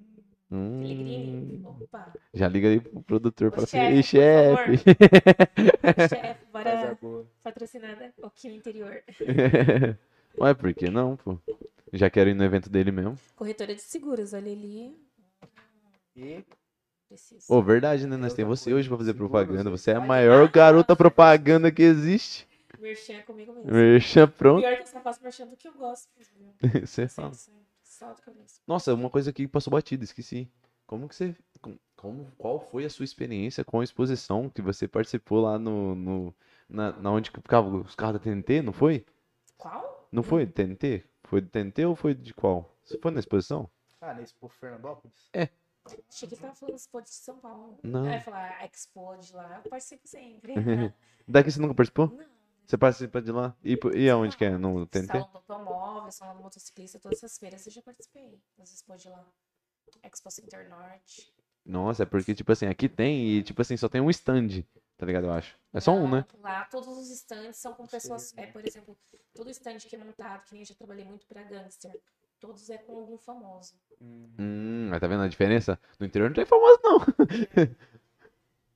Hum, 0.52 1.62
Opa. 1.66 2.14
já 2.34 2.48
liga 2.48 2.68
aí 2.70 2.80
pro 2.82 3.02
produtor 3.02 3.52
pra 3.52 3.64
Ô, 3.64 3.66
ser. 3.68 3.92
Ei, 3.92 4.04
chefe, 4.04 4.78
chefe! 6.10 6.46
Bora 6.52 6.98
boa. 7.02 7.26
patrocinar 7.44 8.14
o 8.18 8.30
Kim 8.30 8.56
Interior. 8.56 9.04
Ué, 10.40 10.54
por 10.54 10.74
que 10.74 10.90
não, 10.90 11.16
pô? 11.18 11.38
Já 11.94 12.10
quero 12.10 12.30
ir 12.30 12.34
no 12.34 12.44
evento 12.44 12.70
dele 12.70 12.92
mesmo. 12.92 13.18
Corretora 13.36 13.74
de 13.74 13.82
seguros, 13.82 14.34
olha 14.34 14.52
ali. 14.52 14.96
E 16.16 16.44
Preciso. 17.08 17.46
Ô, 17.48 17.62
verdade, 17.62 18.06
né? 18.06 18.18
Nós 18.18 18.34
temos 18.34 18.60
você 18.60 18.74
hoje 18.74 18.90
pra 18.90 18.98
fazer 18.98 19.14
seguros, 19.14 19.32
propaganda. 19.32 19.70
hein? 19.70 19.78
Você 19.78 19.92
é 19.92 19.96
a 19.96 20.02
maior 20.02 20.48
garota 20.52 20.94
propaganda 20.96 21.72
que 21.72 21.82
existe. 21.82 22.46
Merchan 22.80 23.22
comigo 23.22 23.54
mesmo. 23.54 23.72
Merchan 23.72 24.28
pronto. 24.28 24.62
Pior 24.62 24.76
que 24.76 24.84
eu 24.84 24.88
só 24.88 25.00
faço 25.00 25.24
merchan 25.24 25.48
do 25.48 25.56
que 25.56 25.68
eu 25.68 25.74
gosto. 25.74 26.10
Você 26.86 27.08
fala. 27.08 27.34
Sim, 27.34 27.52
sim. 27.82 28.06
Do 28.08 28.22
que 28.22 28.30
eu 28.30 28.34
gosto. 28.34 28.62
Nossa, 28.68 28.94
uma 28.94 29.10
coisa 29.10 29.32
que 29.32 29.48
passou 29.48 29.72
batida, 29.72 30.04
esqueci. 30.04 30.50
Como 30.86 31.08
que 31.08 31.16
você. 31.16 31.34
com- 31.62 31.78
Como, 31.96 32.28
qual 32.38 32.60
foi 32.60 32.84
a 32.86 32.90
sua 32.90 33.06
experiência 33.06 33.64
com 33.64 33.80
a 33.80 33.84
exposição 33.84 34.50
que 34.50 34.62
você 34.62 34.86
participou 34.88 35.40
lá 35.42 35.58
no. 35.58 35.96
no 35.96 36.36
na, 36.70 36.92
na 36.92 37.12
onde 37.12 37.32
que 37.32 37.40
ficava 37.40 37.70
os 37.70 37.96
carros 37.96 38.16
da 38.16 38.20
TNT, 38.20 38.62
não 38.62 38.74
foi? 38.74 39.06
Qual? 39.58 40.10
Não 40.12 40.22
foi 40.22 40.46
TNT? 40.46 41.04
Foi 41.28 41.42
do 41.42 41.50
TNT 41.50 41.86
ou 41.86 41.96
foi 41.96 42.16
de 42.16 42.34
qual? 42.34 42.74
Você 42.86 42.98
foi 42.98 43.12
na 43.12 43.20
exposição? 43.20 43.70
Ah, 44.00 44.14
nesse 44.14 44.34
por 44.36 44.50
Fernandópolis? 44.50 45.30
Achei 46.10 46.28
que 46.28 46.36
ele 46.36 46.42
tava 46.42 46.56
falando 46.56 46.76
Expo 46.76 47.02
de 47.02 47.10
São 47.10 47.38
Paulo. 47.38 47.78
Não. 47.84 48.06
Aí 48.06 48.20
falar, 48.22 48.58
a 48.60 48.66
Expo 48.66 49.18
de 49.18 49.34
lá, 49.34 49.62
eu 49.64 49.70
participo 49.70 50.08
sempre. 50.08 50.54
Daqui 51.28 51.52
você 51.52 51.60
nunca 51.60 51.74
participou? 51.74 52.08
Não. 52.08 52.26
Você 52.66 52.78
participa 52.78 53.22
de 53.22 53.32
lá? 53.32 53.56
E, 53.64 53.78
e 53.96 54.10
aonde 54.10 54.38
que 54.38 54.46
é? 54.46 54.58
No 54.58 54.86
TNT? 54.86 55.08
Salão 55.08 55.30
do 55.32 55.38
automóvel, 55.38 56.12
salão 56.12 56.36
do 56.36 56.44
motociclista, 56.44 57.00
todas 57.00 57.18
essas 57.18 57.38
feiras 57.38 57.66
eu 57.66 57.74
já 57.74 57.82
participei. 57.82 58.40
Nas 58.58 58.72
Expo 58.74 58.96
de 58.96 59.10
lá. 59.10 59.26
Expo 60.04 60.32
Center 60.32 60.70
Norte. 60.70 61.34
Nossa, 61.66 62.04
é 62.04 62.06
porque, 62.06 62.34
tipo 62.34 62.52
assim, 62.54 62.68
aqui 62.68 62.88
tem 62.88 63.28
e, 63.28 63.44
tipo 63.44 63.62
assim, 63.62 63.76
só 63.76 63.90
tem 63.90 64.00
um 64.00 64.10
stand, 64.10 64.64
tá 64.98 65.06
ligado? 65.06 65.26
Eu 65.26 65.32
acho. 65.32 65.58
É 65.74 65.80
só 65.80 65.92
um, 65.92 66.10
né? 66.10 66.26
Lá 66.42 66.66
todos 66.66 66.88
os 66.98 67.10
stands 67.10 67.58
são 67.58 67.74
com 67.74 67.86
pessoas. 67.86 68.34
É, 68.38 68.48
por 68.48 68.66
exemplo, 68.66 68.98
todo 69.34 69.50
stand 69.52 69.78
que 69.78 69.96
é 69.96 70.00
montado, 70.00 70.44
que 70.46 70.54
nem 70.54 70.62
eu 70.62 70.66
já 70.66 70.76
trabalhei 70.76 71.06
muito 71.06 71.26
pra 71.28 71.44
gangster. 71.44 72.00
Todos 72.40 72.70
é 72.70 72.78
com 72.78 72.96
algum 72.98 73.18
famoso. 73.18 73.74
Hum, 74.02 74.88
mas 74.90 75.00
tá 75.00 75.08
vendo 75.08 75.24
a 75.24 75.28
diferença? 75.28 75.80
No 76.00 76.06
interior 76.06 76.30
não 76.30 76.36
tem 76.36 76.46
famoso, 76.46 76.80
não. 76.84 77.00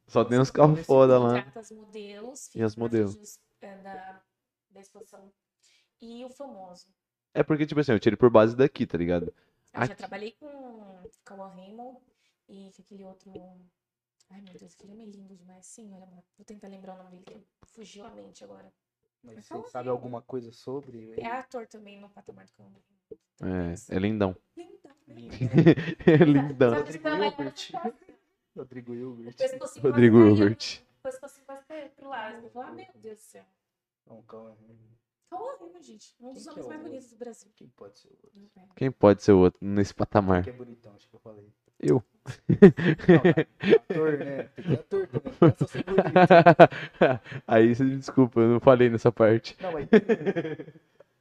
Só 0.07 0.25
tem 0.25 0.39
uns 0.39 0.51
carros 0.51 0.85
foda 0.85 1.17
lá. 1.19 1.45
As 1.55 1.71
modelos. 1.71 2.53
E 2.55 2.61
as 2.61 2.75
modelos. 2.75 3.39
é, 3.61 3.77
da, 3.77 4.21
da 4.71 4.81
exposição. 4.81 5.31
E 6.01 6.25
o 6.25 6.29
famoso. 6.29 6.87
É 7.33 7.43
porque, 7.43 7.65
tipo 7.65 7.79
assim, 7.79 7.93
eu 7.93 7.99
tirei 7.99 8.17
por 8.17 8.29
base 8.29 8.55
daqui, 8.55 8.85
tá 8.85 8.97
ligado? 8.97 9.27
Eu 9.73 9.79
já 9.79 9.83
Aqui. 9.85 9.95
trabalhei 9.95 10.31
com 10.31 11.01
Cauã 11.23 11.47
Raymond 11.47 11.97
e 12.49 12.71
com 12.75 12.81
aquele 12.81 13.05
outro. 13.05 13.31
Ai 14.31 14.41
meu 14.41 14.53
Deus, 14.53 14.73
aquele 14.73 14.93
homem 14.93 15.07
é 15.07 15.11
lindo 15.11 15.35
demais. 15.35 15.65
Sim, 15.65 15.93
olha, 15.93 16.05
vou 16.37 16.45
tentar 16.45 16.67
lembrar 16.67 16.95
o 16.95 17.03
nome 17.03 17.19
dele, 17.19 17.45
que 17.61 17.69
fugiu 17.69 18.05
a 18.05 18.09
mente 18.11 18.43
agora. 18.43 18.71
Mas 19.23 19.47
Fala 19.47 19.61
você 19.61 19.69
sabe 19.69 19.89
aí. 19.89 19.91
alguma 19.91 20.21
coisa 20.21 20.51
sobre? 20.51 21.13
É 21.19 21.27
ator 21.27 21.67
também 21.67 21.99
no 21.99 22.09
patamar 22.09 22.45
do 22.45 22.51
Cauã 22.53 22.69
Raymond. 22.69 22.85
Então. 23.11 23.47
É, 23.47 23.95
é 23.95 23.99
lindão. 23.99 24.35
Lindão, 24.55 24.95
né? 25.07 25.15
é 26.07 26.25
lindão. 26.25 26.71
Sabe 26.71 26.91
que 26.91 26.99
trabalha 26.99 27.27
Hilbert. 27.27 27.71
Rodrigo 28.55 28.93
Hilbert. 28.93 29.33
o 29.33 29.37
pescocinho 29.37 29.83
Rodrigo 29.85 30.17
quase 30.17 30.29
caía, 30.29 30.43
Hilbert. 30.43 30.83
O 30.99 31.03
pescocinho 31.03 31.45
quase 31.45 31.65
caía 31.65 31.89
pro 31.89 32.09
lado. 32.09 32.45
Eu 32.45 32.49
falei, 32.49 32.69
ah, 32.69 32.71
meu 32.73 33.01
Deus 33.01 33.19
do 33.19 33.23
céu. 33.23 33.45
Não, 34.07 34.21
calma. 34.23 34.57
Raymond, 35.31 35.85
gente. 35.85 36.15
Um 36.19 36.33
dos 36.33 36.43
Quem 36.43 36.53
que 36.53 36.59
homens 36.59 36.65
é 36.65 36.69
mais 36.69 36.81
bonitos 36.81 37.09
do 37.09 37.17
Brasil. 37.17 37.51
Quem 37.55 37.67
pode 37.69 37.99
ser 37.99 38.07
o 38.07 38.11
outro? 38.11 38.49
Pera. 38.53 38.67
Quem 38.75 38.91
pode 38.91 39.23
ser 39.23 39.31
o 39.33 39.39
outro 39.39 39.59
nesse 39.61 39.93
patamar? 39.93 40.43
Que 40.43 40.49
é 40.49 40.53
bonitão, 40.53 40.93
acho 40.95 41.07
que 41.07 41.15
eu 41.15 41.19
falei. 41.19 41.51
Eu. 41.81 42.03
Não, 43.07 43.71
ator, 43.89 44.17
né? 44.19 44.49
Ator 44.73 45.07
também. 45.07 45.33
Não 45.41 45.55
só 45.57 45.67
ser 45.67 45.83
bonito. 45.83 46.03
Aí 47.47 47.73
você 47.73 47.83
me 47.83 47.97
desculpa, 47.97 48.39
eu 48.39 48.49
não 48.49 48.59
falei 48.59 48.89
nessa 48.89 49.11
parte. 49.11 49.57
Não, 49.59 49.71
mas 49.71 49.89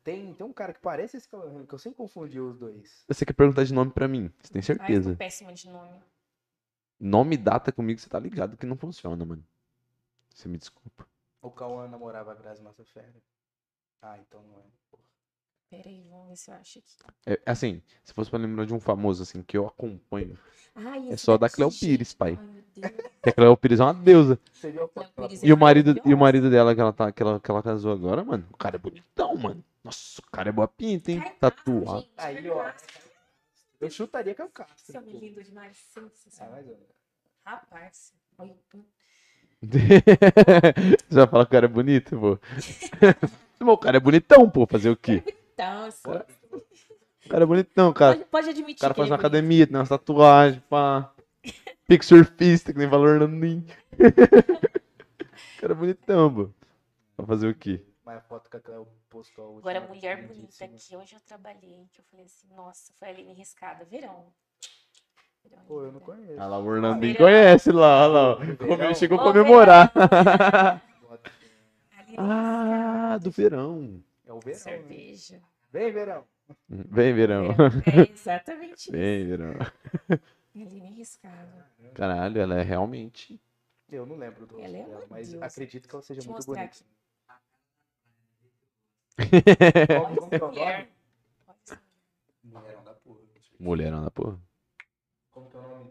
tem, 0.05 0.35
tem, 0.35 0.47
um 0.47 0.53
cara 0.53 0.75
que 0.75 0.81
parece 0.81 1.17
esse 1.17 1.29
que 1.29 1.35
eu 1.35 1.79
sempre 1.79 1.97
confundi 1.97 2.39
os 2.39 2.59
dois. 2.59 3.05
Você 3.09 3.25
quer 3.25 3.33
perguntar 3.33 3.65
de 3.65 3.73
nome 3.73 3.91
pra 3.91 4.07
mim? 4.07 4.31
Você 4.43 4.53
tem 4.53 4.61
Ai, 4.61 4.61
eu 4.61 4.65
certeza? 4.65 5.17
péssima 5.17 5.53
de 5.53 5.69
nome. 5.71 5.99
Nome 6.99 7.35
e 7.35 7.39
data 7.39 7.73
comigo, 7.73 7.99
você 7.99 8.09
tá 8.09 8.19
ligado 8.19 8.59
que 8.59 8.67
não 8.67 8.77
funciona, 8.77 9.25
mano. 9.25 9.45
Você 10.35 10.49
me 10.49 10.59
desculpa. 10.59 11.07
O 11.41 11.51
Cauã 11.51 11.89
namorava 11.89 12.33
a 12.33 12.35
Grazi 12.35 12.63
Massafera. 12.63 13.15
Ah, 14.03 14.19
então 14.19 14.43
não 14.43 14.59
é. 14.59 14.65
Porra. 14.91 15.10
Pera 15.71 15.89
aí, 15.89 16.05
vamos 16.11 16.29
ver 16.29 16.37
se 16.37 16.51
eu 16.51 16.55
acho 16.57 16.79
aqui. 16.81 16.97
É, 17.25 17.41
assim, 17.47 17.81
se 18.05 18.13
fosse 18.13 18.29
pra 18.29 18.41
lembrar 18.41 18.67
de 18.67 18.75
um 18.75 18.81
famoso, 18.81 19.23
assim, 19.23 19.41
que 19.41 19.57
eu 19.57 19.69
acompanho, 19.69 20.37
Ai, 20.75 21.11
É 21.11 21.17
só 21.17 21.33
da 21.39 21.47
daqui, 21.47 21.57
Cleo. 21.57 21.71
Pires, 21.71 22.13
pai. 22.13 22.37
Ai, 22.41 22.47
meu 22.47 22.65
Deus. 22.75 22.93
que 23.23 23.29
a 23.29 23.33
Cleo 23.33 23.57
Pires 23.57 23.81
é 23.81 23.85
uma 23.85 23.95
deusa. 23.95 24.39
Pires 25.17 25.43
E 25.45 25.53
o 25.53 25.57
marido, 25.57 26.01
e 26.05 26.13
o 26.13 26.19
marido 26.19 26.51
dela 26.51 26.75
que 26.75 26.81
ela, 26.81 26.93
tá, 26.93 27.13
que, 27.13 27.23
ela, 27.23 27.39
que 27.39 27.51
ela 27.51 27.63
casou 27.63 27.93
agora, 27.93 28.25
mano, 28.25 28.47
o 28.53 28.57
cara 28.57 28.77
é 28.77 28.79
bonitão, 28.79 29.37
mano. 29.37 29.65
Nossa, 29.85 30.21
o 30.21 30.31
cara 30.31 30.49
é 30.49 30.53
boa 30.53 30.67
pinta, 30.67 31.13
hein? 31.13 31.23
Tatuado. 31.39 32.07
Aí, 32.17 32.47
é 32.47 32.51
ó. 32.51 32.73
Eu 33.81 33.91
chutaria 33.91 34.35
que 34.35 34.43
é 34.43 34.45
o 34.45 34.51
Castro. 34.51 34.77
Esse 34.89 34.99
homem 34.99 35.19
lindo 35.19 35.43
demais. 35.43 35.77
Ah, 35.97 36.09
Sensacional. 36.15 36.65
Rapaz. 37.45 38.13
Hum. 38.39 38.55
Você 41.09 41.15
vai 41.15 41.27
falar 41.27 41.45
que 41.45 41.51
o 41.51 41.53
cara 41.53 41.67
é 41.67 41.69
bonito, 41.69 42.19
pô. 42.19 42.39
O 43.61 43.77
cara 43.77 43.99
é 43.99 44.01
bonitão, 44.01 44.49
pô. 44.49 44.67
Fazer 44.67 44.89
o 44.89 44.97
quê? 44.97 45.23
Então, 45.61 45.85
assim, 45.85 46.03
O 47.27 47.29
cara 47.29 47.43
é 47.45 47.47
bonitão, 47.47 47.93
cara. 47.93 48.17
pode, 48.17 48.25
pode 48.31 48.49
admitir 48.49 48.77
O 48.77 48.81
cara 48.81 48.95
que 48.95 49.01
faz 49.01 49.09
é 49.09 49.11
bonito. 49.11 49.21
academia, 49.27 49.67
tem 49.67 49.77
umas 49.77 49.89
tatuagens, 49.91 50.63
pá. 50.71 51.13
Pique 51.87 52.05
surfista, 52.07 52.73
que 52.73 52.79
nem 52.79 52.89
valor. 52.89 53.21
O 55.57 55.61
cara 55.61 55.75
é 55.75 55.77
bonitão, 55.77 56.33
pô. 56.33 56.51
Vai 57.19 57.27
fazer 57.27 57.49
o 57.49 57.55
quê? 57.55 57.85
mas 58.03 58.17
a 58.17 58.21
foto 58.23 58.49
que 58.49 58.57
a 58.57 58.61
Cleo 58.61 58.89
postou. 59.11 59.45
a 59.45 59.49
última, 59.49 59.71
Agora, 59.71 59.85
a 59.85 59.89
mulher 59.89 60.17
bonita 60.27 60.65
lindíssima. 60.65 60.69
que 60.79 60.97
hoje 60.97 61.15
eu 61.15 61.21
trabalhei, 61.21 61.87
que 61.93 62.01
eu 62.01 62.05
falei 62.11 62.25
assim, 62.25 62.49
nossa, 62.57 62.93
foi 62.99 63.09
a 63.09 63.11
Aline 63.11 63.35
Riscada, 63.35 63.85
verão. 63.85 64.33
Pô, 65.69 65.85
eu 65.85 65.93
não 65.93 66.01
conheço. 66.01 66.41
Ah 66.41 66.47
lá, 66.47 66.59
o 66.59 66.65
Orlandinho 66.65 67.13
Verão. 67.13 67.27
conhece 67.27 67.71
lá, 67.71 68.09
olha 68.09 68.39
lá. 68.79 68.85
ele 68.87 68.95
chegou 68.95 69.21
a 69.21 69.23
comemorar. 69.23 69.93
Ali 71.99 72.15
ah, 72.17 73.19
do 73.23 73.31
verão. 73.31 74.03
É 74.27 74.33
o 74.33 74.41
verão, 74.41 74.83
né? 74.89 75.41
Vem, 75.73 75.93
verão. 75.93 76.27
Vem, 76.69 77.15
verão. 77.15 77.45
É 77.87 78.11
exatamente 78.13 78.75
isso. 78.75 78.93
Vem, 78.93 79.27
verão. 79.27 79.55
Ali 80.55 80.81
nem 80.81 80.93
riscado. 80.95 81.65
Caralho, 81.95 82.41
ela 82.41 82.57
é 82.59 82.63
realmente. 82.63 83.41
Eu 83.89 84.07
não 84.07 84.17
lembro 84.17 84.47
do 84.47 84.61
Ela 84.61 84.77
é 84.77 84.83
dela, 84.85 85.07
mas 85.11 85.29
deusa. 85.31 85.47
acredito 85.47 85.89
que 85.89 85.95
ela 85.95 86.03
seja 86.03 86.21
Deixa 86.21 86.31
muito 86.33 86.47
bonita. 86.47 86.77
Como, 89.17 90.35
é 90.35 90.39
nome? 90.39 90.51
mulher. 90.51 90.89
Essa 91.49 91.81
Mulherão 92.45 92.85
da 92.85 92.95
porra. 92.95 93.21
Mulherão 93.59 94.05
da 94.05 94.11
porra. 94.11 94.39
Como 95.31 95.49
que 95.51 95.57
é 95.57 95.61
o 95.61 95.63
nome 95.63 95.91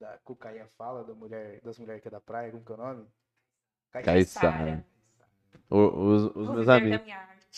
da, 0.00 0.08
da 0.12 0.18
Cucaia 0.18 0.66
fala 0.66 1.04
da 1.04 1.14
mulher, 1.14 1.60
das 1.62 1.78
mulheres 1.78 2.02
que 2.02 2.08
é 2.08 2.10
da 2.10 2.20
praia? 2.20 2.50
Como 2.50 2.64
que 2.64 2.72
é 2.72 2.74
o 2.74 2.78
nome? 2.78 3.06
Caissara. 3.92 4.84
O- 5.70 5.76
Os, 5.78 6.36
os 6.36 6.50
meus 6.50 6.68
amigos. 6.68 7.00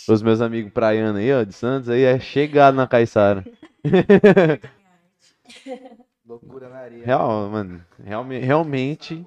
Os 0.08 0.22
meus 0.22 0.40
amigos 0.40 0.72
praianos 0.72 1.20
aí, 1.20 1.32
ó, 1.32 1.44
de 1.44 1.52
Santos, 1.52 1.88
aí 1.88 2.02
é 2.02 2.18
chegado 2.18 2.74
na 2.74 2.82
arte. 2.82 3.58
Loucura 6.26 6.68
na 6.68 6.78
areia. 6.78 7.06
Real, 7.06 7.48
mano. 7.48 7.84
Realme, 8.02 8.38
realmente. 8.38 9.26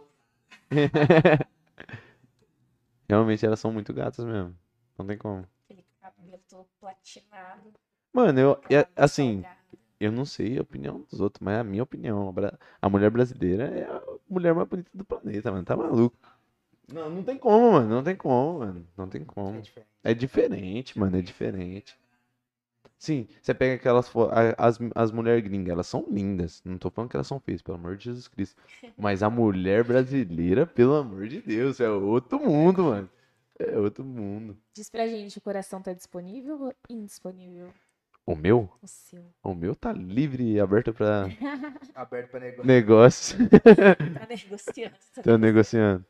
realmente 3.08 3.46
elas 3.46 3.60
são 3.60 3.72
muito 3.72 3.94
gatas 3.94 4.26
mesmo. 4.26 4.56
Não 4.98 5.06
tem 5.06 5.18
como. 5.18 5.48
Aquele 5.66 5.86
cabelo 6.02 6.40
todo 6.50 6.68
platinado. 6.80 7.74
Mano, 8.12 8.40
eu. 8.40 8.60
é, 8.70 8.88
assim, 8.96 9.44
eu 10.00 10.12
não 10.12 10.26
sei 10.26 10.58
a 10.58 10.62
opinião 10.62 11.06
dos 11.10 11.22
outros, 11.22 11.40
mas 11.42 11.56
é 11.56 11.60
a 11.60 11.64
minha 11.64 11.84
opinião. 11.84 12.34
A 12.82 12.90
mulher 12.90 13.10
brasileira 13.10 13.66
é 13.66 13.84
a 13.84 14.02
mulher 14.30 14.54
mais 14.54 14.68
bonita 14.68 14.90
do 14.94 15.06
planeta, 15.06 15.52
mano. 15.52 15.64
Tá 15.64 15.78
maluco. 15.78 16.18
Não, 16.92 17.10
não 17.10 17.24
tem 17.24 17.38
como, 17.38 17.74
mano. 17.74 17.90
Não 17.90 18.04
tem 18.04 18.16
como, 18.16 18.60
mano. 18.60 18.88
Não 18.98 19.10
tem 19.10 19.22
É 19.22 19.26
como. 19.26 19.62
diferente. 19.62 19.88
É 20.04 20.14
diferente, 20.14 21.00
mano. 21.00 21.18
É 21.18 21.22
diferente. 21.22 21.98
Sim, 23.00 23.28
você 23.42 23.54
pega 23.54 23.76
aquelas 23.76 24.12
as, 24.58 24.80
as 24.96 25.12
mulheres 25.12 25.44
gringas, 25.44 25.70
elas 25.72 25.88
são 25.88 26.06
lindas. 26.10 26.62
Não 26.66 26.78
tô 26.80 26.90
falando 26.90 27.12
que 27.12 27.16
elas 27.16 27.28
são 27.28 27.40
feias, 27.40 27.62
pelo 27.62 27.78
amor 27.78 27.96
de 27.96 28.06
Jesus 28.06 28.28
Cristo. 28.28 28.60
Mas 28.98 29.22
a 29.22 29.30
mulher 29.30 29.84
brasileira, 29.84 30.66
pelo 30.66 30.96
amor 30.96 31.28
de 31.28 31.40
Deus, 31.42 31.80
é 31.80 31.90
outro 31.90 32.40
mundo, 32.40 32.86
mano. 32.86 33.10
É 33.60 33.78
outro 33.78 34.04
mundo. 34.04 34.58
Diz 34.74 34.90
pra 34.90 35.08
gente, 35.08 35.38
o 35.38 35.42
coração 35.42 35.82
tá 35.82 35.94
disponível 35.94 36.60
ou 36.62 36.74
indisponível? 36.90 37.72
O 38.26 38.36
meu? 38.36 38.70
O 38.82 38.88
seu. 38.88 39.24
O 39.44 39.54
meu 39.54 39.76
tá 39.76 39.92
livre 39.94 40.44
e 40.54 40.60
aberto 40.60 40.94
pra 40.94 41.26
Aberto 41.96 42.30
pra 42.32 42.40
negócio. 42.40 42.68
negócio. 42.68 43.50
Tá 43.50 44.28
negociando. 44.30 44.96
tá 45.24 45.38
negociando. 45.38 46.06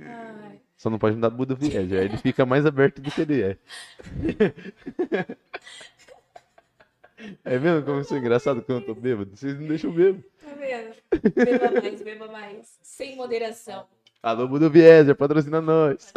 Ai, 0.00 0.60
Só 0.76 0.90
não 0.90 0.98
pode 0.98 1.16
me 1.16 1.22
dar 1.22 1.30
Buda 1.30 1.54
Viés, 1.54 1.92
aí 1.92 2.04
ele 2.04 2.16
fica 2.16 2.44
mais 2.44 2.66
aberto 2.66 3.00
do 3.00 3.10
que 3.10 3.20
ele 3.20 3.42
é. 3.42 3.58
É 7.42 7.58
mesmo 7.58 7.82
como 7.84 8.00
eu 8.00 8.04
sou 8.04 8.18
engraçado 8.18 8.62
quando 8.62 8.80
eu 8.80 8.86
tô 8.86 8.94
bêbado? 8.94 9.34
Vocês 9.34 9.58
não 9.58 9.66
deixam 9.66 9.90
bêbado. 9.90 10.22
tá 10.42 10.54
vendo? 10.54 10.94
Beba 11.34 11.80
mais, 11.80 12.02
beba 12.02 12.26
mais. 12.28 12.78
Sem 12.82 13.16
moderação. 13.16 13.86
Alô, 14.22 14.46
Buda 14.48 14.68
Vieser, 14.68 15.16
patrocina 15.16 15.60
nós. 15.60 16.12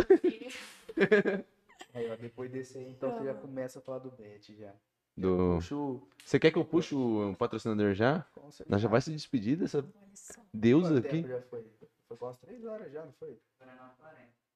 Aí, 1.93 2.11
ó, 2.11 2.15
depois 2.15 2.51
desse 2.51 2.77
aí, 2.77 2.89
então 2.89 3.11
você 3.11 3.25
já 3.25 3.33
começa 3.33 3.79
a 3.79 3.81
falar 3.81 3.99
do 3.99 4.11
Bet 4.11 4.55
já. 4.55 4.71
Do... 5.15 5.55
Puxa 5.55 5.75
o. 5.75 6.07
Você 6.23 6.39
quer 6.39 6.51
que 6.51 6.57
eu 6.57 6.65
puxe 6.65 6.93
o 6.93 7.35
patrocinador 7.39 7.93
já? 7.93 8.25
com 8.35 8.51
certeza. 8.51 8.69
Nós 8.69 8.81
já 8.81 8.87
vai 8.87 9.01
se 9.01 9.11
despedir 9.11 9.57
dessa 9.57 9.83
deusa 10.53 10.99
aqui? 10.99 11.25
já 11.27 11.41
foi? 11.41 11.65
Foi 12.07 12.17
quase 12.17 12.39
três 12.39 12.63
horas 12.65 12.91
já, 12.91 13.05
não 13.05 13.13
foi? 13.13 13.37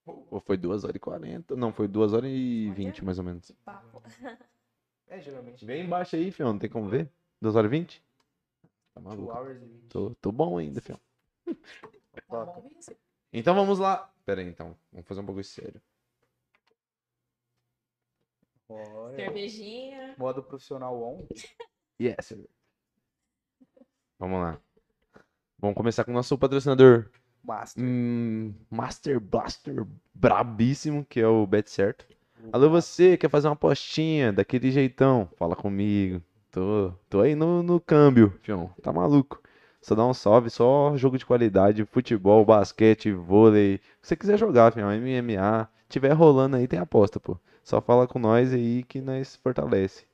Ou 0.05 0.39
foi 0.39 0.57
2 0.57 0.83
horas 0.83 0.95
e 0.95 0.99
40? 0.99 1.55
Não, 1.55 1.71
foi 1.71 1.87
2 1.87 2.13
horas 2.13 2.29
e 2.31 2.65
Olha. 2.67 2.75
20 2.75 3.05
mais 3.05 3.19
ou 3.19 3.25
menos. 3.25 3.51
É, 5.07 5.19
geralmente. 5.19 5.65
Vem 5.65 5.85
embaixo 5.85 6.15
aí, 6.15 6.31
fião, 6.31 6.53
não 6.53 6.59
tem 6.59 6.69
como 6.69 6.89
ver? 6.89 7.11
2 7.41 7.55
horas 7.55 7.69
e 7.69 7.71
20? 7.71 8.03
Tá 8.93 9.01
2 9.01 9.05
maluco. 9.05 9.37
hours 9.37 9.61
e 9.61 9.65
20. 9.65 9.87
Tô, 9.89 10.15
tô 10.15 10.31
bom 10.31 10.57
ainda, 10.57 10.81
fião. 10.81 10.99
Tá. 12.27 12.61
Então 13.33 13.53
vamos 13.53 13.79
lá. 13.79 14.11
Pera 14.25 14.41
aí, 14.41 14.47
então. 14.47 14.77
Vamos 14.91 15.07
fazer 15.07 15.21
um 15.21 15.25
bagulho 15.25 15.43
sério. 15.43 15.81
Olha. 18.69 19.15
Cervejinha. 19.15 20.15
Modo 20.17 20.41
profissional 20.43 21.01
on. 21.01 21.27
Yes. 22.01 22.33
Vamos 24.17 24.39
lá. 24.39 24.59
Vamos 25.59 25.77
começar 25.77 26.03
com 26.03 26.09
o 26.09 26.15
nosso 26.15 26.35
patrocinador 26.35 27.11
Master. 27.43 27.83
hum, 27.83 28.53
Master 28.69 29.19
Blaster 29.19 29.85
brabíssimo, 30.13 31.05
que 31.09 31.19
é 31.19 31.27
o 31.27 31.45
Bet 31.45 31.69
Certo. 31.69 32.05
Alô, 32.51 32.69
você 32.69 33.17
quer 33.17 33.29
fazer 33.29 33.47
uma 33.47 33.53
apostinha 33.53 34.33
daquele 34.33 34.71
jeitão? 34.71 35.29
Fala 35.37 35.55
comigo. 35.55 36.21
Tô, 36.51 36.91
tô 37.09 37.21
aí 37.21 37.35
no, 37.35 37.61
no 37.63 37.79
câmbio, 37.79 38.33
fião. 38.41 38.69
Tá 38.81 38.91
maluco? 38.91 39.41
Só 39.81 39.95
dá 39.95 40.05
um 40.05 40.13
salve, 40.13 40.49
só 40.49 40.95
jogo 40.97 41.17
de 41.17 41.25
qualidade, 41.25 41.85
futebol, 41.85 42.43
basquete, 42.45 43.11
vôlei. 43.11 43.79
Se 44.01 44.09
você 44.09 44.15
quiser 44.15 44.37
jogar, 44.37 44.71
fião, 44.73 44.89
MMA, 44.89 45.67
tiver 45.87 46.13
rolando 46.13 46.57
aí, 46.57 46.67
tem 46.67 46.79
aposta, 46.79 47.19
pô. 47.19 47.37
Só 47.63 47.79
fala 47.81 48.07
com 48.07 48.19
nós 48.19 48.53
aí 48.53 48.83
que 48.83 49.01
nós 49.01 49.35
fortalece. 49.37 50.05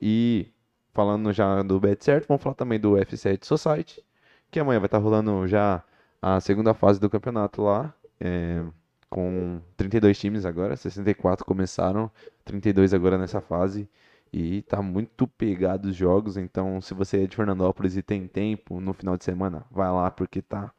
E 0.00 0.48
falando 0.92 1.32
já 1.32 1.62
do 1.62 1.80
Bet 1.80 2.04
Certo, 2.04 2.28
vamos 2.28 2.42
falar 2.42 2.54
também 2.54 2.78
do 2.78 2.92
F7 2.92 3.44
Society, 3.44 4.04
que 4.50 4.60
amanhã 4.60 4.80
vai 4.80 4.86
estar 4.86 4.98
rolando 4.98 5.46
já 5.46 5.82
a 6.20 6.40
segunda 6.40 6.74
fase 6.74 7.00
do 7.00 7.10
campeonato 7.10 7.62
lá. 7.62 7.94
É, 8.20 8.62
com 9.08 9.60
32 9.76 10.18
times 10.18 10.44
agora, 10.46 10.76
64 10.76 11.44
começaram, 11.44 12.10
32 12.44 12.94
agora 12.94 13.18
nessa 13.18 13.40
fase. 13.40 13.88
E 14.32 14.62
tá 14.62 14.80
muito 14.80 15.26
pegado 15.26 15.88
os 15.88 15.96
jogos, 15.96 16.36
então 16.36 16.80
se 16.80 16.94
você 16.94 17.24
é 17.24 17.26
de 17.26 17.34
Fernandópolis 17.34 17.96
e 17.96 18.02
tem 18.02 18.28
tempo 18.28 18.80
no 18.80 18.92
final 18.92 19.16
de 19.16 19.24
semana, 19.24 19.64
vai 19.70 19.90
lá 19.90 20.08
porque 20.08 20.40
tá 20.40 20.72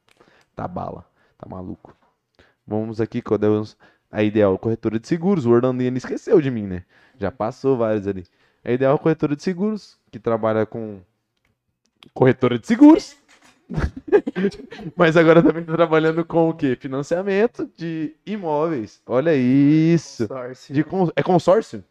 tá 0.55 0.65
bala, 0.67 1.05
tá 1.37 1.49
maluco. 1.49 1.93
Vamos 2.65 3.01
aqui 3.01 3.21
com 3.21 3.35
a 4.09 4.23
Ideal 4.23 4.57
Corretora 4.57 4.97
de 4.97 5.07
Seguros, 5.07 5.45
o 5.45 5.51
Orlandinho 5.51 5.87
ele 5.87 5.97
esqueceu 5.97 6.39
de 6.39 6.49
mim, 6.49 6.65
né? 6.65 6.85
Já 7.19 7.29
passou 7.29 7.77
vários 7.77 8.07
ali. 8.07 8.25
A 8.63 8.71
Ideal 8.71 8.97
Corretora 8.97 9.35
de 9.35 9.43
Seguros, 9.43 9.99
que 10.09 10.19
trabalha 10.19 10.65
com 10.65 11.01
corretora 12.13 12.57
de 12.57 12.65
seguros. 12.67 13.17
Mas 14.95 15.15
agora 15.17 15.41
também 15.41 15.63
tá 15.63 15.73
trabalhando 15.73 16.25
com 16.25 16.49
o 16.49 16.53
quê? 16.53 16.75
Financiamento 16.79 17.69
de 17.77 18.15
imóveis. 18.25 19.01
Olha 19.05 19.33
isso. 19.35 20.27
Consórcio. 20.27 20.73
De 20.75 20.83
con- 20.83 21.11
É 21.15 21.23
consórcio? 21.23 21.83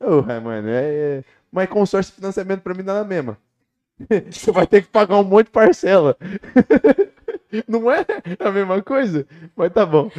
É, 0.00 0.40
mano, 0.40 0.68
é, 0.68 1.18
é- 1.20 1.24
Mas 1.50 1.68
consórcio 1.68 2.12
e 2.12 2.16
financiamento 2.16 2.62
pra 2.62 2.74
mim 2.74 2.84
dá 2.84 2.94
na 2.94 3.04
mesma. 3.04 3.38
Você 4.30 4.52
vai 4.52 4.66
ter 4.66 4.82
que 4.82 4.88
pagar 4.88 5.18
um 5.18 5.24
monte 5.24 5.46
de 5.46 5.52
parcela. 5.52 6.16
Não 7.68 7.90
é 7.90 8.04
a 8.40 8.50
mesma 8.52 8.82
coisa? 8.82 9.26
Mas 9.56 9.72
tá 9.72 9.86
bom. 9.86 10.10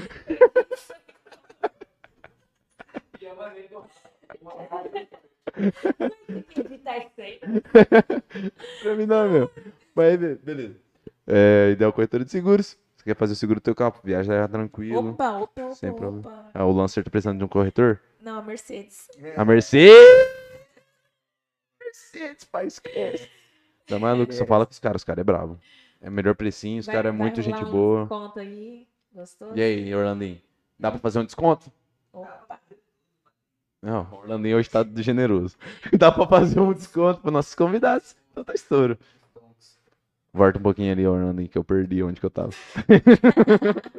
Pra 8.81 8.95
mim 8.95 9.05
dá 9.07 9.27
mesmo. 9.27 9.49
Mas 9.95 10.17
be- 10.19 10.35
beleza. 10.35 10.75
É, 11.27 11.71
ideal 11.71 11.91
corretora 11.91 12.23
de 12.23 12.31
seguros. 12.31 12.77
Você 12.95 13.03
quer 13.03 13.15
fazer 13.15 13.33
o 13.33 13.35
seguro 13.35 13.59
do 13.59 13.63
teu 13.63 13.75
carro? 13.75 13.99
Viajar 14.03 14.47
tranquilo. 14.47 15.11
Opa, 15.11 15.37
opa, 15.39 15.61
opa, 15.65 15.75
Sem 15.75 15.93
problema. 15.93 16.19
opa. 16.19 16.49
Ah, 16.53 16.65
o 16.65 16.71
Lancer 16.71 17.03
tá 17.03 17.09
precisando 17.11 17.37
de 17.37 17.43
um 17.43 17.47
corretor? 17.47 17.99
Não, 18.21 18.39
a 18.39 18.41
Mercedes. 18.41 19.07
A 19.35 19.45
Mercedes! 19.45 19.97
Mercedes, 21.81 22.43
pai, 22.45 22.67
esquece. 22.67 23.29
Tá 23.85 23.97
maluco? 23.99 24.33
Só 24.33 24.45
fala 24.45 24.65
com 24.65 24.71
os 24.71 24.79
caras, 24.79 25.01
os 25.01 25.05
caras 25.05 25.21
é 25.21 25.23
bravo. 25.23 25.59
É 26.01 26.09
melhor 26.09 26.35
precinho, 26.35 26.79
os 26.79 26.85
Vai- 26.85 26.95
caras 26.95 27.09
é 27.13 27.17
vai 27.17 27.19
muito 27.27 27.41
rolar 27.41 27.57
gente 27.59 27.67
um 27.67 27.71
boa. 27.71 27.99
desconto 28.01 28.39
aí. 28.39 28.87
Gostou? 29.13 29.55
E 29.55 29.61
aí, 29.61 29.95
Orlandinho? 29.95 30.41
Dá 30.79 30.91
pra 30.91 30.99
fazer 30.99 31.19
um 31.19 31.25
desconto? 31.25 31.71
Opa. 32.13 32.59
Não, 33.81 34.07
o 34.11 34.15
Orlandinho 34.17 34.57
hoje 34.57 34.69
tá 34.69 34.85
generoso. 34.97 35.55
Dá 35.97 36.11
pra 36.11 36.27
fazer 36.27 36.59
um 36.59 36.73
desconto 36.73 37.21
pros 37.21 37.33
nossos 37.33 37.55
convidados. 37.55 38.15
Então 38.31 38.43
tá 38.43 38.53
estouro. 38.53 38.97
Volta 40.37 40.59
um 40.59 40.61
pouquinho 40.61 40.91
ali, 40.91 41.05
Orlandinho, 41.07 41.49
que 41.49 41.57
eu 41.57 41.63
perdi 41.63 42.03
onde 42.03 42.19
que 42.19 42.25
eu 42.25 42.29
tava. 42.29 42.51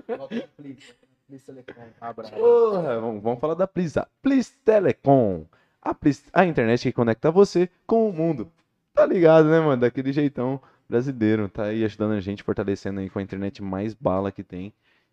Porra, 2.37 3.01
vamos, 3.01 3.23
vamos 3.23 3.41
falar 3.41 3.55
da 3.55 3.67
Please. 3.67 3.99
A 3.99 4.07
Please 4.23 4.53
Telecom. 4.65 5.45
A, 5.83 5.93
Please- 5.95 6.23
a 6.33 6.45
internet 6.47 6.83
que 6.83 6.93
conecta 6.93 7.31
você 7.31 7.69
com 7.87 8.09
o 8.09 8.13
mundo. 8.13 8.51
Tá 8.95 9.05
ligado, 9.05 9.49
né, 9.49 9.61
mano? 9.61 9.81
Daquele 9.81 10.13
jeitão 10.13 10.61
brasileiro. 10.89 11.49
Tá 11.49 11.65
aí 11.65 11.85
ajudando 11.85 12.13
a 12.13 12.21
gente, 12.21 12.43
fortalecendo 12.43 13.01
aí 13.01 13.11
com 13.11 13.19
a 13.19 13.23
internet 13.23 13.63
mais 13.63 13.95
bala 13.95 14.31
que 14.33 14.43
tem. 14.43 14.73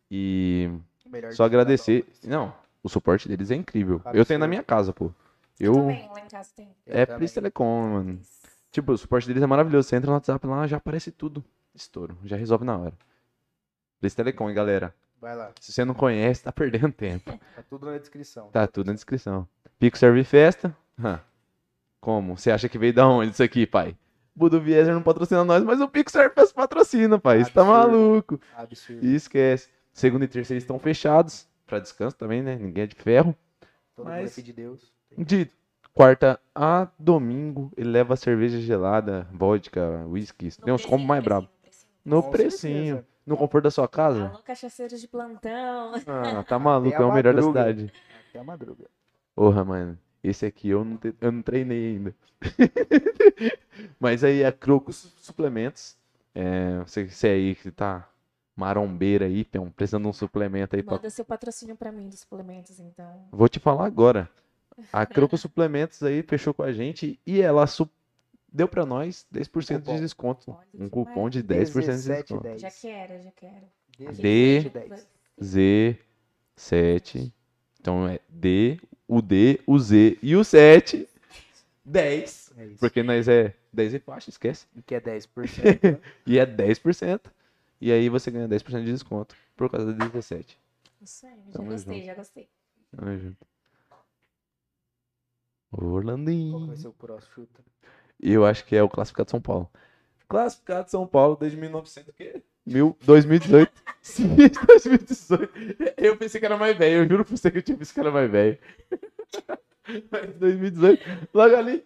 E 0.10 0.70
Melhor 1.10 1.34
só 1.34 1.44
de 1.48 1.56
agradecer. 1.56 2.04
Fernandópolis. 2.04 2.30
Não, 2.30 2.54
o 2.84 2.90
suporte 2.90 3.28
deles 3.28 3.52
é 3.52 3.56
incrível. 3.56 4.02
Eu 4.14 4.26
tenho 4.26 4.40
na 4.40 4.48
minha 4.48 4.64
casa, 4.64 4.94
pô. 4.94 5.12
Eu 5.60 5.74
Eu. 5.74 5.80
também, 5.82 6.10
lá 6.14 6.20
em 6.22 6.28
casa 6.30 6.50
tem. 6.56 6.68
É. 6.86 7.06
Please 7.06 7.34
Telecom, 7.34 7.82
mano. 7.90 8.20
Tipo, 8.76 8.92
o 8.92 8.98
suporte 8.98 9.26
deles 9.26 9.42
é 9.42 9.48
maravilhoso. 9.48 9.88
Você 9.88 9.96
entra 9.96 10.08
no 10.10 10.16
WhatsApp 10.16 10.46
lá, 10.46 10.68
já 10.68 10.76
aparece 10.76 11.10
tudo. 11.10 11.42
Estouro. 11.74 12.18
Já 12.26 12.36
resolve 12.36 12.66
na 12.66 12.78
hora. 12.78 12.94
Blitz 14.02 14.14
Telecom, 14.14 14.50
hein, 14.50 14.54
galera. 14.56 14.94
Vai 15.22 15.34
lá. 15.34 15.54
Se 15.62 15.72
você 15.72 15.86
não 15.86 15.94
conhece, 15.94 16.44
tá 16.44 16.52
perdendo 16.52 16.92
tempo. 16.92 17.40
Tá 17.56 17.64
tudo 17.70 17.86
na 17.86 17.98
descrição. 17.98 18.50
Tá 18.50 18.68
tudo 18.68 18.88
na 18.88 18.94
descrição. 18.94 19.48
Pico 19.80 19.98
Serve 19.98 20.26
Festa. 20.26 20.76
Hã. 21.02 21.22
Como? 22.02 22.38
Você 22.38 22.52
acha 22.52 22.68
que 22.68 22.78
veio 22.78 22.94
da 22.94 23.08
onde 23.08 23.32
isso 23.32 23.42
aqui, 23.44 23.66
pai? 23.66 23.96
Budo 24.36 24.60
Vieser 24.60 24.94
não 24.94 25.02
patrocina 25.02 25.46
nós, 25.46 25.64
mas 25.64 25.80
o 25.80 25.88
Pico 25.88 26.12
Serve 26.12 26.36
Festa 26.36 26.54
patrocina, 26.54 27.18
pai. 27.18 27.46
Você 27.46 27.52
tá 27.52 27.64
maluco. 27.64 28.42
Absurdo. 28.58 29.06
E 29.06 29.16
esquece. 29.16 29.70
Segunda 29.94 30.26
e 30.26 30.28
terceira 30.28 30.58
estão 30.58 30.78
fechados. 30.78 31.48
Pra 31.66 31.80
descanso 31.80 32.18
também, 32.18 32.44
né? 32.44 32.58
Ninguém 32.58 32.84
é 32.84 32.88
de 32.88 32.96
ferro. 32.96 33.34
Todo 33.96 34.10
é 34.12 34.24
Mas- 34.24 34.36
de 34.36 34.52
Deus. 34.52 34.94
De 35.18 35.50
quarta 35.96 36.40
a 36.54 36.88
domingo, 37.00 37.72
ele 37.78 37.90
leva 37.90 38.16
cerveja 38.18 38.60
gelada, 38.60 39.26
vodka, 39.32 40.06
whisky. 40.08 40.50
Tem 40.62 40.74
uns 40.74 40.86
combos 40.86 41.08
mais 41.08 41.24
bravos. 41.24 41.50
No 42.04 42.22
Com 42.22 42.30
precinho. 42.32 42.96
certeza. 42.96 43.16
No 43.26 43.36
conforto 43.36 43.64
da 43.64 43.72
sua 43.72 43.88
casa. 43.88 44.28
Alô, 44.28 44.38
cachaceiros 44.44 45.02
de 45.02 45.08
plantão. 45.08 45.94
Ah, 46.06 46.44
tá 46.44 46.60
maluco, 46.60 46.96
é 47.02 47.04
o 47.06 47.12
melhor 47.12 47.34
da 47.34 47.42
cidade. 47.42 47.92
Até 48.30 48.38
a 48.38 48.44
madruga. 48.44 48.86
Porra, 49.34 49.64
mano. 49.66 49.98
Esse 50.24 50.46
aqui 50.46 50.70
eu 50.70 50.86
não, 50.86 50.98
te- 50.98 51.16
eu 51.20 51.32
não 51.32 51.42
treinei 51.42 51.96
ainda. 51.96 52.16
Mas 54.00 54.24
aí 54.24 54.44
a 54.46 54.52
Crocus 54.52 55.12
Suplementos. 55.18 55.98
É, 56.36 56.80
você, 56.80 57.08
você 57.10 57.28
aí 57.30 57.56
que 57.56 57.72
tá 57.72 58.08
marombeira 58.56 59.26
aí, 59.26 59.44
peão, 59.44 59.70
precisando 59.72 60.04
de 60.04 60.10
um 60.10 60.14
suplemento 60.14 60.76
aí 60.76 60.84
pra 60.84 60.96
Manda 60.96 61.10
seu 61.10 61.26
patrocínio 61.26 61.76
pra 61.76 61.92
mim 61.92 62.08
dos 62.10 62.20
suplementos, 62.20 62.80
então. 62.80 63.28
Vou 63.32 63.48
te 63.50 63.60
falar 63.60 63.86
agora. 63.86 64.30
A 64.92 65.06
Croco 65.06 65.38
Suplementos 65.38 66.02
aí 66.04 66.22
fechou 66.24 66.54
com 66.54 66.64
a 66.64 66.72
gente 66.74 67.20
e 67.26 67.42
ela 67.42 67.66
su- 67.68 67.90
deu 68.52 68.68
pra 68.68 68.86
nós 68.86 69.26
10% 69.34 69.80
Cupom. 69.82 69.96
de 69.96 70.02
desconto. 70.02 70.52
Olha 70.52 70.68
Um 70.74 70.90
cupom 70.90 71.30
de 71.30 71.42
maravilha. 71.44 71.66
10% 71.66 71.74
de 71.82 71.86
17, 71.88 72.20
desconto. 72.24 72.44
10. 72.44 72.62
Já 72.62 72.72
quero, 72.72 73.24
já 73.24 73.32
quero. 73.32 73.66
17, 73.98 74.70
10. 74.70 75.08
Z7. 76.58 77.32
Então 77.80 78.08
é 78.08 78.20
D, 78.30 78.80
o 79.08 79.22
D, 79.22 79.60
o 79.66 79.78
Z 79.80 80.18
e 80.22 80.36
o 80.36 80.44
7. 80.44 81.08
10. 81.84 82.52
É. 82.58 82.68
Porque 82.80 83.04
nós 83.04 83.28
é 83.28 83.54
10 83.72 83.94
e 83.94 84.00
faixa, 84.00 84.30
esquece. 84.30 84.66
E 84.76 84.82
que 84.82 84.96
é 84.96 85.00
10%. 85.02 85.28
né? 85.94 86.00
E 86.26 86.40
é 86.40 86.46
10%. 86.46 87.22
E 87.80 87.92
aí 87.92 88.10
você 88.10 88.32
ganha 88.32 88.48
10% 88.48 88.84
de 88.84 88.92
desconto 88.92 89.36
por 89.56 89.70
causa 89.70 89.86
do 89.88 89.94
17. 89.94 90.58
Isso 91.02 91.28
aí, 91.28 91.34
já 91.54 91.62
gostei, 91.64 91.96
junto. 91.98 92.06
já 92.08 92.14
gostei. 92.16 92.50
Tamo 92.96 93.18
junto. 93.18 93.38
Qual 95.78 95.92
Orlandinho. 95.92 96.62
que 96.62 96.68
vai 96.68 96.76
ser 96.78 96.88
o 96.88 96.94
próximo 96.94 97.34
chuta? 97.34 97.64
E 98.20 98.32
eu 98.32 98.46
acho 98.46 98.66
que 98.66 98.76
é 98.76 98.82
o 98.84 98.90
classificado 98.90 99.26
de 99.26 99.32
São 99.32 99.42
Paulo. 99.42 99.70
Classificado 100.28 100.86
de 100.86 100.92
São 100.92 101.06
Paulo 101.06 101.36
desde 101.36 101.58
1900 101.58 102.10
o 102.10 102.14
quê? 102.14 102.42
Mil, 102.66 102.98
2018. 103.04 103.72
Sim, 104.02 104.36
2018. 104.36 105.54
Eu 105.98 106.18
pensei 106.18 106.40
que 106.40 106.46
era 106.46 106.58
mais 106.58 106.76
velho. 106.78 107.04
Eu 107.04 107.10
juro 107.10 107.26
pra 107.26 107.36
você 107.36 107.52
que 107.52 107.58
eu 107.60 107.62
tinha 107.62 107.78
visto 107.78 107.94
que 107.94 108.00
era 108.00 108.12
mais 108.12 108.30
velho. 108.32 108.58
Mas 110.12 110.36
2018. 110.38 111.04
Logo 111.34 111.56
ali. 111.56 111.86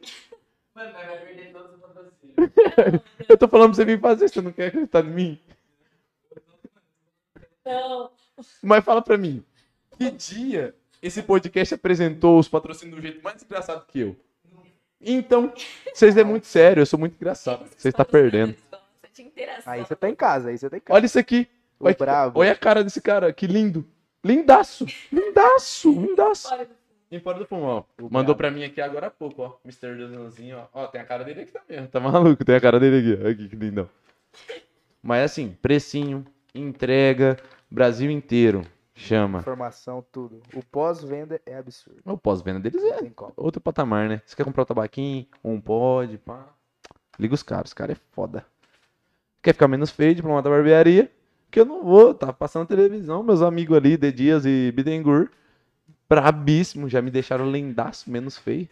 Mano, 0.74 0.94
vai 0.94 1.18
perder 1.26 1.52
todos 1.52 1.74
os 1.74 1.82
patrocínios. 1.82 3.03
Eu 3.28 3.38
tô 3.38 3.48
falando 3.49 3.70
pra 3.72 3.76
você 3.76 3.84
vir 3.86 3.99
fazer. 3.99 4.30
Você 4.30 4.41
não 4.41 4.53
quer 4.53 4.68
acreditar 4.68 5.03
em 5.03 5.10
mim? 5.10 5.40
Não, 7.66 8.11
Mas 8.64 8.86
fala 8.86 9.02
pra 9.02 9.18
mim. 9.18 9.44
Que 9.98 10.10
dia 10.11 10.74
esse 11.01 11.21
podcast 11.23 11.73
apresentou 11.76 12.39
os 12.39 12.47
patrocínios 12.47 12.95
do 12.95 13.01
jeito 13.01 13.21
mais 13.23 13.41
engraçado 13.43 13.85
que 13.88 13.99
eu? 13.99 14.15
Então, 15.01 15.53
vocês 15.93 16.17
é 16.17 16.23
muito 16.23 16.45
sério. 16.45 16.81
Eu 16.81 16.85
sou 16.85 16.99
muito 16.99 17.15
engraçado. 17.15 17.65
Você 17.77 17.91
tá 17.91 18.03
perdendo. 18.03 18.55
Bastante 18.69 19.21
interação. 19.23 19.71
Aí 19.73 19.80
você 19.85 19.95
tá 19.95 20.09
em 20.09 20.15
casa, 20.15 20.49
aí 20.49 20.57
você 20.57 20.69
tá 20.69 20.77
em 20.77 20.81
casa. 20.81 20.97
Olha 20.97 21.05
isso 21.05 21.17
aqui. 21.19 21.47
o 21.80 21.85
Olha, 21.85 21.95
bravo. 21.97 22.39
olha 22.39 22.51
a 22.51 22.55
cara 22.55 22.84
desse 22.84 23.01
cara, 23.01 23.31
que 23.31 23.47
lindo. 23.47 23.85
Lindaço, 24.23 24.85
lindaço, 25.11 25.89
lindaço. 25.95 26.49
Fora 27.23 27.39
do 27.39 27.45
pulmão. 27.45 27.85
O 27.97 28.03
Mandou 28.03 28.35
brabo. 28.35 28.35
pra 28.35 28.51
mim 28.51 28.63
aqui 28.65 28.81
agora 28.81 29.07
há 29.07 29.09
pouco, 29.09 29.41
ó. 29.41 29.55
Mr. 29.65 29.95
Duzãozinho, 29.95 30.57
ó. 30.73 30.84
Ó, 30.84 30.88
tem 30.88 30.99
a 31.01 31.05
cara 31.05 31.23
dele 31.23 31.41
aqui 31.41 31.51
também. 31.53 31.84
ó. 31.84 31.88
Tá 31.88 31.99
maluco? 31.99 32.43
Tem 32.45 32.55
a 32.55 32.61
cara 32.61 32.80
dele 32.80 33.13
aqui. 33.13 33.23
Olha 33.23 33.31
aqui, 33.31 33.47
que 33.47 33.55
lindão. 33.55 33.89
Mas 35.01 35.23
assim, 35.31 35.57
precinho, 35.61 36.26
entrega, 36.53 37.38
Brasil 37.71 38.11
inteiro. 38.11 38.61
Chama. 38.99 39.39
Informação, 39.39 40.05
tudo. 40.11 40.41
O 40.53 40.61
pós-venda 40.61 41.41
é 41.45 41.55
absurdo. 41.55 42.01
O 42.03 42.17
pós-venda 42.17 42.59
deles 42.59 42.84
é 42.84 43.09
outro 43.38 43.61
patamar, 43.61 44.09
né? 44.09 44.21
Você 44.26 44.35
quer 44.35 44.43
comprar 44.43 44.63
o 44.63 44.65
tabaquinho, 44.65 45.26
um 45.41 45.59
pod, 45.59 46.17
pá. 46.17 46.49
Liga 47.17 47.34
os 47.34 47.41
caras, 47.41 47.69
os 47.69 47.73
caras 47.73 47.95
é 47.95 48.01
foda. 48.11 48.45
Quer 49.41 49.53
ficar 49.53 49.69
menos 49.69 49.89
feio, 49.89 50.13
diplomata 50.13 50.49
da 50.49 50.55
barbearia? 50.55 51.09
Que 51.49 51.61
eu 51.61 51.65
não 51.65 51.81
vou, 51.81 52.13
tá 52.13 52.34
passando 52.34 52.67
televisão, 52.67 53.23
meus 53.23 53.41
amigos 53.41 53.77
ali, 53.77 53.95
De 53.95 54.11
Dias 54.11 54.45
e 54.45 54.69
Bidengur, 54.73 55.30
brabíssimo, 56.09 56.89
já 56.89 57.01
me 57.01 57.09
deixaram 57.09 57.45
lendaço, 57.45 58.11
menos 58.11 58.38
feio. 58.38 58.67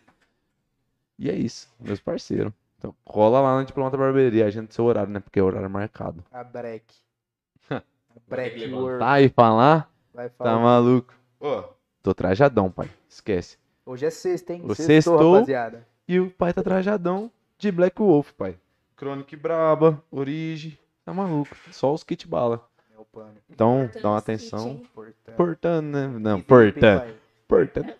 E 1.17 1.29
é 1.29 1.35
isso, 1.35 1.73
meus 1.79 2.01
parceiros. 2.01 2.51
Então, 2.77 2.93
cola 3.05 3.39
lá 3.39 3.55
na 3.55 3.63
diplomata 3.63 3.95
da 3.95 4.03
barbearia, 4.03 4.45
a 4.45 4.49
gente 4.49 4.75
seu 4.75 4.83
horário, 4.83 5.11
né? 5.11 5.21
Porque 5.21 5.39
é 5.39 5.43
horário 5.43 5.69
marcado. 5.69 6.21
A 6.33 6.43
break. 6.43 6.85
A 7.71 7.81
break 8.27 8.73
world. 8.73 8.99
Tá 8.99 9.21
e 9.21 9.29
falar, 9.29 9.89
Vai 10.17 10.29
tá 10.29 10.45
falar. 10.45 10.59
maluco. 10.59 11.13
Ô, 11.39 11.63
tô 12.01 12.11
trajadão, 12.11 12.71
pai, 12.71 12.89
esquece. 13.07 13.55
Hoje 13.85 14.07
é 14.07 14.09
sexta, 14.09 14.51
hein? 14.51 14.61
O 14.63 14.73
Sextou, 14.73 15.19
sextou. 15.19 15.33
rapaziada. 15.35 15.87
E 16.07 16.19
o 16.19 16.31
pai 16.31 16.51
tá 16.51 16.63
trajadão 16.63 17.31
de 17.55 17.71
Black 17.71 17.99
Wolf, 18.01 18.31
pai. 18.31 18.57
Chronic 18.97 19.35
Braba, 19.35 20.03
Origem, 20.09 20.75
tá 21.05 21.13
maluco. 21.13 21.55
Só 21.71 21.93
os 21.93 22.03
kit 22.03 22.27
bala. 22.27 22.67
É 22.95 22.99
o 22.99 23.05
pano. 23.05 23.35
Então, 23.47 23.83
Importante 23.83 24.01
dá 24.01 24.09
uma 24.09 24.17
atenção. 24.17 24.67
hein? 24.69 24.87
Portanto. 24.91 25.35
Portando, 25.35 25.87
né? 25.87 26.07
Não, 26.07 26.41
portando. 26.41 27.13
Portando 27.47 27.91
é 27.91 27.95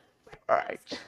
forte. 0.48 1.00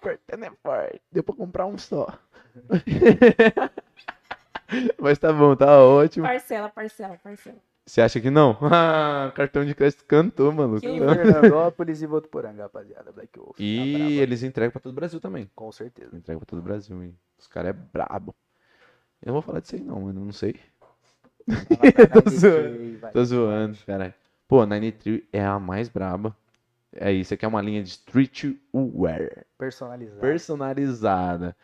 Portando 0.00 0.44
é 0.44 0.50
forte. 0.62 1.02
Deu 1.10 1.24
pra 1.24 1.34
comprar 1.34 1.66
um 1.66 1.76
só. 1.76 2.16
Mas 5.00 5.18
tá 5.18 5.32
bom, 5.32 5.56
tá 5.56 5.80
ótimo. 5.82 6.24
Parcela, 6.24 6.68
parcela, 6.68 7.18
parcela. 7.20 7.58
Você 7.86 8.00
acha 8.00 8.20
que 8.20 8.30
não? 8.30 8.56
Ah, 8.62 9.30
cartão 9.34 9.64
de 9.64 9.74
crédito 9.74 10.04
cantou, 10.06 10.52
maluco. 10.52 10.80
Que 10.80 10.86
Em 10.88 11.00
louco. 11.00 11.14
Fernandópolis 11.14 12.02
e 12.02 12.06
Votuporanga, 12.06 12.62
rapaziada. 12.62 13.12
Black 13.12 13.38
Wolf. 13.38 13.56
Tá 13.56 13.62
E 13.62 13.92
braba. 13.98 14.10
eles 14.10 14.42
entregam 14.42 14.72
pra 14.72 14.80
todo 14.80 14.92
o 14.92 14.94
Brasil 14.96 15.20
também. 15.20 15.50
Com 15.54 15.70
certeza. 15.70 16.16
Entrega 16.16 16.38
pra 16.38 16.46
todo 16.46 16.58
o 16.58 16.62
Brasil, 16.62 17.02
hein? 17.02 17.14
Os 17.38 17.46
caras 17.46 17.70
é 17.70 17.72
brabo. 17.72 18.34
Eu 19.22 19.26
não 19.28 19.32
vou 19.34 19.42
falar 19.42 19.60
disso 19.60 19.74
aí 19.76 19.82
não, 19.82 20.00
mano. 20.00 20.24
Não 20.24 20.32
sei. 20.32 20.56
Tô 22.24 22.30
zoando. 22.30 22.98
Vai. 23.00 23.12
Tô 23.12 23.24
zoando, 23.24 23.78
caralho. 23.86 24.14
Pô, 24.48 24.60
a 24.62 24.66
Nine 24.66 24.92
Tree 24.92 25.28
é 25.32 25.44
a 25.44 25.58
mais 25.58 25.88
braba. 25.88 26.34
É 26.96 27.12
isso 27.12 27.34
aqui 27.34 27.44
é 27.44 27.48
uma 27.48 27.60
linha 27.60 27.82
de 27.82 27.88
streetwear. 27.90 29.44
Personalizado. 29.58 30.20
Personalizada. 30.20 31.56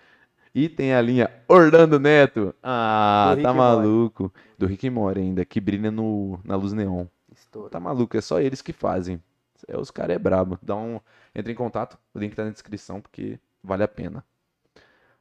E 0.54 0.68
tem 0.68 0.92
a 0.94 1.00
linha 1.00 1.30
Orlando 1.48 1.98
Neto. 2.00 2.54
Ah, 2.62 3.36
tá 3.42 3.52
maluco. 3.54 4.32
Do 4.58 4.66
Rick 4.66 4.86
e 4.86 4.90
Morty 4.90 5.20
ainda, 5.20 5.44
que 5.44 5.60
brilha 5.60 5.90
no, 5.90 6.38
na 6.44 6.56
luz 6.56 6.72
neon. 6.72 7.06
Estouro. 7.32 7.70
Tá 7.70 7.80
maluco, 7.80 8.16
é 8.16 8.20
só 8.20 8.40
eles 8.40 8.62
que 8.62 8.72
fazem. 8.72 9.22
É, 9.68 9.78
os 9.78 9.90
caras 9.90 10.16
é 10.16 10.18
brabo. 10.18 10.58
Dá 10.62 10.76
um... 10.76 11.00
Entra 11.34 11.52
em 11.52 11.54
contato, 11.54 11.98
o 12.14 12.18
link 12.18 12.34
tá 12.34 12.44
na 12.44 12.50
descrição, 12.50 13.00
porque 13.00 13.38
vale 13.62 13.84
a 13.84 13.88
pena. 13.88 14.24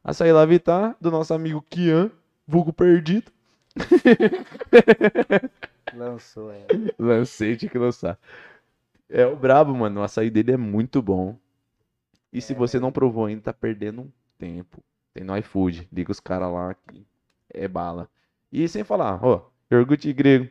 Açaí 0.04 0.32
Lavitar, 0.32 0.96
do 1.00 1.10
nosso 1.10 1.32
amigo 1.34 1.62
Kian, 1.70 2.10
vulgo 2.46 2.72
perdido. 2.72 3.30
Lançou, 5.92 6.50
é. 6.52 6.72
Lancei, 6.98 7.56
tinha 7.56 7.70
que 7.70 7.78
lançar. 7.78 8.18
É 9.08 9.26
o 9.26 9.36
brabo, 9.36 9.74
mano. 9.76 10.00
O 10.00 10.04
açaí 10.04 10.30
dele 10.30 10.52
é 10.52 10.56
muito 10.56 11.02
bom. 11.02 11.38
E 12.32 12.40
se 12.42 12.54
É, 12.54 12.54
você 12.54 12.78
velho. 12.78 12.80
não 12.80 12.92
provou 12.92 13.26
ainda, 13.26 13.42
tá 13.42 13.52
perdendo 13.52 14.02
um 14.02 14.12
tempo. 14.38 14.82
Tem 15.12 15.24
no 15.24 15.36
iFood. 15.38 15.88
Liga 15.92 16.10
os 16.12 16.20
caras 16.20 16.52
lá 16.52 16.74
que 16.74 17.06
é 17.52 17.68
bala. 17.68 18.08
E 18.52 18.66
sem 18.68 18.84
falar, 18.84 19.24
ó, 19.24 19.48
iogurte 19.70 20.12
grego, 20.12 20.48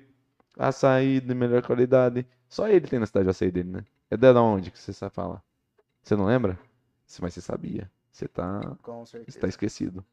açaí 0.58 1.20
de 1.22 1.34
melhor 1.36 1.62
qualidade. 1.64 2.26
Só 2.48 2.68
ele 2.68 2.88
tem 2.88 3.00
na 3.00 3.06
cidade 3.06 3.28
o 3.28 3.32
açaí 3.32 3.52
dele, 3.52 3.70
né? 3.70 3.86
É 4.10 4.18
da 4.18 4.42
onde 4.42 4.72
que 4.72 4.80
você 4.80 4.94
sabe 4.94 5.14
falar? 5.14 5.44
Você 6.04 6.16
não 6.16 6.26
lembra? 6.26 6.58
Mas 7.22 7.34
você 7.34 7.42
sabia. 7.42 7.90
Você 8.12 8.28
tá, 8.28 8.76
Com 8.82 9.06
você 9.06 9.18
certeza. 9.18 9.40
tá 9.40 9.48
esquecido. 9.48 10.06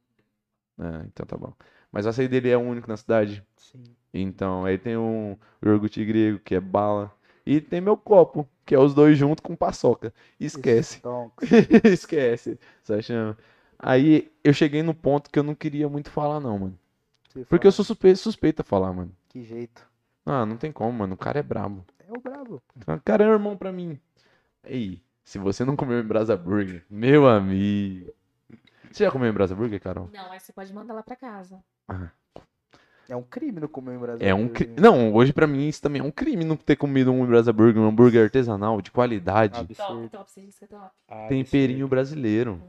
Ah, 0.79 1.03
então 1.07 1.25
tá 1.27 1.37
bom. 1.37 1.53
Mas 1.91 2.07
o 2.07 2.09
açaí 2.11 2.29
dele 2.29 2.51
é 2.51 2.57
o 2.57 2.61
único 2.61 2.89
na 2.89 2.97
cidade. 2.97 3.43
Sim. 3.57 3.83
Então, 4.13 4.65
aí 4.65 4.79
tem 4.79 4.97
um 4.97 5.37
iogurte 5.65 6.05
grego, 6.05 6.39
que 6.39 6.55
é 6.55 6.61
bala. 6.61 7.13
E 7.45 7.61
tem 7.61 7.81
meu 7.81 7.97
copo, 7.97 8.49
que 8.65 8.75
é 8.75 8.79
os 8.79 8.95
dois 8.95 9.17
juntos 9.17 9.41
com 9.43 9.55
paçoca. 9.55 10.13
Esquece. 10.39 11.01
Esquece. 11.85 12.59
Só 12.83 13.01
chama. 13.01 13.37
Aí 13.79 14.31
eu 14.43 14.53
cheguei 14.53 14.83
no 14.83 14.95
ponto 14.95 15.31
que 15.31 15.39
eu 15.39 15.43
não 15.43 15.55
queria 15.55 15.89
muito 15.89 16.11
falar, 16.11 16.41
não, 16.41 16.59
mano. 16.59 16.79
Você 17.29 17.45
Porque 17.45 17.67
eu 17.67 17.73
sou 17.73 17.85
suspeito, 17.85 18.19
suspeito 18.19 18.63
a 18.63 18.65
falar, 18.65 18.93
mano. 18.93 19.13
Que 19.29 19.43
jeito. 19.43 19.87
Ah, 20.25 20.47
não 20.47 20.57
tem 20.57 20.73
como, 20.73 20.93
mano. 20.93 21.15
O 21.15 21.19
cara 21.19 21.39
é 21.39 21.43
brabo. 21.43 21.85
É 21.99 22.11
o 22.11 22.21
brabo. 22.21 22.63
O 22.87 23.01
cara 23.05 23.25
é 23.25 23.29
um 23.29 23.33
irmão 23.33 23.57
pra 23.57 23.71
mim. 23.71 24.01
Ei, 24.65 25.01
se 25.25 25.39
você 25.39 25.65
não 25.65 25.77
comeu 25.77 26.01
em 26.01 26.07
Brasa 26.07 26.37
Burger, 26.37 26.85
meu 26.89 27.29
amigo. 27.29 28.13
Você 28.91 29.05
já 29.05 29.11
comeu 29.11 29.29
em 29.29 29.33
Brasa 29.33 29.55
Burger, 29.55 29.81
Carol? 29.81 30.09
Não, 30.13 30.33
aí 30.33 30.41
você 30.41 30.53
pode 30.53 30.73
mandar 30.73 30.95
lá 30.95 31.03
pra 31.03 31.15
casa. 31.15 31.63
É 33.09 33.15
um 33.15 33.23
crime 33.23 33.61
não 33.61 33.69
comer 33.69 33.95
em 33.95 33.99
Brasil. 33.99 34.27
É 34.27 34.35
um 34.35 34.49
crime. 34.49 34.75
Não, 34.79 35.15
hoje 35.15 35.33
pra 35.33 35.47
mim 35.47 35.69
isso 35.69 35.81
também 35.81 36.01
é 36.01 36.05
um 36.05 36.11
crime 36.11 36.45
não 36.45 36.57
ter 36.57 36.77
comido 36.77 37.13
um 37.13 37.25
Brasa 37.27 37.53
Burger, 37.53 37.81
um 37.81 37.87
hambúrguer 37.87 38.25
artesanal 38.25 38.81
de 38.81 38.91
qualidade. 38.91 39.61
Top, 39.61 39.73
Absurdo. 39.73 40.09
top, 40.09 40.31
você 40.31 40.41
disse 40.41 40.59
que 40.59 40.65
é 40.65 40.69
top. 40.69 40.91
Temperinho 41.29 41.87
brasileiro. 41.87 42.61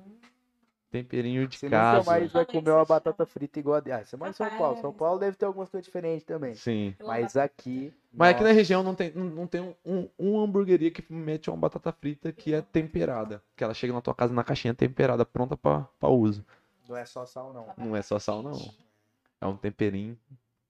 Temperinho 0.90 1.48
de 1.48 1.60
não 1.64 1.70
casa. 1.70 2.10
mais 2.10 2.32
vai 2.32 2.46
comer 2.46 2.72
uma 2.72 2.86
você 2.86 2.90
batata 2.90 3.26
frita 3.26 3.60
igual 3.60 3.76
a 3.76 3.80
de... 3.82 3.92
Ah, 3.92 4.06
você 4.06 4.16
mora 4.16 4.32
em 4.32 4.34
São. 4.34 4.50
Paulo. 4.58 4.82
São 4.82 4.94
Paulo 4.94 5.20
deve 5.20 5.36
ter 5.36 5.46
algumas 5.46 5.70
coisas 5.70 5.86
diferentes 5.86 6.24
também. 6.24 6.56
Sim. 6.56 6.96
Mas 7.04 7.36
aqui. 7.36 7.94
Mas 8.14 8.32
aqui 8.32 8.42
na 8.42 8.50
nossa, 8.50 8.58
região 8.58 8.84
não 8.84 8.96
tem, 8.96 9.12
não, 9.14 9.26
não 9.26 9.48
tem 9.48 9.62
um, 9.62 9.76
um, 9.86 10.10
uma 10.18 10.44
hamburgueria 10.44 10.90
que 10.90 11.04
mete 11.12 11.50
uma 11.50 11.58
batata 11.58 11.92
frita 11.92 12.32
que 12.32 12.54
é 12.54 12.62
temperada. 12.62 13.44
Que 13.56 13.64
ela 13.64 13.74
chega 13.74 13.92
na 13.92 14.02
tua 14.02 14.16
casa 14.16 14.34
na 14.34 14.44
caixinha 14.44 14.74
temperada, 14.74 15.26
pronta 15.26 15.58
pra, 15.58 15.82
pra 16.00 16.10
uso. 16.10 16.46
Não 16.88 16.96
é 16.96 17.06
só 17.06 17.26
sal, 17.26 17.54
não. 17.54 17.68
Não 17.78 17.96
é 17.96 18.02
só 18.02 18.18
sal, 18.18 18.42
não. 18.42 18.58
É 19.42 19.46
um 19.46 19.58
temperinho, 19.58 20.18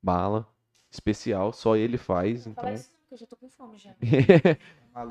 bala, 0.01 0.47
especial, 0.89 1.53
só 1.53 1.75
ele 1.75 1.97
faz, 1.97 2.47
então. 2.47 2.73
isso 2.73 2.89
eu 3.11 3.17
já 3.17 3.25
tô 3.25 3.35
com 3.37 3.49
fome 3.49 3.77
já. 3.77 3.95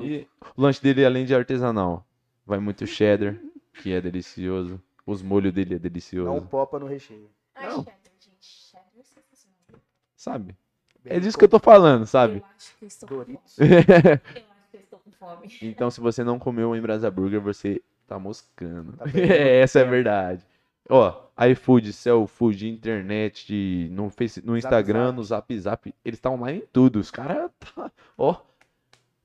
E 0.01 0.27
o 0.57 0.61
lanche 0.61 0.81
dele, 0.81 1.05
além 1.05 1.25
de 1.25 1.33
artesanal, 1.33 2.05
vai 2.45 2.59
muito 2.59 2.85
cheddar, 2.85 3.39
que 3.81 3.93
é 3.93 4.01
delicioso. 4.01 4.81
Os 5.07 5.23
molhos 5.23 5.51
dele 5.53 5.73
é 5.73 5.77
Não 5.77 5.81
delicioso. 5.81 6.45
popa 6.47 6.77
no 6.77 6.85
recheio. 6.85 7.29
Ai, 7.55 7.65
Não. 7.69 7.77
cheddar, 7.77 7.95
gente. 8.19 8.45
Cheddar 8.45 8.85
é 8.99 9.03
sensacional. 9.03 9.81
Sabe? 10.15 10.55
É 11.05 11.19
disso 11.19 11.37
que 11.37 11.45
eu 11.45 11.49
tô 11.49 11.57
falando, 11.59 12.05
sabe? 12.05 12.39
Eu 12.39 12.45
acho 12.57 12.75
que 12.77 12.83
eu 12.83 12.87
estou 12.87 13.07
com 13.09 13.15
fome. 13.15 13.25
Doritos. 13.25 13.57
Eu 13.57 13.65
acho 13.69 14.69
que 14.69 14.77
eu 14.77 14.81
estou 14.81 14.99
com 14.99 15.11
fome. 15.11 15.57
Então, 15.61 15.89
se 15.89 16.01
você 16.01 16.23
não 16.23 16.37
comeu 16.37 16.75
em 16.75 16.81
Brasa 16.81 17.09
Burger, 17.09 17.39
você 17.39 17.81
tá 18.05 18.19
moscando. 18.19 18.91
Tá 18.97 19.05
perdendo 19.05 19.31
Essa 19.63 19.79
é 19.79 19.83
a 19.83 19.89
verdade. 19.89 20.45
Ó, 20.89 21.21
iFood, 21.49 21.93
Cellfood, 21.93 22.67
internet, 22.67 23.89
no, 23.91 24.09
face, 24.09 24.45
no 24.45 24.57
Instagram, 24.57 25.07
Zap. 25.07 25.15
no 25.17 25.23
Zap 25.23 25.59
Zap, 25.59 25.95
eles 26.03 26.17
estão 26.17 26.33
online 26.35 26.59
em 26.59 26.67
tudo. 26.73 26.99
Os 26.99 27.11
caras 27.11 27.49
tá, 27.59 27.91
ó, 28.17 28.35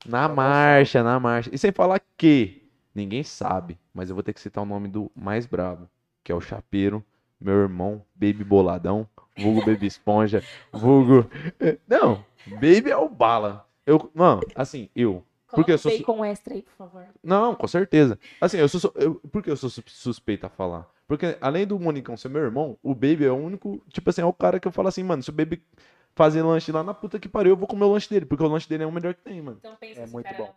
na 0.05 0.27
Promoção. 0.27 0.35
marcha, 0.35 1.03
na 1.03 1.19
marcha. 1.19 1.49
E 1.53 1.57
sem 1.57 1.71
falar 1.71 2.01
que 2.17 2.62
ninguém 2.93 3.23
sabe, 3.23 3.77
mas 3.93 4.09
eu 4.09 4.15
vou 4.15 4.23
ter 4.23 4.33
que 4.33 4.39
citar 4.41 4.63
o 4.63 4.67
nome 4.67 4.87
do 4.87 5.11
mais 5.15 5.45
brabo, 5.45 5.89
que 6.23 6.31
é 6.31 6.35
o 6.35 6.41
Chapeiro, 6.41 7.03
meu 7.39 7.55
irmão, 7.55 8.03
Baby 8.15 8.43
Boladão, 8.43 9.07
vulgo 9.37 9.65
Baby 9.65 9.87
Esponja, 9.87 10.43
vulgo... 10.71 11.29
Não, 11.87 12.25
Baby 12.45 12.91
é 12.91 12.97
o 12.97 13.09
bala. 13.09 13.67
Eu, 13.85 14.09
não, 14.15 14.39
assim, 14.55 14.89
eu, 14.95 15.23
Porque 15.53 15.71
eu 15.73 15.77
sou 15.77 15.91
bacon 15.91 16.23
extra 16.23 16.53
aí, 16.53 16.61
por 16.61 16.71
favor. 16.73 17.05
não, 17.21 17.53
com 17.53 17.67
certeza. 17.67 18.17
Assim, 18.39 18.57
eu 18.57 18.69
sou. 18.69 18.93
Eu, 18.95 19.15
por 19.15 19.43
que 19.43 19.49
eu 19.51 19.57
sou 19.57 19.69
sus- 19.69 19.83
suspeito 19.87 20.45
a 20.45 20.49
falar? 20.49 20.89
Porque 21.05 21.37
além 21.41 21.67
do 21.67 21.77
Monicão 21.77 22.15
ser 22.15 22.29
meu 22.29 22.41
irmão, 22.41 22.77
o 22.81 22.93
Baby 22.95 23.25
é 23.25 23.31
o 23.31 23.35
único. 23.35 23.83
Tipo 23.89 24.09
assim, 24.09 24.21
é 24.21 24.25
o 24.25 24.31
cara 24.31 24.57
que 24.59 24.67
eu 24.67 24.71
falo 24.71 24.87
assim, 24.87 25.03
mano, 25.03 25.21
se 25.21 25.29
o 25.29 25.33
Baby 25.33 25.61
fazer 26.15 26.41
lanche 26.41 26.71
lá 26.71 26.81
na 26.81 26.93
puta 26.93 27.19
que 27.19 27.27
pariu, 27.27 27.51
eu 27.51 27.57
vou 27.57 27.67
comer 27.67 27.83
o 27.85 27.91
lanche 27.91 28.09
dele, 28.09 28.25
porque 28.25 28.43
o 28.43 28.47
lanche 28.47 28.69
dele 28.69 28.83
é 28.83 28.87
o 28.87 28.91
melhor 28.91 29.13
que 29.13 29.21
tem, 29.21 29.41
mano. 29.41 29.57
Então 29.59 29.75
pensa 29.75 30.01
É 30.01 30.05
muito 30.07 30.23
cara 30.25 30.37
bom. 30.37 30.55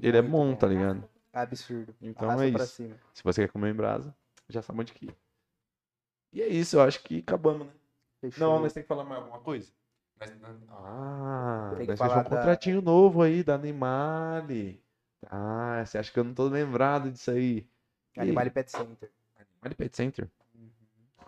Ele 0.00 0.16
é 0.16 0.22
bom, 0.22 0.54
tá 0.54 0.66
ligado? 0.66 1.04
Absurdo. 1.42 1.94
Então 2.00 2.28
Arrasta 2.30 2.46
é 2.46 2.48
isso. 2.50 2.96
Se 3.14 3.22
você 3.24 3.42
quer 3.46 3.52
comer 3.52 3.70
em 3.70 3.74
brasa, 3.74 4.14
já 4.48 4.62
sabe 4.62 4.80
onde 4.80 4.92
que 4.92 5.06
ir. 5.06 5.16
E 6.32 6.42
é 6.42 6.46
isso, 6.48 6.76
eu 6.76 6.82
acho 6.82 7.02
que 7.02 7.18
acabamos, 7.20 7.66
né? 7.66 7.72
Fechou. 8.20 8.46
Não, 8.54 8.60
nós 8.60 8.72
temos 8.72 8.84
que 8.84 8.88
falar 8.88 9.04
mais 9.04 9.20
alguma 9.22 9.40
coisa? 9.40 9.70
Nós- 10.40 10.56
Ah, 10.70 11.72
Tem 11.76 11.86
que 11.86 11.86
nós 11.92 11.98
fechamos 12.00 12.26
um 12.26 12.30
da- 12.30 12.36
contratinho 12.36 12.82
novo 12.82 13.22
aí 13.22 13.42
da 13.44 13.54
Animale. 13.54 14.82
Ah, 15.30 15.82
você 15.84 15.98
acha 15.98 16.12
que 16.12 16.18
eu 16.18 16.24
não 16.24 16.34
tô 16.34 16.48
lembrado 16.48 17.10
disso 17.10 17.30
aí? 17.30 17.66
E 18.16 18.20
aí? 18.20 18.28
Animal 18.28 18.50
Pet 18.50 18.70
Center. 18.70 19.10
Animale 19.36 19.74
Pet 19.76 19.96
Center. 19.96 20.28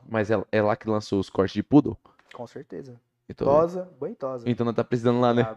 Mas 0.08 0.30
é, 0.30 0.34
é 0.50 0.60
lá 0.62 0.74
que 0.76 0.88
lançou 0.88 1.20
os 1.20 1.30
cortes 1.30 1.54
de 1.54 1.62
poodle? 1.62 1.96
Com 2.34 2.46
certeza. 2.46 3.00
Então, 3.30 3.46
Tosa, 3.46 3.88
bem 4.00 4.12
tosa. 4.12 4.50
então 4.50 4.66
nós 4.66 4.74
tá 4.74 4.82
precisando 4.82 5.20
lá, 5.20 5.32
né? 5.32 5.56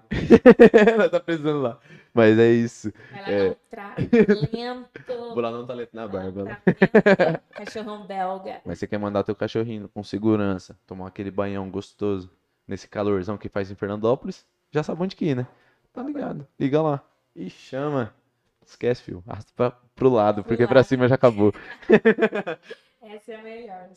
Nós 0.95 1.09
tá 1.09 1.19
precisando 1.19 1.59
lá. 1.59 1.79
Mas 2.13 2.37
é 2.37 2.51
isso. 2.51 2.93
Vai 3.11 3.21
lá 3.21 3.27
É. 3.29 3.45
dar 3.49 3.51
um 3.51 4.05
tratamento. 4.05 4.89
Vou 5.33 5.41
lá 5.41 5.49
não 5.51 5.65
talento 5.65 5.89
na 5.91 6.07
barba. 6.07 6.43
tratamento. 6.61 7.41
Cachorrão 7.49 8.05
belga. 8.05 8.61
Mas 8.63 8.77
você 8.77 8.85
quer 8.85 8.99
mandar 8.99 9.23
teu 9.23 9.35
cachorrinho 9.35 9.89
com 9.89 10.03
segurança, 10.03 10.77
tomar 10.85 11.07
aquele 11.07 11.31
banhão 11.31 11.67
gostoso, 11.71 12.29
nesse 12.67 12.87
calorzão 12.87 13.39
que 13.39 13.49
faz 13.49 13.71
em 13.71 13.75
Fernandópolis, 13.75 14.45
já 14.71 14.83
sabe 14.83 15.01
onde 15.01 15.15
que 15.15 15.25
ir, 15.25 15.35
né? 15.35 15.47
Tá 15.91 16.03
ligado? 16.03 16.45
Liga 16.59 16.79
lá. 16.79 17.01
E 17.35 17.49
chama. 17.49 18.13
Esquece, 18.63 19.01
filho. 19.01 19.23
Arrasta 19.27 19.51
pra, 19.55 19.71
pro 19.95 20.09
lado, 20.09 20.43
Pro 20.43 20.49
porque 20.49 20.61
lado. 20.63 20.69
pra 20.69 20.83
cima 20.83 21.07
já 21.07 21.15
acabou. 21.15 21.51
Essa 23.01 23.31
é 23.33 23.35
a 23.35 23.41
melhor. 23.43 23.89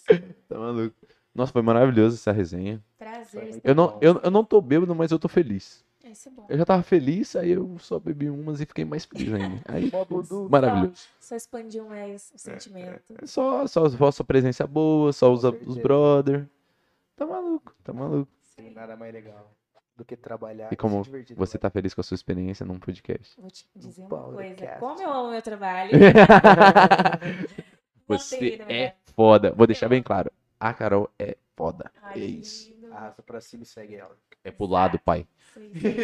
Tá 0.48 0.58
maluco. 0.58 0.96
Nossa, 1.36 1.52
foi 1.52 1.62
maravilhoso 1.62 2.16
essa 2.16 2.32
resenha. 2.32 2.82
Prazer. 2.98 3.60
Eu 3.62 3.74
não, 3.74 3.98
eu, 4.00 4.20
eu 4.22 4.30
não 4.30 4.44
tô 4.44 4.60
bêbado, 4.60 4.94
mas 4.94 5.10
eu 5.10 5.18
tô 5.18 5.28
feliz. 5.28 5.84
Esse 6.02 6.28
é 6.28 6.32
bom. 6.32 6.46
Eu 6.48 6.56
já 6.56 6.64
tava 6.64 6.82
feliz, 6.82 7.36
aí 7.36 7.50
eu 7.50 7.76
só 7.78 7.98
bebi 7.98 8.30
umas 8.30 8.60
e 8.60 8.66
fiquei 8.66 8.84
mais 8.84 9.04
feliz 9.04 9.34
ainda. 9.34 9.60
Aí, 9.66 9.90
maravilhoso. 10.48 11.08
Só 11.20 11.36
expandiu 11.36 11.86
mais 11.86 12.32
o 12.34 12.38
sentimento. 12.38 13.14
É 13.20 13.26
Só, 13.26 13.66
só, 13.66 13.88
só 13.88 14.10
sua 14.10 14.24
presença 14.24 14.66
boa, 14.66 15.12
só 15.12 15.32
os, 15.32 15.44
os 15.44 15.76
brother. 15.76 16.48
Tá 17.16 17.26
maluco, 17.26 17.74
tá 17.82 17.92
maluco. 17.92 18.30
Tem 18.56 18.70
nada 18.70 18.96
mais 18.96 19.12
legal 19.12 19.50
do 19.96 20.04
que 20.04 20.16
trabalhar 20.16 20.72
E 20.72 20.76
como. 20.76 21.02
Você 21.34 21.58
tá 21.58 21.68
feliz 21.68 21.92
com 21.92 22.00
a 22.00 22.04
sua 22.04 22.14
experiência 22.14 22.64
num 22.64 22.78
podcast? 22.78 23.38
Vou 23.40 23.50
te 23.50 23.66
dizer 23.74 24.02
uma 24.02 24.08
Paulo 24.08 24.34
coisa. 24.34 24.66
Como 24.78 25.02
eu 25.02 25.10
amo 25.10 25.30
meu 25.32 25.42
trabalho. 25.42 25.90
Você 28.06 28.38
vida 28.38 28.72
é 28.72 28.94
foda. 29.14 29.52
Vou 29.52 29.66
deixar 29.66 29.88
bem 29.88 30.02
claro. 30.02 30.30
A 30.58 30.72
Carol 30.74 31.08
é 31.18 31.36
foda. 31.54 31.90
Ai, 32.02 32.20
É 32.20 32.24
isso. 32.24 32.70
lindo. 32.70 32.92
Arrasta 32.92 33.22
pra 33.22 33.40
cima 33.40 33.62
e 33.62 33.66
segue 33.66 33.94
ela. 33.96 34.16
É 34.44 34.50
pro 34.50 34.66
lado, 34.66 34.98
pai. 34.98 35.26
Sei, 35.52 35.70
sei, 35.74 35.96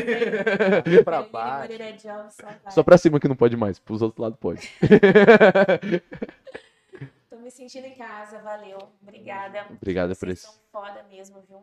sei. 0.84 1.04
pra 1.04 1.22
baixo. 1.22 1.72
Job, 2.02 2.28
só 2.70 2.82
pra 2.82 2.98
cima 2.98 3.20
que 3.20 3.28
não 3.28 3.36
pode 3.36 3.56
mais. 3.56 3.78
Pros 3.78 4.02
outros 4.02 4.20
lados 4.20 4.38
pode. 4.38 4.68
Tô 7.30 7.36
me 7.38 7.50
sentindo 7.50 7.86
em 7.86 7.94
casa, 7.94 8.40
valeu. 8.40 8.78
Obrigada. 9.00 9.66
Obrigado 9.70 10.14
por 10.16 10.28
isso. 10.28 10.60
foda 10.70 11.02
mesmo, 11.08 11.40
viu? 11.48 11.62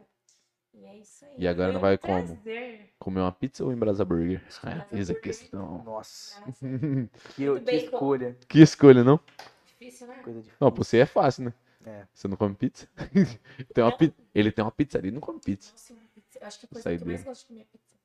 E 0.74 0.86
é 0.86 0.98
isso 0.98 1.26
aí. 1.26 1.32
E 1.38 1.48
agora 1.48 1.72
não 1.74 1.80
vai 1.80 1.98
como? 1.98 2.36
prazer. 2.36 2.90
Comer 3.00 3.22
uma 3.22 3.32
pizza 3.32 3.64
ou 3.66 3.74
em 3.74 3.76
Brasa 3.76 4.06
Burger? 4.06 4.42
Ah, 4.64 4.70
Brasa 4.76 4.86
Eis 4.92 5.10
a 5.10 5.14
Burger. 5.14 5.22
questão. 5.22 5.84
Nossa, 5.84 6.42
que, 7.36 7.60
que 7.62 7.76
escolha. 7.76 8.38
Que 8.48 8.62
escolha, 8.62 9.04
não? 9.04 9.20
difícil, 9.66 10.08
né? 10.08 10.16
Coisa 10.24 10.40
difícil. 10.40 10.58
Não, 10.62 10.72
pra 10.72 10.84
você 10.84 11.00
é 11.00 11.06
fácil, 11.06 11.46
né? 11.46 11.54
É. 11.90 12.08
Você 12.14 12.28
não 12.28 12.38
come 12.38 12.56
pizza? 12.56 12.88
tem 13.74 13.84
uma 13.84 13.98
pi... 13.98 14.14
Ele 14.34 14.52
tem 14.52 14.64
uma 14.64 14.72
pizzaria 14.72 15.10
e 15.10 15.14
não 15.14 15.22
come 15.22 15.40
pizza. 15.40 15.72
Nossa, 15.72 15.94
uma 15.94 16.08
pizza. 16.14 16.40
Eu 16.40 16.48
acho 16.48 16.60
que 16.60 16.66
a 16.66 16.70
coisa 16.70 16.98
que 16.98 17.04
eu 17.04 17.08
mais 17.08 17.24
gosto 17.24 17.42
de 17.42 17.48
comer 17.48 17.62
é 17.62 17.66
pizza. 17.66 17.96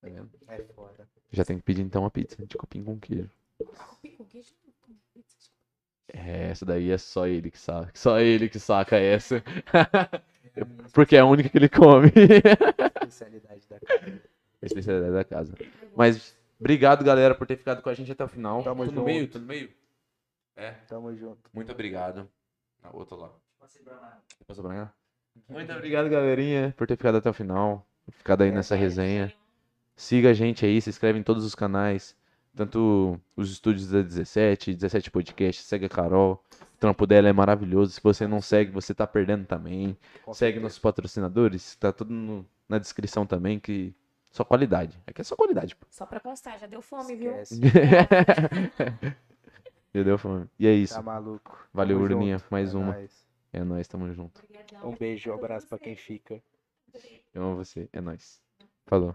Tá 0.00 0.08
vendo? 0.08 0.30
É 0.46 0.58
foda. 0.62 1.08
Já 1.32 1.44
tem 1.44 1.56
que 1.58 1.64
pedir 1.64 1.82
então 1.82 2.02
uma 2.02 2.10
pizza 2.10 2.36
de 2.46 2.56
cupim 2.56 2.84
com 2.84 2.98
queijo. 2.98 3.30
Cupim 3.58 4.10
com 4.16 4.24
queijo. 4.24 4.54
É, 6.12 6.50
essa 6.50 6.64
daí 6.64 6.90
é 6.90 6.98
só 6.98 7.26
ele 7.26 7.50
que 7.50 7.58
saca. 7.58 7.90
Só 7.94 8.20
ele 8.20 8.48
que 8.48 8.58
saca 8.60 8.96
essa. 8.96 9.36
É 9.36 10.60
a 10.60 10.84
Porque 10.92 11.16
é 11.16 11.20
a 11.20 11.26
única 11.26 11.48
que 11.48 11.58
ele 11.58 11.68
come. 11.68 12.12
especialidade 13.02 13.66
da 13.68 13.80
casa. 13.80 14.22
a 14.62 14.66
especialidade 14.66 15.12
da 15.12 15.24
casa. 15.24 15.54
Mas 15.96 16.36
obrigado, 16.60 17.04
galera, 17.04 17.34
por 17.34 17.46
ter 17.46 17.56
ficado 17.56 17.82
com 17.82 17.88
a 17.88 17.94
gente 17.94 18.12
até 18.12 18.22
o 18.22 18.28
final. 18.28 18.62
Tamo 18.62 18.84
Tô 18.84 18.90
no 18.90 18.96
junto. 18.98 19.04
meio, 19.06 19.28
tô 19.28 19.38
no 19.40 19.46
meio. 19.46 19.72
É, 20.56 20.70
Tamo 20.86 21.14
junto. 21.16 21.50
muito 21.52 21.72
obrigado. 21.72 22.28
Na 22.84 22.90
outra 22.92 23.16
lá. 23.16 23.32
Passei 23.58 23.82
pra 23.82 24.62
brancar? 24.62 24.94
Muito 25.48 25.72
obrigado, 25.72 26.08
galerinha, 26.08 26.74
por 26.76 26.86
ter 26.86 26.96
ficado 26.96 27.16
até 27.16 27.28
o 27.30 27.32
final. 27.34 27.86
Ficado 28.10 28.42
aí 28.42 28.52
nessa 28.52 28.76
resenha. 28.76 29.32
Siga 29.96 30.30
a 30.30 30.34
gente 30.34 30.64
aí, 30.66 30.80
se 30.80 30.90
inscreve 30.90 31.18
em 31.18 31.22
todos 31.22 31.44
os 31.44 31.54
canais. 31.54 32.16
Tanto 32.54 33.18
os 33.34 33.50
estúdios 33.50 33.88
da 33.88 34.00
17, 34.02 34.74
17 34.74 35.10
Podcast, 35.10 35.62
segue 35.62 35.86
a 35.86 35.88
Carol. 35.88 36.44
O 36.74 36.78
trampo 36.78 37.04
dela 37.06 37.28
é 37.28 37.32
maravilhoso. 37.32 37.92
Se 37.92 38.00
você 38.02 38.28
não 38.28 38.40
segue, 38.40 38.70
você 38.70 38.94
tá 38.94 39.06
perdendo 39.06 39.44
também. 39.46 39.96
Segue 40.32 40.60
nossos 40.60 40.78
patrocinadores, 40.78 41.74
tá 41.76 41.92
tudo 41.92 42.12
no- 42.12 42.46
na 42.68 42.78
descrição 42.78 43.26
também, 43.26 43.58
que 43.58 43.92
só 44.30 44.44
qualidade. 44.44 45.00
Aqui 45.06 45.20
é 45.20 45.24
só 45.24 45.34
qualidade, 45.34 45.74
pô. 45.74 45.86
Só 45.90 46.06
pra 46.06 46.20
constar, 46.20 46.58
já 46.60 46.66
deu 46.66 46.80
fome, 46.82 47.16
viu? 47.16 47.32
Esquece. 47.40 47.60
Meu 47.60 47.70
Deus, 50.02 50.20
fome. 50.20 50.48
E 50.58 50.66
é 50.66 50.72
isso. 50.72 50.94
Tá 50.94 51.02
maluco. 51.02 51.68
Valeu, 51.72 51.98
Tamo 51.98 52.04
Urninha, 52.04 52.38
junto. 52.38 52.50
mais 52.50 52.74
É 52.74 52.76
uma. 52.76 52.92
nóis. 52.94 53.26
É 53.52 53.62
nóis, 53.62 53.86
tamo 53.86 54.12
junto. 54.12 54.42
Um 54.82 54.92
beijo, 54.96 55.30
um 55.30 55.34
abraço 55.34 55.68
pra 55.68 55.78
quem 55.78 55.94
fica. 55.94 56.42
Eu 57.32 57.42
amo 57.42 57.56
você, 57.56 57.88
é 57.92 58.00
nóis. 58.00 58.42
Falou. 58.86 59.14